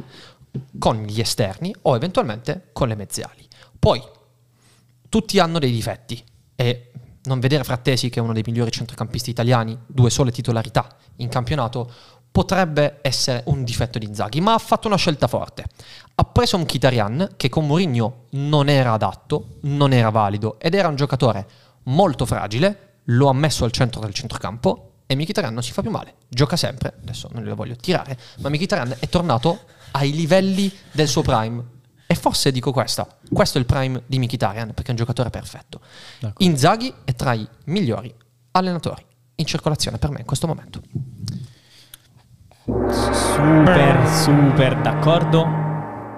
con 0.79 1.03
gli 1.03 1.21
esterni 1.21 1.75
o 1.83 1.95
eventualmente 1.95 2.71
con 2.73 2.89
le 2.89 2.95
mezziali. 2.95 3.47
Poi, 3.79 4.03
tutti 5.09 5.39
hanno 5.39 5.59
dei 5.59 5.71
difetti 5.71 6.23
e 6.55 6.92
non 7.25 7.41
vedere 7.41 7.65
Frattesi, 7.65 8.11
che 8.11 8.21
è 8.21 8.23
uno 8.23 8.33
dei 8.33 8.43
migliori 8.45 8.71
centrocampisti 8.71 9.31
italiani, 9.31 9.79
due 9.87 10.11
sole 10.11 10.33
titolarità 10.33 10.87
in 11.17 11.29
campionato, 11.29 11.91
potrebbe 12.33 12.99
essere 13.03 13.43
un 13.47 13.63
difetto 13.63 13.99
di 13.99 14.07
Inzaghi, 14.07 14.41
ma 14.41 14.55
ha 14.55 14.59
fatto 14.59 14.89
una 14.89 14.97
scelta 14.97 15.29
forte. 15.29 15.65
Ha 16.15 16.25
preso 16.25 16.57
un 16.57 16.65
Kitarian 16.65 17.35
che 17.37 17.49
con 17.49 17.67
Mourinho 17.67 18.25
non 18.31 18.69
era 18.69 18.93
adatto, 18.93 19.59
non 19.63 19.93
era 19.93 20.09
valido 20.09 20.59
ed 20.59 20.75
era 20.75 20.89
un 20.89 20.97
giocatore 20.97 21.47
molto 21.85 22.25
fragile, 22.25 22.95
lo 23.07 23.29
ha 23.29 23.35
messo 23.35 23.65
al 23.65 23.73
centro 23.73 24.01
del 24.01 24.15
centrocampo 24.15 24.93
e 25.07 25.15
Mkhitaryan 25.15 25.53
non 25.53 25.63
si 25.63 25.73
fa 25.73 25.83
più 25.83 25.91
male, 25.91 26.15
gioca 26.29 26.57
sempre, 26.57 26.95
adesso 27.03 27.29
non 27.33 27.45
lo 27.45 27.55
voglio 27.55 27.77
tirare, 27.77 28.19
ma 28.39 28.49
Mkhitaryan 28.49 28.97
è 28.99 29.09
tornato 29.09 29.65
ai 29.93 30.13
livelli 30.13 30.73
del 30.91 31.09
suo 31.09 31.21
prime 31.21 31.72
e 32.13 32.15
forse 32.15 32.53
dico 32.53 32.73
questa, 32.73 33.09
questo 33.33 33.57
è 33.57 33.61
il 33.63 33.67
prime 33.67 34.03
di 34.05 34.19
Mkhitaryan 34.19 34.75
perché 34.75 34.89
è 34.89 34.91
un 34.91 34.97
giocatore 34.97 35.31
perfetto. 35.31 35.81
D'accordo. 36.21 36.45
Inzaghi 36.45 36.93
è 37.05 37.15
tra 37.15 37.33
i 37.33 37.49
migliori 37.65 38.15
allenatori 38.51 39.03
in 39.37 39.47
circolazione 39.47 39.97
per 39.97 40.11
me 40.11 40.19
in 40.19 40.27
questo 40.27 40.47
momento. 40.47 40.83
Super, 42.67 44.09
super 44.09 44.79
d'accordo. 44.83 45.47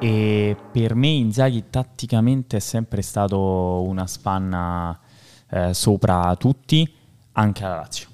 E 0.01 0.57
per 0.73 0.97
me 0.97 1.07
Inzaghi 1.07 1.66
tatticamente 1.71 2.57
è 2.57 2.61
sempre 2.61 3.01
stato 3.01 3.85
una 3.87 4.09
spanna 4.09 4.99
eh, 5.49 5.73
sopra 5.73 6.35
tutti, 6.35 6.93
anche 7.35 7.65
alla 7.65 7.77
Lazio. 7.77 8.09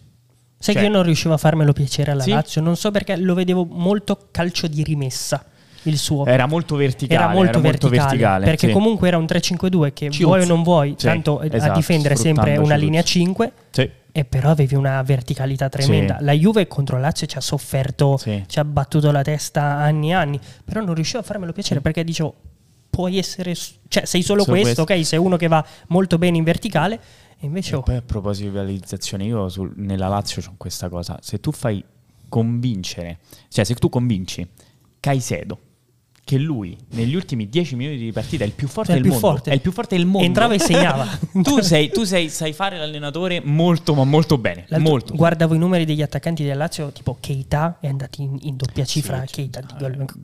Sai 0.58 0.74
cioè, 0.74 0.82
che 0.82 0.88
io 0.90 0.94
non 0.94 1.02
riuscivo 1.02 1.32
a 1.32 1.38
farmelo 1.38 1.72
piacere 1.72 2.10
alla 2.10 2.22
sì? 2.24 2.28
Lazio, 2.28 2.60
non 2.60 2.76
so 2.76 2.90
perché 2.90 3.16
lo 3.16 3.32
vedevo 3.32 3.64
molto 3.64 4.28
calcio 4.30 4.66
di 4.66 4.82
rimessa 4.82 5.42
il 5.82 5.98
suo. 5.98 6.26
Era 6.26 6.46
molto 6.46 6.76
verticale. 6.76 7.20
Era 7.20 7.32
molto, 7.32 7.58
era 7.58 7.60
verticale, 7.60 7.96
molto 7.96 8.08
verticale, 8.08 8.44
Perché 8.44 8.66
sì. 8.68 8.72
comunque 8.72 9.08
era 9.08 9.16
un 9.16 9.24
3-5-2 9.24 9.92
che 9.92 10.06
Ciuzzi. 10.06 10.24
vuoi 10.24 10.42
o 10.42 10.46
non 10.46 10.62
vuoi, 10.62 10.94
sì, 10.96 11.06
tanto 11.06 11.40
esatto, 11.40 11.72
a 11.72 11.74
difendere 11.74 12.16
sempre 12.16 12.56
una 12.56 12.76
linea 12.76 13.02
5. 13.02 13.52
Sì. 13.70 13.90
E 14.12 14.24
però 14.24 14.50
avevi 14.50 14.74
una 14.74 15.00
verticalità 15.02 15.68
tremenda. 15.68 16.18
Sì. 16.18 16.24
La 16.24 16.32
Juve 16.32 16.66
contro 16.66 16.98
Lazio 16.98 17.26
ci 17.26 17.36
ha 17.36 17.40
sofferto, 17.40 18.18
ci 18.18 18.58
ha 18.58 18.64
battuto 18.64 19.10
la 19.12 19.22
testa 19.22 19.62
anni 19.62 20.10
e 20.10 20.14
anni. 20.14 20.40
Però 20.64 20.80
non 20.82 20.94
riuscivo 20.94 21.20
a 21.20 21.22
farmelo 21.22 21.52
piacere 21.52 21.80
perché 21.80 22.02
dicevo, 22.02 22.34
puoi 22.90 23.18
essere, 23.18 23.54
cioè 23.54 24.04
sei 24.04 24.22
solo, 24.22 24.42
solo 24.42 24.44
questo, 24.44 24.84
questo, 24.84 24.94
ok? 24.94 25.06
Sei 25.06 25.18
uno 25.18 25.36
che 25.36 25.46
va 25.46 25.64
molto 25.88 26.18
bene 26.18 26.36
in 26.36 26.44
verticale. 26.44 27.00
E 27.38 27.46
invece... 27.46 27.74
E 27.74 27.76
oh. 27.76 27.82
poi 27.82 27.96
a 27.96 28.02
proposito 28.02 28.50
di 28.50 28.56
realizzazione, 28.56 29.24
io 29.24 29.48
sul, 29.48 29.72
nella 29.76 30.08
Lazio 30.08 30.42
ho 30.44 30.54
questa 30.56 30.88
cosa. 30.88 31.16
Se 31.22 31.38
tu 31.38 31.52
fai 31.52 31.82
convincere, 32.28 33.18
cioè 33.48 33.64
se 33.64 33.74
tu 33.74 33.88
convinci 33.88 34.46
Caicedo 35.00 35.58
che 36.24 36.38
lui 36.38 36.76
negli 36.90 37.14
ultimi 37.14 37.48
dieci 37.48 37.74
minuti 37.74 37.98
di 37.98 38.12
partita 38.12 38.44
è 38.44 38.46
il 38.46 38.52
più 38.52 38.68
forte 38.68 38.92
cioè, 38.92 39.00
del 39.00 39.10
mondo. 39.10 39.26
Forte. 39.26 39.50
È 39.50 39.54
il 39.54 39.60
più 39.60 39.72
forte 39.72 39.96
del 39.96 40.06
mondo. 40.06 40.26
Entrava 40.26 40.54
e 40.54 40.58
segnava. 40.58 41.06
tu, 41.42 41.60
sei, 41.60 41.90
tu 41.90 42.04
sei, 42.04 42.28
sai 42.28 42.52
fare 42.52 42.78
l'allenatore 42.78 43.40
molto, 43.42 43.94
ma 43.94 44.04
molto 44.04 44.38
bene. 44.38 44.66
Molto. 44.78 45.14
Guardavo 45.14 45.54
i 45.54 45.58
numeri 45.58 45.84
degli 45.84 46.02
attaccanti 46.02 46.44
del 46.44 46.56
Lazio, 46.56 46.92
tipo 46.92 47.16
Keita 47.18 47.78
è 47.80 47.88
andato 47.88 48.22
in, 48.22 48.36
in 48.42 48.56
doppia 48.56 48.84
cifra. 48.84 49.24
Sì, 49.26 49.34
Keita, 49.34 49.62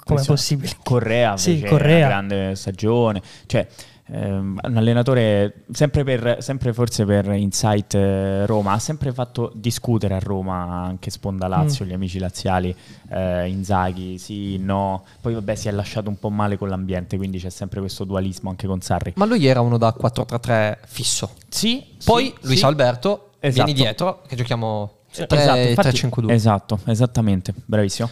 come 0.04 0.20
è 0.20 0.24
possibile? 0.24 0.70
Correa, 0.82 1.36
sì, 1.36 1.60
Correa. 1.60 1.98
una 1.98 2.06
grande 2.06 2.54
stagione. 2.54 3.22
Cioè, 3.46 3.66
un 4.08 4.76
allenatore 4.76 5.64
sempre, 5.72 6.04
per, 6.04 6.36
sempre 6.40 6.72
forse 6.72 7.04
per 7.04 7.26
Insight 7.32 7.94
eh, 7.94 8.46
Roma 8.46 8.72
ha 8.72 8.78
sempre 8.78 9.12
fatto 9.12 9.50
discutere 9.54 10.14
a 10.14 10.20
Roma 10.20 10.84
anche 10.84 11.10
Sponda 11.10 11.48
Lazio, 11.48 11.84
mm. 11.84 11.88
gli 11.88 11.92
amici 11.92 12.18
laziali 12.20 12.74
eh, 13.10 13.48
Inzaghi, 13.48 14.18
sì, 14.18 14.58
no 14.58 15.04
poi 15.20 15.34
vabbè 15.34 15.54
si 15.56 15.66
è 15.66 15.72
lasciato 15.72 16.08
un 16.08 16.18
po' 16.20 16.30
male 16.30 16.56
con 16.56 16.68
l'ambiente 16.68 17.16
quindi 17.16 17.40
c'è 17.40 17.50
sempre 17.50 17.80
questo 17.80 18.04
dualismo 18.04 18.50
anche 18.50 18.68
con 18.68 18.80
Sarri 18.80 19.14
ma 19.16 19.24
lui 19.24 19.44
era 19.44 19.60
uno 19.60 19.76
da 19.76 19.94
4-3-3 20.00 20.76
fisso 20.86 21.30
sì 21.48 21.84
poi 22.04 22.26
sì, 22.26 22.46
Luis 22.46 22.58
sì. 22.58 22.64
Alberto 22.64 23.30
esatto. 23.40 23.64
vieni 23.64 23.80
dietro 23.80 24.22
che 24.28 24.36
giochiamo 24.36 24.98
3-5-2 25.12 26.30
esatto, 26.30 26.30
esatto, 26.30 26.80
esattamente 26.84 27.54
bravissimo 27.64 28.08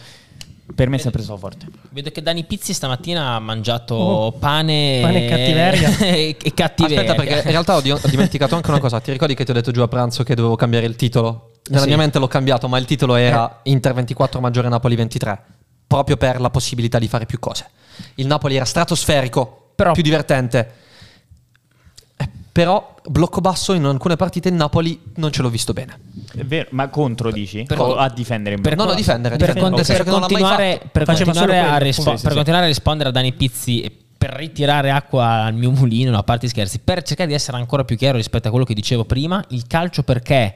per 0.73 0.89
me 0.89 0.95
è 0.95 0.99
sempre 0.99 1.21
stato 1.21 1.37
forte. 1.37 1.67
Vedo 1.91 2.09
che 2.09 2.21
Dani 2.23 2.43
Pizzi 2.43 2.73
stamattina 2.73 3.35
ha 3.35 3.39
mangiato 3.39 3.93
oh, 3.93 4.31
pane, 4.31 4.99
pane 5.01 5.25
e 5.25 5.29
cattiveria. 5.29 5.97
e, 6.41 6.51
cattiveria. 6.53 7.01
Aspetta, 7.01 7.15
perché 7.15 7.35
in 7.45 7.51
realtà 7.51 7.75
ho, 7.75 7.81
ho, 7.81 8.07
dimenticato 8.09 8.55
anche 8.55 8.69
una 8.69 8.79
cosa. 8.79 8.99
Ti 8.99 9.11
ricordi 9.11 9.35
che 9.35 9.45
ti 9.45 9.51
ho 9.51 9.53
detto 9.53 9.71
giù 9.71 9.81
a 9.81 9.87
pranzo 9.87 10.23
che 10.23 10.33
dovevo 10.33 10.55
cambiare 10.55 10.87
il 10.87 10.95
titolo? 10.95 11.51
Nella 11.67 11.81
sì. 11.81 11.87
mia 11.87 11.97
mente 11.97 12.17
l'ho 12.17 12.27
cambiato, 12.27 12.67
ma 12.67 12.77
il 12.77 12.85
titolo 12.85 13.15
era 13.15 13.61
eh. 13.61 13.69
Inter 13.69 13.93
24 13.93 14.39
maggiore 14.39 14.69
Napoli 14.69 14.95
23. 14.95 15.43
proprio 15.87 16.17
per 16.17 16.41
la 16.41 16.49
possibilità 16.49 16.97
di 16.97 17.07
fare 17.07 17.25
più 17.25 17.39
cose. 17.39 17.69
Il 18.15 18.25
Napoli 18.25 18.55
era 18.55 18.65
stratosferico, 18.65 19.71
però, 19.75 19.91
più 19.91 20.01
divertente. 20.01 20.83
Però 22.55 22.95
blocco 23.09 23.41
basso 23.41 23.73
in 23.73 23.83
alcune 23.83 24.15
partite 24.15 24.47
il 24.47 24.55
Napoli 24.55 24.97
non 25.15 25.29
ce 25.29 25.41
l'ho 25.41 25.49
visto 25.49 25.73
bene. 25.73 25.99
È 26.33 26.45
vero, 26.45 26.69
ma 26.71 26.87
contro 26.87 27.29
dici? 27.29 27.63
Per, 27.63 27.77
o 27.77 27.97
a 27.97 28.07
difendere? 28.07 28.55
Per, 28.55 28.77
non 28.77 28.87
a 28.87 28.93
difendere. 28.93 29.35
Per, 29.35 29.55
difendere. 29.55 29.75
Con, 29.75 29.85
per 29.85 30.05
continuare, 30.05 30.81
per 30.89 31.03
continuare, 31.03 31.59
a, 31.59 31.75
rispo- 31.75 32.15
sì, 32.15 32.25
sì, 32.25 32.33
continuare 32.33 32.63
a 32.63 32.67
rispondere 32.67 33.09
a 33.09 33.11
Dani 33.11 33.33
Pizzi 33.33 33.91
per 34.17 34.29
ritirare 34.29 34.89
acqua 34.89 35.43
al 35.43 35.53
mio 35.53 35.69
mulino, 35.71 36.11
no, 36.11 36.17
a 36.17 36.23
parte 36.23 36.47
scherzi, 36.47 36.79
per 36.79 37.03
cercare 37.03 37.27
di 37.27 37.35
essere 37.35 37.57
ancora 37.57 37.83
più 37.83 37.97
chiaro 37.97 38.15
rispetto 38.15 38.47
a 38.47 38.51
quello 38.51 38.65
che 38.65 38.73
dicevo 38.73 39.03
prima, 39.03 39.43
il 39.49 39.67
calcio 39.67 40.03
perché 40.03 40.55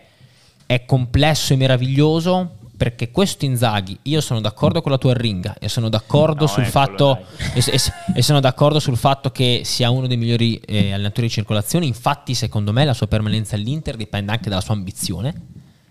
è 0.65 0.85
complesso 0.85 1.51
e 1.51 1.57
meraviglioso 1.57 2.58
perché 2.79 3.11
questo 3.11 3.43
Inzaghi, 3.43 3.99
io 4.03 4.21
sono 4.21 4.39
d'accordo 4.39 4.81
con 4.81 4.89
la 4.89 4.97
tua 4.97 5.13
ringa 5.13 5.57
e 5.59 5.67
sono 5.67 5.89
d'accordo, 5.89 6.45
no, 6.45 6.47
sul, 6.47 6.63
fatto, 6.63 7.25
e, 7.53 7.59
e, 7.59 7.79
e 8.15 8.21
sono 8.21 8.39
d'accordo 8.39 8.79
sul 8.79 8.95
fatto 8.95 9.31
che 9.31 9.63
sia 9.65 9.89
uno 9.89 10.07
dei 10.07 10.15
migliori 10.15 10.55
eh, 10.59 10.93
allenatori 10.93 11.27
di 11.27 11.33
circolazione, 11.33 11.85
infatti 11.85 12.33
secondo 12.33 12.71
me 12.71 12.85
la 12.85 12.93
sua 12.93 13.07
permanenza 13.07 13.57
all'Inter 13.57 13.97
dipende 13.97 14.31
anche 14.31 14.47
dalla 14.47 14.61
sua 14.61 14.75
ambizione 14.75 15.47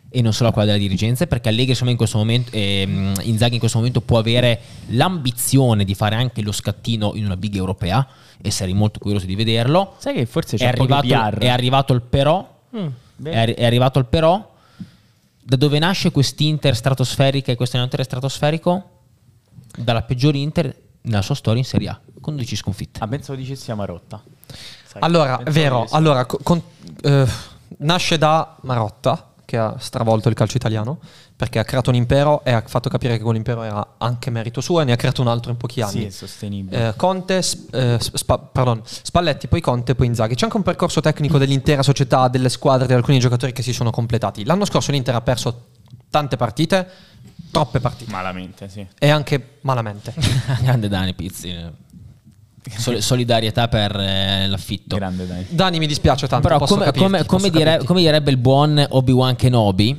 e 0.08 0.22
non 0.22 0.32
solo 0.32 0.48
a 0.48 0.52
quella 0.52 0.68
della 0.68 0.78
dirigenza, 0.78 1.26
perché 1.26 1.50
Allegri 1.50 1.72
insomma, 1.72 1.90
in 1.90 1.98
questo 1.98 2.16
momento, 2.16 2.52
eh, 2.52 2.88
Inzaghi 3.24 3.52
in 3.52 3.60
questo 3.60 3.76
momento 3.76 4.00
può 4.00 4.16
avere 4.16 4.58
l'ambizione 4.86 5.84
di 5.84 5.94
fare 5.94 6.14
anche 6.14 6.40
lo 6.40 6.52
scattino 6.52 7.12
in 7.16 7.26
una 7.26 7.36
big 7.36 7.54
europea 7.54 8.08
e 8.40 8.50
sarei 8.50 8.72
molto 8.72 8.98
curioso 8.98 9.26
di 9.26 9.34
vederlo. 9.34 9.96
Sai 9.98 10.14
che 10.14 10.24
forse 10.24 10.56
c'è 10.56 10.64
è 10.64 10.68
arrivato, 10.68 11.38
è 11.38 11.48
arrivato 11.48 11.92
il 11.92 12.00
però, 12.00 12.60
mm, 12.74 12.86
è, 13.24 13.54
è 13.56 13.66
arrivato 13.66 13.98
il 13.98 14.06
però 14.06 14.56
da 15.48 15.56
dove 15.56 15.78
nasce 15.78 16.10
quest'Inter 16.10 16.76
stratosferica 16.76 17.50
e 17.50 17.56
questo 17.56 17.76
allenatore 17.76 18.04
stratosferico? 18.04 18.90
Dalla 19.78 20.02
peggiore 20.02 20.36
Inter 20.36 20.76
nella 21.02 21.22
sua 21.22 21.34
storia 21.34 21.60
in 21.60 21.66
Serie 21.66 21.88
A, 21.88 21.98
con 22.20 22.34
12 22.34 22.54
sconfitte. 22.56 23.00
Ah, 23.02 23.08
pensavo 23.08 23.38
dicessi 23.38 23.70
a 23.70 23.74
Marotta. 23.74 24.22
Sai, 24.84 25.00
allora, 25.00 25.40
vero, 25.44 25.86
allora, 25.88 26.26
con, 26.26 26.60
eh, 27.00 27.26
nasce 27.78 28.18
da 28.18 28.58
Marotta, 28.60 29.32
che 29.48 29.56
ha 29.56 29.76
stravolto 29.78 30.28
il 30.28 30.34
calcio 30.34 30.58
italiano, 30.58 30.98
perché 31.34 31.58
ha 31.58 31.64
creato 31.64 31.88
un 31.88 31.96
impero 31.96 32.44
e 32.44 32.52
ha 32.52 32.62
fatto 32.66 32.90
capire 32.90 33.16
che 33.16 33.22
quell'impero 33.22 33.62
era 33.62 33.94
anche 33.96 34.28
merito 34.28 34.60
suo 34.60 34.82
e 34.82 34.84
ne 34.84 34.92
ha 34.92 34.96
creato 34.96 35.22
un 35.22 35.28
altro 35.28 35.50
in 35.50 35.56
pochi 35.56 35.80
anni. 35.80 36.00
Sì, 36.00 36.04
è 36.04 36.10
sostenibile. 36.10 36.88
Eh, 36.88 36.96
Conte, 36.96 37.38
eh, 37.38 37.96
spa, 37.98 38.36
pardon, 38.36 38.82
Spalletti, 38.84 39.48
poi 39.48 39.62
Conte, 39.62 39.94
poi 39.94 40.08
Inzaghi. 40.08 40.34
C'è 40.34 40.44
anche 40.44 40.58
un 40.58 40.62
percorso 40.62 41.00
tecnico 41.00 41.38
dell'intera 41.38 41.82
società, 41.82 42.28
delle 42.28 42.50
squadre, 42.50 42.86
di 42.86 42.92
alcuni 42.92 43.18
giocatori 43.20 43.52
che 43.52 43.62
si 43.62 43.72
sono 43.72 43.90
completati. 43.90 44.44
L'anno 44.44 44.66
scorso 44.66 44.92
l'Inter 44.92 45.14
ha 45.14 45.22
perso 45.22 45.68
tante 46.10 46.36
partite, 46.36 46.86
troppe 47.50 47.80
partite. 47.80 48.10
Malamente, 48.10 48.68
sì. 48.68 48.86
E 48.98 49.08
anche 49.08 49.60
malamente. 49.62 50.12
Grande 50.60 50.88
Dani 50.88 51.14
Pizzi 51.14 51.86
solidarietà 52.76 53.68
per 53.68 53.94
eh, 53.96 54.46
l'affitto. 54.46 54.96
Grande 54.96 55.26
Dani. 55.26 55.46
Dani 55.48 55.78
mi 55.78 55.86
dispiace 55.86 56.26
tanto. 56.26 56.48
Però 56.48 56.58
come, 56.64 56.84
capirti, 56.84 57.06
come, 57.06 57.24
come, 57.24 57.50
dire, 57.50 57.80
come, 57.84 58.00
direbbe 58.00 58.30
il 58.30 58.36
buon 58.36 58.84
Obi-Wan 58.88 59.36
Kenobi, 59.36 59.96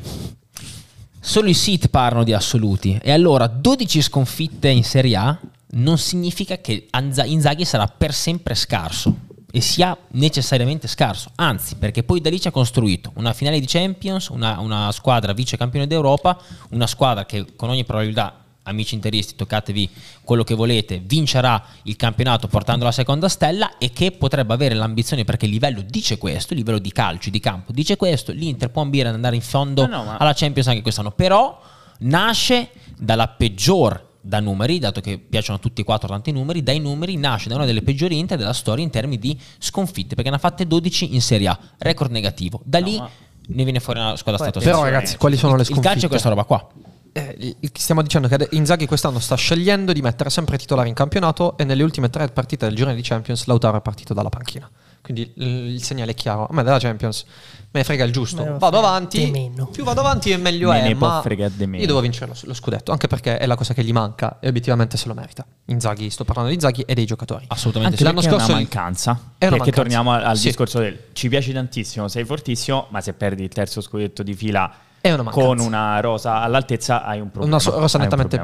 solo 1.20 1.50
i 1.50 1.54
Sith 1.54 1.88
parlano 1.90 2.24
di 2.24 2.34
assoluti. 2.34 3.00
E 3.02 3.12
allora 3.12 3.48
12 3.48 4.02
sconfitte 4.02 4.70
in 4.70 4.84
Serie 4.84 5.16
A 5.16 5.40
non 5.72 5.98
significa 5.98 6.58
che 6.58 6.88
Inzaghi 7.26 7.66
sarà 7.66 7.88
per 7.88 8.14
sempre 8.14 8.56
scarso 8.56 9.28
e 9.52 9.62
sia 9.62 9.98
necessariamente 10.12 10.88
scarso, 10.88 11.32
anzi 11.36 11.76
perché 11.76 12.04
poi 12.04 12.22
da 12.22 12.30
lì 12.30 12.40
ci 12.40 12.48
ha 12.48 12.52
costruito 12.52 13.12
una 13.16 13.34
finale 13.34 13.60
di 13.60 13.66
Champions, 13.66 14.28
una, 14.28 14.60
una 14.60 14.92
squadra 14.92 15.34
vice 15.34 15.58
campione 15.58 15.88
d'Europa, 15.88 16.40
una 16.72 16.86
squadra 16.86 17.26
che 17.26 17.56
con 17.56 17.70
ogni 17.70 17.84
probabilità 17.84 18.46
amici 18.70 18.96
interisti, 18.96 19.36
toccatevi 19.36 19.90
quello 20.24 20.44
che 20.44 20.56
volete, 20.56 21.02
vincerà 21.04 21.64
il 21.84 21.96
campionato 21.96 22.48
portando 22.48 22.86
la 22.86 22.92
seconda 22.92 23.28
stella 23.28 23.78
e 23.78 23.92
che 23.92 24.12
potrebbe 24.12 24.54
avere 24.54 24.76
l'ambizione, 24.76 25.24
perché 25.26 25.46
il 25.46 25.52
livello 25.52 25.82
dice 25.82 26.18
questo, 26.18 26.54
il 26.54 26.60
livello 26.60 26.80
di 26.80 26.92
calcio, 26.92 27.30
di 27.30 27.40
campo, 27.40 27.72
dice 27.72 27.98
questo, 27.98 28.32
l'Inter 28.32 28.70
può 28.70 28.82
ambire 28.82 29.10
ad 29.10 29.16
andare 29.16 29.36
in 29.36 29.42
fondo 29.42 29.86
no, 29.86 29.98
no, 29.98 30.04
ma... 30.04 30.18
alla 30.18 30.34
Champions 30.34 30.68
anche 30.68 30.82
quest'anno, 30.82 31.12
però 31.12 31.60
nasce 32.00 32.70
dalla 32.98 33.28
peggior 33.28 34.08
da 34.22 34.40
numeri, 34.40 34.80
dato 34.80 35.02
che 35.02 35.18
piacciono 35.18 35.58
a 35.58 35.62
tutti 35.62 35.82
e 35.82 35.84
quattro 35.84 36.08
tanti 36.08 36.32
numeri, 36.32 36.62
dai 36.62 36.80
numeri 36.80 37.16
nasce 37.18 37.50
da 37.50 37.56
una 37.56 37.66
delle 37.66 37.82
peggiori 37.82 38.18
Inter 38.18 38.38
della 38.38 38.54
storia 38.54 38.84
in 38.84 38.90
termini 38.90 39.18
di 39.18 39.38
sconfitte, 39.58 40.16
perché 40.16 40.30
ne 40.30 40.36
ha 40.36 40.40
fatte 40.40 40.68
12 40.68 41.16
in 41.16 41.22
Serie 41.22 41.48
A, 41.48 41.60
record 41.78 42.12
negativo. 42.12 42.62
Da 42.64 42.80
no, 42.80 42.86
lì 42.86 42.98
ma... 42.98 43.10
ne 43.48 43.64
viene 43.64 43.80
fuori 43.80 44.00
una 44.00 44.16
squadra 44.16 44.44
stata 44.44 44.60
Però 44.60 44.84
ragazzi, 44.84 45.18
quali 45.18 45.38
sono 45.38 45.56
le 45.56 45.64
sconfitte? 45.64 45.88
Il 45.88 45.94
calcio 45.94 46.06
è 46.06 46.10
questa 46.10 46.30
roba 46.30 46.44
qua 46.44 46.68
eh, 47.14 47.58
stiamo 47.74 48.02
dicendo 48.02 48.28
che 48.28 48.48
Inzaghi 48.52 48.86
quest'anno 48.86 49.20
sta 49.20 49.36
scegliendo 49.36 49.94
di 49.94 50.02
mettere 50.02 50.30
sempre 50.30 50.58
titolare 50.58 50.88
in 50.88 50.94
campionato 50.94 51.58
e 51.58 51.64
nelle 51.64 51.84
ultime 51.84 52.10
tre 52.10 52.28
partite 52.30 52.66
del 52.68 52.76
girone 52.76 52.96
di 52.96 53.02
Champions 53.02 53.46
Lautaro 53.46 53.78
è 53.78 53.82
partito 53.82 54.14
dalla 54.14 54.30
panchina. 54.30 54.70
Quindi 55.02 55.32
il, 55.38 55.74
il 55.74 55.84
segnale 55.84 56.12
è 56.12 56.14
chiaro. 56.14 56.46
A 56.46 56.54
me 56.54 56.64
della 56.64 56.78
Champions 56.78 57.26
me 57.72 57.80
ne 57.80 57.84
frega 57.84 58.04
il 58.04 58.12
giusto. 58.12 58.58
Vado 58.58 58.78
avanti, 58.78 59.52
più 59.72 59.84
vado 59.84 60.02
avanti 60.02 60.32
e 60.32 60.38
meglio 60.38 60.70
me 60.70 60.82
è. 60.82 60.88
Ne 60.88 60.94
ma 60.94 61.24
io 61.24 61.86
devo 61.86 62.02
vincere 62.02 62.28
lo, 62.28 62.36
lo, 62.44 62.54
scudetto, 62.54 62.92
anche 62.92 63.08
perché 63.08 63.38
è 63.38 63.46
la 63.46 63.56
cosa 63.56 63.74
che 63.74 63.84
gli 63.84 63.92
manca 63.92 64.38
e 64.40 64.50
obiettivamente 64.50 64.98
se 64.98 65.08
lo 65.08 65.14
merita. 65.14 65.46
Inzaghi, 65.66 66.10
sto 66.10 66.26
parlando 66.26 66.50
di 66.50 66.56
Inzaghi 66.56 66.82
e 66.82 66.94
dei 66.94 67.06
giocatori. 67.06 67.46
Assolutamente. 67.48 67.96
Anche 67.96 68.04
l'anno 68.04 68.22
scorso 68.22 68.48
è 68.48 68.54
una 68.54 68.60
mancanza. 68.60 69.12
È 69.12 69.48
una 69.48 69.58
perché 69.58 69.72
mancanza. 69.72 69.72
torniamo 69.72 70.12
al, 70.12 70.24
al 70.26 70.38
sì. 70.38 70.48
discorso 70.48 70.80
del 70.80 71.00
ci 71.14 71.30
piace 71.30 71.54
tantissimo, 71.54 72.08
sei 72.08 72.26
fortissimo, 72.26 72.88
ma 72.90 73.02
se 73.02 73.14
perdi 73.14 73.44
il 73.44 73.50
terzo 73.50 73.82
scudetto 73.82 74.22
di 74.22 74.34
fila 74.34 74.88
una 75.12 75.32
con 75.32 75.60
una 75.60 76.00
rosa 76.00 76.42
all'altezza 76.42 77.04
hai 77.04 77.20
un 77.20 77.32
problema. 77.32 77.56
Una 77.56 77.64
so- 77.64 77.80
rosa 77.80 77.98
nettamente 77.98 78.40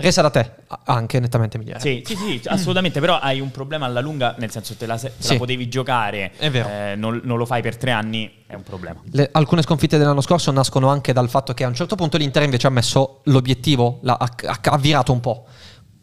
resa 0.00 0.22
da 0.22 0.30
te 0.30 0.50
anche 0.84 1.20
nettamente 1.20 1.58
migliore. 1.58 1.80
Sì, 1.80 2.02
sì, 2.04 2.16
sì, 2.16 2.40
assolutamente, 2.48 3.00
però 3.00 3.18
hai 3.18 3.40
un 3.40 3.50
problema 3.50 3.86
alla 3.86 4.00
lunga, 4.00 4.34
nel 4.38 4.50
senso 4.50 4.74
te 4.74 4.86
la, 4.86 4.96
te 4.96 5.12
sì. 5.18 5.32
la 5.32 5.38
potevi 5.38 5.68
giocare, 5.68 6.32
è 6.36 6.50
vero. 6.50 6.68
Eh, 6.68 6.94
non, 6.96 7.20
non, 7.24 7.38
lo 7.38 7.46
fai 7.46 7.62
per 7.62 7.76
tre 7.76 7.90
anni, 7.90 8.42
è 8.46 8.54
un 8.54 8.62
problema. 8.62 9.00
Le, 9.10 9.28
alcune 9.32 9.62
sconfitte 9.62 9.98
dell'anno 9.98 10.20
scorso 10.20 10.50
nascono 10.50 10.88
anche 10.88 11.12
dal 11.12 11.28
fatto 11.28 11.54
che 11.54 11.64
a 11.64 11.68
un 11.68 11.74
certo 11.74 11.94
punto 11.94 12.16
l'Inter 12.16 12.42
invece 12.42 12.66
ha 12.66 12.70
messo 12.70 13.20
l'obiettivo, 13.24 14.00
ha, 14.04 14.28
ha 14.62 14.78
virato 14.78 15.12
un 15.12 15.20
po' 15.20 15.44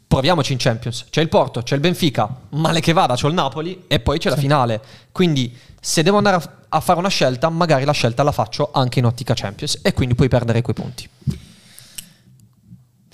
proviamoci 0.07 0.53
in 0.53 0.57
Champions. 0.57 1.07
C'è 1.09 1.21
il 1.21 1.27
Porto, 1.27 1.61
c'è 1.61 1.75
il 1.75 1.81
Benfica, 1.81 2.33
male 2.49 2.79
che 2.79 2.93
vada, 2.93 3.15
c'è 3.15 3.27
il 3.27 3.33
Napoli 3.33 3.83
e 3.87 3.99
poi 3.99 4.19
c'è 4.19 4.29
la 4.29 4.37
finale. 4.37 4.81
Quindi 5.11 5.55
se 5.87 6.03
devo 6.03 6.17
andare 6.17 6.43
a, 6.67 6.79
fare 6.81 6.99
una 6.99 7.07
scelta, 7.07 7.47
magari 7.47 7.85
la 7.85 7.93
scelta 7.93 8.21
la 8.21 8.33
faccio 8.33 8.71
anche 8.73 8.99
in 8.99 9.05
ottica 9.05 9.33
Champions 9.33 9.79
e 9.81 9.93
quindi 9.93 10.15
puoi 10.15 10.27
perdere 10.27 10.61
quei 10.61 10.75
punti. 10.75 11.09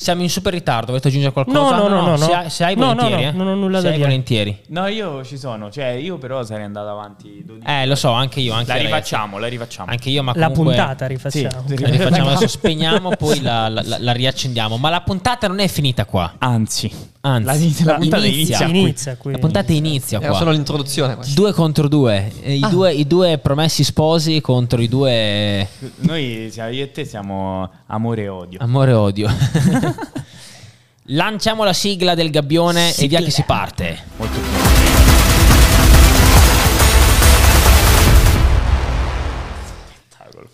Siamo 0.03 0.21
in 0.21 0.29
super 0.29 0.51
ritardo, 0.51 0.87
volete 0.87 1.07
aggiungere 1.07 1.31
qualcosa? 1.31 1.77
No, 1.77 1.87
no, 1.87 2.01
no, 2.01 2.05
no. 2.09 2.17
Se, 2.17 2.33
hai, 2.33 2.49
se 2.49 2.63
hai 2.65 2.75
no, 2.75 2.87
volentieri, 2.87 3.23
no, 3.23 3.31
no, 3.31 3.37
non 3.37 3.47
ho 3.47 3.55
nulla 3.55 3.77
se 3.77 3.83
da 3.83 3.91
dire. 3.91 4.03
volentieri. 4.03 4.59
No, 4.67 4.87
io 4.87 5.23
ci 5.23 5.37
sono, 5.37 5.71
cioè 5.71 5.91
io 5.91 6.17
però 6.17 6.43
sarei 6.43 6.65
andato 6.65 6.89
avanti 6.89 7.41
12 7.45 7.65
Eh, 7.65 7.85
lo 7.85 7.95
so, 7.95 8.11
anche 8.11 8.41
io, 8.41 8.51
anche 8.51 8.73
La 8.73 8.79
rifacciamo, 8.79 9.37
la 9.37 9.47
rifacciamo. 9.47 9.89
Anche 9.89 10.09
io, 10.09 10.21
ma 10.21 10.33
comunque... 10.33 10.75
La 10.75 10.83
puntata 10.83 11.07
rifacciamo. 11.07 11.63
Sì, 11.65 11.79
la 11.79 11.87
rifacciamo, 11.87 12.27
adesso 12.27 12.47
spegniamo, 12.49 13.15
poi 13.15 13.39
la, 13.39 13.69
la, 13.69 13.81
la, 13.81 13.97
la, 13.97 14.11
riaccendiamo, 14.11 14.75
ma 14.75 14.89
la 14.89 14.99
puntata 14.99 15.47
non 15.47 15.59
è 15.59 15.69
finita 15.69 16.03
qua. 16.03 16.33
Anzi, 16.37 16.91
anzi, 17.21 17.85
la, 17.85 17.95
puntata 17.95 18.25
inizia, 18.25 18.67
inizia 18.67 19.15
qui. 19.15 19.31
La 19.31 19.37
puntata 19.37 19.71
inizia 19.71 20.17
qua. 20.17 20.27
Era 20.27 20.35
solo 20.35 20.51
l'introduzione. 20.51 21.17
Due 21.33 21.53
contro 21.53 21.87
due. 21.87 22.29
I, 22.43 22.59
ah. 22.61 22.67
due. 22.67 22.91
I 22.91 23.07
due 23.07 23.37
promessi 23.37 23.85
sposi 23.85 24.41
contro 24.41 24.81
i 24.81 24.89
due 24.89 25.65
Noi 25.99 26.51
io 26.53 26.83
e 26.83 26.91
te 26.91 27.05
siamo 27.05 27.69
amore 27.87 28.23
e 28.23 28.27
odio. 28.27 28.59
Amore 28.61 28.91
e 28.91 28.95
odio. 28.95 29.29
Lanciamo 31.07 31.63
la 31.63 31.73
sigla 31.73 32.15
del 32.15 32.29
gabbione 32.29 32.91
sigla. 32.91 33.03
e 33.03 33.07
via 33.07 33.21
che 33.21 33.31
si 33.31 33.43
parte. 33.43 33.99
Molto 34.17 34.39
bene. 34.39 34.83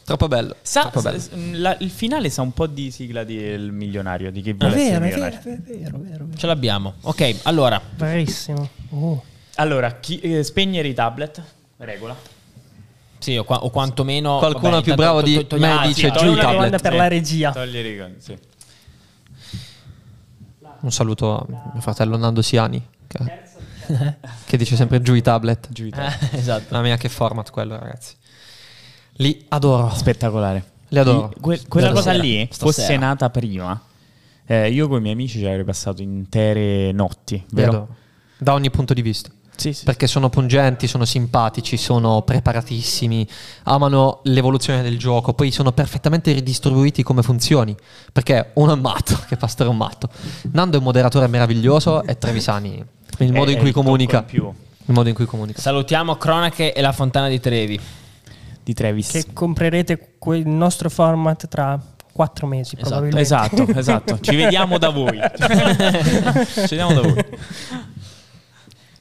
Troppo 0.09 0.27
bello. 0.27 0.55
Sa, 0.63 0.81
troppo 0.81 1.01
bello. 1.01 1.21
La, 1.51 1.75
il 1.81 1.91
finale 1.91 2.31
sa 2.31 2.41
un 2.41 2.51
po' 2.51 2.65
di 2.65 2.89
sigla 2.89 3.23
del 3.23 3.71
milionario, 3.71 4.31
di 4.31 4.41
chi 4.41 4.53
vuole 4.53 4.73
è 4.73 4.75
vero, 4.75 5.05
è 5.05 5.09
vero, 5.09 5.25
è 5.25 5.39
vero, 5.61 5.97
è 5.97 5.99
vero, 5.99 6.27
Ce 6.35 6.47
l'abbiamo. 6.47 6.95
Ok, 7.01 7.41
allora. 7.43 7.79
Bravissimo. 7.95 8.69
Uh. 8.89 9.21
Allora, 9.57 9.99
chi, 9.99 10.19
eh, 10.19 10.43
spegnere 10.43 10.87
i 10.87 10.95
tablet, 10.95 11.43
regola. 11.77 12.15
Sì, 13.19 13.37
o, 13.37 13.43
qua, 13.43 13.63
o 13.63 13.69
quantomeno... 13.69 14.39
Qualcuno 14.39 14.71
vabbè, 14.71 14.83
più 14.83 14.95
bravo 14.95 15.21
di 15.21 15.45
me 15.57 15.81
dice 15.85 16.09
giù 16.09 16.31
i 16.31 16.35
tablet. 16.35 16.51
domanda 16.51 16.77
per 16.79 16.95
la 16.95 17.07
regia. 17.07 17.51
Togliere 17.51 17.89
i 17.89 18.15
sì. 18.17 18.35
Un 20.81 20.91
saluto 20.91 21.37
a 21.37 21.45
mio 21.47 21.81
fratello 21.81 22.17
Nando 22.17 22.41
Siani, 22.41 22.81
che, 23.07 23.17
che 24.45 24.57
dice 24.57 24.75
sempre 24.75 25.01
giù 25.01 25.13
i 25.13 25.21
tablet. 25.21 25.67
Giù 25.71 25.85
i 25.85 25.89
tablet. 25.89 26.33
Eh, 26.33 26.37
esatto. 26.39 26.65
Mamma 26.69 26.83
mia, 26.83 26.97
che 26.97 27.09
format 27.09 27.49
quello, 27.51 27.77
ragazzi. 27.77 28.15
Li 29.13 29.45
adoro. 29.49 29.91
Spettacolare. 29.93 30.63
Li 30.89 30.99
adoro. 30.99 31.33
Que- 31.39 31.61
quella 31.67 31.91
cosa 31.91 32.13
lì 32.13 32.47
Stasera. 32.49 32.71
fosse 32.71 32.97
nata 32.97 33.29
prima. 33.29 33.79
Eh, 34.45 34.71
io 34.71 34.87
con 34.87 34.97
i 34.97 35.01
miei 35.01 35.13
amici 35.13 35.39
ci 35.39 35.45
avrei 35.45 35.63
passato 35.63 36.01
intere 36.01 36.91
notti, 36.91 37.43
vero? 37.51 37.95
Da 38.37 38.53
ogni 38.53 38.71
punto 38.71 38.93
di 38.93 39.01
vista. 39.01 39.29
Sì, 39.59 39.73
sì. 39.73 39.83
Perché 39.83 40.07
sono 40.07 40.29
pungenti, 40.29 40.87
sono 40.87 41.03
simpatici, 41.03 41.75
sono 41.75 42.21
preparatissimi, 42.21 43.27
amano 43.63 44.21
l'evoluzione 44.23 44.81
del 44.81 44.97
gioco, 44.97 45.33
poi 45.33 45.51
sono 45.51 45.73
perfettamente 45.73 46.31
ridistribuiti 46.31 47.03
come 47.03 47.21
funzioni. 47.21 47.75
Perché 48.13 48.51
uno 48.53 48.71
è 48.71 48.73
un 48.75 48.81
matto, 48.81 49.19
che 49.27 49.35
pastore 49.35 49.69
è 49.69 49.71
un 49.71 49.77
matto. 49.77 50.09
Nando 50.51 50.75
è 50.75 50.79
un 50.79 50.85
moderatore 50.85 51.27
meraviglioso 51.27 52.03
e 52.03 52.17
Trevisani, 52.17 52.83
il 53.19 53.33
modo 53.33 53.51
è, 53.51 53.53
in 53.53 53.59
cui 53.59 53.71
comunica. 53.71 54.25
In 54.31 54.53
il 54.89 54.95
modo 54.95 55.09
in 55.09 55.15
cui 55.15 55.25
comunica. 55.25 55.61
Salutiamo 55.61 56.15
Cronache 56.15 56.73
e 56.73 56.81
la 56.81 56.91
Fontana 56.91 57.27
di 57.27 57.39
Trevi. 57.39 57.79
Di 58.63 58.73
Trevis. 58.73 59.11
Che 59.11 59.25
comprerete 59.33 60.15
il 60.25 60.47
nostro 60.47 60.89
format 60.89 61.47
tra 61.47 61.79
quattro 62.11 62.47
mesi 62.47 62.75
esatto. 62.75 62.89
probabilmente. 62.89 63.21
Esatto, 63.21 63.67
esatto. 63.79 64.19
Ci 64.19 64.35
vediamo 64.35 64.79
da 64.79 64.89
voi. 64.89 65.19
Ci 65.37 66.75
vediamo 66.75 66.93
da 66.93 67.01
voi. 67.01 67.25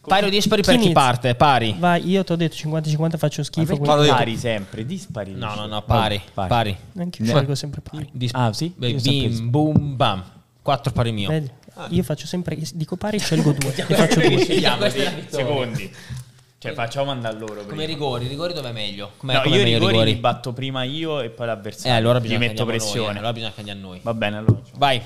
Pari 0.09 0.27
o 0.27 0.31
dispari 0.31 0.63
per 0.63 0.79
chi 0.79 0.91
parte? 0.91 1.35
Pari. 1.35 1.77
Vai, 1.79 2.09
io 2.09 2.25
ti 2.25 2.33
ho 2.33 2.37
detto 2.37 2.57
50-50 2.57 3.17
faccio 3.17 3.43
schifo. 3.43 3.77
Ma 3.77 3.97
pari 4.07 4.37
sempre, 4.37 4.85
dispari. 4.85 5.35
No, 5.35 5.55
no, 5.55 5.67
no, 5.67 5.83
pari. 5.83 6.21
Pari. 6.35 6.49
pari. 6.49 6.77
Anche 6.99 7.23
io 7.23 7.41
dico 7.41 7.55
sempre 7.55 7.81
pari. 7.81 8.09
Dis- 8.13 8.33
ah, 8.35 8.53
sì? 8.53 8.73
Beh, 8.77 8.95
bim, 8.95 9.51
boom, 9.51 9.97
bam. 9.97 10.25
4 10.63 10.93
pari 10.93 11.13
mio. 11.13 11.29
Vedi? 11.29 11.51
Io 11.91 12.03
faccio 12.03 12.27
sempre, 12.27 12.59
dico 12.75 12.97
pari, 12.97 13.19
scelgo 13.19 13.53
due. 13.53 13.73
e 13.77 13.95
faccio 13.95 14.21
due. 14.21 14.39
Scegliamo 14.39 14.89
secondi. 15.29 15.91
Cioè, 16.59 16.73
facciamo 16.73 17.13
andare 17.13 17.37
a 17.37 17.39
loro. 17.39 17.53
Prima. 17.53 17.69
Come 17.69 17.85
rigori, 17.85 18.27
rigori 18.27 18.53
dove 18.53 18.71
è 18.71 18.73
meglio? 18.73 19.13
Com'è, 19.17 19.35
no, 19.35 19.43
com'è 19.43 19.57
io 19.57 19.63
rigori, 19.63 19.93
rigori 19.93 20.13
li 20.13 20.19
batto 20.19 20.53
prima 20.53 20.83
io 20.83 21.21
e 21.21 21.31
poi 21.31 21.47
l'avversario. 21.47 21.93
Eh, 21.93 21.97
allora 21.97 22.19
bisogna 22.19 22.39
Gli 22.41 22.49
metto 22.49 22.65
pressione. 22.65 22.99
Noi, 22.99 23.15
eh. 23.15 23.19
Allora 23.19 23.33
bisogna 23.33 23.53
che 23.53 23.61
andiamo 23.61 23.81
noi. 23.81 24.01
Va 24.03 24.15
bene, 24.15 24.37
allora. 24.39 24.61
Vai. 24.75 25.01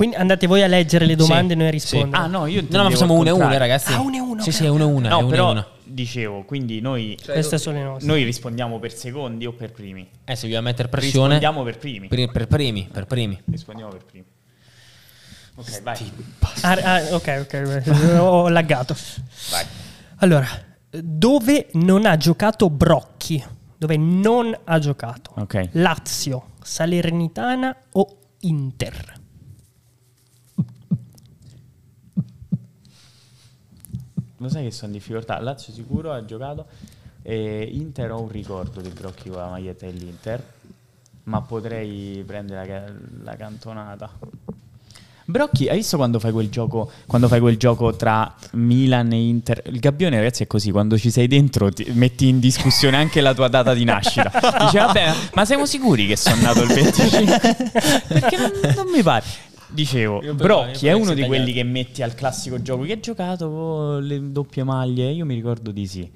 Quindi 0.00 0.16
andate 0.16 0.46
voi 0.46 0.62
a 0.62 0.66
leggere 0.66 1.04
le 1.04 1.14
domande 1.14 1.52
sì, 1.52 1.60
e 1.60 1.62
noi 1.62 1.70
rispondiamo. 1.72 2.14
Sì. 2.14 2.22
Ah, 2.22 2.26
no, 2.26 2.46
io 2.46 2.64
No, 2.70 2.84
ma 2.84 2.88
facciamo 2.88 3.12
una 3.12 3.28
e 3.28 3.32
una, 3.32 3.58
ragazzi. 3.58 3.92
Ah, 3.92 4.00
una 4.00 4.16
e 4.16 4.20
una. 4.20 4.42
Sì, 4.42 4.50
sì, 4.50 4.66
una 4.66 4.84
e 4.84 4.86
una. 4.86 5.08
No, 5.10 5.26
però 5.26 5.50
una. 5.50 5.66
dicevo, 5.84 6.42
quindi 6.44 6.80
noi 6.80 7.18
cioè, 7.22 7.34
queste 7.34 7.58
sono 7.58 7.76
le 7.76 7.84
nostre. 7.84 8.06
Noi 8.06 8.22
rispondiamo 8.22 8.78
per 8.78 8.94
secondi 8.94 9.44
o 9.44 9.52
per 9.52 9.72
primi? 9.72 10.08
Eh, 10.24 10.36
se 10.36 10.44
dobbiamo 10.44 10.68
mettere 10.68 10.88
pressione. 10.88 11.34
Rispondiamo 11.34 11.62
per 11.64 11.76
primi. 11.76 12.08
Per, 12.08 12.30
per 12.30 12.46
primi, 12.46 12.88
per 12.90 13.04
primi. 13.04 13.42
Rispondiamo 13.44 13.90
per 13.90 14.04
primi. 14.06 14.24
Ok, 15.56 15.82
vai. 15.82 16.12
Ah, 16.62 16.78
ah, 16.82 17.14
ok, 17.14 17.46
ok, 17.46 18.16
ho 18.20 18.48
laggato. 18.48 18.96
Vai. 19.50 19.66
Allora, 20.20 20.48
dove 20.88 21.68
non 21.72 22.06
ha 22.06 22.16
giocato 22.16 22.70
Brocchi? 22.70 23.44
Dove 23.76 23.98
non 23.98 24.58
ha 24.64 24.78
giocato? 24.78 25.32
Ok. 25.36 25.68
Lazio, 25.72 26.52
Salernitana 26.62 27.76
o 27.92 28.16
Inter? 28.40 29.18
Lo 34.40 34.48
sai 34.48 34.64
che 34.64 34.70
sono 34.70 34.92
in 34.92 34.98
difficoltà. 34.98 35.38
Lazio 35.40 35.72
sicuro 35.72 36.12
ha 36.12 36.24
giocato. 36.24 36.66
E 37.22 37.68
Inter 37.72 38.12
ho 38.12 38.20
un 38.22 38.28
ricordo 38.28 38.80
di 38.80 38.88
Brocchi 38.88 39.28
con 39.28 39.38
la 39.38 39.48
maglietta 39.48 39.84
dell'Inter, 39.84 40.42
ma 41.24 41.42
potrei 41.42 42.22
prendere 42.26 42.66
la, 42.66 43.32
la 43.32 43.36
cantonata. 43.36 44.10
Brocchi, 45.26 45.68
hai 45.68 45.76
visto 45.76 45.96
quando 45.96 46.18
fai 46.18 46.32
quel 46.32 46.48
gioco 46.48 46.90
quando 47.06 47.28
fai 47.28 47.38
quel 47.38 47.56
gioco 47.56 47.94
tra 47.94 48.34
Milan 48.52 49.12
e 49.12 49.20
Inter? 49.20 49.62
Il 49.66 49.78
gabbione, 49.78 50.16
ragazzi, 50.16 50.42
è 50.42 50.46
così: 50.46 50.70
quando 50.70 50.96
ci 50.96 51.10
sei 51.10 51.28
dentro, 51.28 51.70
ti 51.70 51.86
metti 51.92 52.26
in 52.26 52.40
discussione 52.40 52.96
anche 52.96 53.20
la 53.20 53.34
tua 53.34 53.48
data 53.48 53.74
di 53.74 53.84
nascita. 53.84 54.30
Dice, 54.64 54.78
vabbè, 54.78 55.14
ma 55.34 55.44
siamo 55.44 55.66
sicuri 55.66 56.06
che 56.06 56.16
sono 56.16 56.40
nato 56.40 56.62
il 56.62 56.68
25? 56.68 57.38
Perché 58.08 58.36
non, 58.38 58.50
non 58.74 58.86
mi 58.90 59.02
pare. 59.02 59.48
Dicevo, 59.70 60.20
Brocchi 60.34 60.86
è 60.86 60.92
uno 60.92 61.14
di 61.14 61.24
quelli 61.24 61.52
che 61.52 61.62
metti 61.62 62.02
al 62.02 62.14
classico 62.14 62.60
gioco 62.60 62.82
che 62.84 62.92
ha 62.92 63.00
giocato 63.00 63.48
con 63.48 64.02
le 64.04 64.30
doppie 64.30 64.64
maglie. 64.64 65.10
Io 65.10 65.24
mi 65.24 65.34
ricordo 65.34 65.70
di 65.70 65.86
sì. 65.86 66.10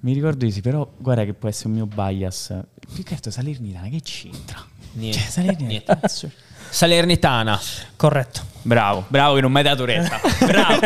Mi 0.00 0.12
ricordo 0.12 0.44
di 0.44 0.52
sì, 0.52 0.60
però 0.60 0.88
guarda 0.96 1.24
che 1.24 1.34
può 1.34 1.48
essere 1.48 1.68
un 1.68 1.74
mio 1.74 1.86
bias. 1.86 2.56
Più 2.92 3.02
che 3.02 3.14
altro 3.14 3.30
Salernitana, 3.30 3.88
che 3.88 4.00
c'entra? 4.02 4.64
Niente. 4.92 5.18
Cioè, 5.18 5.28
Salernitana. 5.28 6.00
Niente. 6.00 6.32
Salernitana. 6.70 7.60
Corretto. 7.96 8.42
Bravo, 8.62 9.04
bravo 9.08 9.34
che 9.34 9.40
non 9.40 9.50
mi 9.50 9.58
hai 9.58 9.64
dato 9.64 9.84
retta. 9.84 10.20
Bravo, 10.44 10.80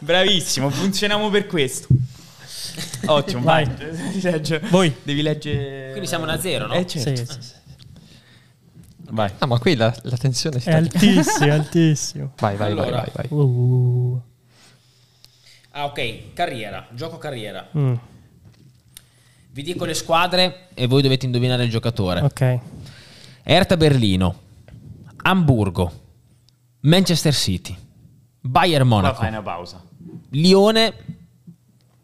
bravissimo, 0.00 0.68
funzioniamo 0.68 1.30
per 1.30 1.46
questo. 1.46 1.86
Ottimo, 3.06 3.42
vai. 3.42 3.64
vai. 4.20 4.60
Voi. 4.68 4.94
Devi 5.02 5.22
leggere... 5.22 5.88
Quindi 5.90 6.08
siamo 6.08 6.24
a 6.24 6.38
zero, 6.40 6.66
no? 6.66 6.74
Eh, 6.74 6.86
certo. 6.86 7.32
Sì, 7.32 7.38
sì. 7.40 7.52
Vai. 9.10 9.30
Ah, 9.38 9.46
ma 9.46 9.58
qui 9.58 9.74
la, 9.74 9.94
la 10.02 10.16
tensione 10.16 10.60
è 10.62 10.72
altissima, 10.72 11.54
altissimo. 11.54 12.32
Vai, 12.38 12.56
vai, 12.56 12.70
allora. 12.70 12.90
vai, 12.90 13.10
vai, 13.12 13.26
vai. 13.28 13.38
Uh. 13.38 14.22
Ah, 15.72 15.84
ok, 15.86 16.32
carriera, 16.32 16.86
gioco 16.92 17.18
carriera. 17.18 17.68
Mm. 17.76 17.94
Vi 19.52 19.62
dico 19.62 19.84
le 19.84 19.94
squadre 19.94 20.68
e 20.74 20.86
voi 20.86 21.02
dovete 21.02 21.26
indovinare 21.26 21.64
il 21.64 21.70
giocatore. 21.70 22.20
Ok. 22.20 22.60
Erta 23.42 23.76
Berlino, 23.76 24.40
Hamburgo, 25.22 25.92
Manchester 26.80 27.34
City, 27.34 27.76
Bayern 28.40 28.86
Monaco. 28.86 29.16
fai 29.16 29.28
una 29.28 29.42
pausa. 29.42 29.82
Lione, 30.30 30.94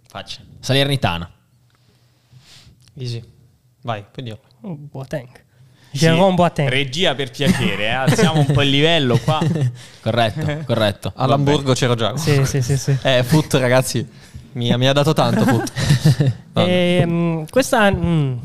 faccia, 0.09 0.43
Salernitana. 0.59 1.31
Easy. 2.95 3.23
Vai, 3.83 4.05
quindi 4.13 4.33
io. 4.33 4.41
Oh, 4.63 4.77
Jerome 5.97 6.35
Boateng. 6.35 6.69
Regia 6.69 7.15
per 7.15 7.31
piacere, 7.31 7.85
eh? 7.85 7.89
alziamo 7.91 8.41
un 8.41 8.47
po' 8.47 8.63
il 8.63 8.71
livello 8.71 9.19
qua. 9.19 9.41
corretto, 10.01 10.65
corretto. 10.65 11.13
All'Hamburgo 11.17 11.73
c'ero 11.73 11.95
già. 11.95 12.17
Sì, 12.17 12.45
sì, 12.45 12.63
sì. 12.63 12.77
sì. 12.77 12.97
Eh, 13.03 13.23
Foot 13.23 13.55
ragazzi, 13.55 14.07
mi, 14.53 14.77
mi, 14.77 14.89
ha 14.89 14.93
dato 14.93 15.13
tanto 15.13 15.45
Foot. 15.45 15.73
ehm, 16.55 17.47
questa 17.49 17.91
mm, 17.91 18.37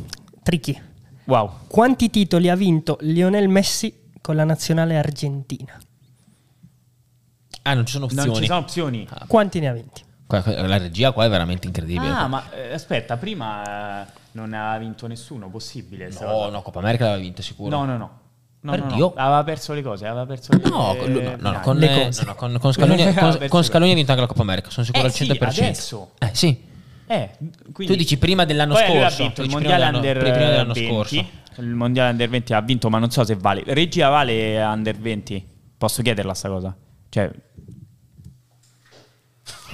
tricky. 0.43 0.81
Wow. 1.25 1.51
Quanti 1.67 2.09
titoli 2.09 2.49
ha 2.49 2.55
vinto 2.55 2.97
Lionel 3.01 3.47
Messi 3.47 4.09
con 4.21 4.35
la 4.35 4.43
nazionale 4.43 4.97
argentina? 4.97 5.79
Ah, 7.63 7.73
non 7.73 7.85
ci 7.85 7.93
sono 7.93 8.05
opzioni. 8.05 8.27
Non 8.27 8.35
ci 8.35 8.45
sono 8.45 8.59
opzioni. 8.59 9.07
Ah. 9.09 9.25
Quanti 9.27 9.59
ne 9.59 9.67
ha 9.67 9.73
vinti? 9.73 10.03
La 10.27 10.77
regia 10.77 11.11
qua 11.11 11.25
è 11.25 11.29
veramente 11.29 11.67
incredibile. 11.67 12.09
Ah, 12.09 12.27
ma 12.27 12.49
eh, 12.51 12.73
aspetta, 12.73 13.17
prima 13.17 14.05
eh, 14.05 14.11
non 14.31 14.53
ha 14.53 14.77
vinto 14.77 15.07
nessuno, 15.07 15.49
possibile. 15.49 16.09
No, 16.19 16.49
no, 16.49 16.61
Coppa 16.61 16.79
America 16.79 17.05
l'aveva 17.05 17.21
vinta 17.21 17.41
sicuro. 17.41 17.69
No, 17.69 17.85
no, 17.85 17.97
no. 17.97 18.19
No, 18.63 18.75
no, 18.75 18.95
no, 18.95 19.13
aveva 19.15 19.43
perso 19.43 19.73
le 19.73 19.81
cose, 19.81 20.05
aveva 20.05 20.27
perso 20.27 20.51
le, 20.55 20.69
no, 20.69 20.93
le, 20.93 21.35
no, 21.35 21.51
no, 21.51 21.59
con, 21.61 21.77
le 21.77 22.03
cose. 22.05 22.25
No, 22.25 22.35
con, 22.35 22.57
con, 22.59 22.71
Scaloni, 22.71 23.11
con, 23.15 23.45
con 23.47 23.63
Scaloni 23.63 23.91
ha 23.91 23.95
vinto 23.95 24.11
anche 24.11 24.21
la 24.21 24.27
Coppa 24.27 24.43
America, 24.43 24.69
sono 24.69 24.85
sicuro 24.85 25.05
eh, 25.05 25.07
al 25.07 25.13
100%. 25.13 25.49
Sì, 25.49 25.59
adesso. 25.61 26.11
Eh, 26.19 26.29
sì. 26.31 26.69
Eh, 27.07 27.29
tu 27.73 27.95
dici 27.95 28.17
prima 28.19 28.45
dell'anno 28.45 28.75
scorso. 28.75 29.03
Ha 29.03 29.09
vinto 29.09 29.41
il 29.41 29.49
mondiale 29.49 29.85
under 29.85 30.17
prima 30.19 30.37
dell'anno 30.37 30.73
20, 30.73 30.89
scorso. 30.89 31.25
Il 31.57 31.73
mondiale 31.73 32.11
under 32.11 32.29
20 32.29 32.53
ha 32.53 32.61
vinto, 32.61 32.89
ma 32.89 32.99
non 32.99 33.09
so 33.09 33.25
se 33.25 33.35
vale. 33.35 33.63
Regia 33.65 34.09
vale 34.09 34.63
under 34.63 34.95
20? 34.95 35.47
Posso 35.77 36.03
chiederla 36.03 36.33
sta 36.35 36.47
cosa? 36.47 36.77
Cioè 37.09 37.31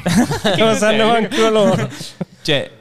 lo 0.57 0.73
sanno 0.75 1.11
anche 1.11 1.49
loro. 1.49 1.89
cioè, 2.41 2.71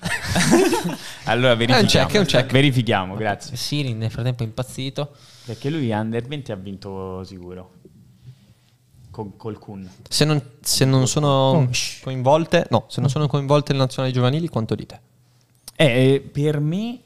allora 1.24 1.54
verifichiamo. 1.54 1.78
È 1.78 1.80
un 1.80 1.86
check, 1.86 2.12
è 2.14 2.18
un 2.18 2.24
check. 2.24 2.52
Verifichiamo, 2.52 3.14
grazie. 3.14 3.56
Siri 3.56 3.92
nel 3.94 4.10
frattempo 4.10 4.42
è 4.42 4.46
impazzito. 4.46 5.14
Perché 5.44 5.70
lui 5.70 5.90
under 5.90 6.26
20 6.26 6.52
ha 6.52 6.56
vinto 6.56 7.24
sicuro. 7.24 7.72
Con, 9.10 9.36
col 9.36 9.58
Kun. 9.58 9.88
Se 10.08 10.24
non, 10.24 10.40
se 10.60 10.84
non 10.84 11.08
sono 11.08 11.68
coinvolte, 12.02 12.66
no, 12.70 12.84
se 12.88 13.00
non 13.00 13.10
sono 13.10 13.26
coinvolte 13.26 13.72
le 13.72 13.78
nazionali 13.78 14.12
giovanili, 14.12 14.48
quanto 14.48 14.74
dite? 14.74 15.00
Eh, 15.74 16.28
per 16.32 16.60
me 16.60 16.98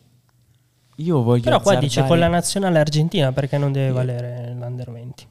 io 0.96 1.22
voglio 1.22 1.42
Però 1.42 1.60
qua 1.60 1.76
dice 1.76 2.04
con 2.04 2.18
la 2.18 2.28
nazionale 2.28 2.78
argentina 2.78 3.32
perché 3.32 3.58
non 3.58 3.72
deve 3.72 3.92
valere 3.92 4.54
l'under 4.58 4.90
20. 4.90 5.26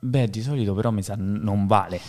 Beh, 0.00 0.28
di 0.28 0.42
solito 0.42 0.74
però 0.74 0.90
mi 0.90 1.02
sa 1.02 1.14
non 1.16 1.66
vale. 1.66 2.00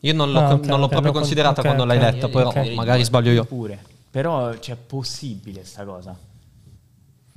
Io 0.00 0.14
non 0.14 0.30
l'ho, 0.30 0.38
ah, 0.38 0.54
okay, 0.54 0.68
non 0.68 0.78
l'ho 0.78 0.86
okay, 0.86 1.00
proprio 1.00 1.12
considerata 1.12 1.60
okay, 1.60 1.64
quando 1.64 1.84
l'hai 1.84 1.98
detta, 1.98 2.28
però 2.28 2.52
magari 2.74 3.04
sbaglio 3.04 3.30
io. 3.30 3.44
Pure. 3.44 3.94
Però 4.16 4.48
c'è 4.52 4.58
cioè, 4.58 4.76
possibile 4.76 5.62
sta 5.62 5.84
cosa. 5.84 6.16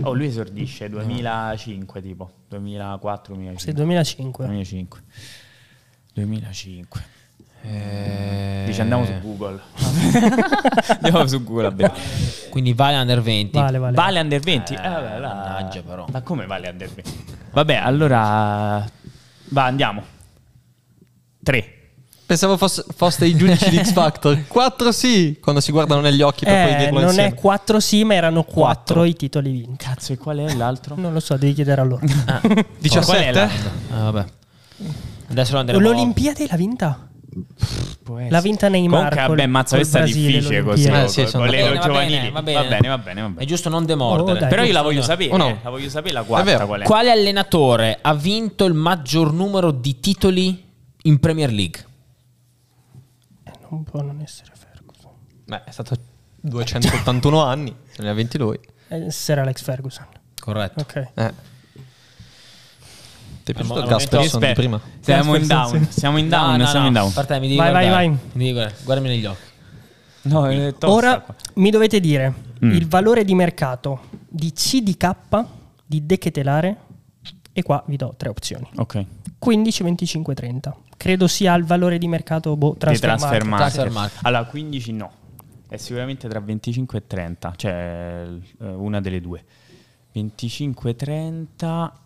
Oh, 0.04 0.14
lui 0.14 0.28
esordisce 0.28 0.88
2005 0.88 2.02
tipo, 2.02 2.32
2004, 2.48 3.34
2005. 3.34 3.62
Sì, 3.62 3.74
2005. 3.74 4.46
2005. 4.46 5.02
2005. 6.14 7.06
Eh... 7.64 8.64
Dice 8.66 8.82
andiamo 8.82 9.04
su 9.04 9.12
Google. 9.20 9.60
andiamo 10.88 11.28
su 11.28 11.44
Google. 11.44 11.92
Quindi 12.50 12.72
vale 12.72 12.96
under 12.96 13.22
20. 13.22 13.58
Vale, 13.58 13.78
vale. 13.78 13.96
Vale 13.98 14.20
under 14.22 14.40
20? 14.40 14.74
Eh, 14.74 14.78
eh, 14.78 14.88
vabbè, 14.88 15.20
mannaggia 15.20 15.82
però. 15.82 16.06
Ma 16.10 16.22
come 16.22 16.46
vale 16.46 16.70
under 16.70 16.94
20? 16.94 17.26
Vabbè, 17.52 17.76
allora... 17.76 18.90
Va, 19.50 19.66
andiamo. 19.66 20.02
3. 21.44 21.79
Pensavo 22.30 22.58
fosse, 22.58 22.86
foste 22.96 23.26
i 23.26 23.36
giudici 23.36 23.72
di 23.72 23.78
X 23.78 23.90
Factor. 23.92 24.46
4 24.48 24.92
sì, 24.92 25.40
quando 25.42 25.62
si 25.62 25.72
guardano 25.72 26.02
negli 26.02 26.22
occhi 26.22 26.46
per 26.46 26.54
eh, 26.54 26.68
poi 26.68 26.76
dirlo 26.78 27.00
non 27.00 27.08
insieme. 27.08 27.30
è 27.30 27.34
4 27.34 27.80
sì, 27.80 28.04
ma 28.04 28.14
erano 28.14 28.44
4, 28.44 29.04
i 29.04 29.16
titoli 29.16 29.50
vinti. 29.50 29.84
Cazzo, 29.84 30.14
e 30.14 30.18
qual 30.20 30.38
è 30.38 30.54
l'altro? 30.54 30.94
Non 30.96 31.12
lo 31.12 31.22
so, 31.22 31.36
devi 31.38 31.54
chiedere 31.54 31.82
a 31.82 31.84
loro. 31.86 32.06
Ah. 32.26 32.40
17? 32.78 33.40
Ah, 33.40 34.12
vabbè. 34.12 34.26
Adesso 35.32 35.54
lo 35.54 35.60
andremo 35.60 35.82
L'Olimpiade 35.82 36.46
l'ha 36.48 36.56
vinta? 36.56 37.10
L'ha 38.30 38.42
vinta 38.42 38.68
Neymar. 38.70 39.10
Comunque, 39.10 39.36
vabbè, 39.36 39.48
mazza, 39.48 39.76
questa 39.78 40.02
è 40.02 40.04
difficile 40.04 40.62
così. 40.62 40.88
Eh, 40.88 41.08
sì, 41.08 41.26
con 41.32 41.48
le 41.48 41.58
bene, 41.58 41.74
va 41.78 41.80
giovanili. 41.80 42.16
bene, 42.16 42.30
va 42.30 42.42
bene. 42.44 42.60
va 42.60 42.68
bene, 42.68 43.22
va 43.22 43.30
bene. 43.30 43.34
È 43.38 43.46
giusto 43.46 43.70
non 43.70 43.88
demordere. 43.88 44.38
Oh, 44.38 44.40
dai. 44.40 44.50
Però 44.50 44.64
io 44.64 44.74
la 44.74 44.84
voglio 44.84 45.00
no. 45.00 45.06
sapere. 45.06 45.32
O 45.32 45.38
no? 45.38 45.58
La 45.64 45.70
voglio 45.72 45.90
sapere 45.90 46.14
la 46.14 46.22
È 46.22 46.26
quarta 46.26 46.46
vero. 46.52 46.68
qual 46.68 46.82
è. 46.82 46.84
Quale 46.84 47.10
allenatore 47.10 47.98
ha 48.00 48.14
vinto 48.14 48.66
il 48.66 48.76
maggior 48.76 49.34
numero 49.34 49.72
di 49.72 50.00
titoli 50.00 50.64
in 51.02 51.20
Premier 51.20 51.52
League? 51.52 51.88
Eh, 53.70 53.76
non 53.76 53.84
può 53.84 54.02
non 54.02 54.20
essere 54.22 54.52
Ferguson. 54.56 55.12
Beh, 55.46 55.64
è 55.64 55.72
stato 55.72 55.96
281 56.42 57.44
anni, 57.44 57.76
se 57.92 58.02
ne 58.04 58.10
ha 58.10 58.14
20 58.14 58.38
lui. 58.38 58.60
Eh, 58.88 59.06
Essere 59.06 59.42
Alex 59.42 59.62
Ferguson. 59.62 60.06
Corretto. 60.40 60.82
Ok. 60.82 60.96
Eh. 61.14 61.34
Ti 63.44 63.52
è 63.52 63.54
piaciuto 63.56 63.80
il 63.80 63.88
Gasperson 63.88 64.40
di 64.42 64.54
prima? 64.54 64.80
Siamo 65.00 65.36
in 65.36 65.48
down. 65.48 65.88
Siamo 65.90 66.18
in 66.18 66.30
down. 66.30 66.52
No, 66.52 66.58
no, 66.58 66.66
siamo 66.68 66.88
in 66.88 66.94
no. 66.94 67.00
down. 67.00 67.14
Per 67.14 67.26
te, 67.26 67.34
mi 67.40 67.48
devi 67.48 67.56
Vai, 67.56 67.72
vai, 67.72 67.86
guardare. 67.88 68.08
vai. 68.08 68.18
Mi 68.34 68.44
devi 68.44 68.52
guardare. 68.54 68.76
Guardami 68.84 69.08
negli 69.10 69.26
occhi. 69.26 69.48
No, 70.22 70.48
è 70.48 70.72
tosta 70.72 70.90
Ora 70.90 71.20
qua. 71.22 71.36
mi 71.56 71.70
dovete 71.72 72.00
dire 72.00 72.48
Mm. 72.64 72.72
il 72.72 72.88
valore 72.90 73.24
di 73.24 73.34
mercato 73.36 74.02
di 74.28 74.52
CDK 74.52 75.16
di 75.86 76.06
Dechetelare 76.06 76.76
e 77.54 77.64
qua 77.64 77.82
vi 77.88 77.96
do 77.96 78.14
tre 78.18 78.28
opzioni. 78.28 78.70
Ok. 78.76 79.02
15, 79.40 79.84
25, 79.84 80.34
30. 80.36 80.76
Credo 81.00 81.28
sia 81.28 81.56
il 81.56 81.64
valore 81.64 81.98
di 81.98 82.10
mercato 82.10 82.58
boh, 82.58 82.74
Di 82.74 82.80
transfer 82.80 83.08
transfer 83.08 83.46
market. 83.46 83.48
market. 83.48 83.72
Transfer 83.74 83.92
market. 84.02 84.20
Allora, 84.24 84.44
15 84.44 84.92
no. 84.92 85.12
È 85.70 85.78
sicuramente 85.78 86.28
tra 86.28 86.42
25 86.42 86.98
e 86.98 87.08
30. 87.08 87.54
Cioè, 87.56 88.28
eh, 88.60 88.66
una 88.66 89.00
delle 89.00 89.22
due. 89.22 89.42
25 90.12 90.90
e 90.90 90.96
30. 90.98 92.00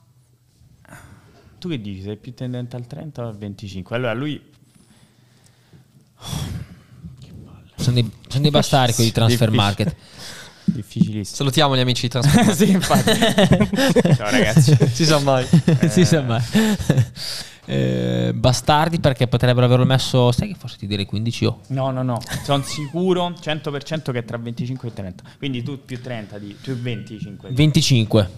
Tu 1.57 1.69
che 1.69 1.81
dici? 1.81 2.03
Sei 2.03 2.17
più 2.17 2.35
tendente 2.35 2.75
al 2.75 2.85
30 2.85 3.23
o 3.23 3.27
al 3.29 3.35
25? 3.35 3.95
Allora, 3.95 4.13
lui... 4.13 4.39
Sono 7.75 7.95
dei, 7.95 8.11
sono 8.27 8.41
dei 8.43 8.51
bastardi 8.51 8.93
quelli 8.93 9.09
di 9.09 9.15
transfer 9.15 9.49
Difficile. 9.49 9.67
market. 9.87 9.95
Difficilissimo. 10.73 11.35
Salutiamo 11.37 11.75
gli 11.75 11.79
amici 11.79 12.01
di 12.03 12.09
Transfer. 12.09 12.55
sì, 12.55 12.69
infatti. 12.71 13.11
Ciao 14.15 14.29
ragazzi. 14.31 14.75
si 14.91 15.05
sa 15.05 15.19
mai. 15.19 15.45
si 15.89 16.03
sa 16.05 16.21
mai. 16.21 16.41
Eh, 17.65 18.33
bastardi 18.35 18.99
perché 18.99 19.27
potrebbero 19.27 19.65
averlo 19.65 19.85
messo. 19.85 20.31
Sai 20.31 20.49
che 20.49 20.55
forse 20.57 20.77
ti 20.77 20.87
direi 20.87 21.05
15 21.05 21.45
o. 21.45 21.59
No, 21.67 21.91
no, 21.91 22.03
no, 22.03 22.19
sono 22.43 22.61
sicuro 22.63 23.29
100% 23.29 24.11
che 24.11 24.19
è 24.19 24.25
tra 24.25 24.37
25 24.37 24.87
e 24.89 24.93
30. 24.93 25.23
Quindi 25.37 25.63
tu 25.63 25.79
più 25.85 26.01
30 26.01 26.37
di 26.39 26.55
più 26.59 26.75
25. 26.77 27.49
di- 27.49 27.55
25. 27.55 28.29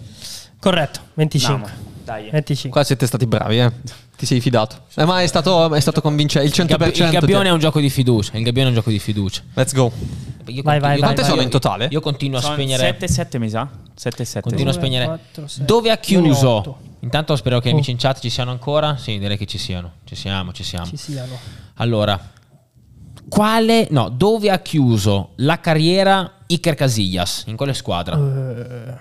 Corretto, 0.60 0.99
25. 1.16 1.56
Andiamo, 1.56 1.82
dai. 2.03 2.30
25. 2.32 2.70
Qua 2.72 2.84
siete 2.84 3.07
stati 3.07 3.26
bravi, 3.26 3.60
eh. 3.60 3.72
Ti 4.16 4.26
sei 4.26 4.40
fidato. 4.40 4.84
Eh, 4.95 5.06
ma 5.06 5.22
è 5.22 5.28
stato, 5.28 5.74
è 5.74 5.80
stato 5.80 6.02
convincente. 6.02 6.48
Il 6.48 6.53
Il, 6.57 6.66
gab- 6.68 6.84
100%. 6.90 7.03
il 7.03 7.10
gabbione 7.12 7.44
ti- 7.44 7.49
è 7.49 7.52
un 7.52 7.60
gioco 7.60 7.80
di 7.80 7.90
fiducia. 7.90 8.38
Il 8.38 8.44
gabbione 8.44 8.68
è 8.68 8.70
un 8.72 8.76
gioco 8.78 8.90
di 8.91 8.99
fiducia. 8.99 9.41
Let's 9.56 9.74
go. 9.74 9.91
Io 10.47 10.61
Vai, 10.61 10.80
vai, 10.80 10.95
io- 10.95 10.99
vai, 10.99 10.99
Quante 10.99 11.22
vai. 11.22 11.30
sono 11.30 11.41
in 11.41 11.49
totale? 11.49 11.88
Io 11.91 11.99
continuo 12.01 12.38
a 12.39 12.41
Sono 12.41 12.53
spegnere. 12.53 12.84
7 12.84 13.07
7 13.07 13.39
mi 13.39 13.49
sa? 13.49 13.67
7 13.93 14.26
7. 14.26 14.41
Continuo 14.41 14.69
a 14.69 14.73
Due, 14.73 14.81
spegnere. 14.81 15.05
quattro, 15.05 15.47
sei. 15.47 15.65
Dove 15.65 15.91
ha 15.91 15.97
chiuso? 15.97 16.49
otto. 16.49 16.77
Intanto 17.01 17.35
spero 17.35 17.59
che 17.59 17.67
gli 17.69 17.72
Oh. 17.72 17.76
amici 17.76 17.91
in 17.91 17.97
chat 17.97 18.19
ci 18.19 18.30
siano 18.30 18.51
ancora. 18.51 18.97
Sì, 18.97 19.17
direi 19.19 19.38
che 19.38 19.45
ci 19.45 19.57
siano. 19.57 19.91
Ci 20.05 20.15
siamo, 20.15 20.51
ci 20.53 20.63
siamo. 20.63 20.85
Ci 20.85 20.97
siano. 20.97 21.38
Allora, 21.76 22.19
quale. 23.30 23.88
No, 23.91 24.09
dove 24.09 24.49
ha 24.49 24.59
chiuso 24.59 25.31
la 25.38 25.59
carriera 25.59 26.31
Iker 26.47 26.76
Casillas? 26.76 27.43
In 27.47 27.55
quale 27.55 27.73
squadra? 27.73 28.15
Eh, 28.17 28.97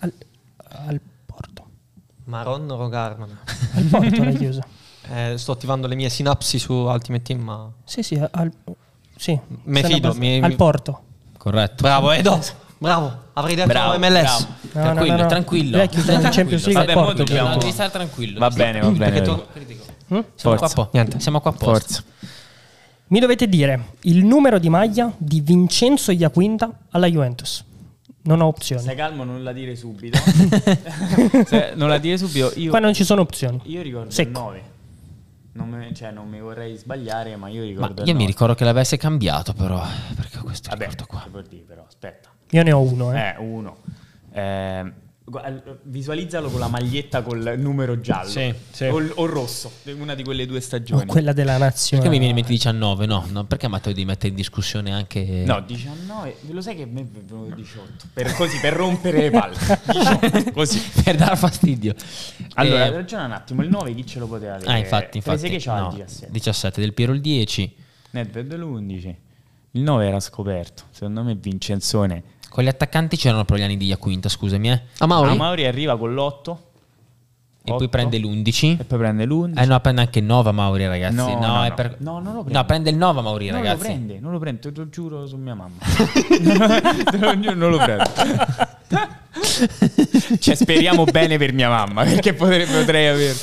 al, 0.00 0.12
al 0.86 1.00
Porto. 1.26 1.66
Maron 2.24 2.68
Rogarman. 2.68 3.38
Al 3.74 3.82
Porto 3.84 4.22
l'hai 4.24 4.36
chiuso. 4.36 4.60
Eh, 5.12 5.36
sto 5.36 5.50
attivando 5.50 5.88
le 5.88 5.96
mie 5.96 6.08
sinapsi 6.08 6.60
su 6.60 6.72
Ultimate 6.72 7.24
Team, 7.24 7.40
ma... 7.40 7.68
Sì, 7.82 8.04
sì, 8.04 8.14
al, 8.30 8.52
sì. 9.22 9.38
Me 9.64 9.84
fido, 9.84 10.14
mi- 10.14 10.40
al 10.42 10.54
Porto. 10.56 11.00
Corretto. 11.38 11.82
Bravo, 11.82 12.10
Edo. 12.10 12.40
Bravo. 12.78 13.20
Avrei 13.34 13.54
detto 13.54 13.68
Bravo, 13.68 13.96
MLS. 13.98 14.10
bravo. 14.10 14.46
No, 14.62 14.70
tranquillo, 14.82 15.16
no, 15.16 15.22
no. 15.22 15.28
tranquillo. 15.28 15.78
Champions 15.88 16.66
League 16.66 16.72
Vabbè, 16.72 16.92
Porto. 16.92 17.12
dobbiamo- 17.12 17.48
No, 17.50 17.56
devi 17.58 17.70
stare 17.70 17.90
tranquillo. 17.92 18.38
Va 18.40 18.50
bene, 18.50 18.80
va 18.80 18.88
bene. 18.88 19.20
Tu- 19.22 19.42
stare- 19.44 20.24
Siamo 20.34 20.56
qua, 20.56 20.68
po- 20.68 20.88
Niente. 20.92 21.20
Siamo 21.20 21.40
qua 21.40 21.50
a 21.52 21.54
posto. 21.54 21.70
Forza. 21.72 22.02
Mi 23.06 23.20
dovete 23.20 23.48
dire 23.48 23.90
il 24.02 24.24
numero 24.24 24.58
di 24.58 24.68
maglia 24.68 25.12
di 25.16 25.40
Vincenzo 25.40 26.10
Iaquinta 26.10 26.70
alla 26.90 27.06
Juventus. 27.06 27.64
Non 28.24 28.40
ho 28.40 28.46
opzioni. 28.46 28.82
Stai 28.82 28.96
calmo, 28.96 29.22
non 29.24 29.42
la 29.44 29.52
dire 29.52 29.76
subito. 29.76 30.18
Se- 31.46 31.72
non 31.74 31.88
la 31.88 31.98
dire 31.98 32.16
subito. 32.18 32.52
Io, 32.56 32.70
Qua 32.70 32.78
non 32.78 32.92
ci 32.94 33.04
sono 33.04 33.20
opzioni. 33.20 33.60
io 33.64 33.82
ricordo 33.82 34.10
Secco. 34.10 34.28
il 34.38 34.44
9. 34.44 34.62
Non, 35.54 35.68
me- 35.68 35.92
cioè, 35.94 36.10
non 36.10 36.28
mi 36.28 36.40
vorrei 36.40 36.76
sbagliare, 36.76 37.36
ma 37.36 37.48
io 37.48 37.60
Ma 37.60 37.66
ricordo 37.66 38.02
il 38.02 38.08
io 38.08 38.14
mi 38.14 38.20
9. 38.20 38.30
ricordo 38.32 38.54
che 38.54 38.64
l'avesse 38.64 38.96
cambiato, 38.96 39.52
però. 39.52 39.82
Perché 40.16 40.38
ho 40.38 40.42
questo 40.42 40.70
Vabbè, 40.70 40.84
ricordo 40.88 41.06
qua. 41.06 41.20
che 41.24 41.30
vuol 41.30 41.46
dire, 41.46 41.62
però, 41.64 41.84
aspetta. 41.86 42.30
Io 42.50 42.62
ne 42.62 42.72
ho 42.72 42.80
uno, 42.80 43.12
eh. 43.12 43.18
Eh, 43.20 43.34
uno. 43.38 43.76
Eh, 44.32 44.92
visualizzalo 45.82 46.50
con 46.50 46.60
la 46.60 46.68
maglietta 46.68 47.22
col 47.22 47.54
numero 47.58 48.00
giallo 48.00 48.28
Sì, 48.28 48.52
sì. 48.70 48.84
O, 48.84 49.02
o 49.14 49.26
rosso, 49.26 49.70
una 49.98 50.14
di 50.14 50.22
quelle 50.24 50.46
due 50.46 50.60
stagioni. 50.60 51.02
O 51.02 51.06
quella 51.06 51.32
della 51.32 51.56
nazione. 51.58 52.02
Perché 52.02 52.16
mi 52.16 52.22
viene 52.24 52.38
in 52.38 52.44
mente 52.44 52.50
19? 52.50 53.06
No, 53.06 53.26
no 53.30 53.44
perché 53.44 53.68
Matteo 53.68 53.92
di 53.92 54.04
mettere 54.04 54.28
in 54.28 54.34
discussione 54.34 54.92
anche. 54.92 55.42
No, 55.46 55.60
19, 55.60 56.36
ve 56.42 56.52
lo 56.52 56.60
sai 56.60 56.76
che 56.76 56.82
a 56.82 56.86
me 56.86 57.00
è 57.00 57.04
venuto 57.04 57.54
18. 57.54 58.08
Per, 58.12 58.32
così, 58.34 58.58
per 58.60 58.72
rompere 58.74 59.18
le 59.20 59.30
palle. 59.30 59.56
18, 59.90 60.52
così. 60.52 60.82
per 61.02 61.16
dar 61.16 61.36
fastidio. 61.36 61.94
Allora, 62.54 62.86
Eh, 62.86 62.90
ragiona 62.90 63.24
un 63.26 63.32
attimo, 63.32 63.62
il 63.62 63.68
9 63.70 63.94
chi 63.94 64.06
ce 64.06 64.18
lo 64.18 64.26
poteva 64.26 64.54
avere? 64.54 64.70
ah, 64.70 64.76
infatti, 64.76 65.16
infatti. 65.18 65.48
che 65.48 65.58
c'ha 65.58 65.80
no, 65.80 65.88
il 65.88 65.94
17. 66.04 66.32
17 66.32 66.80
del 66.80 66.92
Piero 66.94 67.12
il 67.12 67.20
10. 67.20 67.74
Nedved 68.10 68.52
l'11. 68.54 69.14
Il 69.72 69.82
9 69.82 70.06
era 70.06 70.20
scoperto. 70.20 70.82
Secondo 70.90 71.22
me 71.22 71.34
Vincenzone. 71.34 72.22
Con 72.52 72.64
gli 72.64 72.68
attaccanti 72.68 73.16
c'erano 73.16 73.46
però 73.46 73.58
gli 73.58 73.62
anni 73.62 73.78
di 73.78 73.86
Iaquinta, 73.86 74.28
scusami, 74.28 74.70
eh. 74.70 74.80
A 74.98 75.06
Mauri? 75.06 75.30
A 75.30 75.34
Mauri 75.34 75.64
arriva 75.64 75.96
con 75.96 76.14
l'8. 76.14 76.56
E 77.64 77.74
poi 77.76 77.88
prende 77.88 78.18
l'11. 78.18 78.80
E 78.80 78.84
poi 78.84 78.98
prende 78.98 79.24
l'11. 79.24 79.56
Eh 79.58 79.64
no, 79.64 79.80
prende 79.80 80.00
anche 80.02 80.18
il 80.18 80.24
9 80.26 80.48
a 80.50 80.52
Mauri, 80.52 80.86
ragazzi. 80.86 81.14
No, 81.14 81.28
No, 81.38 81.46
no, 81.46 81.62
è 81.64 81.68
no. 81.70 81.74
per- 81.74 81.96
No, 82.00 82.18
non 82.18 82.34
lo 82.34 82.40
prende. 82.42 82.52
No, 82.58 82.64
prende 82.66 82.90
il 82.90 82.96
9 82.96 83.18
a 83.20 83.22
Mauri, 83.22 83.46
non 83.48 83.56
ragazzi. 83.62 83.76
lo 83.78 83.82
prende, 83.84 84.18
non 84.20 84.32
lo 84.32 84.38
prende, 84.38 84.60
te 84.60 84.72
lo 84.74 84.88
giuro 84.90 85.26
su 85.26 85.36
mia 85.36 85.54
mamma. 85.54 85.76
Non 87.54 87.70
lo 87.70 87.76
prende. 87.78 88.10
cioè, 90.38 90.54
speriamo 90.54 91.04
bene 91.04 91.38
per 91.38 91.52
mia 91.54 91.68
mamma, 91.70 92.02
perché 92.04 92.34
potrei, 92.34 92.66
potrei 92.66 93.06
avere. 93.08 93.34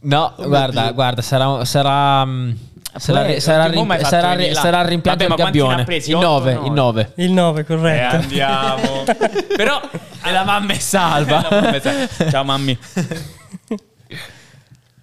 No, 0.00 0.34
guarda, 0.38 0.90
guarda, 0.92 1.22
sarà. 1.22 1.64
sarà 1.64 2.24
mm, 2.24 2.50
Sarà, 2.96 3.22
Poi, 3.22 3.40
sarà, 3.40 3.66
rim- 3.66 4.02
sarà, 4.02 4.34
là. 4.34 4.54
sarà 4.54 4.80
il 4.80 4.88
rimpianto 4.88 5.26
Vabbè, 5.28 5.40
ha 5.40 5.44
gabbione. 5.44 5.84
presi? 5.84 6.10
Il 6.10 6.16
Otto, 6.16 6.26
9, 6.26 6.52
nove? 6.54 6.66
il 6.66 6.72
9. 6.72 7.12
Il 7.16 7.30
9, 7.32 7.60
Eh, 7.60 7.64
corretto. 7.64 8.16
andiamo. 8.16 9.04
Però 9.56 9.80
E 10.24 10.32
la 10.32 10.44
mamma 10.44 10.72
è 10.72 10.78
salva. 10.78 11.40
La 11.48 11.60
mamma 11.60 11.74
è 11.76 11.80
salva. 11.80 12.08
Ciao 12.30 12.44
mammi. 12.44 12.78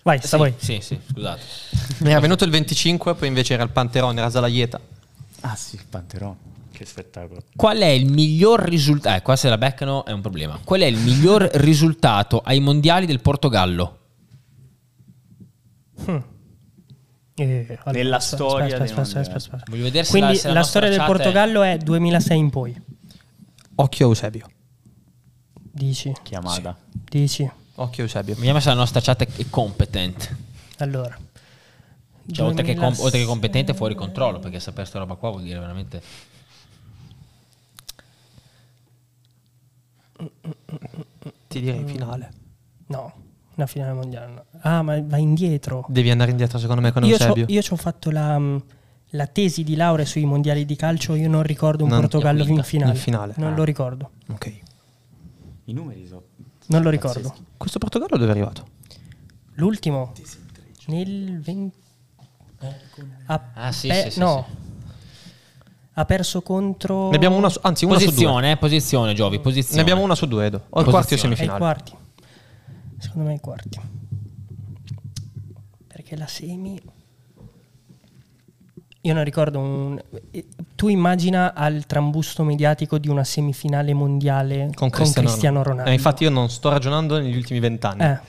Vai, 0.03 0.19
sta 0.21 0.37
voi. 0.37 0.53
Sì, 0.57 0.79
sì, 0.81 0.99
scusate. 1.11 1.41
Mi 1.99 2.11
era 2.11 2.19
venuto 2.19 2.43
il 2.43 2.51
25, 2.51 3.15
poi 3.15 3.27
invece 3.27 3.53
era 3.53 3.63
il 3.63 3.69
Panterone, 3.69 4.19
era 4.19 4.29
Zalaieta. 4.29 4.79
Ah 5.41 5.55
sì, 5.55 5.75
il 5.75 5.85
Panteron. 5.89 6.35
Che 6.71 6.85
spettacolo. 6.85 7.41
Qual 7.55 7.77
è 7.79 7.85
il 7.87 8.05
miglior 8.11 8.61
risultato? 8.61 9.15
Eh, 9.17 9.21
qua 9.21 9.35
se 9.35 9.49
la 9.49 9.57
beccano 9.57 10.05
è 10.05 10.11
un 10.11 10.21
problema. 10.21 10.59
Qual 10.63 10.81
è 10.81 10.85
il 10.85 10.97
miglior 10.97 11.49
risultato 11.53 12.41
ai 12.43 12.59
mondiali 12.59 13.05
del 13.05 13.19
Portogallo? 13.19 13.97
Eh, 17.39 17.65
allora, 17.69 17.91
Nella 17.91 18.15
aspetta, 18.17 18.43
storia 18.43 18.65
aspetta, 18.65 18.83
aspetta, 19.01 19.19
aspetta, 19.19 19.35
aspetta. 19.37 19.63
Voglio 19.69 19.83
vedere 19.83 20.03
se 20.05 20.09
Quindi 20.11 20.33
la, 20.33 20.39
se 20.39 20.51
la, 20.51 20.63
storia 20.63 20.89
del 20.89 20.97
chat 20.97 21.07
è- 21.07 21.11
Portogallo 21.11 21.61
è 21.61 21.77
2006 21.77 22.37
in 22.37 22.49
poi. 22.49 22.81
Occhio 23.75 24.05
a 24.05 24.09
Eusebio. 24.09 24.49
Dici, 25.53 26.11
Chiamata. 26.23 26.75
dici. 26.91 27.43
Occhio 27.75 28.03
a 28.03 28.05
Eusebio. 28.07 28.33
Vediamo 28.35 28.59
se 28.59 28.69
la 28.69 28.75
nostra 28.75 29.01
chat 29.01 29.23
è- 29.23 29.49
competent. 29.51 30.35
Allora. 30.77 31.15
Cioè, 32.31 32.45
oltre, 32.45 32.63
che 32.63 32.71
com- 32.73 32.81
2006. 32.85 33.05
oltre 33.05 33.19
che 33.19 33.25
competente, 33.25 33.73
fuori 33.75 33.93
controllo. 33.93 34.39
Perché 34.39 34.59
sapere 34.59 34.81
questa 34.81 34.97
roba 34.99 35.13
qua 35.13 35.29
vuol 35.29 35.43
dire 35.43 35.59
veramente. 35.59 36.01
Ti 41.47 41.59
direi 41.61 41.85
finale. 41.85 42.31
No, 42.87 43.13
una 43.57 43.67
finale 43.67 43.93
mondiale. 43.93 44.33
no. 44.33 44.43
Ah, 44.61 44.81
ma 44.81 44.99
va 45.01 45.17
indietro. 45.17 45.85
Devi 45.89 46.09
andare 46.09 46.31
indietro 46.31 46.57
secondo 46.59 46.81
me 46.81 46.91
con 46.91 47.03
Io, 47.03 47.17
c'ho, 47.17 47.23
Eusebio. 47.23 47.45
io 47.47 47.61
ci 47.61 47.73
ho 47.73 47.75
fatto 47.75 48.09
la, 48.11 48.37
mm, 48.39 48.57
la 49.11 49.27
tesi 49.27 49.63
di 49.63 49.75
laurea 49.75 50.05
sui 50.05 50.25
mondiali 50.25 50.65
di 50.65 50.75
calcio. 50.75 51.15
Io 51.15 51.27
non 51.29 51.43
ricordo 51.43 51.83
un 51.83 51.89
Non- 51.89 52.01
Portogallo 52.01 52.43
in 52.43 52.49
in 52.55 52.63
finale. 52.63 52.91
in 52.93 52.97
finale. 52.97 53.33
Non 53.37 53.53
Ah. 53.53 53.55
lo 53.55 53.63
ricordo. 53.63 54.11
Ok. 54.29 54.59
I 55.65 55.73
numeri 55.73 56.05
sono. 56.07 56.23
Non 56.67 56.81
lo 56.81 56.89
ricordo. 56.89 57.33
Questo 57.57 57.79
Portogallo 57.79 58.15
dove 58.17 58.27
è 58.27 58.31
arrivato? 58.31 58.67
L'ultimo 59.55 60.13
nel 60.87 61.39
20 61.41 61.75
ha 63.27 63.41
Ah, 63.55 63.71
sì, 63.71 63.87
pe- 63.87 64.03
sì, 64.03 64.11
sì, 64.11 64.19
no. 64.19 64.45
Ha 65.93 66.05
perso 66.05 66.41
contro 66.43 67.09
Ne 67.09 67.15
abbiamo 67.15 67.35
una 67.37 67.49
su, 67.49 67.57
anzi 67.63 67.85
una 67.85 67.95
su 67.97 68.01
due. 68.05 68.11
Posizione, 68.13 68.51
eh, 68.51 68.57
posizione, 68.57 69.13
Giovi, 69.15 69.39
posizione. 69.39 69.77
Ne 69.77 69.81
abbiamo 69.81 70.03
una 70.03 70.13
su 70.13 70.27
due, 70.27 70.45
Edo. 70.45 70.57
O 70.69 70.79
il 70.81 70.85
quarti 70.85 70.89
o 70.89 70.91
Posizione. 71.17 71.35
semifinale. 71.35 71.59
quarti. 71.59 71.93
Secondo 72.97 73.27
me 73.27 73.33
ai 73.33 73.39
quarti. 73.39 73.79
Perché 75.87 76.15
la 76.15 76.27
semi 76.27 76.79
Io 79.01 79.13
non 79.13 79.23
ricordo 79.23 79.59
un... 79.59 80.01
Tu 80.75 80.89
immagina 80.89 81.53
al 81.53 81.85
trambusto 81.85 82.43
mediatico 82.43 82.97
di 82.97 83.07
una 83.07 83.23
semifinale 83.23 83.93
mondiale 83.93 84.69
con 84.73 84.89
Cristiano, 84.89 85.13
con 85.13 85.23
Cristiano 85.23 85.63
Ronaldo. 85.63 85.89
Eh, 85.89 85.93
infatti 85.93 86.23
io 86.23 86.29
non 86.29 86.49
sto 86.49 86.69
ragionando 86.69 87.17
negli 87.17 87.35
ultimi 87.35 87.59
vent'anni. 87.59 88.03
Eh. 88.03 88.19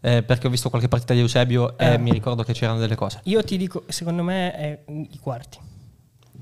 Eh, 0.00 0.22
perché 0.22 0.46
ho 0.46 0.50
visto 0.50 0.68
qualche 0.68 0.88
partita 0.88 1.14
di 1.14 1.20
Eusebio 1.20 1.78
e 1.78 1.92
eh. 1.92 1.98
mi 1.98 2.10
ricordo 2.10 2.42
che 2.42 2.52
c'erano 2.52 2.78
delle 2.78 2.96
cose. 2.96 3.20
Io 3.24 3.42
ti 3.44 3.56
dico, 3.56 3.84
secondo 3.88 4.22
me 4.22 4.52
è 4.52 4.84
i 4.86 5.18
quarti. 5.18 5.58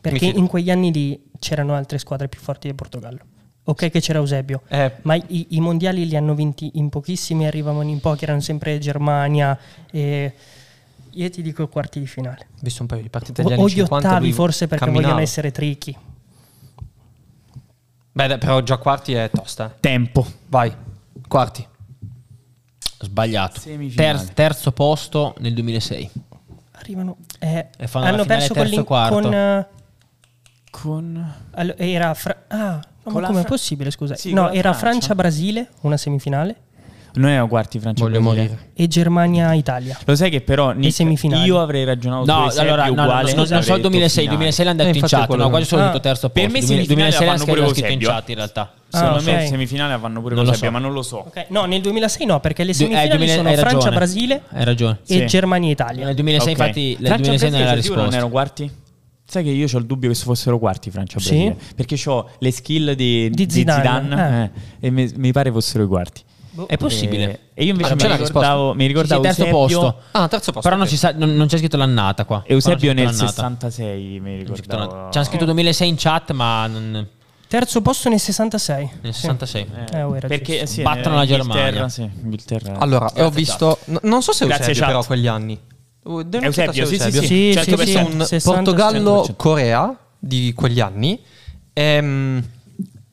Perché 0.00 0.26
in 0.26 0.46
quegli 0.46 0.70
anni 0.70 0.92
lì 0.92 1.30
c'erano 1.38 1.74
altre 1.74 1.98
squadre 1.98 2.28
più 2.28 2.40
forti 2.40 2.66
del 2.66 2.76
Portogallo. 2.76 3.20
Ok 3.66 3.90
che 3.90 4.00
c'era 4.00 4.18
Eusebio, 4.18 4.60
eh. 4.68 4.92
ma 5.02 5.14
i, 5.14 5.46
i, 5.50 5.60
mondiali 5.60 6.06
li 6.06 6.16
hanno 6.16 6.34
vinti 6.34 6.72
in 6.74 6.90
pochissimi, 6.90 7.46
arrivavano 7.46 7.88
in 7.88 7.98
pochi, 7.98 8.24
erano 8.24 8.40
sempre 8.40 8.78
Germania. 8.78 9.58
E 9.90 10.34
io 11.12 11.30
ti 11.30 11.40
dico 11.40 11.66
quarti 11.68 11.98
di 11.98 12.06
finale. 12.06 12.48
Ho 12.52 12.58
visto 12.60 12.82
un 12.82 12.88
paio 12.88 13.00
di 13.00 13.08
partite 13.08 13.42
degli 13.42 13.52
o, 13.52 13.54
anni 13.54 13.64
o 13.64 13.68
gli 13.68 13.80
ottavi 13.80 14.32
forse 14.32 14.66
perché 14.66 14.84
camminava. 14.84 15.06
vogliono 15.06 15.24
essere 15.24 15.50
tricky. 15.50 15.96
Beh, 18.12 18.38
però 18.38 18.60
già 18.60 18.76
quarti 18.76 19.14
è 19.14 19.30
tosta. 19.32 19.74
Tempo. 19.80 20.26
Vai, 20.48 20.72
quarti. 21.26 21.66
Sbagliato. 23.00 23.60
Ter- 23.94 24.32
terzo 24.34 24.72
posto 24.72 25.34
nel 25.38 25.54
2006. 25.54 26.10
Arrivano. 26.72 27.16
Eh, 27.38 27.68
hanno 27.92 28.24
perso 28.24 28.52
con, 28.52 28.84
con, 28.84 29.24
uh, 29.24 29.64
con... 30.70 31.34
Allora, 31.52 31.78
era 31.78 32.14
fra- 32.14 32.44
ah, 32.48 32.86
no, 33.04 33.20
ma 33.20 33.26
come 33.26 33.40
è 33.42 33.44
possibile, 33.44 33.90
scusa? 33.90 34.14
Sì, 34.16 34.32
no, 34.32 34.50
era 34.50 34.72
Francia-Brasile, 34.72 35.68
una 35.82 35.96
semifinale. 35.96 36.56
Noi 37.16 37.30
erano 37.30 37.46
quarti 37.46 37.78
Francia 37.78 38.02
Voglio 38.02 38.20
morire. 38.20 38.70
E 38.74 38.88
Germania-Italia. 38.88 39.96
Lo 40.04 40.16
sai 40.16 40.30
che 40.30 40.40
però 40.40 40.74
semifinali. 40.88 41.44
io 41.44 41.60
avrei 41.60 41.84
ragionato 41.84 42.24
no, 42.24 42.48
allora, 42.56 42.86
no, 42.86 43.02
uguale. 43.02 43.34
No, 43.34 43.44
non 43.48 43.62
so 43.62 43.74
il 43.76 43.82
2006, 43.82 44.26
2006 44.26 44.64
l'hanno 44.64 44.82
detto 44.82 44.98
in 44.98 45.04
chat, 45.06 45.34
no, 45.36 45.48
quasi 45.48 45.64
sono 45.66 45.84
detto 45.84 46.00
terzo 46.00 46.28
posto. 46.28 46.48
Per 46.48 46.50
me 46.50 46.84
2006 46.84 47.26
l'hanno 47.26 47.44
pure 47.44 47.68
scritto 47.68 47.92
in 47.92 48.00
chat 48.00 48.28
in 48.30 48.34
realtà. 48.34 48.72
Secondo 48.88 49.16
ah, 49.16 49.20
okay. 49.20 49.34
me 49.34 49.46
semifinale 49.46 49.96
vanno 49.96 50.20
pure 50.20 50.34
con 50.36 50.54
so. 50.54 50.70
ma 50.70 50.78
non 50.78 50.92
lo 50.92 51.02
so. 51.02 51.24
Okay. 51.26 51.46
No, 51.48 51.64
nel 51.64 51.80
2006 51.80 52.26
no, 52.26 52.40
perché 52.40 52.64
le 52.64 52.70
eh, 52.70 52.74
semifinali 52.74 53.06
eh, 53.06 53.16
2000, 53.16 53.34
sono 53.34 53.68
Francia-Brasile 53.68 54.42
e 54.52 54.96
sì. 55.02 55.26
Germania-Italia. 55.26 56.04
Nel 56.06 56.14
2006 56.14 56.52
okay. 56.52 56.66
infatti, 56.66 56.96
nel 57.00 57.16
2006 57.16 57.50
non 57.50 57.60
era 57.60 57.72
risposta. 57.74 58.02
non 58.02 58.12
erano 58.12 58.28
quarti? 58.28 58.70
Sai 59.34 59.42
che 59.42 59.50
io 59.50 59.66
ho 59.66 59.78
il 59.78 59.86
dubbio 59.86 60.08
che 60.08 60.14
fossero 60.14 60.60
quarti 60.60 60.92
Francia-Brasile, 60.92 61.56
sì? 61.58 61.74
perché 61.74 62.00
ho 62.08 62.30
le 62.38 62.52
skill 62.52 62.92
di, 62.92 63.28
di 63.30 63.50
Zidane, 63.50 63.80
di 63.80 64.08
Zidane 64.08 64.42
eh. 64.44 64.60
Eh, 64.78 64.86
e 64.86 64.90
mi, 64.90 65.12
mi 65.16 65.32
pare 65.32 65.50
fossero 65.50 65.82
i 65.82 65.88
quarti. 65.88 66.22
Boh. 66.50 66.66
È 66.68 66.76
possibile. 66.76 67.40
E 67.52 67.64
io 67.64 67.72
invece 67.72 67.94
ah, 67.94 67.96
mi, 67.96 68.16
ricordavo, 68.16 68.74
mi 68.74 68.86
ricordavo 68.86 69.24
sì, 69.24 69.28
terzo 69.28 69.50
posto. 69.50 69.96
Ah, 70.12 70.28
terzo 70.28 70.52
posto. 70.52 70.68
Però 70.68 70.80
non, 70.80 70.86
sa, 70.86 71.12
non, 71.16 71.34
non, 71.34 71.48
c'è 71.48 71.58
scritto 71.58 71.76
l'annata 71.76 72.24
qua. 72.24 72.44
Eusebio 72.46 72.92
nel 72.92 73.06
l'annata. 73.06 73.26
66, 73.26 74.20
mi 74.20 74.36
ricordavo. 74.44 75.08
C'è 75.08 75.24
scritto 75.24 75.46
2006 75.46 75.88
in 75.88 75.96
chat, 75.98 76.30
ma 76.30 76.68
non... 76.68 77.08
Terzo 77.48 77.82
posto 77.82 78.08
nel 78.08 78.20
66. 78.20 78.90
Nel 79.00 79.14
66. 79.14 79.66
Eh, 79.90 80.00
eh, 80.00 80.18
perché 80.28 80.66
sì, 80.66 80.82
battono 80.82 81.16
la 81.16 81.26
Germania. 81.26 81.88
Sì, 81.88 82.08
Inghilterra. 82.22 82.78
Allora, 82.78 83.10
ho 83.16 83.30
visto 83.30 83.78
n- 83.86 83.98
non 84.02 84.22
so 84.22 84.30
se 84.30 84.46
Grazie 84.46 84.68
Eusebio 84.68 84.86
però 84.86 85.04
quegli 85.04 85.26
anni. 85.26 85.58
Eusebio, 86.04 86.86
sì, 86.86 86.94
Eusebio. 86.94 87.20
sì, 87.20 87.26
sì. 87.26 87.52
Certo, 87.52 87.76
sì, 87.76 87.86
sì, 87.86 87.96
un 87.96 88.26
Portogallo-Corea 88.42 89.96
di 90.18 90.52
quegli 90.54 90.80
anni. 90.80 91.20
Ehm 91.72 92.44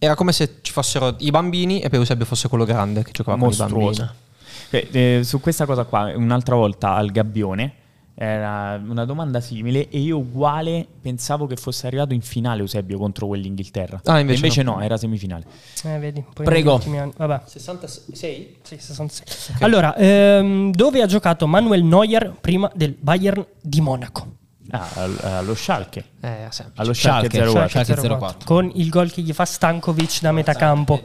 era 0.03 0.15
come 0.15 0.31
se 0.31 0.55
ci 0.61 0.71
fossero 0.71 1.15
i 1.19 1.29
bambini 1.29 1.79
e 1.79 1.89
poi 1.89 1.99
Eusebio 1.99 2.25
fosse 2.25 2.47
quello 2.47 2.65
grande 2.65 3.03
che 3.03 3.11
giocava 3.11 3.37
Mostruosa. 3.37 3.71
con 3.71 4.79
i 4.79 4.87
bambini. 4.87 4.99
Eh, 4.99 5.17
eh, 5.19 5.23
su 5.23 5.39
questa 5.39 5.67
cosa 5.67 5.83
qua, 5.83 6.11
un'altra 6.15 6.55
volta 6.55 6.95
al 6.95 7.11
Gabbione, 7.11 7.73
era 8.13 8.81
una 8.85 9.05
domanda 9.05 9.39
simile 9.39 9.89
e 9.89 9.99
io 9.99 10.17
uguale 10.17 10.85
pensavo 11.01 11.47
che 11.47 11.55
fosse 11.55 11.87
arrivato 11.87 12.13
in 12.13 12.21
finale 12.21 12.61
Eusebio 12.61 12.97
contro 12.97 13.27
quell'Inghilterra. 13.27 14.01
Ah, 14.05 14.19
invece, 14.19 14.43
invece 14.43 14.63
no. 14.63 14.75
no. 14.75 14.81
era 14.81 14.97
semifinale. 14.97 15.45
Eh, 15.83 15.97
vedi, 15.97 16.23
Prego. 16.33 16.81
Vabbè. 17.17 17.41
66? 17.45 18.57
Sì, 18.61 18.77
66. 18.77 19.55
Okay. 19.55 19.67
Allora, 19.67 19.95
ehm, 19.95 20.71
dove 20.71 21.01
ha 21.01 21.05
giocato 21.05 21.47
Manuel 21.47 21.83
Neuer 21.83 22.35
prima 22.39 22.69
del 22.75 22.95
Bayern 22.99 23.45
di 23.61 23.81
Monaco? 23.81 24.39
Ah, 24.71 25.37
allo 25.37 25.53
Schalke. 25.53 26.05
Eh, 26.21 26.47
allo 26.75 26.93
Schalke, 26.93 27.37
Schalke 27.37 27.51
04. 27.51 27.67
Schalke 27.67 28.07
04. 28.07 28.39
Con 28.45 28.71
il 28.75 28.89
gol 28.89 29.11
che 29.11 29.21
gli 29.21 29.33
fa 29.33 29.45
Stankovic 29.45 30.21
da 30.21 30.31
metà 30.31 30.53
campo. 30.53 31.01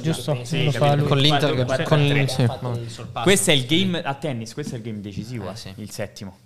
Giusto? 0.00 0.38
Sì, 0.44 0.72
con 1.06 1.18
l'Inter. 1.18 1.84
Con, 1.84 2.26
sì, 2.28 2.48
questo 3.22 3.50
è 3.50 3.54
il 3.54 3.66
game 3.66 4.00
a 4.02 4.14
tennis, 4.14 4.54
questo 4.54 4.74
è 4.74 4.78
il 4.78 4.84
game 4.84 5.00
decisivo, 5.00 5.48
ah, 5.48 5.56
sì. 5.56 5.72
il 5.76 5.90
settimo. 5.90 6.38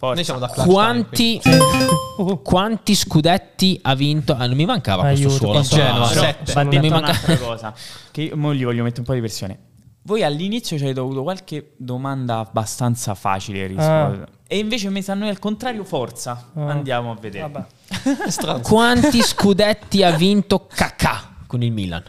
Noi 0.00 0.24
siamo 0.24 0.40
da 0.40 0.48
quanti, 0.48 1.40
quanti 2.42 2.94
scudetti 2.94 3.78
ha 3.82 3.94
vinto? 3.94 4.34
Ah, 4.34 4.46
non 4.46 4.56
mi 4.56 4.64
mancava 4.64 5.02
Aiuto, 5.02 5.48
questo 5.48 5.74
suolo. 5.74 5.84
Genoa, 5.84 5.98
no, 5.98 6.06
sette. 6.06 6.54
Ma 6.54 6.64
mi 6.64 6.88
manca 6.88 7.10
un'altra 7.10 7.36
cosa. 7.36 7.74
Che 8.10 8.22
io 8.22 8.54
gli 8.54 8.64
voglio 8.64 8.82
mettere 8.82 9.00
un 9.00 9.06
po' 9.06 9.12
di 9.12 9.20
pressione. 9.20 9.58
Voi 10.02 10.22
all'inizio 10.22 10.78
ci 10.78 10.84
avete 10.84 11.00
avuto 11.00 11.22
qualche 11.22 11.74
domanda 11.76 12.38
abbastanza 12.38 13.14
facile 13.14 13.66
rispondere. 13.66 14.22
Ah. 14.22 14.28
E 14.46 14.58
invece 14.58 14.88
mi 14.90 15.02
sanno 15.02 15.28
al 15.28 15.38
contrario 15.38 15.84
forza. 15.84 16.50
Ah. 16.54 16.70
Andiamo 16.70 17.12
a 17.12 17.16
vedere. 17.16 17.66
Quanti 18.62 19.20
scudetti 19.22 20.02
ha 20.02 20.10
vinto 20.12 20.66
Kakà 20.66 21.36
con 21.46 21.62
il 21.62 21.70
Milan? 21.70 22.02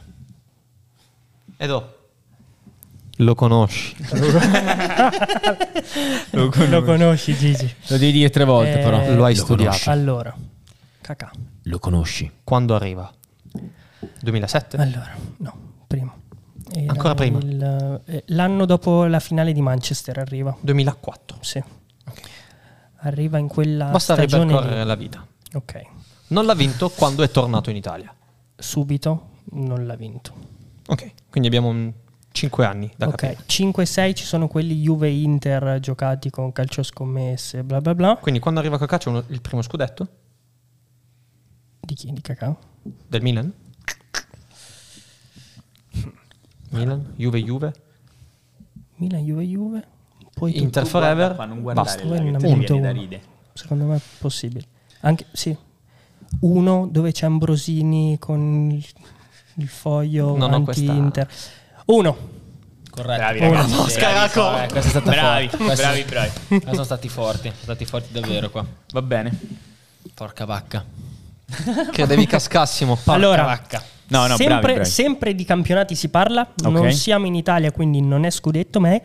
Edo. 1.57 1.97
Lo 3.17 3.35
conosci. 3.35 3.95
lo, 6.31 6.49
conosci. 6.49 6.69
lo 6.69 6.83
conosci 6.83 7.35
Gigi. 7.35 7.75
Lo 7.87 7.97
devi 7.97 8.13
dire 8.13 8.29
tre 8.29 8.45
volte 8.45 8.79
eh, 8.79 8.83
però. 8.83 9.13
Lo 9.13 9.25
hai 9.25 9.35
lo 9.35 9.41
studiato. 9.41 9.69
Conosci. 9.69 9.89
Allora. 9.89 10.35
Kakà. 11.01 11.31
Lo 11.63 11.77
conosci. 11.77 12.31
Quando 12.43 12.73
arriva? 12.73 13.11
2007? 14.21 14.77
Allora, 14.77 15.15
no, 15.37 15.53
prima. 15.85 16.15
Era 16.73 16.91
Ancora 16.91 17.15
prima? 17.15 17.39
Il, 17.39 18.01
eh, 18.05 18.23
l'anno 18.27 18.65
dopo 18.65 19.05
la 19.05 19.19
finale 19.19 19.53
di 19.53 19.61
Manchester 19.61 20.19
arriva. 20.19 20.55
2004? 20.61 21.37
Sì. 21.41 21.63
Okay. 22.07 22.31
Arriva 23.03 23.37
in 23.37 23.47
quella 23.47 23.85
Basta 23.85 24.13
stagione 24.13 24.45
ripercorrere 24.45 24.83
la 24.83 24.95
vita. 24.95 25.25
Ok. 25.53 25.81
Non 26.27 26.45
l'ha 26.45 26.55
vinto 26.55 26.89
quando 26.89 27.23
è 27.23 27.29
tornato 27.29 27.69
in 27.69 27.75
Italia. 27.75 28.13
Subito 28.55 29.29
non 29.51 29.85
l'ha 29.85 29.95
vinto. 29.95 30.33
Ok, 30.87 31.13
quindi 31.29 31.47
abbiamo 31.47 31.69
un 31.69 31.91
5 32.31 32.65
anni 32.65 32.91
da 32.95 33.07
Ok, 33.07 33.15
capire. 33.15 33.43
5-6 33.45 34.13
ci 34.15 34.23
sono 34.25 34.47
quelli 34.47 34.81
Juve-Inter 34.81 35.79
giocati 35.79 36.29
con 36.29 36.51
calcio 36.51 36.83
scommesse, 36.83 37.63
bla 37.63 37.81
bla 37.81 37.95
bla. 37.95 38.17
Quindi 38.21 38.39
quando 38.39 38.59
arriva 38.59 38.77
Cacà 38.77 38.97
c'è 38.97 39.09
uno, 39.09 39.23
il 39.27 39.41
primo 39.41 39.61
scudetto? 39.61 40.07
Di 41.79 41.93
chi? 41.93 42.11
Di 42.11 42.21
Cacà? 42.21 42.55
Del 42.81 43.21
Milan? 43.21 43.51
Milan, 46.71 47.13
Juve, 47.15 47.43
Juve. 47.43 47.73
Milan, 48.95 49.23
Juve, 49.23 49.43
Juve. 49.43 49.87
Poi 50.33 50.57
Inter 50.57 50.85
Forever. 50.85 51.35
Basta. 51.73 52.03
Uno. 52.03 52.39
Secondo 53.53 53.85
me 53.85 53.95
è 53.97 54.01
possibile. 54.19 54.65
Anche, 55.01 55.25
sì. 55.31 55.55
Uno 56.41 56.87
dove 56.89 57.11
c'è 57.11 57.25
Ambrosini 57.25 58.17
con 58.17 58.71
il, 58.71 58.85
il 59.55 59.67
foglio 59.67 60.37
non 60.37 60.53
anti-Inter. 60.53 61.29
Uno. 61.85 62.39
Corretto. 62.89 63.19
Bravi 63.19 63.39
ragazzi. 63.39 63.75
No, 63.75 63.87
Scaraco. 63.87 64.61
Eh, 64.61 64.67
questa 64.67 64.79
è 64.79 64.89
stata 64.89 65.11
bravi, 65.11 65.49
bravi, 65.57 66.03
bravi. 66.03 66.31
sono 66.71 66.83
stati 66.83 67.09
forti, 67.09 67.47
sono 67.49 67.61
stati 67.61 67.85
forti 67.85 68.11
davvero 68.13 68.49
qua. 68.49 68.65
Va 68.91 69.01
bene. 69.01 69.37
Porca 70.13 70.45
vacca. 70.45 70.83
Credevi 71.91 72.25
cascassimo. 72.27 72.95
Porca 72.95 73.13
allora, 73.13 73.43
vacca. 73.43 73.83
No, 74.11 74.27
no, 74.27 74.35
sempre, 74.35 74.59
bravi, 74.59 74.73
bravi. 74.73 74.89
sempre 74.89 75.35
di 75.35 75.45
campionati 75.45 75.95
si 75.95 76.09
parla, 76.09 76.41
okay. 76.41 76.71
non 76.71 76.91
siamo 76.91 77.27
in 77.27 77.35
Italia 77.35 77.71
quindi 77.71 78.01
non 78.01 78.25
è 78.25 78.29
scudetto, 78.29 78.81
ma 78.81 78.91
è 78.91 79.01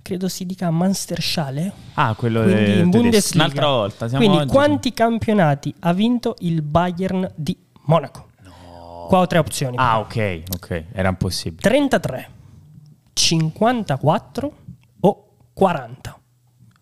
credo 0.00 0.26
si 0.28 0.46
dica 0.46 0.70
Mansterschale. 0.70 1.70
Ah, 1.94 2.14
quello 2.14 2.42
quindi 2.42 2.78
in 2.78 2.88
Bundesliga. 2.88 3.44
Un'altra 3.44 3.66
volta. 3.66 4.08
Siamo 4.08 4.24
quindi 4.24 4.42
oggi. 4.44 4.52
quanti 4.52 4.94
campionati 4.94 5.74
ha 5.80 5.92
vinto 5.92 6.34
il 6.38 6.62
Bayern 6.62 7.30
di 7.34 7.54
Monaco? 7.82 8.28
No. 8.42 9.06
Qua 9.08 9.18
ho 9.18 9.26
tre 9.26 9.36
opzioni. 9.36 9.76
Ah, 9.78 9.98
ok, 9.98 10.42
ok, 10.54 10.84
era 10.92 11.10
impossibile. 11.10 11.60
33, 11.60 12.30
54 13.12 14.52
o 15.00 15.28
40? 15.52 16.20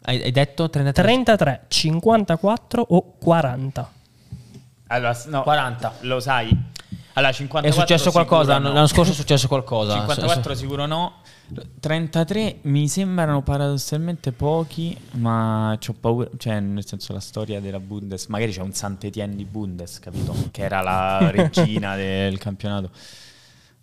Hai, 0.03 0.23
hai 0.23 0.31
detto 0.31 0.71
33? 0.71 1.03
33, 1.03 1.65
54 1.67 2.87
o 2.91 3.17
40? 3.19 3.91
Allora, 4.87 5.19
no, 5.27 5.43
40. 5.43 5.95
Lo 6.03 6.21
sai? 6.21 6.57
Allora, 7.17 7.33
54 7.33 7.69
è 7.69 7.73
successo 7.73 8.11
qualcosa? 8.11 8.59
No. 8.59 8.73
L'anno 8.75 8.87
scorso 8.87 9.13
è 9.13 9.15
successo 9.15 9.49
qualcosa. 9.49 9.95
54 9.95 10.55
sicuro 10.55 10.85
no. 10.85 11.15
33 11.81 12.59
mi 12.63 12.89
sembrano 12.89 13.41
paradossalmente 13.43 14.33
pochi, 14.33 14.95
ma 15.13 15.73
ho 15.73 15.95
paura, 15.99 16.29
cioè 16.37 16.61
nel 16.61 16.87
senso 16.87 17.15
la 17.15 17.21
storia 17.21 17.61
della 17.61 17.81
Bundes, 17.81 18.27
magari 18.27 18.53
c'è 18.53 18.61
un 18.61 18.73
Sant'Etienne 18.73 19.35
di 19.35 19.45
Bundes, 19.45 19.99
capito? 19.99 20.35
Che 20.51 20.63
era 20.63 20.83
la 20.83 21.31
regina 21.33 21.97
del 21.97 22.37
campionato. 22.37 22.91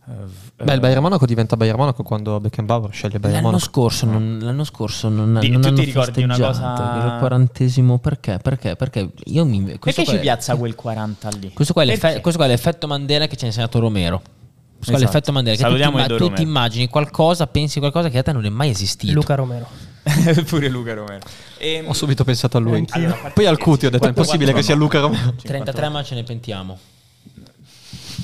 Beh, 0.05 0.73
il 0.73 0.79
Bayern 0.81 1.01
Monaco 1.01 1.25
diventa 1.25 1.55
Bayern 1.55 1.77
Monaco 1.77 2.03
quando 2.03 2.39
Beckenbauer 2.41 2.91
sceglie 2.93 3.19
Bayern 3.19 3.37
l'anno 3.37 3.51
Monaco. 3.51 3.63
Scorso, 3.71 4.05
non, 4.05 4.39
l'anno 4.41 4.63
scorso 4.65 5.07
non, 5.07 5.39
Di- 5.39 5.49
non 5.49 5.61
tu 5.61 5.67
hanno 5.67 5.77
ti 5.77 5.85
ricordi 5.85 6.23
una 6.23 6.37
cosa- 6.37 6.73
il 7.13 7.19
quarantesimo 7.19 7.99
perché? 7.99 8.37
Perché? 8.41 8.75
Perché 8.75 9.09
io 9.25 9.45
mi 9.45 9.63
Perché 9.63 9.93
qua 9.93 10.03
ci 10.03 10.15
è- 10.17 10.19
piazza 10.19 10.55
quel 10.57 10.75
40 10.75 11.29
lì? 11.39 11.53
Questo 11.53 11.71
qua, 11.73 11.83
questo 11.85 12.19
qua 12.35 12.45
è 12.45 12.47
l'effetto 12.47 12.85
Mandela 12.87 13.27
che 13.27 13.37
ci 13.37 13.45
ha 13.45 13.47
insegnato 13.47 13.79
Romero. 13.79 14.17
Questo 14.19 14.91
qua 14.91 14.93
è 14.93 14.95
Esatto. 14.95 15.03
l'effetto 15.13 15.31
Mandela. 15.31 15.55
Che 15.55 15.63
tu 15.63 15.69
ti, 15.69 15.79
Salutiamo 15.81 15.97
imma- 16.05 16.15
Edo 16.15 16.27
tu 16.27 16.33
ti 16.33 16.41
immagini 16.41 16.87
qualcosa, 16.89 17.47
pensi 17.47 17.79
qualcosa 17.79 18.09
che 18.09 18.17
a 18.17 18.23
te 18.23 18.33
non 18.33 18.43
è 18.45 18.49
mai 18.49 18.69
esistito. 18.71 19.13
Luca 19.13 19.35
Romero. 19.35 19.67
Pure 20.47 20.67
Luca 20.67 20.93
Romero. 20.93 21.21
Ehm, 21.59 21.87
Ho 21.87 21.93
subito 21.93 22.25
pensato 22.25 22.57
a 22.57 22.59
lui. 22.59 22.85
Allora, 22.89 23.31
Poi 23.33 23.45
al 23.45 23.57
Cuti 23.57 23.85
ho 23.85 23.89
detto: 23.89 24.03
è 24.03 24.09
impossibile 24.09 24.51
che 24.51 24.61
sia? 24.61 24.75
Luca 24.75 24.99
Romero. 24.99 25.33
33 25.41 25.87
ma 25.87 26.03
ce 26.03 26.15
ne 26.15 26.23
pentiamo. 26.23 26.77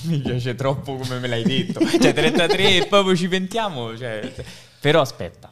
Mi 0.04 0.20
piace 0.20 0.56
troppo 0.56 0.96
come 0.96 1.20
me 1.20 1.28
l'hai 1.28 1.44
detto. 1.44 1.80
Cioè, 1.86 2.14
33 2.14 2.78
e 2.78 2.88
proprio 2.88 3.16
ci 3.16 3.28
pentiamo. 3.28 3.98
cioè, 3.98 4.34
però 4.80 5.02
aspetta. 5.02 5.52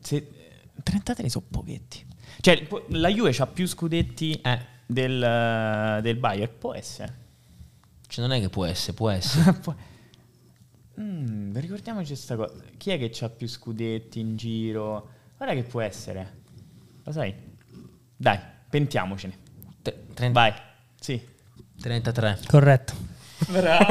Se- 0.00 0.28
33 0.82 1.28
sono 1.28 1.44
pochetti. 1.50 2.04
Cioè, 2.40 2.66
la 2.88 3.08
Juve 3.10 3.34
ha 3.38 3.46
più 3.46 3.66
scudetti 3.66 4.32
Eh. 4.42 4.58
del, 4.86 5.98
del 6.02 6.16
Bayern. 6.16 6.52
Può 6.58 6.74
essere. 6.74 7.18
Cioè, 8.06 8.26
non 8.26 8.36
è 8.36 8.40
che 8.40 8.48
può 8.48 8.64
essere, 8.64 8.92
può 8.94 9.10
essere. 9.10 9.52
Può- 9.60 9.74
Mm, 11.00 11.56
ricordiamoci 11.56 12.08
questa 12.08 12.36
cosa. 12.36 12.52
Chi 12.76 12.90
è 12.90 12.98
che 12.98 13.24
ha 13.24 13.28
più 13.30 13.46
scudetti 13.48 14.20
in 14.20 14.36
giro? 14.36 15.08
Guarda 15.36 15.54
che 15.54 15.62
può 15.62 15.80
essere. 15.80 16.40
Lo 17.04 17.12
sai? 17.12 17.34
Dai, 18.16 18.38
pentiamocene. 18.68 19.38
Tre- 19.80 20.04
trenta- 20.12 20.40
Vai. 20.40 20.52
Sì. 21.00 21.18
33. 21.80 22.40
Corretto. 22.46 22.92
Bravo. 23.48 23.86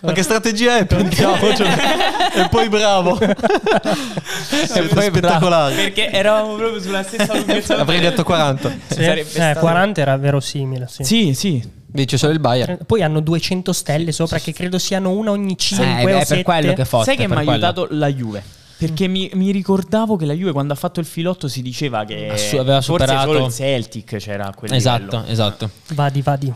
Ma 0.00 0.12
che 0.12 0.22
strategia 0.22 0.78
è? 0.78 0.84
Prendiamocelo. 0.86 1.68
e 1.68 2.48
poi 2.50 2.68
bravo. 2.68 3.18
è 3.20 4.82
poi 4.92 5.02
spettacolare. 5.04 5.74
Perché 5.74 6.10
eravamo 6.10 6.54
proprio 6.56 6.80
sulla 6.80 7.02
stessa 7.02 7.34
lunghezza. 7.34 7.76
Avrei 7.78 8.00
detto 8.00 8.22
40. 8.24 8.70
Sì, 8.70 8.94
Sarebbe 8.94 9.20
eh, 9.20 9.24
stato- 9.24 9.60
40 9.60 10.00
era 10.00 10.16
verosimile. 10.16 10.86
Sì. 10.88 11.04
Sì, 11.04 11.34
sì. 11.34 11.62
Dice 11.86 12.18
solo 12.18 12.32
il 12.32 12.40
Bayern. 12.40 12.78
Poi 12.86 13.02
hanno 13.02 13.20
200 13.20 13.72
stelle 13.72 14.10
sopra, 14.12 14.38
che 14.40 14.52
credo 14.52 14.78
siano 14.78 15.10
una 15.10 15.30
ogni 15.30 15.56
5 15.56 15.86
Eh, 15.86 16.04
o 16.14 16.18
è 16.18 16.24
7. 16.24 16.34
per 16.34 16.42
quello 16.42 16.72
che 16.74 16.84
fotte. 16.84 17.04
Sai 17.04 17.16
che 17.16 17.28
mi 17.28 17.34
ha 17.34 17.38
aiutato 17.38 17.86
la 17.90 18.08
Juve? 18.12 18.42
Perché 18.76 19.06
mi, 19.06 19.30
mi 19.34 19.52
ricordavo 19.52 20.16
che 20.16 20.26
la 20.26 20.32
Juve 20.32 20.50
quando 20.50 20.72
ha 20.72 20.76
fatto 20.76 20.98
il 20.98 21.06
filotto 21.06 21.46
si 21.46 21.62
diceva 21.62 22.04
che 22.04 22.28
Assu- 22.30 22.58
aveva 22.58 22.80
forse 22.82 23.04
superato- 23.06 23.32
solo 23.32 23.46
il 23.46 23.52
Celtic 23.52 24.16
c'era 24.16 24.52
quel 24.54 24.72
Esatto, 24.74 25.02
livello. 25.18 25.24
esatto. 25.28 25.70
Vadi, 25.94 26.20
vadi. 26.22 26.52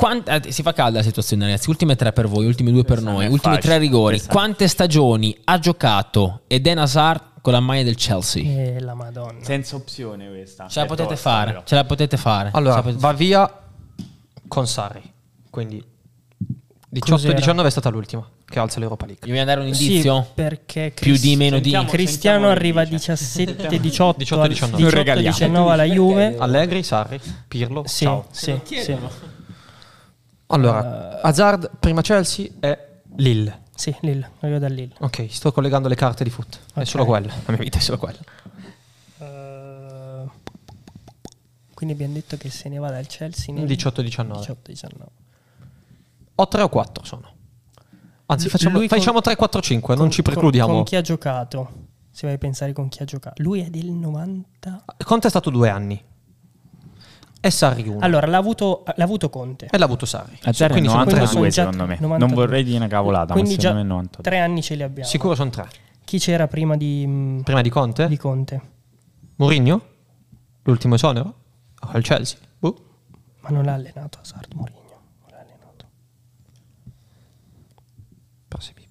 Quant- 0.00 0.28
eh, 0.46 0.50
si 0.50 0.62
fa 0.62 0.72
calda 0.72 0.98
la 0.98 1.04
situazione, 1.04 1.44
ragazzi. 1.44 1.68
Ultime 1.68 1.94
tre 1.94 2.12
per 2.12 2.26
voi, 2.26 2.46
ultimi 2.46 2.72
due 2.72 2.84
per 2.84 3.02
noi. 3.02 3.26
Ultimi 3.26 3.58
tre 3.58 3.76
rigori. 3.76 4.18
Quante 4.26 4.66
stagioni 4.66 5.36
ha 5.44 5.58
giocato 5.58 6.40
Eden 6.46 6.78
Hazard 6.78 7.22
con 7.42 7.52
la 7.52 7.60
maglia 7.60 7.82
del 7.82 7.96
Chelsea? 7.96 8.42
E 8.42 8.80
la 8.80 8.94
madonna. 8.94 9.42
Senza 9.44 9.76
opzione 9.76 10.28
questa. 10.28 10.68
Ce 10.68 10.80
la 10.80 10.86
potete 10.86 11.08
tosta, 11.10 11.30
fare. 11.30 11.50
però. 11.50 11.62
Ce 11.64 11.74
la 11.74 11.84
potete 11.84 12.16
fare. 12.16 12.50
Allora, 12.54 12.80
potete- 12.80 12.98
va 12.98 13.12
via 13.12 13.60
con 14.48 14.66
Sarri. 14.66 15.02
Quindi 15.50 15.84
18 16.88 17.12
Cos'era? 17.12 17.34
19 17.34 17.68
è 17.68 17.70
stata 17.70 17.88
l'ultima 17.90 18.26
che 18.46 18.58
alza 18.58 18.80
l'Europa 18.80 19.04
League. 19.04 19.24
Gli 19.26 19.30
vogliamo 19.30 19.46
dare 19.48 19.60
un 19.60 19.66
indizio? 19.66 20.22
Sì, 20.22 20.28
perché 20.34 20.92
Più 20.98 21.14
di 21.18 21.36
meno 21.36 21.58
di. 21.58 21.64
Sentiamo- 21.64 21.88
Cristiano 21.90 22.36
sentiamo 22.46 22.48
arriva 22.48 22.82
che 22.84 22.88
dice. 22.88 23.12
17 23.12 23.78
18 23.78 24.18
18, 24.18 24.46
19. 24.48 24.82
Non 24.82 24.90
regaliamo. 24.90 25.36
19 25.36 25.72
alla 25.72 25.84
Juve. 25.84 26.36
Allegri, 26.38 26.82
Sarri, 26.82 27.20
Pirlo. 27.46 27.82
Sì, 27.86 28.04
Ciao. 28.04 28.26
sì, 28.30 28.58
sì. 28.64 28.96
Allora, 30.52 31.20
Hazard 31.22 31.70
prima 31.78 32.00
Chelsea 32.02 32.48
e 32.60 33.02
Lille. 33.16 33.62
Sì, 33.74 33.94
Lille, 34.00 34.30
arriva 34.40 34.58
da 34.58 34.68
Lille. 34.68 34.94
Ok, 34.98 35.26
sto 35.30 35.52
collegando 35.52 35.88
le 35.88 35.94
carte 35.94 36.24
di 36.24 36.30
foot. 36.30 36.58
È 36.74 36.80
Ok. 36.80 36.86
solo 36.86 37.04
quella. 37.04 37.28
La 37.28 37.52
mia 37.52 37.58
vita 37.62 37.78
è 37.78 37.80
solo 37.80 37.98
quella. 37.98 38.18
Eh, 39.18 40.24
quindi 41.74 41.94
abbiamo 41.94 42.12
detto 42.14 42.36
che 42.36 42.50
se 42.50 42.68
ne 42.68 42.78
va 42.78 42.90
dal 42.90 43.06
Chelsea 43.06 43.54
nel 43.54 43.64
18-19. 43.66 44.56
18-19. 44.66 44.88
O 46.34 46.48
3 46.48 46.62
o 46.62 46.68
4 46.68 47.04
sono. 47.04 47.32
Anzi, 48.26 48.48
facciamo, 48.48 48.78
con- 48.78 48.88
facciamo 48.88 49.20
3-4-5, 49.20 49.96
non 49.96 50.10
ci 50.10 50.22
precludiamo. 50.22 50.72
Con, 50.74 50.84
chi 50.84 50.96
ha 50.96 51.00
giocato? 51.00 51.88
Se 52.10 52.26
vai 52.26 52.34
a 52.36 52.38
pensare 52.38 52.72
con 52.72 52.88
chi 52.88 53.02
ha 53.02 53.04
giocato. 53.04 53.42
Lui 53.42 53.60
è 53.60 53.70
del 53.70 53.90
90. 53.90 54.84
Conte 55.04 55.26
è 55.26 55.30
stato 55.30 55.50
due 55.50 55.68
anni. 55.68 56.00
E 57.42 57.50
Sarri 57.50 57.88
uno. 57.88 58.00
Allora, 58.00 58.26
l'ha 58.26 58.36
avuto, 58.36 58.84
l'ha 58.94 59.04
avuto 59.04 59.30
Conte. 59.30 59.68
E 59.70 59.78
l'ha 59.78 59.86
avuto 59.86 60.04
Sarri. 60.04 60.38
A 60.42 60.52
zero 60.52 60.74
è 60.74 60.76
Quindi 60.76 60.90
sono 60.90 61.04
tre 61.04 61.20
Quindi 61.20 61.24
92 61.24 61.26
sono 61.26 61.44
già 61.48 61.72
secondo 61.72 61.86
me. 61.86 61.96
92. 61.98 62.18
Non 62.18 62.34
vorrei 62.34 62.64
dire 62.64 62.76
una 62.76 62.86
cavolata, 62.88 63.32
Quindi 63.32 63.50
ma 63.52 63.56
già 63.56 63.68
secondo 63.70 63.82
me 63.82 63.84
è 63.84 63.94
92. 63.94 64.22
tre 64.22 64.38
anni 64.40 64.62
ce 64.62 64.74
li 64.74 64.82
abbiamo. 64.82 65.08
Sicuro 65.08 65.34
sono 65.34 65.50
tre. 65.50 65.68
Chi 66.04 66.18
c'era 66.18 66.46
prima 66.48 66.76
di, 66.76 67.04
mm, 67.06 67.40
Prima 67.40 67.62
di 67.62 67.70
Conte? 67.70 68.08
di 68.08 68.16
Conte? 68.18 68.60
Mourinho? 69.36 69.82
L'ultimo 70.64 70.96
esonero? 70.96 71.34
Al 71.80 72.02
Chelsea? 72.02 72.36
Boh. 72.58 72.76
Ma 73.40 73.48
non 73.48 73.64
l'ha 73.64 73.72
allenato 73.72 74.18
Hazard 74.20 74.52
Mourinho. 74.54 74.78
Non 75.20 75.30
l'ha 75.30 75.38
allenato. 75.38 75.86
Però 78.48 78.60
se 78.60 78.74
mi 78.76 78.88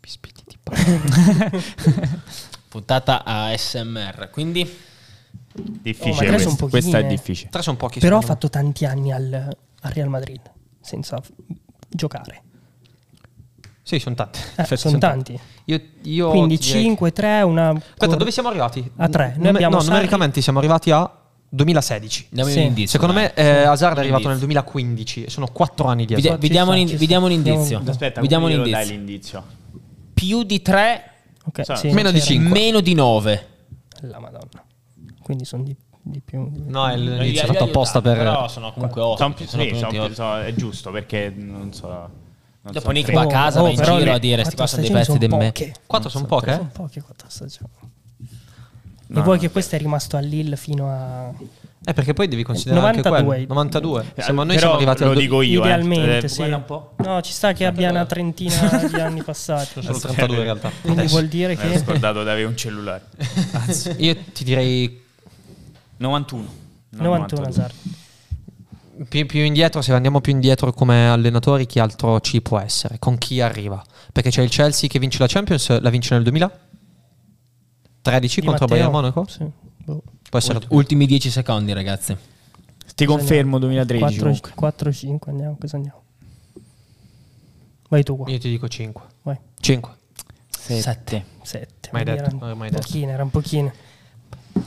Puntata 2.69 3.23
ASMR. 3.23 4.29
Quindi 4.31 4.61
Oh, 4.61 4.65
ma 4.65 4.88
Difficile 5.61 6.37
son 6.39 6.55
pochini, 6.55 6.69
Questa 6.69 6.97
è 6.99 7.03
eh. 7.03 7.07
difficile. 7.07 7.49
Tre 7.49 7.61
sono 7.61 7.77
pochi. 7.77 7.99
Però 7.99 8.17
ha 8.17 8.21
fatto 8.21 8.49
tanti 8.49 8.85
anni 8.85 9.11
al, 9.11 9.33
al 9.81 9.91
Real 9.91 10.09
Madrid 10.09 10.41
senza 10.81 11.19
f- 11.21 11.31
giocare. 11.89 12.43
Sì, 13.81 13.97
sono 13.99 14.13
tanti. 14.15 14.39
Eh, 14.55 14.61
Effetti 14.61 14.81
sono 14.81 14.97
tanti. 14.99 15.39
Io, 15.65 15.81
io 16.03 16.29
Quindi 16.29 16.57
direi 16.57 16.73
che- 16.73 16.79
5, 16.81 17.11
3, 17.11 17.41
una... 17.41 17.69
Aspetta, 17.69 18.15
dove 18.15 18.31
siamo 18.31 18.49
arrivati? 18.49 18.91
A 18.97 19.09
tre. 19.09 19.29
Noi 19.29 19.37
Nume- 19.37 19.49
abbiamo 19.49 19.75
no, 19.75 19.79
Sarri- 19.81 19.93
numericamente 19.93 20.41
siamo 20.41 20.59
arrivati 20.59 20.91
a 20.91 21.11
2016. 21.49 22.27
diamo 22.29 22.49
Sì. 22.51 22.59
un 22.59 22.65
indizio. 22.65 22.99
Secondo 22.99 23.13
dai. 23.15 23.23
me 23.23 23.33
eh, 23.33 23.63
Hazard 23.63 23.95
è 23.97 23.99
arrivato 23.99 24.27
nel 24.27 24.37
indizio. 24.39 24.45
2015 24.61 25.23
e 25.23 25.29
sono 25.31 25.47
4 25.51 25.87
anni 25.87 26.05
di 26.05 26.13
Vi, 26.13 26.21
Hazard. 26.21 26.39
vi 26.39 26.49
diamo 26.49 26.71
un, 26.71 26.77
indizio. 27.31 27.81
Aspetta, 27.85 28.21
vi 28.21 28.27
diamo 28.27 28.45
un 28.45 28.51
glielo 28.51 28.61
dai 28.67 28.71
indizio. 28.73 28.95
l'indizio? 28.95 29.43
Più 30.13 30.43
di 30.43 30.61
3, 30.61 31.03
Ok, 31.45 31.65
Sa- 31.65 31.75
sì, 31.75 31.87
meno 31.89 32.11
di 32.11 32.19
c'era. 32.19 32.31
cinque. 32.31 32.59
meno 32.59 32.79
di 32.81 32.93
9. 32.93 33.47
La 34.01 34.19
madonna. 34.19 34.63
Quindi 35.29 35.45
sono 35.45 35.61
di, 35.61 35.75
di 36.01 36.21
più. 36.25 36.49
No, 36.65 36.87
è 36.87 36.97
l'inizio 36.97 37.45
fatto 37.45 37.65
apposta 37.65 38.01
per... 38.01 38.17
Però 38.17 38.47
sono 38.47 38.73
comunque 38.73 38.99
Sono 38.99 39.11
8. 39.13 39.29
più- 39.33 39.45
sì, 39.45 39.71
sono 39.75 39.89
più- 40.07 40.13
so- 40.15 40.39
è 40.39 40.53
giusto 40.55 40.89
perché 40.89 41.31
non 41.35 41.71
so. 41.71 41.87
non 41.87 42.09
Dopo 42.73 42.79
so- 42.87 42.91
Nick 42.91 43.11
va 43.11 43.21
a 43.21 43.27
casa, 43.27 43.61
va 43.61 43.69
in 43.69 43.75
giro 43.75 43.97
le 43.99 44.09
a 44.11 44.17
dire 44.17 44.43
sti 44.43 44.55
qua 44.55 44.65
quattro 44.65 44.81
sono 44.81 44.81
dei 44.81 45.05
pezzi 45.05 45.17
di 45.19 45.27
me. 45.27 45.45
poche. 45.51 45.73
4 45.85 46.09
sono 46.09 46.25
poche? 46.25 46.53
Sono 46.55 46.69
poche 46.73 47.01
quattro 47.03 47.27
stagioni. 47.29 47.69
No, 49.11 49.19
e 49.19 49.23
vuoi 49.23 49.37
che 49.37 49.51
questo 49.51 49.75
è 49.75 49.77
rimasto 49.77 50.17
a 50.17 50.19
Lille 50.19 50.55
fino 50.55 50.89
a... 50.89 51.31
Eh, 51.85 51.93
perché 51.93 52.13
poi 52.13 52.27
devi 52.27 52.41
considerare 52.43 52.87
anche 52.87 52.97
92. 53.07 53.25
quello. 53.35 53.53
92. 53.53 54.05
Eh, 54.15 54.21
Siamo, 54.23 54.39
noi 54.43 54.47
però 54.55 54.59
siamo 54.59 54.75
arrivati 54.75 55.03
lo 55.03 55.09
al... 55.11 55.15
dico 55.17 55.41
io. 55.43 55.61
eh. 55.61 55.65
Idealmente, 55.65 56.17
Eh, 56.25 56.27
sì. 56.27 56.35
guarda 56.37 56.55
un 56.55 56.65
po'. 56.65 56.93
No, 56.97 57.21
ci 57.21 57.31
sta 57.33 57.53
che 57.53 57.65
abbia 57.67 57.91
una 57.91 58.05
trentina 58.05 58.55
di 58.91 58.99
anni 58.99 59.21
passati. 59.21 59.81
Sono 59.83 59.97
32 59.99 60.37
in 60.37 60.43
realtà. 60.43 60.71
Quindi 60.81 60.99
Adesso. 61.01 61.15
vuol 61.15 61.27
dire 61.27 61.55
Mi 61.55 61.61
ero 61.61 61.71
che... 61.71 61.77
scordato 61.79 62.23
di 62.23 62.29
avere 62.29 62.45
un 62.47 62.57
cellulare. 62.57 63.03
Io 63.97 64.15
ti 64.33 64.43
direi 64.43 65.07
91. 65.99 66.47
No, 66.91 67.03
91 67.03 67.45
Hazard. 67.45 67.73
più, 69.07 69.25
più 69.25 69.41
indietro, 69.41 69.81
se 69.81 69.93
andiamo 69.93 70.21
più 70.21 70.31
indietro 70.31 70.71
come 70.73 71.09
allenatori, 71.09 71.65
chi 71.65 71.79
altro 71.79 72.21
ci 72.21 72.41
può 72.41 72.57
essere? 72.59 72.99
Con 72.99 73.17
chi 73.17 73.41
arriva? 73.41 73.83
Perché 74.11 74.29
c'è 74.29 74.41
il 74.41 74.49
Chelsea 74.49 74.89
che 74.89 74.97
vince 74.97 75.19
la 75.19 75.27
Champions, 75.27 75.79
la 75.79 75.89
vince 75.89 76.13
nel 76.15 76.23
2013 76.23 78.39
Di 78.39 78.47
contro 78.47 78.65
Matteo? 78.65 78.77
Bayern 78.77 78.91
Monaco? 78.91 79.25
Sì. 79.27 79.45
Boh. 79.77 80.01
Può 80.29 80.39
essere 80.39 80.59
Ultimi 80.69 81.05
10 81.05 81.29
secondi, 81.29 81.73
ragazzi. 81.73 82.15
Ti 82.95 83.05
confermo 83.05 83.59
2013. 83.59 84.05
4, 84.05 84.23
comunque. 84.53 84.93
5 84.93 85.31
andiamo, 85.31 85.57
cosa 85.59 85.75
andiamo? 85.75 86.01
Vai 87.89 88.03
tu 88.03 88.17
qua. 88.17 88.29
Io 88.29 88.37
ti 88.37 88.49
dico 88.49 88.67
5. 88.67 89.03
Vai. 89.23 89.37
5. 89.59 89.91
7. 90.49 91.25
7. 91.41 91.89
Mai 91.91 92.03
detto, 92.03 92.23
erano 92.23 92.55
mai 92.55 92.69
detto. 92.69 92.81
pochine, 92.81 93.11
erano 93.11 93.29
pochine. 93.29 93.73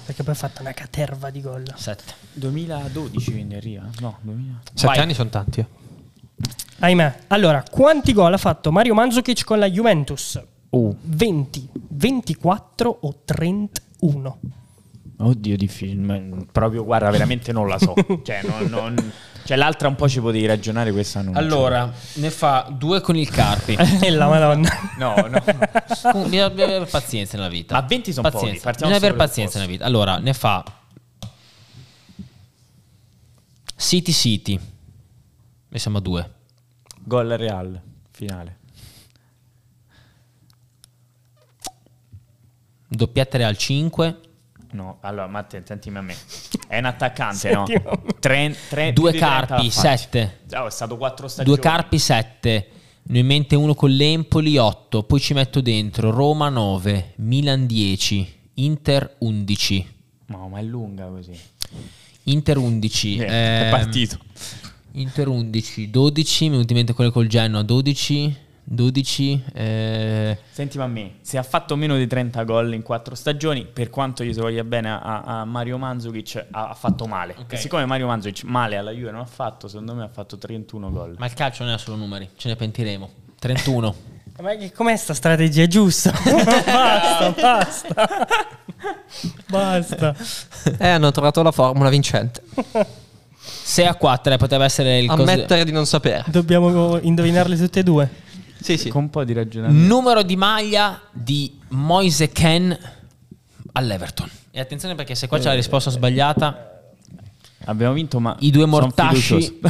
Perché 0.05 0.23
poi 0.23 0.33
ha 0.33 0.37
fatto 0.37 0.63
una 0.63 0.73
caterva 0.73 1.31
di 1.31 1.41
gol. 1.41 1.65
7. 1.75 2.03
2012 2.35 3.31
quindi 3.31 3.55
arriva? 3.55 3.89
No, 4.01 4.19
2000. 4.23 4.61
7 4.75 4.87
Vai. 4.87 4.99
anni 4.99 5.15
sono 5.15 5.29
tanti. 5.31 5.61
eh. 5.61 5.67
Ahimè. 6.81 7.19
Allora, 7.29 7.63
quanti 7.71 8.13
gol 8.13 8.33
ha 8.33 8.39
fatto 8.39 8.73
Mario 8.73 8.95
Mandzukic 8.95 9.45
con 9.45 9.59
la 9.59 9.71
Juventus? 9.71 10.43
Oh, 10.71 10.97
20, 11.01 11.69
24 11.75 12.99
o 13.03 13.21
31? 13.25 14.39
oddio, 15.19 15.57
difficile. 15.57 16.01
ma 16.01 16.45
Proprio, 16.51 16.83
guarda, 16.85 17.11
veramente 17.11 17.53
non 17.53 17.69
la 17.69 17.79
so. 17.79 17.95
cioè, 18.25 18.41
non- 18.43 18.69
non- 18.71 19.13
cioè, 19.45 19.57
l'altra 19.57 19.89
un 19.89 19.97
po' 19.97 20.09
ci 20.09 20.21
potevi 20.21 20.47
ragionare, 20.47 20.93
questa 20.93 21.21
non. 21.23 21.37
Allora, 21.37 21.93
ne 22.15 22.31
fa 22.31 22.69
due 22.71 23.01
con 23.01 23.17
il 23.17 23.29
Carpi. 23.29 23.77
E 24.03 24.11
la 24.11 24.29
madonna. 24.29 24.69
No, 24.99 25.15
no. 25.29 25.43
Comunque, 25.43 26.29
bisogna 26.29 26.49
bisogna 26.51 26.65
avere 26.65 26.85
pazienza 26.87 27.37
nella 27.37 27.49
vita. 27.49 27.75
Ma 27.75 27.81
20 27.83 28.13
sono 28.13 28.31
pazienza. 28.31 28.49
pochi, 28.53 28.63
partiamo 28.63 28.93
Bisogna 28.93 29.07
avere 29.11 29.25
pazienza 29.25 29.59
nella 29.59 29.71
vita. 29.71 29.85
Allora, 29.85 30.19
ne 30.19 30.33
fa 30.33 30.65
City 33.77 34.13
City. 34.13 34.61
E 35.71 35.79
siamo 35.79 35.99
a 35.99 36.01
due. 36.01 36.31
Gol 37.01 37.29
Real. 37.31 37.81
finale. 38.11 38.59
Doppietta 42.89 43.47
al 43.47 43.57
5. 43.57 44.21
No, 44.73 44.99
allora 45.01 45.27
Matteo, 45.27 45.63
sentimi 45.65 45.99
a 45.99 46.01
me. 46.01 46.15
È 46.67 46.79
un 46.79 46.87
attaccante, 46.87 47.53
no? 47.53 47.65
Tre, 48.19 48.57
tre, 48.69 48.93
Due 48.93 49.13
carpi, 49.13 49.71
7. 49.71 50.41
Oh, 50.55 50.67
è 50.67 50.71
stato 50.71 50.97
4 50.97 51.29
stagioni. 51.29 51.55
Due 51.55 51.63
carpi, 51.63 51.99
7. 51.99 52.69
Ne 53.05 53.19
ho 53.19 53.21
in 53.21 53.27
mente 53.27 53.55
uno 53.55 53.75
con 53.75 53.91
l'Empoli, 53.91 54.57
8. 54.57 55.03
Poi 55.03 55.21
ci 55.21 55.35
metto 55.35 55.61
dentro 55.61 56.11
Roma 56.11 56.49
9, 56.49 57.15
Milan 57.17 57.67
10, 57.67 58.39
Inter 58.55 59.17
11. 59.19 59.95
No, 60.27 60.49
ma 60.49 60.59
è 60.59 60.63
lunga 60.63 61.07
così. 61.07 61.39
Inter 62.25 62.57
11. 62.57 63.17
Eh, 63.17 63.27
è 63.27 63.69
partito. 63.71 64.19
Inter 64.93 65.29
11, 65.29 65.91
12, 65.91 66.49
mi 66.49 66.57
è 66.57 66.59
in 66.61 66.67
mente 66.71 66.93
quello 66.93 67.11
col 67.11 67.27
Genoa, 67.27 67.63
12, 67.63 68.37
12. 68.65 69.45
Eh... 69.53 70.39
Sentimi 70.51 70.83
a 70.83 70.87
me, 70.87 71.15
se 71.21 71.39
ha 71.39 71.43
fatto 71.43 71.77
meno 71.77 71.97
di 71.97 72.07
30 72.07 72.43
gol 72.45 72.73
in 72.75 72.83
4 72.83 73.15
stagioni, 73.15 73.67
per 73.67 73.91
quanto 73.91 74.25
gli 74.25 74.33
si 74.33 74.41
voglia 74.41 74.65
bene 74.65 74.91
a, 74.91 75.23
a 75.23 75.45
Mario 75.45 75.79
Mandzukic, 75.79 76.47
ha, 76.51 76.69
ha 76.69 76.75
fatto 76.75 77.07
male. 77.07 77.35
Okay. 77.39 77.59
Siccome 77.59 77.85
Mario 77.87 78.07
Mandzukic 78.07 78.45
male 78.45 78.77
alla 78.77 78.93
Juve 78.93 79.11
non 79.11 79.21
ha 79.21 79.27
fatto, 79.27 79.69
secondo 79.69 79.95
me 79.95 80.05
ha 80.05 80.09
fatto 80.09 80.39
31 80.39 80.91
gol. 80.91 81.15
Ma 81.19 81.27
il 81.27 81.35
calcio 81.35 81.65
non 81.65 81.75
è 81.75 81.79
solo 81.79 81.97
numeri, 81.97 82.29
ce 82.37 82.49
ne 82.49 82.57
pentiremo. 82.57 83.11
31. 83.39 83.95
Ma 84.41 84.57
com'è 84.75 84.97
sta 84.97 85.15
strategia 85.15 85.67
giusta? 85.67 86.11
basta, 86.25 87.31
basta. 87.31 87.95
basta. 89.47 90.17
Eh, 90.79 90.89
hanno 90.89 91.11
trovato 91.11 91.43
la 91.43 91.53
formula 91.53 91.91
vincente. 91.91 92.43
6 93.43 93.87
a 93.87 93.95
4 93.95 94.33
eh, 94.33 94.37
poteva 94.39 94.65
essere 94.65 94.99
il 94.99 95.11
Ammettere 95.11 95.61
cos- 95.61 95.65
di 95.65 95.73
non 95.73 95.87
sapere. 95.87 96.25
Dobbiamo 96.29 96.99
indovinarle 96.99 97.57
tutte 97.57 97.81
e 97.81 97.83
due. 97.83 98.11
Sì, 98.63 98.79
sì. 98.79 98.89
Con 98.91 99.03
un 99.05 99.11
po' 99.11 99.25
di 99.25 99.33
ragionamento. 99.33 99.87
Numero 99.87 100.23
di 100.23 100.37
maglia 100.37 101.01
di 101.11 101.59
Moise 101.69 102.29
Ken 102.31 102.79
all'Everton. 103.73 104.31
E 104.51 104.61
attenzione 104.61 104.95
perché 104.95 105.17
se 105.17 105.27
qua 105.27 105.39
c'è 105.39 105.47
la 105.47 105.55
risposta 105.55 105.91
sbagliata... 105.91 106.69
Abbiamo 107.65 107.93
vinto, 107.93 108.21
ma... 108.21 108.37
I 108.41 108.51
due 108.51 108.67
mortasci... 108.67 109.61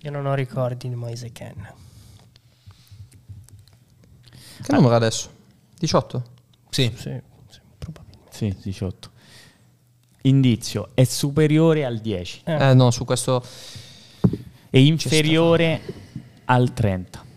Io 0.00 0.10
non 0.10 0.26
ho 0.26 0.34
ricordi 0.34 0.88
di 0.88 0.94
Moise 0.94 1.32
Ken. 1.32 1.72
Che 4.62 4.72
ah. 4.72 4.74
numero 4.76 4.94
adesso? 4.94 5.30
18? 5.78 6.22
Sì. 6.70 6.92
Sì, 6.94 7.20
sì, 7.48 7.60
probabilmente. 7.78 8.30
Sì, 8.30 8.54
18. 8.62 9.10
Indizio, 10.22 10.90
è 10.94 11.04
superiore 11.04 11.84
al 11.84 11.98
10. 11.98 12.42
Eh, 12.44 12.70
eh 12.70 12.74
no, 12.74 12.90
su 12.90 13.04
questo... 13.04 13.44
È 14.70 14.78
inferiore 14.78 16.03
al 16.46 16.72
30. 16.72 17.32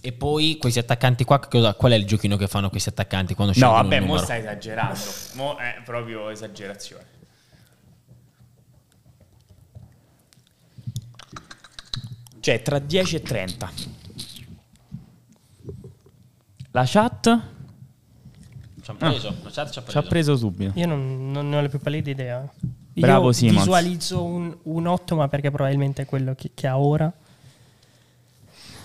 E 0.00 0.12
poi 0.12 0.56
questi 0.58 0.78
attaccanti 0.78 1.24
qua, 1.24 1.38
cosa, 1.40 1.74
qual 1.74 1.92
è 1.92 1.96
il 1.96 2.06
giochino 2.06 2.36
che 2.36 2.46
fanno 2.46 2.70
questi 2.70 2.88
attaccanti 2.88 3.34
quando 3.34 3.52
No, 3.56 3.72
vabbè, 3.72 4.00
mo 4.00 4.16
stai 4.16 4.40
esagerando. 4.40 4.98
Mo 5.34 5.56
è 5.56 5.82
proprio 5.84 6.30
esagerazione. 6.30 7.16
Cioè, 12.40 12.62
tra 12.62 12.78
10 12.78 13.16
e 13.16 13.22
30. 13.22 13.70
La 16.70 16.84
chat 16.86 17.42
ci 18.82 18.90
hanno 18.90 18.98
preso, 18.98 19.28
ah. 19.28 19.34
la 19.42 19.50
chat 19.50 19.70
ci 19.70 19.78
ha 19.78 19.82
preso. 19.82 19.90
Ci 19.90 19.98
ha 19.98 20.08
preso 20.08 20.36
subito. 20.36 20.78
Io 20.78 20.86
non, 20.86 21.30
non, 21.30 21.48
ne 21.48 21.56
ho 21.56 21.60
la 21.60 21.68
più 21.68 21.78
pallida 21.78 22.50
Io 22.98 23.06
Bravo 23.06 23.32
Simons. 23.32 23.58
visualizzo 23.58 24.22
un, 24.22 24.56
un 24.62 24.86
8, 24.86 25.16
ma 25.16 25.28
perché 25.28 25.50
probabilmente 25.50 26.02
è 26.02 26.06
quello 26.06 26.34
che, 26.34 26.50
che 26.52 26.66
ha 26.66 26.78
ora. 26.78 27.10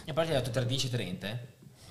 E 0.06 0.14
parte 0.14 0.32
hai 0.32 0.38
detto 0.38 0.52
tra 0.52 0.64
10 0.64 0.88
e 0.88 0.90
30, 0.90 1.28
eh? 1.28 1.38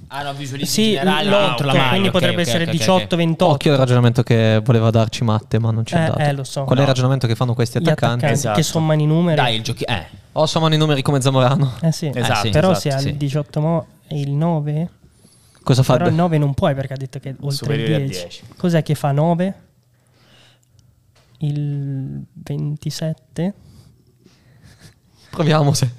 Ah 0.09 0.23
no, 0.23 0.35
visualizzi 0.35 0.73
sì, 0.73 0.89
in 0.91 0.99
generale 0.99 1.29
l'8, 1.29 1.65
la 1.65 1.73
quindi 1.73 2.09
okay, 2.09 2.11
potrebbe 2.11 2.43
okay, 2.43 2.43
essere 2.43 2.63
okay, 2.65 2.77
18, 2.77 3.17
28. 3.17 3.53
Occhio 3.53 3.73
al 3.73 3.79
ragionamento 3.79 4.23
che 4.23 4.61
voleva 4.65 4.91
darci 4.91 5.25
Matte, 5.25 5.59
ma 5.59 5.71
non 5.71 5.87
ci 5.87 5.95
ha 5.95 6.01
eh, 6.03 6.07
dato. 6.09 6.19
Eh, 6.19 6.33
lo 6.33 6.45
so. 6.45 6.65
Qual 6.65 6.79
è 6.79 6.81
il 6.81 6.87
ragionamento 6.87 7.27
che 7.27 7.35
fanno 7.35 7.55
questi 7.55 7.79
attaccanti? 7.79 8.05
attaccanti 8.05 8.35
esatto. 8.35 8.57
Che 8.57 8.63
sommano 8.63 9.01
i 9.01 9.07
numeri. 9.07 9.37
Dai, 9.37 9.57
il 9.57 9.63
giochi... 9.63 9.85
Eh. 9.85 10.07
O 10.33 10.47
sommano 10.47 10.75
i 10.75 10.79
numeri 10.79 11.03
come 11.03 11.21
Zamorano. 11.21 11.75
Eh 11.81 11.93
sì, 11.93 12.11
esatto, 12.13 12.33
eh, 12.33 12.37
sì. 12.43 12.51
però 12.51 12.71
esatto, 12.73 12.81
se 12.81 12.93
ha 12.93 12.99
sì. 12.99 13.09
il 13.09 13.17
18 13.17 13.61
mo 13.61 13.87
e 14.09 14.21
il 14.21 14.31
9... 14.33 14.91
Cosa 15.63 15.83
fa? 15.83 15.97
Però 15.97 16.09
il 16.09 16.15
9 16.15 16.39
non 16.39 16.55
puoi 16.55 16.75
perché 16.75 16.95
ha 16.95 16.97
detto 16.97 17.21
che 17.21 17.37
oltre 17.39 17.51
Superiore 17.53 18.03
il 18.03 18.09
10. 18.09 18.21
10. 18.21 18.43
Cos'è 18.57 18.83
che 18.83 18.95
fa 18.95 19.13
9? 19.13 19.55
Il 21.43 22.25
27? 22.33 23.55
Proviamo 25.31 25.73
se. 25.73 25.91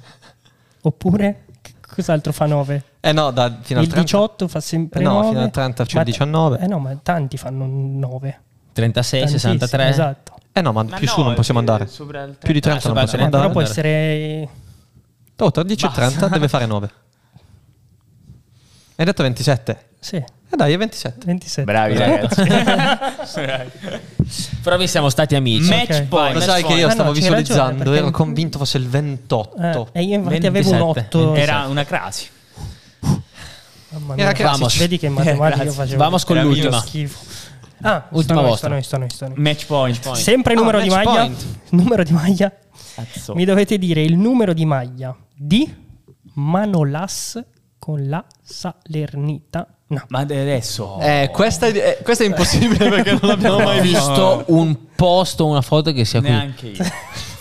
Oppure 0.82 1.44
cos'altro 1.80 2.32
fa 2.32 2.46
9? 2.46 2.84
Eh 3.00 3.12
no, 3.12 3.30
da, 3.30 3.58
fino 3.60 3.80
il 3.80 3.86
al 3.86 3.92
30. 3.92 4.00
18 4.00 4.48
fa 4.48 4.60
sempre 4.60 5.00
eh 5.00 5.02
no, 5.02 5.12
9. 5.12 5.28
fino 5.28 5.40
al 5.42 5.50
30 5.50 5.84
c'è 5.84 5.98
il 5.98 6.04
19. 6.04 6.58
Eh 6.58 6.66
no, 6.66 6.78
ma 6.78 6.96
tanti 7.02 7.36
fanno 7.36 7.66
9. 7.66 8.40
36, 8.72 9.20
Tantissimo, 9.20 9.52
63. 9.52 9.88
Esatto. 9.88 10.32
Eh 10.52 10.62
no, 10.62 10.72
ma, 10.72 10.82
ma 10.82 10.96
più 10.96 11.06
no, 11.06 11.12
su 11.12 11.22
non 11.22 11.34
possiamo 11.34 11.58
andare. 11.58 11.84
Più 11.84 12.52
di 12.52 12.60
30 12.60 12.88
ah, 12.88 12.92
non 12.92 13.02
possiamo 13.02 13.24
andare. 13.24 13.42
Però 13.42 13.50
può 13.50 13.60
essere... 13.60 14.48
Oh, 15.36 15.50
tra 15.50 15.62
10 15.62 15.84
e 15.84 15.90
30 15.90 16.28
deve 16.28 16.48
fare 16.48 16.64
9. 16.64 16.88
Hai 18.96 19.04
detto 19.04 19.22
27? 19.22 19.88
Sì. 19.98 20.16
Eh 20.16 20.56
dai, 20.56 20.72
è 20.72 20.78
27. 20.78 21.26
27. 21.26 21.70
Bravi 21.70 21.98
ragazzi. 21.98 22.42
Però 24.62 24.76
vi 24.76 24.86
siamo 24.86 25.08
stati 25.08 25.34
amici. 25.34 25.68
Match 25.68 25.84
okay. 25.84 26.06
point. 26.06 26.34
Lo 26.34 26.40
sai 26.40 26.64
che 26.64 26.74
io 26.74 26.88
ah, 26.88 26.90
stavo 26.90 27.08
no, 27.08 27.14
visualizzando, 27.14 27.84
perché... 27.84 27.98
ero 27.98 28.10
convinto 28.10 28.58
fosse 28.58 28.78
il 28.78 28.88
28. 28.88 29.88
Eh, 29.92 30.00
e 30.00 30.02
io 30.04 30.14
infatti 30.16 30.40
27. 30.40 30.46
avevo 30.48 30.70
un 30.70 30.80
8. 30.90 31.34
Era 31.34 31.66
una 31.66 31.84
crasi. 31.84 32.28
Mamma 33.90 34.14
mia, 34.14 34.32
Vamos. 34.32 34.76
Vedi 34.76 34.98
che 34.98 35.06
in 35.06 35.12
matematica 35.12 35.62
io 35.62 35.72
facevo 35.72 36.02
Vamos 36.02 36.24
con 36.24 36.38
l'ultima. 36.40 36.80
Schifo. 36.80 37.18
Ah, 37.82 38.06
ultima 38.10 38.40
vostra. 38.40 38.68
Noi, 38.68 38.82
noi. 38.90 39.32
Match 39.36 39.66
point. 39.66 40.00
point. 40.00 40.18
Sempre 40.18 40.54
ah, 40.54 40.56
numero 40.56 40.80
di 40.80 40.88
maglia. 40.88 41.12
Point. 41.12 41.44
Numero 41.70 42.02
di 42.02 42.12
maglia. 42.12 42.52
Azzo. 42.96 43.34
Mi 43.34 43.44
dovete 43.44 43.78
dire 43.78 44.02
il 44.02 44.16
numero 44.16 44.52
di 44.52 44.64
maglia 44.64 45.14
di 45.34 45.72
Manolas 46.34 47.42
con 47.84 48.08
la 48.08 48.24
Salernita. 48.42 49.68
No. 49.88 50.04
Ma 50.08 50.20
adesso. 50.20 50.98
Eh, 51.02 51.28
questa, 51.30 51.66
è, 51.66 51.98
questa 52.02 52.24
è 52.24 52.26
impossibile 52.26 52.88
perché 52.88 53.10
non 53.10 53.20
l'abbiamo 53.24 53.58
mai 53.58 53.82
visto. 53.82 54.42
un 54.46 54.94
posto, 54.96 55.44
una 55.44 55.60
foto 55.60 55.92
che 55.92 56.06
sia 56.06 56.20
qui. 56.20 56.30
Neanche 56.30 56.68
io. 56.68 56.82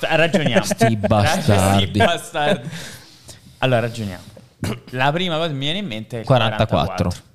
Ragioniamo. 0.01 0.65
Sti 0.65 0.97
bastardi. 0.97 1.87
Sti 1.87 1.97
bastardi. 1.97 2.69
Allora, 3.59 3.79
ragioniamo. 3.79 4.23
La 4.89 5.13
prima 5.13 5.35
cosa 5.37 5.47
che 5.47 5.53
mi 5.53 5.59
viene 5.59 5.79
in 5.79 5.85
mente 5.85 6.19
è 6.19 6.23
44. 6.25 6.77
44. 7.07 7.32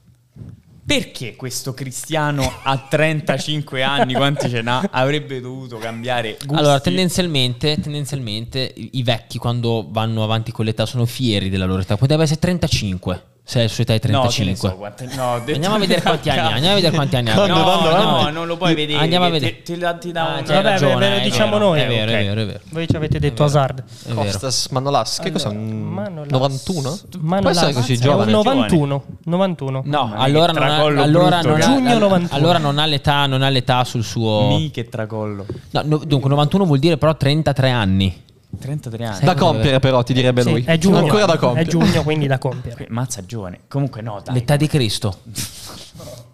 Perché 0.88 1.36
questo 1.36 1.74
Cristiano 1.74 2.50
a 2.62 2.78
35 2.78 3.82
anni, 3.82 4.14
quanti 4.14 4.48
ce 4.48 4.62
n'ha, 4.62 4.88
avrebbe 4.90 5.38
dovuto 5.38 5.76
cambiare 5.76 6.38
gusti? 6.42 6.54
Allora, 6.54 6.80
tendenzialmente, 6.80 7.76
tendenzialmente 7.78 8.72
i 8.74 9.02
vecchi 9.02 9.36
quando 9.36 9.86
vanno 9.90 10.24
avanti 10.24 10.50
con 10.50 10.64
l'età 10.64 10.86
sono 10.86 11.04
fieri 11.04 11.50
della 11.50 11.66
loro 11.66 11.82
età. 11.82 11.98
Poteva 11.98 12.22
essere 12.22 12.40
35. 12.40 13.22
Se 13.48 13.62
la 13.62 13.68
sua 13.68 13.82
età 13.82 13.94
è 13.94 13.98
35. 13.98 14.68
No, 14.68 14.74
so 14.74 14.76
quante, 14.76 15.08
no, 15.16 15.32
andiamo 15.32 15.76
a 15.76 15.78
vedere 15.78 16.02
quanti 16.04 16.28
anni 16.28 16.38
ha. 16.38 16.48
Andiamo 16.48 16.72
a 16.72 16.74
vedere 16.74 16.94
quanti 16.94 17.16
anni 17.16 17.30
ha. 17.30 17.34
No, 17.34 17.46
no, 17.46 17.90
no, 17.90 18.28
non 18.28 18.46
lo 18.46 18.58
puoi 18.58 18.74
vedere. 18.74 18.98
Andiamo 18.98 19.24
a 19.24 19.30
vedere. 19.30 19.62
Ti, 19.62 19.72
ti, 19.72 19.86
ti 20.00 20.12
da 20.12 20.34
ah, 20.34 20.38
un... 20.40 20.44
Vabbè, 20.44 20.62
ragione, 20.62 21.08
ve 21.08 21.16
lo 21.16 21.22
diciamo 21.22 21.52
vero, 21.52 21.64
noi. 21.64 21.80
È 21.80 21.86
vero, 21.86 22.10
okay. 22.10 22.24
è 22.24 22.26
vero, 22.26 22.40
è 22.42 22.44
vero. 22.44 22.60
Voi 22.68 22.86
ci 22.86 22.96
avete 22.96 23.18
detto 23.18 23.44
Hazard. 23.44 23.84
Costas 24.12 24.68
Manolas, 24.68 25.16
che 25.16 25.28
allora, 25.28 25.44
cos'è? 25.44 25.56
Manolas. 25.56 26.30
91? 26.30 26.98
Manolas. 27.20 27.58
Può 27.58 27.72
così 27.72 27.96
giovane? 27.96 28.30
91. 28.30 29.04
91. 29.24 29.82
No, 29.82 30.12
allora 30.14 30.52
non, 30.52 30.62
ha, 30.64 30.76
allora, 30.82 31.40
non 31.40 31.58
Giugno 31.58 31.90
ha, 31.90 31.98
91. 31.98 32.28
allora 32.36 32.58
non 32.58 32.78
ha 32.78 32.84
l'età, 32.84 33.24
non 33.24 33.40
ha 33.40 33.48
l'età 33.48 33.82
sul 33.84 34.04
suo... 34.04 34.48
Mi 34.48 34.70
che 34.70 34.90
tracollo. 34.90 35.46
No, 35.70 35.82
no, 35.86 35.96
dunque 36.04 36.28
91 36.28 36.66
vuol 36.66 36.78
dire 36.80 36.98
però 36.98 37.16
33 37.16 37.70
anni. 37.70 38.26
33 38.56 39.04
anni. 39.04 39.24
Da 39.24 39.34
compiere 39.34 39.78
però, 39.78 40.02
ti 40.02 40.12
direbbe 40.12 40.42
sì, 40.42 40.50
lui. 40.50 40.62
È 40.64 40.78
giugno, 40.78 40.98
Ancora 40.98 41.26
da 41.26 41.36
compiere. 41.36 41.68
È 41.68 41.70
giugno, 41.70 42.02
quindi 42.02 42.26
da 42.26 42.38
compiere. 42.38 42.86
Mazza 42.88 43.24
giovane. 43.24 43.60
Comunque 43.68 44.00
no, 44.00 44.20
dai. 44.24 44.34
L'età 44.34 44.56
di 44.56 44.66
Cristo. 44.66 45.20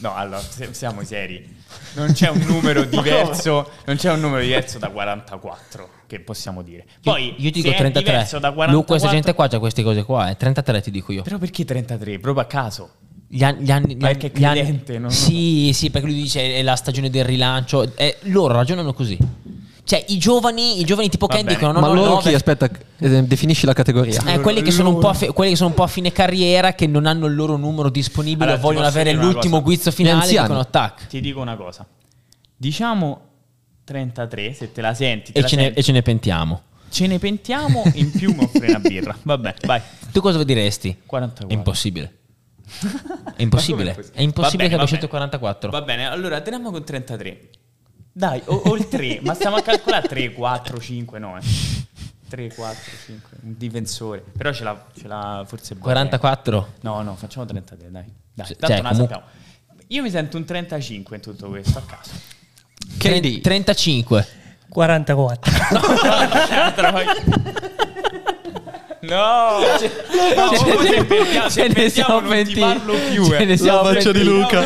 No, 0.00 0.14
allora, 0.14 0.40
siamo 0.70 1.02
seri. 1.02 1.56
Non 1.94 2.12
c'è 2.12 2.28
un 2.28 2.38
numero 2.46 2.84
diverso, 2.86 3.68
non 3.86 3.96
c'è 3.96 4.12
un 4.12 4.20
numero 4.20 4.42
diverso 4.42 4.78
da 4.78 4.90
44 4.90 5.88
che 6.06 6.20
possiamo 6.20 6.62
dire. 6.62 6.86
Poi 7.02 7.26
io, 7.26 7.34
io 7.36 7.50
ti 7.50 7.62
dico 7.62 7.74
33. 7.74 8.12
Da 8.12 8.52
44, 8.52 8.72
Lu, 8.72 8.84
questa 8.84 9.08
gente 9.08 9.34
qua 9.34 9.48
c'ha 9.48 9.58
queste 9.58 9.82
cose 9.82 10.04
qua, 10.04 10.30
eh. 10.30 10.36
33 10.36 10.80
ti 10.82 10.90
dico 10.90 11.12
io. 11.12 11.22
Però 11.22 11.38
perché 11.38 11.64
33? 11.64 12.20
Proprio 12.20 12.44
a 12.44 12.46
caso. 12.46 12.90
Gli 13.26 13.42
anni, 13.42 13.64
gli 13.64 13.70
anni, 13.70 13.96
perché 13.96 14.30
gli 14.32 14.44
anni, 14.44 14.60
cliente, 14.60 14.98
non 14.98 15.10
Sì, 15.10 15.72
sì, 15.74 15.90
perché 15.90 16.06
lui 16.06 16.16
dice 16.16 16.54
è 16.54 16.62
la 16.62 16.76
stagione 16.76 17.10
del 17.10 17.24
rilancio. 17.24 17.94
Eh, 17.96 18.18
loro 18.22 18.54
ragionano 18.54 18.92
così. 18.92 19.18
Cioè, 19.88 20.04
i 20.08 20.18
giovani, 20.18 20.80
i 20.80 20.84
giovani 20.84 21.08
tipo 21.08 21.26
Ken 21.26 21.46
dicono: 21.46 21.72
no, 21.72 21.80
Ma 21.80 21.86
no, 21.86 21.94
loro 21.94 22.10
no, 22.10 22.16
chi? 22.18 22.34
Aspetta, 22.34 22.68
eh, 22.98 23.22
definisci 23.22 23.64
la 23.64 23.72
categoria. 23.72 24.22
Eh, 24.34 24.40
quelli, 24.40 24.60
che 24.60 24.70
sono 24.70 24.90
un 24.90 24.98
po 24.98 25.08
a 25.08 25.14
fi- 25.14 25.28
quelli 25.28 25.52
che 25.52 25.56
sono 25.56 25.70
un 25.70 25.74
po' 25.74 25.82
a 25.82 25.86
fine 25.86 26.12
carriera, 26.12 26.74
che 26.74 26.86
non 26.86 27.06
hanno 27.06 27.24
il 27.24 27.34
loro 27.34 27.56
numero 27.56 27.88
disponibile, 27.88 28.44
Allora, 28.50 28.60
vogliono 28.60 28.86
avere 28.86 29.12
l'ultimo 29.12 29.54
cosa? 29.56 29.62
guizzo 29.64 29.90
finale. 29.90 30.20
anziani. 30.20 30.46
Dicono 30.48 30.68
tac. 30.68 31.06
Ti 31.06 31.20
dico 31.22 31.40
una 31.40 31.56
cosa. 31.56 31.86
Diciamo 32.54 33.20
33, 33.84 34.52
se 34.52 34.72
te 34.72 34.80
la 34.82 34.92
senti. 34.92 35.32
Te 35.32 35.38
E 35.38 35.40
la 35.42 35.48
ce, 35.48 35.56
ne, 35.56 35.62
senti. 35.62 35.78
e 35.78 35.82
ce 35.82 35.92
ne 35.92 36.02
pentiamo. 36.02 36.62
Ce 36.90 37.06
ne 37.06 37.18
pentiamo, 37.18 37.82
in 37.94 38.10
più 38.10 38.34
mi 38.34 38.44
offre 38.44 38.66
una 38.68 38.80
birra. 38.80 39.16
Vabbè, 39.22 39.54
vai. 39.64 39.80
Tu 40.12 40.20
cosa 40.20 40.44
diresti? 40.44 40.96
44. 41.06 41.48
È 41.48 41.52
impossibile. 41.58 42.12
È 43.36 43.42
impossibile. 43.42 43.92
È 44.12 44.20
impossibile 44.20 44.56
bene, 44.64 44.68
che 44.68 44.74
abbia 44.74 44.86
scelto 44.86 45.08
44. 45.08 45.70
Va 45.70 45.80
bene, 45.80 46.06
allora 46.06 46.42
teniamo 46.42 46.70
con 46.70 46.84
33. 46.84 47.40
Dai, 48.18 48.42
o, 48.46 48.62
o 48.64 48.74
il 48.74 48.88
3, 48.88 49.20
ma 49.22 49.32
stiamo 49.34 49.54
a 49.54 49.62
calcolare 49.62 50.08
3, 50.08 50.32
4, 50.32 50.80
5, 50.80 51.18
no. 51.20 51.38
3, 52.28 52.52
4, 52.52 52.82
5, 53.06 53.38
un 53.42 53.54
difensore. 53.56 54.24
Però 54.36 54.52
ce 54.52 54.64
l'ha, 54.64 54.86
ce 54.98 55.06
l'ha 55.06 55.44
forse... 55.46 55.76
44? 55.76 56.72
No, 56.80 57.00
no, 57.02 57.14
facciamo 57.14 57.46
33, 57.46 57.92
dai. 57.92 58.12
Dai, 58.34 58.46
cioè, 58.46 58.56
tanto 58.56 58.82
non 58.82 58.90
comunque... 58.90 59.14
sappiamo. 59.14 59.84
Io 59.86 60.02
mi 60.02 60.10
sento 60.10 60.36
un 60.36 60.44
35 60.44 61.14
in 61.14 61.22
tutto 61.22 61.48
questo, 61.48 61.78
a 61.78 61.82
caso. 61.82 62.10
Che 62.98 63.40
35. 63.40 64.26
44. 64.68 65.52
No, 65.70 65.80
ce, 66.48 66.74
no, 69.08 69.60
ce, 71.50 71.68
ne 71.68 71.88
siamo 71.88 72.20
pentiti. 72.20 72.60
Ce 72.60 73.44
ne 73.44 73.56
siamo 73.56 73.84
faccia 73.84 74.12
di 74.12 74.24
Luca. 74.24 74.64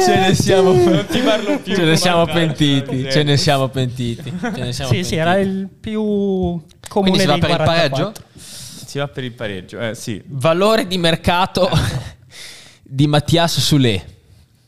Ce 0.00 0.16
ne 0.16 0.34
siamo 0.34 0.72
non 0.72 1.06
ti 1.06 1.18
parlo 1.20 1.58
più. 1.58 1.74
Ce 1.74 1.84
ne 1.84 1.96
siamo 1.96 2.26
pentiti. 2.26 3.10
Ce 3.10 3.22
ne 3.22 3.36
siamo 3.36 3.68
pentiti. 3.68 4.32
Ce 4.40 4.50
ne 4.50 4.72
siamo 4.72 4.92
sì, 4.92 5.04
sì, 5.04 5.16
era 5.16 5.36
il 5.38 5.68
più 5.68 6.00
comune 6.00 6.62
Quindi 6.88 7.18
si 7.20 7.26
va 7.26 7.38
per 7.38 7.56
44. 7.56 7.56
il 7.58 7.64
pareggio? 7.64 8.12
Si 8.88 8.98
va 8.98 9.08
per 9.08 9.24
il 9.24 9.32
pareggio, 9.32 9.80
eh, 9.80 9.94
sì. 9.94 10.22
Valore 10.26 10.86
di 10.86 10.98
mercato 10.98 11.68
di 12.82 13.06
Mattias 13.06 13.60
Sule. 13.60 14.16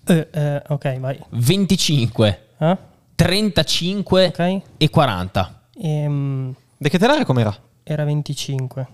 Eh, 0.07 0.29
eh, 0.31 0.63
ok, 0.69 0.99
vai. 0.99 1.19
25. 1.31 2.43
Eh? 2.59 2.77
35 3.15 4.27
okay. 4.27 4.63
e 4.77 4.91
40. 4.91 5.63
Ehm, 5.83 6.55
De 6.83 6.89
che 6.89 6.99
telare 6.99 7.27
com'era? 7.27 7.55
Era 7.83 8.05
25. 8.05 8.87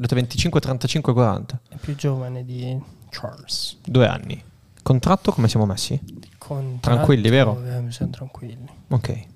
Date 0.00 0.14
25, 0.14 0.60
35, 0.60 1.12
40. 1.12 1.60
È 1.68 1.76
più 1.76 1.94
giovane 1.94 2.42
di 2.42 2.74
Charles. 3.10 3.76
Due 3.84 4.06
anni. 4.06 4.42
Contratto 4.82 5.30
come 5.30 5.46
siamo 5.46 5.66
messi? 5.66 6.00
Contratto, 6.38 6.78
tranquilli, 6.80 7.28
vero? 7.28 7.62
Eh, 7.62 7.92
siamo 7.92 8.10
tranquilli. 8.10 8.66
Ok. 8.88 9.26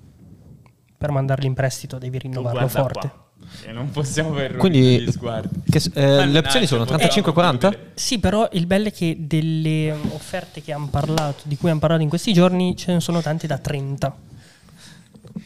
Per 0.97 1.11
mandarli 1.11 1.45
in 1.45 1.53
prestito 1.53 1.99
devi 1.99 2.17
rinnovarlo 2.17 2.67
forte. 2.67 2.99
Qua. 2.99 3.67
E 3.69 3.71
non 3.73 3.91
possiamo 3.91 4.31
per 4.31 4.55
Quindi 4.55 5.01
gli 5.01 5.11
sguardi. 5.11 5.61
Che, 5.69 5.91
eh, 5.93 6.25
le 6.25 6.39
opzioni 6.39 6.65
sono 6.65 6.83
35-40? 6.83 7.77
Sì, 7.93 8.17
però 8.17 8.49
il 8.53 8.65
bello 8.65 8.87
è 8.87 8.91
che 8.91 9.17
delle 9.19 9.95
offerte 10.13 10.63
che 10.63 10.73
hanno 10.73 10.87
parlato, 10.87 11.43
di 11.43 11.57
cui 11.57 11.69
hanno 11.69 11.77
parlato 11.77 12.01
in 12.01 12.09
questi 12.09 12.33
giorni, 12.33 12.75
ce 12.75 12.91
ne 12.91 13.01
sono 13.01 13.21
tante 13.21 13.45
da 13.45 13.59
30. 13.59 14.15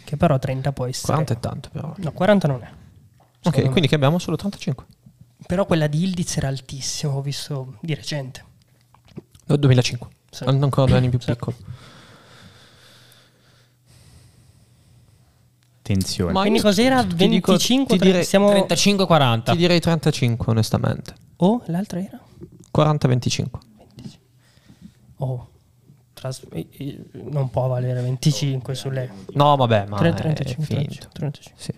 Che 0.06 0.16
però 0.16 0.40
30 0.40 0.72
può 0.72 0.86
essere. 0.86 1.08
40 1.08 1.34
è 1.34 1.40
tanto, 1.42 1.70
però. 1.74 1.94
No, 1.98 2.12
40 2.14 2.48
non 2.48 2.62
è. 2.64 2.70
Ok, 3.44 3.60
quindi 3.62 3.82
me. 3.82 3.88
che 3.88 3.96
abbiamo 3.96 4.18
solo 4.18 4.38
35. 4.38 4.86
Però 5.48 5.66
quella 5.66 5.88
di 5.88 6.04
Ildiz 6.04 6.38
era 6.38 6.48
altissima, 6.48 7.14
ho 7.14 7.22
visto 7.22 7.78
di 7.82 7.94
recente. 7.96 8.46
2005. 9.46 10.10
Sì. 10.30 10.44
Ancora 10.44 10.88
due 10.88 10.98
anni 10.98 11.10
più 11.10 11.20
sì. 11.20 11.32
piccolo. 11.32 11.56
Attenzione. 15.80 16.34
Ma 16.34 16.42
quindi 16.42 16.62
cos'era? 16.62 17.02
25? 17.04 17.98
Ti 17.98 18.06
direi, 18.06 18.24
stiamo... 18.24 18.52
35-40. 18.52 19.44
Ti 19.44 19.58
direi 19.58 19.80
35 19.80 20.46
onestamente. 20.52 21.16
Oh, 21.38 21.64
l'altra 21.68 22.00
era? 22.00 22.20
40-25. 22.76 23.46
Oh. 25.18 25.48
Tras- 26.14 26.46
non 27.14 27.50
può 27.50 27.68
valere 27.68 28.02
25 28.02 28.76
sulle... 28.76 29.10
No, 29.32 29.56
vabbè, 29.56 29.86
ma 29.88 29.98
30, 29.98 30.22
35, 30.22 30.66
35, 30.66 31.10
35. 31.14 31.62
Sì. 31.64 31.74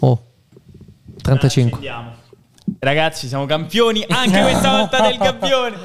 Oh, 0.00 0.22
35. 1.22 1.78
Ragazzi, 2.84 3.26
siamo 3.28 3.46
campioni 3.46 4.04
anche 4.08 4.40
questa 4.42 4.70
volta 4.70 5.00
del 5.00 5.16
campione. 5.18 5.76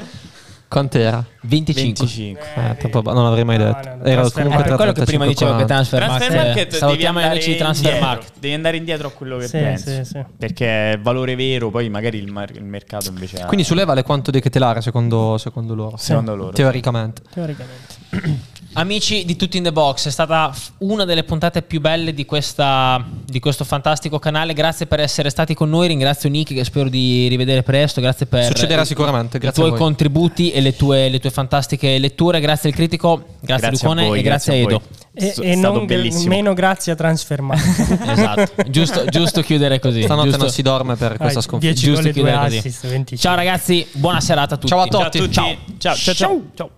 Quant'era? 0.68 1.26
25. 1.42 2.06
25. 2.06 2.42
Eh, 2.56 2.90
troppo, 2.90 3.14
non 3.14 3.24
l'avrei 3.24 3.46
mai 3.46 3.58
detto. 3.58 3.90
No, 3.90 3.96
no, 3.96 4.04
Era 4.04 4.30
comunque 4.30 4.64
per 4.64 4.76
quello 4.76 4.92
che 4.92 5.04
prima 5.06 5.26
dicevo 5.26 5.56
che 5.56 5.66
Transfer 5.66 6.06
Market 6.06 6.76
salutiamo 6.76 7.20
gli 7.20 7.24
amici 7.24 7.52
di 7.52 7.58
Transfer 7.58 8.00
Market. 8.00 8.32
Devi 8.40 8.54
andare 8.54 8.78
indietro 8.78 9.08
a 9.08 9.12
quello 9.12 9.38
che 9.38 9.48
sì, 9.48 9.58
pensi. 9.58 9.96
Sì, 9.96 10.04
sì. 10.04 10.24
Perché 10.38 10.94
è 10.94 11.00
valore 11.00 11.36
vero, 11.36 11.70
poi 11.70 11.90
magari 11.90 12.18
il, 12.18 12.32
mar- 12.32 12.56
il 12.56 12.64
mercato 12.64 13.10
invece 13.10 13.46
Quindi 13.46 13.66
sulle 13.66 13.86
vale 13.86 14.04
quanto 14.04 14.32
di 14.32 14.42
Ketelare 14.42 14.82
secondo, 14.82 15.38
secondo 15.38 15.74
loro? 15.76 15.98
Secondo 15.98 16.36
loro. 16.36 16.52
Teoricamente. 16.52 17.22
Teoricamente. 17.32 18.48
Amici 18.74 19.26
di 19.26 19.36
Tutti 19.36 19.58
in 19.58 19.64
the 19.64 19.72
Box, 19.72 20.08
è 20.08 20.12
stata 20.12 20.54
una 20.80 21.04
delle 21.04 21.24
puntate 21.24 21.64
più 21.64 21.82
belle 21.82 22.14
di, 22.14 22.26
questa, 22.26 23.04
di, 23.26 23.40
questo 23.40 23.64
fantastico 23.64 24.20
canale. 24.20 24.54
Grazie 24.54 24.86
per 24.86 25.00
essere 25.00 25.32
stati 25.32 25.56
con 25.56 25.70
noi. 25.70 25.88
Ringrazio 25.88 26.30
Nick, 26.30 26.54
che 26.54 26.64
spero 26.64 26.88
di 26.88 27.28
rivedere 27.28 27.64
presto. 27.64 28.00
Grazie 28.00 28.28
per 28.28 28.44
Succederà 28.44 28.86
sicuramente. 28.86 29.40
Grazie 29.40 29.64
i 29.64 29.68
tuoi 29.68 29.78
contributi 29.78 30.52
e 30.52 30.62
le 30.62 30.76
tue, 30.76 31.10
le 31.10 31.20
tue, 31.20 31.29
fantastiche 31.32 31.98
letture. 31.98 32.40
Grazie 32.40 32.70
al 32.70 32.76
critico, 32.76 33.24
grazie, 33.40 33.70
grazie 33.70 33.88
Lucone 33.88 34.08
voi, 34.08 34.20
e 34.20 34.22
grazie, 34.22 34.62
grazie 34.62 34.76
a 34.76 34.78
Edo. 34.78 34.82
E, 35.42 35.52
e 35.52 35.56
non 35.56 35.86
meno 36.28 36.54
grazie 36.54 36.94
a 36.94 36.96
Transfermarkt. 36.96 37.98
esatto, 38.08 38.64
giusto, 38.70 39.06
giusto, 39.06 39.42
chiudere 39.42 39.80
così. 39.80 40.04
Stanotte 40.04 40.30
giusto. 40.30 40.44
non 40.44 40.52
si 40.54 40.62
dorme 40.62 40.96
per 40.96 41.18
questa 41.18 41.42
sconfitta. 41.42 41.74
Giusto 41.74 42.10
chiudere 42.12 42.36
assist, 42.36 42.82
così. 42.82 43.18
Ciao 43.18 43.36
ragazzi, 43.36 43.86
buona 43.94 44.22
serata 44.22 44.56
a 44.56 44.58
tutti. 44.58 44.68
Ciao 44.68 44.82
a 44.82 44.88
tutti. 44.88 44.98
Ciao, 44.98 45.06
a 45.06 45.10
tutti. 45.10 45.34
ciao. 45.34 45.56
ciao. 45.78 45.96
ciao. 45.96 46.14
ciao. 46.14 46.42
ciao. 46.54 46.70